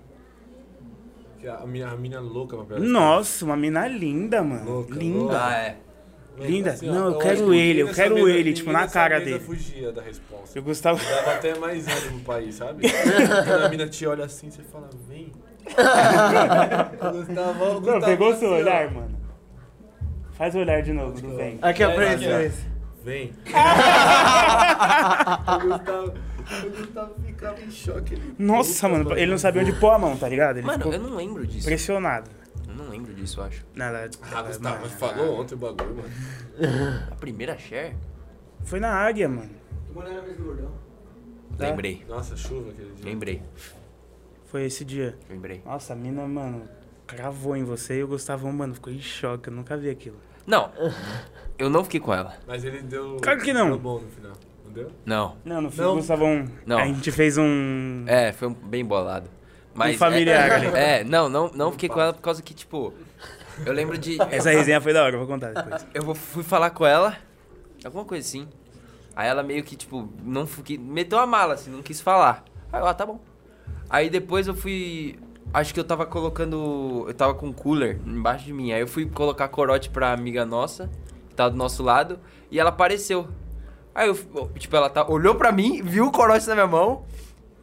Que 1.38 1.48
A 1.48 1.66
minha, 1.66 1.88
a 1.88 1.96
mina 1.96 2.20
louca 2.20 2.56
pra 2.56 2.66
pegar. 2.66 2.80
Nossa, 2.80 3.44
uma 3.44 3.56
mina 3.56 3.86
linda, 3.88 4.42
mano. 4.42 4.64
Louca, 4.70 4.94
linda. 4.94 5.46
Ah, 5.46 5.56
é. 5.58 5.76
Linda. 6.46 6.70
Assim, 6.72 6.88
ó, 6.88 6.92
Não, 6.92 7.00
eu 7.06 7.10
acho 7.10 7.18
quero 7.20 7.36
que 7.50 7.56
ele, 7.56 7.80
eu 7.80 7.88
quero 7.94 8.14
mesa- 8.14 8.30
ele, 8.30 8.52
tipo, 8.52 8.72
na 8.72 8.86
cara 8.88 9.18
mesa 9.18 9.30
dele. 9.30 9.40
fugia 9.44 9.92
da 9.92 10.02
resposta. 10.02 10.58
Eu 10.58 10.62
Gustavo. 10.62 11.00
Dava 11.04 11.32
até 11.34 11.58
mais 11.58 11.86
ânimo 11.86 12.20
pra 12.20 12.40
ir, 12.40 12.52
sabe? 12.52 12.88
Quando 12.90 13.64
a 13.64 13.68
mina 13.68 13.86
te 13.88 14.06
olha 14.06 14.24
assim, 14.24 14.50
você 14.50 14.62
fala, 14.62 14.88
vem. 15.08 15.32
o 17.00 17.12
Gustavo, 17.12 17.64
o 17.64 17.80
Não, 17.80 18.00
pegou 18.00 18.30
assim, 18.30 18.40
seu 18.40 18.50
ó, 18.50 18.56
olhar, 18.56 18.90
mano. 18.92 19.18
Faz 20.32 20.54
o 20.54 20.58
olhar 20.58 20.82
de 20.82 20.92
novo, 20.92 21.20
do 21.20 21.36
bem. 21.36 21.58
Aqui, 21.60 21.84
ó, 21.84 21.90
É, 21.90 21.94
pra 21.94 22.10
aqui, 22.12 22.24
esse, 22.24 22.26
ó. 22.26 22.30
pra 22.36 22.44
esse. 22.44 22.70
Vem. 23.04 23.32
o, 25.46 25.60
Gustavo, 25.68 26.14
o 26.66 26.70
Gustavo 26.70 27.14
ficava 27.24 27.60
em 27.60 27.70
choque. 27.70 28.14
Ele, 28.14 28.34
Nossa, 28.38 28.88
Puta, 28.88 29.04
mano, 29.04 29.18
ele 29.18 29.30
não 29.30 29.38
sabia 29.38 29.62
onde 29.62 29.72
pôr 29.74 29.90
a 29.90 29.98
mão, 29.98 30.16
tá 30.16 30.28
ligado? 30.28 30.58
Ele 30.58 30.66
Mano, 30.66 30.78
ficou 30.78 30.92
eu 30.94 31.00
não 31.00 31.16
lembro 31.16 31.46
disso. 31.46 31.66
impressionado. 31.66 32.30
Lembro 33.00 33.14
disso, 33.14 33.40
eu 33.40 33.44
acho. 33.44 33.64
Nada, 33.74 34.10
Ah, 34.30 34.42
Gustavo, 34.42 34.62
mano, 34.62 34.78
mas 34.82 34.92
falou 34.92 35.40
ontem 35.40 35.54
o 35.54 35.58
bagulho, 35.58 35.96
mano. 35.96 36.08
A 37.10 37.14
primeira 37.16 37.56
share? 37.58 37.96
Foi 38.64 38.78
na 38.80 38.92
águia, 38.92 39.28
mano. 39.28 39.50
Tu 39.86 39.94
morou 39.94 40.12
na 40.12 40.22
mesa 40.22 40.34
do 40.34 40.44
gordão? 40.44 40.70
Tá. 41.56 41.66
Lembrei. 41.68 42.04
Nossa, 42.08 42.36
chuva 42.36 42.70
aquele 42.70 42.92
dia. 42.92 43.04
Lembrei. 43.04 43.42
Foi 44.46 44.64
esse 44.64 44.84
dia. 44.84 45.16
Lembrei. 45.28 45.62
Nossa, 45.64 45.92
a 45.92 45.96
mina, 45.96 46.26
mano, 46.26 46.68
cravou 47.06 47.56
em 47.56 47.64
você 47.64 47.98
e 47.98 48.04
o 48.04 48.08
Gustavão, 48.08 48.52
mano, 48.52 48.74
ficou 48.74 48.92
em 48.92 49.00
choque. 49.00 49.48
Eu 49.48 49.54
nunca 49.54 49.76
vi 49.76 49.88
aquilo. 49.90 50.16
Não. 50.46 50.70
Eu 51.58 51.70
não 51.70 51.84
fiquei 51.84 52.00
com 52.00 52.12
ela. 52.12 52.34
Mas 52.46 52.64
ele 52.64 52.82
deu. 52.82 53.16
Claro 53.22 53.40
que 53.40 53.52
não. 53.52 53.68
Deu 53.70 53.78
bom 53.78 54.00
no 54.00 54.08
final. 54.10 54.32
Não 54.64 54.72
deu? 54.72 54.90
Não. 55.04 55.36
Não, 55.44 55.60
no 55.62 55.70
fim 55.70 55.80
Não. 55.82 55.92
o 55.92 55.96
Gustavão. 55.96 56.44
Não. 56.66 56.78
A 56.78 56.86
gente 56.86 57.10
fez 57.12 57.36
um. 57.38 58.04
É, 58.06 58.32
foi 58.32 58.48
um 58.48 58.54
bem 58.54 58.84
bolado. 58.84 59.28
Mas 59.74 59.96
familiar 59.96 60.50
é, 60.50 60.54
ali. 60.54 60.66
É, 60.74 61.04
não, 61.04 61.28
não, 61.28 61.50
não 61.54 61.72
fiquei 61.72 61.88
com 61.88 62.00
ela 62.00 62.12
por 62.12 62.20
causa 62.22 62.42
que, 62.42 62.52
tipo. 62.54 62.92
Eu 63.64 63.72
lembro 63.72 63.96
de. 63.98 64.16
Essa 64.30 64.50
resenha 64.50 64.80
foi 64.80 64.92
da 64.92 65.02
hora, 65.02 65.14
eu 65.14 65.18
vou 65.18 65.28
contar 65.28 65.52
depois. 65.52 65.86
Eu 65.92 66.02
vou- 66.02 66.14
fui 66.14 66.42
falar 66.42 66.70
com 66.70 66.84
ela, 66.86 67.16
alguma 67.84 68.04
coisa 68.04 68.26
assim. 68.26 68.48
Aí 69.14 69.28
ela 69.28 69.42
meio 69.42 69.62
que, 69.62 69.76
tipo, 69.76 70.08
não 70.22 70.46
que- 70.46 70.78
meteu 70.78 71.18
a 71.18 71.26
mala, 71.26 71.54
assim, 71.54 71.70
não 71.70 71.82
quis 71.82 72.00
falar. 72.00 72.44
Aí 72.72 72.80
eu, 72.80 72.86
ah, 72.86 72.94
tá 72.94 73.04
bom. 73.04 73.20
Aí 73.88 74.08
depois 74.08 74.46
eu 74.46 74.54
fui. 74.54 75.18
Acho 75.52 75.74
que 75.74 75.80
eu 75.80 75.84
tava 75.84 76.06
colocando. 76.06 77.04
Eu 77.08 77.14
tava 77.14 77.34
com 77.34 77.48
um 77.48 77.52
cooler 77.52 78.00
embaixo 78.06 78.44
de 78.44 78.52
mim. 78.52 78.72
Aí 78.72 78.80
eu 78.80 78.88
fui 78.88 79.06
colocar 79.06 79.48
corote 79.48 79.90
pra 79.90 80.12
amiga 80.12 80.44
nossa, 80.46 80.88
que 81.28 81.34
tava 81.34 81.50
do 81.50 81.56
nosso 81.56 81.82
lado, 81.82 82.18
e 82.50 82.58
ela 82.58 82.70
apareceu. 82.70 83.28
Aí 83.94 84.08
eu, 84.08 84.14
tipo, 84.56 84.74
ela 84.76 84.88
tá, 84.88 85.04
olhou 85.06 85.34
pra 85.34 85.50
mim, 85.50 85.82
viu 85.82 86.06
o 86.06 86.12
corote 86.12 86.46
na 86.46 86.54
minha 86.54 86.66
mão, 86.66 87.04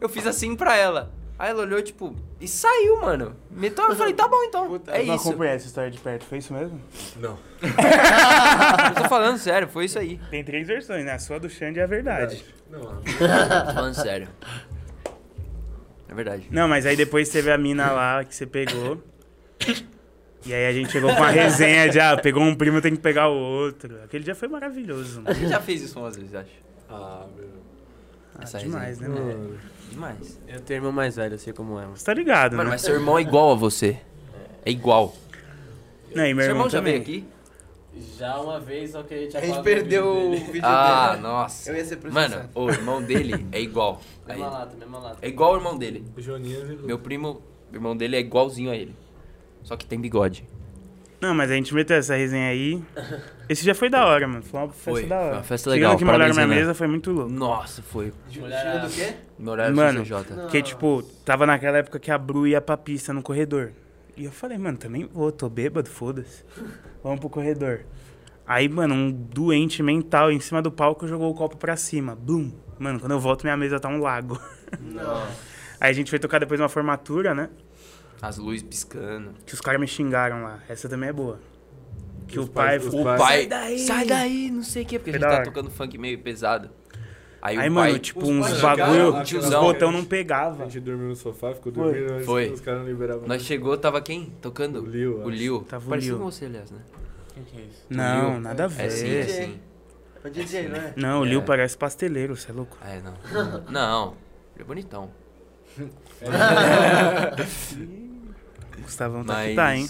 eu 0.00 0.08
fiz 0.08 0.26
assim 0.26 0.54
pra 0.54 0.76
ela. 0.76 1.10
Aí 1.38 1.50
ela 1.50 1.62
olhou, 1.62 1.80
tipo, 1.80 2.16
e 2.40 2.48
saiu, 2.48 3.00
mano. 3.00 3.36
Meteu, 3.48 3.88
eu 3.88 3.94
falei, 3.94 4.12
tá 4.12 4.26
bom 4.26 4.42
então. 4.42 4.80
é 4.88 5.02
eu 5.02 5.06
não 5.06 5.14
isso. 5.14 5.28
acompanhei 5.28 5.54
essa 5.54 5.66
história 5.66 5.88
de 5.90 5.98
perto, 5.98 6.24
foi 6.24 6.38
isso 6.38 6.52
mesmo? 6.52 6.80
Não. 7.16 7.38
Eu 8.96 9.02
tô 9.02 9.08
falando 9.08 9.38
sério, 9.38 9.68
foi 9.68 9.84
isso 9.84 9.98
aí. 9.98 10.20
Tem 10.30 10.42
três 10.42 10.66
versões, 10.66 11.04
né? 11.04 11.12
A 11.12 11.18
sua 11.18 11.38
do 11.38 11.48
Xande 11.48 11.78
é 11.78 11.84
a 11.84 11.86
verdade. 11.86 12.44
Não, 12.70 12.80
Tô 12.80 13.72
falando 13.74 13.94
sério. 13.94 14.28
É 16.08 16.14
verdade. 16.14 16.48
Não, 16.50 16.66
mas 16.66 16.86
aí 16.86 16.96
depois 16.96 17.28
teve 17.28 17.50
a 17.52 17.58
mina 17.58 17.90
lá 17.92 18.24
que 18.24 18.34
você 18.34 18.46
pegou. 18.46 19.00
E 20.46 20.52
aí 20.54 20.66
a 20.66 20.72
gente 20.72 20.90
chegou 20.90 21.10
com 21.14 21.20
uma 21.20 21.30
resenha 21.30 21.88
de, 21.88 22.00
ah, 22.00 22.16
pegou 22.16 22.42
um 22.42 22.54
primo, 22.54 22.80
tem 22.80 22.92
que 22.96 23.00
pegar 23.02 23.28
o 23.28 23.34
outro. 23.36 24.02
Aquele 24.02 24.24
dia 24.24 24.34
foi 24.34 24.48
maravilhoso, 24.48 25.20
A 25.20 25.22
mano. 25.22 25.34
gente 25.36 25.50
já 25.50 25.60
fez 25.60 25.82
isso 25.82 25.98
umas 26.00 26.16
vezes, 26.16 26.34
acho. 26.34 26.50
Ah, 26.88 27.26
meu. 27.36 27.48
Ah, 28.38 28.44
Essa 28.44 28.58
demais, 28.60 28.98
né, 29.00 29.08
resenha. 29.08 29.24
mano? 29.26 29.58
Demais. 29.90 30.40
Eu 30.46 30.60
tenho 30.60 30.78
irmão 30.78 30.92
mais 30.92 31.16
velho, 31.16 31.34
eu 31.34 31.38
sei 31.38 31.52
como 31.52 31.72
é. 31.78 31.82
mano. 31.82 31.96
Você 31.96 32.04
tá 32.04 32.14
ligado, 32.14 32.52
Mano, 32.56 32.64
né? 32.64 32.74
mas 32.74 32.82
seu 32.82 32.94
irmão 32.94 33.18
é 33.18 33.22
igual 33.22 33.52
a 33.52 33.54
você. 33.54 33.98
É 34.64 34.70
igual. 34.70 35.14
Não, 36.14 36.24
e 36.26 36.32
meu 36.34 36.44
seu 36.44 36.50
irmão 36.52 36.66
irmão 36.66 36.70
já 36.70 36.78
também. 36.78 36.92
veio 37.00 37.02
aqui? 37.02 37.24
Já 38.16 38.38
uma 38.40 38.60
vez, 38.60 38.92
só 38.92 39.02
que 39.02 39.12
a 39.14 39.18
gente 39.18 39.36
A 39.36 39.40
gente 39.40 39.60
perdeu 39.62 40.06
o 40.06 40.30
vídeo 40.32 40.52
dele. 40.52 40.60
Ah, 40.62 41.10
dele. 41.10 41.22
nossa. 41.22 41.70
Eu 41.70 41.76
ia 41.76 41.84
ser 41.84 41.96
processado. 41.96 42.34
Mano, 42.36 42.50
o 42.54 42.70
irmão 42.70 43.02
dele 43.02 43.46
é 43.50 43.60
igual 43.60 44.00
Mesma 44.26 44.44
ele. 44.46 44.54
lata, 44.54 44.76
mesma 44.76 44.98
lata. 44.98 45.18
É 45.20 45.28
igual 45.28 45.52
o 45.54 45.56
irmão 45.56 45.76
dele. 45.76 46.04
O 46.16 46.20
Joninhas 46.20 46.70
e 46.70 46.74
o 46.74 46.86
Meu 46.86 46.98
primo, 46.98 47.42
o 47.72 47.74
irmão 47.74 47.96
dele 47.96 48.14
é 48.16 48.20
igualzinho 48.20 48.70
a 48.70 48.76
ele. 48.76 48.94
Só 49.64 49.76
que 49.76 49.84
tem 49.84 49.98
bigode. 50.00 50.44
Não, 51.20 51.34
mas 51.34 51.50
a 51.50 51.54
gente 51.54 51.74
meteu 51.74 51.96
essa 51.96 52.14
resenha 52.14 52.48
aí. 52.48 52.82
Esse 53.48 53.64
já 53.64 53.74
foi 53.74 53.88
da 53.90 54.06
hora, 54.06 54.28
mano. 54.28 54.42
Foi 54.42 54.60
uma 54.60 54.68
festa 54.68 54.90
Foi, 54.90 55.06
da 55.06 55.16
hora. 55.16 55.28
foi 55.28 55.36
uma 55.36 55.42
festa 55.42 55.70
Chegando 55.70 55.80
legal, 55.82 55.98
que 55.98 56.04
molharam 56.04 56.24
parabéns, 56.34 56.46
minha 56.46 56.60
mesa 56.60 56.74
foi 56.74 56.86
muito 56.86 57.10
louco. 57.10 57.32
Nossa, 57.32 57.82
foi. 57.82 58.12
Mulher 58.36 58.80
do 58.82 58.90
quê? 58.90 59.14
No 59.38 59.50
horário 59.50 59.74
Mano. 59.74 60.04
Porque, 60.42 60.62
tipo, 60.62 61.02
tava 61.24 61.46
naquela 61.46 61.78
época 61.78 61.98
que 61.98 62.10
a 62.10 62.18
Bru 62.18 62.46
ia 62.46 62.60
pra 62.60 62.76
pista 62.76 63.12
no 63.12 63.22
corredor. 63.22 63.72
E 64.16 64.24
eu 64.24 64.32
falei, 64.32 64.58
mano, 64.58 64.76
também 64.76 65.08
vou, 65.12 65.32
tô 65.32 65.48
bêbado, 65.48 65.88
foda-se. 65.88 66.44
Vamos 67.02 67.20
pro 67.20 67.30
corredor. 67.30 67.80
Aí, 68.46 68.68
mano, 68.68 68.94
um 68.94 69.10
doente 69.10 69.82
mental 69.82 70.30
em 70.30 70.40
cima 70.40 70.60
do 70.62 70.70
palco 70.70 71.06
jogou 71.06 71.30
o 71.30 71.34
copo 71.34 71.56
pra 71.56 71.76
cima. 71.76 72.14
Blum. 72.14 72.52
Mano, 72.78 73.00
quando 73.00 73.12
eu 73.12 73.20
volto, 73.20 73.42
minha 73.44 73.56
mesa 73.56 73.80
tá 73.80 73.88
um 73.88 74.00
lago. 74.00 74.40
Aí 75.80 75.90
a 75.90 75.92
gente 75.92 76.10
foi 76.10 76.18
tocar 76.18 76.38
depois 76.38 76.60
uma 76.60 76.68
formatura, 76.68 77.34
né? 77.34 77.48
As 78.20 78.36
luzes 78.38 78.62
piscando. 78.62 79.34
Que 79.46 79.54
os 79.54 79.60
caras 79.60 79.80
me 79.80 79.86
xingaram 79.86 80.42
lá. 80.42 80.60
Essa 80.68 80.88
também 80.88 81.08
é 81.10 81.12
boa. 81.12 81.38
Que 82.26 82.38
Os 82.38 82.46
o 82.46 82.50
pai. 82.50 82.78
pais- 82.78 82.92
O 82.94 83.04
pais- 83.04 83.18
pai. 83.20 83.28
Sai 83.38 83.46
daí! 83.46 83.78
Sai 83.78 84.06
daí, 84.06 84.50
não 84.50 84.62
sei 84.62 84.82
o 84.82 84.86
quê, 84.86 84.98
porque 84.98 85.10
a 85.10 85.12
Foi 85.18 85.20
gente 85.28 85.36
tá 85.38 85.42
tocando 85.44 85.70
funk 85.70 85.96
meio 85.96 86.18
pesado. 86.18 86.68
Aí, 87.40 87.56
Aí, 87.56 87.68
o 87.68 87.72
mano, 87.72 87.90
pai, 87.92 87.98
tipo, 88.00 88.28
uns 88.28 88.60
bagulho, 88.60 89.14
os 89.22 89.48
botão 89.50 89.92
não 89.92 90.00
A 90.00 90.04
pegava. 90.04 90.64
gente 90.64 90.80
dormiu 90.80 91.08
no 91.08 91.14
sofá, 91.16 91.54
ficou 91.54 91.72
Foi. 91.72 91.84
dormindo, 91.84 92.12
antes 92.14 92.26
Foi. 92.26 92.50
os 92.50 92.60
caras 92.60 92.80
não 92.80 92.88
liberavam. 92.88 93.28
Nós 93.28 93.42
chegou, 93.42 93.78
tava 93.78 94.00
quem 94.02 94.32
tocando? 94.42 94.82
O 94.82 94.86
Lil, 94.86 95.20
O. 95.24 95.30
Liu. 95.30 95.62
Tava 95.68 95.96
Liu. 95.96 96.18
com 96.18 96.24
você, 96.24 96.46
aliás, 96.46 96.70
né? 96.72 96.80
Quem 97.32 97.44
que 97.44 97.56
é 97.56 97.60
isso? 97.60 97.84
Não, 97.88 98.32
Liu. 98.32 98.40
nada 98.40 98.64
a 98.64 98.66
ver. 98.66 98.82
É 98.86 98.90
sim, 98.90 99.14
é 99.14 99.22
sim. 99.22 99.60
O 100.24 100.28
DJ, 100.28 100.68
não 100.68 100.76
é? 100.76 100.92
Não, 100.96 101.20
o 101.20 101.24
Liu 101.24 101.40
É. 101.40 101.44
parece 101.44 101.78
pasteleiro, 101.78 102.36
você 102.36 102.50
é 102.50 102.54
louco. 102.54 102.76
É, 102.84 103.00
não. 103.00 103.62
Não, 103.70 104.14
ele 104.56 104.62
é 104.62 104.64
bonitão. 104.64 105.08
Gustavão 108.82 109.24
tá 109.24 109.34
Mas... 109.34 109.48
que 109.50 109.54
tá, 109.54 109.76
hein? 109.76 109.88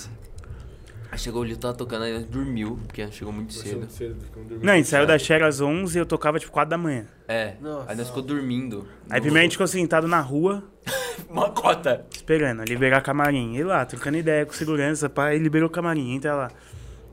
Aí 1.11 1.19
chegou 1.19 1.41
o 1.41 1.45
Liu, 1.45 1.57
tava 1.57 1.73
tocando, 1.73 2.03
aí 2.05 2.13
nós 2.13 2.27
dormiu, 2.27 2.79
porque 2.87 3.11
chegou 3.11 3.33
muito 3.33 3.55
Cedo. 3.55 3.91
cedo. 3.91 4.17
Não, 4.63 4.75
a 4.75 4.77
gente 4.77 4.89
saiu 4.89 5.07
da. 5.07 5.19
Xera 5.19 5.47
às 5.47 5.59
11 5.59 5.97
e 5.97 6.01
eu 6.01 6.05
tocava 6.05 6.39
tipo 6.39 6.53
4 6.53 6.69
da 6.69 6.77
manhã. 6.77 7.07
É, 7.27 7.55
Nossa. 7.61 7.91
aí 7.91 7.97
nós 7.97 8.09
ficou 8.09 8.23
dormindo. 8.23 8.87
Aí 9.09 9.19
primeiro 9.19 9.41
a 9.41 9.43
gente 9.45 9.53
ficou 9.53 9.67
sentado 9.67 10.07
na 10.07 10.21
rua, 10.21 10.63
Uma 11.31 11.51
cota. 11.51 12.05
esperando, 12.15 12.63
liberar 12.65 13.01
camarim. 13.01 13.57
E 13.57 13.65
lá, 13.65 13.87
trocando 13.87 14.19
ideia 14.19 14.45
com 14.45 14.53
segurança, 14.53 15.09
pá, 15.09 15.35
e 15.35 15.39
liberou 15.39 15.69
o 15.69 15.73
camarim, 15.73 16.15
entra 16.15 16.35
lá. 16.35 16.51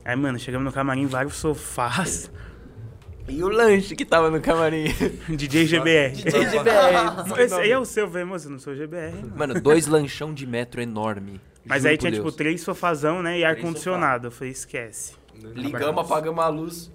Aí, 0.04 0.14
mano, 0.14 0.38
chegamos 0.38 0.64
no 0.64 0.72
camarim, 0.72 1.06
vários 1.06 1.34
sofás, 1.36 2.30
E 3.28 3.42
o 3.42 3.48
lanche 3.48 3.96
que 3.96 4.04
tava 4.04 4.30
no 4.30 4.40
camarim. 4.40 4.84
DJ 5.28 5.66
GBR. 5.66 6.12
DJ 6.12 6.46
GBR. 6.46 7.42
Esse 7.42 7.54
aí 7.54 7.70
é 7.72 7.78
o 7.78 7.84
seu, 7.84 8.08
velho, 8.08 8.26
moço, 8.26 8.46
eu 8.46 8.52
não 8.52 8.58
sou 8.58 8.72
GBR, 8.76 9.14
mano. 9.16 9.32
Mano, 9.36 9.60
dois 9.60 9.86
lanchão 9.88 10.32
de 10.32 10.46
metro 10.46 10.80
enorme. 10.80 11.40
Mas 11.68 11.82
Juro 11.82 11.90
aí 11.90 11.98
tinha, 11.98 12.12
tipo, 12.12 12.30
três 12.32 12.60
sofazão, 12.60 13.22
né, 13.22 13.38
e 13.38 13.44
ar-condicionado. 13.44 14.28
Eu 14.28 14.30
falei, 14.30 14.52
esquece. 14.52 15.14
Ligamos, 15.54 16.04
apagamos 16.04 16.44
a 16.44 16.48
luz. 16.48 16.92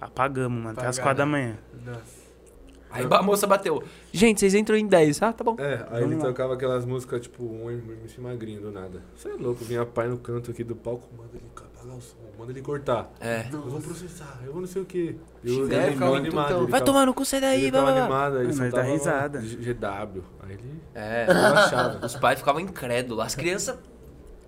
Apagamos, 0.00 0.58
mano, 0.62 0.78
até 0.78 0.86
as 0.88 0.98
4 0.98 1.18
da 1.18 1.26
manhã. 1.26 1.56
Aí 2.92 3.06
a 3.08 3.22
moça 3.22 3.46
bateu. 3.46 3.82
Gente, 4.12 4.40
vocês 4.40 4.52
entram 4.52 4.76
em 4.76 4.84
10. 4.86 5.22
Ah, 5.22 5.32
tá 5.32 5.44
bom. 5.44 5.54
É, 5.60 5.86
aí 5.90 5.98
ele 6.02 6.06
Vamos 6.08 6.24
lá. 6.24 6.30
tocava 6.30 6.54
aquelas 6.54 6.84
músicas, 6.84 7.20
tipo, 7.20 7.44
um 7.44 7.70
MC 7.70 8.20
magrinho 8.20 8.60
do 8.60 8.72
nada. 8.72 9.00
Você 9.14 9.28
é 9.28 9.34
louco, 9.34 9.64
vinha 9.64 9.86
pai 9.86 10.08
no 10.08 10.18
canto 10.18 10.50
aqui 10.50 10.64
do 10.64 10.74
palco, 10.74 11.06
manda 11.16 11.30
ele 11.34 11.44
apagar 11.54 11.96
o 11.96 12.00
som, 12.00 12.16
manda 12.36 12.50
ele 12.50 12.60
cortar. 12.62 13.08
É. 13.20 13.46
Eu 13.52 13.60
vou 13.62 13.80
processar, 13.80 14.40
eu 14.44 14.52
vou 14.52 14.60
não 14.62 14.66
sei 14.66 14.82
o 14.82 14.84
quê. 14.84 15.14
Eu, 15.44 15.52
ele 15.54 15.64
ficava 15.68 15.92
ficava 15.92 16.16
animado. 16.16 16.48
tão- 16.48 16.62
ele 16.62 16.70
Vai 16.72 16.80
tomar 16.82 17.06
no 17.06 17.14
cu, 17.14 17.24
sai 17.24 17.40
daí, 17.40 17.62
Ele 17.62 17.70
blá, 17.70 17.82
blá. 17.82 17.90
animado, 18.02 18.38
ele 18.38 18.46
Mas 18.48 18.56
só 18.56 18.70
tava 18.70 18.82
risada. 18.82 19.40
G- 19.40 19.56
GW. 19.56 20.22
Aí 20.42 20.52
ele 20.54 20.80
É. 20.92 21.26
relaxava. 21.28 22.04
Os 22.06 22.16
pais 22.16 22.40
ficavam 22.40 22.60
incrédulos. 22.60 23.24
As 23.24 23.36
crianças. 23.36 23.78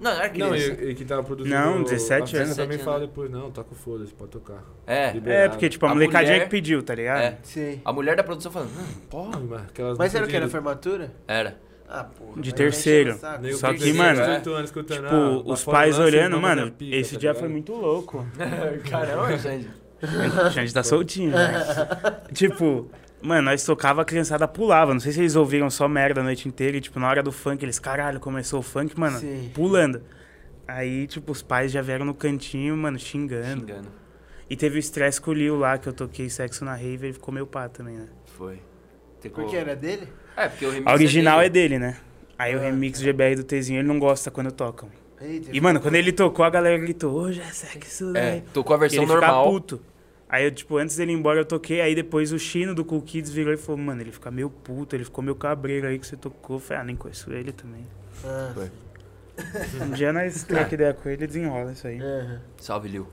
Não, 0.02 0.10
não 0.10 0.20
era 0.20 0.26
Não, 0.36 0.50
criança. 0.50 0.82
e, 0.82 0.90
e 0.90 0.94
que 0.94 1.04
tava 1.04 1.22
produzindo. 1.22 1.54
Não, 1.54 1.82
17 1.84 2.22
a 2.22 2.26
Fernanda 2.26 2.44
anos. 2.44 2.56
também 2.56 2.68
17 2.78 2.84
fala 2.84 3.00
depois, 3.00 3.30
não, 3.30 3.50
toca 3.50 3.72
o 3.72 3.74
foda-se, 3.76 4.12
pode 4.12 4.30
tocar. 4.32 4.62
É. 4.86 5.14
É, 5.26 5.48
porque, 5.48 5.68
tipo, 5.68 5.86
a, 5.86 5.90
A 5.90 5.94
molecadinha 5.94 6.32
mulher- 6.34 6.44
que 6.44 6.50
pediu, 6.50 6.82
tá 6.82 6.94
ligado? 6.94 7.20
É. 7.22 7.38
Sim. 7.42 7.80
A 7.84 7.92
mulher 7.92 8.16
da 8.16 8.24
produção 8.24 8.50
falando. 8.50 8.70
"Hum, 8.70 8.84
Porra, 9.08 9.40
mas 9.40 9.62
aquelas 9.62 9.96
Mas 9.98 10.14
era 10.14 10.24
o 10.24 10.28
que? 10.28 10.36
Era 10.36 10.48
formatura? 10.48 11.12
Era. 11.28 11.56
Ah, 11.88 12.04
porra. 12.04 12.40
De 12.40 12.54
terceiro. 12.54 13.18
Nego 13.40 13.56
Só 13.58 13.68
que, 13.72 13.78
18 13.80 13.96
mano, 13.98 14.20
18 14.20 14.50
anos 14.54 14.64
escutando, 14.70 15.02
Tipo, 15.04 15.14
ah, 15.14 15.52
os 15.52 15.64
pais 15.64 15.98
olhando, 15.98 16.40
mano, 16.40 16.72
pica, 16.72 16.96
esse 16.96 17.14
tá 17.14 17.20
dia 17.20 17.30
ligado? 17.30 17.40
foi 17.40 17.48
muito 17.50 17.72
louco. 17.74 18.26
Caramba, 18.90 19.36
gente. 19.36 19.68
A 20.02 20.48
gente 20.48 20.74
tá 20.74 20.82
soltinho, 20.82 21.30
né? 21.30 21.52
tipo, 22.34 22.90
mano, 23.22 23.42
nós 23.42 23.64
tocava, 23.64 24.02
a 24.02 24.04
criançada 24.04 24.46
pulava. 24.48 24.92
Não 24.92 25.00
sei 25.00 25.12
se 25.12 25.20
eles 25.20 25.36
ouviram 25.36 25.70
só 25.70 25.88
merda 25.88 26.20
a 26.20 26.24
noite 26.24 26.48
inteira. 26.48 26.76
E, 26.76 26.80
tipo, 26.80 26.98
na 27.00 27.08
hora 27.08 27.22
do 27.22 27.32
funk, 27.32 27.64
eles, 27.64 27.78
caralho, 27.78 28.18
começou 28.20 28.60
o 28.60 28.62
funk, 28.62 28.98
mano, 28.98 29.18
Sim. 29.18 29.50
pulando. 29.54 30.02
Aí, 30.66 31.06
tipo, 31.06 31.32
os 31.32 31.42
pais 31.42 31.72
já 31.72 31.82
vieram 31.82 32.04
no 32.04 32.14
cantinho, 32.14 32.76
mano, 32.76 32.98
xingando. 32.98 33.66
Xingando. 33.66 33.88
E 34.48 34.56
teve 34.56 34.76
o 34.76 34.78
estresse 34.78 35.20
com 35.20 35.30
o 35.30 35.34
Lil 35.34 35.56
lá, 35.56 35.78
que 35.78 35.88
eu 35.88 35.92
toquei 35.92 36.28
sexo 36.28 36.64
na 36.64 36.74
rave, 36.74 37.06
ele 37.06 37.12
ficou 37.14 37.32
meio 37.32 37.46
pá 37.46 37.68
também, 37.68 37.96
né? 37.96 38.06
Foi. 38.36 38.58
Porque 39.34 39.56
era 39.56 39.74
dele? 39.76 40.08
É, 40.36 40.48
porque 40.48 40.66
o 40.66 40.70
remix 40.70 40.86
A 40.90 40.92
original 40.94 41.40
é 41.40 41.48
dele. 41.48 41.68
dele, 41.76 41.78
né? 41.78 41.96
Aí 42.38 42.54
o 42.56 42.58
Ah, 42.58 42.62
remix 42.62 43.00
GBR 43.00 43.36
do 43.36 43.44
Tzinho, 43.44 43.78
ele 43.80 43.86
não 43.88 43.98
gosta 43.98 44.30
quando 44.30 44.50
tocam. 44.50 44.88
Eita, 45.20 45.50
E, 45.52 45.60
mano, 45.60 45.80
quando 45.80 45.94
ele 45.94 46.10
tocou, 46.12 46.44
a 46.44 46.50
galera 46.50 46.76
gritou, 46.76 47.12
hoje 47.14 47.40
é 47.40 47.44
sexo, 47.44 48.10
É, 48.16 48.30
velho. 48.32 48.42
tocou 48.52 48.74
a 48.74 48.78
versão 48.80 49.04
ele 49.04 49.06
fica 49.12 49.20
normal. 49.20 49.50
puto. 49.52 49.80
Aí, 50.32 50.44
eu, 50.46 50.50
tipo, 50.50 50.78
antes 50.78 50.96
dele 50.96 51.12
ir 51.12 51.14
embora, 51.14 51.38
eu 51.40 51.44
toquei. 51.44 51.82
Aí 51.82 51.94
depois 51.94 52.32
o 52.32 52.38
Chino 52.38 52.74
do 52.74 52.84
Cool 52.86 53.02
Kids 53.02 53.30
virou 53.30 53.52
e 53.52 53.56
falou, 53.58 53.78
mano, 53.78 54.00
ele 54.00 54.10
fica 54.10 54.30
meio 54.30 54.48
puto, 54.48 54.96
ele 54.96 55.04
ficou 55.04 55.22
meio 55.22 55.36
cabreiro 55.36 55.86
aí 55.86 55.98
que 55.98 56.06
você 56.06 56.16
tocou. 56.16 56.56
Eu 56.56 56.60
falei, 56.60 56.80
ah, 56.80 56.84
nem 56.84 56.96
conheço 56.96 57.30
ele 57.30 57.52
também. 57.52 57.86
Ah, 58.24 58.52
Um 59.82 59.90
dia 59.90 60.10
nós 60.12 60.42
troca 60.48 60.74
ideia 60.74 60.94
com 60.94 61.06
ele 61.08 61.24
e 61.24 61.26
desenrola 61.26 61.72
isso 61.72 61.86
aí. 61.86 62.00
aham. 62.00 62.40
Salve, 62.56 62.88
Lil. 62.88 63.06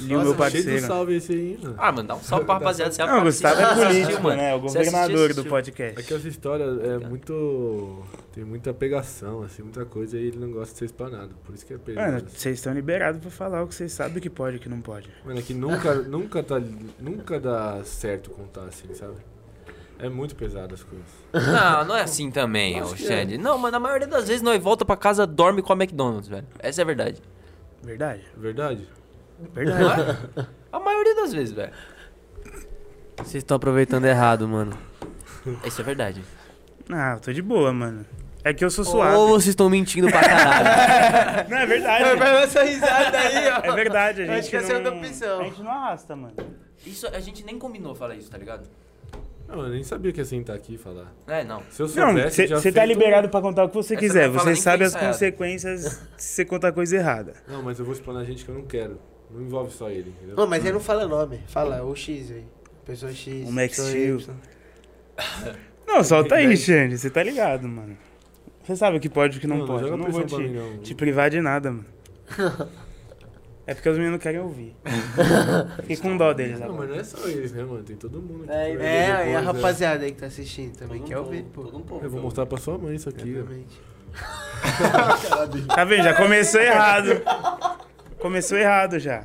Lil, 0.00 0.08
meu 0.18 0.20
Cheio 0.20 0.32
de 0.32 0.38
parceiro. 0.38 0.86
salve 0.86 1.16
esse 1.16 1.32
aí, 1.32 1.58
mano. 1.62 1.74
Ah, 1.78 1.92
mano, 1.92 2.08
dá 2.08 2.14
um 2.16 2.20
salve 2.20 2.44
pra 2.44 2.54
rapaziada. 2.54 2.92
Você 2.92 3.04
Não, 3.04 3.18
o 3.20 3.22
Gustavo 3.22 3.60
é 3.60 3.74
político, 3.86 4.22
mano. 4.22 4.36
né? 4.36 4.54
O 4.54 4.60
governador 4.60 5.34
do 5.34 5.44
podcast. 5.44 5.98
É 5.98 6.02
que 6.02 6.14
essa 6.14 6.28
história 6.28 6.64
é 6.64 6.98
muito. 7.08 8.02
Tem 8.32 8.44
muita 8.44 8.74
pegação, 8.74 9.42
assim, 9.42 9.62
muita 9.62 9.84
coisa 9.86 10.18
e 10.18 10.26
ele 10.26 10.38
não 10.38 10.50
gosta 10.50 10.72
de 10.72 10.78
ser 10.80 10.84
explanado. 10.86 11.34
Por 11.44 11.54
isso 11.54 11.64
que 11.64 11.72
é 11.74 11.78
perigoso. 11.78 12.12
Mano, 12.12 12.26
vocês 12.28 12.56
estão 12.58 12.72
liberados 12.74 13.20
pra 13.20 13.30
falar 13.30 13.62
o 13.62 13.66
que 13.68 13.74
vocês 13.74 13.90
sabem 13.92 14.20
que 14.20 14.28
pode 14.28 14.56
e 14.56 14.58
que 14.58 14.68
não 14.68 14.80
pode. 14.80 15.08
Mano, 15.24 15.38
é 15.38 15.42
que 15.42 15.54
nunca, 15.54 15.94
nunca, 16.04 16.42
tá, 16.42 16.60
nunca 17.00 17.40
dá 17.40 17.80
certo 17.84 18.30
contar 18.30 18.64
assim, 18.64 18.92
sabe? 18.92 19.14
É 19.98 20.10
muito 20.10 20.36
pesado 20.36 20.74
as 20.74 20.82
coisas. 20.82 21.06
Não, 21.32 21.84
não 21.88 21.96
é 21.96 22.02
assim 22.02 22.30
também, 22.30 22.82
ô 22.82 22.94
Xande. 22.94 23.38
Não, 23.38 23.56
mas 23.56 23.72
na 23.72 23.80
maioria 23.80 24.06
das 24.06 24.28
vezes 24.28 24.42
nós 24.42 24.62
volta 24.62 24.84
pra 24.84 24.94
casa, 24.96 25.26
dorme 25.26 25.62
com 25.62 25.72
a 25.72 25.76
McDonald's, 25.76 26.28
velho. 26.28 26.46
Essa 26.58 26.82
é 26.82 26.84
a 26.84 26.86
verdade. 26.86 27.22
Verdade? 27.82 28.22
Verdade? 28.36 28.86
Verdade. 29.52 30.18
Não 30.34 30.42
é? 30.42 30.46
A 30.72 30.80
maioria 30.80 31.14
das 31.14 31.32
vezes, 31.32 31.52
velho. 31.54 31.72
Vocês 33.18 33.36
estão 33.36 33.56
aproveitando 33.56 34.04
errado, 34.04 34.46
mano. 34.48 34.76
Isso 35.64 35.80
é 35.80 35.84
verdade. 35.84 36.22
ah, 36.90 37.14
eu 37.14 37.20
tô 37.20 37.32
de 37.32 37.42
boa, 37.42 37.72
mano. 37.72 38.04
É 38.44 38.52
que 38.54 38.64
eu 38.64 38.70
sou 38.70 38.84
suave. 38.84 39.16
Ou 39.16 39.28
vocês 39.28 39.48
estão 39.48 39.68
mentindo 39.68 40.08
pra 40.08 40.20
caralho. 40.20 41.48
Não, 41.50 41.56
é 41.58 41.66
verdade. 41.66 42.16
Vai 42.16 42.42
essa 42.44 42.62
risada 42.62 43.18
aí, 43.18 43.48
ó. 43.48 43.72
É 43.72 43.74
verdade, 43.74 44.22
a 44.22 44.24
Acho 44.24 44.34
gente 44.34 44.50
que 44.50 44.56
essa 44.56 44.72
é 44.72 44.78
não... 44.78 44.92
outra 44.92 45.08
opção. 45.08 45.40
A 45.40 45.44
gente 45.44 45.62
não 45.62 45.70
arrasta, 45.70 46.14
mano. 46.14 46.34
Isso 46.84 47.06
a 47.08 47.18
gente 47.18 47.44
nem 47.44 47.58
combinou 47.58 47.94
falar 47.94 48.14
isso, 48.14 48.30
tá 48.30 48.38
ligado? 48.38 48.68
Não, 49.48 49.62
eu 49.64 49.68
nem 49.70 49.82
sabia 49.82 50.12
que 50.12 50.20
ia 50.20 50.24
sentar 50.24 50.54
aqui 50.54 50.74
e 50.74 50.78
falar. 50.78 51.12
É, 51.26 51.42
não. 51.42 51.62
Se 51.70 51.82
eu 51.82 51.86
Não, 51.88 51.94
soubesse, 51.94 52.46
já 52.46 52.56
você 52.56 52.70
tá 52.70 52.80
feito- 52.82 52.88
liberado 52.98 53.28
pra 53.28 53.40
contar 53.40 53.64
o 53.64 53.68
que 53.68 53.74
você 53.74 53.94
Essa 53.94 54.00
quiser. 54.00 54.28
não 54.28 54.34
fala 54.38 54.54
Você 54.54 54.60
sabe 54.62 54.84
as 54.84 54.90
ensaiado. 54.92 55.12
consequências 55.12 55.82
se 56.16 56.28
você 56.34 56.44
contar 56.44 56.70
coisa 56.72 56.96
errada. 56.96 57.34
Não, 57.48 57.62
mas 57.62 57.78
eu 57.80 57.84
vou 57.84 57.94
explanar 57.94 58.24
gente 58.24 58.44
que 58.44 58.50
eu 58.50 58.54
não 58.54 58.64
quero. 58.64 59.00
Não 59.36 59.42
envolve 59.42 59.72
só 59.72 59.88
ele, 59.90 60.10
entendeu? 60.10 60.34
Não, 60.36 60.46
mas 60.46 60.64
ele 60.64 60.72
não 60.72 60.80
fala 60.80 61.06
nome. 61.06 61.40
Fala 61.46 61.82
o 61.84 61.94
X 61.94 62.30
aí. 62.32 62.44
Pessoa 62.84 63.12
X. 63.12 63.48
O 63.48 63.52
Max 63.52 63.76
Steel. 63.76 64.18
Y. 64.18 64.34
Não, 65.86 66.02
solta 66.04 66.34
aí, 66.36 66.56
Xande. 66.56 66.98
Você 66.98 67.10
tá 67.10 67.22
ligado, 67.22 67.66
mano. 67.68 67.96
Você 68.64 68.74
sabe 68.76 68.96
o 68.96 69.00
que 69.00 69.08
pode 69.08 69.36
e 69.36 69.38
o 69.38 69.40
que 69.40 69.46
não, 69.46 69.58
Não, 69.58 69.66
não 69.66 69.74
pode. 69.74 69.82
joga 69.88 69.94
Eu 69.94 69.96
não 69.98 70.04
pressão 70.04 70.20
vou 70.26 70.28
pra 70.38 70.38
te, 70.38 70.50
mim, 70.52 70.56
não. 70.76 70.78
te 70.82 70.94
privar 70.94 71.30
de 71.30 71.40
nada, 71.40 71.70
mano. 71.70 71.86
É 73.68 73.74
porque 73.74 73.88
os 73.88 73.98
meninos 73.98 74.20
querem 74.22 74.40
ouvir. 74.40 74.76
Fiquei 75.80 75.96
com 75.96 76.16
dó 76.16 76.32
deles 76.32 76.60
Não, 76.60 76.68
mas 76.68 76.74
agora. 76.76 76.88
não 76.88 76.96
é 77.00 77.04
só 77.04 77.28
eles, 77.28 77.52
né, 77.52 77.64
mano? 77.64 77.82
Tem 77.82 77.96
todo 77.96 78.20
mundo 78.22 78.44
aqui. 78.44 78.52
É, 78.52 78.70
que 78.70 78.76
vai 78.76 78.86
ver 78.86 78.86
e 78.86 79.10
a 79.10 79.16
depois, 79.16 79.26
né? 79.34 79.40
rapaziada 79.40 80.04
aí 80.04 80.12
que 80.12 80.18
tá 80.20 80.26
assistindo 80.26 80.76
também 80.76 81.02
quer 81.02 81.18
ouvir, 81.18 81.42
pô. 81.52 81.62
Eu 82.02 82.10
vou 82.10 82.22
mostrar 82.22 82.46
pra 82.46 82.58
sua 82.58 82.78
mãe 82.78 82.94
isso 82.94 83.08
aqui. 83.08 83.36
ó. 83.36 83.40
Obviamente. 83.40 83.80
Tá 85.74 85.84
vendo? 85.84 86.04
Já 86.04 86.14
começou 86.14 86.60
errado. 86.60 87.08
Começou 88.26 88.58
errado 88.58 88.98
já. 88.98 89.22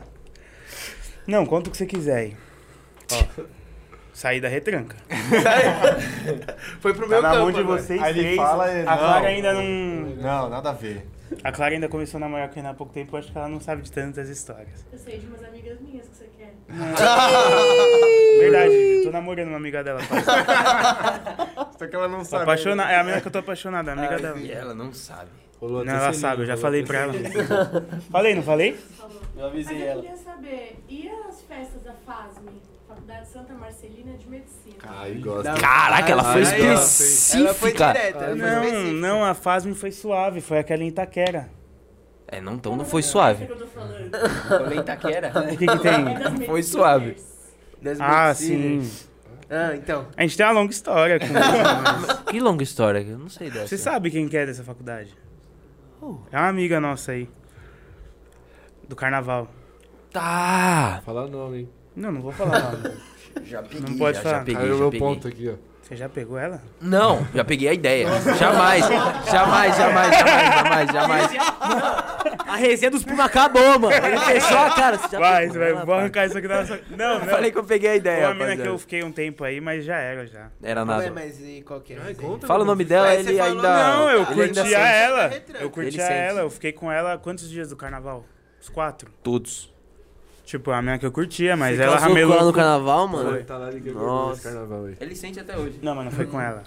Não, 1.25 1.43
conta 1.43 1.69
o 1.69 1.71
que 1.71 1.77
você 1.77 1.87
quiser 1.87 2.17
aí. 2.17 2.37
Ó. 3.11 3.43
Sair 4.13 4.39
da 4.39 4.47
retranca. 4.47 4.95
Foi 6.79 6.93
pro 6.93 7.05
Tá 7.05 7.09
meu 7.09 7.21
na 7.23 7.29
campo 7.31 7.41
mão 7.41 7.51
de 7.51 7.59
agora. 7.61 7.81
vocês 7.81 7.99
Aí 7.99 8.11
ele 8.11 8.21
três. 8.21 8.35
fala, 8.35 8.65
a 8.69 8.73
não. 8.75 8.83
Clara 8.85 9.27
ainda 9.27 9.53
não. 9.53 9.63
Não, 9.63 10.49
nada 10.51 10.69
a 10.69 10.73
ver. 10.73 11.07
A 11.43 11.51
Clara 11.51 11.73
ainda 11.73 11.89
começou 11.89 12.19
a 12.19 12.21
namorar 12.21 12.47
com 12.49 12.59
ele 12.59 12.67
há 12.67 12.75
pouco 12.75 12.93
tempo, 12.93 13.17
acho 13.17 13.31
que 13.31 13.37
ela 13.39 13.49
não 13.49 13.59
sabe 13.59 13.81
de 13.81 13.91
tantas 13.91 14.29
histórias. 14.29 14.85
Eu 14.93 14.99
sei 14.99 15.17
de 15.17 15.25
umas 15.25 15.43
amigas 15.43 15.79
minhas 15.81 16.07
que 16.07 16.15
você 16.17 16.29
quer. 16.37 16.53
Verdade, 18.39 18.73
eu 18.75 19.03
tô 19.05 19.09
namorando 19.11 19.47
uma 19.47 19.57
amiga 19.57 19.83
dela. 19.83 19.99
Só 21.79 21.87
que 21.87 21.95
ela 21.95 22.07
não 22.07 22.23
sabe. 22.23 22.43
apaixona... 22.43 22.83
É 22.91 22.97
a 22.97 23.03
menina 23.03 23.19
que 23.19 23.27
eu 23.27 23.31
tô 23.31 23.39
apaixonado, 23.39 23.89
é 23.89 23.93
a 23.93 23.95
amiga 23.95 24.19
dela. 24.19 24.37
E 24.37 24.51
ela 24.51 24.75
não 24.75 24.93
sabe. 24.93 25.40
Rolou 25.61 25.85
Não, 25.85 25.93
ela 25.93 26.11
sabe, 26.11 26.41
eu 26.41 26.45
já 26.47 26.57
falei 26.57 26.83
pra 26.83 26.99
ela. 27.01 27.13
Falei, 28.11 28.33
não 28.35 28.41
falei? 28.41 28.73
Falou. 28.97 29.21
Eu 29.37 29.45
avisei 29.45 29.73
Mas 29.77 29.83
eu 29.85 29.91
ela. 29.91 30.01
queria 30.01 30.17
saber, 30.17 30.83
e 30.89 31.09
as 31.29 31.41
festas 31.43 31.83
da 31.83 31.93
FASME, 31.93 32.49
Faculdade 32.87 33.27
Santa 33.27 33.53
Marcelina 33.53 34.17
de 34.17 34.27
Medicina? 34.27 34.75
Gosta. 35.21 35.51
Não. 35.51 35.57
Caraca, 35.61 36.11
ela 36.11 36.23
foi 36.23 36.43
Aí, 36.45 36.61
ó. 36.61 36.65
Ela 36.65 36.77
foi 36.77 37.05
específica. 37.05 37.93
direta. 37.93 38.17
ela 38.17 38.25
foi 38.25 38.35
Não, 38.35 38.63
específica. 38.63 38.91
não, 38.93 39.23
a 39.25 39.33
FASM 39.35 39.73
foi 39.73 39.91
suave, 39.91 40.41
foi 40.41 40.57
aquela 40.59 40.83
em 40.83 40.87
Itaquera. 40.87 41.49
É, 42.27 42.41
não, 42.41 42.53
então 42.55 42.75
não 42.75 42.85
foi 42.85 43.03
suave. 43.03 43.43
É. 43.45 44.47
Falei 44.47 44.79
Itaquera. 44.79 45.31
O 45.53 45.57
que 45.57 45.67
que 45.67 45.79
tem? 45.79 46.45
Foi 46.47 46.63
suave. 46.63 47.15
Das 47.81 47.99
Ah, 48.01 48.33
sim. 48.33 48.89
Ah, 49.49 49.75
então. 49.75 50.07
A 50.17 50.21
gente 50.23 50.37
tem 50.37 50.45
uma 50.45 50.53
longa 50.53 50.71
história 50.71 51.19
com 51.19 51.25
isso, 51.27 51.33
mas... 51.35 52.19
Que 52.31 52.39
longa 52.39 52.63
história, 52.63 52.99
eu 52.99 53.17
não 53.19 53.29
sei 53.29 53.49
dessa. 53.51 53.67
Você 53.67 53.77
sabe 53.77 54.09
quem 54.09 54.27
que 54.27 54.37
é 54.37 54.45
dessa 54.45 54.63
faculdade? 54.63 55.13
É 56.31 56.37
uma 56.37 56.47
amiga 56.47 56.79
nossa 56.79 57.11
aí. 57.11 57.29
Do 58.87 58.95
carnaval. 58.95 59.47
Tá. 60.11 61.01
Fala 61.05 61.27
nome, 61.27 61.59
hein? 61.59 61.69
Não, 61.95 62.11
não 62.11 62.21
vou 62.21 62.31
falar 62.31 62.71
nome. 62.73 62.97
Já 63.45 63.61
peguei, 63.63 63.79
Não 63.89 63.97
pode 63.97 64.17
já, 64.17 64.23
falar. 64.23 64.39
já 64.39 64.43
peguei, 64.45 64.61
Aí 64.63 64.69
o 64.69 64.73
já 64.73 64.79
meu 64.79 64.91
peguei. 64.91 65.07
ponto 65.07 65.27
aqui, 65.27 65.49
ó. 65.49 65.70
Você 65.91 65.97
já 65.97 66.07
pegou 66.07 66.37
ela? 66.37 66.61
Não, 66.79 67.27
já 67.35 67.43
peguei 67.43 67.67
a 67.67 67.73
ideia. 67.73 68.07
Jamais, 68.39 68.85
jamais, 69.29 69.75
jamais, 69.75 70.17
jamais, 70.17 70.55
jamais, 70.55 70.91
jamais. 70.93 71.31
A 72.47 72.55
resenha 72.55 72.89
dos 72.91 73.03
primos 73.03 73.25
acabou, 73.25 73.77
mano. 73.77 73.93
Ele 73.93 74.17
fechou 74.19 74.57
a 74.57 74.71
cara. 74.73 74.97
Você 74.97 75.09
já 75.09 75.19
Vai, 75.19 75.41
pegou 75.47 75.59
vai, 75.59 75.69
ela, 75.71 75.83
vou 75.85 75.95
arrancar 75.95 76.27
isso 76.27 76.37
aqui 76.37 76.47
da 76.47 76.61
nossa... 76.61 76.79
Não, 76.97 77.19
não. 77.19 77.25
falei 77.25 77.51
que 77.51 77.57
eu 77.57 77.63
peguei 77.65 77.89
a 77.89 77.91
Foi 77.91 77.99
ideia, 77.99 78.25
uma 78.27 78.33
mina 78.35 78.55
que 78.55 78.67
eu 78.69 78.77
fiquei 78.77 79.03
um 79.03 79.11
tempo 79.11 79.43
aí, 79.43 79.59
mas 79.59 79.83
já 79.83 79.97
era, 79.97 80.25
já. 80.25 80.47
Era 80.63 80.79
Ué, 80.81 80.85
nada. 80.85 81.11
mas 81.11 81.37
e 81.41 81.61
qual 81.61 81.81
que 81.81 81.91
é? 81.91 81.97
Ai, 82.05 82.15
conta, 82.15 82.47
Fala 82.47 82.63
o 82.63 82.65
nome 82.65 82.85
dela, 82.85 83.13
ele 83.13 83.35
falou- 83.37 83.51
ainda... 83.57 83.83
Não, 83.97 84.09
eu 84.11 84.25
curtia 84.27 84.53
sente. 84.63 84.73
ela. 84.73 85.31
Eu 85.59 85.69
curtia 85.69 85.91
sente. 86.07 86.13
ela, 86.13 86.39
eu 86.39 86.49
fiquei 86.49 86.71
com 86.71 86.89
ela 86.89 87.17
quantos 87.17 87.49
dias 87.49 87.69
do 87.69 87.75
carnaval? 87.75 88.23
Os 88.61 88.69
quatro? 88.69 89.11
Todos. 89.21 89.70
Tipo, 90.51 90.71
a 90.71 90.81
mina 90.81 90.99
que 90.99 91.05
eu 91.05 91.11
curtia, 91.13 91.55
mas 91.55 91.77
Você 91.77 91.83
ela 91.83 91.93
casou 91.93 92.07
com 92.09 92.13
ramelou... 92.13 92.35
ela 92.35 92.45
no 92.45 92.51
carnaval, 92.53 93.07
mano? 93.07 93.31
Mano, 93.31 93.43
tá 93.45 93.57
lá 93.57 93.71
que 93.71 93.89
Nossa. 93.91 94.41
carnaval 94.49 94.83
aí. 94.85 94.95
Ele 94.99 95.15
sente 95.15 95.39
até 95.39 95.57
hoje. 95.57 95.79
Não, 95.81 95.95
mas 95.95 96.03
não 96.05 96.11
foi 96.11 96.25
com 96.25 96.41
ela. 96.41 96.63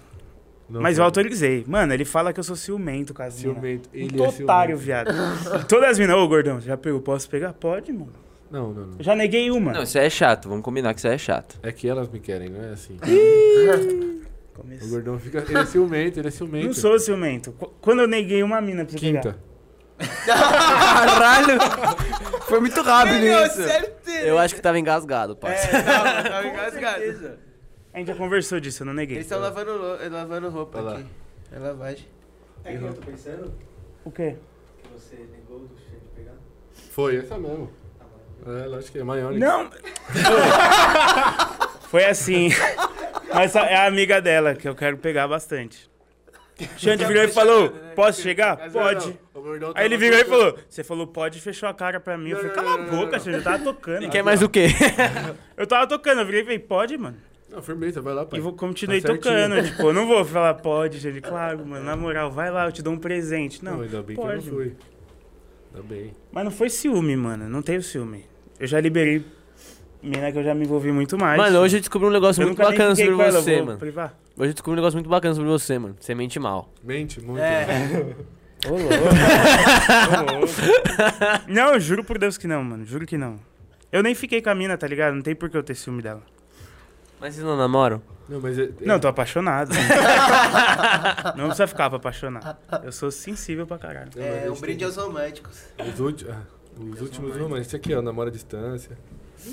Não 0.70 0.80
mas 0.80 0.94
foi. 0.96 1.02
eu 1.02 1.04
autorizei. 1.04 1.64
Mano, 1.68 1.92
ele 1.92 2.06
fala 2.06 2.32
que 2.32 2.40
eu 2.40 2.44
sou 2.44 2.56
ciumento 2.56 3.12
com 3.12 3.22
as. 3.22 3.34
Ciumento. 3.34 3.90
Ele 3.92 4.18
Um 4.18 4.24
é 4.24 4.28
otário, 4.28 4.78
ciumento. 4.78 5.12
viado. 5.12 5.12
Todas 5.68 5.90
as 5.90 5.98
minas, 5.98 6.16
ô 6.16 6.26
gordão, 6.26 6.58
você 6.60 6.68
já 6.68 6.76
pegou? 6.78 6.98
Posso 7.02 7.28
pegar? 7.28 7.52
Pode, 7.52 7.92
mano. 7.92 8.12
Não, 8.50 8.72
não, 8.72 8.86
não. 8.86 8.96
Já 9.00 9.14
neguei 9.14 9.50
uma. 9.50 9.74
Não, 9.74 9.82
isso 9.82 9.98
aí 9.98 10.06
é 10.06 10.10
chato. 10.10 10.48
Vamos 10.48 10.64
combinar 10.64 10.94
que 10.94 11.00
isso 11.00 11.08
aí 11.08 11.14
é 11.14 11.18
chato. 11.18 11.58
É 11.62 11.70
que 11.70 11.86
elas 11.86 12.08
me 12.10 12.20
querem, 12.20 12.48
não 12.48 12.62
é 12.64 12.70
assim. 12.70 12.96
O 14.82 14.88
gordão 14.88 15.18
fica. 15.18 15.44
Ele 15.46 15.58
é 15.58 15.66
ciumento, 15.66 16.18
ele 16.20 16.28
é 16.28 16.30
ciumento. 16.30 16.66
Não 16.66 16.72
sou 16.72 16.98
ciumento. 16.98 17.52
Qu- 17.52 17.70
Quando 17.80 18.00
eu 18.02 18.08
neguei 18.08 18.42
uma 18.42 18.60
mina 18.60 18.84
pra 18.84 18.96
você 18.96 19.12
pegar. 19.12 19.36
Caralho! 20.26 21.58
Foi 22.42 22.60
muito 22.60 22.82
rápido 22.82 23.20
Ganhou, 23.20 23.46
isso. 23.46 23.62
certeza. 23.62 24.26
Eu 24.26 24.38
acho 24.38 24.54
que 24.54 24.60
tava 24.60 24.78
engasgado, 24.78 25.36
parça. 25.36 25.76
É, 25.76 25.82
tava, 25.82 26.28
tava 26.28 26.46
engasgado. 26.48 27.38
A 27.92 27.98
gente 27.98 28.06
já 28.08 28.14
conversou 28.14 28.58
disso, 28.60 28.82
eu 28.82 28.86
não 28.86 28.94
neguei. 28.94 29.16
Eles 29.18 29.26
estão 29.26 29.40
lavando, 29.40 29.72
lavando 30.10 30.50
roupa 30.50 30.78
Olha 30.78 30.90
lá. 30.90 30.94
aqui. 30.96 31.06
É 31.52 31.58
lavagem. 31.58 32.08
É 32.64 32.76
que 32.76 32.82
eu 32.82 32.94
tô 32.94 33.02
pensando 33.02 33.54
O 34.04 34.10
quê? 34.10 34.36
que 34.82 34.88
você 34.92 35.16
negou 35.16 35.60
do 35.60 35.76
cheiro 35.78 36.00
de 36.00 36.08
pegar. 36.22 36.34
Foi, 36.90 37.16
essa 37.18 37.38
mesmo. 37.38 37.70
É, 38.46 38.66
lógico 38.66 38.92
que 38.92 38.98
é 38.98 39.04
maior. 39.04 39.32
Não! 39.32 39.70
Foi 41.88 42.04
assim. 42.04 42.48
Mas 43.32 43.54
é 43.54 43.74
a 43.76 43.86
amiga 43.86 44.20
dela 44.20 44.54
que 44.54 44.68
eu 44.68 44.74
quero 44.74 44.98
pegar 44.98 45.28
bastante. 45.28 45.88
Xande 46.76 47.04
virou 47.04 47.24
e 47.24 47.28
falou: 47.28 47.70
Posso 47.96 48.22
chegar? 48.22 48.70
Pode. 48.70 49.18
Aí 49.74 49.86
ele 49.86 49.96
virou 49.96 50.18
e 50.18 50.24
falou: 50.24 50.58
Você 50.68 50.84
falou 50.84 51.06
pode 51.06 51.38
e 51.38 51.40
fechou 51.40 51.68
a 51.68 51.74
cara 51.74 51.98
pra 51.98 52.16
mim. 52.16 52.30
Eu 52.30 52.36
falei: 52.36 52.52
Cala 52.52 52.74
a 52.74 52.78
boca, 52.78 53.18
Xande, 53.18 53.38
eu 53.38 53.42
tava 53.42 53.62
tocando. 53.64 54.04
E 54.04 54.08
quer 54.08 54.22
mais 54.22 54.42
o 54.42 54.48
quê? 54.48 54.66
Eu 55.56 55.66
tava 55.66 55.86
tocando, 55.86 56.20
eu 56.20 56.26
virei 56.26 56.40
e 56.40 56.44
falei: 56.44 56.58
Pode, 56.58 56.96
mano. 56.96 57.16
Não, 57.50 57.62
firmeza, 57.62 58.00
vai 58.00 58.14
lá, 58.14 58.24
pai. 58.26 58.38
E 58.38 58.42
vou, 58.42 58.52
continuei 58.52 59.00
Tá 59.00 59.14
tocando. 59.14 59.62
Tipo, 59.62 59.82
eu 59.82 59.92
não 59.92 60.06
vou 60.08 60.24
falar 60.24 60.54
pode, 60.54 60.98
Xande. 60.98 61.20
Claro, 61.20 61.64
mano, 61.64 61.84
na 61.84 61.94
moral, 61.96 62.30
vai 62.30 62.50
lá, 62.50 62.66
eu 62.66 62.72
te 62.72 62.82
dou 62.82 62.92
um 62.92 62.98
presente. 62.98 63.64
Não, 63.64 63.74
Não, 63.76 63.82
ainda 63.82 64.02
bem 64.02 64.16
que 64.16 64.22
pode. 64.22 64.38
eu 64.38 64.44
não 64.44 64.52
fui. 64.58 64.76
Ainda 65.72 65.86
bem. 65.86 66.12
Mas 66.32 66.44
não 66.44 66.50
foi 66.50 66.68
ciúme, 66.68 67.16
mano. 67.16 67.48
Não 67.48 67.62
teve 67.62 67.84
ciúme. 67.84 68.24
Eu 68.58 68.66
já 68.66 68.80
liberei 68.80 69.24
mina 70.04 70.30
que 70.30 70.38
eu 70.38 70.44
já 70.44 70.54
me 70.54 70.64
envolvi 70.64 70.92
muito 70.92 71.18
mais. 71.18 71.38
Mano, 71.38 71.58
hoje 71.60 71.76
eu 71.76 71.80
descobri 71.80 72.08
um 72.08 72.10
negócio 72.12 72.42
eu 72.42 72.46
muito 72.46 72.58
bacana 72.58 72.94
sobre 72.94 73.12
ela, 73.12 73.40
você, 73.40 73.62
mano. 73.62 73.78
privar. 73.78 74.14
Hoje 74.36 74.50
eu 74.50 74.54
descobri 74.54 74.72
um 74.72 74.82
negócio 74.82 74.96
muito 74.96 75.08
bacana 75.10 75.34
sobre 75.34 75.50
você, 75.50 75.78
mano. 75.78 75.96
Você 75.98 76.14
mente 76.14 76.38
mal. 76.38 76.72
Mente 76.82 77.20
muito. 77.20 77.40
É. 77.40 77.66
Ô, 78.66 78.70
louco. 78.76 78.94
Ô, 80.30 80.38
louco. 80.38 80.52
Não, 81.48 81.74
eu 81.74 81.80
juro 81.80 82.04
por 82.04 82.18
Deus 82.18 82.36
que 82.38 82.46
não, 82.46 82.62
mano. 82.62 82.84
Juro 82.84 83.06
que 83.06 83.16
não. 83.16 83.38
Eu 83.92 84.02
nem 84.02 84.14
fiquei 84.14 84.42
com 84.42 84.50
a 84.50 84.54
mina, 84.54 84.76
tá 84.76 84.86
ligado? 84.86 85.14
Não 85.14 85.22
tem 85.22 85.34
por 85.34 85.48
que 85.48 85.56
eu 85.56 85.62
ter 85.62 85.74
ciúme 85.74 86.02
dela. 86.02 86.22
Mas 87.20 87.34
vocês 87.34 87.46
não 87.46 87.56
namoram? 87.56 88.02
Não, 88.28 88.40
mas 88.40 88.58
é, 88.58 88.68
Não, 88.80 88.98
tô 88.98 89.06
apaixonado. 89.08 89.70
não 91.36 91.46
precisa 91.46 91.66
ficar 91.66 91.88
pra 91.88 91.96
apaixonar. 91.98 92.58
Eu 92.82 92.90
sou 92.92 93.10
sensível 93.10 93.66
pra 93.66 93.78
caralho. 93.78 94.10
Não, 94.16 94.22
É, 94.22 94.50
um 94.50 94.54
brinde 94.54 94.84
aos 94.84 94.96
românticos. 94.96 95.64
Os, 95.78 96.00
ulti... 96.00 96.26
ah, 96.28 96.40
os 96.78 97.00
últimos 97.00 97.36
romances. 97.36 97.68
Esse 97.68 97.76
aqui, 97.76 97.94
ó, 97.94 98.02
namora 98.02 98.30
à 98.30 98.32
distância. 98.32 98.98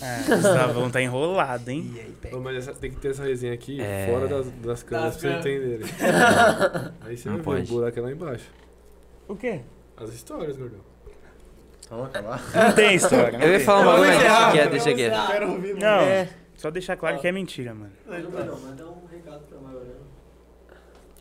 É, 0.01 0.23
Gustavão 0.35 0.89
tá 0.91 1.01
enrolado, 1.01 1.69
hein? 1.69 1.91
E 1.95 1.99
aí, 1.99 2.15
pega. 2.22 2.38
Mas 2.39 2.55
essa- 2.57 2.73
tem 2.73 2.91
que 2.91 2.97
ter 2.97 3.09
essa 3.09 3.23
resenha 3.23 3.53
aqui 3.53 3.81
É. 3.81 4.07
fora 4.11 4.27
das, 4.27 4.47
das 4.51 4.84
câmeras 4.84 5.18
pra 5.18 5.22
vocês 5.22 5.39
entenderem. 5.45 5.85
Aí 7.01 7.18
você 7.18 7.30
Não 7.30 7.35
vai 7.38 7.43
pode. 7.43 7.61
ver, 7.65 7.72
o 7.72 7.76
buraco 7.76 7.99
é 7.99 8.01
lá 8.01 8.11
embaixo. 8.11 8.45
O 9.27 9.35
quê? 9.35 9.61
As 9.97 10.13
histórias, 10.13 10.55
gordão. 10.57 10.80
Não 11.91 12.72
tem 12.73 12.95
história. 12.95 13.38
não 13.38 13.45
Eu 13.45 13.53
ia 13.53 13.59
falar 13.59 13.81
uma 13.81 13.91
Vamos 13.91 14.05
coisa, 14.07 14.13
mas 14.18 14.26
encerrar. 14.26 14.51
deixa 14.51 14.69
quieto, 14.69 14.72
deixa 14.72 14.93
quieto. 14.95 15.80
Não, 15.81 15.99
É. 15.99 16.30
só 16.55 16.72
deixar 16.72 16.95
claro 16.95 17.19
que 17.19 17.27
é 17.27 17.31
mentira, 17.34 17.73
mano. 17.73 17.91
Não, 18.07 18.59
manda 18.61 18.88
um 18.88 19.05
recado 19.11 19.41
pra 19.47 19.59
Maiorana. 19.59 19.91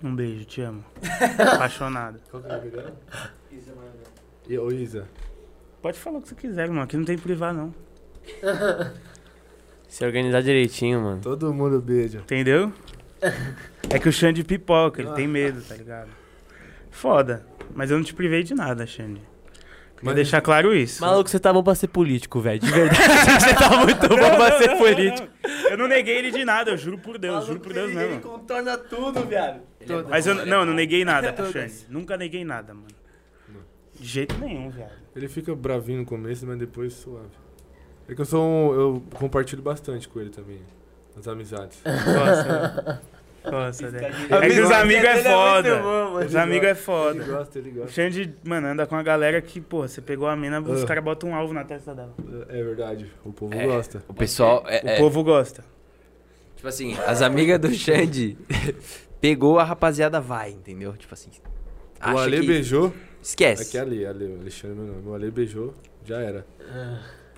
Um 0.05 0.14
beijo, 0.14 0.44
te 0.44 0.60
amo. 0.62 0.84
Apaixonado. 1.55 2.20
Qual 2.30 2.40
que 2.42 2.48
é 2.48 2.52
o 2.52 2.56
nome 2.59 2.70
dela? 2.70 2.97
Isa 3.51 3.72
Maiorana. 3.74 4.62
Ô, 4.64 4.70
Isa. 4.72 5.09
Pode 5.82 5.98
falar 5.98 6.18
o 6.18 6.22
que 6.22 6.28
você 6.28 6.34
quiser, 6.36 6.68
mano. 6.68 6.82
Aqui 6.82 6.97
não 6.97 7.05
tem 7.05 7.18
privar, 7.18 7.52
não. 7.52 7.74
Se 9.88 10.05
organizar 10.05 10.42
direitinho, 10.42 11.01
mano. 11.01 11.20
Todo 11.20 11.52
mundo 11.52 11.80
beija. 11.80 12.18
Entendeu? 12.18 12.72
É 13.90 13.98
que 13.98 14.09
o 14.09 14.12
Xande 14.12 14.44
pipoca, 14.44 15.02
ele 15.02 15.10
tem 15.12 15.26
medo, 15.26 15.60
tá 15.62 15.74
ligado? 15.74 16.09
Foda. 16.90 17.44
Mas 17.74 17.90
eu 17.90 17.97
não 17.97 18.05
te 18.05 18.14
privei 18.14 18.42
de 18.42 18.55
nada, 18.55 18.86
Xande. 18.86 19.20
Mas- 20.02 20.14
deixar 20.14 20.40
claro 20.40 20.74
isso. 20.74 21.01
Maluco, 21.02 21.28
você 21.28 21.38
tá 21.38 21.52
bom 21.52 21.62
pra 21.62 21.74
ser 21.74 21.88
político, 21.88 22.40
velho. 22.40 22.59
De 22.59 22.70
verdade, 22.70 22.97
você 23.38 23.55
tá 23.55 23.76
muito 23.84 24.09
bom 24.09 24.16
pra 24.16 24.59
ser 24.59 24.76
político. 24.78 25.28
não. 25.44 25.70
Eu 25.70 25.76
não 25.76 25.86
neguei 25.88 26.16
ele 26.18 26.30
de 26.30 26.44
nada, 26.44 26.70
eu 26.70 26.76
juro 26.78 26.98
por 26.98 27.18
Deus, 27.18 27.44
juro 27.47 27.60
por 27.60 27.72
Deus 27.72 27.92
mesmo. 27.92 28.20
contorna 28.20 28.78
tudo, 28.78 29.24
viado. 29.26 29.60
Mas 30.09 30.26
eu 30.26 30.34
não, 30.47 30.60
eu 30.60 30.66
não 30.66 30.72
neguei 30.74 31.05
nada 31.05 31.32
pro 31.34 31.52
Xande. 31.52 31.74
Nunca 31.88 32.16
neguei 32.16 32.44
nada, 32.44 32.72
mano. 32.72 32.86
De 33.98 34.06
jeito 34.09 34.38
nenhum, 34.38 34.70
viado. 34.70 34.92
Ele 35.14 35.28
fica 35.28 35.55
bravinho 35.55 35.98
no 35.98 36.06
começo, 36.06 36.47
mas 36.47 36.59
depois 36.59 36.94
suave. 36.94 37.28
É 38.11 38.15
que 38.15 38.20
eu 38.20 38.24
sou 38.24 38.43
um, 38.45 38.74
Eu 38.74 39.03
compartilho 39.15 39.62
bastante 39.62 40.09
com 40.09 40.20
ele 40.20 40.31
também. 40.31 40.61
As 41.16 41.27
amizades. 41.28 41.78
Gosta. 41.85 43.01
Gosta, 43.43 43.91
né? 43.91 44.11
É 44.31 44.49
que 44.51 44.61
os 44.61 44.70
amigos 44.70 45.05
é 45.05 45.19
ele 45.19 45.28
é 45.28 45.32
foda. 45.32 45.77
bom. 45.82 46.24
Os 46.27 46.37
amigos 46.37 46.66
é 46.66 46.70
Ele 46.73 46.78
foda. 46.78 47.24
gosta, 47.24 47.59
ele 47.59 47.70
O 47.70 47.74
gosta. 47.74 47.91
Xande, 47.93 48.35
mano, 48.45 48.66
anda 48.66 48.87
com 48.87 48.95
a 48.97 49.03
galera 49.03 49.41
que, 49.41 49.61
pô, 49.62 49.89
você 49.89 50.03
pegou 50.03 50.28
a 50.28 50.37
mina, 50.37 50.61
os 50.61 50.82
Ah. 50.82 50.87
caras 50.87 51.03
botam 51.03 51.31
um 51.31 51.35
alvo 51.35 51.55
na 51.55 51.65
testa 51.65 51.95
dela. 51.95 52.15
É 52.51 52.62
verdade. 52.62 53.11
O 53.24 53.32
povo 53.32 53.55
É. 53.55 53.65
gosta. 53.66 54.05
O 54.09 54.12
pessoal, 54.12 54.62
é, 54.66 54.82
O 54.85 54.89
é, 54.89 54.99
povo 54.99 55.24
gosta. 55.24 55.65
tipo 56.55 56.69
assim, 56.69 56.95
as 57.07 57.23
amigas 57.23 57.59
do 57.59 57.73
Xande 57.73 58.37
pegou 59.23 59.59
a 59.59 59.65
rapaziada 59.65 60.20
vai, 60.20 60.51
entendeu? 60.51 60.93
Tipo 60.93 61.15
assim, 61.15 61.31
o 62.12 62.19
Ale 62.19 62.41
que... 62.41 62.47
beijou. 62.47 62.93
Esquece. 63.23 63.62
Aqui 63.69 63.78
é 63.78 63.81
Ali, 63.81 64.05
Ale, 64.07 64.24
o 64.27 64.41
Alexandre 64.41 64.77
é 64.78 64.82
meu 64.82 64.95
nome. 64.95 65.09
O 65.09 65.15
Ale 65.15 65.31
beijou, 65.31 65.73
já 66.05 66.19
era. 66.20 66.45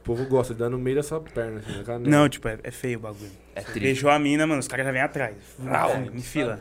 O 0.03 0.05
povo 0.05 0.25
gosta 0.27 0.53
de 0.53 0.59
dar 0.61 0.69
no 0.69 0.79
meio 0.79 0.97
da 0.97 1.03
sua 1.03 1.21
perna, 1.21 1.61
assim, 1.61 1.79
na 1.79 1.85
canela. 1.85 2.11
Não, 2.11 2.29
tipo, 2.29 2.49
é, 2.49 2.59
é 2.65 2.71
feio 2.73 2.99
o 2.99 3.03
bagulho. 3.03 3.31
É 3.55 3.61
triste. 3.61 3.81
Beijou 3.81 4.11
a 4.11 4.19
mina, 4.19 4.47
mano, 4.47 4.59
os 4.59 4.67
caras 4.67 4.85
já 4.85 4.91
vêm 4.93 5.01
atrás. 5.01 5.37
Vrau, 5.59 5.91
É, 5.91 5.99
em 6.13 6.21
fila. 6.21 6.61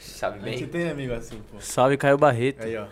Sabe 0.00 0.38
A 0.42 0.50
gente 0.50 0.66
bem? 0.66 0.82
tem 0.82 0.90
amigo 0.90 1.14
assim, 1.14 1.40
pô. 1.50 1.58
Salve, 1.60 1.96
Caio 1.96 2.18
Barreto. 2.18 2.62
Aí, 2.64 2.76
ó. 2.76 2.86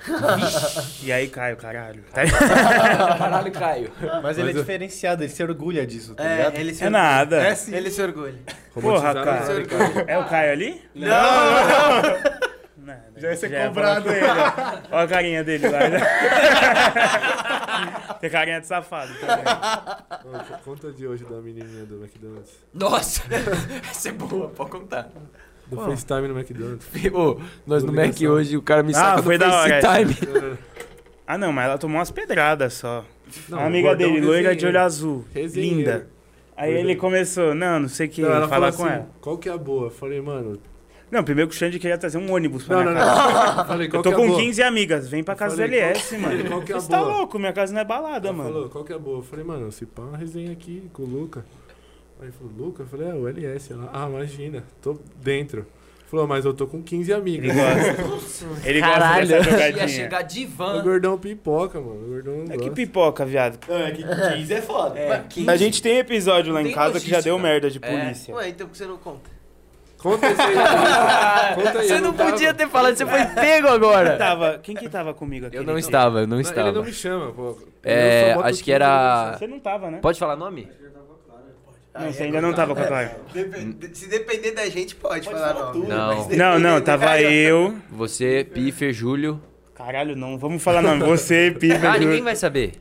E 1.02 1.10
aí 1.12 1.28
cai 1.28 1.52
o 1.52 1.56
caralho. 1.56 2.02
Tá- 2.12 2.22
Caralho, 3.18 3.52
Caio. 3.52 3.90
Mas 4.22 4.38
ele 4.38 4.50
é 4.50 4.54
eu- 4.54 4.60
diferenciado, 4.60 5.22
ele 5.24 5.30
se 5.30 5.42
orgulha 5.42 5.86
disso, 5.86 6.14
tá 6.14 6.24
É, 6.24 6.36
ligado? 6.36 6.54
ele 6.56 6.74
se 6.74 6.82
É 6.82 6.86
orgulha. 6.86 7.02
nada. 7.02 7.36
É 7.42 7.54
sim. 7.54 7.74
Ele 7.74 7.90
se 7.90 8.00
orgulha. 8.00 8.38
Porra, 8.72 9.12
cara. 9.12 9.44
É 10.06 10.16
o 10.18 10.24
Caio 10.26 10.52
ali? 10.52 10.80
Não, 10.94 11.08
não, 11.08 12.02
não. 12.02 12.48
Não, 12.88 12.96
Já 13.20 13.30
ia 13.30 13.36
ser 13.36 13.50
ia 13.50 13.66
cobrado. 13.68 14.02
falar 14.02 14.02
com 14.02 14.10
ele. 14.10 14.26
Olha 14.92 15.04
a 15.04 15.08
carinha 15.08 15.44
dele 15.44 15.68
lá. 15.68 15.78
Tem 18.20 18.30
carinha 18.30 18.60
de 18.60 18.66
safado 18.66 19.12
também. 19.20 19.44
Ô, 20.24 20.38
co- 20.44 20.58
Conta 20.64 20.92
de 20.92 21.06
hoje 21.06 21.24
da 21.24 21.40
menininha 21.40 21.84
do 21.84 21.96
McDonald's. 22.02 22.52
Nossa, 22.72 23.22
essa 23.90 24.08
é 24.08 24.12
boa, 24.12 24.48
pode 24.48 24.70
contar. 24.70 25.08
Do 25.66 25.76
FaceTime 25.76 26.28
no 26.28 26.38
McDonald's. 26.38 26.86
Ô, 27.14 27.40
nós 27.66 27.84
no 27.84 27.92
Mac 27.92 28.14
hoje, 28.22 28.56
o 28.56 28.62
cara 28.62 28.82
me 28.82 28.94
saca 28.94 29.20
Ah, 29.20 29.22
foi 29.22 29.36
do 29.36 29.40
da 29.46 29.54
hora 29.54 29.80
FaceTime. 29.82 30.58
Ah, 31.26 31.36
não, 31.36 31.52
mas 31.52 31.66
ela 31.66 31.78
tomou 31.78 31.98
umas 31.98 32.10
pedradas 32.10 32.74
só. 32.74 33.04
Não, 33.48 33.58
a 33.58 33.66
amiga 33.66 33.94
dele, 33.94 34.20
loira 34.20 34.56
de 34.56 34.66
olho 34.66 34.80
azul. 34.80 35.24
Resenheiro. 35.34 35.76
Linda. 35.78 36.06
Aí 36.56 36.72
ele 36.74 36.96
começou, 36.96 37.54
não, 37.54 37.80
não 37.80 37.88
sei 37.88 38.06
o 38.06 38.10
que, 38.10 38.22
falar 38.24 38.72
com 38.72 38.84
assim, 38.84 38.94
ela. 38.94 39.06
qual 39.20 39.38
que 39.38 39.48
é 39.48 39.52
a 39.52 39.58
boa? 39.58 39.86
Eu 39.86 39.90
falei, 39.90 40.20
mano... 40.20 40.58
Não, 41.10 41.24
primeiro 41.24 41.48
que 41.48 41.56
o 41.56 41.58
Xande 41.58 41.78
queria 41.78 41.96
trazer 41.96 42.18
um 42.18 42.30
ônibus 42.32 42.64
pra 42.64 42.76
Não, 42.76 42.82
minha 42.84 42.94
não, 42.94 43.00
casa. 43.00 43.54
não. 43.56 43.64
Falei, 43.64 43.86
Eu 43.86 43.90
tô 43.92 44.02
que 44.02 44.08
é 44.08 44.12
com 44.12 44.26
boa? 44.26 44.40
15 44.40 44.62
amigas, 44.62 45.08
vem 45.08 45.24
pra 45.24 45.34
casa 45.34 45.56
do 45.56 45.62
LS, 45.62 46.16
qual- 46.16 46.20
mano. 46.20 46.44
qual 46.48 46.62
que 46.62 46.72
é 46.72 46.74
Você 46.74 46.88
tá 46.90 47.00
louco, 47.00 47.38
minha 47.38 47.52
casa 47.52 47.72
não 47.72 47.80
é 47.80 47.84
balada, 47.84 48.28
Ela 48.28 48.36
mano. 48.36 48.50
falou, 48.52 48.68
qual 48.68 48.84
que 48.84 48.92
é 48.92 48.96
a 48.96 48.98
boa? 48.98 49.18
Eu 49.18 49.22
falei, 49.22 49.44
mano, 49.44 49.72
se 49.72 49.86
pá 49.86 50.02
uma 50.02 50.16
resenha 50.18 50.52
aqui 50.52 50.88
com 50.92 51.02
o 51.02 51.06
Luca. 51.06 51.44
Aí 52.20 52.26
ele 52.26 52.32
falou, 52.32 52.52
Luca? 52.66 52.82
Eu 52.82 52.86
falei, 52.86 53.08
é, 53.08 53.14
o 53.14 53.26
LS. 53.28 53.72
Ela, 53.72 53.90
ah, 53.92 54.08
imagina, 54.08 54.64
tô 54.82 54.98
dentro. 55.16 55.64
Falou, 56.10 56.26
mas 56.26 56.44
eu 56.46 56.54
tô 56.54 56.66
com 56.66 56.82
15 56.82 57.12
amigos. 57.12 57.48
Ele 57.50 57.54
gosta. 57.54 58.46
Ele 58.68 58.80
Caralho. 58.80 59.28
gosta 59.28 59.44
dessa 59.44 59.50
Ia 59.50 59.66
jogadinha. 59.72 59.88
chegar 59.88 60.22
de 60.22 60.44
O 60.46 60.48
van. 60.48 60.82
gordão 60.82 61.18
pipoca, 61.18 61.78
mano. 61.80 62.02
O 62.02 62.08
gordão 62.08 62.44
não 62.46 62.54
É 62.54 62.56
que 62.56 62.70
pipoca, 62.70 63.26
viado. 63.26 63.58
Não, 63.68 63.76
é 63.76 63.90
que 63.90 64.02
15 64.02 64.54
é 64.54 64.62
foda. 64.62 64.98
É, 64.98 65.24
A 65.46 65.56
gente 65.56 65.82
tem 65.82 65.98
episódio 65.98 66.52
lá 66.52 66.62
em 66.62 66.72
casa 66.72 66.98
que 66.98 67.08
já 67.10 67.20
deu 67.20 67.34
logística. 67.36 67.38
merda 67.38 67.70
de 67.70 67.78
É. 67.82 68.04
polícia. 68.04 68.34
Ué, 68.34 68.48
então 68.48 68.66
por 68.66 68.72
que 68.72 68.78
você 68.78 68.86
não 68.86 68.96
conta? 68.96 69.37
Conta 69.98 70.26
esse 70.28 70.40
aí. 70.40 70.54
Conta 71.54 71.78
aí. 71.80 71.88
Você 71.88 71.94
eu 71.94 72.00
não 72.00 72.12
tava. 72.12 72.30
podia 72.30 72.54
ter 72.54 72.68
falado, 72.68 72.96
você 72.96 73.04
foi 73.06 73.24
pego 73.26 73.66
Quem 73.66 73.74
agora. 73.76 74.16
tava, 74.16 74.58
quem 74.62 74.76
que 74.76 74.88
tava 74.88 75.12
comigo 75.12 75.46
aqui? 75.46 75.56
Eu 75.56 75.64
não 75.64 75.76
estava, 75.76 76.20
eu 76.20 76.26
não 76.26 76.36
Não, 76.36 76.40
estava. 76.40 76.68
Ele 76.68 76.76
não 76.78 76.84
me 76.84 76.92
chama, 76.92 77.32
pô. 77.32 77.58
É, 77.82 78.34
Eu 78.34 78.40
acho 78.40 78.58
que 78.58 78.64
15 78.64 78.72
era. 78.72 79.36
Você 79.38 79.46
não 79.46 79.58
tava, 79.60 79.90
né? 79.90 79.98
Pode 80.00 80.18
falar 80.18 80.36
nome? 80.36 80.68
Não, 81.98 82.12
você 82.12 82.22
ainda 82.24 82.40
não 82.40 82.52
tava 82.52 82.76
com 82.76 82.80
a 82.82 82.86
Clara. 82.86 83.20
Se 83.92 84.08
depender 84.08 84.52
da 84.52 84.68
gente, 84.68 84.94
pode, 84.94 85.28
falar 85.28 85.52
nome. 85.54 85.88
Não. 85.88 86.16
Mas 86.26 86.36
Não, 86.38 86.58
não, 86.58 86.74
da 86.78 86.80
tava 86.80 87.20
eu. 87.20 87.74
Você, 87.90 88.46
Piffer, 88.54 88.92
Júlio. 88.92 89.40
Caralho, 89.74 90.14
não, 90.14 90.38
vamos 90.38 90.62
falar 90.62 90.80
nome. 90.82 91.02
Você, 91.04 91.50
Piva, 91.58 91.88
Ah, 91.88 91.98
ninguém 91.98 92.18
Ju- 92.18 92.24
vai 92.24 92.36
saber. 92.36 92.74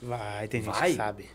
Vai, 0.00 0.46
tem 0.48 0.62
gente 0.62 0.72
Vai? 0.78 0.90
que 0.90 0.96
sabe. 0.96 1.26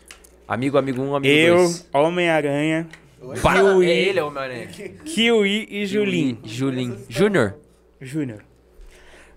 Amigo, 0.48 0.78
amigo 0.78 1.02
1, 1.02 1.08
um, 1.10 1.16
amigo 1.16 1.34
Eu, 1.34 1.56
2. 1.56 1.88
Homem-Aranha, 1.92 2.86
Pá, 2.90 2.98
Kiwi. 3.34 3.86
é 3.86 3.98
ele, 4.08 4.18
é 4.18 4.24
Homem-Aranha. 4.24 4.66
Kiwi 5.04 5.66
e 5.70 5.86
Julim 5.86 6.38
Julim. 6.44 6.96
Júnior. 7.08 7.56
Júnior. 8.00 8.44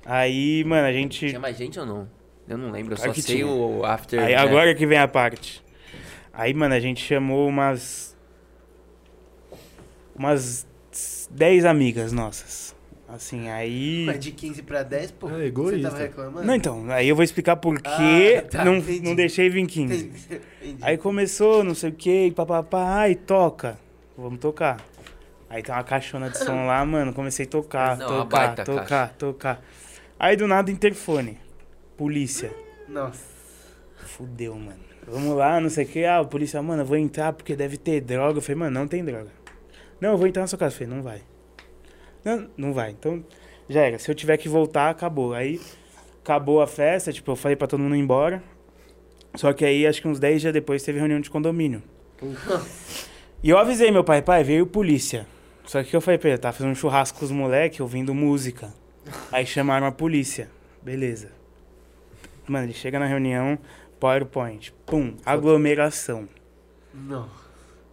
Aí, 0.05 0.63
mano, 0.65 0.87
a 0.87 0.91
gente. 0.93 1.27
Tinha 1.27 1.39
mais 1.39 1.57
gente 1.57 1.79
ou 1.79 1.85
não? 1.85 2.09
Eu 2.47 2.57
não 2.57 2.71
lembro, 2.71 2.93
eu 2.93 2.97
Claro 2.97 3.13
só 3.13 3.21
sei 3.21 3.35
tinha. 3.37 3.47
o 3.47 3.85
after. 3.85 4.19
Aí 4.19 4.33
né? 4.33 4.35
agora 4.35 4.73
que 4.73 4.85
vem 4.85 4.97
a 4.97 5.07
parte. 5.07 5.63
Aí, 6.33 6.53
mano, 6.53 6.73
a 6.73 6.79
gente 6.79 7.03
chamou 7.03 7.47
umas. 7.47 8.17
Umas 10.15 10.67
10 11.29 11.65
amigas 11.65 12.11
nossas. 12.11 12.68
Assim, 13.11 13.49
aí. 13.49 14.03
Mas 14.05 14.19
de 14.19 14.31
15 14.31 14.61
pra 14.61 14.83
10, 14.83 15.11
pô. 15.11 15.27
É 15.29 15.31
Você 15.31 15.45
egoísta. 15.45 15.89
tava 15.89 16.01
reclamando? 16.03 16.45
Não, 16.45 16.53
então, 16.53 16.85
aí 16.91 17.09
eu 17.09 17.15
vou 17.15 17.23
explicar 17.23 17.55
por 17.55 17.81
que 17.81 18.35
Ah, 18.35 18.41
tá, 18.43 18.63
não, 18.65 18.77
entendi. 18.77 19.01
não 19.01 19.15
deixei 19.15 19.49
vir 19.49 19.65
15. 19.65 19.95
Entendi. 20.05 20.41
Entendi. 20.61 20.77
Aí 20.83 20.95
começou, 20.97 21.63
não 21.63 21.73
sei 21.73 21.89
o 21.89 21.93
que, 21.93 22.29
papapá, 22.31 22.83
ai, 22.99 23.15
toca. 23.15 23.79
Vamos 24.15 24.39
tocar. 24.39 24.77
Aí 25.49 25.63
tem 25.63 25.73
uma 25.73 25.83
caixona 25.83 26.29
de 26.29 26.37
som 26.37 26.67
lá, 26.67 26.85
mano, 26.85 27.11
comecei 27.11 27.45
a 27.47 27.49
tocar, 27.49 27.97
Não, 27.97 28.05
uma 28.07 28.23
tocar, 28.25 28.55
tocar, 28.63 28.85
caixa. 28.85 29.13
tocar. 29.17 29.65
Aí 30.19 30.35
do 30.35 30.47
nada 30.47 30.69
interfone. 30.69 31.39
Polícia. 31.97 32.51
Nossa. 32.87 33.23
Fudeu, 34.05 34.53
mano. 34.55 34.79
Vamos 35.07 35.35
lá, 35.35 35.59
não 35.59 35.69
sei 35.69 35.85
o 35.85 35.87
que. 35.87 36.05
Ah, 36.05 36.21
o 36.21 36.27
polícia, 36.27 36.61
mano, 36.61 36.83
eu 36.83 36.85
vou 36.85 36.97
entrar 36.97 37.33
porque 37.33 37.55
deve 37.55 37.77
ter 37.77 38.01
droga. 38.01 38.37
Eu 38.37 38.41
falei, 38.43 38.55
mano, 38.59 38.79
não 38.79 38.87
tem 38.87 39.03
droga. 39.03 39.31
Não, 39.99 40.11
eu 40.11 40.17
vou 40.17 40.27
entrar 40.27 40.43
na 40.43 40.47
sua 40.47 40.59
casa. 40.59 40.75
Eu 40.75 40.77
falei, 40.79 40.93
não 40.95 41.01
vai. 41.01 41.21
Não, 42.23 42.49
não 42.57 42.73
vai. 42.73 42.91
Então, 42.91 43.23
já 43.67 43.81
era. 43.81 43.99
Se 43.99 44.09
eu 44.09 44.15
tiver 44.15 44.37
que 44.37 44.49
voltar, 44.49 44.89
acabou. 44.89 45.33
Aí, 45.33 45.59
acabou 46.23 46.61
a 46.61 46.67
festa, 46.67 47.11
tipo, 47.13 47.31
eu 47.31 47.35
falei 47.35 47.55
pra 47.55 47.67
todo 47.67 47.79
mundo 47.79 47.95
ir 47.95 47.99
embora. 47.99 48.43
Só 49.35 49.53
que 49.53 49.63
aí, 49.63 49.85
acho 49.85 50.01
que 50.01 50.07
uns 50.07 50.19
10 50.19 50.41
dias 50.41 50.53
depois, 50.53 50.83
teve 50.83 50.99
reunião 50.99 51.19
de 51.19 51.29
condomínio. 51.29 51.83
E 53.41 53.49
eu 53.49 53.57
avisei 53.57 53.91
meu 53.91 54.03
pai, 54.03 54.21
pai, 54.21 54.43
veio 54.43 54.65
polícia. 54.65 55.25
Só 55.65 55.83
que 55.83 55.95
eu 55.95 56.01
falei 56.01 56.17
pra 56.17 56.29
ele, 56.29 56.37
tá 56.37 56.51
fazendo 56.51 56.71
um 56.71 56.75
churrasco 56.75 57.19
com 57.19 57.25
os 57.25 57.31
moleques, 57.31 57.79
ouvindo 57.79 58.13
música. 58.13 58.73
Aí 59.31 59.45
chamaram 59.45 59.85
a 59.87 59.91
polícia. 59.91 60.49
Beleza. 60.81 61.31
Mano, 62.47 62.65
ele 62.65 62.73
chega 62.73 62.97
na 62.97 63.05
reunião, 63.05 63.57
PowerPoint. 63.99 64.73
Pum, 64.85 65.15
aglomeração. 65.25 66.27
Não. 66.93 67.29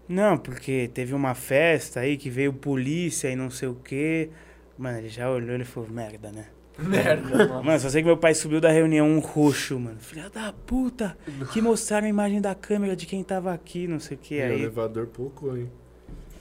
Não, 0.08 0.38
porque 0.38 0.88
teve 0.94 1.14
uma 1.14 1.34
festa 1.34 2.00
aí 2.00 2.16
que 2.16 2.30
veio 2.30 2.52
polícia 2.52 3.28
e 3.30 3.36
não 3.36 3.50
sei 3.50 3.68
o 3.68 3.74
quê. 3.74 4.30
Mano, 4.78 4.98
ele 4.98 5.08
já 5.08 5.30
olhou 5.30 5.56
e 5.56 5.64
falou, 5.64 5.88
merda, 5.90 6.30
né? 6.30 6.46
Merda. 6.78 7.60
Mano, 7.62 7.80
só 7.80 7.88
sei 7.88 8.02
que 8.02 8.06
meu 8.06 8.16
pai 8.18 8.34
subiu 8.34 8.60
da 8.60 8.70
reunião 8.70 9.08
um 9.08 9.18
roxo, 9.18 9.80
mano. 9.80 9.98
Filha 9.98 10.28
da 10.28 10.52
puta, 10.52 11.16
que 11.52 11.60
mostraram 11.62 12.06
a 12.06 12.10
imagem 12.10 12.40
da 12.40 12.54
câmera 12.54 12.94
de 12.94 13.06
quem 13.06 13.24
tava 13.24 13.52
aqui, 13.52 13.88
não 13.88 13.98
sei 13.98 14.16
o 14.16 14.20
quê. 14.20 14.34
E 14.36 14.40
o 14.40 14.44
Aí, 14.44 14.52
elevador 14.60 15.06
pouco, 15.06 15.56
hein? 15.56 15.70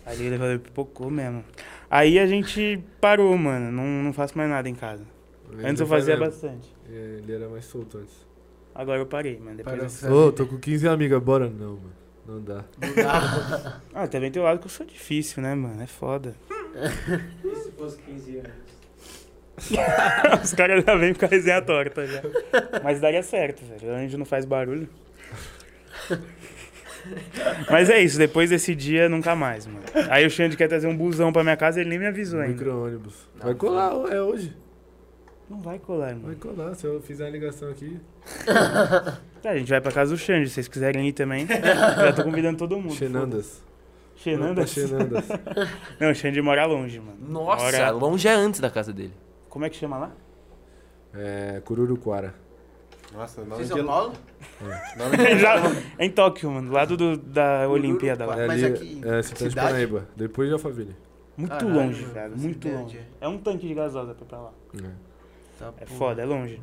aí 0.05 0.19
o 0.19 0.23
elevador 0.23 0.59
pipocou 0.59 1.09
mesmo. 1.09 1.43
Aí 1.89 2.19
a 2.19 2.27
gente 2.27 2.83
parou, 2.99 3.35
mano. 3.37 3.71
Não, 3.71 4.03
não 4.03 4.11
faço 4.13 4.37
mais 4.37 4.49
nada 4.49 4.67
em 4.67 4.75
casa. 4.75 5.05
Antes 5.63 5.79
eu 5.79 5.87
fazia 5.87 6.17
bastante. 6.17 6.67
É, 6.91 7.19
ele 7.23 7.31
era 7.33 7.47
mais 7.47 7.63
solto 7.65 7.97
antes. 7.97 8.13
Agora 8.73 8.99
eu 8.99 9.05
parei, 9.05 9.39
mano. 9.39 9.55
Depois 9.55 9.73
Parou. 9.75 9.89
desse- 9.89 10.05
Ô, 10.07 10.31
tô 10.33 10.45
com 10.45 10.57
15 10.57 10.85
amigas, 10.87 11.23
bora 11.23 11.49
não, 11.49 11.75
mano. 11.75 12.04
Não 12.27 12.41
dá. 12.41 12.63
Ah, 13.93 14.07
também 14.07 14.29
tem 14.31 14.41
o 14.41 14.45
lado 14.45 14.59
que 14.59 14.65
eu 14.65 14.69
sou 14.69 14.85
difícil, 14.85 15.41
né, 15.41 15.55
mano? 15.55 15.81
É 15.81 15.87
foda. 15.87 16.35
E 17.43 17.55
se 17.55 17.71
fosse 17.71 17.97
15 17.99 18.37
anos? 18.39 18.51
Os 20.43 20.53
caras 20.53 20.83
já 20.83 20.95
vêm 20.95 21.13
com 21.13 21.23
a 21.23 21.27
resenha 21.29 21.61
torta 21.61 22.05
já. 22.05 22.21
Mas 22.83 22.99
daria 22.99 23.23
certo, 23.23 23.63
velho. 23.65 23.93
O 23.93 23.95
anjo 23.95 24.17
não 24.17 24.25
faz 24.25 24.43
barulho. 24.43 24.89
Mas 27.71 27.89
é 27.89 28.01
isso, 28.01 28.17
depois 28.17 28.49
desse 28.49 28.75
dia, 28.75 29.07
nunca 29.07 29.35
mais, 29.35 29.65
mano. 29.65 29.85
Aí 30.09 30.25
o 30.25 30.29
Xande 30.29 30.57
quer 30.57 30.67
trazer 30.67 30.87
um 30.87 30.97
busão 30.97 31.31
pra 31.31 31.43
minha 31.43 31.55
casa, 31.55 31.79
ele 31.79 31.89
nem 31.89 31.99
me 31.99 32.07
avisou 32.07 32.41
ainda. 32.41 32.53
Micro-ônibus. 32.53 33.29
Vai 33.35 33.53
colar, 33.55 33.91
é 34.11 34.21
hoje. 34.21 34.53
Não 35.49 35.59
vai 35.61 35.77
colar, 35.79 36.07
Vai 36.07 36.15
mano. 36.15 36.35
colar. 36.37 36.73
Se 36.75 36.85
eu 36.87 36.99
fizer 37.01 37.27
a 37.27 37.29
ligação 37.29 37.69
aqui. 37.69 37.99
Tá, 39.41 39.51
a 39.51 39.57
gente 39.59 39.69
vai 39.69 39.79
pra 39.79 39.91
casa 39.91 40.09
do 40.11 40.17
Xande, 40.17 40.47
se 40.49 40.55
vocês 40.55 40.67
quiserem 40.67 41.07
ir 41.07 41.13
também. 41.13 41.45
Já 41.45 42.11
tô 42.13 42.23
convidando 42.23 42.57
todo 42.57 42.77
mundo. 42.79 42.95
Xenandas. 42.95 43.61
Xenanda? 44.15 44.65
Xenandas. 44.65 45.25
Não, 46.01 46.09
o 46.09 46.15
Xande 46.15 46.41
mora 46.41 46.65
longe, 46.65 46.99
mano. 46.99 47.17
Nossa, 47.29 47.63
Mora- 47.63 47.91
longe 47.91 48.27
é 48.27 48.33
antes 48.33 48.59
da 48.59 48.71
casa 48.71 48.91
dele. 48.91 49.13
Como 49.47 49.63
é 49.63 49.69
que 49.69 49.75
chama 49.75 49.99
lá? 49.99 50.11
É. 51.13 51.61
Cururuquara. 51.63 52.33
Nossa, 53.13 53.45
nome 53.45 53.61
de... 53.61 53.67
São 53.69 53.85
Paulo? 53.85 54.13
Já- 55.39 55.61
é 55.99 56.05
em 56.05 56.09
Tóquio, 56.09 56.49
mano, 56.49 56.67
do 56.69 56.73
lado 56.73 56.97
do, 56.97 57.15
da 57.15 57.69
Olimpíada 57.69 58.25
lá. 58.25 58.41
É 58.41 58.47
Mas 58.47 58.63
ali, 58.63 58.73
aqui, 58.73 59.01
é, 59.05 59.21
Cidade 59.21 59.85
de. 59.85 60.01
Depois 60.15 60.47
de 60.47 60.53
Alphaville. 60.53 60.95
Muito 61.37 61.51
Caralho, 61.51 61.73
longe, 61.75 62.07
Muito 62.35 62.67
longe. 62.69 62.97
de- 62.97 63.03
É 63.21 63.27
um 63.27 63.37
tanque 63.37 63.67
de 63.67 63.73
gasosa 63.75 64.15
pra 64.15 64.25
ir 64.25 64.27
pra 64.27 64.39
lá. 64.39 64.51
É. 64.83 64.89
Tá, 65.59 65.73
É 65.77 65.85
pô. 65.85 65.93
foda, 65.95 66.21
é 66.21 66.25
longe. 66.25 66.61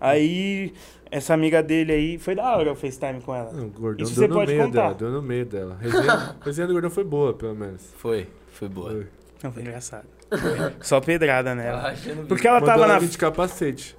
Aí, 0.00 0.72
essa 1.10 1.32
amiga 1.32 1.62
dele 1.62 1.92
aí, 1.92 2.18
foi 2.18 2.34
da 2.34 2.56
hora 2.56 2.72
o 2.72 2.74
FaceTime 2.74 3.20
com 3.20 3.34
ela. 3.34 3.52
Não, 3.52 3.66
o 3.66 3.70
gordão 3.70 4.04
Isso 4.04 4.14
deu 4.18 4.22
você 4.24 4.28
no 4.28 4.34
pode 4.34 4.52
meio 4.52 4.64
contar. 4.64 4.82
dela. 4.82 4.94
Deu 4.94 5.10
no 5.10 5.22
meio 5.22 5.46
dela. 5.46 5.78
Resenha, 5.80 6.12
a 6.40 6.44
resenha 6.44 6.66
do 6.66 6.72
gordão 6.72 6.90
foi 6.90 7.04
boa, 7.04 7.32
pelo 7.34 7.54
menos. 7.54 7.94
Foi, 7.98 8.26
foi 8.50 8.68
boa. 8.68 8.90
Foi. 8.90 9.06
Não, 9.44 9.52
foi 9.52 9.62
engraçado. 9.62 10.06
Só 10.82 11.00
pedrada 11.00 11.54
nela. 11.54 11.88
achando 11.90 12.26
Porque 12.26 12.48
ela 12.48 12.58
Mandou 12.58 12.74
tava 12.74 12.84
ela 12.84 13.00
na. 13.00 13.06
de 13.06 13.18
capacete. 13.18 13.96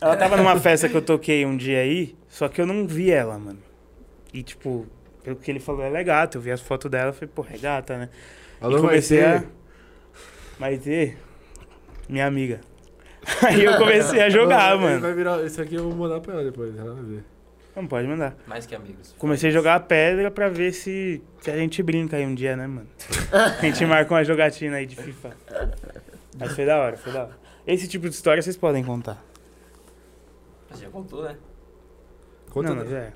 Ela 0.00 0.16
tava 0.16 0.36
numa 0.36 0.56
festa 0.60 0.88
que 0.88 0.94
eu 0.96 1.02
toquei 1.02 1.44
um 1.44 1.56
dia 1.56 1.78
aí, 1.80 2.14
só 2.28 2.48
que 2.48 2.60
eu 2.60 2.66
não 2.66 2.86
vi 2.86 3.10
ela, 3.10 3.38
mano. 3.38 3.58
E 4.32 4.42
tipo, 4.42 4.86
pelo 5.22 5.36
que 5.36 5.50
ele 5.50 5.60
falou, 5.60 5.82
ela 5.82 5.98
é 5.98 6.04
gata. 6.04 6.38
Eu 6.38 6.42
vi 6.42 6.50
as 6.50 6.60
fotos 6.60 6.90
dela 6.90 7.10
e 7.10 7.12
falei, 7.12 7.30
porra, 7.34 7.50
é 7.54 7.58
gata, 7.58 7.98
né? 7.98 8.08
Alô, 8.60 8.78
e 8.78 8.80
comecei 8.80 9.20
Maitê. 9.22 9.46
a. 9.46 10.60
Maitê, 10.60 11.16
minha 12.08 12.26
amiga. 12.26 12.60
Aí 13.46 13.64
eu 13.64 13.76
comecei 13.78 14.20
a 14.20 14.28
jogar, 14.28 14.76
mano. 14.78 15.00
Vai 15.00 15.12
virar, 15.12 15.44
esse 15.44 15.60
aqui 15.60 15.74
eu 15.74 15.84
vou 15.84 15.94
mandar 15.94 16.20
pra 16.20 16.34
ela 16.34 16.44
depois, 16.44 16.76
ela 16.76 16.94
vai 16.94 17.04
ver. 17.04 17.24
Não 17.74 17.86
pode 17.86 18.06
mandar. 18.06 18.36
Mais 18.46 18.66
que 18.66 18.74
amigos. 18.74 19.14
Comecei 19.18 19.50
a 19.50 19.52
jogar 19.52 19.74
a 19.74 19.80
pedra 19.80 20.30
pra 20.30 20.48
ver 20.48 20.72
se, 20.72 21.20
se 21.40 21.50
a 21.50 21.56
gente 21.56 21.82
brinca 21.82 22.16
aí 22.16 22.24
um 22.24 22.34
dia, 22.34 22.56
né, 22.56 22.66
mano? 22.68 22.86
A 23.32 23.62
gente 23.62 23.84
marca 23.84 24.14
uma 24.14 24.22
jogatina 24.22 24.76
aí 24.76 24.86
de 24.86 24.94
FIFA. 24.94 25.36
Mas 26.38 26.52
foi 26.54 26.64
da 26.64 26.78
hora, 26.78 26.96
foi 26.96 27.12
da 27.12 27.22
hora. 27.24 27.38
Esse 27.66 27.88
tipo 27.88 28.08
de 28.08 28.14
história 28.14 28.40
vocês 28.40 28.56
podem 28.56 28.84
contar. 28.84 29.20
Você 30.70 30.84
já 30.84 30.90
contou, 30.90 31.24
né? 31.24 31.36
Conta 32.50 32.68
não, 32.68 32.76
mas 32.76 32.92
é. 32.92 33.12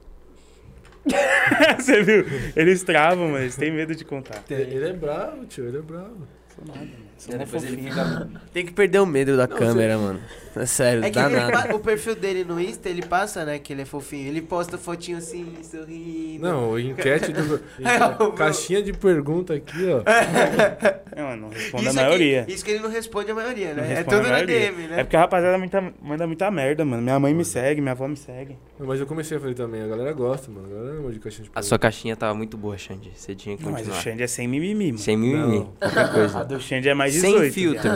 Você 1.78 2.02
viu? 2.02 2.24
Eles 2.56 2.82
travam, 2.82 3.28
mas 3.28 3.43
eles 3.43 3.56
têm 3.56 3.70
medo 3.72 3.94
de 3.94 4.05
contar. 4.05 4.43
Ele 4.51 4.89
é 4.89 4.93
bravo, 4.93 5.47
tio, 5.47 5.68
ele 5.68 5.78
é 5.78 5.82
bravo. 5.82 6.26
Sou 6.55 6.64
nada, 6.66 6.80
mano. 6.80 7.07
Sou 7.19 7.36
depois 7.36 7.65
ele 7.65 7.82
fica. 7.82 8.28
Tem 8.53 8.65
que 8.65 8.73
perder 8.73 9.01
o 9.01 9.07
medo 9.07 9.36
da 9.36 9.49
câmera, 9.49 9.99
mano. 9.99 10.20
É 10.56 10.66
sério, 10.66 11.04
É 11.04 11.10
que 11.10 11.18
nada. 11.18 11.74
o 11.74 11.78
perfil 11.80 12.14
dele 12.14 12.44
no 12.44 12.60
Insta, 12.60 12.88
ele 12.88 13.02
passa, 13.02 13.44
né, 13.44 13.58
que 13.58 13.72
ele 13.72 13.82
é 13.82 13.84
fofinho. 13.84 14.28
Ele 14.28 14.40
posta 14.42 14.76
fotinho 14.78 15.18
assim, 15.18 15.54
sorrindo. 15.62 16.42
Não, 16.46 16.78
enquete 16.78 17.32
do. 17.32 17.60
É, 17.80 18.36
Caixinha 18.36 18.82
de 18.82 18.92
pergunta 18.92 19.54
aqui, 19.54 19.86
ó. 19.90 20.02
Não, 21.18 21.36
não 21.36 21.48
respondo 21.48 21.88
a 21.88 21.90
Isso, 21.90 21.98
é 21.98 22.02
que- 22.02 22.06
maioria. 22.08 22.44
isso 22.48 22.64
que 22.64 22.70
ele 22.70 22.78
não 22.80 22.90
responde 22.90 23.30
a 23.30 23.34
maioria, 23.34 23.74
Não 23.74 23.82
né? 23.82 23.94
É 23.94 23.98
a 24.00 24.04
tudo 24.04 24.22
na. 24.28 24.42
DM, 24.44 24.84
É 24.84 24.86
né? 24.88 25.04
porque 25.04 25.16
a 25.16 25.20
rapaziada 25.20 25.58
muita, 25.58 25.92
manda 26.00 26.26
muita 26.28 26.48
merda, 26.50 26.84
mano. 26.84 27.02
Minha 27.02 27.18
mãe 27.18 27.34
me 27.34 27.44
segue, 27.44 27.80
minha 27.80 27.90
avó 27.92 28.06
me 28.06 28.16
segue. 28.16 28.56
Mas 28.78 29.00
eu 29.00 29.06
comecei 29.06 29.36
a 29.36 29.40
fazer 29.40 29.54
também, 29.54 29.82
a 29.82 29.86
galera 29.88 30.12
gosta, 30.12 30.48
mano. 30.50 30.66
A 30.66 30.74
galera 30.78 30.98
ama 31.00 31.10
de 31.10 31.18
caixinha 31.18 31.42
de 31.44 31.48
A 31.50 31.52
pergunta. 31.54 31.68
sua 31.68 31.78
caixinha 31.78 32.14
tava 32.16 32.34
muito 32.34 32.56
boa, 32.56 32.78
Xande. 32.78 33.10
Você 33.14 33.34
tinha 33.34 33.56
que 33.56 33.64
Não, 33.64 33.72
mas 33.72 33.82
o 33.82 33.90
continuar. 33.90 34.02
Xande 34.04 34.22
é 34.22 34.26
sem 34.28 34.46
mimimi, 34.46 34.86
mano. 34.92 34.98
Sem 34.98 35.16
mimimi. 35.16 35.58
Não. 35.58 35.64
Qualquer 35.80 35.98
A 36.04 36.08
coisa. 36.08 36.44
do 36.44 36.60
Xande 36.60 36.88
é 36.88 36.94
mais 36.94 37.12
18. 37.14 37.40
Sem 37.42 37.50
filtro. 37.50 37.90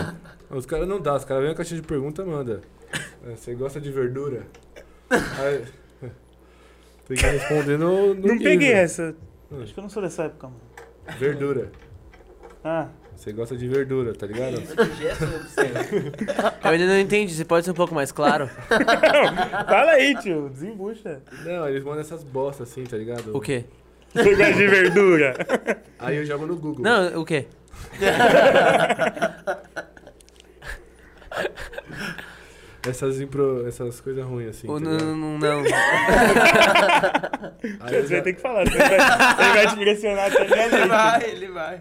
Os 0.53 0.67
caras 0.67 0.87
não 0.87 1.01
dá, 1.01 1.17
os 1.17 1.25
caras 1.25 1.43
vêm 1.45 1.53
a 1.53 1.55
caixinha 1.55 1.81
de 1.81 1.87
pergunta 1.87 2.25
manda. 2.25 2.61
É, 3.27 3.35
Você 3.35 3.55
gosta 3.55 3.81
de 3.81 3.91
verdura? 3.91 4.43
Aí, 5.11 5.65
tem 7.09 7.17
que 7.17 7.27
responder 7.27 7.79
no, 7.79 8.09
no 8.09 8.15
Não 8.15 8.35
nível. 8.35 8.43
peguei 8.43 8.73
essa. 8.73 9.15
Hum. 9.51 9.63
Acho 9.63 9.73
que 9.73 9.81
eu 9.81 9.83
não 9.83 9.91
sou 9.91 10.03
dessa 10.03 10.25
época, 10.25 10.49
mano. 10.49 10.61
Verdura. 11.19 11.71
Ah, 12.65 12.89
Você 13.17 13.33
gosta 13.33 13.57
de 13.57 13.67
verdura, 13.67 14.15
tá 14.15 14.27
ligado? 14.27 14.55
Eu 16.65 16.71
ainda 16.71 16.87
não 16.87 16.99
entendi, 17.01 17.35
você 17.35 17.45
pode 17.45 17.65
ser 17.65 17.73
um 17.73 17.75
pouco 17.75 17.95
mais 17.95 18.13
claro? 18.13 18.49
Fala 19.69 19.93
aí, 19.93 20.15
tio. 20.21 20.49
Desembucha. 20.49 21.21
Não, 21.45 21.69
eles 21.69 21.83
mandam 21.83 22.01
essas 22.01 22.23
bostas 22.23 22.71
assim, 22.71 22.85
tá 22.85 22.97
ligado? 22.97 23.37
O 23.37 23.41
quê? 23.41 23.65
Você 24.15 24.35
gosta 24.37 24.53
de 24.53 24.67
verdura? 24.69 25.35
Aí 25.99 26.17
eu 26.19 26.25
jogo 26.27 26.47
no 26.47 26.57
Google. 26.57 26.85
Não, 26.85 27.21
o 27.21 27.25
quê? 27.25 27.47
Essas, 32.85 33.21
impro... 33.21 33.65
essas 33.65 34.01
coisas 34.01 34.25
ruins 34.25 34.49
assim. 34.49 34.69
O 34.69 34.75
tá 34.75 34.81
não, 34.81 35.17
não, 35.17 35.39
não. 35.39 35.63
Aí 37.81 38.03
Você 38.03 38.15
vai 38.15 38.23
ter 38.23 38.33
que 38.33 38.41
falar. 38.41 38.65
Vai, 38.65 38.75
ele 38.75 39.53
vai 39.55 39.67
te 39.69 39.77
pressionar 39.77 40.27
até 40.27 40.43
Ele 40.43 40.89
vai, 40.89 41.25
ele 41.31 41.49
vai. 41.49 41.81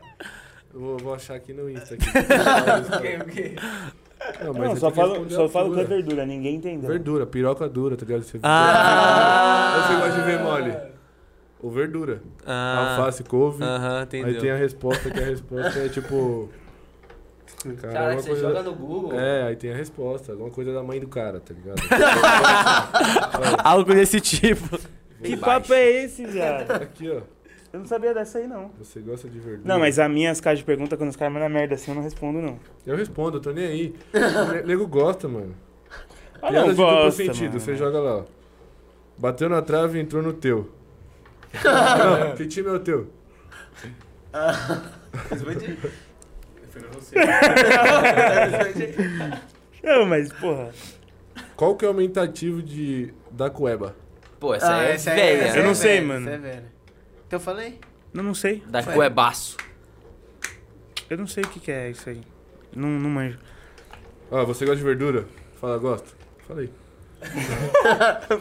Vou, 0.71 0.97
vou 0.99 1.13
achar 1.15 1.33
aqui 1.35 1.53
no 1.53 1.67
Insta. 1.69 1.95
Aqui. 1.95 2.05
Não, 4.43 4.53
Não, 4.53 4.75
só 4.75 4.91
tenho 4.91 4.91
que 4.91 4.95
falo, 5.01 5.09
responder 5.13 5.33
só 5.33 5.45
a 5.45 5.49
falo 5.49 5.73
que 5.73 5.79
é 5.79 5.81
altura. 5.81 5.95
verdura, 5.97 6.25
ninguém 6.27 6.55
entendeu. 6.57 6.87
Verdura, 6.87 7.25
piroca 7.25 7.67
dura, 7.67 7.97
tá 7.97 8.05
ligado? 8.05 8.21
Você, 8.21 8.39
Ah! 8.43 9.87
Você 9.87 9.95
gosta 9.95 10.19
de 10.21 10.25
ver 10.27 10.39
mole? 10.39 10.77
Ou 11.59 11.71
verdura. 11.71 12.21
Ah, 12.45 12.97
Alface, 12.97 13.23
couve. 13.23 13.63
Aham, 13.63 13.97
Aí 13.97 14.03
entendeu. 14.03 14.39
tem 14.39 14.51
a 14.51 14.55
resposta, 14.55 15.09
que 15.09 15.19
a 15.19 15.25
resposta 15.25 15.79
é 15.79 15.89
tipo. 15.89 16.49
Cara, 17.81 18.15
você 18.15 18.29
coisa- 18.29 18.41
joga 18.47 18.63
no 18.63 18.73
Google. 18.73 19.19
É, 19.19 19.43
aí 19.43 19.55
tem 19.55 19.71
a 19.71 19.75
resposta, 19.75 20.31
alguma 20.31 20.49
coisa 20.49 20.73
da 20.73 20.81
mãe 20.81 20.99
do 20.99 21.07
cara, 21.07 21.39
tá 21.39 21.53
ligado? 21.53 21.79
Algo 23.63 23.93
desse 23.93 24.19
tipo. 24.19 24.79
Que 25.23 25.37
papo 25.37 25.73
é 25.73 26.03
esse, 26.03 26.25
viado? 26.25 26.69
Aqui, 26.81 27.09
ó. 27.09 27.21
Eu 27.73 27.79
não 27.79 27.85
sabia 27.85 28.13
dessa 28.13 28.39
aí, 28.39 28.47
não. 28.47 28.69
Você 28.79 28.99
gosta 28.99 29.29
de 29.29 29.39
verdura? 29.39 29.61
Não, 29.63 29.79
mas 29.79 29.97
a 29.99 30.09
minha, 30.09 30.31
as 30.31 30.41
caras 30.41 30.59
de 30.59 30.65
pergunta, 30.65 30.97
quando 30.97 31.09
os 31.09 31.15
caras 31.15 31.33
mandam 31.33 31.47
merda 31.49 31.75
assim, 31.75 31.91
eu 31.91 31.95
não 31.95 32.03
respondo, 32.03 32.41
não. 32.41 32.59
Eu 32.85 32.97
respondo, 32.97 33.37
eu 33.37 33.41
tô 33.41 33.51
nem 33.51 33.65
aí. 33.65 33.95
O 34.13 34.51
ne- 34.53 34.61
nego 34.63 34.87
gosta, 34.87 35.27
mano. 35.27 35.55
Ah, 36.41 36.49
Piada 36.49 36.67
não, 36.67 36.75
gosta, 36.75 37.11
sentido, 37.23 37.47
mano. 37.49 37.59
você 37.61 37.75
joga 37.77 37.99
lá, 37.99 38.17
ó. 38.17 38.23
Bateu 39.17 39.47
na 39.47 39.61
trave 39.61 39.99
e 39.99 40.01
entrou 40.01 40.21
no 40.23 40.33
teu. 40.33 40.69
não, 41.63 42.35
que 42.35 42.47
time 42.47 42.67
é 42.69 42.71
o 42.71 42.79
teu? 42.79 43.07
Não, 49.83 50.05
mas, 50.05 50.31
porra. 50.33 50.69
Qual 51.55 51.75
que 51.75 51.85
é 51.85 51.87
o 51.87 51.91
aumentativo 51.91 52.61
de 52.61 53.13
da 53.31 53.49
cueba? 53.49 53.95
Pô, 54.39 54.53
essa 54.53 54.75
Ah, 54.75 54.83
é 54.83 54.91
essa 54.93 55.13
velha. 55.13 55.43
essa 55.43 55.57
Eu 55.57 55.63
não 55.63 55.71
é 55.71 55.75
sei, 55.75 55.95
velha, 55.95 56.07
mano. 56.07 56.27
essa 56.27 56.35
é 56.35 56.39
velha. 56.39 56.63
Então 57.27 57.39
eu 57.39 57.43
falei? 57.43 57.79
Eu 58.13 58.23
não 58.23 58.33
sei. 58.33 58.63
Da 58.67 58.83
Cuebaço. 58.83 59.57
Eu 61.09 61.17
não 61.17 61.27
sei 61.27 61.43
o 61.43 61.47
que, 61.47 61.59
que 61.59 61.71
é 61.71 61.89
isso 61.89 62.09
aí. 62.09 62.21
Não, 62.75 62.87
não 62.89 63.09
manjo. 63.09 63.39
Ah, 64.31 64.43
você 64.43 64.65
gosta 64.65 64.77
de 64.77 64.83
verdura? 64.83 65.25
Fala, 65.59 65.77
gosto. 65.77 66.15
Falei. 66.47 66.71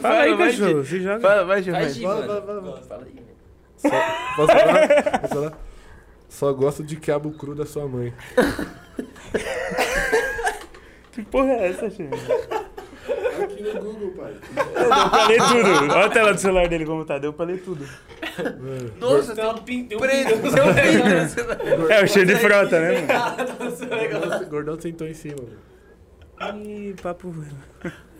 Fala 0.01 0.19
aí, 0.21 0.33
vai, 0.35 0.51
cachorro. 0.51 0.83
Se 0.85 1.01
joga. 1.01 1.19
Fala, 1.19 1.45
vai, 1.45 1.63
Faz 1.63 1.65
Giovanni. 1.65 1.89
Gi, 1.93 2.03
Fala, 2.03 2.27
mano. 2.27 2.45
fala, 2.45 2.61
fala. 2.61 2.81
Fala 2.81 3.05
aí. 3.05 3.15
Só, 3.77 3.89
posso 4.35 4.51
falar? 4.57 5.19
Posso 5.19 5.33
falar? 5.35 5.53
Só 6.31 6.51
gosto 6.53 6.81
de 6.81 6.95
quiabo 6.95 7.31
cru 7.33 7.53
da 7.53 7.65
sua 7.65 7.87
mãe. 7.87 8.13
Que 11.11 11.21
porra 11.23 11.51
é 11.51 11.67
essa, 11.67 11.89
tio? 11.89 12.09
Aqui 13.43 13.63
no 13.63 13.81
Google, 13.81 14.11
pai. 14.11 14.33
Deu 14.55 15.09
pra 15.09 15.27
ler 15.27 15.39
tudo. 15.39 15.93
Olha 15.93 16.05
a 16.05 16.09
tela 16.09 16.33
do 16.33 16.39
celular 16.39 16.67
dele 16.69 16.85
como 16.85 17.03
tá. 17.03 17.17
Deu 17.17 17.33
pra 17.33 17.45
ler 17.45 17.61
tudo. 17.61 17.85
Nossa, 18.97 19.35
tem 19.35 19.45
um 19.45 19.57
pinto. 19.57 19.97
Preto. 19.97 20.39
É 21.91 22.01
o 22.01 22.07
cheio 22.07 22.25
de 22.25 22.37
frota, 22.37 22.79
né, 22.79 23.01
mano? 23.01 24.09
Gordão, 24.09 24.49
gordão 24.49 24.79
sentou 24.79 25.05
em 25.05 25.13
cima. 25.13 25.35
Ih, 26.63 26.95
papo. 27.03 27.35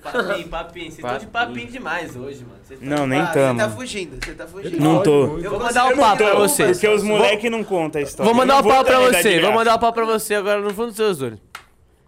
Papinho, 0.02 0.48
papinho. 0.50 0.92
Vocês 0.92 0.98
estão 1.00 1.18
de 1.18 1.28
Papinho. 1.28 1.68
demais 1.72 2.16
hoje, 2.16 2.44
mano. 2.44 2.60
Tão- 2.68 2.78
Não, 2.82 3.08
nem 3.08 3.20
Ah, 3.22 3.28
Você 3.28 3.34
tamo. 3.34 3.60
tá 3.60 3.70
fugindo, 3.70 4.26
você 4.26 4.34
tá 4.34 4.48
fugindo. 4.48 4.80
Não 4.80 5.04
tô. 5.04 5.38
Eu 5.38 5.52
vou 5.52 5.60
mandar 5.60 5.94
o 5.94 5.98
papo 5.98 6.18
pra 6.18 6.34
vocês. 6.36 6.78
Porque 6.78 6.88
os 6.88 7.04
moleque 7.04 7.50
não 7.50 7.64
contam 7.64 8.00
a 8.00 8.04
história. 8.04 8.26
Vou 8.32 8.34
mandar 8.36 8.56
Eu 8.56 8.60
o 8.60 8.64
não 8.64 8.70
pau 8.70 8.84
pra 8.86 9.00
você. 9.00 9.40
Vou 9.40 9.52
mandar 9.52 9.76
o 9.76 9.80
pau 9.80 9.94
pra 9.94 10.06
você 10.06 10.36
agora 10.36 10.60
no 10.62 10.70
fundo 10.74 10.88
dos 10.88 10.96
seus 10.96 11.22
olhos. 11.22 11.40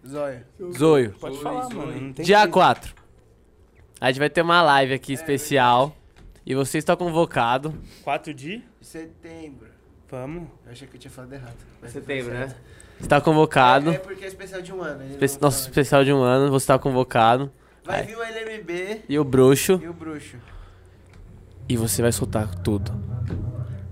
Zóia. 0.06 0.46
Zoio. 0.76 1.14
Pode 1.20 1.38
falar, 1.40 1.68
mano. 1.70 2.12
Dia 2.14 2.38
jeito. 2.40 2.50
4. 2.52 2.94
A 4.00 4.08
gente 4.10 4.18
vai 4.18 4.28
ter 4.28 4.42
uma 4.42 4.60
live 4.60 4.92
aqui 4.94 5.12
especial. 5.12 5.96
E 6.46 6.54
você 6.54 6.76
está 6.76 6.94
convocado. 6.94 7.74
4 8.02 8.34
de? 8.34 8.62
Setembro. 8.82 9.68
Vamos. 10.10 10.48
Eu 10.66 10.72
achei 10.72 10.86
que 10.86 10.96
eu 10.96 11.00
tinha 11.00 11.10
falado 11.10 11.32
errado. 11.32 11.54
mas 11.80 11.90
Setembro, 11.92 12.32
tá 12.32 12.38
né? 12.38 12.48
certo. 12.48 12.60
Está 13.00 13.20
convocado. 13.20 13.90
É, 13.90 13.94
é 13.94 13.98
porque 13.98 14.24
é 14.24 14.28
especial 14.28 14.60
de 14.60 14.72
um 14.72 14.82
ano. 14.82 15.02
Espe- 15.20 15.40
Nosso 15.42 15.58
fala. 15.60 15.68
especial 15.70 16.04
de 16.04 16.12
um 16.12 16.22
ano. 16.22 16.50
Você 16.50 16.64
está 16.64 16.78
convocado. 16.78 17.50
Vai 17.84 18.02
vir 18.02 18.16
o 18.16 18.22
LMB 18.22 19.02
E 19.08 19.18
o 19.18 19.24
bruxo. 19.24 19.78
e 19.82 19.88
o 19.88 19.92
bruxo. 19.92 20.36
E 21.68 21.76
você 21.76 22.02
vai 22.02 22.12
soltar 22.12 22.54
tudo. 22.56 22.92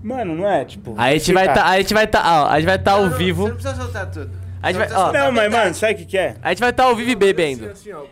Mano, 0.02 0.34
não 0.34 0.48
é, 0.48 0.64
tipo... 0.64 0.94
Aí 0.98 1.14
a 1.14 1.18
gente 1.18 1.32
vai 1.32 1.52
tá, 1.52 1.66
a 1.68 1.78
gente 1.78 1.94
vai 1.94 2.06
tá, 2.06 2.20
ó, 2.44 2.48
a 2.48 2.58
gente 2.58 2.66
vai 2.68 2.78
tá 2.78 2.92
ao 2.92 3.10
vivo. 3.10 3.42
Você 3.44 3.48
não 3.50 3.56
precisa 3.56 3.82
soltar 3.82 4.10
tudo. 4.10 4.30
A 4.62 4.72
gente 4.72 4.78
vai, 4.88 4.92
ó, 4.92 5.12
Não, 5.12 5.32
mas, 5.32 5.50
mano, 5.52 5.74
sabe 5.74 5.92
o 5.94 5.96
que 5.98 6.04
que 6.06 6.18
é? 6.18 6.36
a 6.42 6.48
gente 6.50 6.58
vai 6.60 6.72
tá 6.72 6.84
ao 6.84 6.96
vivo 6.96 7.10
e 7.10 7.14
bebendo. 7.14 7.68
Assim, 7.70 7.92
ó, 7.92 8.04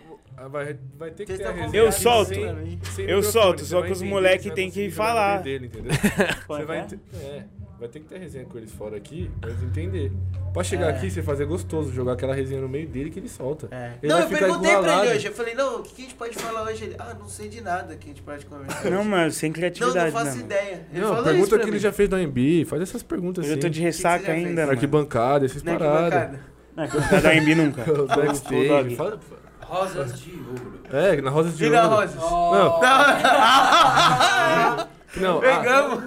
vai, 0.48 0.76
vai 0.98 1.10
ter 1.10 1.26
que 1.26 1.32
ter 1.36 1.44
a 1.44 1.50
estão 1.50 1.52
resenha 1.64 1.82
Eu 1.82 1.92
solto. 1.92 2.28
sem- 2.28 2.36
sem 2.44 3.04
Eu 3.06 3.16
microfone, 3.18 3.22
solto, 3.24 3.58
você 3.60 3.66
só 3.66 3.78
vai 3.80 3.86
que 3.88 3.92
os 3.92 3.98
entender, 4.00 4.14
moleque 4.14 4.42
você 4.44 4.48
vai 4.48 4.56
tem 4.56 4.70
que 4.70 4.74
conseguir 4.76 4.94
falar. 4.94 5.42
Dele, 5.42 5.66
entendeu? 5.66 5.92
Você 6.48 6.64
vai, 6.64 6.78
é? 6.78 6.86
é, 7.14 7.44
vai 7.80 7.88
ter 7.88 8.00
que 8.00 8.06
ter 8.06 8.18
resenha 8.18 8.44
com 8.44 8.58
eles 8.58 8.70
fora 8.70 8.96
aqui, 8.96 9.30
pra 9.40 9.50
eles 9.50 9.62
entender. 9.62 10.12
Pode 10.52 10.68
chegar 10.68 10.88
aqui 10.90 11.06
e 11.06 11.10
você 11.10 11.22
fazer 11.22 11.46
gostoso, 11.46 11.90
jogar 11.92 12.12
aquela 12.12 12.34
resenha 12.34 12.60
no 12.60 12.68
meio 12.68 12.86
dele 12.86 13.08
que 13.10 13.18
ele 13.18 13.28
solta. 13.28 13.68
É. 13.70 13.92
Ele 14.02 14.12
Não, 14.12 14.18
vai 14.18 14.26
eu 14.26 14.28
ficar 14.28 14.46
perguntei 14.46 14.76
pra 14.76 15.06
ele 15.06 15.14
hoje. 15.16 15.26
Eu 15.28 15.32
falei, 15.32 15.54
não, 15.54 15.80
o 15.80 15.82
que 15.82 15.94
que 15.94 16.02
a 16.02 16.04
gente 16.04 16.14
pode 16.14 16.36
falar 16.36 16.62
hoje? 16.64 16.84
Ele, 16.84 16.96
ah, 16.98 17.16
não 17.18 17.28
sei 17.28 17.48
de 17.48 17.60
nada 17.62 17.96
que 17.96 18.04
a 18.04 18.08
gente 18.08 18.22
pode 18.22 18.44
conversar. 18.46 18.90
Não, 18.90 19.04
mano, 19.04 19.30
sem 19.30 19.48
não, 19.50 19.54
criatividade, 19.54 20.06
não 20.06 20.12
faço 20.12 20.24
né, 20.26 20.30
mano? 20.32 20.44
ideia. 20.44 20.86
Ele 20.92 21.00
Não, 21.00 21.08
falou 21.08 21.24
pergunta 21.24 21.48
pra 21.48 21.58
que 21.58 21.64
ele 21.64 21.72
mim. 21.72 21.78
já 21.78 21.92
fez 21.92 22.08
na 22.10 22.16
AMB, 22.18 22.64
faz 22.66 22.82
essas 22.82 23.02
perguntas 23.02 23.46
Eu 23.46 23.52
assim. 23.52 23.60
tô 23.60 23.68
de 23.68 23.80
ressaca 23.80 24.26
já 24.26 24.32
ainda, 24.32 24.44
fez? 24.46 24.56
Na 24.56 24.62
mano. 24.62 24.72
arquibancada, 24.72 25.46
essas 25.46 25.62
Na 25.62 25.72
paradas. 25.72 26.12
arquibancada. 26.12 26.50
Não, 26.76 26.86
não 26.86 27.22
da 27.22 27.30
AMB 27.30 27.54
nunca. 27.54 27.84
Backstage. 28.14 28.96
Fala, 28.96 29.18
Rosas 29.62 30.20
de 30.20 30.32
ouro. 30.32 30.80
é, 30.92 31.20
na 31.22 31.30
Rosas 31.30 31.56
de 31.56 31.64
Ouro. 31.66 31.88
Rosas. 31.88 32.16
Não, 32.16 32.52
não, 32.52 32.80
ah, 35.16 35.40
Pegamos. 35.40 36.04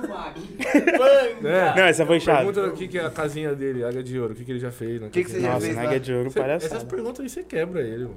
é. 1.43 1.75
Não, 1.75 1.83
essa 1.83 2.05
foi 2.05 2.19
chave. 2.19 2.45
Pergunta 2.45 2.67
o 2.67 2.71
que, 2.77 2.87
que 2.87 2.97
é 2.97 3.05
a 3.05 3.09
casinha 3.09 3.53
dele, 3.53 3.83
Águia 3.83 4.01
de 4.03 4.19
Ouro, 4.19 4.33
o 4.33 4.35
que, 4.35 4.45
que 4.45 4.51
ele 4.51 4.59
já 4.59 4.71
fez. 4.71 5.01
né? 5.01 5.07
O 5.07 5.09
que, 5.09 5.23
que 5.23 5.29
você 5.31 5.41
já 5.41 5.49
Nossa, 5.49 5.61
fez 5.65 5.75
na? 5.75 5.81
Águia 5.83 5.99
de 5.99 6.13
Ouro, 6.13 6.31
palhaçada. 6.31 6.75
Essas 6.75 6.83
perguntas 6.83 7.19
aí 7.19 7.29
você 7.29 7.43
quebra 7.43 7.81
ele, 7.81 8.03
mano. 8.05 8.15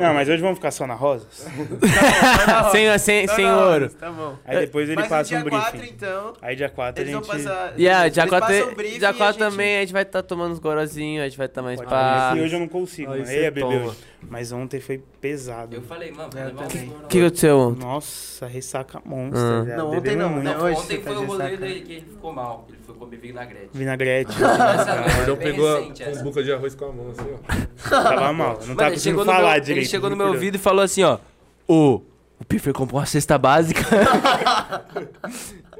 Não, 0.00 0.14
mas 0.14 0.28
hoje 0.28 0.40
vamos 0.42 0.58
ficar 0.58 0.70
só 0.70 0.86
na 0.86 0.94
Rosas? 0.94 1.46
sem, 2.72 2.98
sem, 2.98 3.26
Tá 3.26 3.34
sem 3.34 3.44
na 3.46 3.56
hora, 3.58 3.82
ouro. 3.84 3.94
Tá 3.94 4.10
bom. 4.10 4.36
Aí 4.44 4.58
depois 4.60 4.88
ele 4.88 4.96
Mas 4.96 5.04
no 5.06 5.10
passa 5.10 5.28
dia 5.28 5.38
um 5.38 5.42
briefing. 5.44 5.60
4, 5.62 5.84
então, 5.86 6.32
Aí 6.42 6.56
dia 6.56 6.68
4 6.68 7.00
a 7.00 7.02
eles 7.04 7.12
vão 7.14 7.22
gente... 7.24 7.32
passar... 7.44 7.72
E 7.76 7.88
a 7.88 8.00
eles 8.02 8.12
dia 8.14 8.26
4, 8.26 8.48
passam 8.48 8.72
o 8.72 8.74
briefing 8.74 8.98
dia 8.98 9.08
e 9.08 9.10
a 9.10 9.14
4 9.14 9.32
gente- 9.44 9.50
também 9.50 9.76
a 9.76 9.80
gente 9.80 9.92
vai 9.92 10.02
estar 10.02 10.22
tomando 10.22 10.52
uns 10.52 10.58
gorozinhos, 10.58 11.22
a 11.24 11.28
gente 11.28 11.38
vai 11.38 11.46
estar 11.46 11.62
mais 11.62 11.76
Pode 11.78 11.90
pá. 11.90 12.32
que 12.34 12.40
hoje 12.40 12.54
eu 12.56 12.60
não 12.60 12.68
consigo, 12.68 13.12
Aí 13.12 13.20
mano. 13.20 13.30
beber 13.32 13.60
toma. 13.60 13.74
hoje. 13.86 13.96
Mas 14.28 14.52
ontem 14.52 14.80
foi 14.80 15.02
pesado. 15.20 15.74
Eu 15.74 15.82
falei, 15.82 16.12
mano, 16.12 16.30
um 16.34 17.04
O 17.04 17.08
que 17.08 17.20
aconteceu? 17.20 17.76
Nossa, 17.78 18.46
ressaca 18.46 19.00
monstro. 19.04 19.40
Ah. 19.40 19.64
Não, 19.76 19.90
ontem 19.92 20.14
não, 20.16 20.28
muito. 20.28 20.44
né? 20.44 20.54
Não, 20.54 20.64
Hoje 20.64 20.80
ontem 20.80 21.00
foi 21.00 21.14
tá 21.14 21.20
o 21.20 21.24
rolê 21.26 21.56
dele 21.56 21.80
que 21.80 21.92
ele 21.94 22.06
ficou 22.06 22.32
mal. 22.32 22.66
Ele 22.68 22.78
foi 22.84 22.94
comer 22.94 23.16
vinagrete. 23.16 23.70
Vinagrete. 23.72 24.32
O 24.40 24.44
é 24.44 25.16
Gordão 25.16 25.36
bem 25.36 25.52
pegou 25.52 25.74
recente 25.76 26.04
com 26.04 26.10
essa. 26.10 26.22
buca 26.22 26.42
de 26.42 26.52
arroz 26.52 26.74
com 26.74 26.84
a 26.84 26.92
mão, 26.92 27.10
assim, 27.10 27.26
ó. 27.32 27.88
Tava 27.88 28.32
mal. 28.32 28.58
Não 28.66 28.76
tava 28.76 28.90
conseguindo 28.92 29.24
falar 29.24 29.52
meu, 29.52 29.60
direito. 29.60 29.78
Ele 29.84 29.90
chegou 29.90 30.10
no 30.10 30.16
meu 30.16 30.28
ouvido 30.28 30.56
e 30.56 30.58
falou 30.58 30.84
assim, 30.84 31.02
ó. 31.02 31.18
Ô, 31.66 32.02
o 32.38 32.44
Piffer 32.46 32.72
comprou 32.72 33.00
uma 33.00 33.06
cesta 33.06 33.38
básica. 33.38 33.80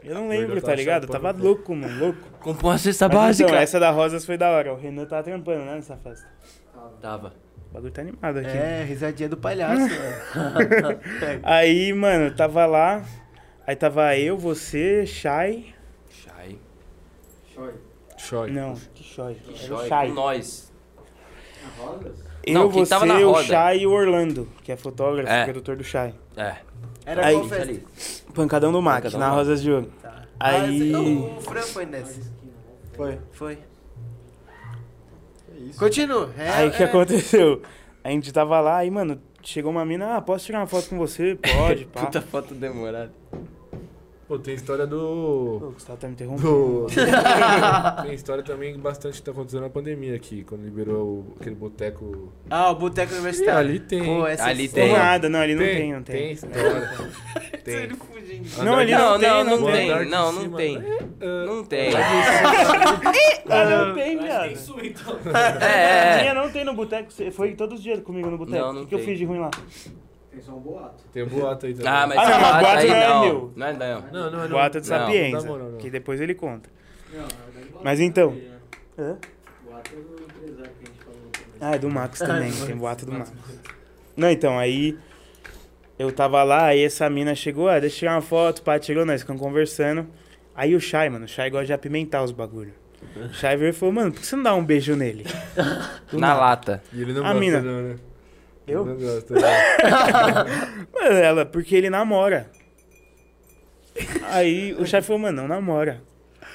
Eu 0.03 0.15
não 0.15 0.29
lembro, 0.29 0.61
tá 0.61 0.69
tá 0.69 0.75
ligado? 0.75 1.05
Eu 1.05 1.09
tava 1.11 1.31
louco, 1.31 1.75
mano, 1.75 1.99
louco. 1.99 2.19
comprou 2.41 2.73
uma 2.73 2.79
cesta 2.79 3.07
Mas 3.07 3.17
básica. 3.17 3.49
então, 3.49 3.61
essa 3.61 3.79
da 3.79 3.91
Rosas 3.91 4.25
foi 4.25 4.37
da 4.37 4.51
hora. 4.51 4.73
O 4.73 4.77
Renan 4.77 5.05
tava 5.05 5.23
trampando, 5.23 5.65
né, 5.65 5.75
nessa 5.75 5.97
festa. 5.97 6.27
Tava. 7.01 7.35
O 7.71 7.75
bagulho 7.75 7.93
tá 7.93 8.03
animado 8.03 8.39
aqui. 8.39 8.49
É, 8.49 8.85
risadinha 8.85 9.29
do 9.29 9.37
palhaço, 9.37 9.81
mano. 9.83 11.01
Aí, 11.45 11.93
mano, 11.93 12.35
tava 12.35 12.67
lá. 12.67 13.05
Aí 13.67 13.77
tava 13.77 14.17
eu, 14.17 14.37
você, 14.37 15.07
Shai. 15.07 15.73
Shai. 16.11 16.59
Choi. 18.19 18.51
Não, 18.51 18.75
que 18.95 19.05
Shai. 19.05 19.37
O 19.49 19.87
Shai. 19.87 20.09
Com 20.09 20.15
nós. 20.15 20.73
Eu, 22.45 22.55
Não, 22.55 22.69
você, 22.71 22.91
tava 22.91 23.07
na 23.07 23.19
o 23.19 23.33
roda. 23.33 23.45
Shai 23.45 23.79
e 23.81 23.87
o 23.87 23.91
Orlando, 23.93 24.49
que 24.65 24.73
é 24.73 24.77
fotógrafo, 24.77 25.31
É. 25.31 25.45
produtor 25.45 25.77
do 25.77 25.85
Shai. 25.85 26.15
É. 26.37 26.57
Era 27.07 27.27
Aí, 27.27 27.35
qual 27.35 27.49
festa? 27.49 27.65
Ali. 27.65 27.87
Pancadão 28.35 28.73
do 28.73 28.81
Mac, 28.83 29.03
Pancadão 29.05 29.21
na. 29.21 29.31
Rosas 29.31 29.63
de 29.63 29.71
Ouro. 29.71 29.93
Tá. 30.03 30.23
Aí- 30.39 30.93
Ah, 30.95 30.99
você- 30.99 31.39
o 31.39 31.41
Fran 31.43 31.63
foi 31.63 31.87
nessa. 31.87 32.21
Foi. 32.95 33.19
Foi. 33.33 33.59
Continua. 35.79 36.31
É, 36.39 36.49
Aí 36.51 36.69
o 36.69 36.73
que 36.73 36.83
é. 36.83 36.87
aconteceu? 36.87 37.63
A 38.03 38.11
gente 38.11 38.33
tava 38.33 38.61
lá, 38.61 38.79
aí, 38.79 38.91
mano, 38.91 39.21
chegou 39.43 39.71
uma 39.71 39.85
mina, 39.85 40.17
ah, 40.17 40.21
posso 40.21 40.47
tirar 40.47 40.61
uma 40.61 40.67
foto 40.67 40.89
com 40.89 40.99
você? 40.99 41.37
Pode, 41.37 41.85
pá. 41.93 42.07
Puta 42.07 42.21
foto 42.21 42.55
demorada. 42.55 43.13
Pô, 44.31 44.39
tem 44.39 44.55
história 44.55 44.87
do. 44.87 44.97
O 45.57 45.71
Gustavo 45.73 45.99
tá 45.99 46.07
me 46.07 46.13
interrompendo. 46.13 46.47
do... 46.49 46.87
tem 48.07 48.15
história 48.15 48.45
também 48.45 48.79
bastante 48.79 49.17
que 49.17 49.23
tá 49.23 49.33
acontecendo 49.33 49.63
na 49.63 49.71
pandemia 49.71 50.15
aqui, 50.15 50.45
quando 50.45 50.63
liberou 50.63 51.05
o- 51.05 51.35
aquele 51.41 51.57
boteco. 51.57 52.33
Ah, 52.49 52.71
o 52.71 52.77
Boteco 52.77 53.13
Universitário. 53.13 53.59
ali 53.59 53.81
tem. 53.81 54.05
Pô, 54.05 54.25
essa 54.29 54.45
Ali 54.45 54.67
história- 54.67 54.89
tem. 54.89 54.97
Nada, 54.97 55.29
não, 55.29 55.41
ali 55.41 55.55
não 55.57 55.65
tem, 55.65 55.77
tem, 55.77 55.93
não 55.93 56.03
tem. 56.05 56.17
Tem 56.17 56.33
história. 56.33 56.91
tem. 57.65 57.89
Não, 58.65 58.77
ali 58.79 58.93
Não, 58.93 59.11
não 59.15 59.19
tem, 59.19 59.29
não, 59.29 59.45
não 59.45 59.57
não 59.59 59.67
tem. 59.67 59.75
tem. 59.75 59.91
Andar 59.91 60.05
de 60.05 60.11
Não, 60.11 60.33
não 60.33 60.51
tem. 60.53 60.79
Não 61.47 61.65
tem. 61.65 61.91
Ah, 63.49 63.65
não 63.85 63.95
tem, 63.95 64.17
viado. 64.17 64.45
É, 64.45 64.53
é, 65.67 66.19
Tinha, 66.21 66.31
é. 66.31 66.35
não 66.35 66.49
tem 66.53 66.65
no 66.65 66.73
boteco. 66.75 67.11
Foi 67.33 67.53
todos 67.55 67.79
os 67.79 67.83
dias 67.83 68.01
comigo 68.01 68.31
no 68.31 68.39
boteco. 68.39 68.57
Não, 68.59 68.73
não 68.73 68.83
O 68.83 68.85
que, 68.85 68.91
que 68.91 68.95
eu 68.95 68.99
tem. 69.01 69.09
fiz 69.09 69.19
de 69.19 69.25
ruim 69.25 69.41
lá? 69.41 69.51
Tem 70.31 70.41
só 70.41 70.53
um 70.53 70.61
boato. 70.61 71.05
Tem 71.13 71.23
um 71.25 71.27
boato 71.29 71.67
aí 71.67 71.75
também. 71.75 71.91
Ah, 71.93 72.07
mas 72.07 72.19
Ah, 72.19 72.23
não, 72.23 72.31
mas 72.31 72.41
boato 72.41 72.63
boato 72.63 72.79
aí 72.79 72.89
não 72.89 72.97
é 72.97 73.21
meu. 73.27 73.53
Não 73.57 73.67
é 73.67 73.73
não. 73.73 74.01
Não, 74.13 74.31
não, 74.31 74.41
não. 74.43 74.49
Boato 74.49 74.81
de 74.81 74.91
Não, 74.91 74.99
Sapienza. 74.99 75.47
não 75.47 75.59
não. 75.73 75.79
Que 75.79 75.91
depois 75.91 76.21
ele 76.21 76.35
conta. 76.35 76.69
Não, 77.13 77.21
na 77.23 77.27
verdade, 77.27 77.67
boato 77.71 77.85
Mas 77.85 78.01
então. 78.01 78.31
né? 78.33 78.41
Hã? 78.99 79.17
Boato 79.65 79.91
é 79.93 79.97
do 79.97 80.23
empresário 80.25 80.73
que 80.79 80.85
a 80.85 80.87
gente 80.87 81.05
falou 81.05 81.21
começo. 81.21 81.57
Ah, 81.61 81.75
é 81.75 81.79
do 81.79 81.91
Max 81.91 82.19
também. 82.21 82.53
tem 82.53 82.77
boato 82.77 83.07
do 83.07 83.13
Max. 83.13 83.33
Não, 84.17 84.31
então, 84.31 84.59
aí. 84.59 84.97
Eu 85.99 86.11
tava 86.11 86.43
lá, 86.43 86.67
aí 86.67 86.83
essa 86.83 87.11
mina 87.11 87.35
chegou, 87.35 87.69
ah, 87.69 87.79
deixa 87.79 87.97
eu 87.97 87.99
tirar 87.99 88.15
uma 88.15 88.23
foto, 88.23 88.63
pá, 88.63 88.79
tirou, 88.79 89.05
nós 89.05 89.21
ficamos 89.21 89.43
conversando. 89.43 90.07
Aí 90.55 90.75
o 90.75 90.81
Shai, 90.81 91.11
mano, 91.11 91.27
o 91.27 91.29
Shai 91.29 91.51
gosta 91.51 91.67
de 91.67 91.73
apimentar 91.75 92.23
os 92.25 92.33
bagulho. 92.33 92.73
O 93.17 93.35
Shai 93.35 93.55
veio 93.59 93.69
e 93.69 93.73
falou, 93.75 93.93
mano, 93.95 94.11
por 94.11 94.21
que 94.21 94.27
você 94.27 94.35
não 94.35 94.43
dá 94.43 94.55
um 94.55 94.65
beijo 94.65 94.97
nele? 94.97 95.25
Do 96.11 96.19
Na 96.19 96.29
nada. 96.29 96.41
lata. 96.41 96.83
E 96.91 97.03
ele 97.03 97.13
não 97.13 97.27
A 97.27 97.35
mina. 97.35 97.61
não, 97.61 97.83
né? 97.83 97.97
Eu? 98.71 98.83
Ele 98.83 98.91
não 98.91 98.97
gosta. 98.97 99.35
né? 99.35 100.87
Mano, 100.95 101.17
ela, 101.17 101.47
porque 101.47 101.75
ele 101.75 101.91
namora. 101.91 102.51
Aí 104.25 104.75
o 104.79 104.87
chefe 104.87 105.09
falou, 105.09 105.21
mano, 105.21 105.43
não 105.43 105.49
namora. 105.49 106.01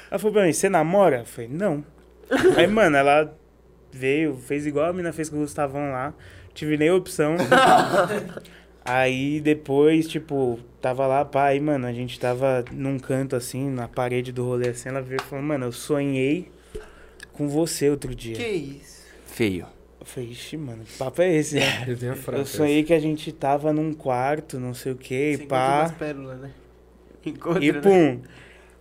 Ela 0.10 0.20
falou 0.20 0.34
pra 0.34 0.46
mim, 0.46 0.54
você 0.54 0.70
namora? 0.70 1.20
Eu 1.20 1.26
falei, 1.26 1.50
não. 1.52 1.84
Aí, 2.56 2.66
mano, 2.68 2.96
ela 2.96 3.36
veio, 3.92 4.36
fez 4.36 4.66
igual 4.66 4.90
a 4.90 4.94
mina 4.94 5.12
fez 5.14 5.30
com 5.30 5.38
o 5.38 5.40
Gustavão 5.40 5.92
lá. 5.92 6.14
Tive 6.54 6.78
nem 6.78 6.92
opção. 6.92 7.36
Aí 8.88 9.42
depois, 9.42 10.08
tipo, 10.08 10.60
tava 10.80 11.08
lá, 11.08 11.26
pá, 11.26 11.48
aí, 11.48 11.60
mano, 11.60 11.88
a 11.88 11.92
gente 11.92 12.20
tava 12.20 12.64
num 12.72 13.00
canto 13.00 13.36
assim, 13.36 13.68
na 13.68 13.88
parede 13.88 14.32
do 14.32 14.46
rolê 14.46 14.70
assim, 14.70 14.90
ela 14.90 15.02
veio 15.02 15.20
e 15.20 15.24
falou, 15.24 15.44
mano, 15.44 15.66
eu 15.66 15.72
sonhei 15.72 16.52
com 17.34 17.50
você 17.50 17.90
outro 17.90 18.14
dia. 18.14 18.36
Que 18.36 18.48
isso? 18.48 19.02
Feio. 19.26 19.66
Eu 20.06 20.12
falei, 20.12 20.30
ixi, 20.30 20.56
mano, 20.56 20.84
que 20.86 20.98
papo 20.98 21.22
é 21.24 21.34
esse? 21.34 21.56
né? 21.56 21.84
Ele 21.88 21.96
tem 21.96 22.10
a 22.10 22.16
frase. 22.16 22.42
Eu 22.42 22.46
sonhei 22.46 22.84
que 22.84 22.94
a 22.94 23.00
gente 23.00 23.32
tava 23.32 23.74
num 23.74 23.92
quarto, 23.92 24.60
não 24.60 24.74
sei 24.74 24.92
o 24.92 24.96
que, 24.96 25.36
Você 25.38 25.44
encontra 25.44 25.58
pá. 25.58 25.80
umas 25.80 25.92
pérolas, 25.94 26.40
né? 26.40 26.52
Encontra, 27.26 27.66
E 27.66 27.72
né? 27.72 27.82
pum. 27.82 28.22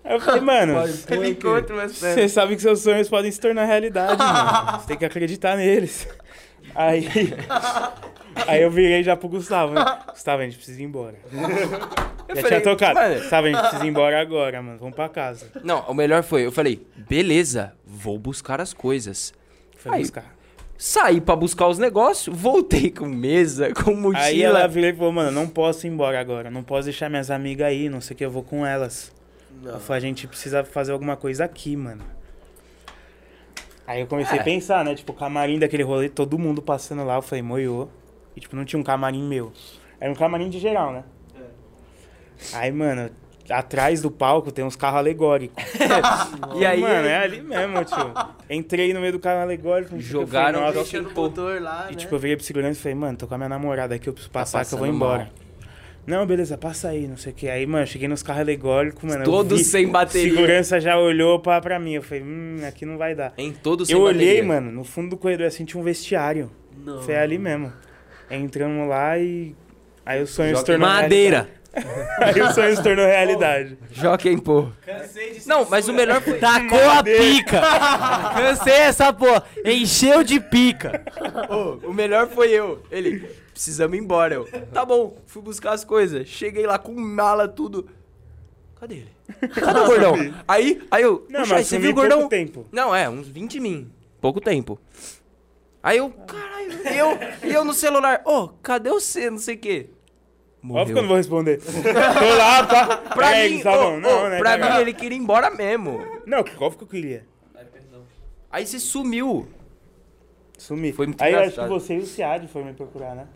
Aí 0.04 0.14
eu 0.14 0.20
falei, 0.20 0.40
mano, 0.42 0.74
Ele 1.10 1.28
encontra 1.30 1.74
umas 1.74 1.92
você 1.96 2.28
sabe 2.28 2.54
que 2.56 2.60
seus 2.62 2.80
sonhos 2.80 3.08
podem 3.08 3.30
se 3.32 3.40
tornar 3.40 3.64
realidade, 3.64 4.18
mano. 4.18 4.78
Você 4.82 4.86
tem 4.88 4.98
que 4.98 5.04
acreditar 5.06 5.56
neles. 5.56 6.06
Aí. 6.74 7.08
Aí 8.46 8.60
eu 8.62 8.70
virei 8.70 9.02
já 9.02 9.16
pro 9.16 9.28
Gustavo, 9.28 9.72
né? 9.72 9.82
Gustavo, 10.10 10.42
a 10.42 10.44
gente 10.44 10.56
precisa 10.56 10.80
ir 10.82 10.84
embora. 10.84 11.16
já 11.32 11.40
falei, 12.36 12.42
tinha 12.44 12.60
tocado. 12.60 12.94
mano- 13.00 13.14
Gustavo, 13.14 13.46
a 13.46 13.50
gente 13.50 13.60
precisa 13.60 13.84
ir 13.86 13.88
embora 13.88 14.20
agora, 14.20 14.60
mano. 14.60 14.78
Vamos 14.78 14.94
pra 14.94 15.08
casa. 15.08 15.50
Não, 15.62 15.80
o 15.88 15.94
melhor 15.94 16.22
foi, 16.22 16.44
eu 16.44 16.52
falei, 16.52 16.86
beleza, 16.96 17.72
vou 17.86 18.18
buscar 18.18 18.60
as 18.60 18.74
coisas. 18.74 19.32
Foi 19.78 19.92
Aí, 19.94 20.00
buscar. 20.02 20.33
Saí 20.76 21.20
pra 21.20 21.36
buscar 21.36 21.68
os 21.68 21.78
negócios, 21.78 22.36
voltei 22.36 22.90
com 22.90 23.06
mesa, 23.06 23.72
com 23.72 23.94
mochila. 23.94 24.24
Aí 24.24 24.42
ela 24.42 24.66
virou 24.66 24.90
e 24.90 24.94
falou, 24.94 25.12
mano, 25.12 25.30
não 25.30 25.46
posso 25.48 25.86
ir 25.86 25.90
embora 25.90 26.18
agora. 26.20 26.50
Não 26.50 26.62
posso 26.64 26.84
deixar 26.84 27.08
minhas 27.08 27.30
amigas 27.30 27.66
aí, 27.68 27.88
não 27.88 28.00
sei 28.00 28.14
o 28.14 28.16
que, 28.18 28.24
eu 28.24 28.30
vou 28.30 28.42
com 28.42 28.66
elas. 28.66 29.12
Não. 29.62 29.74
Eu 29.74 29.80
falei, 29.80 29.98
a 29.98 30.00
gente 30.00 30.26
precisa 30.26 30.64
fazer 30.64 30.92
alguma 30.92 31.16
coisa 31.16 31.44
aqui, 31.44 31.76
mano. 31.76 32.02
Aí 33.86 34.00
eu 34.00 34.06
comecei 34.06 34.38
É. 34.38 34.40
a 34.40 34.44
pensar, 34.44 34.84
né? 34.84 34.94
Tipo, 34.94 35.12
o 35.12 35.14
camarim 35.14 35.58
daquele 35.58 35.82
rolê, 35.82 36.08
todo 36.08 36.38
mundo 36.38 36.60
passando 36.60 37.04
lá. 37.04 37.16
Eu 37.16 37.22
falei, 37.22 37.42
moiô. 37.42 37.86
E, 38.34 38.40
tipo, 38.40 38.56
não 38.56 38.64
tinha 38.64 38.80
um 38.80 38.82
camarim 38.82 39.22
meu. 39.22 39.52
Era 40.00 40.10
um 40.10 40.14
camarim 40.14 40.50
de 40.50 40.58
geral, 40.58 40.92
né? 40.92 41.04
Aí, 42.52 42.72
mano, 42.72 43.10
atrás 43.50 44.00
do 44.00 44.10
palco 44.10 44.50
tem 44.52 44.64
uns 44.64 44.76
carros 44.76 44.98
alegóricos. 44.98 45.62
E 46.56 46.64
aí, 46.64 46.80
mano, 46.80 47.06
é 47.08 47.16
ali 47.18 47.40
mesmo, 47.42 47.84
tio. 47.84 48.12
Entrei 48.48 48.92
no 48.94 49.00
meio 49.00 49.12
do 49.12 49.18
carro 49.18 49.40
alegórico. 49.42 49.94
não 49.94 50.00
sei 50.00 50.10
o 50.10 50.12
que, 50.12 50.16
eu 50.24 50.26
falei, 50.28 50.44
Jogaram 50.52 50.60
"Nossa". 50.60 50.78
o 50.78 50.82
Deixando 50.82 51.08
o 51.08 51.12
Pô. 51.12 51.22
motor 51.22 51.60
lá, 51.60 51.86
E, 51.88 51.92
né? 51.92 51.98
tipo, 51.98 52.14
eu 52.14 52.18
virei 52.18 52.36
pro 52.36 52.44
segurança 52.44 52.78
e 52.78 52.82
falei, 52.82 52.94
mano, 52.94 53.16
tô 53.18 53.26
com 53.26 53.34
a 53.34 53.38
minha 53.38 53.48
namorada 53.48 53.94
aqui, 53.94 54.08
eu 54.08 54.12
preciso 54.12 54.30
passar 54.30 54.64
que 54.64 54.72
eu 54.72 54.78
vou 54.78 54.86
embora. 54.86 55.24
mal. 55.24 55.28
Não, 56.06 56.26
beleza, 56.26 56.58
passa 56.58 56.88
aí, 56.90 57.08
não 57.08 57.16
sei 57.16 57.32
o 57.32 57.34
que. 57.34 57.48
Aí, 57.48 57.64
mano, 57.66 57.86
cheguei 57.86 58.06
nos 58.06 58.22
carros 58.22 58.42
alegóricos, 58.42 59.02
mano. 59.02 59.24
Todos 59.24 59.58
vi- 59.58 59.64
sem 59.64 59.88
bateria. 59.88 60.34
Segurança 60.34 60.78
já 60.78 60.98
olhou 60.98 61.38
pra, 61.40 61.60
pra 61.62 61.78
mim. 61.78 61.94
Eu 61.94 62.02
falei, 62.02 62.22
hum, 62.22 62.58
aqui 62.68 62.84
não 62.84 62.98
vai 62.98 63.14
dar. 63.14 63.32
Em 63.38 63.52
todos 63.52 63.88
sem 63.88 63.96
Eu 63.96 64.02
olhei, 64.02 64.26
bateria. 64.42 64.44
mano, 64.44 64.70
no 64.70 64.84
fundo 64.84 65.10
do 65.10 65.16
corredor 65.16 65.46
assim 65.46 65.64
tinha 65.64 65.80
um 65.80 65.84
vestiário. 65.84 66.50
Não. 66.84 67.00
Foi 67.02 67.16
ali 67.16 67.38
mesmo. 67.38 67.72
Entramos 68.30 68.86
lá 68.88 69.18
e. 69.18 69.54
Aí 70.04 70.22
o 70.22 70.26
sonho 70.26 70.50
se 70.50 70.54
Joga 70.56 70.66
tornou 70.66 70.86
Madeira. 70.88 71.48
Aí 72.18 72.40
o 72.40 72.52
sonho 72.52 72.76
se 72.76 72.82
tornou 72.82 73.04
realidade. 73.06 73.78
Joquem, 73.90 74.38
pô. 74.38 74.68
Não, 75.46 75.68
mas 75.68 75.88
o 75.88 75.92
melhor 75.92 76.20
foi... 76.22 76.38
Tacou 76.38 76.90
a 76.90 77.02
pica! 77.02 77.60
Cansei 78.36 78.74
essa 78.74 79.12
porra! 79.12 79.44
Encheu 79.64 80.22
de 80.22 80.38
pica! 80.40 81.02
Ô, 81.50 81.88
o 81.88 81.92
melhor 81.92 82.28
foi 82.28 82.50
eu. 82.50 82.82
Ele, 82.90 83.20
precisamos 83.52 83.96
ir 83.96 84.00
embora. 84.00 84.34
Eu, 84.34 84.48
tá 84.72 84.84
bom, 84.84 85.16
fui 85.26 85.42
buscar 85.42 85.72
as 85.72 85.84
coisas. 85.84 86.26
Cheguei 86.28 86.66
lá 86.66 86.78
com 86.78 86.92
mala, 86.94 87.48
tudo. 87.48 87.88
Cadê 88.80 88.94
ele? 88.96 89.14
Cadê 89.48 89.80
o 89.80 89.86
gordão? 89.86 90.34
Aí, 90.46 90.82
aí 90.90 91.02
eu, 91.02 91.26
Não, 91.28 91.40
"Puxa, 91.40 91.54
mas 91.54 91.66
você 91.66 91.78
viu 91.78 91.90
o 91.90 91.94
gordão? 91.94 92.18
pouco 92.18 92.30
tempo. 92.30 92.66
Não, 92.70 92.94
é, 92.94 93.08
uns 93.08 93.28
20 93.28 93.58
mil. 93.60 93.86
Pouco 94.20 94.40
tempo. 94.40 94.78
Aí 95.82 95.98
eu, 95.98 96.10
caralho, 96.10 96.72
eu, 96.88 97.18
eu 97.50 97.64
no 97.64 97.74
celular, 97.74 98.22
ô, 98.24 98.48
cadê 98.62 98.88
você? 98.90 99.28
Não 99.30 99.38
sei 99.38 99.54
o 99.54 99.58
quê. 99.58 99.90
Óbvio 100.70 100.94
que 100.94 100.98
eu 100.98 101.02
não 101.02 101.08
vou 101.08 101.16
responder. 101.16 101.60
Tô 101.60 102.36
lá, 102.36 102.66
pá. 102.66 102.96
Pra 103.14 103.28
Aí, 103.28 103.56
mim, 103.56 103.62
não, 103.64 104.28
né? 104.30 104.38
pra 104.38 104.56
mim 104.56 104.80
ele 104.80 104.94
queria 104.94 105.16
ir 105.16 105.20
embora 105.20 105.50
mesmo. 105.50 106.00
Não, 106.26 106.38
óbvio 106.38 106.78
que 106.78 106.84
eu 106.84 106.88
queria. 106.88 107.26
Aí 108.50 108.66
você 108.66 108.78
sumiu. 108.78 109.48
Sumi. 110.56 110.92
Foi 110.92 111.06
muito 111.06 111.20
Aí 111.20 111.32
eu 111.32 111.40
acho 111.40 111.60
que 111.60 111.68
você 111.68 111.96
e 111.96 111.98
o 111.98 112.06
Ciad 112.06 112.46
foram 112.46 112.66
me 112.66 112.72
procurar, 112.72 113.14
né? 113.14 113.26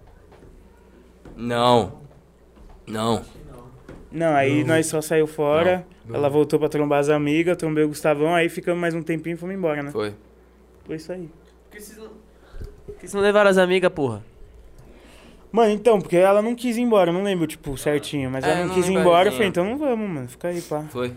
Não. 1.36 2.00
Não. 2.86 3.22
Não, 4.10 4.34
aí 4.34 4.64
nós 4.64 4.86
só 4.86 5.00
saiu 5.02 5.26
fora. 5.26 5.84
Não, 6.04 6.12
não. 6.12 6.16
Ela 6.16 6.30
voltou 6.30 6.58
pra 6.58 6.68
trombar 6.68 7.00
as 7.00 7.08
amigas, 7.08 7.56
trombei 7.56 7.84
o 7.84 7.88
Gustavão, 7.88 8.34
aí 8.34 8.48
ficamos 8.48 8.80
mais 8.80 8.94
um 8.94 9.02
tempinho 9.02 9.34
e 9.34 9.36
fomos 9.36 9.54
embora, 9.54 9.82
né? 9.82 9.90
Foi. 9.90 10.14
Foi 10.84 10.96
isso 10.96 11.12
aí. 11.12 11.28
Por 11.68 12.94
que 12.94 13.00
vocês 13.00 13.14
não 13.14 13.20
levaram 13.20 13.50
as 13.50 13.58
amigas, 13.58 13.92
porra? 13.92 14.24
Mano, 15.50 15.70
então, 15.72 16.00
porque 16.00 16.16
ela 16.16 16.42
não 16.42 16.54
quis 16.54 16.76
ir 16.76 16.82
embora, 16.82 17.10
eu 17.10 17.14
não 17.14 17.22
lembro, 17.22 17.46
tipo, 17.46 17.76
certinho, 17.76 18.30
mas 18.30 18.44
É, 18.44 18.50
ela 18.50 18.60
não 18.60 18.66
não 18.68 18.74
quis 18.74 18.86
ir 18.88 18.92
embora, 18.92 19.28
eu 19.28 19.32
resenha. 19.32 19.32
falei, 19.32 19.48
então 19.48 19.64
não 19.64 19.78
vamos, 19.78 20.08
mano, 20.10 20.28
fica 20.28 20.48
aí, 20.48 20.60
pá. 20.60 20.84
Foi. 20.90 21.12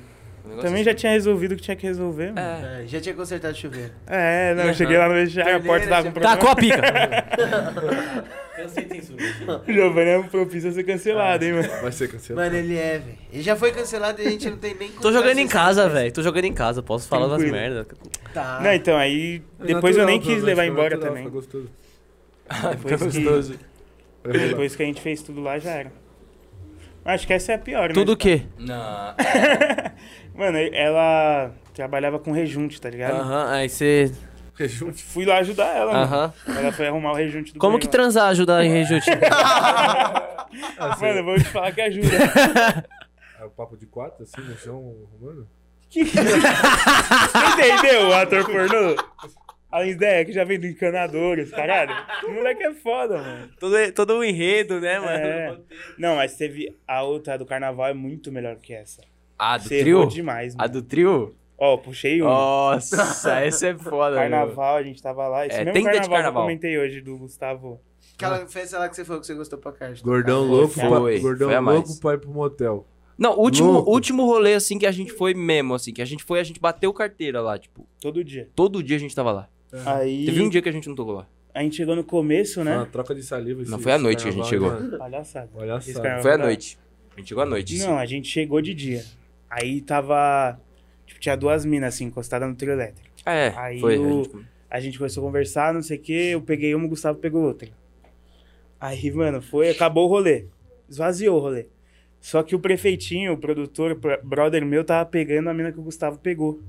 Também 0.60 0.84
já 0.84 0.94
tinha 0.94 1.12
resolvido 1.12 1.54
o 1.54 1.56
que 1.56 1.62
tinha 1.62 1.76
que 1.78 1.86
resolver, 1.86 2.34
mano. 2.34 2.40
É. 2.66 2.84
É, 2.84 2.88
já 2.88 3.00
tinha 3.00 3.14
consertado 3.16 3.54
o 3.54 3.58
chuveiro. 3.58 3.92
É, 4.08 4.54
não, 4.56 4.66
eu 4.66 4.74
cheguei 4.74 4.98
lá 4.98 5.08
no 5.08 5.14
vestiário, 5.14 5.56
a 5.58 5.60
porta 5.60 5.88
tava 5.88 6.04
com 6.08 6.12
problema. 6.12 6.36
Tacou 6.36 6.50
a 6.50 6.56
pica! 6.56 6.82
Cansei 8.56 8.84
tem 8.86 9.00
isso. 9.00 9.14
O 9.68 9.72
Giovanni 9.72 10.10
é 10.10 10.24
propício 10.24 10.70
a 10.70 10.74
ser 10.74 10.84
cancelado, 10.84 11.46
hein, 11.46 11.54
mano. 11.54 11.70
Vai 11.82 11.92
ser 11.92 12.10
cancelado. 12.10 12.46
Mano, 12.48 12.58
ele 12.64 12.78
é, 12.78 13.00
velho. 13.00 13.18
Ele 13.32 13.42
já 13.44 13.56
foi 13.56 13.72
cancelado 13.72 14.22
e 14.22 14.28
a 14.28 14.30
gente 14.30 14.50
não 14.50 14.58
tem 14.58 14.76
nem 14.76 14.90
Tô 14.92 15.12
jogando 15.12 15.38
em 15.40 15.48
casa, 15.48 15.88
velho. 15.88 16.12
Tô 16.12 16.22
jogando 16.22 16.46
em 16.46 16.54
casa, 16.54 16.84
posso 16.84 17.08
falar 17.08 17.28
umas 17.28 17.38
Tranquilo. 17.42 17.56
merda. 17.58 17.88
Tá. 18.34 18.60
Não, 18.62 18.74
então, 18.74 18.98
aí, 18.98 19.42
É 19.60 19.66
depois 19.66 19.96
eu 19.96 20.06
nem 20.06 20.20
quis 20.20 20.44
levar 20.44 20.66
embora 20.66 20.90
natural, 20.92 21.08
também. 21.10 21.24
Fica 21.24 21.36
gostoso. 21.36 21.70
Depois 22.72 23.02
que, 23.16 23.24
gostoso. 23.24 23.56
Rolar. 24.26 24.48
depois 24.48 24.76
que 24.76 24.84
a 24.84 24.86
gente 24.86 25.02
fez 25.02 25.22
tudo 25.22 25.42
lá, 25.42 25.58
já 25.60 25.72
era. 25.72 25.92
Acho 27.04 27.26
que 27.26 27.34
essa 27.34 27.54
é 27.54 27.56
a 27.56 27.60
pior, 27.60 27.90
né? 27.90 27.96
Tudo 27.96 28.14
o 28.14 28.18
quê? 28.18 28.44
Não. 28.60 29.16
Mano, 30.36 30.58
ela 30.58 31.52
trabalhava 31.74 32.20
com 32.20 32.32
rejunte, 32.32 32.80
tá 32.80 32.90
ligado? 32.90 33.20
Aham, 33.20 33.50
aí 33.52 33.68
você. 33.70 34.12
Rejunte. 34.56 35.02
Fui 35.04 35.26
lá 35.26 35.38
ajudar 35.40 35.76
ela, 35.76 35.92
mano. 35.94 36.04
Aham. 36.04 36.34
Ela 36.48 36.72
foi 36.72 36.88
arrumar 36.88 37.14
o 37.14 37.16
rejunte 37.16 37.54
do 37.54 37.60
Como 37.60 37.80
que 37.80 37.88
transar 37.88 38.28
ajuda 38.30 38.64
em 38.64 38.70
rejunte? 38.70 39.10
lá. 39.10 40.28
Mano, 41.00 41.20
eu 41.20 41.24
vou 41.24 41.36
te 41.38 41.46
falar 41.46 41.72
que 41.72 41.82
ajuda. 41.82 42.08
É 43.40 43.46
o 43.46 43.50
papo 43.50 43.78
de 43.78 43.86
quatro, 43.86 44.24
assim, 44.24 44.42
no 44.42 44.58
chão? 44.58 44.96
Você 45.90 46.00
entendeu 47.54 48.10
o 48.10 48.14
ator 48.14 48.46
pornô? 48.46 48.96
A 49.72 49.86
ideia 49.86 50.26
que 50.26 50.34
já 50.34 50.44
vem 50.44 50.60
do 50.60 50.68
encanadores, 50.68 51.50
caralho. 51.52 51.94
O 52.28 52.32
moleque 52.32 52.64
é 52.64 52.74
foda, 52.74 53.18
mano. 53.18 53.50
todo, 53.60 53.76
todo 53.94 54.16
um 54.18 54.24
enredo, 54.24 54.80
né, 54.82 55.00
mano? 55.00 55.12
É. 55.12 55.58
Não, 55.98 56.16
mas 56.18 56.36
teve 56.36 56.76
a 56.88 57.04
outra 57.04 57.38
do 57.38 57.46
carnaval 57.46 57.88
é 57.88 57.94
muito 57.94 58.32
melhor 58.32 58.56
que 58.58 58.74
essa. 58.74 59.02
A 59.40 59.58
do 59.58 59.70
trio? 59.70 60.06
demais, 60.08 60.54
A 60.56 60.64
mano. 60.64 60.74
do 60.74 60.82
trio? 60.82 61.36
Ó, 61.58 61.78
puxei 61.78 62.22
um. 62.22 62.26
Nossa, 62.26 63.40
essa 63.42 63.68
é 63.68 63.78
foda, 63.78 64.12
meu. 64.12 64.20
carnaval, 64.20 64.76
a 64.78 64.84
gente 64.84 65.02
tava 65.02 65.28
lá. 65.28 65.46
Esse 65.48 65.56
É, 65.56 65.60
mesmo 65.66 65.74
tem 65.74 65.84
de 65.84 65.86
carnaval, 65.90 66.10
que 66.10 66.16
carnaval. 66.16 66.42
eu 66.44 66.46
comentei 66.48 66.78
hoje 66.78 67.02
do 67.02 67.18
Gustavo. 67.18 67.80
Aquela 68.16 68.46
festa 68.48 68.78
lá 68.78 68.90
que 68.90 68.96
você 68.96 69.06
falou 69.06 69.22
que 69.22 69.28
você 69.28 69.34
gostou 69.36 69.58
pra 69.58 69.72
carne. 69.72 69.98
Gordão 70.04 70.42
Foi, 70.42 70.50
louco, 70.50 70.74
foi. 70.74 70.90
pra, 70.90 71.00
Foi 71.00 71.20
gordão 71.20 71.50
a 71.50 71.62
mais. 71.62 71.78
louco 71.78 72.00
pra 72.02 72.14
ir 72.14 72.18
pro 72.20 72.30
motel. 72.32 72.86
Não, 73.18 73.34
o 73.38 73.42
último, 73.42 73.72
Louco. 73.72 73.92
último 73.92 74.26
rolê, 74.26 74.56
assim, 74.56 74.80
que 74.80 74.86
a 74.88 74.92
gente 74.92 75.12
foi 75.12 75.36
mesmo, 75.36 75.76
assim, 75.76 75.94
que 75.94 76.02
a 76.02 76.06
gente 76.06 76.24
foi, 76.24 76.40
a 76.40 76.44
gente 76.44 76.60
bateu 76.60 76.92
carteira 76.92 77.40
lá, 77.40 77.58
tipo, 77.60 77.88
Todo 78.02 78.24
dia. 78.24 78.50
todo 78.56 78.82
dia 78.82 78.96
a 78.96 79.00
gente 79.00 79.14
tava 79.16 79.32
lá. 79.32 79.48
Aí 79.86 80.26
Teve 80.26 80.42
um 80.42 80.50
dia 80.50 80.62
que 80.62 80.70
a 80.70 80.72
gente 80.72 80.88
não 80.90 80.96
tocou 80.96 81.14
lá. 81.16 81.28
a 81.54 81.62
gente 81.64 81.76
chegou 81.78 81.96
no 81.96 82.04
começo, 82.04 82.62
Uma 82.62 82.80
né? 82.84 82.88
troca 82.92 83.16
de 83.16 83.24
saliva. 83.24 83.64
Não, 83.68 83.80
foi 83.80 83.92
à 83.94 83.98
noite 83.98 84.24
que 84.24 84.30
a 84.30 84.32
gente 84.32 84.48
chegou. 84.48 84.72
Palhaçada. 84.98 85.50
Só. 85.82 85.94
carnaval 86.02 86.22
Foi 86.22 86.32
à 86.34 86.38
noite. 86.38 86.78
A 87.16 87.20
gente 87.20 87.28
chegou 87.30 87.44
à 87.44 87.46
noite. 87.46 87.78
Não, 87.80 87.98
a 87.98 88.06
gente 88.06 88.28
chegou 88.28 88.62
de 88.62 88.74
dia. 88.74 89.04
Aí 89.50 89.82
tava. 89.82 90.60
Tipo, 91.06 91.20
tinha 91.20 91.36
duas 91.36 91.66
minas 91.66 91.94
assim, 91.96 92.06
encostadas 92.06 92.48
no 92.48 92.56
trio 92.56 92.72
elétrico. 92.72 93.08
Ah, 93.26 93.34
é, 93.34 93.54
Aí 93.58 93.80
foi. 93.80 93.98
o- 93.98 94.22
a 94.22 94.24
gente- 94.24 94.46
A 94.74 94.80
gente 94.80 94.98
começou 94.98 95.22
a 95.24 95.28
conversar, 95.28 95.74
não 95.74 95.82
sei 95.82 95.98
o 95.98 96.02
quê. 96.02 96.30
Eu 96.32 96.42
peguei 96.42 96.74
uma, 96.74 96.86
o 96.86 96.90
Gustavo 96.90 97.20
pegou 97.20 97.44
outra. 97.44 97.68
Aí, 98.80 99.12
mano, 99.12 99.42
foi, 99.42 99.70
acabou 99.70 100.06
o 100.06 100.08
rolê. 100.08 100.46
Esvaziou 100.90 101.38
o 101.38 101.40
rolê. 101.42 101.66
Só 102.22 102.42
que 102.44 102.56
o 102.56 102.60
prefeitinho, 102.60 103.34
o 103.34 103.38
produtor, 103.38 103.92
o 103.92 104.26
brother 104.28 104.66
meu, 104.66 104.84
tava 104.84 105.06
pegando 105.10 105.50
a 105.50 105.54
mina 105.54 105.72
que 105.72 105.80
o 105.80 105.84
Gustavo 105.84 106.18
pegou. 106.20 106.62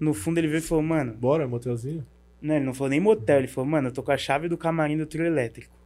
No 0.00 0.14
fundo 0.14 0.38
ele 0.38 0.48
veio 0.48 0.58
e 0.58 0.62
falou, 0.62 0.82
mano. 0.82 1.12
Bora, 1.12 1.46
motelzinho? 1.46 2.04
Não, 2.40 2.56
ele 2.56 2.64
não 2.64 2.72
falou 2.74 2.88
nem 2.88 2.98
motel, 3.00 3.38
ele 3.38 3.46
falou, 3.48 3.68
mano, 3.68 3.88
eu 3.88 3.92
tô 3.92 4.02
com 4.02 4.10
a 4.12 4.16
chave 4.16 4.48
do 4.48 4.56
camarim 4.56 4.96
do 4.96 5.04
trio 5.06 5.26
elétrico. 5.26 5.76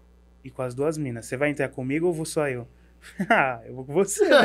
E 0.45 0.51
com 0.51 0.63
as 0.63 0.75
duas 0.75 0.97
minas. 0.97 1.27
Você 1.27 1.37
vai 1.37 1.51
entrar 1.51 1.69
comigo 1.69 2.07
ou 2.07 2.13
vou 2.13 2.25
só 2.25 2.49
eu? 2.49 2.69
ah, 3.29 3.61
eu 3.67 3.75
vou 3.75 3.85
com 3.85 3.93
você, 3.93 4.27
né? 4.29 4.37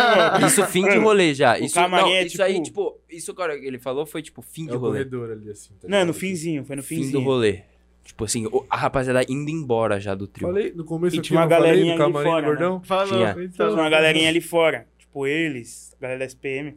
Isso 0.48 0.66
fim 0.66 0.84
de 0.90 0.98
rolê 0.98 1.34
já. 1.34 1.54
O 1.58 1.64
Isso, 1.64 1.80
não, 1.80 2.08
é 2.08 2.24
isso 2.24 2.42
aí, 2.44 2.62
tipo- 2.62 2.64
tipo, 2.92 3.00
isso 3.10 3.34
cara, 3.34 3.56
ele 3.56 3.78
falou 3.80 4.06
foi 4.06 4.22
tipo 4.22 4.42
fim 4.42 4.66
de 4.66 4.74
É 4.74 4.76
o 4.76 4.80
rolê. 4.80 5.00
corredor 5.06 5.32
ali, 5.32 5.50
assim. 5.52 5.74
tá 5.80 5.88
Não, 5.88 6.06
no 6.06 6.14
finzinho, 6.14 6.66
foi 6.66 6.76
no 6.76 6.84
Fim 6.84 6.96
finzinho. 6.98 7.20
do 7.20 7.26
rolê. 7.26 7.62
Tipo 8.04 8.26
assim, 8.26 8.46
a 8.70 8.76
rapaziada 8.76 9.24
indo 9.30 9.50
embora 9.52 10.00
já 10.00 10.16
do 10.16 10.26
trio. 10.28 10.48
Falei 10.48 10.74
no 10.74 10.84
começo 10.84 11.16
E 11.16 11.22
tinha 11.22 11.40
uma 11.40 11.48
falei 11.48 11.70
galerinha 11.72 11.96
do 11.96 12.04
ali 12.04 12.14
fora, 12.14 12.42
né? 12.42 12.48
gordão. 12.48 12.82
Falou. 12.84 13.08
Tinha. 13.08 13.34
Tinha 13.34 13.46
Então, 13.46 13.74
uma 13.76 13.90
galerinha 13.90 14.28
ali 14.30 14.42
fora. 14.42 14.88
Tipo, 14.98 15.28
eles, 15.28 15.94
a 15.98 16.02
galera 16.02 16.20
da 16.20 16.26
SPM. 16.26 16.76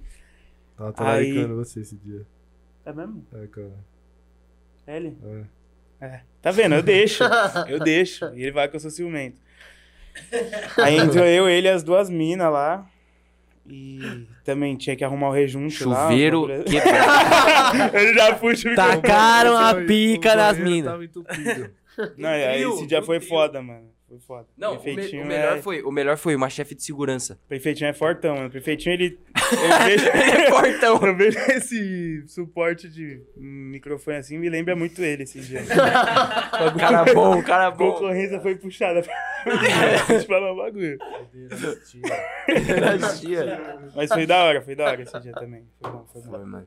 Tava 0.77 1.13
Aí- 1.15 1.45
você 1.47 1.81
esse 1.81 1.97
dia. 1.97 2.27
É 2.85 2.93
mesmo? 2.93 3.25
É, 3.35 3.47
cara. 3.47 3.73
Ele? 4.87 5.17
É. 6.01 6.07
É. 6.07 6.21
Tá 6.41 6.51
vendo? 6.51 6.75
Eu 6.75 6.83
deixo. 6.83 7.23
Eu 7.69 7.79
deixo. 7.79 8.25
E 8.35 8.43
ele 8.43 8.51
vai 8.53 8.69
que 8.69 8.75
eu 8.77 8.81
sou 8.81 8.91
ciumento. 8.91 9.41
Aí 10.83 10.97
entrou 10.97 11.25
eu, 11.25 11.49
ele 11.49 11.69
e 11.69 11.71
as 11.71 11.83
duas 11.83 12.11
minas 12.11 12.53
lá. 12.53 12.87
E 13.65 14.27
também 14.45 14.77
tinha 14.77 14.97
que 14.97 15.05
arrumar 15.05 15.29
o 15.29 15.33
rejunte 15.33 15.85
lá. 15.85 16.09
Chuveiro 16.11 16.39
um 16.45 16.49
bagulho- 16.49 16.65
quebrado. 16.65 17.97
Ele 17.97 18.15
já 18.15 18.35
puxa 18.35 18.73
o. 18.73 18.75
Tacaram 18.75 19.57
a 19.57 19.75
pica 19.77 20.35
nas 20.35 20.59
banheiro 20.59 20.71
minas. 20.75 20.91
Tava 20.93 21.05
entupido. 21.05 21.71
Não, 22.19 22.29
aí 22.29 22.63
esse 22.65 22.87
dia 22.89 23.01
foi 23.03 23.21
foda, 23.21 23.63
mano. 23.63 23.92
Foi 24.13 24.21
foda. 24.21 24.47
Não, 24.59 24.77
o, 24.77 24.85
me- 24.85 25.23
o 25.23 25.25
melhor 25.27 25.57
é... 25.57 25.63
foi, 25.63 25.83
o 25.83 25.91
melhor 25.91 26.19
foi 26.19 26.37
uma 26.37 26.51
chefe 26.51 26.75
de 26.75 26.83
segurança. 26.85 27.39
O 27.47 27.49
prefeitinho 27.49 27.89
é 27.89 27.95
fortão, 27.95 28.35
mano. 28.35 28.49
O 28.49 28.51
prefeitinho, 28.51 28.93
ele... 28.93 29.19
Eu 29.35 29.79
vejo... 29.87 30.07
Ele 30.07 30.43
é 30.43 30.51
fortão. 30.51 31.07
Eu 31.07 31.17
vejo 31.17 31.39
esse 31.39 32.29
suporte 32.29 32.91
de 32.91 33.23
microfone 33.35 34.19
assim, 34.19 34.37
me 34.37 34.51
lembra 34.51 34.77
muito 34.77 35.01
ele 35.01 35.23
esse 35.23 35.41
dia. 35.41 35.63
Cara 36.79 37.15
bom, 37.15 37.43
cara 37.43 37.69
A 37.69 37.71
bom. 37.71 37.93
concorrência 37.93 38.39
foi 38.43 38.55
puxada 38.55 39.01
pra 39.03 39.15
eu 40.15 40.23
falar 40.27 40.53
um 40.53 40.57
bagulho. 40.57 40.99
Mas 43.97 44.09
foi 44.13 44.27
da 44.27 44.45
hora, 44.45 44.61
foi 44.61 44.75
da 44.75 44.85
hora 44.91 45.03
esse 45.03 45.21
dia 45.21 45.33
também. 45.33 45.65
Foi 45.81 45.91
bom, 45.91 46.05
foi 46.13 46.23
bom. 46.23 46.31
Foi, 46.33 46.45
mano. 46.45 46.67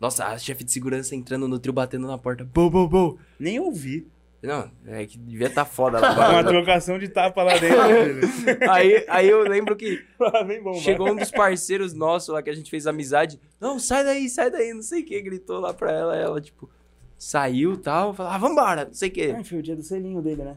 Nossa, 0.00 0.26
a 0.26 0.38
chefe 0.38 0.64
de 0.64 0.72
segurança 0.72 1.14
entrando 1.14 1.46
no 1.48 1.58
trio, 1.58 1.72
batendo 1.72 2.06
na 2.06 2.16
porta. 2.18 2.44
Bom, 2.44 2.68
bom, 2.70 2.86
bom. 2.86 3.18
Nem 3.38 3.60
ouvi. 3.60 4.06
Não, 4.42 4.70
é 4.86 5.06
que 5.06 5.18
devia 5.18 5.48
estar 5.48 5.64
foda 5.64 5.98
lá. 5.98 6.30
Uma 6.30 6.44
trocação 6.44 6.98
de 6.98 7.08
tapa 7.08 7.42
lá 7.42 7.58
dentro. 7.58 7.76
velho. 7.88 8.20
aí, 8.70 9.04
aí 9.08 9.28
eu 9.28 9.42
lembro 9.42 9.74
que 9.74 10.04
bomba. 10.62 10.78
chegou 10.78 11.10
um 11.10 11.16
dos 11.16 11.30
parceiros 11.30 11.92
nossos 11.94 12.28
lá 12.28 12.42
que 12.42 12.50
a 12.50 12.54
gente 12.54 12.70
fez 12.70 12.86
amizade. 12.86 13.40
Não, 13.60 13.78
sai 13.78 14.04
daí, 14.04 14.28
sai 14.28 14.50
daí, 14.50 14.72
não 14.72 14.82
sei 14.82 15.02
o 15.02 15.04
que. 15.04 15.20
Gritou 15.20 15.58
lá 15.58 15.74
pra 15.74 15.90
ela. 15.90 16.16
Ela, 16.16 16.40
tipo, 16.40 16.70
saiu 17.18 17.74
e 17.74 17.78
tal. 17.78 18.14
Falou, 18.14 18.32
ah, 18.32 18.38
vambora, 18.38 18.84
não 18.84 18.94
sei 18.94 19.08
o 19.08 19.12
que. 19.12 19.30
Ah, 19.30 19.42
foi 19.42 19.58
o 19.58 19.62
dia 19.62 19.74
do 19.74 19.82
selinho 19.82 20.22
dele, 20.22 20.44
né? 20.44 20.56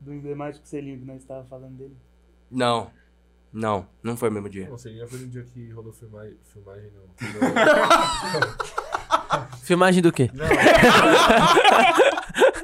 Do 0.00 0.12
emblemático 0.12 0.66
selinho 0.66 0.98
que 0.98 1.04
nós 1.04 1.18
estávamos 1.22 1.48
falando 1.48 1.76
dele. 1.76 1.96
Não, 2.50 2.90
não, 3.52 3.86
não 4.02 4.16
foi 4.16 4.28
o 4.28 4.32
mesmo 4.32 4.48
dia. 4.48 4.68
Não 4.68 4.78
sei, 4.78 4.96
já 4.96 5.06
foi 5.06 5.20
no 5.20 5.28
dia 5.28 5.42
que 5.42 5.70
rolou 5.70 5.92
filmagem, 5.92 6.36
filmagem 6.52 6.90
não. 6.94 7.04
Filmagem 9.62 10.02
do 10.02 10.10
quê? 10.12 10.30
Não. 10.34 10.46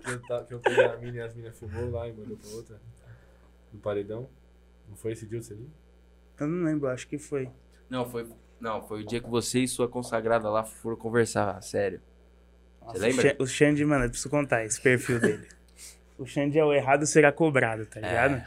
Que, 0.06 0.32
eu, 0.32 0.44
que 0.46 0.54
eu 0.54 0.58
peguei 0.60 0.84
a 0.84 0.96
mina 0.96 1.16
e 1.18 1.20
as 1.20 1.34
minas 1.34 1.58
filmou 1.58 1.90
lá 1.90 2.08
e 2.08 2.12
mandou 2.12 2.36
pra 2.36 2.50
outra. 2.50 2.80
Do 3.72 3.78
paredão. 3.78 4.28
Não 4.88 4.96
foi 4.96 5.12
esse 5.12 5.26
dia, 5.26 5.42
você 5.42 5.54
viu? 5.54 5.68
Eu 6.38 6.46
não 6.46 6.64
lembro, 6.64 6.88
acho 6.88 7.06
que 7.08 7.18
foi. 7.18 7.48
Não, 7.90 8.08
foi, 8.08 8.26
não, 8.60 8.86
foi 8.86 9.02
o 9.02 9.04
dia 9.06 9.20
que 9.20 9.28
você 9.28 9.60
e 9.60 9.68
sua 9.68 9.88
consagrada 9.88 10.48
lá 10.48 10.62
foram 10.64 10.96
conversar, 10.96 11.60
sério. 11.62 12.00
Nossa, 12.80 12.98
lembra? 12.98 13.20
O 13.20 13.22
Xan- 13.28 13.36
O 13.42 13.46
Xande, 13.46 13.84
mano, 13.84 14.04
eu 14.04 14.08
preciso 14.08 14.30
contar 14.30 14.64
esse 14.64 14.80
perfil 14.80 15.20
dele. 15.20 15.48
O 16.18 16.24
Xande 16.24 16.58
é 16.58 16.64
o 16.64 16.72
errado 16.72 17.04
será 17.04 17.30
cobrado, 17.30 17.84
tá 17.84 18.00
ligado? 18.00 18.42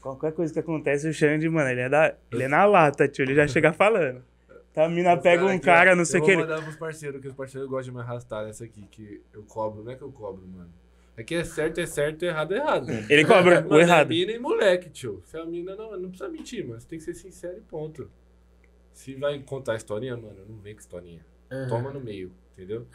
Qualquer 0.00 0.32
coisa 0.32 0.50
que 0.50 0.58
acontece, 0.60 1.06
o 1.06 1.12
Xande, 1.12 1.46
mano, 1.46 1.68
ele 1.68 1.82
é, 1.82 1.88
da, 1.90 2.14
ele 2.32 2.44
é 2.44 2.48
na 2.48 2.64
lata, 2.64 3.06
tio. 3.06 3.22
Ele 3.22 3.34
já 3.34 3.46
chega 3.46 3.70
falando. 3.70 4.24
Tá, 4.72 4.84
a 4.84 4.88
mina 4.88 5.16
pega 5.16 5.44
um 5.44 5.48
aqui, 5.48 5.60
cara, 5.60 5.96
não 5.96 6.04
sei 6.04 6.20
eu 6.20 6.22
o 6.22 6.26
que. 6.26 6.32
vou 6.34 6.42
Ele... 6.44 6.50
mandar 6.50 6.62
pros 6.64 6.76
parceiros, 6.76 7.20
que 7.20 7.26
os 7.28 7.34
parceiros 7.34 7.68
gostam 7.68 7.92
de 7.92 7.98
me 7.98 8.02
arrastar 8.04 8.44
nessa 8.46 8.64
aqui, 8.64 8.82
que 8.90 9.20
eu 9.32 9.42
cobro. 9.42 9.82
Não 9.82 9.90
é 9.92 9.96
que 9.96 10.02
eu 10.02 10.12
cobro, 10.12 10.46
mano. 10.46 10.70
É 11.16 11.24
que 11.24 11.34
é 11.34 11.44
certo, 11.44 11.78
é 11.80 11.86
certo, 11.86 12.22
errado, 12.22 12.54
é 12.54 12.58
errado. 12.58 12.86
Ele 13.10 13.24
cobra 13.24 13.66
o 13.68 13.78
errado. 13.80 14.06
É 14.06 14.08
mina 14.14 14.32
e 14.32 14.38
moleque, 14.38 14.88
tio. 14.88 15.20
Se 15.26 15.36
a 15.36 15.44
mina 15.44 15.74
não, 15.74 15.98
não 15.98 16.08
precisa 16.08 16.28
mentir, 16.30 16.64
mano. 16.66 16.80
Você 16.80 16.86
tem 16.86 16.98
que 16.98 17.04
ser 17.04 17.14
sincero 17.14 17.58
e 17.58 17.60
ponto. 17.62 18.08
Se 18.92 19.14
vai 19.16 19.38
contar 19.40 19.74
historinha, 19.76 20.16
mano, 20.16 20.36
não 20.48 20.56
vem 20.58 20.74
com 20.74 20.80
historinha. 20.80 21.20
Toma 21.68 21.90
no 21.92 22.00
meio, 22.00 22.30
entendeu? 22.56 22.86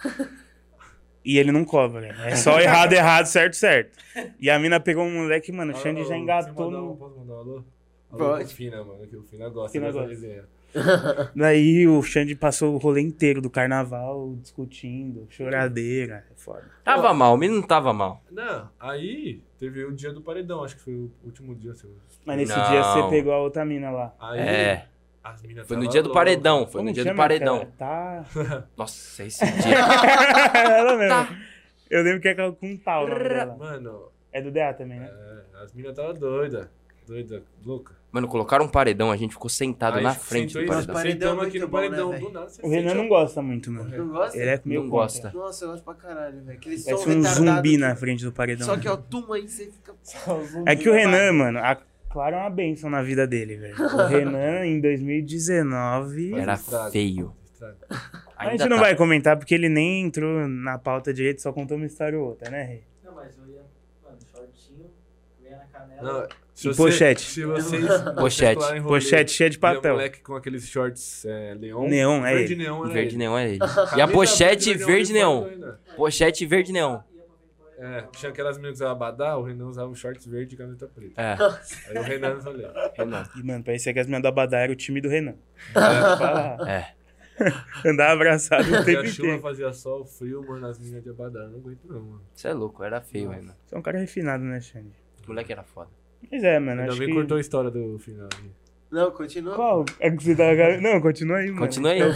E 1.23 1.37
ele 1.37 1.51
não 1.51 1.65
cobra. 1.65 2.01
né? 2.01 2.15
É 2.31 2.35
só 2.35 2.59
errado, 2.59 2.93
errado, 2.93 3.25
certo, 3.25 3.55
certo. 3.55 3.97
E 4.39 4.49
a 4.49 4.57
mina 4.59 4.79
pegou 4.79 5.03
um 5.03 5.23
moleque, 5.23 5.51
mano, 5.51 5.73
o 5.73 5.77
Xande 5.77 6.05
já 6.05 6.15
engatou 6.15 6.53
mandar 6.71 6.81
um- 6.83 6.87
no. 6.89 6.95
Posso 6.97 7.15
mandar 7.19 7.33
um 7.33 7.37
alô? 7.39 7.63
Alô, 8.11 8.17
Pode. 8.17 8.53
Fina, 8.53 8.83
mano, 8.83 9.05
que 9.07 9.15
o 9.17 9.23
Fina 9.23 9.49
gosta 9.49 9.71
Fina 9.71 9.87
dessa 9.87 9.97
gosta. 9.99 10.13
resenha. 10.13 10.45
Daí 11.35 11.87
o 11.87 12.01
Xande 12.03 12.35
passou 12.35 12.73
o 12.73 12.77
rolê 12.77 13.01
inteiro 13.01 13.41
do 13.41 13.49
carnaval 13.49 14.35
discutindo, 14.41 15.25
choradeira. 15.29 16.25
É 16.31 16.35
foda. 16.35 16.63
Tava 16.83 17.13
mal, 17.13 17.33
o 17.33 17.37
menino 17.37 17.61
não 17.61 17.67
tava 17.67 17.93
mal. 17.93 18.21
Não, 18.31 18.69
aí 18.79 19.41
teve 19.57 19.83
o 19.85 19.91
dia 19.93 20.11
do 20.13 20.21
paredão, 20.21 20.63
acho 20.63 20.75
que 20.75 20.81
foi 20.81 20.93
o 20.93 21.11
último 21.23 21.55
dia. 21.55 21.73
Seu. 21.75 21.89
Mas 22.25 22.37
nesse 22.37 22.57
Não. 22.57 22.69
dia 22.69 22.83
você 22.83 23.09
pegou 23.09 23.33
a 23.33 23.39
outra 23.39 23.63
mina 23.65 23.89
lá. 23.91 24.13
Aí, 24.19 24.39
É. 24.39 24.85
as 25.23 25.41
minas 25.41 25.67
Foi 25.67 25.77
no 25.77 25.83
tava 25.83 25.91
dia 25.91 26.01
do 26.03 26.07
louca. 26.09 26.19
paredão, 26.19 26.63
foi 26.67 26.79
Como 26.79 26.89
no 26.89 26.93
dia 26.93 27.03
do 27.03 27.07
chama 27.07 27.17
paredão. 27.17 27.55
aquela? 27.55 27.71
Tá. 27.77 28.25
Nossa, 28.77 29.23
esse 29.23 29.45
dia. 29.61 29.77
Ela 30.77 30.97
mesmo. 30.97 31.37
Eu 31.89 32.01
lembro 32.03 32.19
que 32.21 32.27
é 32.27 32.35
com 32.35 32.57
um 32.63 32.77
tal 32.77 33.05
o 33.05 33.09
nome 33.09 33.29
dela. 33.29 33.55
Mano, 33.57 34.11
É 34.31 34.41
do 34.41 34.51
DA 34.51 34.73
também, 34.73 34.99
né? 34.99 35.09
é, 35.09 35.63
as 35.63 35.73
minas 35.73 35.95
tava 35.95 36.13
doida. 36.13 36.69
Doida, 37.07 37.43
louca. 37.63 37.93
Mano, 38.15 38.29
colocaram 38.29 38.63
um 38.63 38.69
paredão, 38.69 39.11
a 39.11 39.17
gente 39.17 39.33
ficou 39.33 39.49
sentado 39.49 39.97
Aí 39.97 40.03
na 40.03 40.15
frente 40.15 40.53
do 40.53 40.65
paredão. 40.65 40.93
paredão 40.93 41.11
Sentamos 41.31 41.43
é 41.43 41.47
aqui 41.49 41.59
no 41.59 41.67
bom, 41.67 41.77
né, 41.81 41.83
paredão. 41.89 42.11
velho? 42.11 42.25
do 42.27 42.31
nada 42.31 42.51
O 42.63 42.69
Renan 42.69 42.87
sente 42.87 42.97
não 43.01 43.07
gosta 43.09 43.41
muito, 43.41 43.69
mano. 43.69 43.97
Não 43.97 44.07
gosta? 44.07 44.37
Ele 44.37 44.49
é 44.51 44.61
meio 44.63 44.83
Não 44.83 44.89
contra. 44.89 45.03
gosta. 45.03 45.31
Nossa, 45.37 45.65
eu 45.65 45.69
gosto 45.71 45.83
pra 45.83 45.93
caralho, 45.95 46.41
velho. 46.41 46.57
Aquele 46.57 46.77
som 46.77 47.09
um 47.09 47.21
zumbi 47.21 47.77
na 47.77 47.93
frente 47.93 48.23
do 48.23 48.31
paredão. 48.31 48.65
Só 48.65 48.77
que, 48.77 48.87
ó, 48.87 48.95
tum 48.95 49.33
aí 49.33 49.45
você 49.45 49.65
fica... 49.65 49.93
É 50.65 50.77
que 50.77 50.87
o 50.87 50.93
Renan, 50.93 51.33
mano, 51.33 51.59
a 51.59 51.75
Clara 52.09 52.37
é 52.37 52.39
uma 52.39 52.49
benção 52.49 52.89
na 52.89 53.03
vida 53.03 53.27
dele, 53.27 53.57
velho. 53.57 53.75
O 53.83 54.07
Renan, 54.07 54.65
em 54.65 54.79
2019. 54.79 56.35
Era 56.35 56.55
feio. 56.89 57.35
A 58.37 58.49
gente 58.51 58.69
não 58.69 58.77
tá. 58.77 58.83
vai 58.83 58.95
comentar 58.95 59.35
porque 59.35 59.53
ele 59.53 59.67
nem 59.67 60.03
entrou 60.05 60.47
na 60.47 60.77
pauta 60.77 61.13
direito, 61.13 61.41
só 61.41 61.51
contou 61.51 61.75
uma 61.75 61.85
história 61.85 62.17
ou 62.17 62.27
outra, 62.29 62.49
né, 62.49 62.63
Rei? 62.63 62.83
Não, 63.03 63.13
mas 63.13 63.37
eu 63.37 63.45
ia. 63.53 63.61
Mano, 64.01 64.17
shortinho, 64.31 64.89
meia 65.41 65.57
na 65.57 65.65
canela. 65.65 66.01
Não, 66.21 66.44
se 66.55 66.67
E 66.69 66.71
você- 66.73 66.77
pochete. 66.83 67.21
Se 67.21 67.45
vocês. 67.45 67.85
Pochete. 68.17 68.63
rolê, 68.63 68.81
Pochete 68.81 69.31
cheia 69.31 69.49
de 69.49 69.57
e 69.57 69.59
a 69.59 69.61
papel. 69.61 69.93
moleque 69.93 70.21
com 70.21 70.35
aqueles 70.35 70.67
shorts 70.67 71.23
é, 71.25 71.53
neon. 71.55 71.87
Neon, 71.87 72.25
é 72.25 72.33
Verde 72.35 72.53
ele. 72.53 72.63
neon, 72.63 72.83
era 72.85 72.93
Verde 72.93 73.09
ele. 73.09 73.17
neon 73.17 73.37
é 73.37 73.49
ele. 73.49 73.59
E 73.59 73.63
a 73.63 73.67
Camisa 73.67 74.07
pochete 74.13 74.73
verde 74.73 75.07
de 75.07 75.13
neon. 75.13 75.47
Pochete 75.95 76.45
verde 76.45 76.71
neon. 76.71 76.99
É, 77.77 78.03
tinha 78.13 78.31
aquelas 78.31 78.55
meninas 78.55 78.77
que 78.79 78.83
usavam 78.85 78.95
abadá, 78.95 79.37
o 79.37 79.43
Renan 79.43 79.65
usava 79.67 79.89
um 79.89 79.95
shorts 79.95 80.25
verde 80.25 80.55
e 80.55 80.57
camiseta 80.57 80.87
preta. 80.87 81.21
É, 81.21 81.35
Aí 81.91 81.97
o 81.97 82.01
Renan 82.03 82.39
falei. 82.39 82.65
Renan. 82.97 83.23
E, 83.35 83.43
mano, 83.43 83.63
parecia 83.65 83.91
que 83.93 83.99
as 83.99 84.07
meninas 84.07 84.21
do 84.21 84.27
Abadá 84.29 84.59
eram 84.59 84.71
o 84.71 84.75
time 84.77 85.01
do 85.01 85.09
Renan. 85.09 85.35
É. 85.75 86.71
É. 86.71 86.95
Andava 87.85 88.13
abraçado 88.13 88.61
o 88.61 88.75
Fazia 88.75 88.85
tempo 88.85 89.07
chuva, 89.09 89.27
inteiro. 89.27 89.41
fazia 89.41 89.73
sol, 89.73 90.05
frio, 90.05 90.41
mano, 90.47 90.67
as 90.67 90.79
meninas 90.79 91.03
de 91.03 91.09
abadá. 91.09 91.41
Não 91.49 91.59
aguento 91.59 91.81
não, 91.83 92.01
mano. 92.01 92.21
Você 92.33 92.47
é 92.47 92.53
louco, 92.53 92.81
era 92.81 93.01
feio, 93.01 93.29
Renan. 93.29 93.53
Você 93.65 93.75
é 93.75 93.77
um 93.77 93.81
cara 93.81 93.97
refinado, 93.99 94.41
né, 94.45 94.61
Xande? 94.61 94.95
O 95.25 95.27
moleque 95.27 95.51
era 95.51 95.63
foda. 95.63 95.89
Mas 96.31 96.43
é, 96.43 96.59
mano, 96.59 96.81
Ainda 96.81 96.91
acho 96.91 96.99
bem 96.99 97.07
que... 97.09 97.13
cortou 97.13 97.37
a 97.37 97.41
história 97.41 97.71
do 97.71 97.97
final. 97.99 98.25
aqui. 98.25 98.49
Não, 98.91 99.11
continua. 99.11 99.55
Qual? 99.55 99.85
É 99.99 100.09
que 100.11 100.23
você 100.23 100.35
tá... 100.35 100.45
Não, 100.81 101.01
continua 101.01 101.37
aí, 101.37 101.47
mano. 101.47 101.59
Continua 101.59 101.91
aí. 101.91 101.99
Eu, 101.99 102.11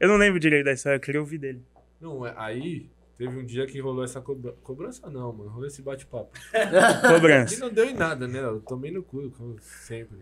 eu 0.00 0.08
não 0.08 0.16
lembro 0.16 0.38
direito 0.40 0.64
da 0.64 0.72
história, 0.72 0.96
eu 0.96 1.00
queria 1.00 1.20
ouvir 1.20 1.38
dele. 1.38 1.62
Não, 2.00 2.26
é- 2.26 2.34
aí 2.36 2.90
Teve 3.20 3.36
um 3.38 3.44
dia 3.44 3.66
que 3.66 3.78
rolou 3.78 4.02
essa 4.02 4.18
cobra... 4.18 4.52
cobrança, 4.62 5.10
não, 5.10 5.30
mano. 5.30 5.50
Rolou 5.50 5.66
esse 5.66 5.82
bate-papo. 5.82 6.30
E 6.56 7.06
Cobrança. 7.14 7.60
não 7.60 7.70
deu 7.70 7.84
em 7.84 7.92
nada, 7.92 8.26
né? 8.26 8.38
Eu 8.40 8.62
tomei 8.62 8.90
no 8.90 9.02
cu, 9.02 9.30
como 9.32 9.58
sempre. 9.60 10.20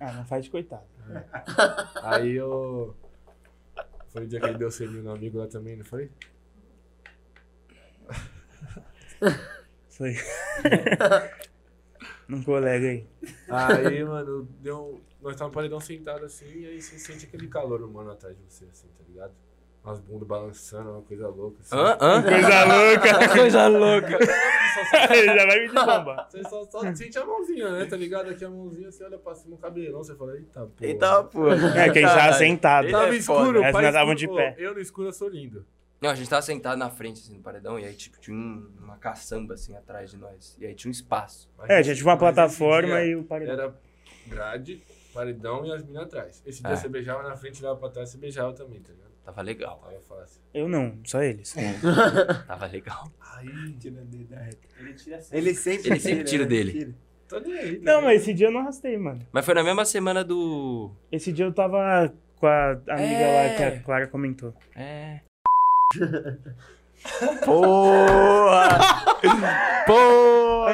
Ah, 0.00 0.12
não 0.14 0.24
faz 0.24 0.44
de 0.44 0.50
coitado. 0.50 0.82
Aí 2.02 2.32
eu. 2.32 2.92
Foi 4.08 4.24
o 4.24 4.26
dia 4.26 4.40
que 4.40 4.46
ele 4.46 4.58
deu 4.58 4.68
selinho 4.72 5.04
no 5.04 5.12
amigo 5.12 5.38
lá 5.38 5.46
também, 5.46 5.76
não 5.76 5.84
foi? 5.84 6.10
Foi. 9.90 10.16
Num 12.32 12.42
colega 12.42 12.86
aí. 12.88 13.06
Aí, 13.48 14.02
mano, 14.04 14.48
deu. 14.60 14.78
um- 14.78 15.00
Nós 15.22 15.36
tava 15.36 15.48
no 15.50 15.54
paredão 15.54 15.78
sentado 15.78 16.24
assim, 16.24 16.46
e 16.46 16.66
aí 16.66 16.80
você 16.82 16.98
sente 16.98 17.26
aquele 17.26 17.46
calor 17.46 17.80
humano 17.82 18.10
atrás 18.10 18.34
de 18.36 18.42
você, 18.48 18.64
assim, 18.64 18.88
tá 18.88 19.04
ligado? 19.08 19.32
Umas 19.84 20.00
bundas 20.00 20.26
balançando, 20.26 20.90
uma 20.90 21.02
coisa 21.02 21.28
louca. 21.28 21.58
Assim. 21.60 21.76
Hã? 21.76 21.96
Hã? 22.00 22.22
Coisa 22.22 22.64
louca. 22.64 23.28
Coisa 23.28 23.66
louca. 23.68 24.18
Ele 25.14 25.26
já 25.38 25.46
vai 25.46 25.60
me 25.60 25.68
de 25.68 25.74
bomba. 25.74 26.26
Você 26.30 26.42
só, 26.44 26.64
só 26.64 26.94
sente 26.94 27.18
a 27.18 27.24
mãozinha, 27.26 27.70
né? 27.70 27.84
Tá 27.84 27.96
ligado? 27.96 28.30
Aqui 28.30 28.44
a 28.44 28.50
mãozinha, 28.50 28.90
você 28.90 29.04
olha 29.04 29.18
pra 29.18 29.34
cima, 29.34 29.54
o 29.54 29.58
cabelão, 29.58 30.02
você 30.02 30.14
fala, 30.16 30.34
eita 30.36 30.60
porra. 30.60 30.72
Eita, 30.80 31.24
pô. 31.24 31.48
É, 31.52 31.90
que 31.90 31.98
a 31.98 32.02
gente 32.02 32.14
tava 32.14 32.32
sentado. 32.32 32.84
Ele 32.86 32.92
Tava 32.92 33.14
é 33.14 33.16
escuro. 33.16 33.60
Mas 33.60 33.72
nós 33.74 33.92
tava 33.92 34.12
escuro. 34.14 34.16
de 34.16 34.28
pé. 34.28 34.56
Ô, 34.58 34.60
Eu 34.62 34.74
no 34.74 34.80
escuro 34.80 35.08
eu 35.08 35.12
sou 35.12 35.28
lindo. 35.28 35.64
Não, 36.02 36.10
a 36.10 36.14
gente 36.16 36.28
tava 36.28 36.42
sentado 36.42 36.76
na 36.76 36.90
frente, 36.90 37.20
assim, 37.20 37.34
no 37.36 37.40
paredão, 37.40 37.78
e 37.78 37.84
aí, 37.84 37.94
tipo, 37.94 38.18
tinha 38.20 38.36
um- 38.36 38.68
uma 38.80 38.96
caçamba, 38.98 39.54
assim, 39.54 39.76
atrás 39.76 40.10
de 40.10 40.16
nós. 40.16 40.56
E 40.60 40.66
aí 40.66 40.74
tinha 40.74 40.88
um 40.88 40.92
espaço. 40.92 41.48
Mas 41.56 41.70
É, 41.70 41.80
esse- 41.80 41.90
já 41.90 41.94
tinha 41.94 42.06
uma 42.06 42.18
plataforma 42.18 43.00
e 43.02 43.14
o 43.14 43.22
paredão. 43.22 43.54
Era 43.54 43.74
grade, 44.26 44.82
paredão 45.14 45.64
e 45.64 45.72
as 45.72 45.84
minas 45.84 46.02
atrás. 46.02 46.42
Esse 46.44 46.60
dia 46.62 46.72
É. 46.72 46.76
você 46.76 46.88
beijava 46.88 47.22
na 47.22 47.36
frente, 47.36 47.62
olhava 47.62 47.78
pra 47.78 47.88
trás, 47.88 48.08
você 48.10 48.18
beijava 48.18 48.52
também, 48.52 48.80
tá 48.80 48.90
ligado? 48.92 49.12
Tava 49.24 49.40
legal. 49.42 49.78
Tava 49.78 50.00
fácil. 50.00 50.42
Eu 50.52 50.68
não, 50.68 50.98
só 51.04 51.22
eles. 51.22 51.54
Tava 52.48 52.66
legal. 52.66 53.08
Aí, 53.36 53.76
Ele 55.30 55.54
sempre 55.54 55.90
Ele 55.90 56.00
sempre 56.00 56.24
tira 56.24 56.42
né? 56.42 56.48
dele. 56.48 56.94
tô 57.28 57.38
nem 57.40 57.54
aí. 57.56 57.76
tá 57.76 57.92
Não, 57.92 58.02
mas 58.02 58.22
esse 58.22 58.34
dia 58.34 58.48
eu 58.48 58.50
não 58.52 58.60
arrastei, 58.60 58.98
mano. 58.98 59.20
Mas 59.32 59.44
foi 59.44 59.54
na 59.54 59.62
mesma 59.62 59.84
semana 59.84 60.24
do. 60.24 60.90
Esse 61.10 61.32
dia 61.32 61.44
eu 61.44 61.52
tava 61.52 62.12
com 62.36 62.46
a 62.46 62.72
amiga 62.72 62.90
É. 62.90 63.50
lá 63.50 63.56
que 63.56 63.62
a 63.62 63.80
Clara 63.82 64.06
comentou. 64.08 64.54
É. 64.74 65.20
Porra! 67.44 68.78
Porra! 69.86 70.72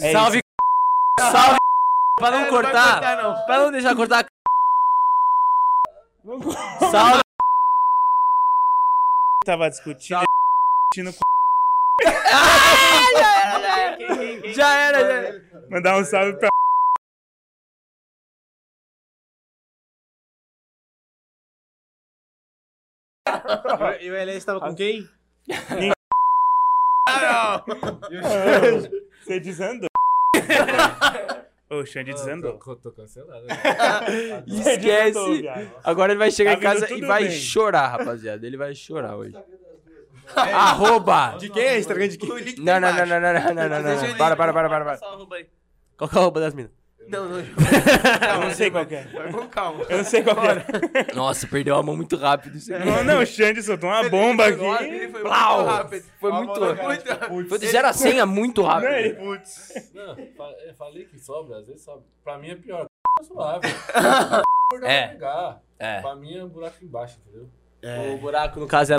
É 0.00 0.12
Salve, 0.12 0.40
salve! 1.20 1.58
Pra 2.18 2.30
não 2.32 2.38
É, 2.38 2.40
vai 2.42 2.50
cortar, 2.50 2.92
cortar, 2.94 3.22
não. 3.22 3.46
pra 3.46 3.58
não 3.58 3.70
deixar 3.70 3.94
cortar. 3.94 4.26
Salve! 6.90 7.20
Tava 9.46 9.70
discutindo. 9.70 10.22
discutindo 10.92 11.12
com- 11.16 11.20
Já 14.52 14.74
era, 14.74 14.98
já 15.00 15.12
era. 15.12 15.44
Mandar 15.70 15.96
um 15.98 16.04
salve 16.04 16.32
pra. 16.38 16.48
E 24.00 24.10
o 24.10 24.14
Elis 24.16 24.44
tava 24.44 24.60
com 24.60 24.74
quem? 24.74 25.08
Você 29.24 29.40
desandou. 29.40 29.88
Ô, 31.70 31.76
o 31.80 31.86
Xande 31.86 32.12
Ah, 32.12 32.14
desandou. 32.14 32.58
Tô, 32.58 32.76
tô 32.76 32.90
cancelado. 32.92 33.46
Desandou, 34.46 34.72
Esquece. 34.72 35.42
viado. 35.42 35.70
Agora 35.84 36.12
ele 36.12 36.18
vai 36.18 36.30
chegar 36.30 36.52
Tá 36.52 36.58
em 36.58 36.60
casa 36.62 36.94
e 36.94 37.00
vai 37.02 37.24
bem. 37.24 37.32
chorar, 37.32 37.88
rapaziada. 37.88 38.46
Ele 38.46 38.56
vai 38.56 38.74
chorar 38.74 39.16
hoje. 39.16 39.36
Arroba! 40.34 41.36
De 41.38 41.50
quem 41.50 41.62
é 41.62 41.78
Instagram 41.78 42.08
de 42.08 42.16
quem? 42.18 42.28
Não, 42.58 42.80
não, 42.80 42.92
não, 42.94 43.06
não, 43.06 43.20
não, 43.20 43.32
não, 43.32 43.54
não, 43.54 43.68
não, 43.68 43.82
não. 43.82 44.16
Para, 44.16 44.34
para, 44.36 44.52
para, 44.52 44.68
para, 44.68 44.84
para. 44.84 44.98
Qual 45.96 46.08
que 46.08 46.16
é 46.16 46.18
a 46.18 46.22
roupa 46.22 46.40
das 46.40 46.54
minas? 46.54 46.70
Não, 47.08 47.26
não. 47.28 47.38
Eu 47.38 48.40
não 48.40 48.50
sei 48.52 48.70
qual 48.70 48.86
que 48.86 48.94
é. 48.94 49.02
Vai 49.04 49.32
com 49.32 49.46
calma. 49.48 49.84
Eu 49.88 49.98
não 49.98 50.04
sei 50.04 50.22
qual 50.22 50.36
que 50.36 50.46
é. 50.46 51.14
Nossa, 51.14 51.46
perdeu 51.46 51.76
a 51.76 51.82
mão 51.82 51.96
muito 51.96 52.16
rápido. 52.16 52.56
Isso 52.56 52.74
aqui. 52.74 52.86
Não, 52.86 53.04
não, 53.04 53.20
o 53.22 53.26
Xande 53.26 53.62
soltou 53.62 53.90
uma 53.90 54.08
bomba 54.08 54.46
aqui. 54.46 54.64
Ele 54.84 55.08
foi 55.08 55.22
muito 55.22 55.64
rápido. 55.64 56.04
Foi 56.20 56.32
muito 56.32 56.60
Muito 56.60 57.08
rápido. 57.08 57.48
Foi 57.48 57.58
de 57.58 57.66
0 57.68 57.88
a 57.88 57.92
100 57.92 58.20
é 58.20 58.24
muito 58.24 58.62
Não, 58.62 58.68
rápido. 58.68 59.18
Não, 59.94 60.16
fa- 60.36 60.54
eu 60.66 60.74
falei 60.76 61.04
que 61.04 61.18
sobra, 61.18 61.58
às 61.58 61.66
vezes 61.66 61.82
sobra. 61.82 62.02
Pra 62.22 62.38
mim 62.38 62.50
é 62.50 62.56
pior. 62.56 62.86
É 63.20 63.24
suave. 63.24 63.68
É. 64.84 64.98
é. 64.98 65.08
Pegar. 65.08 65.62
É. 65.78 66.00
Pra 66.02 66.14
mim 66.14 66.36
é 66.36 66.44
um 66.44 66.48
buraco 66.48 66.76
embaixo, 66.84 67.16
entendeu? 67.26 67.48
O 68.14 68.18
buraco, 68.18 68.60
no 68.60 68.66
caso, 68.66 68.92
é 68.92 68.96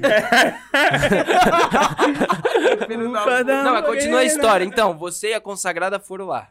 Não, 3.44 3.74
mas 3.74 3.84
continua 3.86 4.20
a 4.20 4.24
história. 4.24 4.64
Então, 4.64 4.96
você 4.96 5.30
e 5.30 5.34
a 5.34 5.40
consagrada 5.40 5.98
foram 6.00 6.26
lá. 6.26 6.48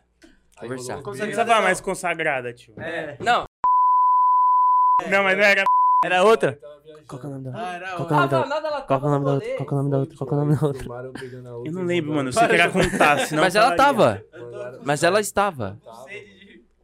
Conversar. 0.60 0.96
Não 0.98 1.04
precisava 1.04 1.50
falar 1.50 1.62
mais 1.62 1.82
consagrada, 1.82 2.54
tio. 2.54 2.74
É. 2.80 3.18
Não, 3.20 3.46
Não, 5.10 5.24
mas 5.24 5.38
não 5.38 5.44
era. 5.44 5.64
Era 6.04 6.24
outra? 6.24 6.60
Qual 7.08 7.20
que 7.20 7.26
é 7.26 7.30
o 7.30 7.32
nome 7.34 7.44
dela? 7.46 7.56
Ah, 7.58 7.76
era 7.76 7.90
Qual 7.96 8.08
que 8.08 8.14
é 8.14 8.18
o 8.18 8.20
nome 8.20 8.50
nada, 8.50 8.68
ela 8.68 8.82
Qual 8.82 9.00
é 9.00 9.04
o 9.04 9.10
nome 9.10 9.26
da 9.26 9.32
outra? 9.34 9.56
Qual 9.56 9.68
que 9.68 9.74
é 9.74 9.76
o 9.76 9.78
nome 9.78 9.92
da 9.92 9.98
outra? 9.98 10.18
Qual 10.18 10.28
que 10.28 10.34
é 10.34 10.38
o 10.38 10.40
nome 10.40 10.56
da 10.56 10.68
outra? 10.68 10.86
Eu 10.86 10.94
outra 11.56 11.72
não 11.72 11.84
lembro, 11.84 12.14
mano. 12.14 12.30
Eu 12.30 12.34
mandaram- 12.34 12.34
sei 12.34 12.48
que 12.48 12.56
era 12.56 12.72
contar, 12.72 13.20
senão. 13.28 13.44
Mas 13.44 13.56
ela 13.56 13.76
tava. 13.76 14.24
Mas 14.84 15.04
ela 15.04 15.20
estava. 15.20 15.80
Tava. 15.84 16.06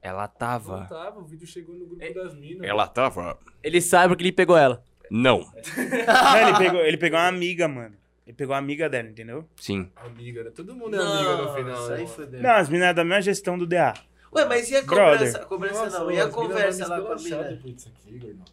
Ela 0.03 0.27
tava. 0.27 0.88
tava, 0.89 1.19
o 1.19 1.23
vídeo 1.23 1.45
chegou 1.48 1.76
no 1.76 1.85
grupo 1.85 2.14
das 2.14 2.34
minas. 2.35 2.68
Ela 2.68 2.88
tava. 2.88 3.38
Ele 3.64 3.80
sabe 3.81 4.10
porque 4.10 4.23
ele 4.23 4.31
pegou 4.31 4.57
ela. 4.57 4.84
Não. 5.10 5.39
Não, 5.39 6.38
ele 6.38 6.57
pegou, 6.57 6.80
ele 6.81 6.98
pegou 6.98 7.19
uma 7.19 7.27
amiga, 7.27 7.68
mano. 7.68 7.95
Ele 8.32 8.38
pegou 8.38 8.53
uma 8.53 8.60
amiga 8.60 8.90
dela, 8.90 9.10
entendeu? 9.10 9.45
Sim. 9.58 9.91
Amiga, 9.98 10.45
né? 10.45 10.52
Todo 10.52 10.74
mundo 10.74 10.95
é 10.95 10.99
amiga 10.99 11.36
no 11.44 11.53
final, 11.53 11.90
né? 11.90 11.95
aí 11.98 12.08
fodeu. 12.08 12.41
Não, 12.41 12.49
as 12.52 12.70
meninas 12.70 12.95
da 12.95 13.03
mesma 13.03 13.22
gestão 13.22 13.58
do 13.58 13.68
DA. 13.68 13.94
Ué, 14.34 14.45
mas 14.45 14.72
e 14.72 14.78
a 14.78 14.82
Brother. 14.84 15.18
cobrança? 15.34 15.40
Cobrança 15.40 15.84
Nossa, 15.84 15.99
não. 15.99 16.12
E 16.12 16.20
a 16.22 16.30
conversa 16.30 16.88
lá 16.88 17.02
com 17.02 17.12
a 17.12 17.16
mina? 17.18 17.44
depois 17.44 17.76
disso 17.76 17.90
aqui, 17.90 18.18
gordão. 18.18 18.45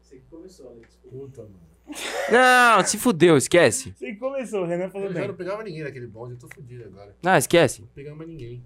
Você 0.00 0.16
que 0.16 0.22
começou, 0.30 0.70
Alex. 0.70 0.98
Puta, 1.10 1.42
mano. 1.42 1.66
Não, 2.32 2.84
se 2.84 2.96
fudeu, 2.96 3.36
esquece. 3.36 3.92
Você 3.94 4.06
que 4.14 4.16
começou, 4.16 4.62
o 4.62 4.64
Renan 4.66 4.88
falou 4.88 5.08
Eu 5.08 5.12
já 5.12 5.20
não 5.20 5.26
bem. 5.28 5.36
pegava 5.36 5.62
ninguém 5.62 5.82
naquele 5.84 6.06
bonde, 6.06 6.32
eu 6.32 6.38
tô 6.38 6.48
fudido 6.48 6.84
agora. 6.84 7.14
Ah, 7.22 7.36
esquece. 7.36 7.82
Não 7.82 7.88
pegava 7.88 8.24
ninguém. 8.24 8.62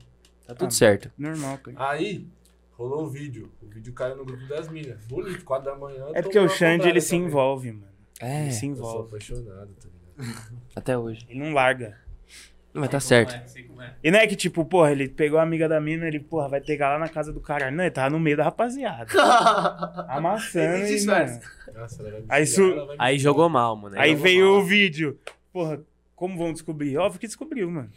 Tá 0.47 0.55
tudo 0.55 0.73
certo. 0.73 1.11
Normal, 1.19 1.59
cara. 1.59 1.77
Aí, 1.91 2.25
rolou 2.71 3.03
o 3.03 3.09
vídeo. 3.09 3.51
O 3.61 3.67
vídeo 3.67 3.93
caiu 3.93 4.15
no 4.15 4.25
grupo 4.25 4.47
das 4.47 4.69
minas. 4.69 5.05
Bonito, 5.07 5.45
4 5.45 5.65
da 5.73 5.77
manhã. 5.77 6.07
É 6.15 6.21
eu 6.21 6.23
porque 6.23 6.39
o 6.39 6.49
Xande, 6.49 6.89
ele 6.89 7.01
se 7.01 7.11
também. 7.11 7.27
envolve, 7.27 7.73
mano. 7.73 7.91
É, 8.21 8.43
Ele 8.45 8.53
se 8.53 8.67
Eu 8.69 8.77
sou 8.77 8.87
envolve. 8.87 9.09
apaixonado, 9.09 9.45
ligado? 9.49 10.00
Até 10.75 10.97
hoje. 10.97 11.27
Ele 11.29 11.41
não 11.41 11.53
larga. 11.53 11.99
Mas 12.73 12.89
tá 12.89 13.01
certo. 13.01 13.35
E 14.03 14.11
não 14.13 14.19
é 14.21 14.27
que, 14.29 14.37
tipo, 14.37 14.65
porra, 14.65 14.93
ele 14.93 15.09
pegou 15.09 15.39
a 15.39 15.43
amiga 15.43 15.69
da 15.69 15.81
mina, 15.81 16.07
ele, 16.07 16.21
porra, 16.21 16.49
vai 16.49 16.61
pegar 16.61 16.91
lá 16.91 16.99
na 17.01 17.09
casa 17.09 17.33
do 17.33 17.41
caralho. 17.41 17.75
Não, 17.77 17.83
ele 17.83 17.91
tava 17.91 18.11
no 18.11 18.21
meio 18.21 18.37
da 18.37 18.45
rapaziada. 18.45 19.07
Amassando 20.09 20.87
e, 20.87 21.05
mano. 21.05 21.41
Nossa, 21.75 22.03
ela 22.03 22.11
vai 22.11 22.23
Aí 22.29 22.47
su- 22.47 22.73
ela 22.73 22.95
Aí 22.99 23.19
jogou 23.19 23.49
mal, 23.49 23.75
mano. 23.77 23.99
Aí 23.99 24.11
jogou 24.11 24.23
veio 24.25 24.47
mal. 24.53 24.59
o 24.61 24.65
vídeo. 24.65 25.19
Porra, 25.53 25.81
como 26.15 26.37
vão 26.39 26.53
descobrir? 26.53 26.97
Óbvio 26.97 27.21
que 27.21 27.27
descobriu, 27.27 27.71
mano. 27.71 27.91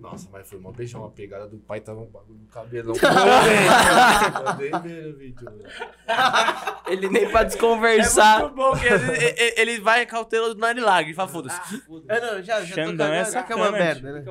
Nossa, 0.00 0.28
mas 0.32 0.48
foi 0.48 0.58
uma 0.58 0.72
beijão, 0.72 1.02
uma 1.02 1.10
pegada 1.10 1.46
do 1.46 1.58
pai, 1.58 1.80
tava 1.80 2.00
um 2.00 2.06
bagulho 2.06 2.38
no 2.40 2.46
cabelão. 2.48 2.94
Ele 6.86 7.08
nem 7.08 7.30
pra 7.30 7.44
desconversar. 7.44 8.38
É 8.38 8.42
muito 8.42 8.54
bom, 8.56 8.70
porque 8.72 8.86
ele, 8.88 9.54
ele- 9.56 9.80
vai 9.80 10.04
cauteloso 10.06 10.54
do 10.54 10.60
Narilagre. 10.60 11.10
Ele 11.10 11.14
fala, 11.14 11.28
foda-se. 11.28 11.82
É, 12.08 12.20
não, 12.20 12.42
já, 12.42 12.60
já 12.62 12.74
tô 12.74 12.90
Xandão 12.90 13.12
é 13.12 13.24
cagado, 13.24 13.46
que 13.46 13.52
é 13.52 13.56
uma 13.56 13.70
merda, 13.70 14.12
né? 14.12 14.24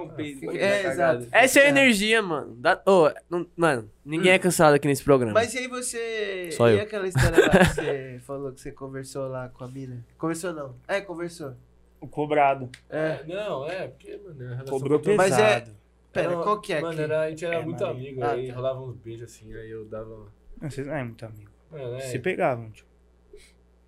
É, 0.58 0.88
exato. 0.88 1.28
Essa 1.32 1.60
é 1.60 1.66
a 1.66 1.70
energia, 1.70 2.22
mano. 2.22 2.56
Da- 2.56 2.82
Ô, 2.86 3.10
não- 3.30 3.48
mano, 3.56 3.90
ninguém 4.04 4.32
é 4.34 4.40
cansado 4.40 4.74
aqui 4.74 4.88
nesse 4.88 5.04
programa. 5.04 5.34
Mas 5.34 5.54
e 5.54 5.60
aí 5.60 5.68
você... 5.68 6.50
Só 6.52 6.70
e 6.70 6.76
eu. 6.76 6.82
aquela 6.82 7.08
história 7.08 7.46
lá 7.46 7.50
que 7.50 7.66
você 7.76 8.22
falou 8.26 8.52
que 8.52 8.62
você 8.62 8.72
conversou 8.72 9.28
lá 9.28 9.50
com 9.50 9.64
a 9.64 9.68
mina? 9.68 10.04
Conversou 10.18 10.54
não. 10.54 10.76
É, 10.88 11.02
conversou. 11.02 11.54
O 12.02 12.08
cobrado. 12.08 12.70
É. 12.90 13.24
Não, 13.26 13.68
é, 13.70 13.88
porque, 13.88 14.18
mano, 14.18 14.42
a 14.46 14.50
relação 14.56 14.66
Cobrou 14.80 15.00
tão- 15.00 15.16
Mas 15.16 15.34
é- 15.38 15.60
pesado. 15.60 15.80
Pera, 16.12 16.32
Não, 16.32 16.42
qual 16.44 16.60
que 16.60 16.74
é 16.74 16.82
Mano, 16.82 16.94
aqui? 16.94 17.02
era, 17.02 17.22
a 17.22 17.30
gente 17.30 17.46
era 17.46 17.56
É, 17.58 17.64
muito 17.64 17.86
amigo, 17.86 18.24
Ah, 18.24 18.32
aí 18.32 18.48
tá. 18.48 18.56
rolava 18.56 18.80
uns 18.82 18.96
beijos 18.96 19.30
assim, 19.32 19.54
aí 19.54 19.70
eu 19.70 19.86
dava. 19.86 20.32
Não, 20.60 20.70
vocês 20.70 20.88
não 20.88 20.94
é 20.96 21.04
muito 21.04 21.24
amigo. 21.24 21.52
Mano, 21.72 21.96
é, 21.96 22.00
Se 22.00 22.18
pegavam, 22.18 22.72
tipo. 22.72 22.90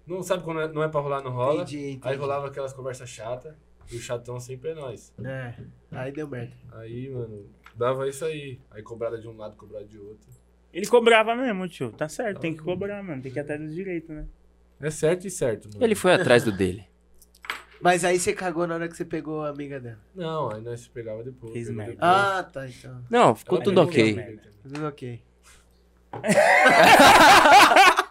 Não 0.06 0.22
sabe 0.22 0.44
quando 0.44 0.62
é- 0.62 0.68
não 0.68 0.84
é 0.84 0.88
pra 0.88 1.00
rolar, 1.00 1.22
não 1.24 1.32
rola. 1.32 1.62
Entendi, 1.64 1.92
entendi. 1.92 2.00
Aí 2.04 2.16
rolava 2.18 2.48
aquelas 2.48 2.74
conversas 2.74 3.10
chatas, 3.10 3.56
e 3.92 3.96
o 3.96 4.00
chatão 4.00 4.40
sempre 4.40 4.72
é 4.72 4.76
nós. 4.76 5.12
É, 5.24 5.56
aí 5.92 6.12
deu 6.12 6.28
merda. 6.28 6.54
Aí, 6.74 7.10
mano, 7.10 7.46
dava 7.76 8.08
isso 8.08 8.24
aí. 8.26 8.60
Aí 8.70 8.84
cobrada 8.84 9.18
de 9.20 9.28
um 9.28 9.36
lado, 9.38 9.56
cobrada 9.56 9.86
de 9.86 9.98
outro. 9.98 10.30
Ele 10.74 10.86
cobrava 10.88 11.36
mesmo, 11.36 11.68
tio. 11.68 11.92
Tá 11.92 12.08
certo, 12.08 12.40
tem 12.40 12.54
que 12.56 12.62
cobrar, 12.62 13.02
mano. 13.04 13.22
Tem 13.22 13.32
que 13.32 13.40
ir 13.40 13.42
atrás 13.42 13.60
do 13.60 13.70
direito, 13.70 14.12
né? 14.14 14.28
É 14.80 14.90
certo 14.92 15.26
e 15.26 15.32
certo, 15.32 15.70
mano. 15.74 15.84
Ele 15.84 15.96
foi 15.96 16.14
atrás 16.14 16.44
do 16.44 16.52
dele. 16.52 16.86
Mas 17.82 18.06
aí 18.06 18.20
você 18.20 18.34
cagou 18.34 18.68
na 18.68 18.76
hora 18.76 18.88
que 18.88 18.96
você 18.96 19.06
pegou 19.06 19.44
a 19.44 19.50
amiga 19.50 19.80
dela. 19.80 20.00
Não, 20.16 20.52
aí 20.52 20.62
nós 20.62 20.82
se 20.82 20.90
pegava 20.90 21.24
depois. 21.24 21.52
Fez 21.52 21.70
merda. 21.70 21.94
depois. 21.94 22.12
Ah, 22.12 22.44
tá, 22.44 22.68
então. 22.68 23.02
Não, 23.10 23.36
ficou 23.36 23.58
Ela 23.58 23.66
tudo 23.66 23.82
ok. 23.82 24.14
depois. 24.14 24.40
Tudo 24.64 24.88
ok. 24.88 25.22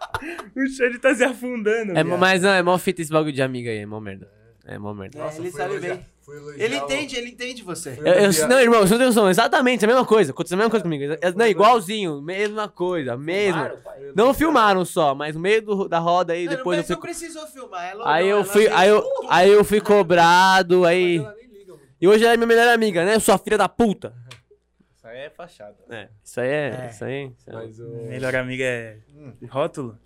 O 0.55 0.67
Xande 0.69 0.99
tá 0.99 1.15
se 1.15 1.25
afundando. 1.25 1.93
É, 1.93 2.05
viado. 2.05 2.19
mas 2.19 2.43
não, 2.43 2.51
é 2.51 2.63
mó 2.63 2.77
fita 2.77 3.01
esse 3.01 3.11
bagulho 3.11 3.33
de 3.33 3.43
amiga 3.43 3.71
aí, 3.71 3.79
é 3.79 3.87
mó 3.87 4.01
merda. 4.01 4.29
É 4.67 4.79
mó 4.79 4.93
merda. 4.93 5.19
É, 5.19 5.37
ele 5.37 5.51
fui 5.51 5.61
sabe 5.61 5.79
bem. 5.81 6.01
Fui 6.31 6.55
Ele 6.63 6.77
entende, 6.77 7.17
ele 7.17 7.29
entende 7.31 7.63
você. 7.63 7.99
Eu, 7.99 8.07
eu- 8.15 8.49
não, 8.49 8.61
irmão, 8.61 8.81
você 8.81 8.93
não 8.93 8.99
tem 8.99 9.07
noção, 9.09 9.29
exatamente, 9.31 9.85
a 9.85 9.89
mesma 9.89 10.05
coisa. 10.05 10.31
Aconteceu 10.33 10.57
a 10.57 10.59
mesma 10.59 10.71
coisa 10.71 10.83
comigo. 10.83 11.17
É- 11.21 11.33
Não, 11.33 11.47
igualzinho, 11.47 12.21
mesma 12.23 12.69
coisa, 12.69 13.17
mesmo. 13.17 13.69
Não 14.15 14.33
filmaram 14.35 14.85
só, 14.85 15.15
mas 15.15 15.35
no 15.35 15.41
meio 15.41 15.63
do- 15.63 15.89
da 15.89 15.99
roda 15.99 16.33
aí, 16.33 16.45
Mano, 16.45 16.57
depois 16.57 16.77
eu 16.79 16.81
mas 16.83 16.87
fui. 16.87 16.95
não 16.97 17.01
precisou 17.03 17.47
filmar. 17.47 17.91
Ela 17.91 18.13
Aí 18.15 18.25
olhou, 18.27 18.31
eu 18.39 18.45
ela 18.45 18.53
fui, 18.53 18.69
aí 18.69 18.89
eu, 18.89 19.05
aí 19.29 19.51
eu 19.51 19.65
fui 19.65 19.81
cobrado, 19.81 20.85
aí. 20.85 21.19
Ela 21.19 21.35
nem 21.35 21.47
liga, 21.49 21.73
mano. 21.73 21.83
E 22.01 22.09
hoje 22.09 22.25
ela 22.25 22.35
é 22.35 22.37
minha 22.37 22.47
melhor 22.47 22.69
amiga, 22.69 23.05
né? 23.05 23.19
Sua 23.19 23.39
filha 23.39 23.59
da 23.59 23.69
puta. 23.69 24.13
Isso 24.97 25.07
aí 25.07 25.19
é 25.19 25.31
fachada. 25.31 25.75
É, 25.89 26.09
isso 26.23 26.41
aí 26.41 26.49
é. 26.49 26.53
É. 26.83 26.91
Isso 26.91 27.05
aí. 27.05 27.33
Isso 27.37 27.49
aí. 27.51 27.55
Mas 27.57 27.81
o. 27.81 27.85
Melhor 28.09 28.37
amiga 28.37 28.65
é 28.65 28.97
rótulo? 29.49 29.99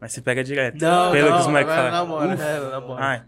Mas 0.00 0.12
você 0.12 0.20
pega 0.20 0.44
direto. 0.44 0.80
Não, 0.80 1.10
Pelo 1.10 1.28
não, 1.30 1.36
que 1.36 1.40
os 1.40 1.46
moleques 1.48 1.74
falam. 1.74 1.90
namora, 1.90 2.36
né, 2.36 2.60
namora. 2.70 3.04
Ai, 3.04 3.22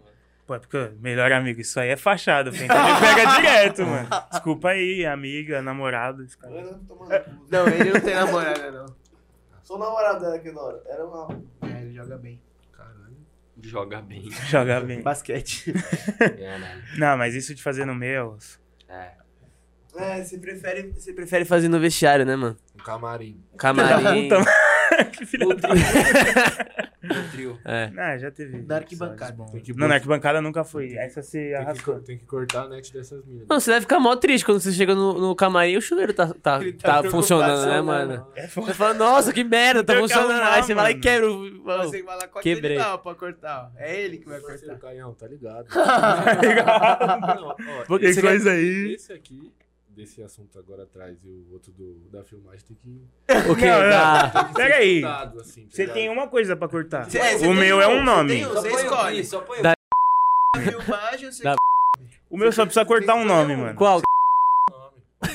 pô, 0.51 0.55
é 0.56 0.59
porque 0.59 0.90
melhor 1.01 1.31
amigo, 1.31 1.60
isso 1.60 1.78
aí 1.78 1.90
é 1.90 1.97
fachada. 1.97 2.51
filho. 2.51 2.64
Então 2.64 2.89
ele 2.89 3.01
pega 3.01 3.36
direto, 3.36 3.86
mano. 3.86 4.09
Desculpa 4.32 4.70
aí, 4.70 5.06
amiga, 5.06 5.62
namorado. 5.62 6.24
esse 6.24 6.36
cara. 6.36 6.81
Não, 7.48 7.68
ele 7.68 7.93
não 7.93 8.01
tem 8.01 8.14
namorada, 8.14 8.70
não. 8.72 8.86
Sou 9.62 9.78
namorado 9.78 10.20
dela 10.20 10.35
aqui 10.35 10.51
na 10.51 10.60
hora. 10.60 10.82
Era 10.86 11.06
uma. 11.06 11.28
É, 11.62 11.82
ele 11.82 11.94
joga 11.94 12.18
bem. 12.18 12.43
Caralho. 12.72 13.16
Joga 13.62 14.02
bem. 14.02 14.28
Joga 14.48 14.81
bem. 14.81 15.02
Basquete. 15.02 15.72
É, 16.20 16.59
né? 16.59 16.82
Não, 16.98 17.16
mas 17.16 17.36
isso 17.36 17.55
de 17.55 17.62
fazer 17.62 17.85
no 17.85 17.94
meu. 17.94 18.36
É. 18.89 19.12
É, 19.97 20.24
você 20.24 20.39
prefere, 20.39 20.90
você 20.93 21.12
prefere 21.12 21.44
fazer 21.44 21.68
no 21.68 21.78
vestiário, 21.78 22.24
né, 22.24 22.35
mano? 22.35 22.56
Um 22.74 22.82
camarim. 22.82 23.40
Camarim. 23.56 24.28
que 25.12 25.26
filha 25.26 25.46
da 25.54 25.68
trio. 27.32 27.58
É. 27.64 27.90
Ah, 27.96 28.18
já 28.18 28.30
teve. 28.30 28.62
Na 28.62 28.76
arquibancada. 28.76 29.36
Não, 29.76 29.88
na 29.88 29.94
arquibancada 29.94 30.40
nunca 30.40 30.64
foi. 30.64 30.94
Essa 30.94 31.22
se 31.22 31.38
Tem 31.38 31.48
que, 31.48 31.54
arrascou. 31.54 32.00
tem 32.00 32.18
que 32.18 32.24
cortar 32.26 32.64
a 32.64 32.68
net 32.68 32.92
dessas 32.92 33.24
minas. 33.24 33.46
Não, 33.48 33.58
você 33.58 33.70
vai 33.70 33.80
ficar 33.80 33.98
mó 33.98 34.14
triste 34.16 34.44
quando 34.44 34.60
você 34.60 34.72
chega 34.72 34.94
no, 34.94 35.18
no 35.18 35.34
camarim 35.34 35.72
e 35.72 35.76
o 35.78 35.82
chuveiro 35.82 36.12
tá, 36.12 36.32
tá, 36.42 36.60
Ele 36.60 36.72
tá 36.74 37.02
tá 37.02 37.10
funcionando, 37.10 37.66
né, 37.66 37.80
mano? 37.80 38.26
É 38.34 38.42
Você 38.42 38.48
foda. 38.48 38.74
fala, 38.74 38.94
nossa, 38.94 39.32
que 39.32 39.42
merda, 39.44 39.82
tá 39.82 39.94
funcionando. 39.96 40.30
arrumar, 40.32 40.54
Aí 40.54 40.62
você 40.62 40.74
vai 40.74 40.84
lá 40.84 40.90
e 40.90 40.94
mano. 40.94 41.02
quebra 41.02 41.30
o. 41.30 41.62
Você 41.88 42.02
falar 42.02 42.28
com 42.28 42.40
Quebrei. 42.40 42.76
aquele 42.76 42.90
lá 42.90 42.98
pra 42.98 43.14
cortar. 43.14 43.72
É 43.76 44.00
ele 44.00 44.18
que 44.18 44.28
vai 44.28 44.40
cortar. 44.40 44.78
Caião, 44.78 45.14
tá 45.14 45.26
ligado? 45.26 45.66
Ligado. 46.40 47.20
Não, 47.40 47.56
ó, 47.88 47.98
Que 47.98 48.20
coisa 48.20 48.52
aí. 48.52 48.94
Esse 48.94 49.12
aqui, 49.12 49.52
desse 49.96 50.22
assunto 50.22 50.58
agora 50.58 50.84
atrás, 50.84 51.16
e 51.24 51.28
o 51.28 51.52
outro 51.52 51.72
do, 51.72 51.94
da 52.10 52.22
filmagem 52.24 52.60
tem 52.66 52.76
que. 52.76 52.88
O? 52.88 53.56
Não, 53.56 53.88
não. 53.90 54.30
Tem 54.30 54.42
que 54.44 54.48
ser 54.48 54.54
Pera 54.54 54.76
aí. 54.76 55.04
assim, 55.04 55.62
tá 55.64 55.68
Você 55.70 55.82
ligado? 55.82 55.94
tem 55.94 56.08
uma 56.08 56.28
coisa 56.28 56.56
pra 56.56 56.68
cortar. 56.68 57.10
Cê- 57.10 57.18
é, 57.18 57.38
cê 57.38 57.46
o 57.46 57.52
meu 57.54 57.80
é 57.80 57.86
um, 57.88 57.94
um 57.94 57.98
cê 57.98 58.02
nome. 58.04 58.28
tem 58.30 58.46
um. 58.46 58.50
Você 58.50 58.68
escolhe. 58.68 59.24
só 59.24 59.40
põe 59.40 59.62
Da- 59.62 59.72
Filmagem, 60.56 61.30
você 61.32 61.42
Da- 61.44 61.54
O 62.30 62.36
meu 62.36 62.52
só 62.52 62.64
precisa 62.64 62.84
cortar 62.84 63.14
um 63.14 63.24
nome, 63.24 63.56
mano. 63.56 63.74
Qual? 63.74 64.00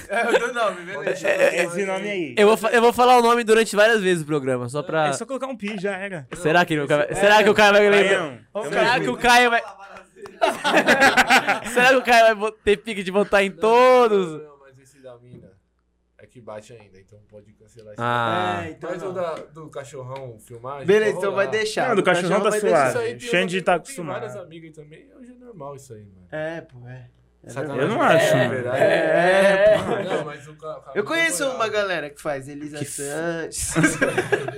É 0.10 0.28
o 0.30 0.40
do 0.40 0.54
nome, 0.54 0.82
beleza. 0.84 1.28
Esse 1.30 1.86
nome 1.86 2.10
aí. 2.10 2.36
Eu 2.38 2.56
vou, 2.56 2.70
eu 2.70 2.82
vou 2.82 2.94
falar 2.94 3.18
o 3.18 3.22
nome 3.22 3.44
durante 3.44 3.76
várias 3.76 4.02
vezes 4.02 4.22
no 4.22 4.26
programa, 4.26 4.68
só 4.70 4.82
pra. 4.82 5.08
É 5.08 5.14
só 5.14 5.26
colocar 5.26 5.48
um 5.48 5.56
pi, 5.56 5.78
já 5.80 5.96
era. 5.96 6.28
Será 6.38 6.66
que, 6.66 6.80
o 6.80 6.88
cara... 6.88 7.14
Será 7.14 7.44
que 7.44 7.50
o 7.50 7.54
cara 7.54 7.78
vai 7.80 7.90
lembrar? 7.90 8.40
Será 8.70 9.00
que 9.00 9.10
o. 9.10 9.18
Caio 9.18 9.50
vai. 9.50 9.62
Será 11.74 11.90
que 11.90 11.96
o 11.96 12.04
Caio 12.04 12.36
vai 12.36 12.52
ter 12.64 12.78
pique 12.78 13.04
de 13.04 13.12
votar 13.12 13.44
em 13.44 13.52
todos? 13.52 14.32
Não, 14.34 14.40
não, 14.50 14.60
mas 14.60 14.78
esse 14.80 15.00
da 15.02 15.18
mina 15.18 15.52
é 16.18 16.26
que 16.26 16.40
bate 16.42 16.74
ainda, 16.74 17.00
então 17.00 17.20
pode 17.30 17.54
cancelar 17.54 17.94
esse. 17.94 18.02
Ah. 18.02 18.64
É, 18.66 18.70
então 18.72 18.90
Mas 18.90 19.02
o 19.04 19.06
não. 19.08 19.14
da, 19.14 19.34
do 19.36 19.70
cachorrão 19.70 20.38
filmagem. 20.40 20.86
Beleza, 20.88 21.18
então 21.18 21.34
vai 21.34 21.48
deixar. 21.48 21.90
Não, 21.90 21.96
do 21.96 22.04
cachorrão 22.04 22.42
tá 22.42 22.50
vai 22.50 22.60
suave. 22.60 23.20
Xande 23.20 23.62
tá 23.62 23.76
acostumado. 23.76 24.20
Tem 24.22 24.30
várias 24.30 24.46
amigas 24.46 24.72
também, 24.74 25.08
hoje 25.20 25.32
é 25.32 25.36
normal 25.46 25.76
isso 25.76 25.94
aí, 25.94 26.02
mano. 26.06 26.28
É, 26.32 26.62
pô, 26.62 26.88
é. 26.88 27.08
É 27.44 27.50
Sacanagem. 27.50 27.84
Eu 27.84 27.90
não 27.90 28.02
acho, 28.02 28.34
é, 28.34 28.48
mano. 28.48 28.68
É. 28.70 29.78
Não, 30.04 30.26
mas 30.26 30.48
o 30.48 30.56
ca- 30.56 30.92
Eu 30.96 31.04
conheço 31.04 31.48
uma 31.48 31.68
galera 31.70 32.10
que 32.10 32.20
faz 32.20 32.48
Elisa 32.48 32.84
Sanches. 32.84 33.76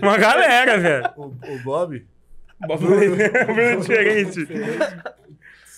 Uma 0.01 0.17
galera, 0.17 0.77
velho. 0.77 1.09
O, 1.17 1.25
o 1.25 1.59
Bob? 1.65 2.07
Bruno 2.79 3.81
diferente. 3.81 4.47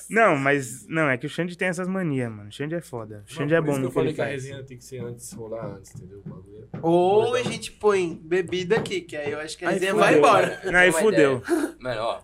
Não, 0.10 0.36
mas. 0.36 0.88
Não, 0.88 1.10
é 1.10 1.18
que 1.18 1.26
o 1.26 1.30
Xande 1.30 1.58
tem 1.58 1.68
essas 1.68 1.88
manias, 1.88 2.32
mano. 2.32 2.50
O 2.50 2.52
Xande 2.52 2.74
é 2.76 2.82
foda. 2.82 3.24
O 3.28 3.32
Xande 3.32 3.52
Não, 3.54 3.58
é 3.58 3.62
por 3.62 3.66
bom 3.68 3.72
isso 3.74 3.80
que 3.80 3.82
no 3.82 3.86
eu 3.86 3.90
que 3.90 3.94
falei 3.96 4.10
ele 4.10 4.16
que 4.16 4.22
a 4.22 4.26
faz. 4.26 4.34
resenha 4.44 4.64
tem 4.64 4.78
que 4.78 4.84
ser 4.84 5.00
antes, 5.04 5.32
rolar 5.34 5.66
antes, 5.76 5.94
entendeu? 5.96 6.22
O 6.26 6.30
bagulho 6.30 6.68
é- 6.74 6.80
Ou 6.82 7.36
a 7.36 7.44
gente 7.44 7.72
põe 7.74 8.16
bebida 8.24 8.78
aqui, 8.78 9.02
que 9.02 9.16
aí 9.16 9.32
eu 9.32 9.40
acho 9.40 9.58
que 9.58 9.66
a 9.66 9.70
Aí 9.70 9.74
resenha 9.76 9.92
fudeu. 9.92 10.06
vai 10.06 10.18
embora. 10.18 10.62
Não, 10.66 10.80
aí 10.80 10.92
Tem 10.92 11.02
uma 11.02 11.12
fudeu. 11.12 11.44
Mano, 11.80 12.02
ó. 12.02 12.22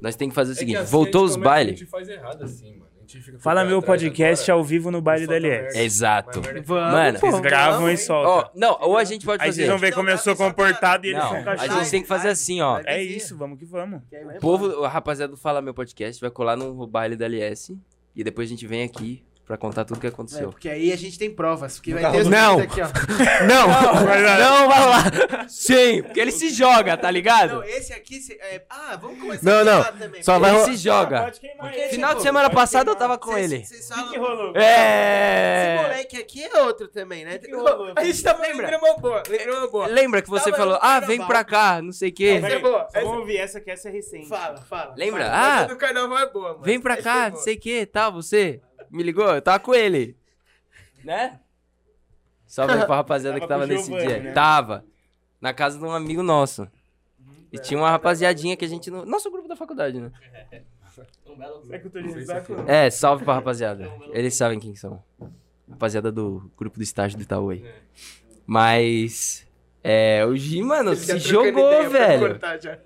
Nós 0.00 0.14
tem 0.16 0.28
que 0.28 0.34
fazer 0.34 0.50
o 0.50 0.52
É 0.52 0.54
que 0.54 0.58
seguinte: 0.60 0.76
assim, 0.76 0.90
voltou 0.92 1.22
a 1.22 1.24
os 1.24 1.32
começa, 1.32 1.50
bailes. 1.50 1.74
A 1.74 1.76
gente 1.76 1.90
faz 1.90 2.08
errado 2.08 2.42
assim, 2.44 2.70
mano. 2.76 2.87
A 3.08 3.10
gente 3.10 3.24
fica 3.24 3.38
Fala 3.38 3.64
meu 3.64 3.80
podcast 3.80 4.50
agora, 4.50 4.60
ao 4.60 4.64
vivo 4.64 4.90
no 4.90 5.00
baile 5.00 5.26
da 5.26 5.40
merda. 5.40 5.78
Exato. 5.80 6.42
Que- 6.42 6.60
Vamos, 6.60 6.92
Mano, 6.92 7.18
Vocês 7.18 7.40
gravam 7.40 7.90
e 7.90 7.96
soltam. 7.96 8.50
não, 8.54 8.76
ou 8.82 8.98
a 8.98 9.04
gente 9.04 9.24
pode 9.24 9.42
Aí 9.42 9.48
fazer. 9.48 9.62
vocês 9.62 9.68
vão 9.70 9.78
ver 9.78 9.94
como 9.94 10.10
eu 10.10 10.18
sou 10.18 10.36
comportado 10.36 11.06
e 11.06 11.10
eles 11.10 11.22
Não, 11.22 11.30
são 11.42 11.52
a 11.52 11.66
gente 11.66 11.90
tem 11.90 12.02
que 12.02 12.08
fazer 12.08 12.28
assim, 12.28 12.60
ó. 12.60 12.80
É 12.84 13.02
isso, 13.02 13.34
vamos 13.36 13.58
que 13.58 13.64
vamos. 13.64 14.02
O 14.36 14.40
povo, 14.40 14.84
a 14.84 14.88
rapaziada 14.88 15.30
do 15.30 15.36
Fala 15.38 15.62
Meu 15.62 15.72
Podcast 15.72 16.20
vai 16.20 16.30
colar 16.30 16.54
no 16.56 16.86
baile 16.86 17.16
da 17.16 17.24
LS 17.24 17.78
e 18.14 18.22
depois 18.22 18.46
a 18.46 18.50
gente 18.50 18.66
vem 18.66 18.82
aqui 18.84 19.22
pra 19.48 19.56
contar 19.56 19.84
tudo 19.86 19.96
o 19.96 20.00
que 20.00 20.06
É, 20.06 20.10
aconteceu. 20.10 20.50
porque 20.50 20.68
aí 20.68 20.92
a 20.92 20.96
gente 20.96 21.18
tem 21.18 21.30
provas. 21.34 21.76
Porque 21.76 21.94
vai 21.94 22.12
ter 22.12 22.20
os 22.20 22.28
Não. 22.28 22.58
aqui, 22.60 22.80
ó. 22.82 22.86
Não! 23.48 24.04
vai 24.04 24.22
lá. 24.22 24.38
Não 24.38 24.68
vai 24.68 24.86
lá! 24.86 25.48
Sim, 25.48 26.02
porque 26.02 26.20
ele 26.20 26.30
se 26.30 26.50
joga, 26.50 26.96
tá 26.98 27.10
ligado? 27.10 27.54
Não, 27.54 27.64
esse 27.64 27.92
aqui. 27.94 28.20
se- 28.20 28.34
é, 28.34 28.62
Ah, 28.68 28.96
vamos 29.00 29.18
começar 29.18 29.42
Não, 29.42 29.64
não. 29.64 29.82
também. 29.98 30.22
Só 30.22 30.38
vai 30.38 30.54
Ele 30.54 30.64
se 30.66 30.76
joga. 30.76 31.22
Pode 31.22 31.40
queimar 31.40 31.66
Porque, 31.66 31.78
ele. 31.80 31.88
Final 31.88 32.14
de 32.14 32.22
semana 32.22 32.50
pode 32.50 32.60
passada 32.60 32.90
eu 32.90 32.94
tava 32.94 33.16
com 33.16 33.32
Vocês- 33.32 33.50
ele. 33.52 33.62
Que, 33.62 33.82
falam. 33.88 34.10
que 34.12 34.18
rolou? 34.18 34.50
Esse 34.54 34.64
É. 34.66 35.78
moleque 35.82 36.16
aqui 36.18 36.44
é 36.44 36.62
outro 36.62 36.86
também, 36.88 37.24
né? 37.24 37.38
que 37.38 37.50
rolou? 37.50 37.92
A 37.96 38.04
gente 38.04 38.22
tá 38.22 38.32
Lembra? 38.32 38.48
lembrando 38.66 38.84
uma 38.84 38.96
boa. 38.98 39.22
Lembrou 39.28 39.56
uma 39.58 39.68
boa. 39.70 39.86
Lembra 39.86 40.20
que 40.22 40.28
você 40.28 40.50
Tava 40.50 40.56
falou, 40.56 40.78
ah, 40.82 41.00
vem 41.00 41.24
pra 41.26 41.42
cá, 41.42 41.80
não 41.80 41.92
sei 41.92 42.10
o 42.10 42.12
quê. 42.12 42.40
Essa 42.44 42.48
é 42.48 42.58
boa. 42.58 42.80
Só 42.80 42.98
Essa- 42.98 43.00
vamos 43.00 43.18
ouvir 43.20 43.36
essa 43.38 43.60
que 43.62 43.70
essa 43.70 43.88
é 43.88 43.92
recente. 43.92 44.28
Fala, 44.28 44.58
fala. 44.68 44.94
Lembra? 44.96 45.24
Fala. 45.24 45.58
Ah, 45.60 45.64
do 45.64 45.76
carnaval 45.76 46.18
é 46.18 46.26
boa, 46.30 46.48
mano. 46.52 46.62
Vem 46.64 46.78
pra 46.78 46.96
cá, 46.98 47.20
é 47.20 47.24
não 47.24 47.30
boa. 47.32 47.42
sei 47.42 47.54
o 47.54 47.60
que, 47.60 47.86
tá, 47.86 48.10
você? 48.10 48.60
Me 48.90 49.02
ligou? 49.02 49.26
Eu 49.34 49.42
tava 49.42 49.58
com 49.60 49.74
ele. 49.74 50.16
Né? 51.04 51.38
Salve 52.46 52.72
aí 52.74 52.84
pra 52.86 52.96
rapaziada 52.96 53.34
Tava 53.38 53.46
que 53.46 53.48
tava 53.48 53.66
nesse 53.66 53.86
Giovanni, 53.86 54.06
dia. 54.08 54.22
né? 54.22 54.32
Tava. 54.32 54.84
Na 55.40 55.52
casa 55.52 55.78
de 55.78 55.84
um 55.84 55.92
amigo 55.92 56.22
nosso. 56.22 56.66
E 57.52 57.58
tinha 57.58 57.78
uma 57.78 57.90
rapaziadinha 57.90 58.56
que 58.56 58.64
a 58.64 58.68
gente 58.68 58.90
não. 58.90 59.04
Nosso 59.06 59.30
grupo 59.30 59.48
da 59.48 59.56
faculdade, 59.56 60.00
né? 60.00 60.10
Será 61.64 61.78
que 61.78 61.86
eu 61.86 61.90
tô 61.90 62.00
de 62.00 62.08
ressaca? 62.12 62.54
É, 62.66 62.90
salve 62.90 63.24
pra 63.24 63.34
rapaziada. 63.34 63.90
Eles 64.12 64.34
sabem 64.34 64.58
quem 64.58 64.74
são. 64.74 65.02
Rapaziada 65.70 66.10
do 66.10 66.50
grupo 66.56 66.76
do 66.78 66.82
estágio 66.82 67.16
do 67.16 67.22
Itaú 67.22 67.50
aí. 67.50 67.64
Mas. 68.46 69.46
É, 69.84 70.24
o 70.26 70.36
Gi, 70.36 70.60
mano, 70.62 70.90
Ele 70.90 70.96
já 71.00 71.18
se 71.18 71.28
trocando 71.28 71.58
jogou, 71.58 71.72
ideia 71.72 71.88
pra 71.90 72.06
velho. 72.06 72.28
cortar 72.28 72.60
já. 72.60 72.78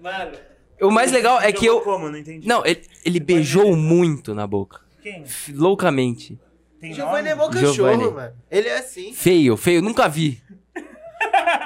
O 0.80 0.90
mais 0.90 1.10
legal 1.10 1.40
é 1.40 1.50
que 1.52 1.64
eu. 1.64 1.80
Como? 1.80 2.10
Não 2.10 2.18
entendi. 2.18 2.46
Não, 2.46 2.64
ele, 2.66 2.84
ele 3.04 3.18
beijou 3.20 3.74
muito 3.76 4.34
na 4.34 4.46
boca. 4.46 4.80
Quem? 5.02 5.24
Loucamente. 5.54 6.38
Tem 6.80 6.92
Giovanni 6.92 7.28
é 7.28 7.34
bom 7.34 7.48
cachorro, 7.50 7.72
Giovanni. 7.72 8.10
mano. 8.10 8.32
Ele 8.50 8.68
é 8.68 8.78
assim. 8.78 9.12
Feio, 9.12 9.56
feio, 9.56 9.80
nunca 9.82 10.08
vi. 10.08 10.42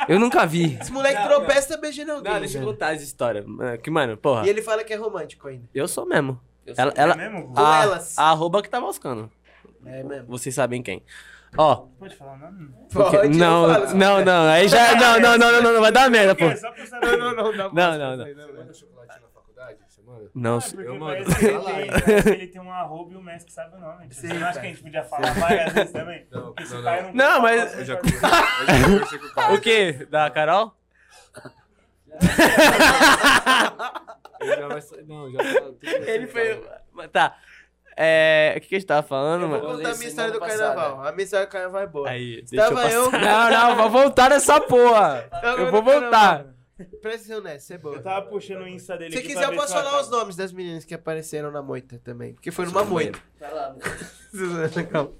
Eu 0.08 0.18
nunca 0.20 0.46
vi. 0.46 0.76
Esse 0.80 0.92
moleque 0.92 1.22
tropeça 1.26 1.76
beijando 1.78 2.12
alguém. 2.12 2.32
Não, 2.32 2.40
deixa 2.40 2.58
eu 2.58 2.64
contar 2.64 2.94
essa 2.94 3.02
história. 3.04 3.44
É, 3.72 3.76
Que, 3.78 3.90
mano, 3.90 4.16
porra. 4.16 4.46
E 4.46 4.48
ele 4.50 4.62
fala 4.62 4.84
que 4.84 4.92
é 4.92 4.96
romântico 4.96 5.48
ainda. 5.48 5.64
Eu 5.74 5.88
sou 5.88 6.06
mesmo. 6.06 6.38
Eu 6.64 6.74
Ela, 6.76 6.90
sou- 6.92 7.02
ela, 7.02 7.12
É 7.14 7.28
mesmo? 7.28 7.52
A, 7.56 7.82
elas. 7.82 8.18
a 8.18 8.24
arroba 8.30 8.62
que 8.62 8.68
tá 8.68 8.80
moscando. 8.80 9.30
É 9.84 10.02
mesmo. 10.02 10.26
Vocês 10.28 10.54
sabem 10.54 10.82
quem. 10.82 11.02
Ó. 11.56 11.86
Pode 11.98 12.14
falar 12.16 12.34
o 12.34 12.38
nome? 12.38 12.68
porque- 12.92 13.16
Pode, 13.16 13.38
não, 13.38 13.72
falo. 13.72 13.94
não, 13.94 14.24
não. 14.24 14.48
Aí 14.48 14.68
já. 14.68 14.94
Não, 14.96 15.18
não, 15.20 15.38
não, 15.38 15.52
não, 15.52 15.62
não, 15.62 15.72
não 15.74 15.80
vai 15.80 15.92
dar 15.92 16.10
merda, 16.10 16.34
pô. 16.34 16.44
É. 16.44 16.60
Não, 17.16 17.18
não, 17.34 17.34
não. 17.34 17.52
Não, 17.52 17.72
Não, 17.72 18.16
não, 18.16 18.26
não. 20.06 20.30
Não, 20.34 20.58
Ah, 20.58 20.62
Eu 20.78 20.98
que 21.36 21.44
ele 21.44 22.22
que 22.22 22.28
ele 22.30 22.46
tem 22.46 22.60
um 22.60 22.72
arroba 22.72 23.12
e 23.12 23.16
o 23.16 23.22
Messi 23.22 23.50
sabe 23.50 23.76
o 23.76 23.80
nome. 23.80 24.06
Você 24.12 24.28
não 24.32 24.46
acha 24.46 24.60
que 24.60 24.66
a 24.66 24.68
gente 24.70 24.82
podia 24.82 25.02
falar 25.04 25.32
várias 25.34 25.72
vezes 25.72 25.92
também? 25.92 26.26
Não, 26.30 26.54
não, 26.54 26.82
cara 26.82 27.02
não. 27.02 27.12
Não, 27.12 27.40
mas- 27.42 27.78
Eu 27.78 27.84
já 27.84 27.96
conversei, 27.96 28.28
eu 28.28 28.66
já 28.66 28.84
conversei 28.88 29.18
com 29.18 29.26
o 29.26 29.30
cara. 29.34 29.54
O 29.54 29.60
quê? 29.60 30.06
Da 30.10 30.30
Carol? 30.30 30.76
Ele 34.40 34.56
já 34.56 34.68
vai 34.68 34.80
sair. 34.80 35.04
Não, 35.06 35.30
já 35.30 35.38
tá. 35.38 35.62
Ele 35.82 36.26
foi. 36.26 36.62
Tá. 37.12 37.36
É. 37.96 38.54
O 38.56 38.60
que, 38.60 38.68
que 38.68 38.74
a 38.74 38.78
gente 38.78 38.86
tava 38.88 39.06
falando, 39.06 39.42
Eu 39.42 39.48
vou 39.48 39.58
mano? 39.62 39.76
contar 39.76 39.90
a 39.90 39.94
minha 39.96 40.08
história 40.08 40.32
do 40.32 40.38
carnaval. 40.40 41.04
A 41.06 41.12
minha 41.12 41.24
história 41.24 41.46
do 41.46 41.50
carnaval 41.50 41.80
é 41.82 41.86
boa. 41.86 42.08
Aí, 42.10 42.42
deixa 42.50 42.66
eu 42.70 42.78
eu. 42.78 43.10
Não, 43.10 43.50
não, 43.50 43.76
vou 43.76 43.90
voltar 43.90 44.30
nessa 44.30 44.60
porra. 44.60 45.28
Eu 45.42 45.64
no 45.66 45.70
vou 45.70 45.82
carnaval. 45.82 46.00
voltar. 46.02 46.55
Presta 46.76 47.32
atenção 47.32 47.40
nessa, 47.40 47.74
é 47.74 47.78
boa. 47.78 47.96
Eu 47.96 48.02
tava 48.02 48.26
puxando 48.26 48.62
o 48.62 48.68
Insta 48.68 48.96
dele 48.98 49.12
Se 49.12 49.18
aqui 49.18 49.28
quiser, 49.28 49.46
pra 49.46 49.54
eu 49.54 49.56
posso 49.60 49.72
falar 49.72 50.00
os 50.00 50.10
nomes 50.10 50.36
das 50.36 50.52
meninas 50.52 50.84
que 50.84 50.94
apareceram 50.94 51.50
na 51.50 51.62
moita 51.62 51.98
também. 52.04 52.34
Porque 52.34 52.50
foi 52.50 52.66
numa 52.66 52.84
moita. 52.84 53.18
Calma. 53.38 53.76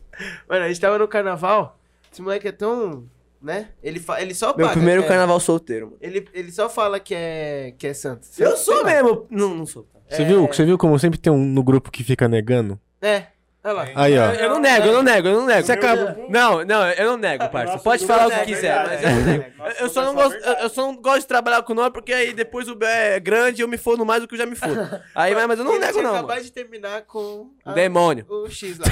Mano, 0.48 0.64
a 0.64 0.68
gente 0.68 0.80
tava 0.80 0.98
no 0.98 1.08
carnaval. 1.08 1.78
Esse 2.12 2.20
moleque 2.22 2.48
é 2.48 2.52
tão 2.52 3.08
né? 3.40 3.70
Ele, 3.82 4.00
fa- 4.00 4.20
ele 4.20 4.34
só 4.34 4.48
Meu 4.56 4.66
paga. 4.66 4.72
primeiro 4.72 5.02
é. 5.02 5.06
carnaval 5.08 5.38
solteiro, 5.38 5.86
mano. 5.86 5.98
Ele, 6.00 6.26
ele 6.32 6.50
só 6.50 6.68
fala 6.68 6.98
que 6.98 7.14
é, 7.14 7.74
que 7.78 7.86
é 7.86 7.94
santo. 7.94 8.26
Eu 8.38 8.56
sou 8.56 8.76
lá. 8.82 8.84
mesmo. 8.84 9.26
Não, 9.30 9.54
não 9.54 9.66
sou. 9.66 9.86
Você, 10.08 10.22
É. 10.22 10.24
viu, 10.24 10.46
você 10.46 10.64
viu 10.64 10.76
como 10.78 10.98
sempre 10.98 11.18
tem 11.18 11.32
um 11.32 11.44
no 11.44 11.62
grupo 11.62 11.90
que 11.90 12.02
fica 12.02 12.26
negando? 12.28 12.80
É, 13.00 13.26
olha 13.66 13.72
lá. 13.74 13.88
Aí, 13.94 14.18
ó. 14.18 14.30
Eu 14.32 14.50
não 14.50 14.60
nego, 14.60 14.86
eu 14.86 14.92
não 14.94 15.02
nego, 15.02 15.28
eu 15.28 15.34
não 15.40 15.46
nego. 15.46 15.66
Você 15.66 15.72
acaba- 15.72 16.16
Não, 16.28 16.64
não, 16.64 16.90
eu 16.92 17.06
não 17.10 17.16
nego, 17.16 17.48
parça. 17.48 17.78
Pode 17.78 18.06
falar 18.06 18.28
o 18.28 18.32
é 18.32 18.38
que 18.40 18.46
quiser, 18.46 18.74
verdade, 18.88 19.02
mas 19.02 19.02
eu 19.02 19.10
não 19.10 19.20
é. 19.20 19.24
nego. 19.38 19.44
Eu- 19.58 19.86
Eu 19.86 19.88
só 19.90 20.02
não 20.02 20.12
é 20.12 20.14
gosto, 20.22 20.36
eu, 20.36 20.68
só 20.70 20.82
não 20.82 20.96
gosto 20.96 21.20
de 21.20 21.26
trabalhar 21.26 21.62
com 21.62 21.74
nós 21.74 21.90
porque 21.90 22.12
aí 22.12 22.32
depois 22.32 22.68
o 22.68 22.74
B 22.74 22.86
é 22.86 23.18
grande 23.20 23.60
e 23.60 23.64
eu 23.64 23.68
me 23.68 23.76
fodo 23.76 24.04
mais 24.06 24.22
do 24.22 24.28
que 24.28 24.34
eu 24.34 24.38
já 24.38 24.46
me 24.46 24.54
fodo. 24.56 25.00
Aí, 25.14 25.34
mas, 25.34 25.46
mas 25.46 25.58
eu 25.58 25.64
não 25.64 25.78
nego 25.78 26.02
não, 26.02 26.22
mano. 26.22 26.40
de 26.42 26.52
terminar 26.52 27.02
com 27.02 27.50
demônio. 27.74 28.24
o 28.28 28.48
X 28.50 28.78
lá. 28.78 28.86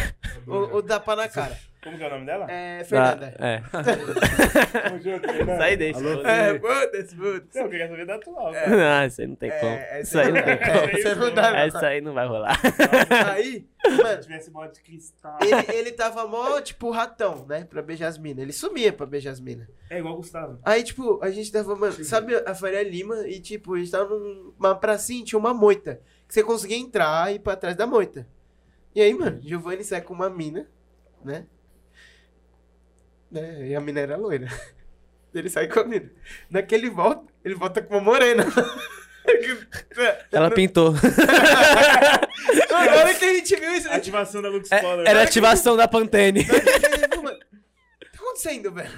o, 0.46 0.76
o 0.78 0.82
tapa 0.82 1.14
na 1.16 1.28
cara. 1.28 1.56
Como 1.84 1.98
que 1.98 2.02
é 2.02 2.06
o 2.06 2.10
nome 2.10 2.24
dela? 2.24 2.46
É, 2.50 2.82
Fernanda. 2.82 3.34
Ah, 3.38 3.46
é. 3.46 3.60
Tamo 4.88 4.98
junto, 5.02 5.28
Fernanda. 5.28 5.52
Isso 5.52 5.62
aí 5.62 5.76
deixa. 5.76 5.98
É, 6.00 6.58
foda-se, 6.58 7.14
foda-se. 7.16 7.58
Eu 7.58 7.68
queria 7.68 7.88
saber 7.88 8.06
da 8.06 8.14
atual, 8.14 8.52
cara. 8.52 9.00
Não, 9.00 9.06
isso 9.06 9.20
aí 9.20 9.26
não 9.28 9.36
tem 9.36 9.50
como. 9.50 9.72
É, 9.72 10.00
Isso 10.00 10.18
aí 10.18 10.32
não 10.32 10.42
tem 10.42 10.58
como. 10.58 10.98
Isso 10.98 11.08
aí 11.08 11.14
não 11.14 11.34
dá, 11.34 11.52
não. 11.52 11.66
Isso 11.66 11.84
aí 11.84 12.00
não 12.00 12.14
vai 12.14 12.26
rolar. 12.26 12.58
Aí, 13.34 13.66
Se 13.84 14.02
mano, 14.02 14.20
tivesse 14.22 14.50
bola 14.50 14.68
de 14.68 14.80
cristal. 14.80 15.38
ele, 15.42 15.76
ele 15.78 15.92
tava 15.92 16.26
mó, 16.26 16.58
tipo, 16.62 16.90
ratão, 16.90 17.44
né? 17.46 17.64
Pra 17.68 17.82
beijar 17.82 18.08
as 18.08 18.16
minas. 18.16 18.42
Ele 18.42 18.52
sumia 18.52 18.90
pra 18.92 19.04
beijar 19.04 19.32
as 19.32 19.40
minas. 19.40 19.68
É 19.90 19.98
igual 19.98 20.14
o 20.14 20.16
Gustavo. 20.16 20.58
Aí, 20.64 20.82
tipo, 20.82 21.22
a 21.22 21.30
gente 21.30 21.52
tava, 21.52 21.76
mano, 21.76 22.02
sabe 22.02 22.34
a 22.34 22.54
Faria 22.54 22.82
Lima? 22.82 23.28
E, 23.28 23.40
tipo, 23.40 23.74
a 23.74 23.78
gente 23.78 23.90
tava 23.90 24.18
numa 24.18 24.74
pracinha, 24.74 25.22
tinha 25.24 25.38
uma 25.38 25.52
moita. 25.52 26.00
Que 26.26 26.32
você 26.32 26.42
conseguia 26.42 26.78
entrar 26.78 27.30
e 27.30 27.36
ir 27.36 27.38
pra 27.40 27.56
trás 27.56 27.76
da 27.76 27.86
moita. 27.86 28.26
E 28.94 29.02
aí, 29.02 29.12
mano, 29.12 29.38
Giovanni 29.42 29.84
sai 29.84 30.00
com 30.00 30.14
uma 30.14 30.30
mina, 30.30 30.66
né? 31.22 31.44
Né? 33.34 33.66
E 33.68 33.74
a 33.74 33.80
mina 33.80 34.00
era 34.00 34.16
loira. 34.16 34.48
Ele 35.34 35.50
sai 35.50 35.66
com 35.68 35.80
a 35.80 35.84
mina. 35.84 36.08
Naquele 36.48 36.88
volta, 36.88 37.24
ele 37.44 37.56
volta 37.56 37.82
com 37.82 37.94
uma 37.94 38.00
morena. 38.00 38.44
Ela 40.30 40.50
pintou. 40.50 40.92
Na 42.70 42.96
hora 42.96 43.14
que 43.14 43.24
a 43.24 43.34
gente 43.34 43.56
viu 43.56 43.72
isso, 43.74 43.88
a 43.88 43.92
gente 43.94 44.00
Ativação 44.02 44.42
da 44.42 44.48
Lux 44.48 44.70
É, 44.70 44.80
Polar. 44.80 45.06
era 45.06 45.20
a 45.20 45.22
ativação 45.24 45.76
da 45.76 45.88
Pantene. 45.88 46.46
Mano, 46.46 47.36
o 47.36 48.04
que 48.04 48.10
tá 48.12 48.18
acontecendo, 48.20 48.70
velho? 48.72 48.90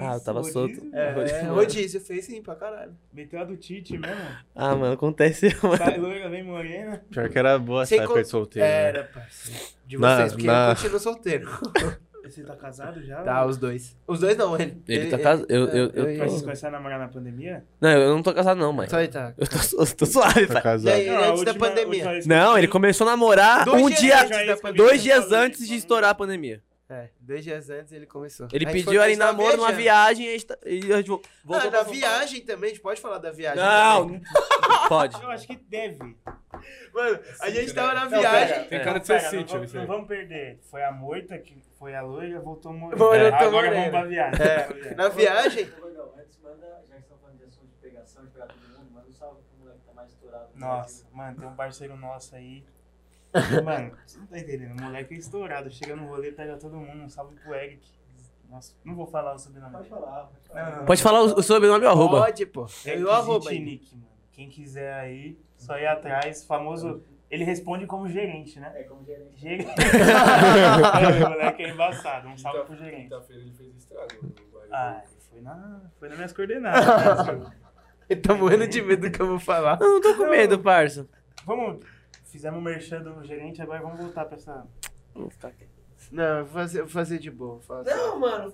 Ah, 0.00 0.14
eu 0.14 0.20
tava 0.24 0.42
solto. 0.42 0.80
É, 0.92 1.12
rodízio, 1.48 2.00
fez 2.00 2.24
sim 2.26 2.42
pra 2.42 2.56
caralho. 2.56 2.96
Meteu 3.12 3.40
a 3.40 3.44
do 3.44 3.56
Tite 3.56 3.96
mesmo. 3.96 4.16
Ah, 4.54 4.74
mano, 4.74 4.94
aconteceu, 4.94 5.52
mano. 5.62 5.76
Sai 5.78 5.98
loira, 5.98 6.28
vem 6.28 6.42
morena. 6.42 7.02
Pior 7.10 7.28
que 7.28 7.38
era 7.38 7.58
boa 7.58 7.84
essa 7.84 7.94
época 7.96 8.22
de 8.22 8.28
solteiro. 8.28 8.66
né? 8.68 8.74
Era, 8.82 9.04
parceiro. 9.04 9.60
De 9.86 9.96
Na- 9.98 10.16
vocês, 10.16 10.32
porque 10.32 10.46
na- 10.46 10.70
eu 10.70 10.74
continuo 10.76 11.00
solteiro. 11.00 11.48
Você 12.30 12.42
tá 12.44 12.56
casado 12.56 13.02
já? 13.04 13.22
Tá, 13.22 13.44
os 13.44 13.56
dois. 13.56 13.96
Os 14.06 14.20
dois 14.20 14.36
não, 14.36 14.54
ele. 14.58 14.80
Ele 14.88 15.10
tá 15.10 15.18
casado. 15.18 15.46
Eu, 15.48 15.68
eu, 15.68 15.90
eu 15.94 16.04
eu- 16.10 16.18
Mas 16.18 16.30
vocês 16.30 16.42
começaram 16.42 16.74
a 16.74 16.78
namorar 16.78 16.98
na 16.98 17.08
pandemia? 17.08 17.64
Não, 17.80 17.90
eu 17.90 18.14
não 18.14 18.22
tô 18.22 18.32
casado, 18.32 18.58
não, 18.58 18.72
mãe. 18.72 18.88
Só 18.88 18.98
ele 19.00 19.08
tá. 19.08 19.34
Eu 19.36 19.46
tô, 19.48 19.56
eu 19.82 19.96
tô 19.96 20.06
suave, 20.06 20.46
Tá 20.46 20.60
casado. 20.62 20.92
aí, 20.94 21.06
Não, 21.06 21.16
antes 21.16 21.44
da 21.44 21.50
última- 21.52 21.68
pandemia. 21.68 22.02
que 22.04 22.08
eu 22.24 22.28
Não, 22.28 22.56
ele 22.58 22.68
começou 22.68 23.06
a 23.06 23.10
namorar 23.10 23.64
Dois 23.64 23.82
um 23.82 23.90
dia. 23.90 24.20
antes 24.22 24.46
da 24.46 24.56
pandemia. 24.56 24.86
Dois 24.86 25.02
dias 25.02 25.32
antes 25.32 25.66
de 25.66 25.74
estourar 25.76 26.10
a 26.10 26.14
pandemia. 26.14 26.62
É, 26.92 27.08
dois 27.20 27.44
dias 27.44 27.70
antes 27.70 27.92
ele 27.92 28.04
começou. 28.04 28.48
Ele 28.52 28.66
pediu 28.66 28.82
foi- 28.84 28.96
ali 28.98 29.04
a 29.04 29.08
gente 29.10 29.18
tava 29.20 29.32
namoro 29.32 29.56
numa 29.58 29.70
viagem 29.70 30.26
e 30.26 30.28
a 30.28 30.32
gente, 30.32 30.46
tá- 30.46 30.58
e 30.66 30.92
a 30.92 30.96
gente 30.96 31.06
vo- 31.06 31.22
voltou 31.44 31.68
Ah, 31.68 31.72
na 31.72 31.82
viagem 31.84 32.40
também, 32.40 32.70
a 32.70 32.72
gente 32.72 32.82
pode 32.82 33.00
falar 33.00 33.18
da 33.18 33.30
viagem. 33.30 33.62
Não, 33.62 34.20
pode. 34.88 35.22
Eu 35.22 35.30
acho 35.30 35.46
que 35.46 35.54
deve. 35.54 36.16
Mano, 36.92 37.18
a 37.40 37.48
gente 37.50 37.72
tava 37.72 37.94
na 37.94 38.08
Não, 38.08 38.18
viagem. 38.18 38.64
Tem 38.64 38.80
É. 38.80 38.82
cara 38.84 38.98
de 38.98 39.06
ser 39.06 39.20
sítio, 39.20 39.64
não 39.72 39.80
aí. 39.82 39.86
vamos 39.86 40.08
perder. 40.08 40.58
Foi 40.68 40.82
a 40.82 40.90
moita 40.90 41.38
que 41.38 41.62
foi 41.80 41.94
a 41.94 42.02
loira, 42.02 42.38
voltou 42.40 42.74
morena. 42.74 42.98
Voltou 42.98 43.26
Agora 43.32 43.68
morena. 43.68 43.90
vamos 43.90 43.90
pra 43.90 44.04
viagem. 44.04 44.46
É, 44.46 44.92
na 44.94 45.08
viagem. 45.08 45.70
Gordão, 45.70 46.12
antes 46.14 46.38
manda, 46.42 46.82
já 46.86 46.94
que 46.96 47.00
estão 47.00 47.16
falando 47.16 47.38
de 47.38 47.44
assunto 47.44 47.68
de 47.68 47.76
pegação, 47.80 48.22
de 48.26 48.30
pegar 48.32 48.46
todo 48.48 48.78
mundo, 48.78 48.90
manda 48.92 49.08
um 49.08 49.12
salve 49.12 49.40
pro 49.40 49.58
moleque 49.60 49.80
que 49.80 49.86
tá 49.86 49.94
mais 49.94 50.10
estourado. 50.10 50.48
no 50.54 50.60
Nossa, 50.60 51.06
mano, 51.10 51.38
tem 51.38 51.48
um 51.48 51.54
parceiro 51.54 51.96
nosso 51.96 52.36
aí. 52.36 52.66
Mano, 53.64 53.96
você 54.04 54.18
não 54.18 54.26
tá 54.26 54.38
entendendo. 54.40 54.76
O 54.76 54.82
moleque 54.82 55.14
é 55.14 55.16
estourado. 55.16 55.70
Chega 55.70 55.94
no 55.94 56.08
rolê, 56.08 56.32
pega 56.32 56.56
todo 56.56 56.76
mundo. 56.76 57.04
Um 57.04 57.08
salve 57.08 57.36
pro 57.36 57.54
Eric. 57.54 57.88
Nossa, 58.50 58.74
não 58.84 58.96
vou 58.96 59.06
falar 59.06 59.34
o 59.34 59.38
sobrenome. 59.38 59.72
Pode 59.72 59.88
falar. 59.88 60.24
Pode 60.24 60.48
falar. 60.48 60.70
Não, 60.70 60.78
não, 60.78 60.84
Pode 60.84 61.02
falar 61.02 61.20
o, 61.22 61.24
o 61.38 61.42
sobrenome 61.44 61.84
e 61.84 61.86
o 61.86 61.90
arroba. 61.90 62.22
Pode, 62.22 62.44
pô. 62.46 62.66
É 62.84 63.00
Eu 63.00 63.08
arroba. 63.08 63.48
Nick, 63.52 63.94
mano. 63.94 64.08
Quem 64.32 64.48
quiser 64.48 64.92
aí, 64.94 65.38
só 65.56 65.78
ir 65.78 65.86
atrás. 65.86 66.42
Famoso. 66.44 67.04
Ele 67.30 67.44
responde 67.44 67.86
como 67.86 68.08
gerente, 68.08 68.58
né? 68.58 68.72
É 68.74 68.82
como 68.84 69.04
gerente. 69.04 69.38
Gerente. 69.40 69.70
O 71.26 71.28
moleque 71.30 71.62
é 71.62 71.70
embaçado. 71.70 72.28
Um 72.28 72.36
salve 72.36 72.64
pro 72.64 72.76
gerente. 72.76 73.02
Quinta-feira 73.04 73.42
ele 73.42 73.52
fez 73.52 73.76
estrago. 73.76 74.08
Ah, 74.72 75.00
ele 75.04 75.20
foi, 75.30 75.40
na, 75.40 75.80
foi 75.98 76.08
nas 76.08 76.16
minhas 76.18 76.32
coordenadas. 76.32 77.26
né? 77.38 77.50
Ele 78.10 78.20
tá 78.20 78.34
morrendo 78.34 78.66
de 78.66 78.82
medo 78.82 79.08
do 79.08 79.10
que 79.16 79.22
eu 79.22 79.26
vou 79.28 79.38
falar. 79.38 79.78
Não, 79.78 79.94
não 79.94 80.00
tô 80.00 80.16
com 80.16 80.28
medo, 80.28 80.58
parça. 80.58 81.08
vamos. 81.46 81.84
Fizemos 82.24 82.58
o 82.58 82.62
merchan 82.62 83.00
do 83.02 83.24
gerente, 83.24 83.62
agora 83.62 83.80
vamos 83.80 84.00
voltar 84.00 84.24
pra 84.24 84.36
essa. 84.36 84.66
Não, 86.10 86.24
eu 86.38 86.44
vou 86.44 86.54
fazer, 86.54 86.80
vou 86.80 86.88
fazer 86.90 87.18
de 87.18 87.30
boa. 87.30 87.60
falar 87.62 87.84
Não, 87.84 88.18
mano. 88.18 88.52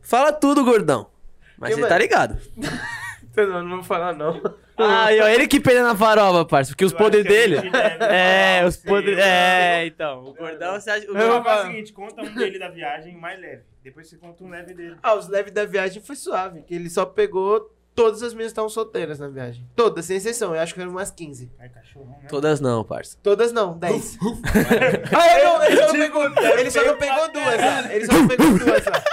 Fala 0.00 0.32
tudo, 0.32 0.64
gordão. 0.64 1.10
Mas 1.58 1.70
Que, 1.70 1.74
você 1.76 1.80
mano? 1.80 1.92
tá 1.92 1.98
ligado. 1.98 2.38
Não, 3.36 3.62
não 3.62 3.76
vou 3.76 3.84
falar 3.84 4.14
não. 4.14 4.40
Ah, 4.78 5.12
e 5.12 5.20
ó, 5.20 5.28
ele 5.28 5.48
que 5.48 5.58
pega 5.60 5.82
na 5.82 5.96
farofa, 5.96 6.44
parça. 6.44 6.70
Porque 6.72 6.84
os 6.84 6.92
poderes 6.92 7.26
a 7.26 7.28
dele. 7.28 7.56
É, 8.00 8.64
os 8.66 8.76
poderes. 8.76 9.18
É, 9.18 9.86
então. 9.86 10.24
O 10.24 10.34
gordão, 10.34 10.80
você 10.80 10.90
acha. 10.90 11.04
o 11.10 11.14
gordão- 11.14 11.42
fazer 11.44 11.68
o 11.68 11.70
seguinte, 11.72 11.92
conta 11.92 12.22
um 12.22 12.34
dele 12.34 12.58
da 12.58 12.68
viagem 12.68 13.16
mais 13.16 13.40
leve. 13.40 13.62
Depois 13.82 14.08
você 14.08 14.16
conta 14.16 14.44
um 14.44 14.48
leve 14.50 14.74
dele. 14.74 14.96
Ah, 15.02 15.14
os 15.14 15.28
leves 15.28 15.52
da 15.52 15.64
viagem 15.64 16.02
foi 16.02 16.14
suave, 16.16 16.62
que 16.62 16.74
ele 16.74 16.88
só 16.88 17.04
pegou 17.04 17.70
todas 17.98 18.22
as 18.22 18.32
minhas 18.32 18.52
estavam 18.52 18.68
solteiras 18.68 19.18
na 19.18 19.26
viagem. 19.26 19.66
Todas, 19.74 20.04
sem 20.04 20.18
exceção. 20.18 20.54
Eu 20.54 20.60
acho 20.60 20.72
que 20.72 20.80
eram 20.80 20.92
umas 20.92 21.10
15. 21.10 21.50
Ai, 21.58 21.68
cachorrão, 21.68 22.16
né? 22.22 22.28
Todas 22.28 22.60
não, 22.60 22.84
parça. 22.84 23.18
Todas 23.20 23.50
não, 23.50 23.76
10. 23.76 24.18
ah, 25.12 25.34
ele, 25.34 25.44
não, 25.44 25.64
ele 25.64 25.76
só 25.76 25.92
não 25.92 25.98
pegou, 25.98 26.58
ele 26.58 26.70
só 26.70 26.84
não 26.84 26.96
pegou 26.96 27.32
duas 27.32 27.56
lá. 27.60 27.92
Ele 27.92 28.06
só 28.06 28.12
não 28.12 28.28
pegou 28.28 28.58
duas 28.58 28.84
lá. 28.84 29.04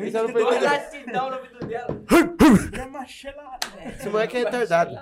Ele 0.00 0.10
só 0.10 0.22
não 0.22 0.32
pegou 0.32 0.50
duas. 0.50 0.60
Gratidão 0.60 1.30
no 1.30 1.42
vídeo 1.42 1.66
dela. 1.66 2.02
Grama 2.70 3.04
gelada. 3.06 3.58
Esse 3.98 4.08
moleque 4.08 4.36
é 4.36 4.40
retardado. 4.44 4.98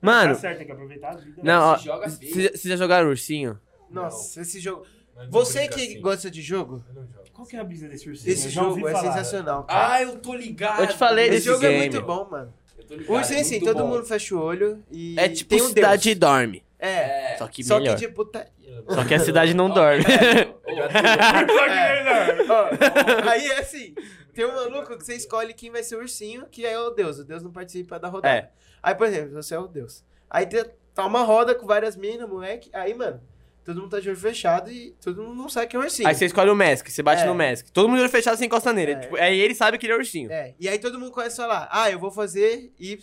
Mano, 0.00 0.34
Tá 0.34 0.40
certo, 0.40 0.58
tem 0.58 0.66
que 0.66 0.72
aproveitar 0.72 1.10
a 1.10 1.16
vida. 1.16 1.40
não, 1.42 1.72
ó. 1.72 1.76
Joga. 1.78 2.08
Vocês 2.08 2.62
já 2.62 2.76
jogaram 2.76 3.08
ursinho? 3.08 3.58
Nossa, 3.90 4.40
esse 4.42 4.60
jogo. 4.60 4.86
Você 5.30 5.66
que 5.66 5.80
assim. 5.80 6.00
gosta 6.00 6.30
de 6.30 6.40
jogo, 6.40 6.84
Eu 6.88 6.94
não 6.94 7.02
jogo. 7.08 7.24
Qual 7.32 7.46
que 7.46 7.56
é 7.56 7.60
a 7.60 7.64
brisa 7.64 7.88
desse 7.88 8.08
ursinho? 8.08 8.32
esse 8.32 8.48
jogo 8.50 8.86
é 8.88 8.92
falar. 8.92 9.12
sensacional, 9.12 9.64
cara. 9.64 9.92
Ah, 9.94 10.02
eu 10.02 10.18
tô 10.18 10.34
ligado. 10.34 10.80
Eu 10.80 10.86
te 10.88 10.96
falei 10.96 11.24
Esse 11.26 11.34
desse 11.36 11.46
jogo 11.46 11.64
é 11.66 11.76
muito 11.78 12.02
bom, 12.02 12.28
mano. 12.30 12.54
Eu 12.76 12.84
tô 12.84 12.94
O 12.94 12.96
ligado. 12.98 13.16
ursinho, 13.16 13.40
assim, 13.40 13.50
muito 13.60 13.64
todo 13.64 13.82
bom. 13.82 13.88
mundo 13.90 14.04
fecha 14.06 14.34
o 14.36 14.40
olho 14.40 14.82
e. 14.92 15.18
É 15.18 15.28
tipo 15.28 15.50
tem 15.50 15.62
um 15.62 15.68
cidade 15.68 16.14
Deus. 16.14 16.18
dorme. 16.18 16.62
É. 16.78 17.32
É. 17.32 17.36
Só 17.38 17.48
que 17.48 17.64
Só 17.64 17.78
melhor. 17.80 17.96
que 17.96 18.06
de 18.06 18.12
puta. 18.12 18.46
Só 18.88 19.04
que 19.04 19.14
a 19.14 19.18
cidade 19.20 19.54
não 19.54 19.68
dorme. 19.70 20.04
Ó, 22.48 23.28
aí 23.30 23.46
é 23.50 23.60
assim, 23.60 23.94
tem 24.34 24.44
um 24.46 24.54
maluco 24.54 24.96
que 24.96 25.04
você 25.04 25.14
escolhe 25.14 25.52
quem 25.54 25.70
vai 25.70 25.82
ser 25.82 25.96
o 25.96 26.00
ursinho, 26.00 26.46
que 26.50 26.64
é 26.64 26.78
o 26.78 26.90
deus. 26.90 27.18
O 27.18 27.24
deus 27.24 27.42
não 27.42 27.50
participa 27.50 27.98
da 27.98 28.08
rodada. 28.08 28.34
É. 28.34 28.50
Aí, 28.82 28.94
por 28.94 29.06
exemplo, 29.06 29.32
você 29.34 29.54
é 29.54 29.58
o 29.58 29.66
deus. 29.66 30.04
Aí 30.30 30.46
tá 30.94 31.06
uma 31.06 31.22
roda 31.22 31.54
com 31.54 31.66
várias 31.66 31.96
minas, 31.96 32.28
moleque. 32.28 32.70
Aí, 32.72 32.94
mano, 32.94 33.20
todo 33.64 33.80
mundo 33.80 33.90
tá 33.90 34.00
de 34.00 34.08
olho 34.08 34.18
fechado 34.18 34.70
e 34.70 34.94
todo 35.02 35.22
mundo 35.22 35.34
não 35.34 35.48
sabe 35.48 35.66
quem 35.66 35.78
é 35.78 35.80
o 35.80 35.84
ursinho. 35.84 36.08
Aí 36.08 36.14
você 36.14 36.26
escolhe 36.26 36.50
o 36.50 36.54
Mask, 36.56 36.88
você 36.88 37.02
bate 37.02 37.22
É. 37.22 37.26
no 37.26 37.34
Mask. 37.34 37.66
Todo 37.72 37.88
mundo 37.88 37.96
de 37.98 38.02
olho 38.04 38.10
fechado, 38.10 38.36
você 38.36 38.44
encosta 38.46 38.72
nele. 38.72 38.92
É. 38.92 38.96
Tipo, 38.96 39.16
aí 39.16 39.38
ele 39.40 39.54
sabe 39.54 39.78
que 39.78 39.86
ele 39.86 39.92
é 39.94 39.96
ursinho. 39.96 40.30
É, 40.30 40.54
e 40.58 40.68
aí 40.68 40.78
todo 40.78 40.98
mundo 40.98 41.10
começa 41.10 41.42
a 41.42 41.46
falar, 41.48 41.68
ah, 41.70 41.90
eu 41.90 41.98
vou 41.98 42.10
fazer 42.10 42.72
YZ 42.80 43.00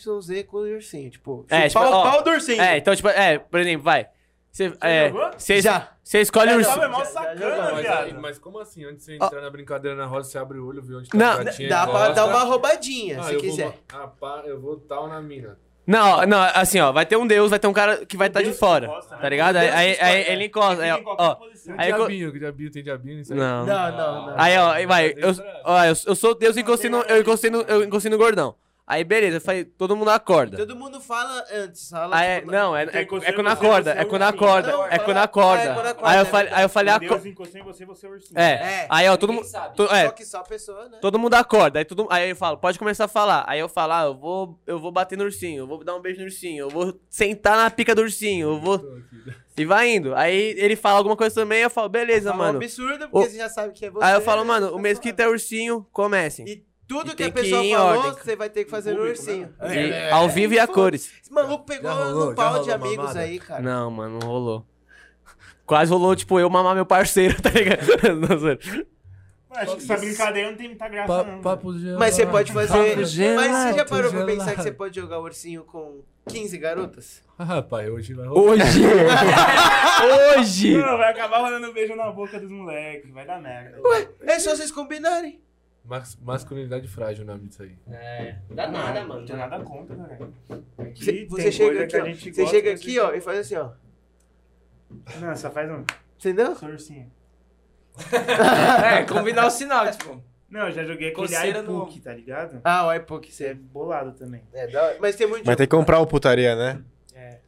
com 0.48 0.58
o 0.58 0.62
ursinho. 0.62 1.10
Tipo, 1.10 1.46
É, 1.50 1.68
tipo, 1.68 1.80
o 1.80 1.84
ó, 1.84 2.04
pau 2.04 2.24
do 2.24 2.30
ursinho. 2.32 2.62
É, 2.62 2.78
então, 2.78 2.96
tipo, 2.96 3.10
é, 3.10 3.38
por 3.40 3.60
exemplo, 3.60 3.84
vai. 3.84 4.08
Você, 4.56 4.72
é, 4.80 5.10
jogou? 5.10 5.32
você, 5.38 5.62
Já. 5.62 5.90
você 6.02 6.22
escolhe 6.22 6.54
o 6.56 6.64
Já, 6.64 6.70
Sabe, 6.70 6.86
é 6.86 6.88
ursinho. 6.88 6.98
mó 6.98 7.04
Já- 7.04 7.04
já 7.04 7.12
sacana, 7.12 7.72
Mas, 7.74 7.86
aí- 7.86 8.14
mas 8.14 8.40
como 8.40 8.60
assim? 8.60 8.86
Antes 8.86 9.00
de 9.06 9.18
você 9.18 9.26
entrar 9.26 9.42
na 9.42 9.50
brincadeira 9.50 9.98
na 9.98 10.06
roda, 10.06 10.24
você 10.24 10.38
abre 10.38 10.58
o 10.58 10.66
olho, 10.66 10.82
vê 10.82 10.96
onde 10.96 11.10
tá 11.10 11.18
Não, 11.18 11.32
a 11.42 11.44
gatinha 11.44 11.68
Dá 11.68 11.86
pra 11.86 12.10
dar 12.10 12.26
uma 12.26 12.44
roubadinha, 12.44 13.20
Ah, 13.20 13.24
se 13.24 13.34
eu 13.34 13.40
quiser. 13.42 13.66
Vou, 13.66 13.74
ah, 14.02 14.08
pá, 14.08 14.44
eu 14.46 14.62
vou 14.62 14.78
tal 14.78 15.10
na 15.10 15.20
mina. 15.22 15.58
Não, 15.86 16.26
não, 16.26 16.42
assim, 16.54 16.80
ó, 16.80 16.90
vai 16.94 17.06
ter 17.06 17.18
um 17.18 17.28
deus, 17.28 17.50
vai 17.50 17.60
ter 17.60 17.68
um 17.68 17.74
cara 17.74 18.06
que 18.06 18.16
vai 18.16 18.28
estar 18.30 18.40
de 18.40 18.46
Deus 18.48 18.58
fora. 18.58 18.86
encosta, 18.86 19.16
né? 19.18 19.22
Tá 19.22 19.28
ligado? 19.30 19.58
Aí, 19.58 19.70
aí, 19.70 19.98
aí 20.00 20.26
ele 20.30 20.46
encosta. 20.46 20.82
Aí, 20.82 21.04
ó. 21.06 21.38
Aí, 21.78 21.92
co- 21.92 21.98
diabinho, 21.98 22.32
que 22.32 22.40
diabinho, 22.40 22.72
tem 22.72 22.82
diabinho 22.84 23.18
nisso 23.18 23.34
aí? 23.34 23.40
Não. 23.40 23.66
Não, 23.66 23.92
não, 23.92 24.26
não. 24.28 24.34
Aí, 24.38 24.58
ó, 24.58 24.72
aí 24.72 24.86
vai. 24.86 25.14
Eu, 25.18 25.32
ó, 25.66 25.84
eu, 25.84 25.94
eu 26.08 26.16
sou 26.16 26.34
Deus 26.34 26.56
e 26.56 26.62
encostei 26.62 26.90
no, 26.90 27.02
eu 27.02 27.20
encostei 27.22 27.52
no, 27.52 27.62
eu 27.64 27.84
encostei 27.84 28.10
no 28.10 28.18
gordão. 28.18 28.56
Aí, 28.88 29.04
beleza, 29.04 29.38
eu 29.38 29.42
falei, 29.42 29.66
todo 29.66 29.96
mundo 29.96 30.10
acorda. 30.12 30.58
Todo 30.58 30.76
mundo 30.76 31.02
fala 31.02 31.44
antes. 31.52 31.90
Fala, 31.90 32.16
Aí, 32.16 32.28
é, 32.28 32.40
tipo, 32.40 32.52
não, 32.52 32.78
é, 32.78 32.84
é, 32.84 33.00
é 33.02 33.06
quando 33.06 33.48
acorda, 33.48 33.94
é 33.96 34.02
é 34.02 34.06
quando 34.06 34.22
acorda, 34.22 34.72
Não, 34.72 34.86
é 34.86 35.00
quando 35.00 35.18
é 35.18 35.22
acorda. 35.22 35.74
quando 35.74 35.88
acorda, 35.88 36.08
Aí 36.12 36.18
eu 36.18 36.22
é 36.22 36.26
falei, 36.26 36.54
aí 36.54 36.64
eu 36.64 36.70
falei, 36.70 37.00
Deus 37.00 37.12
acorda. 37.12 37.30
encostou 37.30 37.62
em 37.62 37.64
você, 37.64 37.84
você 37.84 38.06
é 38.06 38.10
ursinho. 38.10 38.40
É, 38.40 38.52
É. 38.52 38.88
aí, 38.88 39.10
ó, 39.10 39.18
todo 39.18 39.34
mundo. 39.34 39.44
sabe. 39.46 39.76
to- 39.76 39.86
é, 39.92 40.06
Só 40.06 40.12
que 40.12 40.24
só 40.26 40.38
a 40.38 40.44
pessoa, 40.44 40.88
né? 40.88 41.00
Todo 41.02 41.18
mundo 41.18 41.34
acorda, 41.34 41.80
aí, 41.80 41.86
todo, 41.86 42.06
aí 42.12 42.30
eu 42.30 42.36
falo, 42.36 42.58
pode 42.58 42.78
começar 42.78 43.06
a 43.06 43.08
falar. 43.08 43.44
Aí 43.48 43.60
eu 43.60 43.68
falo, 43.68 43.94
ah, 43.94 44.04
eu 44.04 44.14
vou, 44.16 44.60
eu 44.68 44.78
vou 44.80 44.92
bater 44.92 45.18
no 45.18 45.24
ursinho, 45.24 45.64
eu 45.64 45.68
vou 45.68 45.84
dar 45.84 45.96
um 45.96 46.00
beijo 46.00 46.20
no 46.20 46.26
ursinho, 46.26 46.66
eu 46.66 46.70
vou 46.70 46.94
sentar 47.10 47.58
na 47.58 47.72
pica 47.72 47.96
do 47.96 48.04
ursinho, 48.04 48.50
eu 48.50 48.60
vou. 48.60 48.80
E 49.58 49.66
vai 49.66 49.96
indo. 49.96 50.14
Aí 50.14 50.54
ele 50.60 50.76
fala 50.76 51.00
alguma 51.00 51.16
coisa 51.16 51.34
também, 51.34 51.62
eu 51.64 51.72
falo, 51.72 51.90
beleza, 51.90 52.30
Fala 52.30 52.36
um 52.36 52.46
mano. 52.46 52.58
absurdo, 52.60 53.10
porque 53.10 53.18
O- 53.18 53.32
você 53.32 53.38
já 53.38 53.50
sabe 53.50 53.74
que 53.74 53.84
é 53.86 53.90
você. 53.90 54.06
Aí 54.06 54.14
eu 54.14 54.22
falo, 54.22 54.42
né? 54.42 54.48
mano, 54.48 54.76
o 54.76 54.80
mesquita 54.80 55.24
é 55.24 55.28
ursinho, 55.28 55.88
comecem. 55.92 56.46
E 56.48 56.64
tudo 56.88 57.12
E 57.12 57.16
que 57.16 57.24
a 57.24 57.28
que 57.28 57.32
pessoa 57.42 57.64
em 57.64 57.74
falou, 57.76 58.14
você 58.14 58.36
vai 58.36 58.50
ter 58.50 58.64
que 58.66 58.70
fazer 58.70 58.92
no 58.92 58.98
Público, 58.98 59.20
ursinho. 59.20 59.54
E 59.64 59.66
É, 59.92 60.12
ao 60.12 60.30
vivo 60.30 60.54
e 60.54 60.60
a 60.60 60.68
cores. 60.68 61.12
Esse 61.22 61.32
maluco 61.34 61.66
pegou 61.66 61.92
rolou? 61.92 62.30
no 62.30 62.36
pau 62.36 62.62
de 62.62 62.72
amigos 62.72 62.98
mamada? 62.98 63.20
aí, 63.20 63.40
cara. 63.40 63.62
Não, 63.62 63.90
mano, 63.92 64.20
não 64.20 64.28
rolou. 64.28 64.66
Quase 65.66 65.92
rolou, 65.92 66.16
tipo, 66.16 66.40
eu 66.40 66.50
mamar 66.50 66.76
meu 66.76 66.86
parceiro, 66.86 67.36
tá 67.42 67.50
ligado? 67.50 67.80
Acho 69.50 69.78
que 69.78 69.84
essa 69.84 69.98
brincadeira 69.98 70.50
não 70.52 70.58
tem 70.58 70.68
muita 70.68 70.88
graça, 70.90 71.08
Pa- 71.08 71.24
não. 71.24 71.42
papo 71.42 71.80
gelado. 71.80 72.00
Mas 72.00 72.14
você 72.14 72.26
pode 72.26 72.52
fazer. 72.52 72.68
Papo 72.74 72.96
Mas 72.98 73.10
você 73.10 73.16
já 73.16 73.72
gelado, 73.72 73.90
parou 73.90 74.12
pra 74.12 74.26
pensar 74.26 74.56
que 74.56 74.62
você 74.64 74.72
pode 74.72 75.00
jogar 75.00 75.20
ursinho 75.20 75.64
com 75.64 76.02
15 76.28 76.58
garotas? 76.58 77.24
Ah, 77.40 77.44
Rapaz, 77.46 77.90
hoje 77.90 78.14
vai 78.14 78.28
rolar. 78.28 78.42
Hoje! 78.42 78.82
Hoje! 80.38 80.78
Não, 80.78 80.98
vai 80.98 81.12
acabar 81.12 81.40
rolando 81.40 81.68
um 81.70 81.74
beijo 81.74 81.96
na 81.96 82.12
boca 82.12 82.40
dos 82.40 82.52
moleques. 82.52 83.10
Vai 83.12 83.26
dar 83.26 83.42
merda. 83.42 83.78
É 84.22 84.40
só 84.40 84.56
vocês 84.56 84.72
combinarem. 84.72 85.40
Mas- 85.88 86.18
masculinidade 86.22 86.88
frágil 86.88 87.24
o 87.24 87.28
nome 87.28 87.48
disso 87.48 87.62
aí. 87.64 87.78
É, 87.92 88.38
dá 88.50 88.68
nada, 88.68 89.02
mano. 89.06 89.20
Não 89.22 89.28
tem 89.28 89.36
nada 89.36 89.60
contra, 89.64 89.96
velho. 89.96 90.34
Aqui 90.80 91.04
Você, 91.06 91.26
você 91.28 91.52
chega 91.52 91.84
aqui, 91.84 91.98
ó. 91.98 92.06
Você 92.34 92.48
chega 92.48 92.74
aqui, 92.74 93.00
ó, 93.00 93.14
e 93.14 93.22
faz 93.22 93.40
assim, 93.40 93.56
ó. 93.56 93.70
Não, 95.20 95.36
só 95.36 95.52
faz 95.52 95.70
um 95.70 95.84
Entendeu? 96.18 96.56
sorcinho. 96.56 97.12
É, 98.84 99.04
combinar 99.06 99.46
o 99.46 99.50
sinal, 99.50 99.90
tipo. 99.92 100.22
Não, 100.50 100.68
eu 100.68 100.72
já 100.72 100.84
joguei 100.84 101.10
aquele 101.10 101.28
Coceira 101.28 101.62
no 101.62 101.78
iPook, 101.84 102.00
tá 102.02 102.14
ligado? 102.14 102.62
Ah, 102.64 102.88
o 102.88 102.94
iPook, 102.94 103.32
Você 103.32 103.48
é 103.48 103.54
bolado 103.54 104.12
também. 104.14 104.42
É, 104.54 104.66
hora. 104.76 104.98
Mas 105.00 105.16
tem 105.16 105.28
muito. 105.28 105.46
Mas 105.46 105.56
tem 105.56 105.66
que 105.68 105.76
comprar 105.76 106.00
o 106.00 106.08
putaria, 106.08 106.56
né? 106.56 106.82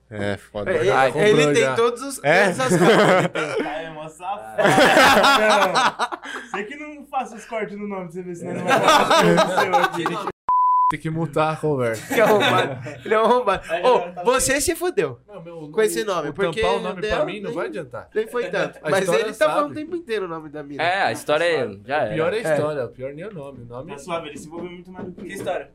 É. 0.10 0.34
É, 0.34 0.38
foda. 0.38 0.72
É, 0.72 0.78
ele, 0.78 0.90
Ah, 0.92 1.10
ele 1.10 1.54
tem 1.54 1.76
todos 1.76 2.02
os. 2.02 2.24
É? 2.24 2.44
Todas 2.52 2.60
as 2.62 2.70
coisas. 2.70 3.28
Cara, 3.58 3.82
é 3.82 3.90
mó 3.90 4.08
safado. 4.08 4.58
Não. 6.38 6.42
Sei 6.52 6.64
que 6.64 6.76
não 6.76 7.06
faça 7.06 7.36
os 7.36 7.46
cortes 7.46 7.78
no 7.78 7.88
nome 7.88 8.04
pra 8.04 8.12
você 8.12 8.22
ver 8.22 8.36
se 8.36 8.46
não 8.46 8.64
vai 8.64 8.80
fazer 8.80 9.34
o 9.36 9.60
seu 9.60 9.76
aqui. 9.76 10.04
Tem 10.90 11.00
que 11.02 11.10
mutar 11.10 11.52
a 11.52 11.58
conversa. 11.58 12.14
Que 12.16 12.22
arrombado. 12.22 12.78
Ele 13.04 13.14
é 13.14 13.20
um 13.20 13.26
arrombado. 13.26 13.62
Ô, 13.84 14.24
você 14.24 14.62
se 14.62 14.74
fudeu. 14.74 15.20
Não, 15.28 15.42
meu, 15.44 15.70
Com 15.70 15.82
esse 15.82 16.02
nome, 16.06 16.30
o 16.30 16.34
porque 16.34 16.62
tampar 16.62 16.78
o 16.78 16.82
nome 16.82 17.02
dela 17.02 17.16
pra 17.18 17.26
mim 17.26 17.42
não 17.42 17.50
nem- 17.50 17.58
vai 17.58 17.68
adiantar. 17.68 18.10
Nem 18.16 18.26
foi 18.28 18.50
tanto. 18.50 18.80
A 18.82 18.90
Mas 18.90 19.10
ele 19.10 19.34
tá 19.34 19.50
falando 19.50 19.66
o 19.66 19.74
sabe. 19.74 19.76
tempo 19.82 19.96
inteiro 19.98 20.26
o 20.26 20.30
nome 20.30 20.48
da 20.48 20.64
mina. 20.64 20.82
É, 20.82 21.02
a 21.04 21.12
história 21.12 21.44
é. 21.44 21.68
Já 21.86 22.06
O 22.06 22.10
pior 22.14 22.34
é 22.34 22.38
a 22.38 22.40
história, 22.56 22.86
o 22.86 22.90
pior 22.90 23.14
nem 23.14 23.26
é 23.26 23.28
o 23.28 23.34
nome. 23.34 23.64
O 23.64 23.66
nome 23.66 23.92
Tá 23.92 23.98
suave, 23.98 24.30
ele 24.30 24.38
se 24.38 24.48
envolveu 24.48 24.72
muito 24.72 24.90
mais 24.90 25.06
do 25.08 25.12
que 25.12 25.22
eu. 25.24 25.26
história? 25.28 25.70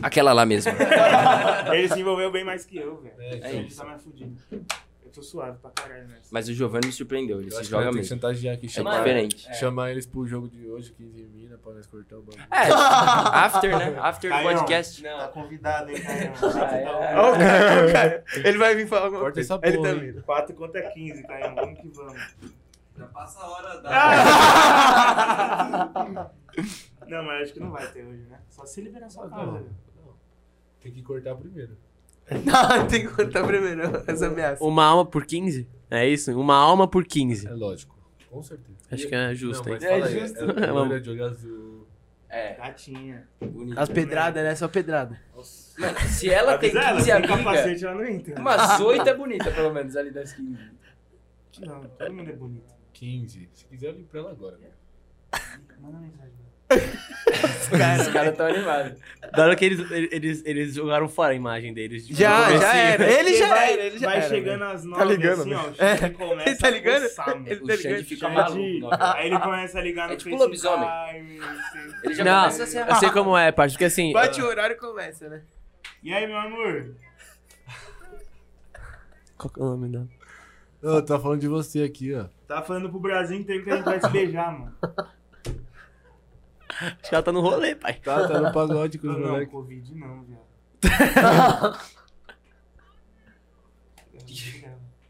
Aquela 0.00 0.32
lá 0.32 0.46
mesmo. 0.46 0.72
Ele 1.72 1.88
se 1.88 2.00
envolveu 2.00 2.30
bem 2.30 2.44
mais 2.44 2.64
que 2.64 2.76
eu, 2.78 2.96
velho. 3.02 3.14
É, 3.18 3.36
Então 3.36 3.50
é 3.50 3.54
ele 3.56 3.74
tá 3.74 3.84
mais 3.84 4.00
fudido. 4.02 4.36
Eu 4.50 5.10
tô 5.12 5.22
suave 5.22 5.58
pra 5.58 5.70
caralho 5.70 6.06
nessa. 6.08 6.28
Mas 6.30 6.48
o 6.48 6.54
Giovanni 6.54 6.86
me 6.86 6.92
surpreendeu, 6.92 7.40
ele 7.40 7.52
Eu 7.52 7.56
se 7.58 7.64
joga 7.64 7.86
mesmo. 7.92 8.04
chantagear 8.04 8.54
aqui, 8.54 8.66
É 8.66 8.68
chamar, 8.70 8.98
diferente. 8.98 9.54
chamar 9.58 9.90
eles 9.90 10.06
pro 10.06 10.24
jogo 10.26 10.48
de 10.48 10.66
hoje, 10.70 10.92
15 10.92 11.22
mina, 11.24 11.58
pra 11.58 11.74
nós 11.74 11.86
cortar 11.86 12.16
o 12.16 12.22
bagulho. 12.22 12.42
É, 12.50 12.72
after, 13.44 13.76
né? 13.78 13.98
After 14.00 14.30
do 14.30 14.34
Caião. 14.36 14.54
podcast. 14.58 15.02
Tá 15.02 15.28
convidado, 15.28 15.90
hein, 15.90 16.00
Caio? 16.00 16.32
Ó, 16.40 17.32
o 17.32 17.38
cara, 17.38 17.86
o 17.86 17.92
cara. 17.92 18.24
Ele 18.36 18.56
vai 18.58 18.74
vir 18.74 18.88
falar 18.88 19.02
alguma 19.04 19.20
Corta 19.20 19.34
coisa. 19.34 19.54
essa 19.54 19.66
Ele 19.66 19.76
porra, 19.76 19.88
tá 19.90 19.94
hein? 19.94 20.00
vindo. 20.12 20.22
4 20.22 20.54
contra 20.54 20.82
15, 20.90 21.22
Caio. 21.24 21.54
Vamos 21.54 21.78
que 21.80 21.88
vamos. 21.88 22.22
Já 22.96 23.06
passa 23.06 23.40
a 23.40 23.50
hora 23.50 23.80
da. 23.82 23.90
Não, 27.08 27.22
mas 27.24 27.42
acho 27.42 27.52
que 27.54 27.60
não 27.60 27.70
vai 27.70 27.86
ter 27.90 28.04
hoje, 28.04 28.22
né? 28.22 28.40
Só 28.48 28.64
se 28.64 28.80
liberar 28.80 29.08
sua 29.10 29.28
casa. 29.28 29.44
Não, 29.44 29.52
não. 29.60 30.14
Tem 30.80 30.92
que 30.92 31.02
cortar 31.02 31.34
primeiro. 31.36 31.76
Não, 32.30 32.86
tem 32.86 33.06
que 33.06 33.12
contar 33.12 33.44
primeiro 33.46 33.82
essa 34.06 34.26
ameaça. 34.28 34.64
Uma 34.64 34.84
alma 34.84 35.04
por 35.04 35.24
15? 35.26 35.68
É 35.90 36.06
isso? 36.08 36.38
Uma 36.38 36.56
alma 36.56 36.86
por 36.88 37.04
15. 37.04 37.46
É 37.46 37.52
lógico. 37.52 37.96
Com 38.30 38.42
certeza. 38.42 38.78
Acho 38.90 39.08
que 39.08 39.14
é 39.14 39.34
justo, 39.34 39.68
não, 39.68 39.74
hein? 39.74 39.78
mas 39.80 39.90
fala 39.90 40.06
aí, 40.06 40.20
justo. 40.20 40.38
É, 40.60 40.64
é 40.64 40.72
loira 40.72 41.00
de 41.00 41.10
olho 41.10 41.24
azul. 41.24 41.86
É, 42.28 42.54
Gatinha. 42.54 43.28
bonito. 43.40 43.78
As 43.78 43.88
pedradas, 43.90 44.42
né? 44.42 44.54
Só 44.54 44.66
pedrada. 44.66 45.20
Mano, 45.78 45.98
se 46.00 46.30
ela 46.30 46.56
tem 46.56 46.70
Avisa 46.70 46.80
ela, 46.80 46.92
15 46.96 47.04
sem 47.04 47.12
amigas, 47.12 47.36
capacete 47.38 47.84
ela 47.84 47.94
não 47.94 48.04
entra. 48.06 48.40
umas 48.40 48.80
8 48.80 49.08
é 49.08 49.14
bonita, 49.14 49.50
pelo 49.50 49.72
menos, 49.74 49.96
ali 49.96 50.10
das 50.10 50.32
15. 50.32 50.58
Não, 51.60 51.82
todo 51.82 52.12
mundo 52.12 52.30
é 52.30 52.32
bonito. 52.32 52.72
15. 52.94 53.50
Se 53.52 53.64
quiser, 53.66 53.88
eu 53.88 53.92
ligo 53.92 54.08
pra 54.08 54.20
ela 54.20 54.30
agora. 54.30 54.58
Manda 55.80 55.98
mensagem. 55.98 56.32
Os 56.72 58.08
caras 58.08 58.36
tão 58.36 58.46
animados. 58.46 58.98
Da 59.34 59.44
hora 59.44 59.56
que 59.56 59.64
eles, 59.64 59.90
eles, 59.90 60.42
eles 60.44 60.74
jogaram 60.74 61.08
fora 61.08 61.32
a 61.32 61.34
imagem 61.34 61.72
deles. 61.72 62.06
tipo, 62.06 62.18
Já, 62.18 62.54
já 62.58 62.76
era. 62.76 63.04
Ele 63.04 63.16
Porque 63.30 63.36
já 63.38 63.48
vai, 63.48 63.72
era, 63.72 63.82
ele 63.82 63.98
já 63.98 64.06
Vai 64.06 64.16
era. 64.18 64.28
chegando 64.28 64.64
às 64.64 64.84
9 64.84 65.04
ligando, 65.04 65.40
assim, 65.40 65.50
né? 65.50 65.56
ó. 65.56 65.70
O 65.70 65.74
Xande 65.74 66.10
começa 66.14 66.48
Ele 66.50 66.56
tá 66.58 66.70
ligando? 66.70 67.02
Ele 67.46 67.56
tá 67.60 67.74
ligado? 67.76 68.04
fica 68.04 68.28
maluco. 68.28 68.88
Aí 69.00 69.26
ele 69.28 69.38
começa 69.38 69.78
a 69.78 69.82
ligar 69.82 70.08
no 70.08 70.14
É 70.14 70.16
tipo 70.16 70.36
lobisomem. 70.36 70.88
assim. 70.88 71.38
Ele 72.04 72.14
já 72.14 72.24
Não, 72.24 72.40
começa 72.42 72.62
a 72.62 72.66
ser 72.66 72.88
eu 72.90 72.94
sei 72.96 73.10
como 73.10 73.38
é, 73.38 73.52
parte, 73.52 73.72
porque 73.72 73.84
assim. 73.86 74.12
Bate 74.12 74.42
o 74.42 74.46
horário 74.46 74.74
e 74.74 74.78
começa, 74.78 75.28
né? 75.28 75.42
E 76.02 76.12
aí, 76.12 76.26
meu 76.26 76.36
amor? 76.36 76.94
Qual 79.38 79.50
que 79.50 79.60
é 79.60 79.62
o 79.62 79.66
nome 79.66 79.88
dela? 79.88 80.08
Eu 80.82 81.04
tô 81.04 81.18
falando 81.18 81.40
de 81.40 81.48
você 81.48 81.82
aqui, 81.84 82.12
ó. 82.14 82.24
Tá 82.46 82.60
falando 82.60 82.90
pro 82.90 82.98
Brasil 83.00 83.38
inteiro 83.38 83.62
que 83.64 83.70
a 83.70 83.76
gente 83.76 83.84
vai 83.84 84.00
se 84.00 84.08
beijar, 84.10 84.52
mano. 84.52 84.76
Acho 87.00 87.08
que 87.08 87.14
ela 87.14 87.22
tá 87.22 87.32
no 87.32 87.40
rolê, 87.40 87.74
pai. 87.74 87.94
Tá, 87.94 88.26
tá 88.28 88.40
no 88.40 88.52
pagode 88.52 88.98
com 88.98 89.08
os 89.08 89.12
Não, 89.14 89.20
não, 89.20 89.28
moleques. 89.32 89.52
Covid 89.52 89.94
não, 89.94 90.24
viado. 90.24 90.42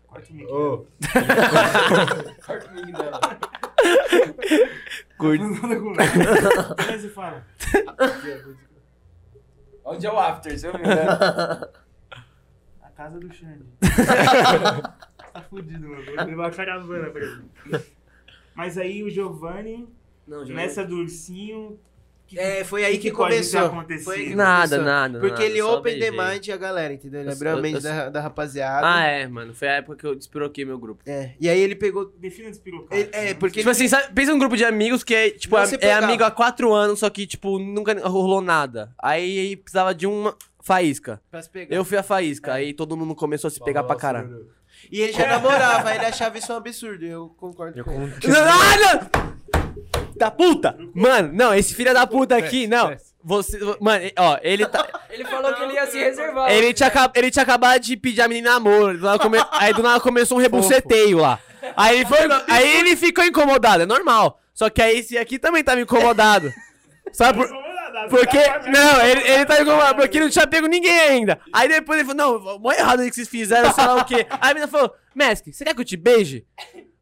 Corta 0.07 0.31
o 0.31 0.35
mic. 0.35 0.47
Ô, 0.51 0.87
Corta 2.47 2.71
o 2.71 2.75
mic 2.75 2.93
dela. 2.93 3.21
Curte. 5.19 5.45
Aí 6.89 6.99
você 6.99 7.09
fala. 7.09 7.47
Onde 9.85 10.07
é 10.07 10.13
o 10.13 10.19
after, 10.19 10.59
você 10.59 10.69
ouviu, 10.69 10.87
né? 10.87 11.03
A 12.83 12.91
casa 12.95 13.19
do 13.19 13.33
Xande. 13.33 13.65
tá 15.33 15.43
fudido, 15.49 15.89
mano. 15.89 16.05
Vou 16.05 16.25
levar 16.25 16.49
a 16.49 16.51
caravana 16.51 17.11
pra 17.11 17.23
ele. 17.23 17.45
Mas 18.55 18.77
aí 18.79 19.03
o 19.03 19.11
Giovanni, 19.11 19.89
Não, 20.27 20.45
nessa 20.45 20.85
do 20.85 20.97
ursinho. 20.97 21.79
que- 22.27 22.39
É, 22.39 22.65
foi 22.65 22.83
aí 22.85 22.95
que 22.97 23.11
que, 23.11 23.11
começou. 23.11 23.71
Foi 24.03 24.17
aí 24.17 24.29
que 24.29 24.35
Nada, 24.35 24.77
começou. 24.77 24.85
nada. 24.85 25.19
Porque 25.21 25.33
nada, 25.35 25.45
ele 25.45 25.61
open 25.63 25.99
the 25.99 26.11
beijei. 26.11 26.33
mind 26.35 26.49
a 26.49 26.57
galera, 26.57 26.95
entendeu? 26.95 27.21
Ele 27.21 27.29
Eu 27.29 27.33
abriu 27.35 27.53
a 27.53 27.57
mente 27.57 27.75
eu 27.77 27.83
da, 27.83 28.09
da 28.09 28.21
rapaziada. 28.23 28.87
Ah, 28.91 29.03
é, 29.05 29.27
mano. 29.27 29.53
Foi 29.53 29.69
a 29.69 29.73
época 29.73 29.97
que 29.99 30.07
eu 30.07 30.15
despiroquei 30.15 30.65
meu 30.65 30.79
grupo. 30.79 31.03
É. 31.05 31.33
E 31.39 31.47
aí 31.49 31.61
ele 31.61 31.75
pegou. 31.75 32.11
Defina 32.19 32.49
despirocar. 32.49 32.97
Ele- 32.99 33.11
é, 33.13 33.35
porque 33.35 33.59
Tipo 33.61 33.69
assim, 33.71 33.87
sabe, 33.87 34.15
pensa 34.15 34.33
num 34.33 34.39
grupo 34.39 34.57
de 34.57 34.65
amigos 34.65 35.05
que 35.05 35.15
é, 35.15 35.31
tipo, 35.31 35.57
Não 35.57 35.63
é, 35.65 35.77
é 35.81 35.93
amigo 35.93 36.25
há 36.25 36.31
quatro 36.31 36.73
anos, 36.73 37.01
só 37.01 37.11
que, 37.11 37.27
tipo, 37.27 37.59
nunca 37.59 37.93
rolou 38.09 38.41
nada. 38.41 38.95
Aí 38.99 39.57
precisava 39.57 39.95
de 39.95 40.07
uma 40.07 40.35
faísca. 40.63 41.21
Pra 41.31 41.43
se 41.43 41.51
pegar. 41.51 41.77
Eu 41.77 41.85
fui 41.85 41.99
a 41.99 42.03
faísca, 42.03 42.55
aí 42.55 42.73
todo 42.73 42.97
mundo 42.97 43.15
começou 43.15 43.49
a 43.49 43.51
se 43.51 43.63
pegar 43.63 43.83
pra 43.83 43.97
caralho. 43.97 44.49
E 44.91 45.01
ele 45.03 45.13
já 45.13 45.27
namorava, 45.27 45.95
ele 45.95 46.07
achava 46.07 46.39
isso 46.39 46.51
um 46.53 46.57
absurdo. 46.57 47.05
Eu 47.05 47.29
concordo 47.37 47.85
com 47.85 47.91
ele. 48.05 48.13
Nada! 48.27 49.11
Da 50.17 50.31
puta! 50.31 50.77
Mano, 50.95 51.31
não, 51.33 51.55
esse 51.55 51.75
filho 51.75 51.93
da 51.93 52.07
puta 52.07 52.37
aqui, 52.37 52.67
não. 52.67 52.95
Você, 53.25 53.59
mano, 53.81 54.05
ó, 54.19 54.39
ele 54.43 54.67
tá. 54.67 54.87
Ele 55.13 55.25
falou 55.27 55.53
que 55.53 55.63
ele 55.63 55.75
ia 55.75 55.87
se 55.87 55.99
reservar. 55.99 56.51
Ele 56.51 56.73
tinha, 56.73 56.87
acab- 56.89 57.13
ele 57.15 57.31
tinha 57.31 57.43
acabado 57.43 57.81
de 57.83 57.97
pedir 57.99 58.23
a 58.23 58.29
menina 58.29 58.53
namoro. 58.53 58.97
do 58.97 59.05
nada 59.05 59.19
come- 59.19 59.37
Aí 59.53 59.75
do 59.75 59.83
nada 59.83 60.01
começou 60.01 60.39
um 60.39 60.41
rebuceteio 60.41 61.19
lá. 61.19 61.39
Aí 61.77 61.97
ele, 61.99 62.07
foi, 62.07 62.19
aí 62.49 62.77
ele 62.79 62.97
ficou 62.97 63.23
incomodado, 63.23 63.83
é 63.83 63.87
normal. 63.87 64.41
Só 64.55 64.71
que 64.71 64.81
aí 64.81 64.99
esse 64.99 65.19
aqui 65.19 65.39
também 65.39 65.63
tava 65.63 65.83
incomodado. 65.83 66.51
Sabe 67.13 67.39
por, 67.39 67.49
porque. 68.09 68.39
Não, 68.71 69.01
ele, 69.05 69.21
ele 69.31 69.45
tá 69.45 69.61
incomodado, 69.61 69.97
porque 70.01 70.19
não 70.19 70.31
tinha 70.31 70.47
pego 70.47 70.67
ninguém 70.67 70.99
ainda. 70.99 71.39
Aí 71.53 71.69
depois 71.69 72.01
ele 72.01 72.09
falou, 72.09 72.41
não, 72.43 72.59
mó 72.59 72.73
errado 72.73 73.01
aí 73.01 73.11
que 73.11 73.15
vocês 73.15 73.29
fizeram, 73.29 73.71
sei 73.75 73.85
lá 73.85 73.97
o 73.97 74.05
quê. 74.07 74.27
Aí 74.31 74.51
a 74.51 74.55
menina 74.55 74.67
falou, 74.69 74.95
Mesk, 75.15 75.53
você 75.53 75.63
quer 75.63 75.75
que 75.75 75.81
eu 75.83 75.85
te 75.85 75.97
beije? 75.99 76.47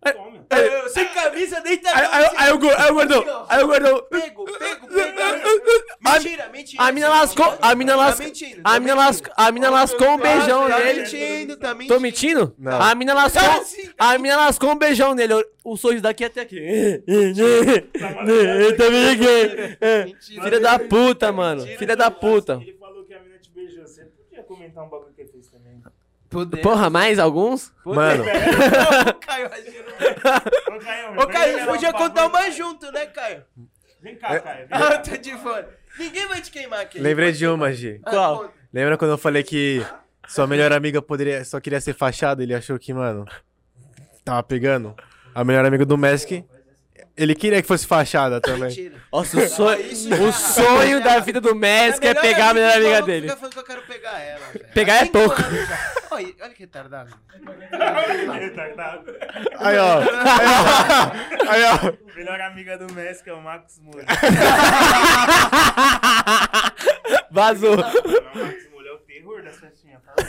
Eu, 0.02 0.88
sem 0.88 1.06
camisa, 1.08 1.60
deita 1.60 1.90
Aí, 1.94 2.06
aí, 2.10 2.24
aí, 2.24 2.52
o 2.52 2.54
aí 2.78 2.90
o 2.90 2.94
gordão, 2.94 3.46
aí 3.48 3.62
o 3.62 3.66
gordão. 3.66 4.02
Pego, 4.10 4.44
pego, 4.46 4.86
pego. 4.88 5.60
Mentira, 6.00 6.48
mentira. 6.48 6.82
A 6.82 6.90
mina 6.90 7.08
lascou, 7.10 7.58
a 7.60 7.74
mina 7.74 7.96
lascou, 7.96 8.24
mentindo, 8.26 8.60
a 8.64 8.80
mina 8.80 8.94
lascou, 8.94 9.32
a 9.36 9.52
mina 9.52 9.70
lascou 9.70 10.08
um 10.08 10.18
beijão 10.18 10.68
tá 10.68 10.78
nele. 10.78 11.02
mentindo, 11.02 11.56
tá 11.58 11.74
mentindo. 11.74 11.94
Tô 11.94 12.00
mentindo? 12.00 12.54
Não. 12.58 12.80
A 12.80 12.94
mina 12.94 13.12
lascou, 13.12 13.42
Tá 13.42 14.10
a 14.10 14.18
mina 14.18 14.36
lascou 14.36 14.70
um 14.70 14.76
beijão 14.76 15.14
nele. 15.14 15.34
O 15.62 15.76
sorriso 15.76 16.02
daqui 16.02 16.24
até 16.24 16.40
aqui. 16.40 16.56
Eu 17.06 18.76
também 18.78 19.10
aqui. 19.10 19.76
Mentira. 20.06 20.42
Filha 20.44 20.60
da 20.60 20.78
puta, 20.78 21.30
mano. 21.30 21.66
Filha 21.76 21.94
da 21.94 22.10
puta. 22.10 22.58
Ele 22.62 22.72
falou 22.78 23.04
que 23.04 23.12
a 23.12 23.20
mina 23.20 23.38
te 23.38 23.50
beijou. 23.50 23.86
Você 23.86 24.04
podia 24.04 24.42
comentar 24.44 24.82
um 24.84 24.88
bagulho 24.88 25.12
que 25.14 25.20
ele 25.20 25.30
fez 25.30 25.46
também. 25.48 25.59
Poder. 26.30 26.60
Porra, 26.62 26.88
mais 26.88 27.18
alguns? 27.18 27.72
Mano. 27.84 28.24
Caio. 29.20 29.46
Ô, 29.46 30.78
Caio, 30.78 31.20
Ô, 31.20 31.26
Caio, 31.26 31.66
podia 31.66 31.92
contar 31.92 32.26
uma 32.26 32.50
junto, 32.50 32.90
né, 32.92 33.06
Caio? 33.06 33.42
Vem 34.00 34.16
cá, 34.16 34.38
Caio. 34.38 34.68
Vem 34.68 34.68
Ah, 34.70 34.92
eu 34.92 35.02
tô 35.02 35.16
de 35.16 35.32
fora. 35.38 35.68
Ninguém 35.98 36.26
vai 36.28 36.40
te 36.40 36.50
queimar 36.52 36.80
aqui. 36.80 37.00
Lembrei 37.00 37.32
de 37.32 37.46
uma, 37.48 37.72
G. 37.72 38.00
Qual? 38.04 38.52
Lembra 38.72 38.96
quando 38.96 39.10
eu 39.10 39.18
falei 39.18 39.42
que 39.42 39.84
Sua 40.28 40.46
melhor 40.46 40.72
amiga 40.72 41.02
poderia, 41.02 41.44
só 41.44 41.58
queria 41.60 41.80
ser 41.80 41.94
fachada, 41.94 42.40
ele 42.42 42.54
achou 42.54 42.78
que, 42.78 42.94
mano, 42.94 43.26
tava 44.24 44.42
pegando. 44.44 44.94
A 45.34 45.42
melhor 45.42 45.64
amiga 45.64 45.84
do 45.84 45.98
Mask, 45.98 46.30
ele 47.16 47.34
queria 47.34 47.60
que 47.60 47.66
fosse 47.66 47.86
fachada 47.86 48.40
também. 48.40 48.68
Mentira. 48.68 48.94
Nossa, 49.12 49.36
o 49.38 49.48
sonho, 49.48 49.80
Isso 49.80 50.14
o 50.14 50.32
sonho 50.32 51.02
da 51.02 51.18
vida 51.18 51.40
do 51.40 51.54
Messi 51.54 52.06
é 52.06 52.14
pegar 52.14 52.50
a 52.50 52.54
melhor 52.54 52.76
amiga 52.76 53.02
dele. 53.02 53.32
Pegar 54.72 55.02
é 55.02 55.06
pouco. 55.06 55.36
Olha, 56.20 56.36
olha 56.42 56.54
que 56.54 56.62
retardado. 56.62 57.16
Aí, 59.58 59.76
ó. 59.78 60.00
Aí, 61.48 61.62
ó. 61.64 61.92
Melhor 62.14 62.40
amiga 62.40 62.76
do 62.76 62.92
Messi 62.92 63.24
que 63.24 63.30
é 63.30 63.32
o 63.32 63.40
Marcos 63.40 63.78
Moura. 63.78 64.04
Vazou. 67.30 67.76
Não, 67.76 67.82
o 67.82 68.38
Marcos 68.38 68.70
Moura 68.70 68.88
é 68.88 68.92
o 68.92 68.98
terror 68.98 69.42
das 69.42 69.56
festinhas. 69.56 70.02
Fala 70.04 70.16
aí. 70.18 70.28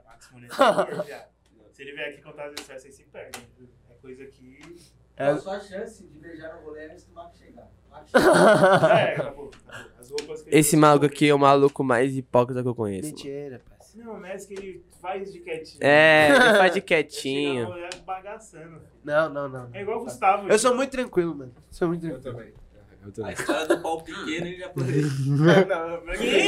O 0.00 0.04
Marcos 0.04 0.30
Moura 0.30 0.46
é 0.46 0.48
terror, 0.48 1.04
viado. 1.04 1.28
Se 1.72 1.82
ele 1.82 1.92
vier 1.92 2.08
aqui 2.08 2.22
contar 2.22 2.46
as 2.46 2.54
histórias, 2.54 2.82
vocês 2.82 2.94
se 2.94 3.04
perdem. 3.04 3.42
É 3.90 3.94
coisa 3.94 4.24
que. 4.26 4.76
É 5.16 5.34
só 5.36 5.52
a 5.52 5.60
chance 5.60 6.06
de 6.06 6.18
beijar 6.18 6.54
no 6.56 6.62
rolê 6.62 6.90
antes 6.90 7.04
do 7.06 7.14
Marco 7.14 7.36
chegar. 7.36 7.70
Marco 7.90 8.10
é, 8.88 9.12
acabou. 9.12 9.50
acabou. 9.66 9.90
As 9.98 10.10
roupas 10.10 10.42
que 10.42 10.50
ele 10.50 10.58
Esse 10.58 10.76
maluco 10.76 11.06
aqui 11.06 11.28
é 11.28 11.34
o 11.34 11.38
maluco 11.38 11.82
mais 11.82 12.14
hipócrita 12.16 12.62
que 12.62 12.68
eu 12.68 12.74
conheço. 12.74 13.08
Mentira, 13.08 13.58
parceiro. 13.60 13.75
Não, 13.96 14.12
o 14.14 14.18
Messi 14.20 14.48
que 14.48 14.54
ele 14.54 14.84
faz 15.00 15.32
de 15.32 15.40
quietinho. 15.40 15.78
É, 15.82 16.28
ele 16.28 16.38
faz 16.38 16.50
de 16.50 16.58
Chega 16.58 16.74
na 16.80 16.80
quietinho. 16.86 17.68
mulher 17.68 17.94
bagaçando. 18.04 18.82
Não, 19.02 19.28
não, 19.28 19.48
não. 19.48 19.70
É 19.72 19.80
igual 19.82 20.00
o 20.00 20.04
Gustavo. 20.04 20.48
Eu 20.48 20.58
sou 20.58 20.74
muito 20.74 20.90
tranquilo, 20.90 21.34
mano. 21.34 21.54
Sou 21.70 21.88
muito 21.88 22.06
Eu 22.06 22.20
tranquilo. 22.20 22.52
também. 22.52 22.66
Eu 23.02 23.08
A 23.08 23.12
também. 23.12 23.32
história 23.34 23.66
do 23.66 23.80
pau 23.82 24.02
pequeno 24.02 24.46
ele 24.46 24.56
já 24.58 24.68
falei. 24.74 25.02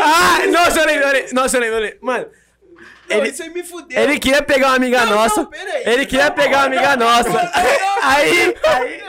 Ah, 0.01 0.47
nossa, 0.51 0.81
eu 0.81 0.87
lembrei. 0.87 1.27
Nossa, 1.33 1.57
eu 1.57 1.61
lembrei. 1.61 1.99
Mano, 2.03 2.27
Não, 3.09 3.17
ele, 3.17 3.35
ele 3.91 4.19
queria 4.19 4.43
pegar 4.43 4.69
uma 4.69 4.77
amiga 4.77 5.07
Não, 5.07 5.15
nossa. 5.17 5.43
não, 5.43 5.47
peraí. 5.51 5.83
Ele 5.87 6.07
queria 6.07 6.31
pegar 6.31 6.59
uma 6.59 6.67
amiga 6.67 6.97
nossa. 6.97 7.51
Aí, 8.03 8.55
aí. 8.65 9.03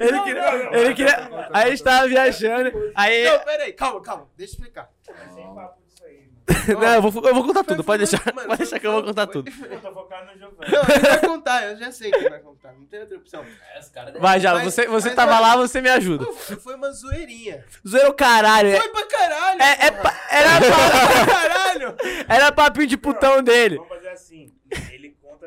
Ele 0.00 0.20
queria, 0.22 0.78
ele 0.80 0.94
queria. 0.94 1.48
Aí 1.52 1.66
a 1.66 1.70
gente 1.70 1.82
tava 1.82 2.08
viajando. 2.08 2.72
Aí. 2.94 3.24
Não, 3.24 3.38
peraí, 3.40 3.72
calma, 3.72 4.00
calma. 4.02 4.28
Deixa 4.36 4.52
eu 4.52 4.56
explicar. 4.56 4.90
Sem 5.34 5.54
papo 5.54 5.80
disso 5.86 6.04
aí, 6.04 6.26
mano. 6.28 6.35
Não, 6.80 6.94
eu 6.94 7.02
vou, 7.02 7.26
eu 7.28 7.34
vou 7.34 7.44
contar 7.44 7.64
tudo, 7.64 7.82
pode 7.82 8.06
deixar. 8.06 8.22
Mano, 8.32 8.46
Pode 8.48 8.58
deixar 8.58 8.78
que 8.78 8.86
eu 8.86 8.92
vou 8.92 9.02
contar 9.02 9.26
tudo. 9.26 9.50
Eu 9.68 9.80
tô 9.80 9.92
focado 9.92 10.26
no 10.32 10.38
Giovanni. 10.38 10.70
Não, 10.70 10.82
ele 10.94 11.00
vai 11.08 11.18
contar, 11.20 11.64
eu 11.66 11.76
já 11.76 11.90
sei 11.90 12.10
que 12.10 12.16
ele 12.18 12.30
vai 12.30 12.38
contar. 12.38 12.72
Não 12.72 12.86
tem 12.86 13.00
outra 13.00 13.16
opção. 13.16 13.44
É, 13.44 14.18
Vai, 14.20 14.38
já, 14.40 14.54
Mas- 14.54 14.64
você, 14.72 14.86
você 14.86 15.08
mas, 15.08 15.16
tava 15.16 15.32
mano, 15.32 15.42
lá, 15.42 15.56
você 15.56 15.80
me 15.80 15.88
ajuda. 15.90 16.24
Foi 16.32 16.74
uma 16.76 16.92
zoeirinha. 16.92 17.64
Zoeiro 17.86 18.14
caralho. 18.14 18.68
é- 18.68 18.80
Foi 18.80 18.88
pra 18.90 19.06
caralho. 19.06 19.62
É, 19.62 19.86
é, 19.86 19.90
pa- 19.90 20.20
era, 20.30 20.50
pra 20.60 21.26
caralho. 21.34 21.96
era 22.28 22.52
papinho 22.52 22.86
de 22.86 22.96
putão 22.96 23.42
dele. 23.42 23.76
Vamos 23.76 23.88
fazer 23.88 24.08
assim. 24.10 24.52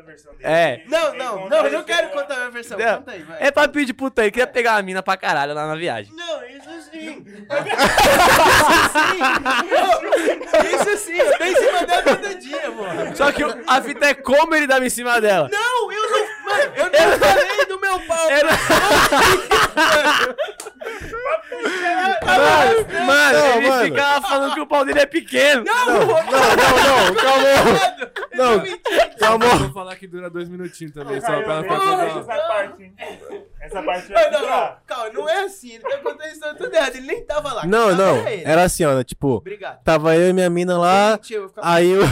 a 0.00 0.02
versão 0.02 0.32
dele. 0.34 0.48
É. 0.48 0.82
Não, 0.86 1.14
não, 1.14 1.48
não, 1.48 1.66
eu 1.66 1.72
não 1.72 1.82
quero 1.84 2.08
contar 2.10 2.34
a 2.34 2.38
minha 2.38 2.50
versão. 2.50 2.78
Não. 2.78 2.96
Conta 2.98 3.12
aí, 3.12 3.22
vai. 3.22 3.36
É 3.40 3.50
papinho 3.50 3.86
de 3.86 3.92
putão, 3.92 4.24
ele 4.24 4.30
queria 4.32 4.46
pegar 4.46 4.76
a 4.76 4.82
mina 4.82 5.02
pra 5.02 5.16
caralho 5.16 5.52
lá 5.54 5.66
na 5.66 5.74
viagem. 5.74 6.12
Não, 6.14 6.44
isso 6.44 6.70
sim. 6.90 7.24
isso 10.72 10.96
sim. 10.96 10.96
Isso 10.96 10.96
sim, 10.98 11.16
eu 11.18 11.38
tô 11.38 11.44
em 11.44 11.54
cima 11.54 11.86
dela 11.86 12.02
todo 12.02 12.34
dia, 12.36 12.70
porra. 12.70 13.14
Só 13.14 13.32
que 13.32 13.42
a 13.66 13.82
fita 13.82 14.06
é 14.06 14.14
como 14.14 14.54
ele 14.54 14.66
dava 14.66 14.84
em 14.86 14.90
cima 14.90 15.20
dela. 15.20 15.48
Não, 15.50 15.92
eu 15.92 16.10
não. 16.10 16.20
Mano, 16.44 16.72
eu 16.76 16.84
não 16.84 17.18
falei 17.18 17.66
do 17.66 17.79
meu 17.80 18.00
pau. 18.06 18.30
Era- 18.30 18.50
Mano, 22.26 23.06
mano, 23.06 23.38
Não, 23.38 23.56
ele 23.56 23.68
mano. 23.68 23.84
ficava 23.84 24.28
falando 24.28 24.54
que 24.54 24.60
o 24.60 24.66
pau 24.66 24.84
dele 24.84 25.00
é 25.00 25.06
pequeno. 25.06 25.64
Não, 25.64 25.86
Não, 25.86 25.96
não, 26.06 27.14
calma. 27.14 27.48
Não, 28.34 28.62
calma. 29.18 29.46
Vou 29.58 29.72
falar 29.72 29.96
que 29.96 30.06
dura 30.06 30.30
dois 30.30 30.48
minutinhos 30.48 30.92
também, 30.92 31.20
só 31.20 31.26
Caio, 31.26 31.44
pra 31.44 31.60
deixa 31.60 31.76
pra- 31.76 32.06
essa 32.06 32.24
parte? 32.46 32.92
Essa 33.60 33.82
parte 33.82 34.10
Não, 34.12 34.30
não, 34.30 34.40
não, 34.40 34.76
calma, 34.86 35.10
não 35.12 35.28
é 35.28 35.44
assim. 35.44 35.72
Ele 35.72 35.80
tá 35.82 35.96
contando 35.98 36.22
a 36.22 36.28
história 36.28 36.54
toda 36.56 36.76
errada. 36.76 36.96
Ele 36.96 37.06
nem 37.06 37.24
tava 37.24 37.52
lá. 37.52 37.66
Não, 37.66 37.94
não. 37.94 38.16
Era 38.26 38.62
assim, 38.64 38.84
ó, 38.84 38.94
né, 38.94 39.04
tipo, 39.04 39.36
Obrigado. 39.36 39.82
tava 39.84 40.16
eu 40.16 40.30
e 40.30 40.32
minha 40.32 40.50
mina 40.50 40.78
lá, 40.78 41.12
Mentira, 41.12 41.46
aí 41.62 41.92
o, 41.96 42.02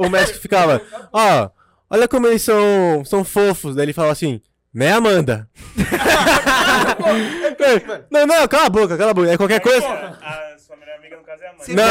o, 0.00 0.06
o 0.06 0.10
médico 0.10 0.38
ficava, 0.38 0.80
ó, 1.12 1.50
olha 1.90 2.08
como 2.08 2.26
eles 2.26 2.42
são, 2.42 3.04
são 3.04 3.24
fofos. 3.24 3.74
Daí 3.74 3.84
ele 3.86 3.92
falava 3.92 4.12
assim, 4.12 4.40
né, 4.74 4.92
Amanda? 4.92 5.48
não, 8.10 8.26
não, 8.26 8.48
cala 8.48 8.66
a 8.66 8.70
boca, 8.70 8.98
cala 8.98 9.12
a 9.12 9.14
boca. 9.14 9.30
É 9.30 9.36
qualquer 9.36 9.60
coisa. 9.60 9.86
A 9.86 10.56
sua 10.58 10.76
melhor 10.76 10.96
amiga, 10.98 11.16
no 11.16 11.22
caso, 11.22 11.44
é 11.44 11.48
a 11.48 11.52
mãe. 11.52 11.66
Não, 11.68 11.86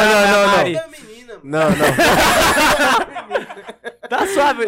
não, 1.44 1.44
não, 1.44 1.70
não. 1.70 1.70
Não, 1.70 1.70
não. 1.70 1.86
Tá 4.18 4.28
suave. 4.28 4.66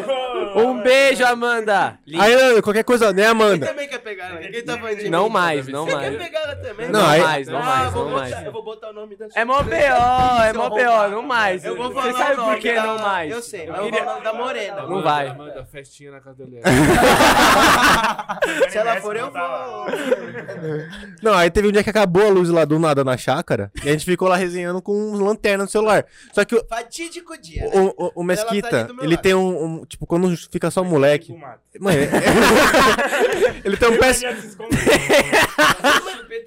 Um 0.56 0.82
beijo, 0.82 1.24
Amanda. 1.26 1.98
Aí, 2.20 2.62
qualquer 2.62 2.84
coisa, 2.84 3.12
né, 3.14 3.24
Quem 3.24 3.32
Amanda? 3.32 3.68
também 3.68 3.88
quer 3.88 4.00
pegar 4.00 4.30
ela? 4.30 4.40
Quem 4.40 4.64
tá 4.64 4.78
falando 4.78 4.98
de 4.98 5.10
Não 5.10 5.26
mim? 5.26 5.30
mais, 5.34 5.68
não 5.68 5.86
Você 5.86 5.96
mais. 5.96 6.10
quer 6.10 6.18
pegar 6.24 6.40
ela 6.42 6.56
também? 6.56 6.90
Não, 6.90 7.02
Não 7.02 7.10
aí- 7.10 7.22
mais, 7.22 7.48
não 7.48 7.60
Ah, 7.60 7.64
mais, 7.66 7.94
vou 7.94 8.04
não 8.06 8.12
botar- 8.12 8.30
mais. 8.30 8.46
Eu 8.46 8.52
vou 8.52 8.64
botar 8.64 8.90
o 8.90 8.94
nome 8.94 9.16
da 9.16 9.28
É 9.36 9.46
mó 9.46 9.62
BO, 9.62 9.74
é 9.74 10.54
mó 10.54 10.70
BO, 10.70 11.10
não 11.12 11.22
mais. 11.22 11.66
Eu 11.66 11.76
vou 11.76 11.92
Você 11.92 12.12
falar 12.12 12.18
sabe 12.26 12.34
o 12.34 12.38
nome 12.38 12.52
por 12.54 12.60
que 12.62 12.74
da- 12.74 12.84
não 12.84 13.00
mais? 13.00 13.32
Eu 13.32 13.42
sei, 13.42 13.68
Eu 13.68 13.72
mas 13.72 13.78
eu 13.80 13.86
queria- 13.86 14.04
vou 14.04 14.08
falar 14.14 14.20
o 14.20 14.24
nome 14.24 14.38
da 14.38 14.44
morena. 14.46 14.82
Não 14.88 15.02
vai. 15.04 15.28
Amanda, 15.28 15.66
festinha 15.72 16.12
na 16.12 16.20
casa 16.22 16.46
dele. 16.46 16.62
Se 18.70 18.78
ela 18.78 18.96
for, 19.02 19.16
eu 19.16 19.32
vou. 19.32 19.86
Não, 21.22 21.34
aí 21.34 21.50
teve 21.50 21.68
um 21.68 21.72
dia 21.72 21.84
que 21.84 21.90
acabou 21.90 22.26
a 22.26 22.30
luz 22.30 22.50
lá 22.50 22.66
do 22.66 22.78
nada 22.80 23.04
na 23.04 23.18
chácara, 23.18 23.72
e 23.84 23.90
a 23.90 23.92
gente 23.92 24.06
ficou 24.06 24.28
lá 24.28 24.36
resenhando 24.36 24.82
com 24.82 25.14
lanterna 25.14 25.64
no 25.66 25.70
celular. 25.70 26.06
Só 26.34 26.44
que 26.46 26.56
o, 26.56 26.66
Fatídico 26.68 27.38
dia. 27.38 27.64
né? 27.64 27.70
o, 27.74 28.06
o- 28.06 28.12
o 28.16 28.22
tá 28.22 28.24
Mesquita, 28.24 28.78
ali 28.80 28.88
do 28.88 28.94
meu 28.96 29.04
ele 29.06 29.16
lado. 29.16 29.24
tem 29.24 29.34
um, 29.36 29.64
um- 29.82 29.86
Tipo, 29.86 30.06
quando 30.08 30.36
fica 30.52 30.70
só 30.72 30.84
moleque. 30.84 31.32
Do 31.34 31.38
mato. 31.40 31.62
Mano, 31.80 31.98
é- 31.98 32.10
ele 33.66 33.78
tem 33.78 33.90
um 33.90 33.98
péssimo. 33.98 34.32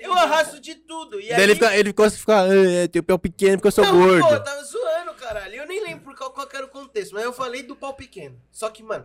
Eu 0.01 0.13
arrasto 0.15 0.61
de 0.61 0.75
tudo. 0.75 1.21
E 1.21 1.29
Daí 1.29 1.37
aí... 1.37 1.43
ele, 1.43 1.55
fica, 1.55 1.77
ele 1.77 1.93
gosta 1.93 2.13
de 2.15 2.21
ficar. 2.21 2.45
"Ah, 2.45 2.89
Tem 2.91 3.01
o 3.01 3.03
pé 3.03 3.19
pequeno 3.19 3.57
porque 3.59 3.69
eu 3.69 3.73
sou 3.73 3.85
não, 3.85 3.93
gordo. 3.93 4.27
Pô, 4.27 4.33
eu 4.35 4.45
tava 4.45 4.63
zoando, 4.65 5.13
caralho. 5.15 5.55
Eu 5.55 5.67
nem 5.67 5.83
lembro 5.83 6.05
por 6.05 6.15
qual, 6.17 6.31
qual 6.31 6.49
era 6.53 6.65
o 6.65 6.69
contexto, 6.69 7.15
mas 7.15 7.25
eu 7.25 7.33
falei 7.33 7.63
do 7.63 7.77
pau 7.77 7.95
pequeno. 7.95 8.37
Só 8.51 8.69
que, 8.71 8.83
mano, 8.83 9.05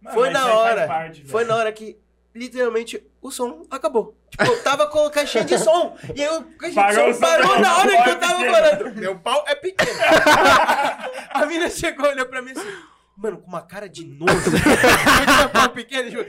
Mano, 0.00 0.14
foi 0.16 0.30
na 0.30 0.54
hora. 0.54 0.86
parte, 0.86 1.24
foi 1.24 1.42
velho. 1.44 1.54
na 1.54 1.60
hora 1.60 1.72
que, 1.72 1.96
literalmente, 2.34 3.02
o 3.22 3.30
som 3.30 3.66
acabou. 3.70 4.14
Tipo, 4.30 4.44
eu 4.44 4.62
tava 4.62 4.86
com 4.88 5.06
a 5.06 5.10
caixinha 5.10 5.44
de 5.44 5.58
som. 5.58 5.96
e 6.14 6.22
aí 6.22 6.28
o 6.36 6.42
caixinha 6.58 6.86
de 7.08 7.14
som, 7.14 7.20
parou 7.20 7.58
na 7.58 7.78
hora 7.78 7.92
pau 7.92 8.02
que 8.04 8.08
é 8.08 8.12
eu 8.12 8.18
tava 8.20 8.44
falando. 8.44 8.96
Meu 8.96 9.18
pau 9.18 9.44
é 9.48 9.54
pequeno. 9.54 9.90
a 11.30 11.46
mina 11.46 11.70
chegou, 11.70 12.06
olhou 12.08 12.26
pra 12.26 12.42
mim 12.42 12.52
assim, 12.52 12.68
mano, 13.16 13.38
com 13.38 13.48
uma 13.48 13.62
cara 13.62 13.88
de 13.88 14.04
nojo. 14.06 14.50
Meu 14.50 15.48
pau 15.50 15.68
pequeno, 15.74 16.10
tipo, 16.10 16.24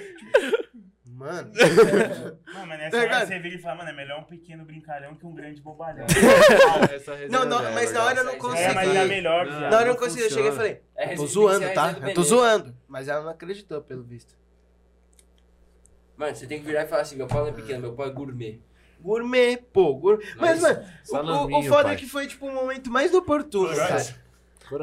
Mano. 1.05 1.51
Não, 2.53 2.65
mas 2.67 2.77
nessa 2.79 2.91
Tá 2.91 3.15
hora 3.17 3.25
você 3.25 3.39
vira 3.39 3.55
e 3.55 3.57
fala, 3.57 3.75
mano, 3.77 3.89
é 3.89 3.93
melhor 3.93 4.19
um 4.19 4.23
pequeno 4.23 4.63
brincalhão 4.63 5.15
que 5.15 5.25
um 5.25 5.33
grande 5.33 5.59
bobalhão. 5.61 6.05
Não, 7.31 7.43
não, 7.43 7.71
mas 7.73 7.91
na 7.91 8.03
hora 8.03 8.19
eu 8.19 8.23
não 8.23 8.37
consegui. 8.37 8.61
É, 8.63 8.73
mas 8.73 8.95
é 8.95 9.05
melhor, 9.05 9.45
viado. 9.47 9.71
Na 9.71 9.77
hora 9.77 9.87
eu 9.89 9.93
não 9.93 9.99
consegui, 9.99 10.25
eu 10.25 10.29
cheguei 10.29 10.49
e 10.51 10.55
falei, 10.55 10.81
É, 10.95 11.15
tô 11.15 11.25
zoando, 11.25 11.65
a 11.65 11.69
tá? 11.71 11.95
Eu 12.07 12.13
tô 12.13 12.21
zoando. 12.21 12.75
Mas 12.87 13.07
ela 13.07 13.23
não 13.23 13.31
acreditou, 13.31 13.81
pelo 13.81 14.03
visto. 14.03 14.35
Mano, 16.15 16.35
você 16.35 16.45
tem 16.45 16.59
que 16.59 16.65
virar 16.65 16.83
e 16.83 16.87
falar 16.87 17.01
assim, 17.01 17.15
meu 17.15 17.25
pau 17.27 17.41
não 17.41 17.49
é 17.49 17.51
pequeno, 17.51 17.79
meu 17.81 17.93
pau 17.93 18.05
é 18.05 18.09
gourmet. 18.11 18.61
Gourmet, 18.99 19.57
pô, 19.57 19.95
gourmet. 19.95 20.23
Mas, 20.37 20.61
Mas, 20.61 20.77
mano, 21.11 21.31
o- 21.47 21.51
o, 21.51 21.59
o, 21.59 21.63
foda 21.63 21.85
pai. 21.85 21.93
é 21.93 21.97
que 21.97 22.05
foi, 22.07 22.27
tipo, 22.27 22.47
um 22.47 22.53
momento 22.53 22.91
mais 22.91 23.13
oportuno, 23.13 23.75
cara. 23.75 24.03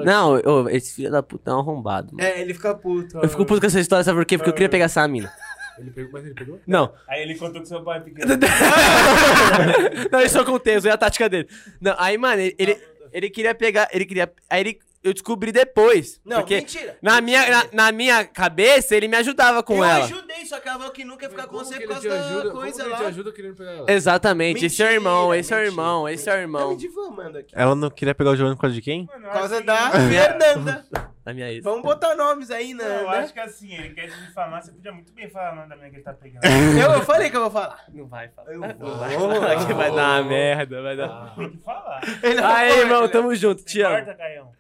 Não, 0.05 0.35
ô, 0.35 0.69
esse 0.69 0.94
filho 0.94 1.11
da 1.11 1.23
puta 1.23 1.51
é 1.51 1.55
um 1.55 1.59
arrombado. 1.59 2.15
mano. 2.15 2.27
É, 2.27 2.40
ele 2.40 2.55
fica 2.55 2.74
puto. 2.74 3.19
Eu 3.19 3.28
fico 3.28 3.44
puto 3.44 3.61
com 3.61 3.66
essa 3.66 3.81
história, 3.81 4.05
sabe 4.05 4.19
por 4.19 4.24
quê? 4.27 4.36
Porque 4.36 4.51
eu 4.51 4.55
queria 4.55 4.69
pegar 4.69 4.85
essa 4.86 5.06
mina. 5.09 5.32
Ele 5.78 5.90
pegou, 5.90 6.12
mas 6.12 6.24
ele 6.24 6.35
pegou? 6.35 6.61
Não. 6.66 6.93
Aí 7.09 7.23
ele 7.23 7.35
contou 7.35 7.61
que 7.61 7.69
seu 7.69 7.82
pai 7.82 7.98
é 7.98 8.01
pequeno. 8.01 8.35
não, 10.11 10.20
isso 10.20 10.39
eu 10.39 10.44
contei, 10.44 10.74
eu 10.74 10.78
usei 10.78 10.93
a 10.93 10.97
tática 10.97 11.28
dele. 11.28 11.48
Não, 11.81 11.94
aí, 11.98 12.16
mano, 12.16 12.40
ele, 12.40 12.55
ele, 12.59 12.81
ele 13.12 13.31
queria 13.31 13.55
pegar. 13.55 13.89
Ele 13.93 14.05
queria. 14.05 14.32
Aí 14.48 14.61
ele, 14.61 14.78
eu 15.05 15.12
descobri 15.12 15.52
depois. 15.52 16.20
Não, 16.24 16.39
porque 16.39 16.56
mentira. 16.56 16.97
Na 17.02 17.20
minha, 17.20 17.48
na, 17.51 17.64
na 17.72 17.93
minha 17.93 18.24
cabeça, 18.24 18.97
ele 18.97 19.06
me 19.06 19.16
ajudava 19.16 19.62
com 19.62 19.76
eu 19.76 19.85
ela. 19.85 20.05
ajudei, 20.06 20.44
só 20.47 20.59
que 20.59 20.68
ela 20.68 20.78
falou 20.78 20.93
que 20.93 21.05
nunca 21.05 21.26
ia 21.26 21.31
ficar 21.31 21.47
com 21.47 21.59
você 21.59 21.78
por 21.81 21.89
causa 21.90 22.09
ajuda? 22.12 22.35
da 22.44 22.51
Como 22.51 22.60
coisa 22.62 22.76
que 22.76 22.82
ele 22.82 22.90
lá. 22.90 22.97
te 22.97 23.05
ajuda 23.05 23.32
querendo 23.32 23.55
pegar 23.56 23.70
ela? 23.72 23.90
Exatamente, 23.93 24.64
esse 24.66 24.82
é 24.82 24.86
o 24.86 24.90
irmão, 24.90 25.28
Mentira, 25.28 25.39
esse 25.40 25.52
é 25.52 25.56
o 25.56 25.59
mentira. 25.60 25.72
irmão, 25.72 26.09
esse 26.09 26.28
é 26.28 26.32
o 26.32 26.35
Tá 26.36 26.40
irmão. 26.40 26.70
me 26.70 26.76
difamando 26.76 27.39
aqui. 27.39 27.52
Ela 27.55 27.74
não 27.74 27.90
queria 27.90 28.14
pegar 28.14 28.31
o 28.31 28.36
Giovanni 28.36 28.56
por 28.56 28.62
causa 28.62 28.74
de 28.74 28.82
quem? 28.82 29.06
Mano, 29.06 29.26
eu 29.26 29.31
Por 29.31 29.39
causa 29.39 29.56
que- 29.59 29.62
da 29.66 29.90
Fernanda. 30.09 30.85
Da 31.24 31.32
minha 31.32 31.51
ex. 31.51 31.64
Vamos 31.64 31.81
botar 31.82 32.14
nomes 32.14 32.51
aí, 32.51 32.74
né? 32.74 32.85
Não, 32.85 32.94
eu 32.97 33.10
né? 33.10 33.18
acho 33.20 33.32
que 33.32 33.40
assim, 33.40 33.72
ele 33.74 33.94
quer 33.94 34.10
te 34.10 34.20
difamar, 34.26 34.62
você 34.62 34.70
podia 34.72 34.93
muito 34.93 35.10
bem 35.14 35.26
falar 35.31 35.52
o 35.52 35.56
nome 35.56 35.68
da 35.70 35.74
menina 35.76 35.90
que 35.90 35.97
ele 35.97 36.05
tá 36.05 36.12
pegando. 36.12 36.43
Eu, 36.78 36.93
eu 36.93 37.01
falei 37.02 37.31
que 37.31 37.36
eu 37.36 37.40
vou 37.40 37.51
falar. 37.51 37.82
Não 37.94 38.06
vai 38.06 38.28
falar. 38.28 38.52
Eu 38.52 38.60
Não 38.60 38.98
vai 38.98 39.16
falar 39.16 39.66
que 39.66 39.72
vai 39.72 39.90
dar 39.90 40.20
uma 40.20 40.24
merda, 40.28 40.82
vai 40.82 40.97
dar. 40.97 41.35
Tem 41.35 41.51
que 41.51 41.56
falar. 41.64 42.01
Não 42.36 42.47
Aí, 42.47 42.78
irmão, 42.78 43.02
né? 43.02 43.09
tamo 43.09 43.35
junto, 43.35 43.64
te 43.64 43.81
amo. 43.81 43.94
Corta, 43.97 44.14
Caião. 44.14 44.52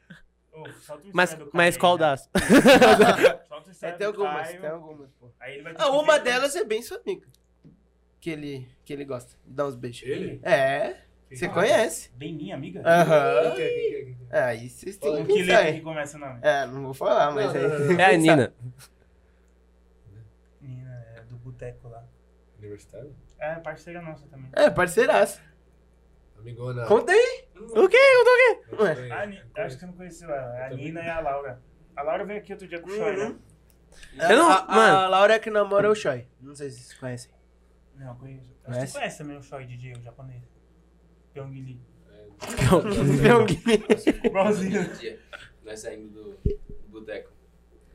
Ô, 0.54 0.72
solta 0.80 1.06
o 1.06 1.10
Mas, 1.12 1.36
mas 1.52 1.76
qual 1.76 1.94
né? 1.94 2.00
das? 2.00 2.30
Solta 3.48 3.70
o 3.70 3.86
É, 3.86 3.92
tem 3.92 4.06
algumas, 4.06 4.48
tem 4.48 4.66
algumas, 4.66 5.10
pô. 5.12 5.28
Aí 5.40 5.54
ele 5.54 5.62
vai 5.62 5.74
ter 5.74 5.82
Ah, 5.82 5.90
uma 5.90 6.18
delas 6.18 6.54
é 6.54 6.64
bem 6.64 6.80
sua 6.80 6.98
amiga. 6.98 7.26
Que 8.20 8.30
ele, 8.30 8.68
que 8.84 8.92
ele 8.92 9.04
gosta 9.04 9.36
de 9.44 9.52
dar 9.52 9.66
uns 9.66 9.74
beijos. 9.74 10.02
Ele? 10.08 10.40
É. 10.42 10.96
Você 11.30 11.48
conhece? 11.48 12.10
Bem 12.14 12.32
minha 12.34 12.54
amiga? 12.54 12.80
Aham. 12.86 13.54
É? 14.30 14.42
Aí 14.44 14.70
vocês 14.70 14.96
têm 14.96 15.16
Com 15.16 15.26
que 15.26 15.32
que 15.32 15.42
letra 15.42 15.72
que 15.72 15.80
começa 15.80 16.16
o 16.16 16.20
nome? 16.20 16.38
É, 16.42 16.66
não 16.66 16.84
vou 16.84 16.94
falar, 16.94 17.32
mas 17.32 17.54
aí. 17.54 17.62
É 18.00 18.14
a 18.14 18.16
Nina. 18.16 18.54
Menina, 20.60 21.04
é 21.16 21.20
do 21.22 21.36
boteco 21.36 21.88
lá. 21.88 22.04
Universitário? 22.58 23.14
É, 23.38 23.56
parceira 23.56 24.00
nossa 24.00 24.26
também. 24.28 24.48
É, 24.52 24.70
parceiraço. 24.70 25.42
Amigona. 26.38 26.86
Conta 26.86 27.12
aí. 27.12 27.43
O 27.56 27.88
quê? 27.88 27.96
O 27.96 28.24
quê? 28.24 28.82
Ué. 28.82 29.10
A 29.12 29.26
Ni- 29.26 29.42
acho 29.56 29.74
que 29.76 29.80
você 29.80 29.86
não 29.86 29.92
conheceu 29.94 30.28
ela. 30.30 30.58
É 30.58 30.66
a 30.66 30.70
Nina 30.70 31.00
e 31.02 31.08
a 31.08 31.20
Laura. 31.20 31.62
A 31.96 32.02
Laura 32.02 32.24
veio 32.24 32.40
aqui 32.40 32.52
outro 32.52 32.66
dia 32.66 32.80
com 32.80 32.88
o 32.88 32.92
Shoy, 32.96 33.16
né? 33.16 33.36
Eu 34.28 34.36
não- 34.38 34.50
a, 34.50 34.66
mano. 34.66 34.96
a 34.98 35.08
Laura 35.08 35.38
que 35.38 35.50
namora 35.50 35.86
é 35.86 35.90
o 35.90 35.94
Choi. 35.94 36.26
Não 36.40 36.54
sei 36.54 36.70
se 36.70 36.80
vocês 36.80 36.98
conhecem. 36.98 37.30
Não, 37.96 38.16
conheço. 38.16 38.50
Acho 38.50 38.56
que 38.56 38.64
Conhece? 38.72 38.92
você 38.92 38.98
conhece 38.98 39.18
também 39.18 39.36
o 39.38 39.42
Shoy 39.42 39.66
DJ, 39.66 39.92
o 39.92 40.02
japonês. 40.02 40.42
Pyong 41.32 41.50
Lee. 41.52 41.80
Igualzinho. 44.24 44.84
Dia, 44.94 45.20
Nós 45.64 45.80
saímos 45.80 46.10
do, 46.12 46.32
do 46.42 46.58
boteco. 46.88 47.32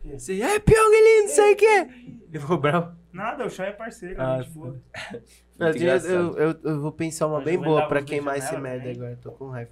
Você 0.04 0.42
é 0.42 0.60
Pyong 0.60 0.90
Lee, 0.90 1.22
não 1.24 1.28
sei 1.30 1.54
o 1.54 1.56
quê. 1.58 1.88
Ele 2.32 2.40
ficou 2.40 2.58
bravo. 2.58 2.98
Nada, 3.12 3.46
o 3.46 3.50
Shoy 3.50 3.68
é 3.68 3.72
parceiro, 3.72 4.22
Ah, 4.22 4.42
gente 4.42 4.52
boa. 4.54 4.80
Eu, 5.60 5.68
eu, 5.76 5.98
eu, 5.98 6.38
eu- 6.38 6.60
eu 6.64 6.80
vou 6.82 6.92
pensar 6.92 7.28
uma 7.28 7.36
Mas 7.38 7.46
bem 7.46 7.56
eu 7.56 7.62
boa 7.62 7.86
pra 7.88 8.02
queimar 8.02 8.38
esse 8.38 8.56
merda 8.58 8.80
também. 8.80 8.96
agora. 8.96 9.20
Tô 9.22 9.32
com 9.34 9.50
raiva. 9.50 9.72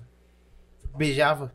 Beijava. 0.97 1.53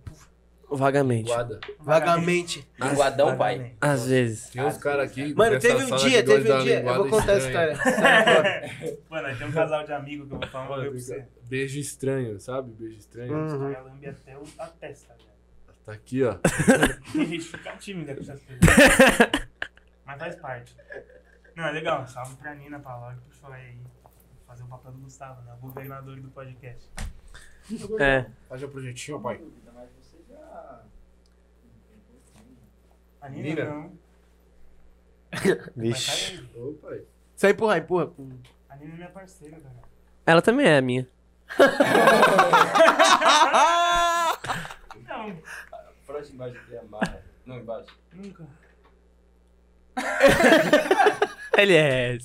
Vagamente. 0.71 1.27
Guada. 1.29 1.61
Vagamente. 1.79 2.67
Linguadão, 2.81 3.37
pai. 3.37 3.75
Às 3.79 4.07
vezes. 4.07 4.49
Tem 4.49 4.65
uns 4.65 4.79
caras 4.79 5.11
aqui. 5.11 5.35
Mano, 5.35 5.59
teve 5.59 5.85
um 5.85 5.97
dia, 5.97 6.25
teve 6.25 6.51
um 6.51 6.59
dia. 6.63 6.81
Eu 6.83 6.95
vou 6.95 7.09
contar 7.11 7.33
a 7.33 7.37
estranha. 7.37 7.73
história. 7.73 8.67
História 8.67 8.99
Mano, 9.11 9.27
aí 9.29 9.37
tem 9.37 9.47
um 9.49 9.53
casal 9.53 9.85
de 9.85 9.93
amigos 9.93 10.27
que 10.29 10.33
eu 10.35 10.39
vou 10.39 10.49
falar 10.49 10.65
um 10.65 10.69
Mano, 10.71 10.83
bagulho 10.85 11.05
pra 11.05 11.15
você. 11.15 11.27
Beijo 11.43 11.79
estranho, 11.79 12.41
sabe? 12.41 12.71
Beijo 12.73 12.97
estranho. 12.97 13.35
Uhum. 13.35 13.45
Os 13.47 13.53
caras 13.75 13.85
lambem 13.87 14.09
até 14.09 14.39
o- 14.39 14.43
a 14.59 14.67
testa, 14.69 15.13
velho. 15.15 15.29
Tá 15.85 15.93
aqui, 15.93 16.23
ó. 16.25 16.35
Tem 17.13 17.27
gente 17.27 17.39
que 17.51 17.57
fica 17.59 17.77
tímida 17.77 18.15
com 18.15 18.21
essas 18.23 18.41
coisas. 18.43 18.63
Mas 20.07 20.19
faz 20.19 20.37
parte. 20.37 20.75
Não, 21.55 21.65
é 21.65 21.71
legal. 21.73 22.07
Salve 22.07 22.37
pra 22.37 22.55
Nina, 22.55 22.79
pra 22.81 22.97
Laura, 22.97 23.17
pro 23.17 23.37
Shoy 23.37 23.53
aí. 23.55 23.79
Fazer 24.47 24.63
o 24.65 24.67
papel 24.67 24.93
do 24.93 24.99
Gustavo, 24.99 25.41
né? 25.43 25.53
O 25.55 25.67
governador 25.67 26.21
do 26.21 26.29
podcast. 26.31 26.89
É. 28.01 28.27
Faz 28.49 28.63
o 28.63 28.69
projetinho, 28.69 29.21
pai. 29.21 29.41
A 33.21 33.29
Nina, 33.29 33.43
Nina? 33.49 33.65
não. 33.65 33.99
Vixe. 35.77 36.49
Ô, 36.57 36.73
pai. 36.83 37.05
Só 37.37 37.49
empurrar, 37.49 37.79
empurra. 37.79 38.11
A 38.69 38.77
Nina 38.77 38.93
é 38.93 38.97
minha 38.97 39.11
parceira, 39.11 39.61
cara. 39.61 39.75
Ela 40.27 40.43
também 40.43 40.67
é 40.67 40.79
a 40.79 40.83
minha. 40.83 41.09
Não, 45.09 45.43
Frente 46.05 46.33
embaixo 46.33 46.57
aqui, 46.59 46.77
amarra. 46.77 47.23
Não, 47.47 47.57
embaixo. 47.59 47.97
nunca. 48.13 48.47
Ele 51.57 51.75
é. 51.75 52.19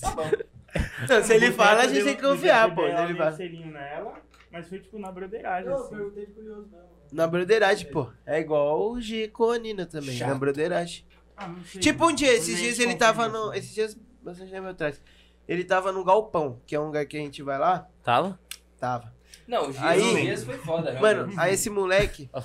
Não, 1.09 1.23
se 1.23 1.33
ele 1.33 1.51
fala, 1.51 1.81
a 1.83 1.87
gente 1.87 2.03
tem 2.03 2.15
que 2.15 2.21
confiar, 2.21 2.73
pô. 2.73 2.85
Ele 2.85 3.21
um 3.21 3.31
selinho 3.35 3.71
nela, 3.71 4.13
mas 4.51 4.67
foi 4.67 4.79
tipo 4.79 4.97
na 4.99 5.11
broderagem, 5.11 5.69
Eu 5.69 5.75
assim. 5.75 5.95
perguntei 5.95 6.25
de 6.25 6.31
curioso 6.33 6.67
mesmo. 6.69 6.87
Na 7.11 7.27
broderagem, 7.27 7.89
pô. 7.91 8.09
É 8.25 8.39
igual 8.39 8.91
o 8.91 8.99
G 9.01 9.27
com 9.29 9.51
a 9.51 9.57
Nina 9.57 9.85
também. 9.85 10.17
Na 10.19 10.35
broderagem. 10.35 11.05
Ah, 11.35 11.47
não 11.47 11.63
sei. 11.63 11.79
Tipo 11.81 12.07
um 12.07 12.13
dia, 12.13 12.27
Foi 12.29 12.37
esses 12.37 12.57
dias 12.57 12.79
ele 12.79 12.95
tava 12.95 13.27
no. 13.27 13.49
assim. 13.51 13.59
Esses 13.59 13.73
dias, 13.73 13.97
bastante 14.21 14.51
tempo 14.51 14.67
atrás. 14.67 15.01
Ele 15.47 15.63
tava 15.63 15.91
no 15.91 16.03
Galpão, 16.03 16.61
que 16.65 16.75
é 16.75 16.79
um 16.79 16.87
lugar 16.87 17.05
que 17.05 17.15
a 17.15 17.19
gente 17.21 17.41
vai 17.41 17.57
lá. 17.57 17.87
Tava? 18.03 18.37
Tava. 18.77 19.13
Não, 19.47 19.69
o 19.69 19.71
Gias, 19.71 19.83
Aí- 19.83 20.37
foi 20.37 20.57
foda, 20.57 20.91
Mano, 20.99 21.01
realmente. 21.19 21.39
aí 21.39 21.53
esse 21.53 21.69
moleque, 21.69 22.29
Ah, 22.33 22.43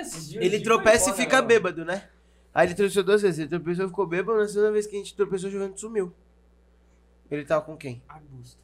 esses 0.00 0.28
dias 0.28 0.42
o 0.42 0.46
ele 0.46 0.60
tropeça 0.62 1.10
e 1.10 1.14
fica 1.14 1.42
bêbado, 1.42 1.84
né? 1.84 2.04
Aí 2.58 2.66
ele 2.66 2.74
tropeçou 2.74 3.04
duas 3.04 3.22
vezes. 3.22 3.38
Ele 3.38 3.48
tropeçou 3.48 3.84
e 3.84 3.88
ficou 3.88 4.04
bêbado. 4.04 4.36
Na 4.36 4.48
segunda 4.48 4.72
vez 4.72 4.84
que 4.84 4.96
a 4.96 4.98
gente 4.98 5.14
tropeçou, 5.14 5.48
o 5.48 5.52
Juventus 5.52 5.80
sumiu. 5.80 6.12
Ele 7.30 7.44
tava 7.44 7.64
com 7.64 7.76
quem? 7.76 8.02
Arbusto. 8.08 8.60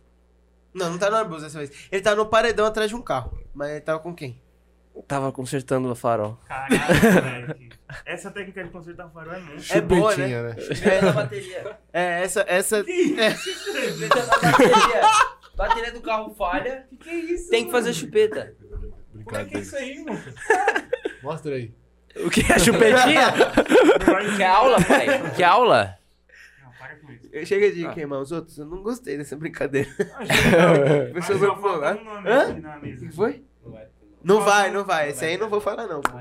Não, 0.75 0.91
não 0.91 0.99
tá 0.99 1.09
no 1.09 1.17
arbusto 1.17 1.45
dessa 1.45 1.59
vez. 1.59 1.71
Ele 1.93 2.03
tava 2.03 2.17
no 2.17 2.27
paredão 2.27 2.67
atrás 2.67 2.91
de 2.91 2.97
um 2.97 3.01
carro. 3.01 3.39
Mas 3.55 3.71
ele 3.71 3.81
tava 3.83 4.01
com 4.01 4.13
quem? 4.13 4.43
Tava 5.07 5.31
consertando 5.31 5.89
o 5.89 5.95
farol. 5.95 6.37
Caralho, 6.45 6.75
moleque. 7.47 7.69
Essa 8.05 8.33
técnica 8.33 8.65
de 8.65 8.71
consertar 8.71 9.09
farol 9.11 9.33
é 9.33 9.39
muito. 9.39 9.73
É 9.73 9.81
boa, 9.81 10.17
né? 10.17 10.43
Né? 10.43 10.57
Chupeta 10.59 11.07
na 11.07 11.13
bateria. 11.13 11.79
É, 11.93 12.23
essa. 12.25 12.45
essa 12.49 12.79
é, 12.79 13.29
na 14.09 14.27
bateria. 14.51 15.03
Bateria 15.55 15.93
do 15.93 16.01
carro 16.01 16.35
falha. 16.35 16.85
Que 16.91 16.97
que 16.97 17.11
é 17.11 17.15
isso? 17.15 17.49
Tem 17.49 17.67
que 17.67 17.71
fazer 17.71 17.93
chupeta. 17.93 18.57
Como 19.25 19.37
é 19.37 19.45
que 19.45 19.57
é 19.57 19.61
isso 19.61 19.77
aí, 19.77 20.05
mano? 20.05 20.21
Mostra 21.23 21.55
aí. 21.55 21.73
O 22.25 22.31
que 22.31 22.41
é 22.53 22.59
chupetinha? 22.59 23.33
Que 24.37 24.43
aula, 24.43 24.77
pai? 24.85 25.31
Que 25.35 25.43
aula? 25.43 25.99
Não, 26.63 26.71
para 26.79 26.97
com 26.97 27.11
isso. 27.13 27.47
Chega 27.47 27.73
de 27.73 27.89
queimar 27.93 28.21
os 28.21 28.31
outros. 28.33 28.57
Eu 28.59 28.67
não 28.67 28.83
gostei 28.83 29.17
dessa 29.17 29.37
brincadeira. 29.37 29.89
Mas 31.13 31.27
Pessoa 31.27 31.39
só 31.39 31.55
vai 31.55 31.63
falar. 31.63 31.99
Hã? 32.27 32.57
O 32.79 32.81
que 32.99 33.11
foi? 33.13 33.45
Não 34.23 34.41
vai. 34.41 34.71
Não 34.71 34.85
vai. 34.85 35.11
Esse 35.11 35.25
aí 35.25 35.35
eu 35.35 35.41
não 35.41 35.49
vou 35.49 35.61
falar, 35.61 35.87
não, 35.87 36.01
pô. 36.01 36.19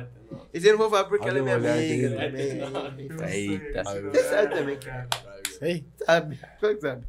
Esse 0.54 0.66
aí 0.68 0.72
eu 0.74 0.78
não 0.78 0.80
vou 0.80 0.90
falar 0.90 1.06
porque 1.06 1.28
Olha 1.30 1.40
ela 1.40 1.52
é 1.52 1.58
minha 1.58 1.74
amiga 1.74 2.10
dele. 2.10 2.60
também. 2.60 3.10
Eita. 3.32 3.84
sei, 3.86 4.02
Você 4.02 4.24
sabe 4.24 4.56
também. 4.56 4.78
cara. 4.78 5.08
Ei, 5.62 5.86
Sabe? 6.06 6.40
Claro 6.60 6.76
que 6.76 6.82
sabe. 6.82 7.04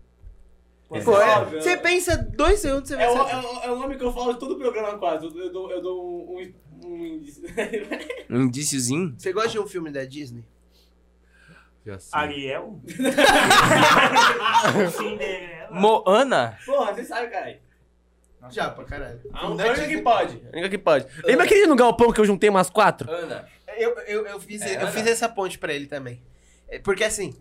Pô, 1.03 1.13
Pô, 1.13 1.21
é, 1.21 1.39
óbvio, 1.39 1.63
você 1.63 1.77
pensa 1.77 2.17
dois 2.17 2.61
segundos, 2.61 2.89
você 2.89 2.97
vai 2.97 3.07
É 3.07 3.11
o, 3.11 3.17
saber. 3.17 3.31
é, 3.33 3.37
o, 3.41 3.63
é 3.63 3.71
o 3.73 3.77
nome 3.79 3.97
que 3.97 4.05
eu 4.05 4.13
falo 4.13 4.33
de 4.35 4.39
todo 4.41 4.53
o 4.55 4.59
programa 4.59 4.99
quase. 4.99 5.27
Eu, 5.27 5.37
eu 5.37 5.53
dou, 5.53 5.71
eu 5.71 5.83
dou 5.83 6.05
um, 6.05 6.53
um, 6.85 6.89
um 6.89 7.07
índice. 7.07 7.43
Um 8.31 8.43
indíciozinho? 8.43 9.15
Você 9.19 9.33
gosta 9.33 9.51
de 9.51 9.59
um 9.59 9.67
filme 9.67 9.91
da 9.91 10.05
Disney? 10.05 10.45
Sei. 11.85 11.97
Ariel? 12.13 12.81
Cinderela? 14.97 15.71
Moana? 15.71 16.59
Porra, 16.65 16.95
você 16.95 17.05
sabe, 17.05 17.29
caralho. 17.29 17.59
Já, 18.51 18.71
pra 18.71 18.85
caralho. 18.85 19.21
A 19.33 19.41
Filme 19.41 19.57
da 19.57 19.65
única 19.65 19.81
Disney. 19.81 19.97
que 19.97 20.03
pode. 20.03 20.43
A 20.47 20.53
única 20.53 20.69
que 20.69 20.79
pode. 20.79 21.07
Lembra 21.25 21.45
aquele 21.45 21.67
no 21.67 21.77
galpão 21.77 22.13
que 22.13 22.21
eu 22.21 22.25
juntei 22.25 22.51
umas 22.51 22.69
quatro? 22.71 23.11
Ana. 23.11 23.49
Eu, 23.77 23.91
eu, 24.01 24.27
eu, 24.27 24.41
fiz, 24.41 24.63
É, 24.63 24.77
eu 24.77 24.81
Ana. 24.81 24.91
fiz 24.93 25.07
essa 25.07 25.29
ponte 25.29 25.59
pra 25.59 25.73
ele 25.73 25.87
também. 25.87 26.23
É, 26.69 26.79
Porque 26.79 27.03
assim, 27.05 27.35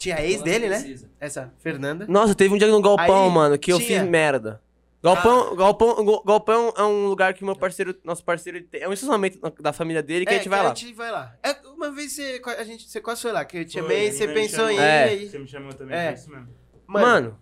tinha 0.00 0.16
a 0.16 0.24
ex 0.24 0.42
dele, 0.42 0.68
né? 0.68 0.96
Essa, 1.20 1.52
Fernanda. 1.58 2.06
Nossa, 2.08 2.34
teve 2.34 2.52
um 2.54 2.58
dia 2.58 2.66
no 2.66 2.80
galpão, 2.80 3.24
Aí, 3.26 3.30
mano, 3.30 3.58
que 3.58 3.72
eu 3.72 3.78
tinha. 3.78 4.00
fiz 4.00 4.08
merda. 4.10 4.60
Galpão, 5.02 5.56
galpão, 5.56 6.04
gal- 6.04 6.22
galpão 6.24 6.74
é 6.76 6.82
um 6.82 7.06
lugar 7.06 7.32
que 7.32 7.42
meu 7.44 7.56
parceiro, 7.56 7.94
nosso 8.04 8.22
parceiro, 8.24 8.66
é 8.72 8.86
um 8.88 8.92
estacionamento 8.92 9.38
na- 9.42 9.50
da 9.58 9.72
família 9.72 10.02
dele 10.02 10.26
que 10.26 10.32
a 10.34 10.36
gente 10.36 10.48
vai 10.48 10.62
lá. 10.62 10.72
A 10.72 10.74
gente 10.74 10.92
vai 10.92 11.10
lá. 11.10 11.34
É, 11.42 11.52
uma 11.68 11.90
vez 11.90 12.12
você, 12.12 12.40
a 12.58 12.64
gente, 12.64 12.86
você 12.88 13.00
quase 13.00 13.22
foi 13.22 13.32
lá, 13.32 13.42
que 13.44 13.58
eu 13.58 13.64
te 13.64 13.72
chamei, 13.74 14.10
você 14.12 14.28
pensou 14.28 14.68
em. 14.70 14.78
É. 14.78 15.04
aí. 15.04 15.28
Você 15.30 15.38
me 15.38 15.46
chamou 15.48 15.72
também, 15.72 15.96
É. 15.96 16.12
isso 16.12 16.28
mesmo. 16.30 16.48
Mano, 16.86 17.06
Mano, 17.06 17.38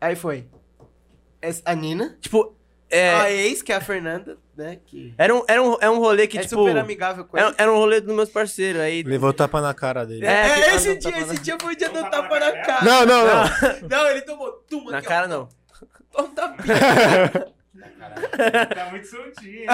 aí 0.00 0.14
foi. 0.14 0.46
A 1.64 1.74
Nina, 1.74 2.16
tipo, 2.20 2.54
é, 2.88 3.10
a 3.14 3.30
ex, 3.32 3.60
que 3.62 3.72
é 3.72 3.76
a 3.76 3.80
Fernanda, 3.80 4.36
né? 4.60 4.78
Que 4.86 5.14
era, 5.18 5.34
um, 5.34 5.42
era, 5.48 5.62
um, 5.62 5.76
é 5.80 5.90
um 5.90 5.98
rolê 5.98 6.26
que, 6.26 6.38
é 6.38 6.42
tipo, 6.42 6.56
super 6.56 6.76
amigável 6.76 7.24
com 7.24 7.36
ele. 7.36 7.46
era, 7.46 7.54
era 7.58 7.72
um 7.72 7.76
rolê 7.76 8.00
dos 8.00 8.14
meus 8.14 8.28
parceiros, 8.28 8.80
aí... 8.80 9.02
levou 9.02 9.32
tapa 9.32 9.60
na 9.60 9.74
cara 9.74 10.04
dele. 10.06 10.24
É, 10.26 10.30
É, 10.70 10.74
esse 10.76 10.96
dia, 10.96 11.18
esse 11.18 11.34
na- 11.34 11.40
dia 11.40 11.56
foi 11.60 11.74
o 11.74 11.76
dia 11.76 11.88
do 11.88 11.94
tapa 12.02 12.10
tapa 12.10 12.38
na 12.40 12.52
cara? 12.52 12.62
cara. 12.64 12.84
Não, 12.84 13.06
não, 13.06 13.24
não. 13.26 13.88
Não, 13.88 14.06
ele 14.08 14.20
tomou. 14.22 14.52
Tuma, 14.68 14.92
Na 14.92 14.98
aqui, 14.98 15.06
ó. 15.06 15.10
cara, 15.10 15.26
não. 15.28 15.48
Toma 16.12 16.28
um 16.28 16.34
tapinha. 16.34 16.76
Tá 18.74 18.86
muito 18.90 19.06
soltinho. 19.06 19.66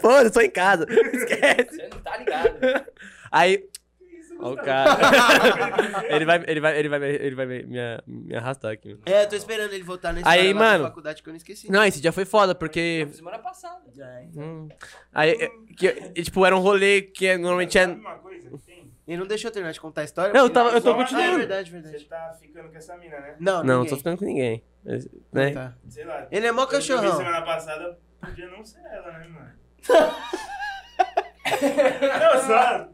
Pô, 0.00 0.10
eu 0.18 0.30
tô 0.30 0.40
em 0.40 0.50
casa. 0.50 0.86
Esquece. 0.90 1.76
Você 1.76 1.88
não 1.90 1.98
tá 2.00 2.16
ligado. 2.16 2.84
Aí... 3.32 3.64
Ó 4.42 4.52
o 4.52 4.56
cara. 4.56 4.98
ele 6.14 6.24
vai, 6.24 6.44
ele 6.46 6.60
vai, 6.60 6.78
ele 6.78 6.88
vai, 6.88 6.98
me- 6.98 7.06
ele 7.08 7.34
vai 7.34 7.46
me, 7.46 7.62
me, 8.06 8.34
arrastar 8.36 8.72
aqui. 8.72 8.88
mano. 8.90 9.02
É, 9.06 9.24
eu 9.24 9.28
tô 9.28 9.36
esperando 9.36 9.72
ele 9.72 9.82
voltar 9.84 10.12
nesse 10.12 10.26
Aí, 10.28 10.52
mano. 10.54 10.84
faculdade 10.84 11.22
que 11.22 11.28
eu 11.28 11.32
não 11.32 11.36
esqueci. 11.38 11.70
Não, 11.70 11.84
esse 11.84 12.00
dia 12.00 12.12
foi 12.12 12.24
foda, 12.24 12.54
porque... 12.54 13.06
Semana 13.12 13.38
passada. 13.38 13.80
Hum. 14.36 14.68
Aí, 15.12 15.30
é, 15.30 15.50
que, 15.76 16.12
e, 16.16 16.22
tipo, 16.22 16.44
era 16.46 16.56
um 16.56 16.60
rolê 16.60 17.02
que 17.02 17.36
normalmente 17.36 17.78
é... 17.78 17.84
Ele 19.08 19.18
não 19.18 19.26
deixou 19.26 19.48
eu 19.48 19.52
terminar 19.52 19.72
de 19.72 19.80
contar 19.80 20.02
a 20.02 20.04
história. 20.04 20.32
Não, 20.32 20.42
eu 20.44 20.50
tava- 20.50 20.70
eu 20.70 20.80
tô 20.80 20.94
continuando. 20.94 21.32
É 21.34 21.38
verdade, 21.38 21.68
Você 21.70 21.80
verdade. 21.80 22.04
tá 22.04 22.36
ficando 22.40 22.68
com 22.70 22.76
essa 22.76 22.96
mina, 22.96 23.18
né? 23.18 23.34
Não, 23.40 23.64
Não, 23.64 23.78
ninguém. 23.78 23.90
tô 23.90 23.96
ficando 23.96 24.16
com 24.18 24.24
ninguém. 24.24 24.62
Mas, 24.84 25.08
Né? 25.32 25.50
Tá. 25.50 25.74
Sei 25.88 26.04
lá. 26.04 26.28
Ele 26.30 26.46
é 26.46 26.52
mó 26.52 26.64
cachorrão. 26.66 27.16
semana 27.16 27.42
passada, 27.42 27.98
podia 28.20 28.48
não 28.48 28.64
ser 28.64 28.78
ela, 28.86 29.10
né, 29.18 29.26
mano? 29.26 29.50
não, 32.00 32.40
só... 32.46 32.88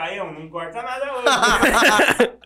Caião, 0.00 0.32
não 0.32 0.48
corta 0.48 0.80
nada 0.82 1.12
hoje. 1.12 1.26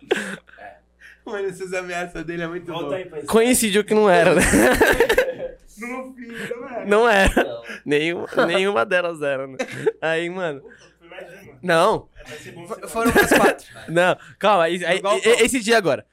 Mano, 1.24 1.48
essas 1.48 1.72
ameaças 1.72 2.24
dele 2.24 2.43
é 2.43 2.47
muito 2.48 2.70
Volta 2.70 2.89
bom. 2.89 2.94
aí. 2.94 3.26
Coincidiu 3.26 3.85
que 3.85 3.94
não 3.94 4.10
era, 4.10 4.35
né? 4.35 4.43
Não 5.76 6.14
fiz, 6.14 6.51
não 6.51 6.68
é? 6.68 6.86
Não 6.86 7.09
era. 7.09 7.44
Não. 7.44 7.62
Nenhuma, 7.85 8.28
nenhuma 8.47 8.86
delas 8.86 9.20
era, 9.20 9.44
né? 9.44 9.56
Aí, 10.01 10.31
mano. 10.31 10.62
Foi 11.01 11.09
mais 11.09 11.43
uma. 11.43 11.59
Não, 11.60 12.09
É, 12.16 12.31
você 12.31 12.52
Foram 12.89 13.10
umas 13.10 13.28
quatro. 13.32 13.66
não. 13.93 14.16
Calma, 14.39 14.62
aí, 14.64 14.85
aí- 14.85 15.02
No 15.02 15.18
esse 15.24 15.59
dia 15.59 15.76
agora. 15.76 16.06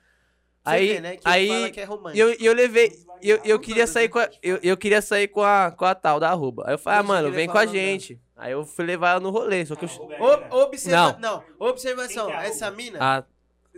Aí, 0.66 0.94
vê, 0.96 1.00
né, 1.00 1.16
que 1.16 1.22
aí 1.26 1.72
que 1.72 1.80
é 1.80 1.88
e 2.14 2.20
eu, 2.20 2.36
eu 2.40 2.54
levei, 2.54 2.92
eu, 3.22 3.40
eu 3.46 3.60
queria 3.60 3.86
sair 3.86 4.10
com 4.10 4.18
a, 4.18 4.28
eu, 4.42 4.60
eu 4.64 4.76
queria 4.76 5.02
sair 5.02 5.28
com 5.28 5.44
a, 5.44 5.72
com 5.72 5.86
a 5.86 5.94
tal 5.94 6.20
da 6.20 6.30
arroba. 6.30 6.64
Aí 6.66 6.74
eu 6.74 6.80
falei, 6.80 7.00
ah, 7.00 7.04
mano, 7.04 7.32
vem 7.32 7.48
com 7.48 7.58
a 7.58 7.66
dela. 7.66 7.72
gente. 7.72 8.20
Aí 8.42 8.52
eu 8.54 8.66
fui 8.66 8.84
levar 8.86 9.12
ela 9.12 9.20
no 9.20 9.30
rolê, 9.30 9.66
só 9.66 9.76
que 9.76 9.86
eu... 9.86 9.90
O- 9.90 10.64
observa... 10.64 11.18
Não. 11.20 11.44
Não. 11.60 11.68
observação. 11.68 12.30
É 12.32 12.48
Essa 12.48 12.72
mina... 12.72 12.98
Ah, 13.00 13.24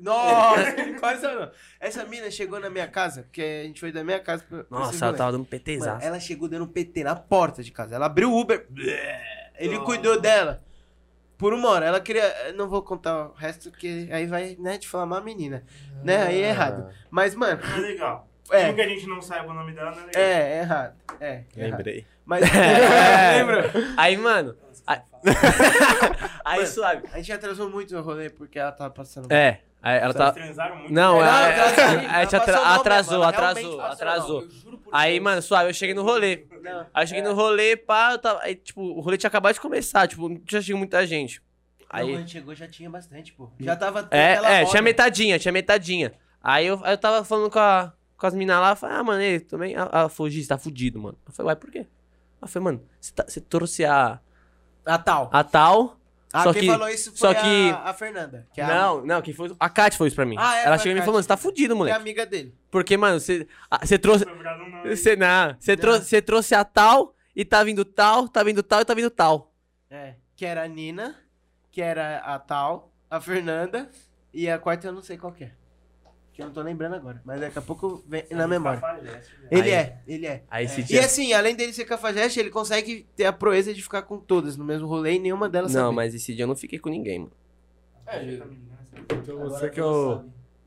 Nossa, 0.01 0.73
quase 0.99 1.21
não. 1.21 1.51
Essa 1.79 2.05
mina 2.05 2.31
chegou 2.31 2.59
na 2.59 2.69
minha 2.69 2.87
casa, 2.87 3.23
porque 3.23 3.41
a 3.41 3.67
gente 3.67 3.79
foi 3.79 3.91
da 3.91 4.03
minha 4.03 4.19
casa 4.19 4.43
pra, 4.47 4.63
pra 4.63 4.79
nossa, 4.79 4.95
ela 4.95 5.05
rolê. 5.07 5.17
tava 5.17 5.31
dando 5.33 5.41
Mano, 5.41 5.49
PTzaço. 5.63 6.05
ela 6.05 6.19
chegou 6.19 6.47
dando 6.47 6.63
um 6.63 6.67
PT 6.67 7.03
na 7.03 7.15
porta 7.15 7.61
de 7.61 7.71
casa. 7.71 7.93
Ela 7.95 8.05
abriu 8.05 8.31
o 8.31 8.39
Uber. 8.39 8.65
Ele 9.55 9.77
cuidou 9.79 10.19
dela. 10.19 10.63
Por 11.37 11.53
uma 11.53 11.69
hora. 11.69 11.85
Ela 11.85 11.99
queria. 11.99 12.53
Não 12.53 12.69
vou 12.69 12.81
contar 12.81 13.27
o 13.29 13.33
resto, 13.33 13.69
porque 13.69 14.07
aí 14.11 14.25
vai, 14.25 14.55
né, 14.59 14.77
difamar 14.77 15.19
a 15.19 15.23
menina. 15.23 15.63
Né? 16.03 16.23
Aí 16.23 16.41
é 16.41 16.49
errado. 16.49 16.89
Mas, 17.11 17.35
mano, 17.35 17.61
é 17.61 17.79
legal. 17.79 18.27
É. 18.51 18.63
Mesmo 18.63 18.75
que 18.75 18.81
a 18.81 18.87
gente 18.87 19.07
não 19.07 19.21
saiba 19.21 19.51
o 19.51 19.53
nome 19.53 19.73
dela, 19.73 19.91
não 19.91 20.03
é 20.03 20.05
legal. 20.05 20.21
é, 20.21 20.41
é 20.41 20.59
errado. 20.59 20.95
É. 21.19 21.27
é 21.27 21.43
errado. 21.57 21.77
Lembrei. 21.77 22.05
Mas. 22.25 22.43
É. 22.53 23.37
Lembra? 23.37 23.71
Aí, 23.97 24.17
mano... 24.17 24.55
Aí, 24.85 24.99
aí 26.43 26.57
Mano, 26.57 26.67
suave. 26.67 27.03
A 27.13 27.17
gente 27.17 27.31
atrasou 27.31 27.69
muito 27.69 27.93
no 27.93 28.01
rolê 28.01 28.29
porque 28.29 28.59
ela 28.59 28.71
tava 28.71 28.89
passando. 28.93 29.31
É, 29.31 29.61
aí 29.81 29.97
ela 29.97 30.13
tá... 30.13 30.31
transaram 30.31 30.75
muito. 30.75 30.91
Não, 30.93 31.15
Não, 31.19 31.23
é, 31.23 31.27
ela 31.27 31.71
é, 31.71 32.25
tá- 32.25 32.37
a 32.37 32.51
ela 32.51 32.75
atrasou, 32.75 33.13
mesmo, 33.19 33.23
ela 33.23 33.29
atrasou, 33.29 33.81
atrasou. 33.81 34.49
juro 34.49 34.77
por 34.77 34.93
Aí, 34.93 35.19
mano, 35.21 35.41
suave, 35.41 35.69
eu 35.69 35.73
cheguei 35.73 35.95
no 35.95 36.03
rolê. 36.03 36.45
Não. 36.61 36.85
Aí 36.93 37.03
eu 37.03 37.07
cheguei 37.07 37.23
no 37.23 37.33
rolê, 37.33 37.77
pá, 37.77 38.11
eu 38.11 38.19
tava, 38.19 38.41
aí, 38.43 38.55
tipo, 38.55 38.81
o 38.81 38.99
rolê 38.99 39.17
tinha 39.17 39.29
acabado 39.29 39.53
de 39.53 39.61
começar, 39.61 40.05
tipo, 40.07 40.27
não 40.27 40.37
tinha 40.39 40.61
chegado 40.61 40.79
muita 40.79 41.07
gente. 41.07 41.41
Aí... 41.89 42.09
Aí, 42.09 42.15
Quando 42.15 42.29
chegou 42.29 42.55
já 42.55 42.67
tinha 42.67 42.89
bastante, 42.89 43.31
pô. 43.33 43.49
Já 43.59 43.75
tava. 43.75 44.07
é, 44.11 44.61
é, 44.61 44.65
tinha 44.65 44.81
metadinha, 44.81 45.39
tinha 45.39 45.51
metadinha. 45.51 46.11
Aí 46.41 46.65
eu, 46.67 46.79
aí 46.83 46.93
eu 46.93 46.97
tava 46.97 47.23
falando 47.23 47.49
com, 47.49 47.59
a, 47.59 47.93
com 48.23 48.27
as 48.27 48.33
minas 48.33 48.57
lá, 48.57 48.69
eu 48.71 48.75
falei, 48.77 48.95
ah, 48.95 49.03
mano, 49.03 49.21
ele 49.21 49.41
também, 49.41 49.73
ela 49.75 49.89
ela 49.91 50.07
falou, 50.07 50.29
Giz, 50.29 50.47
tá 50.47 50.57
fudido, 50.57 50.97
mano. 50.97 51.17
Eu 51.27 51.33
falei, 51.33 51.47
uai, 51.47 51.55
por 51.57 51.69
quê? 51.69 51.85
Eu 52.41 52.47
falei, 52.47 52.63
mano, 52.63 52.83
você, 53.01 53.11
tá- 53.11 53.25
trouxe 53.49 53.83
a, 53.83 54.17
A 54.85 54.97
tal. 54.97 55.29
a 55.33 55.43
tal, 55.43 55.97
Ah, 56.31 56.43
só 56.43 56.53
quem 56.53 56.61
que- 56.61 56.67
falou 56.69 56.87
isso 56.87 57.09
foi 57.11 57.17
só 57.17 57.33
que- 57.33 57.69
a, 57.71 57.89
a 57.89 57.93
Fernanda. 57.93 58.47
Que 58.53 58.61
é 58.61 58.63
a- 58.63 58.67
não, 58.67 59.05
não, 59.05 59.21
quem 59.21 59.33
foi, 59.33 59.53
a 59.59 59.69
Kat 59.69 59.97
foi 59.97 60.07
isso 60.07 60.15
pra 60.15 60.25
mim. 60.25 60.37
Ah, 60.39 60.55
é, 60.57 60.63
Ela 60.67 60.77
chegou 60.77 60.93
e 60.93 60.95
me 60.95 61.01
falou, 61.01 61.15
mano, 61.15 61.23
você 61.23 61.27
tá 61.27 61.35
fudido, 61.35 61.73
que 61.73 61.73
é 61.73 61.77
moleque. 61.77 61.97
amiga 61.97 62.25
dele. 62.25 62.55
Porque, 62.71 62.95
mano, 62.95 63.19
você, 63.19 63.45
você 63.81 63.99
trouxe, 63.99 64.23
você, 64.85 65.15
não, 65.17 65.55
você, 65.59 65.75
trouxe, 65.75 66.05
você 66.05 66.21
trouxe 66.21 66.55
a 66.55 66.63
tal, 66.63 67.13
e 67.35 67.43
tá 67.43 67.61
vindo 67.61 67.83
tal, 67.83 68.29
tá 68.29 68.41
vindo 68.41 68.63
tal 68.63 68.79
e 68.79 68.85
tá 68.85 68.93
vindo 68.93 69.09
tal. 69.09 69.51
É. 69.89 70.15
Que 70.35 70.45
era 70.45 70.63
a 70.63 70.67
Nina, 70.67 71.17
que 71.71 71.81
era 71.81 72.19
a 72.19 72.39
tal, 72.39 72.93
a 73.09 73.19
Fernanda, 73.19 73.89
e 74.33 74.49
a 74.49 74.57
quarta 74.57 74.87
eu 74.87 74.93
não 74.93 75.01
sei 75.03 75.17
qual 75.17 75.33
que 75.33 75.43
é. 75.43 75.51
Que 76.33 76.41
eu 76.41 76.47
não 76.47 76.53
tô 76.53 76.61
lembrando 76.63 76.95
agora. 76.95 77.21
Mas 77.23 77.39
daqui 77.39 77.59
a 77.59 77.61
pouco 77.61 78.03
vem 78.07 78.25
na 78.31 78.47
memória. 78.47 78.81
Ele 79.51 79.61
Aí- 79.61 79.71
é, 79.71 79.97
ele 80.07 80.25
é. 80.25 80.43
Aí 80.49 80.65
esse 80.65 80.81
E 80.81 80.83
dia... 80.83 81.05
assim, 81.05 81.31
além 81.31 81.55
dele 81.55 81.71
ser 81.73 81.85
cafajeste, 81.85 82.39
ele 82.39 82.49
consegue 82.49 83.05
ter 83.15 83.25
a 83.25 83.31
proeza 83.33 83.71
de 83.71 83.81
ficar 83.83 84.01
com 84.01 84.17
todas 84.17 84.57
no 84.57 84.65
mesmo 84.65 84.87
rolê 84.87 85.13
e 85.13 85.19
nenhuma 85.19 85.47
delas 85.47 85.73
Não, 85.73 85.81
saber. 85.83 85.95
mas 85.95 86.15
esse 86.15 86.33
dia 86.33 86.43
eu 86.43 86.47
não 86.47 86.55
fiquei 86.55 86.79
com 86.79 86.89
ninguém, 86.89 87.19
mano. 87.19 87.31
Então 89.11 89.37
você 89.39 89.69
que 89.69 89.79
é 89.79 89.83
o. 89.85 90.23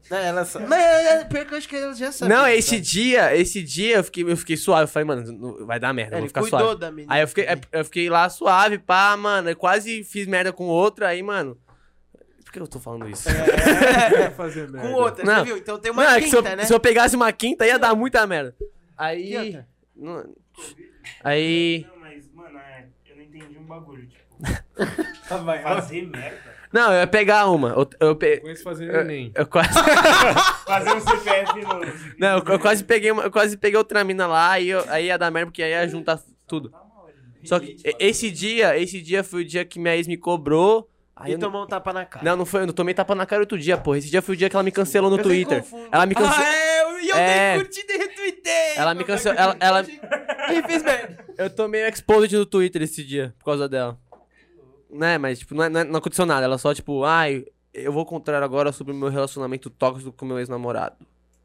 Não, 0.09 0.17
ela 0.19 0.45
sabe. 0.45 0.67
Mas 0.69 0.81
é, 0.81 1.25
pior 1.25 1.45
que 1.47 1.55
eu 1.55 1.59
acho 1.59 1.69
que 1.69 1.75
elas 1.75 1.99
já 1.99 2.13
sabem. 2.13 2.37
Não, 2.37 2.47
esse 2.47 2.81
dia, 2.81 3.35
esse 3.37 3.61
dia 3.61 3.97
eu 3.97 4.05
fiquei, 4.05 4.23
eu 4.23 4.37
fiquei 4.37 4.57
suave. 4.57 4.85
Eu 4.85 4.89
falei, 4.89 5.05
mano, 5.05 5.33
não- 5.33 5.67
vai 5.67 5.81
dar 5.81 5.93
merda, 5.93 6.13
eu 6.15 6.19
Ele 6.19 6.21
vou 6.23 6.29
ficar 6.29 6.41
cuidou 6.43 6.61
suave. 6.61 6.81
da 6.81 6.93
menina. 6.93 7.13
Aí 7.13 7.23
eu 7.23 7.29
fiquei, 7.29 7.47
eu 7.73 7.85
fiquei 7.85 8.09
lá 8.09 8.29
suave, 8.29 8.79
pá, 8.79 9.17
mano. 9.17 9.51
Eu 9.51 9.57
quase 9.57 10.05
fiz 10.05 10.29
merda 10.29 10.53
com 10.53 10.67
outra, 10.67 11.09
aí, 11.09 11.25
mano. 11.25 11.59
Por 12.47 12.53
que 12.53 12.59
eu 12.61 12.67
tô 12.69 12.79
falando 12.81 13.09
isso? 13.11 13.29
É, 13.29 14.31
fazer 14.31 14.71
com 14.73 14.93
outra, 14.95 15.25
Não. 15.25 15.39
você 15.41 15.45
viu? 15.45 15.57
Então 15.59 15.79
tem 15.79 15.91
uma 15.93 16.05
não, 16.05 16.11
é 16.13 16.21
que 16.21 16.29
se 16.31 16.37
eu, 16.37 16.43
quinta, 16.43 16.57
né? 16.57 16.65
se 16.65 16.73
eu 16.73 16.81
pegasse 16.81 17.15
uma 17.17 17.31
quinta, 17.33 17.67
ia 17.67 17.79
dar 17.79 17.95
muita 17.95 18.27
merda. 18.27 18.55
Aí. 18.97 19.59
não- 19.95 20.25
Aí. 21.23 21.87
Não, 21.93 22.01
mas, 22.01 22.25
mano, 22.33 22.59
é, 22.59 22.87
eu 23.09 23.17
não 23.17 23.23
entendi 23.23 23.59
um 23.59 23.65
bagulho. 23.65 24.07
Tipo, 24.07 24.37
vai, 25.45 25.63
fazer 25.63 26.07
merda. 26.09 26.57
Não, 26.73 26.93
eu 26.93 27.01
ia 27.01 27.07
pegar 27.07 27.47
uma. 27.51 27.71
Eu, 27.71 27.89
eu, 28.01 28.17
pe- 28.17 28.39
Conheço 28.39 28.63
fazer 28.63 28.89
eu, 28.89 29.05
neném. 29.05 29.33
eu 29.35 29.47
quase. 29.47 29.69
Fazer 30.67 30.93
um 30.95 31.01
CPF 31.01 31.63
novo. 31.63 32.15
Não, 32.19 32.39
eu, 32.39 32.45
eu 32.45 32.59
quase 32.59 32.83
peguei 32.85 33.11
uma, 33.11 33.23
eu 33.25 33.31
quase 33.31 33.57
peguei 33.57 33.77
outra 33.79 34.03
mina 34.05 34.27
lá, 34.27 34.59
e 34.61 34.69
eu- 34.71 34.85
aí 34.89 35.07
ia 35.07 35.17
dar 35.19 35.31
merda, 35.31 35.47
porque 35.51 35.63
aí 35.63 35.71
ia 35.71 35.87
juntar 35.89 36.21
tudo. 36.47 36.73
Só 37.45 37.61
que 37.61 37.77
esse 37.99 38.31
dia, 38.31 38.77
esse 38.79 39.01
dia 39.01 39.23
foi 39.23 39.43
o 39.43 39.45
dia 39.45 39.65
que 39.65 39.79
minha 39.79 39.97
ex 39.97 40.07
me 40.07 40.17
cobrou. 40.17 40.89
Aí 41.19 41.31
E 41.31 41.35
eu 41.35 41.39
não, 41.39 41.49
tomou 41.49 41.65
um 41.65 41.67
tapa 41.67 41.93
na 41.95 42.05
cara. 42.05 42.23
não, 42.25 42.37
não 42.37 42.45
foi, 42.45 42.61
eu 42.63 42.67
não 42.67 42.75
tomei 42.75 42.93
tapa 42.93 43.15
na 43.15 43.25
cara 43.25 43.41
outro 43.41 43.59
dia, 43.59 43.79
porra. 43.79 43.97
Esse 43.99 44.11
dia 44.11 44.21
foi 44.21 44.35
o 44.35 44.39
dia 44.39 44.51
que 44.51 44.55
ela 44.57 44.63
me 44.63 44.71
cancelou 44.71 45.09
no 45.11 45.17
Eu 45.17 45.25
sempre 45.25 45.45
Twitter. 45.45 45.63
confundo. 45.63 45.89
Ela 45.91 46.05
me 46.07 46.15
cancelou. 46.15 46.39
Ah, 46.47 46.55
é, 46.55 46.83
eu- 46.83 47.01
e 47.01 47.09
eu 47.09 47.17
É. 47.17 47.57
nem 47.57 47.65
curti 47.65 47.87
e 47.89 47.97
retuitei. 47.97 48.75
Ela 48.77 48.95
me 48.95 49.03
cancelou. 49.05 49.39
Ela, 49.39 49.57
ela, 49.59 49.81
E 49.83 50.63
fiz 50.67 50.83
merda. 50.83 51.25
eu 51.39 51.49
tomei 51.49 51.87
exposed 51.89 52.37
no 52.37 52.45
Twitter 52.45 52.83
esse 52.83 53.03
dia, 53.03 53.35
por 53.39 53.47
causa 53.47 53.67
dela. 53.67 53.99
Né, 54.91 55.17
mas, 55.19 55.39
tipo, 55.39 55.55
não, 55.55 55.65
é- 55.65 55.69
não, 55.71 55.81
é- 55.81 55.85
não 55.85 55.97
aconteceu 55.99 56.27
nada. 56.27 56.45
Ela 56.45 56.59
só, 56.59 56.75
tipo, 56.75 57.03
ai, 57.05 57.47
eu 57.73 57.93
vou 57.93 58.05
contar 58.05 58.43
agora 58.43 58.71
sobre 58.71 58.93
o 58.93 58.97
meu 58.97 59.09
relacionamento 59.09 59.71
tóxico 59.71 60.13
com 60.13 60.27
meu 60.27 60.39
ex-namorado. 60.39 60.97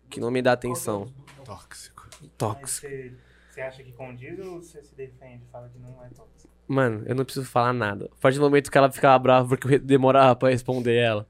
Que 0.09 0.19
não 0.19 0.29
me 0.29 0.41
dá 0.41 0.51
atenção. 0.51 1.11
Tóxico. 1.45 2.07
Tóxico. 2.37 2.87
Você, 2.87 3.13
você 3.49 3.61
acha 3.61 3.81
que 3.83 3.93
condiz 3.93 4.37
ou 4.39 4.61
você 4.61 4.83
se 4.83 4.93
defende? 4.95 5.43
Fala 5.51 5.69
que 5.69 5.79
não 5.79 5.89
é 6.03 6.09
tóxico. 6.09 6.50
Mano, 6.71 7.03
eu 7.05 7.13
não 7.15 7.25
preciso 7.25 7.45
falar 7.45 7.73
nada. 7.73 8.09
A 8.17 8.21
partir 8.21 8.37
do 8.37 8.43
momento 8.45 8.71
que 8.71 8.77
ela 8.77 8.89
ficava 8.91 9.19
brava 9.19 9.47
porque 9.57 9.75
eu 9.75 9.79
demorava 9.79 10.35
pra 10.35 10.49
responder 10.49 10.95
ela. 10.95 11.27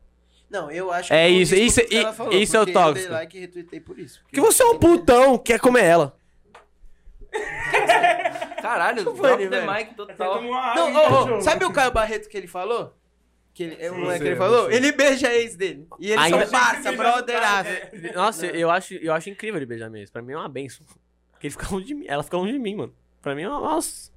Não, 0.50 0.70
eu 0.70 0.92
acho 0.92 1.12
É 1.14 1.24
foi 1.28 1.32
isso, 1.38 1.56
por 1.56 1.62
isso- 1.62 1.86
que 1.88 1.96
ela 1.98 2.14
falou, 2.14 2.34
isso 2.34 2.58
é 2.58 2.60
o 2.60 2.66
porque 2.66 2.78
Eu 2.78 2.82
tóxico. 2.84 3.08
dei 3.08 3.18
like 3.18 3.38
e 3.38 3.40
retuitei 3.42 3.80
por 3.80 3.98
isso. 3.98 4.22
Porque 4.24 4.40
você 4.42 4.62
é 4.62 4.66
um 4.68 4.78
putão, 4.78 5.38
quer 5.38 5.60
comer 5.60 5.84
ela. 5.86 6.16
Caralho, 8.62 9.04
drop 9.04 9.38
the 9.38 9.48
velho. 9.48 9.72
mic 9.74 9.96
total. 9.96 10.42
Não, 10.44 10.94
ô, 11.34 11.38
ô, 11.38 11.42
sabe 11.42 11.66
o 11.66 11.72
Caio 11.72 11.92
Barreto 11.92 12.30
que 12.30 12.38
ele 12.38 12.48
falou? 12.48 12.94
Que 13.54 13.64
ele, 13.64 13.78
é 13.80 13.92
um 13.92 13.96
Sim, 13.96 14.02
moleque 14.02 14.22
que 14.22 14.28
ele 14.30 14.36
falou? 14.36 14.70
sim. 14.70 14.76
Ele 14.76 14.92
beija 14.92 15.28
a 15.28 15.36
ex 15.36 15.56
dele. 15.56 15.88
E 16.00 16.12
eles 16.12 16.24
Ainda- 16.24 16.46
são 16.46 16.52
parça, 16.60 16.92
brotheraço. 16.92 17.70
Nossa, 18.14 18.46
eu 18.46 18.70
acho, 18.70 18.94
eu 18.96 19.14
acho 19.14 19.30
incrível 19.30 19.58
ele 19.58 19.66
beijar 19.66 19.90
mesmo. 19.90 20.14
Pra 20.14 20.22
mim 20.22 20.34
é 20.34 20.38
uma 20.38 20.48
benção. 20.48 20.86
Porque 21.32 21.48
ele 21.48 21.52
fica 21.52 21.68
longe 21.70 21.86
de 21.88 21.96
mim. 21.96 22.06
Ela 22.08 22.24
fica 22.24 22.38
longe 22.38 22.54
de 22.54 22.60
mim, 22.60 22.76
mano. 22.76 22.94
Pra 23.22 23.36
mim 23.36 23.42
é 23.44 23.50
uma. 23.50 23.60
Nossa. 23.60 24.12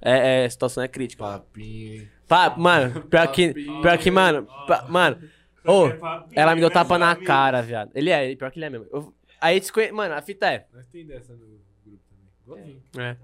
É, 0.00 0.42
é, 0.42 0.46
a 0.46 0.50
situação 0.50 0.82
é 0.82 0.88
crítica. 0.88 1.22
Papinho? 1.24 2.08
Pá, 2.28 2.54
mano, 2.56 3.02
pior 3.02 3.26
que. 3.28 3.52
Pior 3.54 3.98
que, 3.98 4.10
mano. 4.10 4.46
pá- 4.66 4.86
mano. 4.88 5.18
Ô, 5.64 5.86
ela 6.32 6.54
me 6.54 6.60
deu 6.60 6.70
tapa 6.70 6.96
na 6.98 7.16
cara, 7.16 7.60
viado. 7.62 7.90
Ele 7.94 8.10
é, 8.10 8.34
pior 8.36 8.50
que 8.50 8.58
ele 8.58 8.66
é 8.66 8.70
mesmo. 8.70 8.86
Eu- 8.92 9.12
aí 9.40 9.58
desconhe... 9.58 9.90
Mano, 9.90 10.14
a 10.14 10.22
fita 10.22 10.46
é. 10.46 10.66
Nós 10.72 10.86
tem 10.88 11.04
dessa 11.04 11.32
no 11.34 11.38
grupo 11.84 12.02
também. 12.46 12.82
É. 12.96 13.16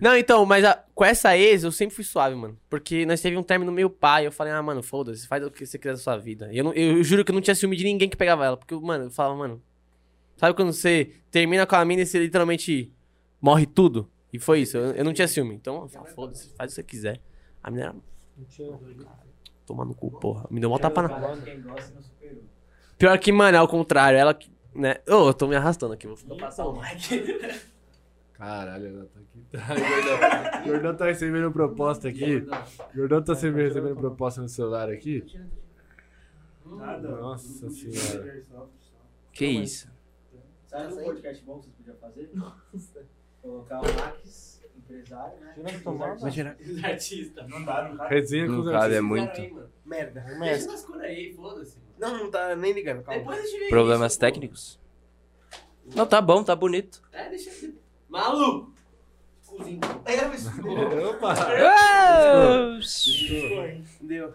Não, 0.00 0.16
então, 0.16 0.46
mas 0.46 0.64
a- 0.64 0.84
com 0.94 1.04
essa 1.04 1.36
ex 1.36 1.64
eu 1.64 1.72
sempre 1.72 1.96
fui 1.96 2.04
suave, 2.04 2.36
mano. 2.36 2.56
Porque 2.70 3.04
nós 3.04 3.20
teve 3.20 3.36
um 3.36 3.42
término 3.42 3.72
meio 3.72 3.90
pai. 3.90 4.26
Eu 4.26 4.32
falei, 4.32 4.52
ah, 4.52 4.62
mano, 4.62 4.80
foda-se, 4.82 5.26
faz 5.26 5.44
o 5.44 5.50
que 5.50 5.66
você 5.66 5.76
quiser 5.76 5.92
da 5.92 5.98
sua 5.98 6.16
vida. 6.16 6.48
E 6.52 6.58
eu, 6.58 6.64
não- 6.64 6.72
eu 6.72 7.02
juro 7.02 7.24
que 7.24 7.32
eu 7.32 7.34
não 7.34 7.42
tinha 7.42 7.54
ciúme 7.54 7.74
de 7.76 7.82
ninguém 7.84 8.08
que 8.08 8.16
pegava 8.16 8.44
ela. 8.44 8.56
Porque, 8.56 8.74
mano, 8.76 9.04
eu 9.06 9.10
falava, 9.10 9.34
mano. 9.36 9.60
Sabe 10.36 10.54
quando 10.54 10.72
você 10.72 11.12
termina 11.32 11.66
com 11.66 11.74
a 11.74 11.84
mina 11.84 12.02
e 12.02 12.06
você 12.06 12.20
literalmente 12.20 12.92
morre 13.40 13.66
tudo? 13.66 14.08
E 14.32 14.38
foi 14.38 14.60
isso, 14.60 14.76
eu, 14.76 14.92
eu 14.92 15.04
não 15.04 15.12
tinha 15.12 15.26
ciúme. 15.26 15.54
Então, 15.54 15.88
foda-se, 16.14 16.54
faz 16.54 16.72
o 16.72 16.74
que 16.74 16.74
você 16.74 16.82
quiser. 16.82 17.20
A 17.62 17.70
mina 17.70 17.86
era. 17.86 17.96
Toma 19.66 19.84
no 19.84 19.94
cu, 19.94 20.10
porra. 20.10 20.46
Me 20.50 20.60
deu 20.60 20.70
uma 20.70 20.78
tapa 20.78 21.02
na. 21.02 21.36
Pior 22.96 23.18
que, 23.18 23.32
mano, 23.32 23.56
é 23.56 23.60
ao 23.60 23.68
contrário. 23.68 24.18
Ela. 24.18 24.38
Né? 24.74 24.96
Ô, 25.08 25.28
eu 25.28 25.34
tô 25.34 25.46
me 25.46 25.56
arrastando 25.56 25.94
aqui, 25.94 26.06
vou 26.06 26.16
ficar 26.16 26.36
passando 26.36 26.70
o 26.70 26.80
mic. 26.80 27.68
Caralho, 28.34 28.86
ela 28.86 29.06
tá 29.06 29.20
aqui. 29.20 29.44
Tá, 29.50 29.66
Gordão. 29.74 30.64
Gordão 30.64 30.96
tá 30.96 31.04
recebendo 31.06 31.50
proposta 31.50 32.08
aqui. 32.08 32.46
Gordão 32.94 33.22
tá 33.22 33.32
recebendo 33.32 33.64
recebendo 33.64 33.96
proposta 33.96 34.40
no 34.40 34.48
celular 34.48 34.88
aqui. 34.88 35.24
Nada. 36.64 37.08
Nossa 37.16 37.68
senhora. 37.70 38.42
Que 39.32 39.46
isso? 39.46 39.90
Sabe 40.66 40.92
um 40.92 41.02
podcast 41.02 41.44
bom 41.44 41.58
que 41.58 41.64
vocês 41.64 41.76
podiam 41.76 41.96
fazer? 41.96 42.30
Colocar 43.48 43.80
o 43.80 43.94
Max, 43.94 44.60
empresário, 44.76 45.40
né? 45.40 45.54
Vai 46.20 46.30
tirar. 46.30 46.56
Os 46.60 46.84
artistas. 46.84 47.48
Não 47.48 47.64
dá, 47.64 47.88
não 47.88 47.96
dá. 47.96 48.06
Resenha 48.08 48.46
com 48.46 48.52
Não 48.52 48.60
os 48.60 48.70
cabe, 48.70 48.94
é 48.94 48.98
artistas. 48.98 49.02
muito. 49.04 49.70
Merda. 49.86 50.20
Deixa 50.20 50.38
merda. 50.38 50.56
essas 50.56 50.84
coisas 50.84 51.04
aí, 51.04 51.32
foda-se. 51.34 51.78
Não, 51.98 52.18
não 52.18 52.30
tá 52.30 52.54
nem 52.54 52.72
ligando, 52.72 53.02
calma. 53.02 53.20
Depois 53.20 53.38
a 53.40 53.42
gente 53.46 53.58
vê 53.60 53.68
Problemas 53.68 54.12
isso, 54.12 54.20
pô. 54.20 54.26
técnicos? 54.26 54.80
Não, 55.94 56.04
tá 56.06 56.20
bom, 56.20 56.44
tá 56.44 56.54
bonito. 56.54 57.02
É, 57.10 57.30
deixa 57.30 57.48
eu... 57.66 57.74
Maluco! 58.08 58.72
Cozinho. 59.46 59.80
Opa! 61.08 61.34
Deu. 64.02 64.34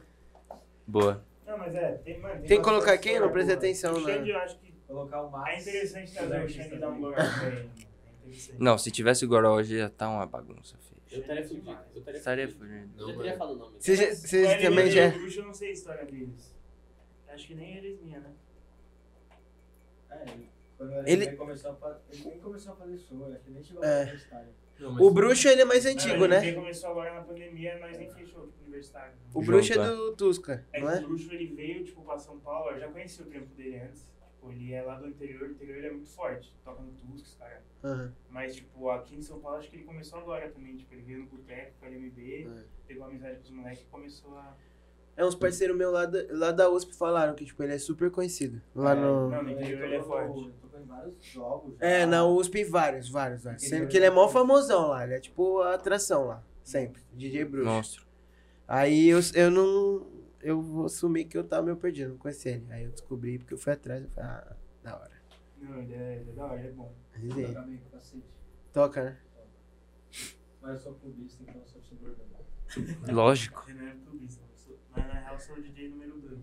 Boa. 0.88 1.24
Não, 1.46 1.58
mas 1.58 1.76
é. 1.76 1.92
Tem, 2.04 2.20
mano, 2.20 2.42
Tem 2.48 2.58
que 2.58 2.64
colocar 2.64 2.98
quem? 2.98 3.20
Não 3.20 3.32
prestei 3.32 3.56
atenção, 3.56 3.94
O 3.94 4.00
Xande, 4.02 4.32
né? 4.32 4.32
eu 4.32 4.38
acho 4.40 4.58
que 4.60 4.74
Colocar 4.88 5.22
o 5.22 5.32
Max. 5.32 5.50
é 5.56 5.62
interessante 5.62 6.08
os 6.10 6.14
trazer 6.14 6.44
o 6.46 6.50
Xande 6.50 6.76
e 6.76 6.80
dar 6.80 6.90
um 6.90 7.00
goró 7.00 7.16
pra 7.16 7.48
ele. 7.48 7.70
É. 8.26 8.56
Não, 8.60 8.78
se 8.78 8.90
tivesse 8.92 9.26
o 9.26 9.28
Goró 9.28 9.56
hoje 9.56 9.76
ia 9.78 9.90
tá 9.90 10.10
uma 10.10 10.26
bagunça, 10.26 10.78
filho. 10.78 11.02
Eu 11.12 11.20
estaria 11.22 11.48
fudido. 11.48 11.78
Eu 11.96 12.14
estaria 12.14 12.48
fugindo. 12.50 12.90
Eu 13.00 13.08
já 13.10 13.16
teria 13.18 13.38
falado 13.38 13.56
o 13.56 13.60
nome. 13.60 13.76
Vocês 13.80 14.00
já- 14.00 14.58
O 14.58 14.62
também 14.62 14.88
e 14.88 14.92
já. 14.92 15.08
o 15.08 15.12
Bruxo, 15.12 15.40
eu 15.40 15.46
não 15.46 15.54
sei 15.54 15.70
a 15.70 15.72
história 15.74 16.06
deles. 16.06 16.56
Acho 17.28 17.48
que 17.48 17.56
nem 17.56 17.78
eles 17.78 18.00
minha, 18.02 18.20
né? 18.20 18.32
É, 20.10 20.16
o 20.80 20.84
Ele- 21.08 21.26
ele 21.26 21.36
começou 21.36 21.72
a 21.72 21.76
fa- 21.76 22.00
ele 22.12 22.24
nem 22.26 22.40
começou 22.40 22.74
a 22.74 22.76
fazer 22.76 22.98
show, 22.98 23.26
acho 23.32 23.40
que 23.40 23.48
ele 23.50 23.54
nem 23.56 23.64
chegou 23.64 23.84
É. 23.84 24.04
a 24.04 24.06
fazer 24.06 24.18
estádio. 24.18 24.54
O 25.00 25.12
bruxo, 25.12 25.48
ele 25.48 25.62
é 25.62 25.66
mais 25.66 25.86
antigo, 25.86 26.22
Não, 26.22 26.28
né? 26.28 26.46
Ele 26.48 26.56
começou 26.58 26.90
agora 26.90 27.14
na 27.14 27.22
pandemia, 27.22 27.80
nós 27.80 27.98
nem 27.98 28.10
fechou 28.12 28.48
tipo, 28.48 28.62
universitário. 28.64 29.14
O 29.34 29.42
bruxo 29.42 29.72
é 29.72 29.76
Junto, 29.76 29.96
do 29.96 30.16
Tusca, 30.16 30.66
É 30.74 30.80
não 30.82 30.88
que 30.90 30.94
é? 30.94 31.00
o 31.00 31.08
bruxo 31.08 31.32
ele 31.34 31.48
veio, 31.56 31.84
tipo, 31.86 32.02
pra 32.02 32.18
São 32.18 32.40
Paulo, 32.40 32.72
eu 32.72 32.80
já 32.80 32.88
conheci 32.90 33.22
o 33.22 33.26
trampo 33.26 33.54
dele 33.56 33.80
antes. 33.80 34.06
Tipo, 34.44 34.52
ele 34.52 34.74
é 34.74 34.82
lá 34.82 34.96
do 34.96 35.08
interior, 35.08 35.48
o 35.48 35.52
interior 35.52 35.78
ele 35.78 35.88
é 35.88 35.92
muito 35.92 36.10
forte, 36.10 36.54
toca 36.66 36.82
no 36.82 36.92
Tuscas, 36.92 37.36
cara. 37.40 37.62
Aham. 37.84 38.14
Mas, 38.30 38.56
tipo, 38.56 38.90
aqui 38.90 39.16
em 39.16 39.22
São 39.22 39.40
Paulo, 39.40 39.58
acho 39.58 39.70
que 39.70 39.78
ele 39.78 39.84
começou 39.86 40.20
agora 40.20 40.50
também. 40.50 40.76
Tipo, 40.76 40.94
ele 40.94 41.02
veio 41.04 41.20
no 41.20 41.26
boteco 41.28 41.72
com 41.80 41.86
a 41.86 41.90
LMB, 41.90 42.48
É. 42.48 42.64
pegou 42.88 43.06
amizade 43.06 43.38
com 43.38 43.44
os 43.44 43.50
moleques 43.52 43.82
e 43.82 43.86
começou 43.86 44.38
a. 44.38 44.56
É 45.16 45.24
uns 45.24 45.36
parceiros 45.36 45.78
meus 45.78 45.94
lá 45.94 46.06
da, 46.08 46.20
lá 46.32 46.52
da 46.52 46.70
USP 46.70 46.94
falaram 46.96 47.36
que, 47.36 47.46
tipo, 47.46 47.62
ele 47.64 47.74
é 47.74 47.78
super 47.78 48.10
conhecido. 48.10 48.60
Lá 48.76 48.92
É, 48.94 48.96
no... 48.96 49.30
Não, 49.30 49.44
no 49.44 49.52
interior 49.52 49.84
ele 49.84 49.96
é 49.96 50.02
forte. 50.04 50.40
Ele 50.40 50.54
tocou 50.62 50.80
em 50.80 50.84
vários 50.86 51.16
jogos. 51.26 51.78
já. 51.80 51.86
É, 51.86 52.06
na 52.06 52.26
USP 52.26 52.64
vários, 52.64 53.10
vários, 53.10 53.44
vários. 53.44 53.64
Sendo 53.64 53.88
que 53.88 53.96
ele 53.96 54.06
é 54.08 54.10
mó 54.10 54.28
famosão 54.28 54.88
lá, 54.90 55.04
ele 55.04 55.14
é 55.14 55.20
tipo 55.20 55.62
a 55.62 55.76
atração 55.76 56.26
lá, 56.26 56.44
sempre, 56.64 57.02
DJ 57.14 57.46
Bruxo. 57.46 57.70
Monstro. 57.70 58.06
Aí 58.68 59.08
eu, 59.08 59.20
eu 59.36 59.52
não, 59.52 60.08
eu 60.44 60.62
vou 60.62 60.86
assumir 60.86 61.26
que 61.26 61.38
eu 61.38 61.44
tava 61.44 61.64
meio 61.64 61.78
perdido, 61.78 62.12
não 62.12 62.18
conhecia 62.18 62.52
ele. 62.52 62.66
Aí 62.70 62.84
eu 62.84 62.92
descobri 62.92 63.40
porque 63.40 63.54
eu 63.54 63.58
fui 63.58 63.74
atrás, 63.74 64.04
eu 64.04 64.10
falei, 64.10 64.30
ah, 64.30 64.56
da 64.84 64.96
hora. 64.96 65.12
Não, 65.60 65.80
ele 65.80 65.94
é, 65.94 66.18
ele 66.18 66.30
é 66.30 66.34
da 66.34 66.46
hora, 66.46 66.60
ele 66.60 66.68
é 66.68 66.72
bom. 66.72 66.94
Resenha. 67.14 67.48
Toca 67.48 67.64
pra 67.64 68.00
cacete. 68.00 68.24
Toca, 68.74 69.04
né? 69.04 69.18
Mas 70.62 70.74
eu 70.74 70.80
sou 70.80 70.94
clubista, 70.96 71.44
então 71.44 71.62
eu 71.62 71.68
sou 71.68 71.82
segurador. 71.82 72.26
Lógico. 73.12 73.66
Ele 73.68 73.80
não 73.80 73.88
é 73.88 73.96
clubista, 74.06 74.44
mas 74.92 75.08
na 75.08 75.14
real 75.14 75.34
eu 75.34 75.40
sou 75.40 75.56
o 75.56 75.62
DJ 75.62 75.90
número 75.90 76.18
2. 76.20 76.40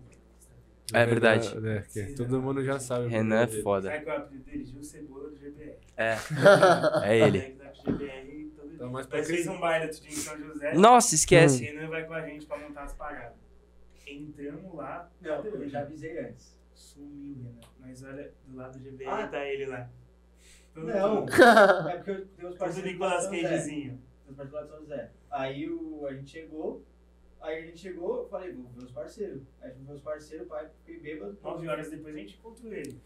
É 0.93 1.05
verdade. 1.05 1.53
É, 1.67 1.81
que 1.81 2.13
todo 2.15 2.41
mundo 2.41 2.63
já 2.63 2.79
sabe. 2.79 3.05
o 3.05 3.07
Renan 3.07 3.43
é 3.43 3.47
foda. 3.47 3.89
Sabe 3.89 4.03
qual 4.03 4.15
é 4.15 4.19
o 4.19 4.23
apelido 4.23 4.43
dele? 4.45 4.65
Gil 4.65 4.83
Cebola 4.83 5.29
do 5.29 5.37
GBR. 5.37 5.77
É. 5.95 6.17
É 7.03 7.17
ele. 7.17 7.57
Dia. 7.97 8.89
mais 8.89 9.07
pra 9.07 9.23
crescer. 9.23 9.49
um 9.49 9.59
baile 9.59 9.85
outro 9.85 10.01
dia 10.01 10.09
em 10.09 10.15
São 10.15 10.37
José. 10.37 10.73
Nossa, 10.73 11.15
esquece. 11.15 11.63
Renan 11.63 11.87
vai 11.87 12.05
com 12.05 12.13
a 12.13 12.21
gente 12.21 12.45
pra 12.45 12.57
montar 12.57 12.83
as 12.83 12.93
paradas. 12.93 13.50
Entramos 14.07 14.73
lá. 14.75 15.09
Não, 15.21 15.43
eu 15.45 15.69
já 15.69 15.81
avisei 15.81 16.17
antes. 16.19 16.59
Sumiu, 16.73 17.35
Renan. 17.43 17.59
Mas 17.79 18.03
olha, 18.03 18.31
do 18.47 18.57
lado 18.57 18.77
do 18.77 18.83
GBR 18.83 19.09
Ah. 19.09 19.27
tá 19.27 19.45
ele 19.45 19.65
lá. 19.67 19.89
Todo 20.73 20.87
Não, 20.87 21.15
mundo. 21.21 21.31
é 21.89 21.95
porque 21.97 22.11
eu 22.11 22.25
tenho 22.27 22.49
os 22.49 22.57
parceiros 22.57 22.91
Nicolas 22.91 23.17
de 23.17 23.23
São 23.23 23.33
José. 23.35 23.49
Cagezinho. 23.49 24.01
Os 24.29 24.35
parceiros 24.35 24.53
lá 24.53 24.61
de 24.63 24.69
São 24.69 24.79
José. 24.79 25.11
Aí 25.29 25.69
o, 25.69 26.07
a 26.07 26.13
gente 26.13 26.29
chegou, 26.31 26.85
aí 27.41 27.57
a 27.57 27.65
gente 27.65 27.77
chegou, 27.79 28.17
eu 28.19 28.27
falei, 28.29 28.53
vou 28.53 28.65
ver 28.75 28.83
os 28.85 28.91
parceiros. 28.91 29.43
Aí 29.61 29.71
fui 29.71 29.83
ver 29.85 29.93
os 29.93 30.01
parceiros, 30.01 30.47
pai, 30.47 30.67
fiquei 30.79 30.99
bêbado. 31.01 31.37
Nove 31.43 31.67
horas 31.67 31.89
depois 31.89 32.15
a 32.15 32.17
gente 32.19 32.37
encontrou 32.37 32.71
ele. 32.73 32.99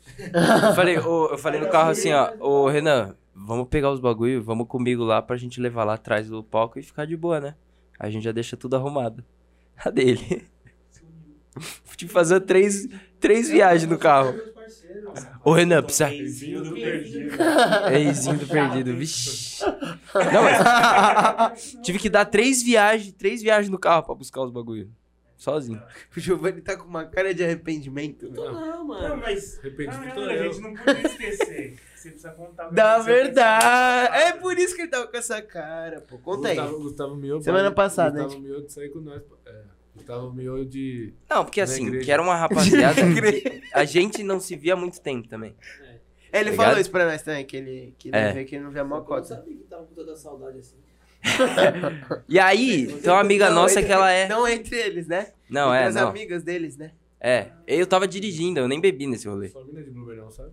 Eu 0.67 0.73
falei, 0.75 0.97
ô, 0.99 1.27
eu 1.31 1.37
falei 1.37 1.59
no 1.59 1.69
carro 1.69 1.89
assim, 1.89 2.11
ó, 2.13 2.33
ô 2.39 2.67
Renan, 2.67 3.15
vamos 3.33 3.67
pegar 3.67 3.91
os 3.91 3.99
bagulho, 3.99 4.43
vamos 4.43 4.67
comigo 4.67 5.03
lá 5.03 5.21
pra 5.21 5.35
gente 5.37 5.59
levar 5.59 5.83
lá 5.83 5.95
atrás 5.95 6.29
do 6.29 6.43
palco 6.43 6.79
e 6.79 6.83
ficar 6.83 7.05
de 7.05 7.17
boa, 7.17 7.39
né? 7.39 7.55
A 7.99 8.09
gente 8.09 8.23
já 8.23 8.31
deixa 8.31 8.55
tudo 8.57 8.75
arrumado. 8.75 9.23
A 9.83 9.89
dele. 9.89 10.45
Tive 11.95 12.07
que 12.09 12.13
fazer 12.13 12.41
três, 12.41 12.87
três 13.19 13.49
viagens 13.49 13.89
no 13.89 13.97
carro. 13.97 14.35
Ô 15.43 15.51
Renan, 15.53 15.83
precisa. 15.83 16.07
Reizinho 16.07 16.63
do 16.63 16.73
perdido. 16.73 17.35
Eizinho 17.93 18.37
do 18.37 18.47
perdido, 18.47 18.95
vixi. 18.95 19.63
Não, 19.63 20.43
mas... 20.43 21.77
Tive 21.83 21.99
que 21.99 22.09
dar 22.09 22.25
três 22.25 22.63
viagens, 22.63 23.13
três 23.13 23.41
viagens 23.41 23.69
no 23.69 23.77
carro 23.77 24.03
pra 24.03 24.15
buscar 24.15 24.41
os 24.41 24.51
bagulho. 24.51 24.89
Sozinho. 25.37 25.81
O 26.15 26.19
Giovanni 26.19 26.61
tá 26.61 26.77
com 26.77 26.87
uma 26.87 27.05
cara 27.05 27.33
de 27.33 27.43
arrependimento. 27.43 28.31
Não, 28.31 28.53
Não, 28.53 28.87
mano. 28.87 29.17
mas. 29.17 29.59
Arrependido 29.59 30.03
Caralho, 30.03 30.15
tô 30.15 30.21
a 30.21 30.37
gente 30.37 30.61
não 30.61 30.73
podia 30.73 31.05
esquecer. 31.05 31.75
Você 31.93 32.09
precisa 32.09 32.31
contar 32.31 32.69
Da 32.69 32.99
verdade. 32.99 34.15
É 34.15 34.31
por 34.31 34.57
isso 34.57 34.75
que 34.75 34.83
ele 34.83 34.89
tava 34.91 35.07
com 35.07 35.17
essa 35.17 35.41
cara, 35.41 36.01
pô. 36.01 36.17
Conta 36.19 36.47
aí. 36.47 36.55
Gustavo, 36.55 36.79
Gustavo 36.79 37.15
Mioto. 37.15 37.43
Semana 37.43 37.69
passada, 37.69 38.23
Gustavo 38.23 38.41
Mioto 38.41 38.71
saiu 38.71 38.93
com 38.93 38.99
nós. 39.01 39.21
É, 39.45 39.61
Gustavo 39.95 40.31
Mioto 40.33 40.65
de. 40.65 41.13
Não, 41.29 41.43
porque 41.45 41.61
assim, 41.61 41.87
igreja. 41.87 42.05
que 42.05 42.11
era 42.11 42.21
uma 42.21 42.35
rapaziada 42.35 42.95
que 43.01 43.61
a 43.73 43.85
gente 43.85 44.23
não 44.23 44.39
se 44.39 44.55
via 44.55 44.73
há 44.73 44.75
muito 44.75 45.01
tempo 45.01 45.27
também. 45.27 45.55
É, 46.31 46.41
ele 46.41 46.49
Tá 46.51 46.55
falou 46.57 46.69
ligado? 46.71 46.81
isso 46.81 46.91
pra 46.91 47.05
nós 47.05 47.21
também, 47.21 47.45
que 47.45 47.55
ele, 47.57 47.95
que 47.97 48.09
ele 48.09 48.17
É. 48.17 48.33
vê 48.33 48.43
que 48.43 48.55
ele 48.55 48.63
não 48.65 48.71
vê 48.71 48.79
a 48.81 48.83
mó 48.83 49.03
Eu 49.07 49.23
sabia 49.23 49.55
que 49.55 49.63
tava 49.63 49.83
com 49.85 49.93
toda 49.95 50.15
saudade 50.15 50.59
assim. 50.59 50.75
E 52.27 52.37
aí, 52.39 52.87
tem 53.01 53.11
uma 53.11 53.19
amiga 53.21 53.47
Não, 53.49 53.55
nossa 53.55 53.75
entre- 53.79 53.85
que 53.87 53.91
ela 53.93 54.11
é. 54.11 54.27
Não 54.27 54.47
entre 54.47 54.75
eles, 54.77 55.07
né? 55.07 55.31
Não, 55.49 55.73
entre 55.73 55.83
é, 55.83 55.87
as 55.87 55.95
não. 55.95 56.09
amigas 56.09 56.43
deles, 56.43 56.77
né? 56.77 56.91
É. 57.19 57.47
Eu 57.65 57.87
tava 57.87 58.07
dirigindo, 58.07 58.59
eu 58.59 58.67
nem 58.67 58.79
bebi 58.81 59.07
nesse 59.07 59.27
rolê. 59.27 59.49
Sua 59.49 59.63
mina 59.65 59.81
de 59.81 59.89
Blumenau, 59.89 60.29
sabe? 60.31 60.51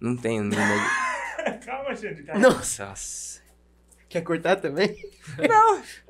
Não 0.00 0.16
tenho 0.16 0.50
Calma, 1.64 1.94
gente. 1.94 2.22
Calma. 2.24 2.40
Nossa. 2.40 2.92
Quer 4.12 4.22
cortar 4.22 4.56
também? 4.56 4.94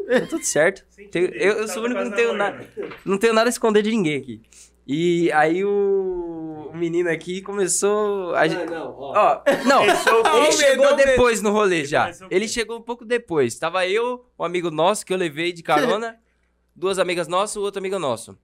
Tá 0.02 0.26
tudo 0.28 0.42
certo. 0.44 0.84
Eu- 1.14 1.28
eu 1.28 1.66
tá 1.66 1.72
sou 1.72 1.82
o 1.82 1.86
único 1.86 2.02
que 2.02 2.08
não 2.08 2.16
tenho 2.16 2.32
namorando. 2.32 2.68
Não 3.04 3.18
tenho 3.18 3.32
nada 3.34 3.48
a 3.48 3.50
esconder 3.50 3.82
de 3.82 3.90
ninguém 3.90 4.18
aqui. 4.18 4.42
E 4.86 5.30
aí 5.32 5.64
o, 5.64 6.70
o 6.72 6.76
menino 6.76 7.08
aqui 7.08 7.40
começou. 7.40 8.34
A 8.34 8.48
gente... 8.48 8.64
não, 8.68 8.90
ó. 8.98 9.12
Ó, 9.14 9.42
não, 9.64 9.82
Ó, 9.82 10.42
ele 10.42 10.52
chegou 10.52 10.96
depois 10.96 11.40
no 11.40 11.52
rolê 11.52 11.84
já. 11.84 12.04
Começou 12.04 12.28
Ele 12.30 12.48
chegou 12.48 12.78
um 12.78 12.82
pouco 12.82 13.04
depois. 13.04 13.56
Tava 13.58 13.86
eu, 13.86 14.24
um 14.36 14.44
amigo 14.44 14.70
nosso 14.70 15.06
que 15.06 15.12
eu 15.12 15.16
levei 15.16 15.52
de 15.52 15.62
carona, 15.62 16.18
duas 16.74 16.98
amigas 16.98 17.28
nossas, 17.28 17.56
o 17.56 17.62
outro 17.62 17.78
amigo 17.78 17.98
nosso. 17.98 18.36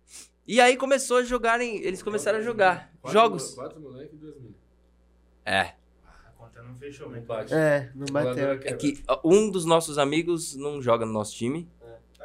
E 0.47 0.61
aí 0.61 0.77
começou 0.77 1.17
a 1.19 1.23
jogarem, 1.25 1.83
eles 1.83 2.03
começaram 2.03 2.39
a 2.39 2.43
jogar 2.43 2.93
Quatro 3.03 3.19
jogos. 3.19 3.55
Quatro 3.55 3.81
moleques 3.81 4.15
e 4.15 4.17
duas 4.17 4.37
minas. 4.37 4.57
É, 5.45 5.63
não 5.63 5.88
fechou, 6.79 7.11
Não 7.11 7.21
bate. 7.21 7.53
É, 7.55 7.91
não 7.95 8.07
bateu. 8.07 8.53
É 8.53 8.73
que 8.73 9.03
um 9.25 9.51
dos 9.51 9.65
nossos 9.65 9.99
amigos 9.99 10.55
não 10.57 10.81
joga 10.81 11.05
no 11.05 11.13
nosso 11.13 11.35
time. 11.35 11.69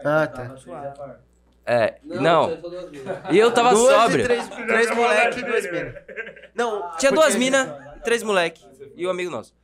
Ah, 0.03 0.27
tá. 0.27 0.55
É, 1.65 1.97
não. 2.03 2.49
você 2.49 2.57
falou 2.61 2.80
assim. 2.80 3.01
E 3.31 3.39
eu 3.39 3.51
tava 3.51 3.69
Duas 3.71 3.93
sóbrio. 3.93 4.23
três, 4.25 4.49
três 4.49 4.95
moleque 4.95 5.39
e 5.39 5.43
duas 5.43 5.71
minas. 5.71 5.95
Não, 6.53 6.80
Tinha 6.97 7.11
porque- 7.11 7.15
duas 7.15 7.35
minas, 7.35 7.69
três 8.03 8.21
moleque 8.21 8.63
e 8.95 9.07
o 9.07 9.09
amigo 9.09 9.31
nosso. 9.31 9.55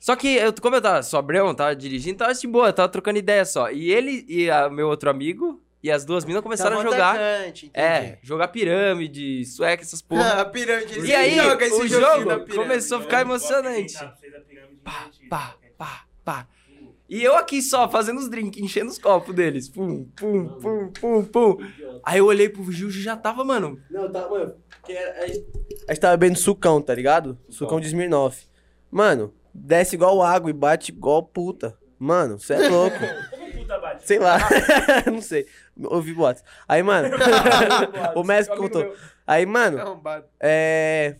Só 0.00 0.16
que, 0.16 0.34
eu, 0.36 0.52
como 0.60 0.74
eu 0.76 0.80
tava 0.82 1.02
sobrão, 1.02 1.54
tava 1.54 1.76
dirigindo, 1.76 2.18
tava 2.18 2.34
de 2.34 2.46
boa, 2.46 2.72
tava 2.72 2.88
trocando 2.88 3.18
ideia 3.18 3.44
só. 3.44 3.70
E 3.70 3.92
ele 3.92 4.24
e 4.28 4.50
o 4.50 4.70
meu 4.70 4.88
outro 4.88 5.08
amigo 5.10 5.61
e 5.82 5.90
as 5.90 6.04
duas 6.04 6.24
minas 6.24 6.42
começaram 6.42 6.76
a 6.78 6.82
Tava 6.82 6.90
jogar. 6.90 7.14
atacante, 7.16 7.66
entendi. 7.66 7.84
É, 7.86 8.18
jogar 8.22 8.48
pirâmide, 8.48 9.44
sueca, 9.46 9.82
essas 9.82 10.00
Ah, 10.00 10.04
porra. 10.08 10.32
a 10.42 10.44
pirâmide. 10.44 11.00
E 11.00 11.14
aí, 11.14 11.34
joga 11.36 11.66
esse 11.66 11.82
o 11.82 11.88
jogo 11.88 12.22
pirâmide. 12.24 12.54
começou 12.54 12.98
a 12.98 13.00
ficar 13.02 13.20
emocionante. 13.22 13.94
Tá, 13.94 14.06
a 14.06 14.82
Pá, 14.84 15.10
pá, 15.28 15.56
pá, 15.78 16.04
pá. 16.24 16.48
E 17.08 17.22
eu 17.22 17.36
aqui 17.36 17.60
só, 17.60 17.88
fazendo 17.90 18.18
os 18.20 18.28
drinks, 18.30 18.62
enchendo 18.62 18.90
os 18.90 18.98
copos 18.98 19.34
deles. 19.34 19.68
Pum, 19.68 20.04
pum, 20.16 20.48
pum, 20.60 20.88
pum, 20.98 21.24
pum. 21.24 21.56
Aí 22.04 22.18
eu 22.18 22.26
olhei 22.26 22.48
pro 22.48 22.62
Gil, 22.72 22.88
o 22.88 22.90
Gil 22.90 23.02
já 23.02 23.14
tava, 23.16 23.44
mano. 23.44 23.78
Não, 23.90 24.10
tá, 24.10 24.26
mano. 24.28 24.54
Porque 24.80 24.94
a 24.96 25.26
gente, 25.26 25.44
a 25.88 25.92
gente 25.92 26.00
tava 26.00 26.16
bebendo 26.16 26.38
sucão, 26.38 26.80
tá 26.80 26.94
ligado? 26.94 27.38
Sucão 27.50 27.78
de 27.80 27.88
Smirnoff. 27.88 28.46
Mano, 28.90 29.34
desce 29.52 29.94
igual 29.94 30.22
água 30.22 30.48
e 30.48 30.54
bate 30.54 30.90
igual 30.90 31.22
puta. 31.22 31.76
Mano, 31.98 32.38
você 32.38 32.54
é 32.54 32.68
louco. 32.68 32.96
Sei 34.02 34.18
lá. 34.18 34.38
não 35.10 35.20
sei. 35.22 35.46
Ouvi 35.84 36.12
boatos. 36.12 36.42
Aí, 36.68 36.82
mano. 36.82 37.08
o 38.14 38.24
Messi 38.24 38.50
contou. 38.54 38.94
Aí, 39.26 39.46
mano, 39.46 40.00
é. 40.40 41.16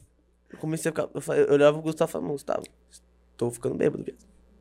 Eu 0.51 0.59
comecei 0.59 0.91
a 0.91 0.93
ficar. 0.93 1.09
Eu, 1.15 1.21
falei- 1.21 1.45
eu 1.45 1.53
olhava 1.55 1.79
o 1.79 1.83
Gustavo 1.83 2.11
e 2.11 2.13
falava, 2.13 2.31
Gustavo, 2.33 2.63
tô 3.37 3.51
ficando 3.51 3.75
bêbado, 3.75 4.03
viado. 4.05 4.19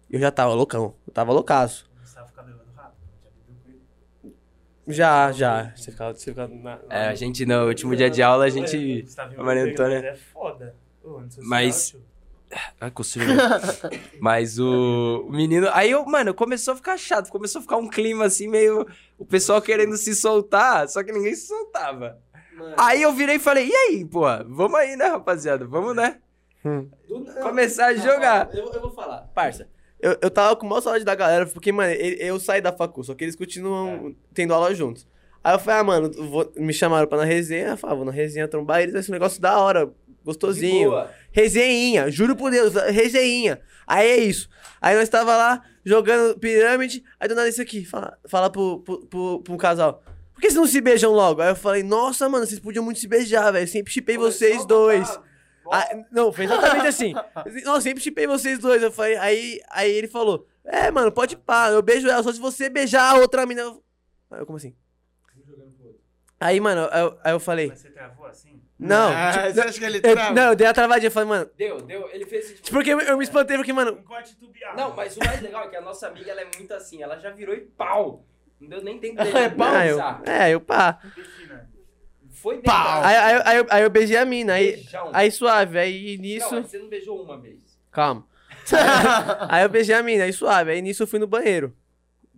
Eu 0.10 0.20
já 0.20 0.32
tava 0.32 0.54
loucão. 0.54 0.96
Eu 1.08 1.14
tava 1.14 1.32
loucaço. 1.34 1.90
Gustavo 2.00 2.28
fica 2.30 2.42
bebendo 2.44 2.64
rápido. 2.76 3.02
Já 3.24 3.30
bebeu 3.30 3.54
com 3.64 3.70
ele? 3.70 4.96
Já, 4.96 5.32
já. 5.32 5.74
Você 5.76 5.92
ficava. 5.92 6.14
Você 6.14 6.32
ficava 6.32 6.54
na, 6.54 6.80
É, 6.90 7.08
a 7.08 7.16
gente 7.16 7.46
no 7.46 7.68
último 7.68 7.96
dia 7.96 8.10
de 8.10 8.22
aula, 8.24 8.46
a 8.46 8.50
gente. 8.50 9.02
Gustavinho 9.02 9.42
A 9.42 9.44
Maria 9.44 9.64
Antônia. 9.64 10.02
mas 10.02 10.06
É 10.06 10.16
foda. 10.16 10.76
Mas-. 11.40 11.96
Ai, 12.80 12.92
coceira. 12.92 13.34
Mas 14.20 14.60
o 14.60 15.26
o 15.28 15.32
menino. 15.32 15.68
Aí 15.74 15.92
eu, 15.92 16.06
mano, 16.06 16.34
começou 16.34 16.74
a 16.74 16.78
ficar 16.78 16.98
chato. 16.98 17.30
Começou 17.32 17.60
a 17.60 17.62
ficar 17.62 17.78
um 17.78 17.88
clima 17.88 18.26
assim, 18.26 18.48
meio. 18.48 18.86
O 19.18 19.26
pessoal 19.26 19.62
querendo 19.62 19.96
se 19.98 20.14
soltar, 20.16 20.88
só 20.90 21.04
que 21.04 21.12
ninguém 21.12 21.34
se 21.36 21.48
soltava. 21.48 22.18
Aí 22.78 23.02
eu 23.02 23.12
virei 23.14 23.36
e 23.36 23.40
falei: 23.40 23.68
e 23.70 23.74
aí, 23.76 24.06
pô? 24.06 24.22
Vamos 24.48 24.76
aí, 24.80 24.96
né, 24.96 25.06
rapaziada? 25.08 25.66
Vamos, 25.66 25.96
né? 25.96 26.18
Começar 27.42 27.88
a 27.88 27.94
jogar. 27.96 28.50
Eu, 28.54 28.72
eu 28.72 28.82
vou 28.82 28.92
falar, 28.92 29.30
parça. 29.34 29.68
Eu, 30.00 30.18
eu 30.22 30.30
tava 30.32 30.56
com 30.56 30.66
maior 30.68 30.82
saudade 30.82 31.06
da 31.06 31.14
galera, 31.16 31.46
porque, 31.46 31.72
mano, 31.72 31.92
ele- 31.92 32.18
eu 32.20 32.40
saí 32.40 32.60
da 32.62 32.72
facu, 32.72 33.04
só 33.04 33.14
que 33.16 33.24
eles 33.24 33.36
continuam 33.36 34.16
tendo 34.34 34.54
aula 34.54 34.74
juntos. 34.74 35.08
Aí 35.44 35.56
eu 35.56 35.60
falei, 35.60 35.80
ah, 35.80 35.84
mano, 35.84 36.12
eu 36.16 36.30
vou- 36.30 36.52
me 36.56 36.74
chamaram 36.74 37.08
pra 37.08 37.20
na 37.20 37.24
resenha, 37.24 37.70
eu 37.70 37.78
falei, 37.78 37.94
ah, 37.94 37.98
vou 37.98 38.06
na 38.06 38.12
resenha 38.12 38.48
trombar 38.48 38.82
eles, 38.82 38.94
vai 38.94 39.02
ser 39.04 39.12
um 39.12 39.14
negócio 39.14 39.40
da 39.42 39.60
hora, 39.60 39.92
gostosinho. 40.24 40.92
Resenhinha, 41.32 42.10
juro 42.12 42.36
por 42.36 42.52
Deus, 42.52 42.74
resenhinha. 42.92 43.62
Aí 43.88 44.08
é 44.10 44.18
isso. 44.18 44.50
Aí 44.82 44.96
nós 44.96 45.08
tava 45.10 45.36
lá, 45.38 45.64
jogando 45.86 46.38
pirâmide, 46.40 47.04
aí 47.20 47.28
do 47.28 47.36
nada 47.36 47.48
isso 47.50 47.62
aqui, 47.62 47.86
fala, 47.86 48.18
fala 48.28 48.50
pro, 48.50 48.80
pro, 48.82 49.06
pro, 49.08 49.42
pro 49.42 49.58
casal. 49.58 50.04
Por 50.34 50.42
que 50.42 50.48
vocês 50.48 50.56
não 50.56 50.68
se 50.68 50.82
beijam 50.82 51.12
logo? 51.14 51.42
Aí 51.42 51.50
eu 51.50 51.56
falei, 51.56 51.84
nossa, 51.84 52.28
mano, 52.28 52.46
vocês 52.46 52.60
podiam 52.60 52.84
muito 52.84 53.00
se 53.00 53.08
beijar, 53.08 53.52
velho. 53.52 53.68
Sempre 53.68 53.94
chipei 53.94 54.18
vocês 54.18 54.66
dois. 54.66 55.20
Ah, 55.72 55.88
não, 56.12 56.34
foi 56.34 56.46
exatamente 56.46 56.88
assim. 56.88 57.14
Nossa, 57.64 57.82
sempre 57.82 58.02
chipei 58.04 58.26
vocês 58.28 58.58
dois. 58.60 58.82
Eu 58.82 58.92
falei, 58.92 59.16
aí, 59.18 59.62
aí 59.70 59.92
ele 59.92 60.08
falou: 60.08 60.46
É, 60.66 60.90
mano, 60.90 61.12
pode 61.12 61.38
pá, 61.38 61.70
eu 61.70 61.82
beijo 61.84 62.10
ela, 62.10 62.24
só 62.24 62.34
se 62.34 62.40
você 62.40 62.70
beijar 62.70 63.12
a 63.16 63.20
outra 63.20 63.46
mina. 63.46 63.62
Eu- 63.62 63.84
Aí 64.32 64.40
eu, 64.42 64.46
como 64.46 64.58
assim? 64.58 64.74
Aí, 66.40 66.60
mano, 66.60 66.90
aí 66.92 67.02
eu, 67.02 67.18
aí 67.24 67.32
eu 67.34 67.40
falei. 67.40 67.68
Mas 67.68 67.80
você 67.80 67.90
travou 67.92 68.26
assim? 68.26 68.61
Não. 68.82 69.12
Ah, 69.16 69.32
tipo, 69.32 69.54
você 69.54 69.62
acha 69.62 69.80
que 69.80 69.86
ele 69.86 69.98
eu- 69.98 70.02
trava? 70.02 70.32
Não, 70.34 70.50
eu 70.50 70.56
dei 70.56 70.66
a 70.68 70.74
travadinha. 70.74 71.08
Eu 71.08 71.12
falei, 71.12 71.30
mano. 71.30 71.50
Deu, 71.56 71.82
deu. 71.82 72.10
Ele 72.12 72.26
fez 72.26 72.50
isso. 72.52 72.64
Porque 72.72 72.90
eu, 72.92 73.00
eu 73.00 73.18
me 73.18 73.24
espantei, 73.24 73.56
porque, 73.56 73.72
mano. 73.72 73.92
Um 73.92 74.04
corte 74.04 74.36
tubiado. 74.36 74.76
Não, 74.76 74.96
mas 74.96 75.16
o 75.16 75.20
mais 75.20 75.40
legal 75.42 75.66
é 75.66 75.68
que 75.68 75.76
a 75.76 75.82
nossa 75.82 76.08
amiga 76.08 76.32
ela 76.32 76.42
é 76.42 76.48
muito 76.58 76.74
assim. 76.74 77.02
Ela 77.04 77.18
já 77.20 77.30
virou 77.30 77.54
e 77.54 77.60
pau. 77.62 78.26
Não 78.60 78.68
deu 78.70 78.82
nem 78.84 78.98
tempo 79.00 79.24
dele 79.24 79.38
É, 79.38 79.50
pau? 79.50 79.68
Ah, 79.68 79.86
eu, 79.88 79.96
pensar. 79.98 80.22
é, 80.26 80.50
eu 80.50 80.62
pá. 80.62 81.00
Foi 82.32 82.56
dentro. 82.56 82.72
Aí, 82.72 83.16
aí, 83.16 83.42
aí, 83.46 83.58
eu- 83.58 83.68
aí 83.70 83.84
eu 83.84 83.90
beijei 83.90 84.18
a 84.18 84.26
mina. 84.26 84.54
Aí, 84.54 84.72
Beijão. 84.74 85.12
aí 85.14 85.32
suave. 85.32 85.78
Aí 85.78 86.18
nisso. 86.18 86.56
Não, 86.56 86.64
você 86.64 86.80
não 86.80 86.90
beijou 86.90 87.22
uma 87.22 87.40
vez. 87.40 87.60
Calma. 87.92 88.26
aí 89.50 89.64
eu 89.64 89.70
beijei 89.70 89.94
a 89.96 90.02
mina, 90.04 90.24
aí 90.24 90.34
suave. 90.34 90.72
Aí 90.72 90.82
nisso 90.82 91.04
eu 91.04 91.08
fui 91.08 91.20
no 91.20 91.28
banheiro. 91.28 91.76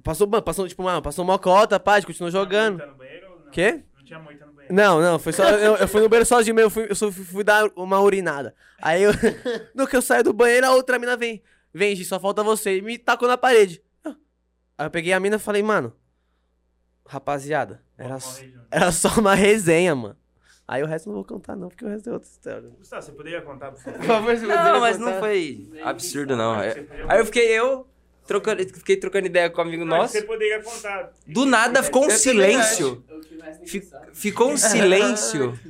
Passou, 0.03 0.27
passou, 0.41 0.67
tipo, 0.67 0.83
mano, 0.83 1.01
passou 1.01 1.23
uma 1.23 1.39
cota, 1.39 1.79
pá, 1.79 2.01
continuou 2.01 2.29
jogando. 2.31 2.77
Moita 2.79 2.91
no 2.91 2.97
banheiro 2.97 3.31
ou 3.31 3.39
não? 3.45 3.51
Quê? 3.51 3.83
Não 3.97 4.03
tinha 4.03 4.19
moita 4.19 4.45
no 4.45 4.51
banheiro. 4.51 4.52
Não, 4.69 5.02
não, 5.02 5.19
foi 5.19 5.34
só. 5.34 5.44
Eu, 5.49 5.76
eu 5.76 5.88
fui 5.88 6.02
no 6.02 6.10
banheiro 6.10 6.26
sozinho 6.26 6.56
mesmo, 6.56 6.68
eu 6.68 6.72
fui, 6.72 6.88
eu 6.90 6.95
só 6.95 7.11
fui, 7.11 7.23
fui 7.26 7.44
dar 7.44 7.65
uma 7.76 7.99
urinada. 7.99 8.56
Aí 8.81 9.03
eu. 9.03 9.11
No 9.76 9.88
que 9.88 9.95
eu 9.95 10.02
saio 10.02 10.23
do 10.23 10.34
banheiro, 10.34 10.68
a 10.68 10.72
outra 10.72 10.98
mina 10.99 11.15
vem. 11.18 11.41
Vem, 11.73 11.95
Gi, 11.95 12.06
só 12.06 12.19
falta 12.19 12.44
você. 12.44 12.77
E 12.77 12.81
me 12.81 12.98
tacou 12.98 13.27
na 13.27 13.38
parede. 13.38 13.81
Aí 14.77 14.88
eu 14.88 14.91
peguei 14.91 15.14
a 15.14 15.19
mina 15.19 15.35
e 15.35 15.40
falei, 15.40 15.61
mano. 15.64 15.94
Rapaziada, 17.06 17.81
era, 17.98 18.18
era 18.72 18.91
só 18.91 19.10
uma 19.19 19.35
resenha, 19.35 19.94
mano. 19.94 20.18
Aí 20.65 20.81
o 20.81 20.85
resto 20.85 21.10
eu 21.10 21.11
não 21.14 21.15
vou 21.22 21.26
contar, 21.26 21.56
não, 21.56 21.68
porque 21.68 21.84
o 21.84 21.88
resto 21.90 22.10
é 22.10 22.14
outra 22.14 22.30
história. 22.30 22.69
Gustavo, 22.77 23.02
você 23.02 23.11
poderia 23.11 23.41
contar, 23.41 23.72
por 23.72 23.81
favor? 23.84 23.99
Por 23.99 24.06
favor, 24.07 24.35
você 24.38 24.45
Não, 24.48 24.80
mas 24.80 24.98
não 24.98 25.19
foi 25.19 25.69
absurdo, 25.84 26.35
não. 26.38 26.56
É- 26.61 26.85
Aí 27.10 27.19
eu 27.19 27.26
fiquei 27.26 27.48
eu, 27.49 27.85
trocando, 28.25 28.63
fiquei 28.63 28.97
trocando 28.97 29.27
ideia 29.27 29.49
com 29.49 29.61
um 29.61 29.65
amigo 29.65 29.85
Não, 29.85 29.97
nosso. 29.97 30.13
Você 30.13 30.21
poderia 30.23 30.61
contar. 30.61 31.11
Do 31.27 31.45
nada 31.45 31.81
ficou 31.83 32.05
um 32.05 32.09
silêncio. 32.09 33.03
Fi- 33.65 33.87
Ficou 34.13 34.51
um 34.51 34.57
silêncio. 34.57 35.57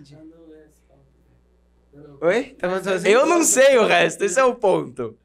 Oi? 2.21 2.55
Tá? 2.57 2.67
Eu 3.05 3.25
não 3.25 3.43
sei 3.43 3.77
o 3.77 3.85
resto, 3.85 4.23
esse 4.23 4.39
é 4.39 4.43
o 4.43 4.55
ponto. 4.55 5.17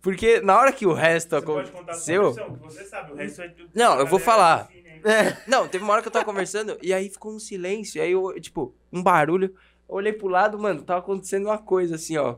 Porque 0.00 0.40
na 0.40 0.56
hora 0.58 0.72
que 0.72 0.86
o 0.86 0.92
resto 0.92 1.36
Você 1.36 1.42
pode 1.44 1.70
contar 1.70 1.92
a 1.92 1.94
sua 1.96 2.14
aconteceu. 2.30 2.58
você 2.62 2.84
sabe, 2.84 3.12
o 3.12 3.16
resto 3.16 3.42
é... 3.42 3.54
Não, 3.74 3.98
eu 3.98 4.06
vou 4.06 4.18
falar. 4.18 4.68
É. 5.04 5.36
Não, 5.46 5.68
teve 5.68 5.84
uma 5.84 5.92
hora 5.92 6.02
que 6.02 6.08
eu 6.08 6.12
tava 6.12 6.24
conversando 6.24 6.78
e 6.80 6.92
aí 6.94 7.08
ficou 7.10 7.34
um 7.34 7.38
silêncio. 7.38 8.00
Aí 8.02 8.12
eu, 8.12 8.40
tipo, 8.40 8.74
um 8.92 9.02
barulho. 9.02 9.54
Eu 9.88 9.94
olhei 9.96 10.12
pro 10.12 10.28
lado, 10.28 10.58
mano, 10.58 10.82
tava 10.82 11.00
acontecendo 11.00 11.46
uma 11.46 11.58
coisa 11.58 11.96
assim, 11.96 12.16
ó. 12.16 12.36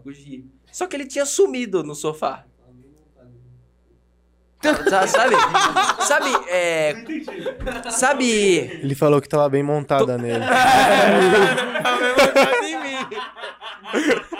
Só 0.72 0.86
que 0.86 0.96
ele 0.96 1.06
tinha 1.06 1.24
sumido 1.24 1.82
no 1.84 1.94
sofá. 1.94 2.44
Sa- 4.88 5.06
Sabe? 5.06 5.34
Sabe, 6.00 6.30
é. 6.48 6.94
Sabe. 7.90 8.80
Ele 8.82 8.94
falou 8.94 9.20
que 9.20 9.28
tava 9.28 9.48
bem 9.48 9.62
montada 9.62 10.18
nele. 10.18 10.44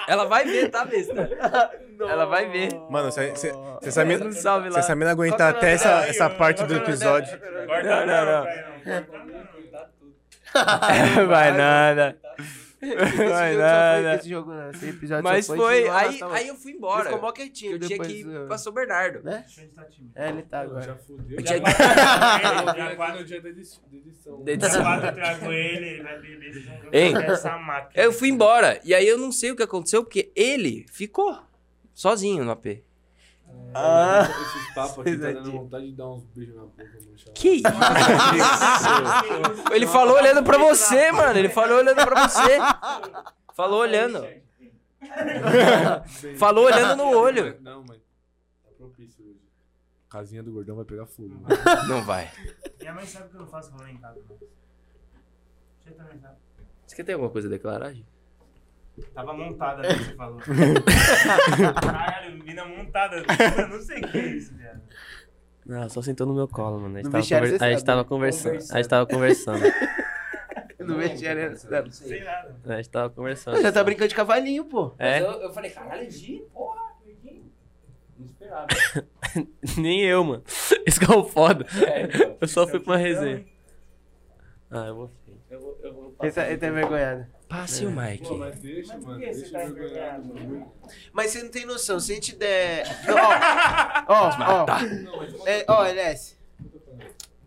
Ela 0.07 0.25
vai 0.27 0.45
ver, 0.45 0.69
tá, 0.71 0.85
besta? 0.85 1.31
Ela 2.01 2.25
vai 2.27 2.49
ver. 2.49 2.69
Mano, 2.91 3.11
se, 3.13 3.35
se, 3.37 3.51
se 3.51 3.89
essa 3.89 4.05
mina, 4.05 4.31
salve 4.33 4.71
se 4.73 4.79
essa 4.79 4.95
mina 4.95 5.11
aguentar 5.11 5.51
até 5.51 5.73
essa, 5.73 6.07
essa 6.07 6.31
parte 6.31 6.65
do 6.65 6.75
episódio. 6.77 7.39
Não, 7.85 8.07
não, 8.07 8.25
não. 8.25 8.47
Vai 11.29 11.53
nada. 11.53 12.17
Esse 12.81 13.17
foi-. 13.17 14.15
Esse 14.15 14.29
jogo 14.29 14.53
não, 14.53 14.71
esse 14.71 14.89
episódio 14.89 15.25
Mas 15.25 15.47
foi. 15.47 15.83
de 15.83 15.89
Aí, 15.89 16.21
aí 16.33 16.49
eu 16.49 16.55
fui 16.55 16.73
embora. 16.73 17.01
Ele 17.01 17.09
ficou 17.09 17.21
mó 17.23 17.33
quietinho 17.33 17.73
Eu 17.73 17.79
tinha 17.79 17.89
depois 17.91 18.09
que 18.09 18.21
ir 18.21 18.25
do- 18.25 18.47
pra 18.47 18.59
São 18.59 18.73
Bernardo. 18.73 19.23
Né? 19.25 19.45
É, 20.15 20.29
ele 20.29 20.43
tá 20.43 20.61
agora. 20.61 20.83
Já 20.83 20.95
fudeu. 20.97 21.39
Eu 21.39 21.43
tinha 21.45 21.59
Já 22.77 22.97
quatro- 22.97 23.19
no 23.19 23.25
dia 23.25 23.41
da 23.41 23.49
edi- 23.49 23.81
da 24.45 24.53
edição. 24.53 24.79
Eu 24.79 25.13
trago 25.15 25.53
ele, 25.53 26.03
essa 27.25 27.59
máquina. 27.59 28.03
Eu 28.05 28.13
fui 28.13 28.29
embora. 28.29 28.81
E 28.85 28.95
aí 28.95 29.07
eu 29.07 29.19
não 29.19 29.33
sei 29.33 29.51
o 29.51 29.57
que 29.57 29.63
aconteceu, 29.63 30.05
porque 30.05 30.31
ele 30.37 30.87
ficou 30.93 31.37
sozinho 31.93 32.45
no 32.45 32.53
AP. 32.53 32.83
Ah. 33.75 34.23
Esses 34.23 34.75
papos 34.75 34.99
aqui 35.07 35.19
tá 35.19 35.33
dando 35.33 35.53
vontade 35.53 35.87
de 35.87 35.93
dar 35.93 36.09
uns 36.09 36.25
beijos 36.25 36.57
na 36.57 36.63
boca. 36.63 36.83
mano. 36.85 37.33
Que 37.35 37.49
isso? 37.51 37.63
Ele 39.73 39.87
falou 39.87 40.17
olhando 40.17 40.43
pra 40.43 40.59
você, 40.59 41.13
mano. 41.13 41.39
Ele 41.39 41.49
falou 41.49 41.79
olhando 41.79 42.05
pra 42.05 42.29
você. 42.29 42.59
Falou 43.55 43.81
olhando. 43.81 44.27
Falou 46.39 46.65
olhando 46.65 46.97
no 46.97 47.17
olho. 47.17 47.57
Não, 47.61 47.85
mas 47.85 47.99
tá 48.65 48.71
propício 48.77 49.25
hoje. 49.25 49.39
Casinha 50.09 50.43
do 50.43 50.51
gordão 50.53 50.75
vai 50.75 50.85
pegar 50.85 51.07
fogo. 51.07 51.41
Não 51.89 52.03
vai. 52.03 52.31
Minha 52.81 52.95
mãe 52.95 53.07
sabe 53.07 53.29
que 53.29 53.37
eu 53.37 53.41
não 53.41 53.47
faço 53.47 53.71
rolê 53.73 53.93
em 53.93 53.99
casa. 53.99 54.21
Você 55.79 55.91
também 55.93 56.19
sabe. 56.19 56.37
Você 56.87 56.97
quer 56.97 57.05
ter 57.05 57.13
alguma 57.13 57.31
coisa 57.31 57.47
a 57.47 57.51
declarar, 57.51 57.93
Gi? 57.93 58.05
Tava 59.15 59.33
montada, 59.33 59.83
né, 59.83 59.89
você 59.95 60.15
falou. 60.15 60.39
Caralho, 61.83 62.43
mina 62.45 62.65
montada. 62.65 63.17
Eu 63.59 63.69
não 63.69 63.81
sei 63.81 64.01
o 64.01 64.09
que 64.09 64.19
é 64.19 64.27
isso, 64.29 64.55
viado. 64.57 64.81
Não, 65.67 65.89
só 65.89 66.01
sentou 66.01 66.27
no 66.27 66.35
meu 66.35 66.49
colo, 66.49 66.81
mano. 66.81 66.95
A 66.97 66.99
gente, 66.99 67.05
No 67.07 67.11
tava, 67.13 67.25
conver- 67.25 67.59
você 67.59 67.65
a 67.65 67.71
gente 67.71 67.85
tava 67.85 68.03
né? 68.03 68.09
conversando. 68.09 68.49
A 68.49 68.53
Conversando. 68.55 68.77
gente 68.79 68.89
tava 68.89 69.07
conversando. 69.07 69.63
No 70.81 70.97
vestiário, 70.97 71.51
não 71.51 71.57
sei. 71.91 72.09
Sei 72.09 72.25
nada. 72.25 72.57
A 72.67 72.77
gente 72.77 72.89
tava 72.89 73.11
conversando. 73.11 73.61
Já 73.63 73.71
tá 73.71 73.85
brincando 73.85 74.09
de 74.09 74.15
cavalinho, 74.15 74.65
pô. 74.65 74.95
É? 74.99 75.21
Eu, 75.21 75.33
eu 75.43 75.53
falei, 75.53 75.71
caralho, 75.71 76.11
Gi, 76.11 76.43
porra. 76.55 76.89
Não 78.19 78.25
esperava. 78.27 78.67
Nem 79.77 80.01
eu, 80.05 80.25
mano. 80.25 80.43
Isso 80.87 80.99
que 80.99 81.05
é 81.13 81.15
o 81.15 81.23
foda. 81.25 81.67
É, 81.87 82.37
Eu 82.41 82.49
só 82.49 82.67
fui 82.67 82.81
pra 82.81 82.93
uma 82.95 82.99
resenha. 82.99 83.45
Ah, 84.71 84.87
eu 84.87 84.95
vou. 84.95 85.11
Eu 85.51 85.61
vou, 85.61 85.79
eu 85.83 85.93
vou 85.95 86.15
Ele 86.23 86.33
tá, 86.33 86.47
ele 86.49 86.59
tá 86.59 86.67
envergonhado. 86.67 87.27
Passe 87.49 87.87
o 87.87 87.91
Mike. 87.91 88.29
Pô, 88.29 88.37
mas 88.37 88.59
deixa, 88.61 88.93
Mas 88.95 89.03
por 89.05 89.09
mano. 89.09 89.21
que 89.21 89.33
você 89.33 89.41
Deixa 89.41 89.59
tá. 89.59 90.21
Mas 91.13 91.31
você 91.31 91.43
não 91.43 91.51
tem 91.51 91.65
noção, 91.65 91.99
se 91.99 92.13
a 92.13 92.15
gente 92.15 92.37
der. 92.37 92.85
Não, 93.07 93.17
Ó, 94.07 94.29
ó, 94.29 94.67
ó. 94.69 95.47
É, 95.47 95.65
ó, 95.67 95.85
LS. 95.87 96.37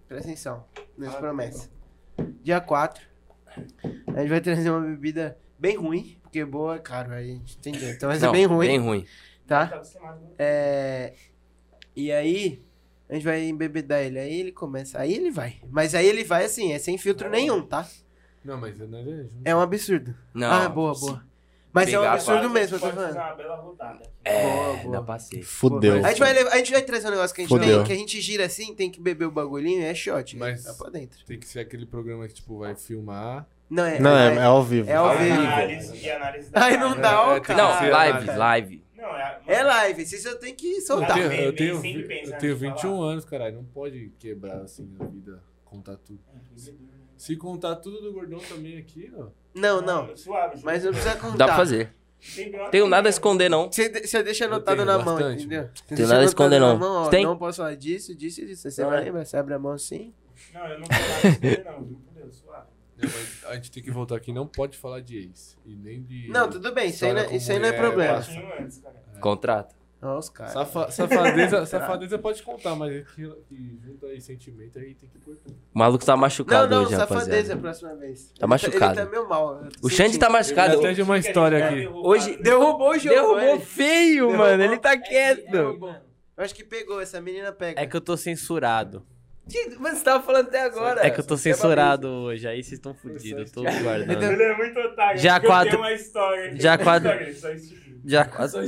Presta 0.07 0.27
atenção. 0.27 0.65
Nas 0.97 1.15
promessas. 1.15 1.69
Dia 2.41 2.59
4. 2.59 3.05
A 4.07 4.19
gente 4.21 4.29
vai 4.29 4.41
trazer 4.41 4.69
uma 4.71 4.81
bebida 4.81 5.37
bem 5.59 5.77
ruim, 5.77 6.17
porque 6.23 6.43
boa 6.43 6.75
é 6.75 6.79
caro, 6.79 7.13
aí 7.13 7.31
a 7.31 7.33
gente 7.33 7.57
entendeu. 7.57 7.89
Então 7.91 8.09
vai 8.09 8.17
ser 8.17 8.25
Não, 8.25 8.31
bem 8.31 8.45
ruim. 8.45 8.67
Bem 8.67 8.79
ruim. 8.79 9.05
Tá? 9.45 9.67
Tá 9.67 9.77
né? 10.15 10.29
É. 10.39 11.13
E 11.95 12.11
aí, 12.11 12.63
a 13.07 13.13
gente 13.13 13.23
vai 13.23 13.43
embebedar 13.43 14.01
ele. 14.01 14.17
Aí 14.17 14.39
ele 14.39 14.51
começa. 14.51 14.99
Aí 14.99 15.13
ele 15.13 15.29
vai. 15.29 15.61
Mas 15.69 15.93
aí 15.93 16.07
ele 16.07 16.23
vai 16.23 16.45
assim, 16.45 16.73
é 16.73 16.79
sem 16.79 16.97
filtro 16.97 17.29
nenhum, 17.29 17.61
tá? 17.61 17.87
Não, 18.43 18.57
mas 18.59 18.79
eu 18.79 18.87
não 18.87 18.99
é 18.99 19.03
junto. 19.03 19.41
É 19.45 19.55
um 19.55 19.61
absurdo. 19.61 20.15
Não. 20.33 20.51
Ah, 20.51 20.67
boa, 20.69 20.93
boa. 20.93 21.23
Mas 21.73 21.91
é 21.93 21.97
um 21.99 22.03
absurdo 22.03 22.39
Quase 22.41 22.53
mesmo, 22.53 22.75
eu 22.75 22.79
tô 22.81 22.89
falando. 22.89 23.13
uma 23.15 23.33
bela 23.33 23.55
rodada. 23.55 24.01
É, 24.25 24.43
Boa, 24.43 24.77
boa. 24.77 24.91
dá 24.97 25.01
pra 25.03 25.19
ser. 25.19 25.41
Fudeu. 25.41 26.03
A 26.05 26.09
gente, 26.09 26.19
vai 26.19 26.33
levar- 26.33 26.51
a 26.51 26.57
gente 26.57 26.71
vai 26.73 26.81
trazer 26.81 27.07
um 27.07 27.11
negócio 27.11 27.33
que 27.33 27.41
a 27.41 27.43
gente 27.45 27.57
Fudeu. 27.57 27.77
tem, 27.77 27.83
que 27.85 27.93
a 27.93 27.95
gente 27.95 28.19
gira 28.19 28.45
assim, 28.45 28.75
tem 28.75 28.91
que 28.91 28.99
beber 28.99 29.25
o 29.25 29.31
bagulhinho, 29.31 29.81
é 29.81 29.93
shot. 29.95 30.35
Mas- 30.37 30.65
Tá 30.65 30.73
pra 30.73 30.89
dentro. 30.89 31.23
Tem 31.25 31.39
que 31.39 31.47
ser 31.47 31.59
aquele 31.61 31.85
programa 31.85 32.27
que, 32.27 32.33
tipo, 32.33 32.59
vai 32.59 32.75
filmar. 32.75 33.47
Não, 33.69 33.85
é. 33.85 33.99
Não, 33.99 34.11
é, 34.17 34.35
é 34.35 34.43
ao 34.43 34.61
vivo. 34.63 34.89
É 34.89 34.95
ao 34.95 35.17
vivo. 35.17 35.33
Análise 35.33 35.97
e 36.05 36.11
análise 36.11 36.51
da 36.51 36.61
Ai, 36.61 36.75
não 36.77 36.99
dá, 36.99 37.23
ó, 37.27 37.35
É, 37.37 37.39
cara. 37.39 37.63
Não, 37.63 37.89
live, 37.91 38.25
live. 38.35 38.83
Não, 38.97 39.15
é, 39.17 39.39
É 39.47 39.63
live, 39.63 40.05
vocês 40.05 40.21
só 40.23 40.35
tem 40.35 40.53
que 40.53 40.73
Eu 40.75 40.81
soltar. 40.81 41.13
tenho, 41.13 41.29
bem- 41.29 41.39
eu 41.45 41.55
tenho, 41.55 41.79
vi- 41.79 42.03
pensando 42.03 42.33
eu 42.33 42.39
tenho 42.39 42.53
em 42.53 42.59
falar. 42.59 42.73
21 42.75 43.01
anos, 43.01 43.23
caralho. 43.25 43.55
Não 43.55 43.63
pode 43.63 44.11
quebrar 44.19 44.57
assim 44.61 44.93
a 44.99 45.05
vida, 45.05 45.41
contar 45.63 45.95
tudo. 45.95 46.19
Se 47.21 47.35
contar 47.35 47.75
tudo 47.75 48.01
do 48.01 48.11
gordão 48.13 48.39
também 48.39 48.79
aqui, 48.79 49.11
ó. 49.15 49.27
Não, 49.53 49.79
não. 49.79 50.17
Suave. 50.17 50.59
Mas 50.63 50.83
não 50.83 50.91
precisa 50.91 51.15
contar. 51.17 51.37
Dá 51.37 51.45
pra 51.45 51.55
fazer. 51.55 51.93
Tenho 52.71 52.87
nada 52.87 53.09
a 53.09 53.11
esconder, 53.11 53.47
não. 53.47 53.71
Você, 53.71 53.89
de- 53.89 54.07
você 54.07 54.23
deixa 54.23 54.45
anotado 54.45 54.77
tenho 54.77 54.85
na 54.87 54.97
mão, 54.97 55.05
bastante, 55.15 55.41
entendeu? 55.41 55.61
mano. 55.61 55.71
Você 55.75 55.83
Tem 55.85 55.97
deixa 55.97 56.11
nada 56.13 56.23
a 56.23 56.25
esconder, 56.25 56.59
não. 56.59 56.77
mão, 56.79 57.03
ó, 57.03 57.09
Tem? 57.09 57.23
Não 57.23 57.37
posso 57.37 57.57
falar 57.57 57.75
disso, 57.75 58.15
disso 58.15 58.41
e 58.41 58.45
disso. 58.47 58.71
Você 58.71 58.81
Ah. 58.81 58.87
vai 58.87 59.03
lembrar, 59.03 59.23
você 59.23 59.37
abre 59.37 59.53
a 59.53 59.59
mão 59.59 59.71
assim. 59.73 60.11
Não, 60.51 60.65
eu 60.67 60.79
não 60.79 60.87
tenho 60.87 61.01
nada 61.01 61.13
a 61.13 61.29
esconder, 61.29 61.63
não, 61.65 61.83
Deus, 62.15 62.35
suave. 62.37 62.67
Não, 62.97 63.51
a 63.51 63.53
gente 63.55 63.69
tem 63.71 63.83
que 63.83 63.91
voltar 63.91 64.15
aqui. 64.15 64.33
Não 64.33 64.47
pode 64.47 64.75
falar 64.75 65.01
de 65.01 65.17
ex. 65.17 65.55
E 65.63 65.75
nem 65.75 66.01
de. 66.01 66.27
Não, 66.27 66.49
tudo 66.49 66.71
bem, 66.73 66.89
isso 66.89 67.05
aí 67.05 67.13
não, 67.13 67.19
história 67.21 67.37
isso 67.37 67.51
aí 67.51 67.59
não 67.59 67.65
é 67.67 67.71
mulher, 67.71 67.81
problema. 67.81 68.13
Pouquinho 68.23 68.41
cara. 70.01 70.31
Caras. 70.33 70.51
Safa- 70.53 70.91
safadeza, 70.91 71.65
safadeza 71.67 72.17
pode 72.17 72.41
contar, 72.41 72.75
mas 72.75 72.91
é 72.91 73.01
que, 73.15 73.29
que 73.47 73.79
junto 73.85 74.05
aí 74.07 74.19
sentimento 74.19 74.79
aí 74.79 74.95
tem 74.95 75.07
que 75.07 75.19
cortar. 75.19 75.51
O 75.51 75.77
maluco 75.79 76.03
tá 76.03 76.13
Não, 76.13 76.19
machucado 76.21 76.75
não, 76.75 76.83
hoje, 76.83 76.95
safadeza 76.95 77.53
a 77.53 77.55
rapaziada. 77.55 77.61
próxima 77.61 77.95
vez. 77.95 78.33
Tá 78.39 78.47
machucado. 78.47 78.99
Ele 78.99 79.05
tá 79.05 79.11
meio 79.11 79.29
mal. 79.29 79.63
eu 79.63 79.69
tô 79.71 79.87
O 79.87 79.89
Xande 79.89 80.17
tá 80.17 80.29
machucado. 80.29 80.77
até 80.79 80.93
de 80.93 81.01
uma 81.03 81.17
história 81.19 81.65
aqui. 81.67 81.87
Hoje 81.87 82.35
Derrubou 82.37 82.89
o 82.89 82.97
jogo. 82.97 83.09
derrubou 83.15 83.39
é. 83.39 83.59
feio, 83.59 84.25
Derrubou. 84.27 84.37
mano. 84.37 84.63
Ele 84.63 84.77
tá 84.77 84.97
quieto. 84.97 85.53
Eu 85.55 86.43
acho 86.43 86.55
que 86.55 86.63
pegou, 86.63 86.99
essa 86.99 87.21
menina 87.21 87.51
pega. 87.51 87.79
É 87.79 87.85
que 87.85 87.95
eu 87.95 88.01
tô 88.01 88.17
censurado. 88.17 89.05
Mano, 89.79 89.95
você 89.97 90.03
tava 90.03 90.23
falando 90.23 90.47
até 90.47 90.61
agora. 90.61 91.05
É 91.05 91.09
que 91.09 91.19
eu 91.19 91.25
tô 91.25 91.35
Você 91.35 91.49
é 91.49 91.53
censurado 91.53 92.07
hoje, 92.07 92.47
aí 92.47 92.63
vocês 92.63 92.73
estão 92.73 92.93
fodidos, 92.93 93.49
eu 93.49 93.53
tô 93.53 93.63
guardando. 93.63 94.23
Ele 94.23 94.43
é 94.43 94.55
muito 94.57 94.79
otário. 94.79 95.19
Já 95.19 95.39
quatro- 95.39 95.79
já 96.55 96.77
quatro- 96.77 97.09
Já 98.05 98.25
quatro, 98.25 98.59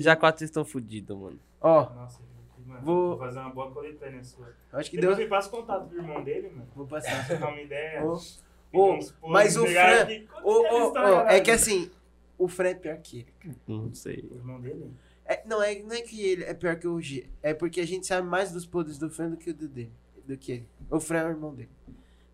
já 0.00 0.16
quatro 0.16 0.38
vocês 0.38 0.50
estão 0.50 0.64
fodidos, 0.64 1.16
mano. 1.16 1.38
Ó, 1.60 1.90
Nossa, 1.94 2.20
mano, 2.66 2.80
Vou- 2.82 3.08
vou 3.10 3.18
fazer 3.18 3.38
uma 3.38 3.50
boa 3.50 3.70
coletânea 3.70 4.22
sua. 4.24 4.52
acho 4.72 4.90
que 4.90 4.96
Depois 4.96 5.16
deu. 5.16 5.24
me 5.26 5.30
passa 5.30 5.48
o 5.48 5.50
contato 5.50 5.88
do 5.88 5.96
irmão 5.96 6.22
dele, 6.22 6.50
mano. 6.50 6.68
Vou 6.74 6.86
passar. 6.86 7.26
Pra 7.26 7.48
uma 7.48 7.60
ideia. 7.60 8.04
Uns 8.04 8.42
posts, 8.70 9.14
mas 9.22 9.56
o 9.56 9.66
Fran. 9.66 10.06
ô, 10.42 10.86
história 10.86 11.10
ô, 11.10 11.14
lá, 11.16 11.32
é 11.32 11.40
que 11.40 11.50
assim, 11.50 11.90
o 12.38 12.48
Fran 12.48 12.68
é 12.70 12.74
pior 12.74 12.96
que 12.98 13.20
ele. 13.44 13.56
Não 13.66 13.94
sei. 13.94 14.28
O 14.30 14.36
irmão 14.36 14.60
dele? 14.60 14.90
É, 15.24 15.42
não, 15.46 15.62
é, 15.62 15.78
não 15.82 15.92
é 15.94 16.00
que 16.02 16.20
ele 16.26 16.44
é 16.44 16.52
pior 16.54 16.76
que 16.76 16.86
o 16.88 17.00
G. 17.00 17.26
É 17.42 17.54
porque 17.54 17.80
a 17.80 17.86
gente 17.86 18.06
sabe 18.06 18.26
mais 18.26 18.50
dos 18.52 18.66
podres 18.66 18.98
do 18.98 19.08
Fran 19.08 19.30
do 19.30 19.36
que 19.36 19.50
o 19.50 19.54
do 19.54 19.68
dele. 19.68 19.92
Do 20.26 20.36
que 20.36 20.52
ele. 20.52 20.68
O 20.90 20.98
Fran 21.00 21.18
é 21.20 21.26
o 21.26 21.30
irmão 21.30 21.54
dele. 21.54 21.70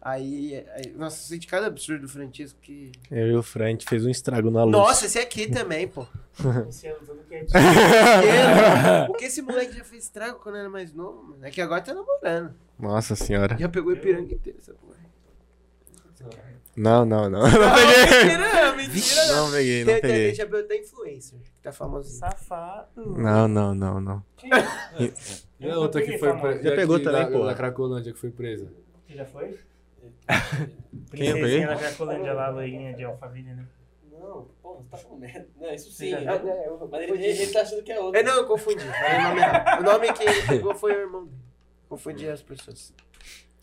Aí, 0.00 0.64
aí 0.74 0.92
nossa, 0.96 1.16
senti 1.16 1.46
cada 1.46 1.66
absurdo 1.66 2.02
do 2.02 2.08
Francisco 2.08 2.58
que. 2.62 2.92
Eu 3.10 3.26
e 3.26 3.34
o 3.36 3.42
Fran, 3.42 3.64
a 3.66 3.68
gente 3.70 3.84
fez 3.88 4.06
um 4.06 4.10
estrago 4.10 4.50
na 4.50 4.62
luz. 4.64 4.76
Nossa, 4.76 5.06
esse 5.06 5.18
aqui 5.18 5.50
também, 5.50 5.88
pô. 5.88 6.06
Esse 6.68 6.86
é 6.86 6.92
tudo 6.94 7.18
quietinho. 7.28 7.48
Porque- 7.50 9.06
Porque 9.08 9.24
esse 9.24 9.42
moleque 9.42 9.76
já 9.76 9.82
fez 9.82 10.04
estrago 10.04 10.38
quando 10.38 10.56
era 10.56 10.70
mais 10.70 10.92
novo, 10.94 11.24
mano. 11.30 11.44
É 11.44 11.50
que 11.50 11.60
agora 11.60 11.80
tá 11.82 11.92
namorando. 11.92 12.54
Nossa 12.78 13.16
senhora. 13.16 13.56
Já 13.58 13.68
pegou 13.68 13.90
o 13.92 13.96
Ipiranga 13.96 14.32
inteiro, 14.32 14.56
essa 14.60 14.72
porra. 14.74 14.94
Não, 16.76 17.04
não, 17.04 17.28
não. 17.28 17.40
Não 17.42 17.48
Não, 17.50 17.74
peguei. 17.74 17.96
mentira, 18.76 18.76
mentira. 18.76 19.26
Não 19.36 19.50
peguei, 19.50 19.80
não 19.84 19.92
Tem- 19.94 20.00
tem- 20.00 20.10
peguei. 20.12 20.34
Já 20.34 20.44
pegou 20.44 20.60
até 20.60 20.76
influencer, 20.76 21.38
que 21.40 21.50
tá 21.60 21.72
famosinho. 21.72 22.18
Safado. 22.20 23.14
Não, 23.18 23.48
não, 23.48 23.74
não, 23.74 24.00
não. 24.00 24.24
E 25.58 25.68
a 25.68 25.76
outra 25.76 26.00
que 26.02 26.18
foi 26.18 26.32
presa? 26.38 26.62
Já 26.62 26.76
pegou 26.76 27.00
também, 27.02 27.32
pô. 27.32 27.44
Na 27.44 27.54
Cracolândia 27.54 28.12
que 28.12 28.18
foi 28.18 28.30
presa. 28.30 28.68
Você 29.08 29.14
já 29.14 29.24
foi? 29.24 29.58
Princesinha 31.10 31.66
da 31.68 31.76
Cracolândia 31.76 32.32
lá, 32.32 32.48
loirinha 32.50 32.94
de 32.94 33.04
Alphaville, 33.04 33.54
né? 33.54 33.66
Não, 34.12 34.48
pô, 34.62 34.74
você 34.76 34.88
tá 34.90 34.96
falando 34.98 35.20
merda. 35.20 35.48
Não, 35.56 35.72
isso 35.72 35.90
Você 35.92 36.04
sim. 36.04 36.10
já- 36.10 36.34
é- 36.34 36.36
É, 36.36 36.68
eu- 36.68 36.88
Mas 36.90 37.02
ele, 37.08 37.24
ele 37.24 37.52
tá 37.52 37.60
achando 37.62 37.82
que 37.82 37.92
é 37.92 38.00
outro. 38.00 38.18
É, 38.20 38.22
não, 38.22 38.34
eu 38.36 38.46
confundi. 38.46 38.82
O 38.84 39.22
nome 39.22 39.40
errado. 39.40 39.80
O 39.80 39.84
nome 39.84 40.12
que 40.12 40.22
ele 40.24 40.42
pegou 40.46 40.74
foi 40.74 40.92
o 40.94 41.00
irmão 41.00 41.24
dele. 41.24 41.38
Confundi 41.88 42.28
as 42.28 42.42
pessoas. 42.42 42.92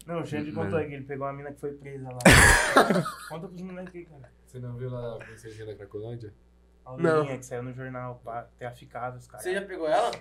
Não, 0.06 0.22
o 0.22 0.26
Xande 0.26 0.52
contou 0.52 0.78
aí 0.80 0.88
que 0.88 0.94
ele 0.94 1.04
pegou 1.06 1.26
uma 1.28 1.34
mina 1.34 1.52
que 1.52 1.60
foi 1.60 1.74
presa 1.74 2.10
lá. 2.10 2.20
Conta 3.30 3.48
pros 3.48 3.62
moleques 3.62 3.96
aí, 3.96 4.06
cara. 4.06 4.32
Você 4.46 4.60
não 4.60 4.76
viu 4.78 4.90
lá 4.90 5.16
a 5.16 5.18
princesinha 5.18 5.66
da 5.66 5.76
Cracolândia? 5.76 6.34
A 6.86 6.92
loirinha 6.92 7.38
que 7.40 7.46
saiu 7.46 7.64
no 7.64 7.74
jornal, 7.74 8.22
pá, 8.24 8.48
traficáveis, 8.58 9.28
cara. 9.28 9.42
Você 9.44 9.54
já 9.54 9.62
pegou 9.64 9.88
ela? 9.88 10.12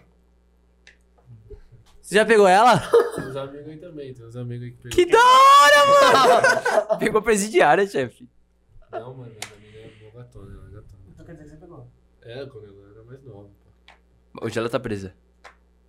Você 2.05 2.17
já 2.17 2.27
pegou 2.27 2.47
ela? 2.47 2.79
Tem 3.15 3.25
uns 3.25 3.35
amigos 3.37 3.67
aí 3.67 3.77
também, 3.79 4.13
tem 4.13 4.27
uns 4.27 4.37
amigos 4.37 4.65
aí 4.67 4.71
que 4.73 4.77
pegou. 4.77 4.91
Que 4.91 5.07
da 5.07 5.19
hora, 5.19 5.87
mano! 5.87 6.99
Pegou 7.01 7.23
presidiária, 7.23 7.87
chefe. 7.87 8.29
Não, 8.93 9.15
mano, 9.15 9.33
a 9.51 9.57
menina 9.57 9.79
é 9.79 10.05
mó 10.05 10.11
gatona, 10.11 10.53
ela 10.53 10.69
é 10.69 10.71
gatona. 10.71 11.03
Então 11.09 11.25
quer 11.25 11.33
dizer 11.33 11.45
que 11.45 11.51
você 11.51 11.57
pegou? 11.57 11.89
É, 12.21 12.45
quando 12.45 12.67
ela 12.67 12.91
era 12.91 13.05
mais 13.05 13.25
nova, 13.25 13.49
pô. 13.49 14.45
Hoje 14.47 14.59
ela 14.59 14.69
tá 14.69 14.79
presa. 14.79 15.15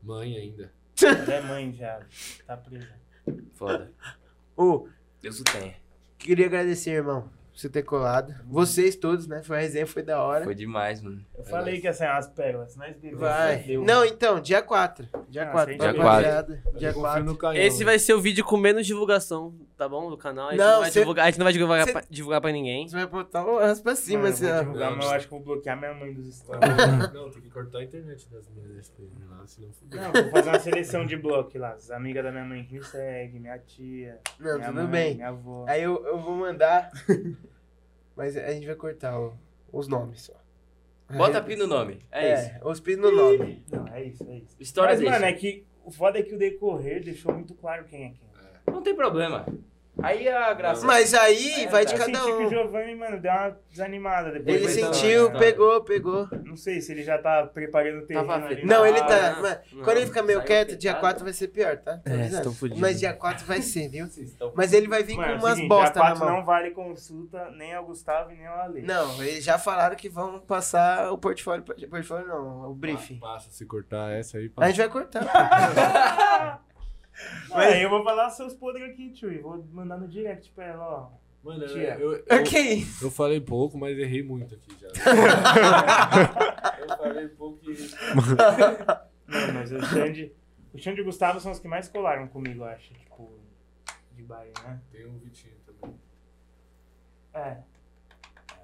Mãe 0.01 0.37
ainda. 0.37 0.71
Ela 1.03 1.33
é 1.33 1.41
mãe 1.41 1.73
já. 1.73 1.99
Tá 2.47 2.55
presa. 2.55 2.93
Foda. 3.55 3.91
Ô, 4.55 4.87
Deus 5.21 5.41
o 5.41 5.43
tenha. 5.43 5.75
queria 6.17 6.45
agradecer, 6.45 6.91
irmão, 6.91 7.29
você 7.55 7.69
ter 7.69 7.83
colado. 7.83 8.33
Vocês 8.47 8.95
todos, 8.95 9.27
né? 9.27 9.41
Foi 9.43 9.57
a 9.57 9.59
resenha, 9.61 9.87
foi 9.87 10.03
da 10.03 10.21
hora. 10.21 10.43
Foi 10.43 10.53
demais, 10.55 11.01
mano. 11.01 11.23
Eu 11.37 11.43
falei 11.45 11.79
que 11.79 11.87
ia 11.87 11.93
sair 11.93 12.09
umas 12.11 12.27
pérolas, 12.27 12.75
mas 12.75 12.95
deu. 12.97 13.17
Vai. 13.17 13.57
Deu. 13.59 13.83
Não, 13.83 14.03
então, 14.03 14.39
dia 14.41 14.61
4. 14.61 15.07
Dia 15.29 15.43
Ah, 15.43 15.51
4. 15.51 15.69
sei, 15.71 15.77
dia 15.79 16.03
rapaziada. 16.03 16.63
Dia 16.75 16.89
Eu 16.89 16.93
confio 16.93 17.01
4. 17.09 17.23
no 17.23 17.37
canhão. 17.37 17.63
Esse 17.63 17.83
vai 17.83 17.97
ser 17.97 18.13
o 18.13 18.19
vídeo 18.21 18.43
com 18.43 18.57
menos 18.57 18.85
divulgação, 18.85 19.53
tá 19.77 19.87
bom? 19.87 20.09
Do 20.09 20.17
canal. 20.17 20.47
A 20.49 20.51
gente 20.51 20.59
Não, 20.59 20.71
não, 20.73 20.79
vai, 20.81 20.91
cê- 20.91 20.99
divulgar, 20.99 21.25
a 21.25 21.29
gente 21.29 21.37
não 21.39 21.43
vai 21.45 21.53
divulgar, 21.53 21.85
cê- 21.85 21.91
pra, 21.93 22.03
divulgar 22.09 22.41
pra 22.41 22.51
ninguém. 22.51 22.87
Você 22.87 22.95
vai 22.95 23.05
botar 23.07 23.45
o 23.45 23.57
as 23.59 23.79
pra 23.79 23.95
cima, 23.95 24.23
Mano, 24.23 24.29
eu 24.29 24.33
assim, 24.33 24.51
ó. 24.51 24.59
divulgar, 24.59 24.89
Não, 24.89 24.97
mas 24.97 25.05
eu 25.05 25.09
não. 25.11 25.17
acho 25.17 25.27
que 25.27 25.33
eu 25.33 25.37
vou 25.39 25.45
bloquear 25.55 25.77
minha 25.79 25.93
mãe 25.93 26.13
dos 26.13 26.35
stories. 26.35 26.61
Não, 27.13 27.29
tem 27.31 27.41
que 27.41 27.49
cortar 27.49 27.79
a 27.79 27.83
internet 27.83 28.29
das 28.29 28.47
país 28.47 28.91
lá, 29.29 29.43
senão 29.47 29.71
fudeu. 29.71 30.01
Não, 30.01 30.11
vou 30.11 30.31
fazer 30.31 30.49
uma 30.49 30.59
seleção 30.59 31.05
de 31.05 31.15
bloco 31.15 31.57
lá. 31.57 31.71
As 31.71 31.89
amigas 31.89 32.23
da 32.23 32.31
minha 32.31 32.43
mãe 32.45 32.63
que 32.65 32.73
me 32.75 32.83
seguem, 32.83 33.39
minha 33.39 33.57
tia. 33.59 34.19
Não, 34.39 34.55
minha 34.57 34.67
tudo 34.67 34.81
mãe, 34.81 34.87
bem. 34.91 35.15
Minha 35.15 35.29
avó. 35.29 35.65
Aí 35.67 35.81
eu, 35.83 36.05
eu 36.05 36.19
vou 36.19 36.35
mandar. 36.35 36.91
mas 38.15 38.35
a 38.37 38.51
gente 38.51 38.65
vai 38.65 38.75
cortar 38.75 39.19
o- 39.19 39.33
os 39.71 39.87
nomes 39.87 40.21
só. 40.23 40.33
Bota 41.15 41.41
pi 41.41 41.55
no 41.55 41.67
nome. 41.67 41.99
É, 42.11 42.33
isso. 42.33 42.49
É, 42.51 42.59
os 42.63 42.79
pis 42.79 42.97
no 42.97 43.11
nome. 43.11 43.63
Não, 43.71 43.87
é 43.89 44.03
isso, 44.03 44.23
é 44.27 44.37
isso. 44.37 44.55
História 44.59 44.91
Mas, 44.91 44.99
deixa. 44.99 45.13
mano, 45.13 45.25
é 45.25 45.33
que 45.33 45.63
o 45.83 45.91
foda 45.91 46.17
é 46.17 46.23
que 46.23 46.33
o 46.33 46.37
decorrer 46.37 47.03
deixou 47.03 47.31
muito 47.33 47.53
claro 47.53 47.85
quem 47.85 48.05
é 48.05 48.09
quem. 48.09 48.25
Não 48.73 48.81
tem 48.81 48.95
problema. 48.95 49.45
Aí 50.03 50.27
a 50.27 50.53
graça. 50.53 50.85
Mas 50.85 51.13
aí 51.13 51.63
É, 51.63 51.67
vai 51.67 51.85
de 51.85 51.93
Eu 51.93 51.99
cada 51.99 52.11
senti 52.13 52.25
que 52.25 52.31
o 52.31 52.45
um. 52.45 52.49
Giovanni, 52.49 52.95
mano, 52.95 53.19
deu 53.19 53.31
uma 53.31 53.57
desanimada 53.71 54.31
depois. 54.31 54.55
Ele 54.55 54.67
sentiu, 54.69 55.31
tá. 55.31 55.39
pegou, 55.39 55.81
pegou. 55.83 56.27
Não 56.43 56.55
sei 56.57 56.81
se 56.81 56.91
ele 56.91 57.01
já 57.01 57.17
tá 57.17 57.45
preparando 57.47 58.03
o 58.03 58.05
terreno 58.05 58.27
Tava 58.27 58.45
ali. 58.45 58.65
Não, 58.65 58.85
ele 58.85 58.99
Ah, 58.99 59.05
tá. 59.05 59.31
não. 59.31 59.41
mas 59.41 59.59
Não. 59.71 59.83
quando 59.83 59.97
ele 59.97 60.05
fica 60.07 60.21
meio 60.21 60.39
Saiu 60.39 60.47
quieto, 60.47 60.75
dia 60.77 60.91
afetado. 60.91 61.13
4 61.13 61.23
vai 61.23 61.33
ser 61.33 61.47
pior, 61.47 61.77
tá? 61.77 61.97
Tô 61.97 62.09
É, 62.09 62.13
avisando. 62.13 62.29
vocês 62.31 62.43
tão 62.43 62.53
fudidos. 62.53 62.81
Mas 62.81 62.99
dia 62.99 63.13
4 63.13 63.45
vai 63.45 63.61
ser, 63.61 63.87
viu? 63.89 64.05
Estão- 64.05 64.51
Mas 64.55 64.73
ele 64.73 64.87
vai 64.87 65.01
vir 65.01 65.15
Mano, 65.15 65.27
é 65.27 65.31
com 65.31 65.37
o 65.37 65.39
umas 65.45 65.53
seguinte, 65.55 65.69
bosta 65.69 65.93
dia 65.93 66.01
na 66.03 66.09
4 66.09 66.25
mão. 66.25 66.37
não 66.37 66.45
vale 66.45 66.71
consulta 66.71 67.49
nem 67.51 67.73
ao 67.73 67.85
Gustavo 67.85 68.31
e 68.31 68.35
nem 68.35 68.45
ao 68.47 68.59
Ale. 68.59 68.81
Não, 68.81 69.23
eles 69.23 69.43
já 69.43 69.57
falaram 69.57 69.95
que 69.95 70.09
vão 70.09 70.39
passar 70.39 71.11
o 71.11 71.17
portfólio. 71.17 71.63
pra- 71.63 71.75
Portfólio 71.89 72.27
não, 72.27 72.69
o 72.69 72.73
briefing. 72.75 73.17
Passa, 73.19 73.49
se 73.49 73.65
cortar 73.65 74.11
essa 74.11 74.37
aí, 74.37 74.47
A 74.47 74.49
passa. 74.49 74.67
gente 74.69 74.77
vai 74.77 74.89
cortar. 74.89 76.61
Mas 77.55 77.73
aí 77.73 77.83
eu 77.83 77.89
vou 77.89 78.03
falar 78.03 78.29
seus 78.29 78.53
podres 78.53 78.89
aqui, 78.89 79.11
tio. 79.11 79.31
e 79.31 79.39
Vou 79.39 79.63
mandar 79.71 79.97
no 79.97 80.07
direct 80.07 80.51
pra 80.51 80.65
ela, 80.65 80.87
ó. 80.87 81.25
Mano, 81.45 81.63
eu, 81.63 81.67
Tia. 81.67 81.95
eu, 81.99 82.11
eu, 82.25 82.43
que 82.43 82.57
isso? 82.57 83.05
eu 83.05 83.11
falei 83.11 83.39
pouco, 83.39 83.77
mas 83.77 83.95
errei 83.99 84.23
muito 84.23 84.55
aqui 84.55 84.75
já. 84.79 84.87
eu 86.79 86.97
falei 86.97 87.27
pouco 87.27 87.59
e... 87.69 87.77
Não, 89.27 89.53
mas 89.53 89.71
o 89.71 89.79
Xande. 89.79 90.33
O 90.73 90.79
Xande 90.79 90.99
e 90.99 91.03
o 91.03 91.05
Gustavo 91.05 91.39
são 91.39 91.51
os 91.51 91.59
que 91.59 91.67
mais 91.67 91.87
colaram 91.87 92.27
comigo, 92.27 92.63
eu 92.63 92.65
acho. 92.65 92.95
Tipo, 92.95 93.29
de 94.13 94.23
baile, 94.23 94.53
né? 94.63 94.81
Tem 94.91 95.05
um 95.05 95.19
Vitinho 95.19 95.53
também. 95.67 95.95
É. 97.35 97.57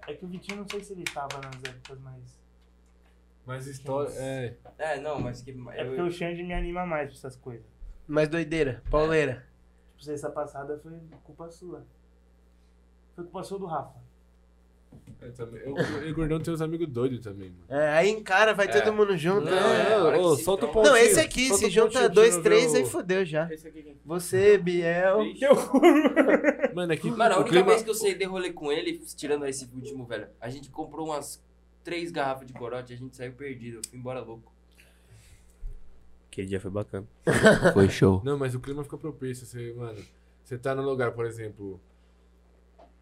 É 0.08 0.14
que 0.16 0.26
o 0.26 0.28
Vitinho 0.28 0.58
não 0.58 0.68
sei 0.68 0.84
se 0.84 0.94
ele 0.94 1.04
tava 1.04 1.40
nas 1.40 1.64
épocas, 1.64 2.00
mas. 2.00 2.42
Mas 3.46 3.68
história... 3.68 4.12
É, 4.16 4.56
É, 4.80 5.00
não, 5.00 5.20
mas 5.20 5.44
que. 5.44 5.52
É 5.52 5.86
porque 5.86 6.02
o 6.02 6.12
Xande 6.12 6.42
me 6.42 6.56
anima 6.56 6.84
mais 6.84 7.10
pra 7.10 7.18
essas 7.18 7.36
coisas. 7.36 7.81
Mais 8.08 8.28
doideira, 8.30 8.84
pauleira. 8.90 9.46
Tipo, 9.92 10.04
sexta 10.04 10.30
passada 10.30 10.80
foi 10.82 10.94
culpa 11.24 11.50
sua. 11.50 11.86
Foi 13.16 13.24
culpa 13.24 13.44
sua 13.44 13.60
do 13.60 13.66
Rafa. 13.66 14.00
é 15.22 15.28
também. 15.30 15.62
Eu, 15.62 15.78
eu, 15.78 16.12
o 16.12 16.16
Gordão 16.16 16.40
tem 16.40 16.54
uns 16.54 16.62
amigos 16.62 16.88
doidos 16.88 17.22
também, 17.24 17.50
mano. 17.52 17.64
É, 17.70 17.90
aí 17.94 18.10
encara, 18.10 18.54
vai 18.54 18.68
É. 18.68 18.70
todo 18.82 18.94
mundo 18.94 19.16
junto. 19.16 19.46
Não, 19.46 19.52
né? 19.52 19.92
é, 19.94 20.18
Ô, 20.20 20.36
se 20.36 20.44
solta 20.44 20.66
o 20.66 20.70
pontinho. 20.70 20.94
Não, 20.94 20.98
esse 20.98 21.20
aqui, 21.20 21.54
se 21.54 21.70
junta 21.70 22.10
dois, 22.10 22.36
eu 22.36 22.44
três, 22.44 22.74
o- 22.74 22.78
aí 22.78 22.86
fodeu 22.86 23.24
já. 23.26 23.52
Esse 23.54 23.68
aqui 23.68 23.84
quem? 23.84 23.98
Você, 24.04 24.58
Biel. 24.58 25.20
Mano, 26.74 26.94
é 26.94 26.98
que 26.98 27.10
Mano, 27.10 27.36
a 27.36 27.38
o 27.38 27.42
única 27.42 27.50
clima... 27.56 27.66
vez 27.70 27.84
que 27.84 27.90
eu 27.90 27.96
saí 27.96 28.16
de 28.16 28.26
rolê 28.26 28.52
com 28.52 28.72
ele, 28.72 28.98
tirando 29.16 29.46
esse 29.46 29.70
último, 29.74 30.06
velho, 30.06 30.28
a 30.42 30.50
gente 30.50 30.70
comprou 30.70 31.08
umas 31.08 31.42
três 31.84 32.12
garrafas 32.12 32.46
de 32.48 32.54
corote 32.54 32.92
e 32.92 32.96
a 32.96 33.00
gente 33.00 33.16
saiu 33.16 33.34
perdido. 33.34 33.78
Eu 33.78 33.82
fui 33.90 33.98
embora 34.00 34.20
louco. 34.20 34.51
Aquele 36.32 36.48
dia 36.48 36.62
foi 36.62 36.72
bacana. 36.72 37.06
Foi 37.74 37.90
show. 37.90 38.22
Não, 38.24 38.38
mas 38.38 38.56
o 38.56 38.60
clima 38.62 38.84
fica 38.86 38.98
propício. 38.98 39.46
Você, 39.46 39.74
mano, 39.78 40.00
você 40.44 40.58
tá 40.58 40.74
num 40.74 40.84
lugar, 40.84 41.12
por 41.12 41.26
exemplo, 41.26 41.78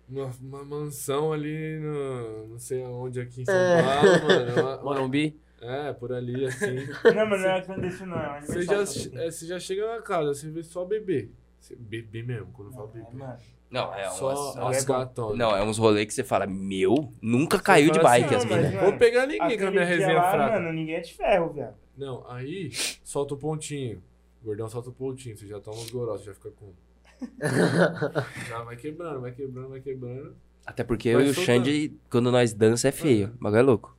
numa 0.07 0.31
uma 0.41 0.63
mansão 0.65 1.31
ali 1.31 1.77
no. 1.79 2.47
não 2.47 2.57
sei 2.59 2.83
aonde 2.83 3.21
aqui 3.21 3.41
em 3.41 3.45
São 3.45 3.53
É. 3.53 3.83
Paulo, 3.83 4.27
mano. 4.27 4.51
uma- 4.53 4.75
uma- 4.77 4.83
Morumbi. 4.83 5.39
é, 5.61 5.93
por 5.93 6.11
ali, 6.11 6.45
assim. 6.45 6.75
Não, 7.15 7.25
mas 7.27 7.41
não 7.41 7.49
é 7.49 7.61
clandestino, 7.61 8.07
não. 8.15 8.17
É 8.35 8.41
Você 8.41 8.61
já, 8.63 8.85
só 8.85 9.09
é, 9.19 9.29
você 9.31 9.45
já 9.45 9.59
chega 9.59 9.85
na 9.95 10.01
casa, 10.01 10.33
você 10.33 10.49
vê 10.49 10.63
só 10.63 10.83
bebê. 10.83 11.29
Você, 11.59 11.75
bebê 11.75 12.23
mesmo, 12.23 12.47
quando 12.53 12.69
eu 12.69 12.73
falo. 12.73 12.91
É, 12.95 12.99
bebê. 13.11 13.25
Não, 13.69 13.93
é 13.93 14.09
Só 14.09 14.53
umas. 14.55 14.77
as 14.79 14.83
gatonas. 14.85 15.37
Não, 15.37 15.55
é 15.55 15.63
uns 15.63 15.77
rolês 15.77 16.07
que 16.07 16.13
você 16.13 16.23
fala, 16.23 16.47
meu, 16.47 17.13
nunca 17.21 17.59
caiu 17.59 17.91
de 17.91 17.99
assim, 17.99 18.07
bike 18.07 18.33
as 18.33 18.43
não, 18.43 18.49
mas, 18.49 18.57
minas. 18.65 18.73
mano, 18.73 18.89
Vou 18.89 18.97
pegar 18.97 19.27
ninguém 19.27 19.59
com 19.59 19.67
a 19.67 19.69
minha 19.71 19.85
resenha 19.85 20.13
lá, 20.15 20.31
fraca. 20.31 20.53
Mano, 20.59 20.73
ninguém 20.73 20.95
é 20.95 20.99
de 21.01 21.13
ferro, 21.13 21.53
viado. 21.53 21.75
Não, 21.99 22.25
aí 22.29 22.71
solta 23.03 23.33
o 23.33 23.37
pontinho. 23.37 24.01
O 24.41 24.45
gordão 24.45 24.69
solta 24.69 24.89
o 24.89 24.93
pontinho, 24.93 25.37
você 25.37 25.45
já 25.45 25.59
toma 25.59 25.77
os 25.77 25.89
goró, 25.91 26.17
você 26.17 26.25
já 26.25 26.33
fica 26.33 26.49
com. 26.51 26.73
já 28.47 28.63
vai 28.63 28.77
quebrando, 28.77 29.19
vai 29.21 29.31
quebrando, 29.33 29.69
vai 29.69 29.81
quebrando. 29.81 30.35
Até 30.65 30.83
porque 30.83 31.13
Vai 31.13 31.23
eu 31.23 31.27
e 31.27 31.29
o. 31.31 31.33
Xande, 31.33 31.93
quando 32.09 32.31
nós 32.31 32.53
dança, 32.53 32.87
é 32.87 32.91
feio. 32.91 33.33
O 33.35 33.43
bagulho 33.43 33.59
é 33.59 33.63
louco. 33.63 33.97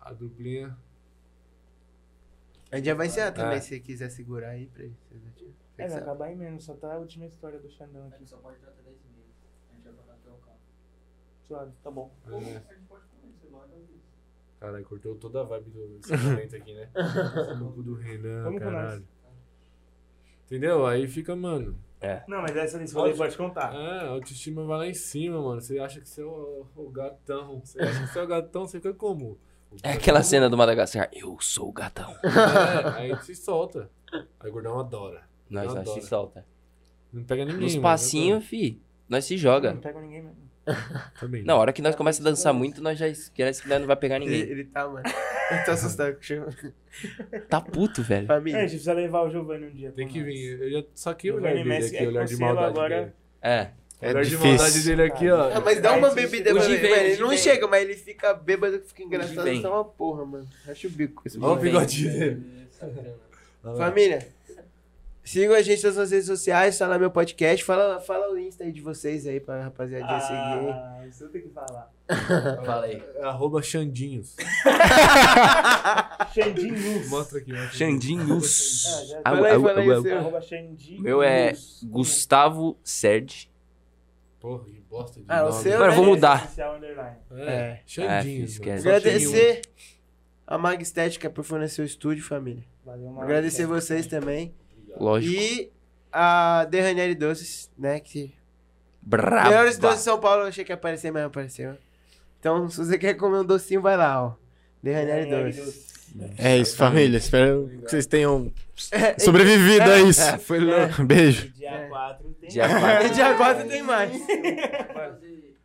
A 0.00 0.12
duplinha. 0.12 0.76
A 2.72 2.76
gente 2.76 2.86
já 2.86 2.94
vai 2.94 3.06
encerrar 3.06 3.32
também, 3.32 3.56
É. 3.56 3.60
se 3.60 3.68
você 3.68 3.80
quiser 3.80 4.10
segurar 4.10 4.50
aí 4.50 4.66
pra 4.66 4.84
ele. 4.84 4.94
Você 5.08 5.18
já 5.20 5.30
tinha- 5.30 5.50
você 5.50 5.82
É, 5.82 5.88
vai 5.88 5.98
acabar 5.98 6.24
aí 6.26 6.34
mesmo. 6.36 6.60
Só 6.60 6.74
tá 6.74 6.94
a 6.94 6.98
última 6.98 7.24
história 7.26 7.58
do 7.58 7.70
Xandão 7.70 8.08
aqui. 8.08 8.26
Só 8.26 8.36
pode 8.38 8.58
dar 8.60 8.68
até 8.68 8.82
10 8.82 8.96
e 8.96 9.08
meia. 9.14 9.26
A 9.70 9.74
gente 9.74 9.84
vai 9.84 9.92
parar 9.94 10.14
até 10.14 10.30
o 10.30 10.34
carro. 10.38 10.58
Suave, 11.46 11.72
tá 11.82 11.90
bom. 11.90 12.10
É. 12.26 12.30
A 12.34 12.38
gente 12.74 12.84
pode 12.88 13.04
comer, 13.06 13.32
sei 13.40 13.50
lá, 13.50 13.64
às 13.64 13.70
vezes. 13.70 13.88
Caralho, 14.60 14.84
cortou 14.84 15.14
toda 15.14 15.40
a 15.40 15.44
vibe 15.44 15.70
do 15.70 15.98
ensinamento 15.98 16.56
aqui, 16.56 16.74
né? 16.74 16.88
Esse 16.94 17.54
grupo 17.54 17.82
do 17.82 17.94
Renan, 17.94 18.42
Vamos 18.42 18.60
caralho. 18.60 19.06
Entendeu? 20.46 20.86
Aí 20.86 21.06
fica, 21.06 21.36
mano. 21.36 21.78
Não, 22.26 22.40
mas 22.40 22.56
essa 22.56 22.78
desse 22.78 22.94
rolê 22.94 23.12
pode 23.14 23.36
contar. 23.36 23.74
É, 23.74 24.00
a 24.00 24.08
autoestima 24.08 24.64
vai 24.64 24.78
lá 24.78 24.86
em 24.86 24.94
cima, 24.94 25.40
mano. 25.42 25.60
Você 25.60 25.78
acha 25.78 26.00
que 26.00 26.08
você 26.08 26.22
é 26.22 26.24
o, 26.24 26.66
o 26.76 26.90
gatão. 26.90 27.60
Você 27.64 27.80
acha 27.80 28.00
que 28.00 28.12
você 28.12 28.18
é 28.18 28.22
o 28.22 28.26
gatão, 28.26 28.66
você 28.66 28.78
fica 28.78 28.94
como? 28.94 29.38
É 29.82 29.92
aquela 29.92 30.22
cena 30.22 30.48
do 30.48 30.56
Madagascar. 30.56 31.10
Eu 31.12 31.36
sou 31.40 31.68
o 31.68 31.72
gatão. 31.72 32.14
É, 32.24 33.02
aí 33.02 33.22
se 33.22 33.34
solta. 33.34 33.90
Aí 34.40 34.48
o 34.48 34.52
gordão 34.52 34.78
adora. 34.78 35.22
Nós, 35.50 35.74
nós 35.74 35.88
se 35.90 36.02
solta. 36.02 36.46
Não 37.12 37.24
pega 37.24 37.44
ninguém. 37.44 37.60
Nos 37.60 37.76
passinhos, 37.76 38.44
fi, 38.44 38.80
nós 39.08 39.24
se 39.24 39.36
joga. 39.36 39.72
Não 39.72 39.80
pega 39.80 40.00
ninguém 40.00 40.22
mesmo. 40.22 40.47
Também. 41.20 41.42
Na 41.44 41.56
hora 41.56 41.72
que 41.72 41.80
nós 41.82 41.94
começamos 41.94 42.26
a 42.26 42.30
dançar 42.30 42.52
muito, 42.52 42.82
nós 42.82 42.98
já 42.98 43.08
esquece 43.08 43.62
que 43.62 43.68
nós 43.68 43.80
não 43.80 43.86
vai 43.86 43.96
pegar 43.96 44.16
Ele, 44.16 44.24
ninguém. 44.26 44.40
ele 44.42 44.64
tá, 44.64 44.86
mano. 44.88 45.02
Eu 45.50 45.64
tô 45.64 45.70
assustado 45.70 46.12
com 46.14 46.20
o 46.20 46.22
chama. 46.22 46.46
Tá 47.48 47.60
puto, 47.60 48.02
velho. 48.02 48.22
É, 48.22 48.24
a 48.24 48.36
Família. 48.36 48.60
gente 48.60 48.70
precisa 48.70 48.92
levar 48.92 49.22
o 49.22 49.30
Giovanni 49.30 49.66
um 49.66 49.70
dia. 49.70 49.90
Tem 49.92 50.06
que 50.06 50.18
nós. 50.18 50.26
vir. 50.26 50.60
Eu 50.60 50.70
já 50.70 50.84
saquei 50.94 51.30
o 51.30 51.34
O 51.34 51.36
olhar 51.38 51.48
Giovanni 51.56 51.68
dele 51.70 51.80
Messi 51.82 51.94
aqui, 51.96 52.04
é 52.04 52.06
o 52.06 52.10
olhar 52.10 52.24
de 52.26 52.32
conselho 52.34 52.46
maldade 52.54 52.70
agora. 52.78 53.00
dele. 53.00 53.12
É. 53.40 53.62
O 54.00 54.04
É 54.04 54.10
olhar 54.10 54.24
de 54.24 54.36
maldade 54.36 54.56
difícil. 54.72 54.96
dele 54.96 55.02
aqui, 55.10 55.30
ó. 55.30 55.50
Ah, 55.56 55.60
mas 55.60 55.80
dá 55.80 55.92
uma 55.96 56.08
Aí, 56.08 56.14
bebida 56.14 56.54
pra 56.54 56.64
ele. 56.66 56.86
Ele 57.12 57.20
não 57.22 57.36
chega, 57.36 57.66
mas 57.66 57.82
ele 57.82 57.94
fica 57.94 58.34
bêbado, 58.34 58.80
fica 58.86 59.02
engraçado. 59.02 59.48
Isso 59.48 59.66
é 59.66 59.70
uma 59.70 59.84
porra, 59.84 60.24
mano. 60.26 60.46
Acho 60.68 60.86
o 60.86 60.90
bico 60.90 61.22
Olha 61.40 61.52
o 61.52 61.56
bigodinho 61.56 62.12
dele. 62.12 62.46
Família, 63.76 64.28
sigam 65.28 65.54
a 65.54 65.62
gente 65.62 65.84
nas 65.84 65.94
suas 65.94 66.10
redes 66.10 66.26
sociais, 66.26 66.78
fala 66.78 66.98
meu 66.98 67.10
podcast, 67.10 67.64
fala, 67.64 68.00
fala 68.00 68.32
o 68.32 68.38
Insta 68.38 68.64
aí 68.64 68.72
de 68.72 68.80
vocês 68.80 69.26
aí 69.26 69.40
pra 69.40 69.64
rapaziadinha 69.64 70.20
seguir. 70.20 70.70
Ah, 70.72 71.04
isso 71.08 71.24
eu 71.24 71.28
tenho 71.30 71.44
que 71.44 71.50
falar. 71.54 71.92
Fala 72.64 72.86
aí. 72.86 73.02
É 73.16 73.22
Arroba 73.22 73.60
Xandinhos. 73.62 74.34
Xandinhos. 76.34 77.08
Mostra 77.10 77.38
aqui, 77.38 77.52
mostra 77.52 77.66
aqui. 77.68 77.76
Xandinhos. 77.76 78.84
Ah, 78.86 79.04
já- 79.04 79.16
Au, 79.18 79.22
Fala 79.36 79.48
aí, 79.48 79.60
fala 79.62 79.80
aí 79.80 79.90
o 79.90 80.02
seu. 80.02 80.18
Arroba 80.18 80.40
Xandinhos. 80.40 81.02
Meu 81.02 81.22
é 81.22 81.52
Gustavo 81.84 82.78
Serd. 82.82 83.50
Porra, 84.40 84.64
que 84.64 84.80
bosta 84.88 85.20
de 85.20 85.26
Ah, 85.28 85.44
o 85.44 85.50
nome. 85.50 85.62
seu, 85.62 85.78
Mano, 85.78 85.90
né? 85.90 85.96
vou 85.96 86.04
mudar. 86.06 86.44
Oficial 86.44 86.76
underline. 86.76 87.16
É, 87.32 87.44
É. 87.52 87.80
Xandinhos. 87.86 88.60
É. 88.60 88.72
Agradecer 88.74 89.60
a 90.46 90.56
Mag 90.56 90.82
Estética 90.82 91.28
por 91.28 91.44
fornecer 91.44 91.82
o 91.82 91.84
estúdio, 91.84 92.24
família. 92.24 92.64
Valeu. 92.84 93.20
Agradecer 93.20 93.66
vocês 93.66 94.06
também. 94.06 94.54
Lógico. 94.98 95.34
E 95.40 95.70
a 96.12 96.66
The 96.70 96.80
Ranieri 96.80 97.14
Doces, 97.14 97.70
né? 97.78 98.00
Que 98.00 98.34
Brava. 99.02 99.48
Melhores 99.48 99.78
doces 99.78 99.98
de 99.98 100.04
São 100.04 100.18
Paulo, 100.20 100.42
eu 100.42 100.46
achei 100.48 100.64
que 100.64 100.72
ia 100.72 100.74
aparecer, 100.74 101.10
mas 101.10 101.22
não 101.22 101.28
apareceu. 101.28 101.76
Então, 102.40 102.68
se 102.68 102.76
você 102.84 102.98
quer 102.98 103.14
comer 103.14 103.38
um 103.38 103.44
docinho, 103.44 103.80
vai 103.80 103.96
lá, 103.96 104.22
ó. 104.24 104.34
The 104.82 104.92
Ranieri 104.92 105.30
Doces. 105.30 105.88
É 106.38 106.56
isso, 106.58 106.76
família. 106.76 107.18
Espero 107.18 107.68
que 107.82 107.90
vocês 107.90 108.06
tenham 108.06 108.50
É, 108.92 109.18
sobrevivido 109.18 109.90
a 109.90 109.98
isso. 110.00 110.22
É, 110.22 110.38
foi 110.38 110.58
louco. 110.60 111.04
Beijo. 111.04 111.50
Dia 111.52 111.86
4 111.88 112.28
tem. 112.40 112.48
Dia 112.48 112.68
4. 112.68 113.06
E 113.06 113.10
dia 113.14 113.34
4 113.34 113.68
tem 113.68 113.82
mais. 113.82 114.10
fazer 114.12 114.26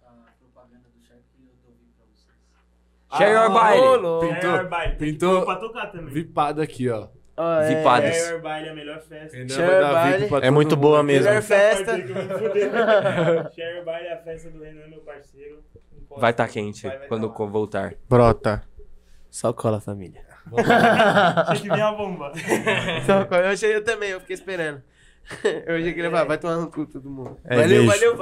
a 0.03 0.11
propaganda 0.39 0.89
do 0.89 1.01
Shark 1.07 1.21
que 1.31 1.41
eu 1.41 1.53
dou 1.63 1.73
pra 1.73 2.05
vocês. 2.11 3.17
Share 3.17 3.33
your 3.33 3.53
baile. 3.53 3.81
Ô, 3.81 3.95
louco. 3.95 4.27
Pintou- 4.27 4.97
pintou- 4.97 5.45
pra 5.45 5.55
tocar 5.57 5.85
também. 5.91 6.13
Vipado 6.13 6.61
aqui, 6.61 6.89
ó. 6.89 7.07
Ó, 7.35 7.61
é, 7.61 7.67
Vipadas. 7.75 8.15
Share 8.15 8.31
Your 8.33 8.41
Baile 8.41 8.67
é 8.67 8.71
a 8.71 8.75
melhor 8.75 9.01
festa. 9.01 9.37
Vai 10.29 10.41
É 10.47 10.51
muito 10.51 10.75
boa 10.77 11.01
mesmo. 11.01 11.25
Melhor 11.27 11.41
festa. 11.41 11.97
Share 11.97 13.83
Baile 13.85 14.07
é 14.07 14.13
a 14.13 14.17
festa 14.17 14.49
do 14.51 14.61
Renan, 14.63 14.87
meu 14.87 14.99
parceiro. 14.99 15.63
Pode- 16.07 16.21
Vai 16.21 16.31
estar 16.31 16.47
quente 16.47 16.87
Vai, 16.87 16.97
vai 16.99 17.07
quando 17.07 17.29
tá 17.29 17.45
voltar. 17.45 17.95
Brota. 18.07 18.63
Só 19.31 19.51
cola, 19.51 19.81
família. 19.81 20.21
Tinha 20.53 21.55
que 21.61 21.69
vir 21.69 21.81
a 21.81 21.91
bomba. 21.91 22.31
Só- 23.05 23.35
eu 23.37 23.47
achei 23.49 23.75
eu 23.75 23.83
também, 23.83 24.09
eu 24.11 24.19
fiquei 24.19 24.35
esperando. 24.35 24.83
Eu 25.65 25.77
achei 25.77 25.93
que 25.93 25.99
ele 26.01 26.07
ia 26.07 26.11
falar, 26.11 26.25
vai 26.25 26.37
tomar 26.37 26.57
no 26.57 26.69
cu 26.69 26.85
todo 26.85 27.09
mundo. 27.09 27.37
É, 27.45 27.55
valeu, 27.55 27.67
beijo. 27.85 27.87
valeu. 27.87 28.21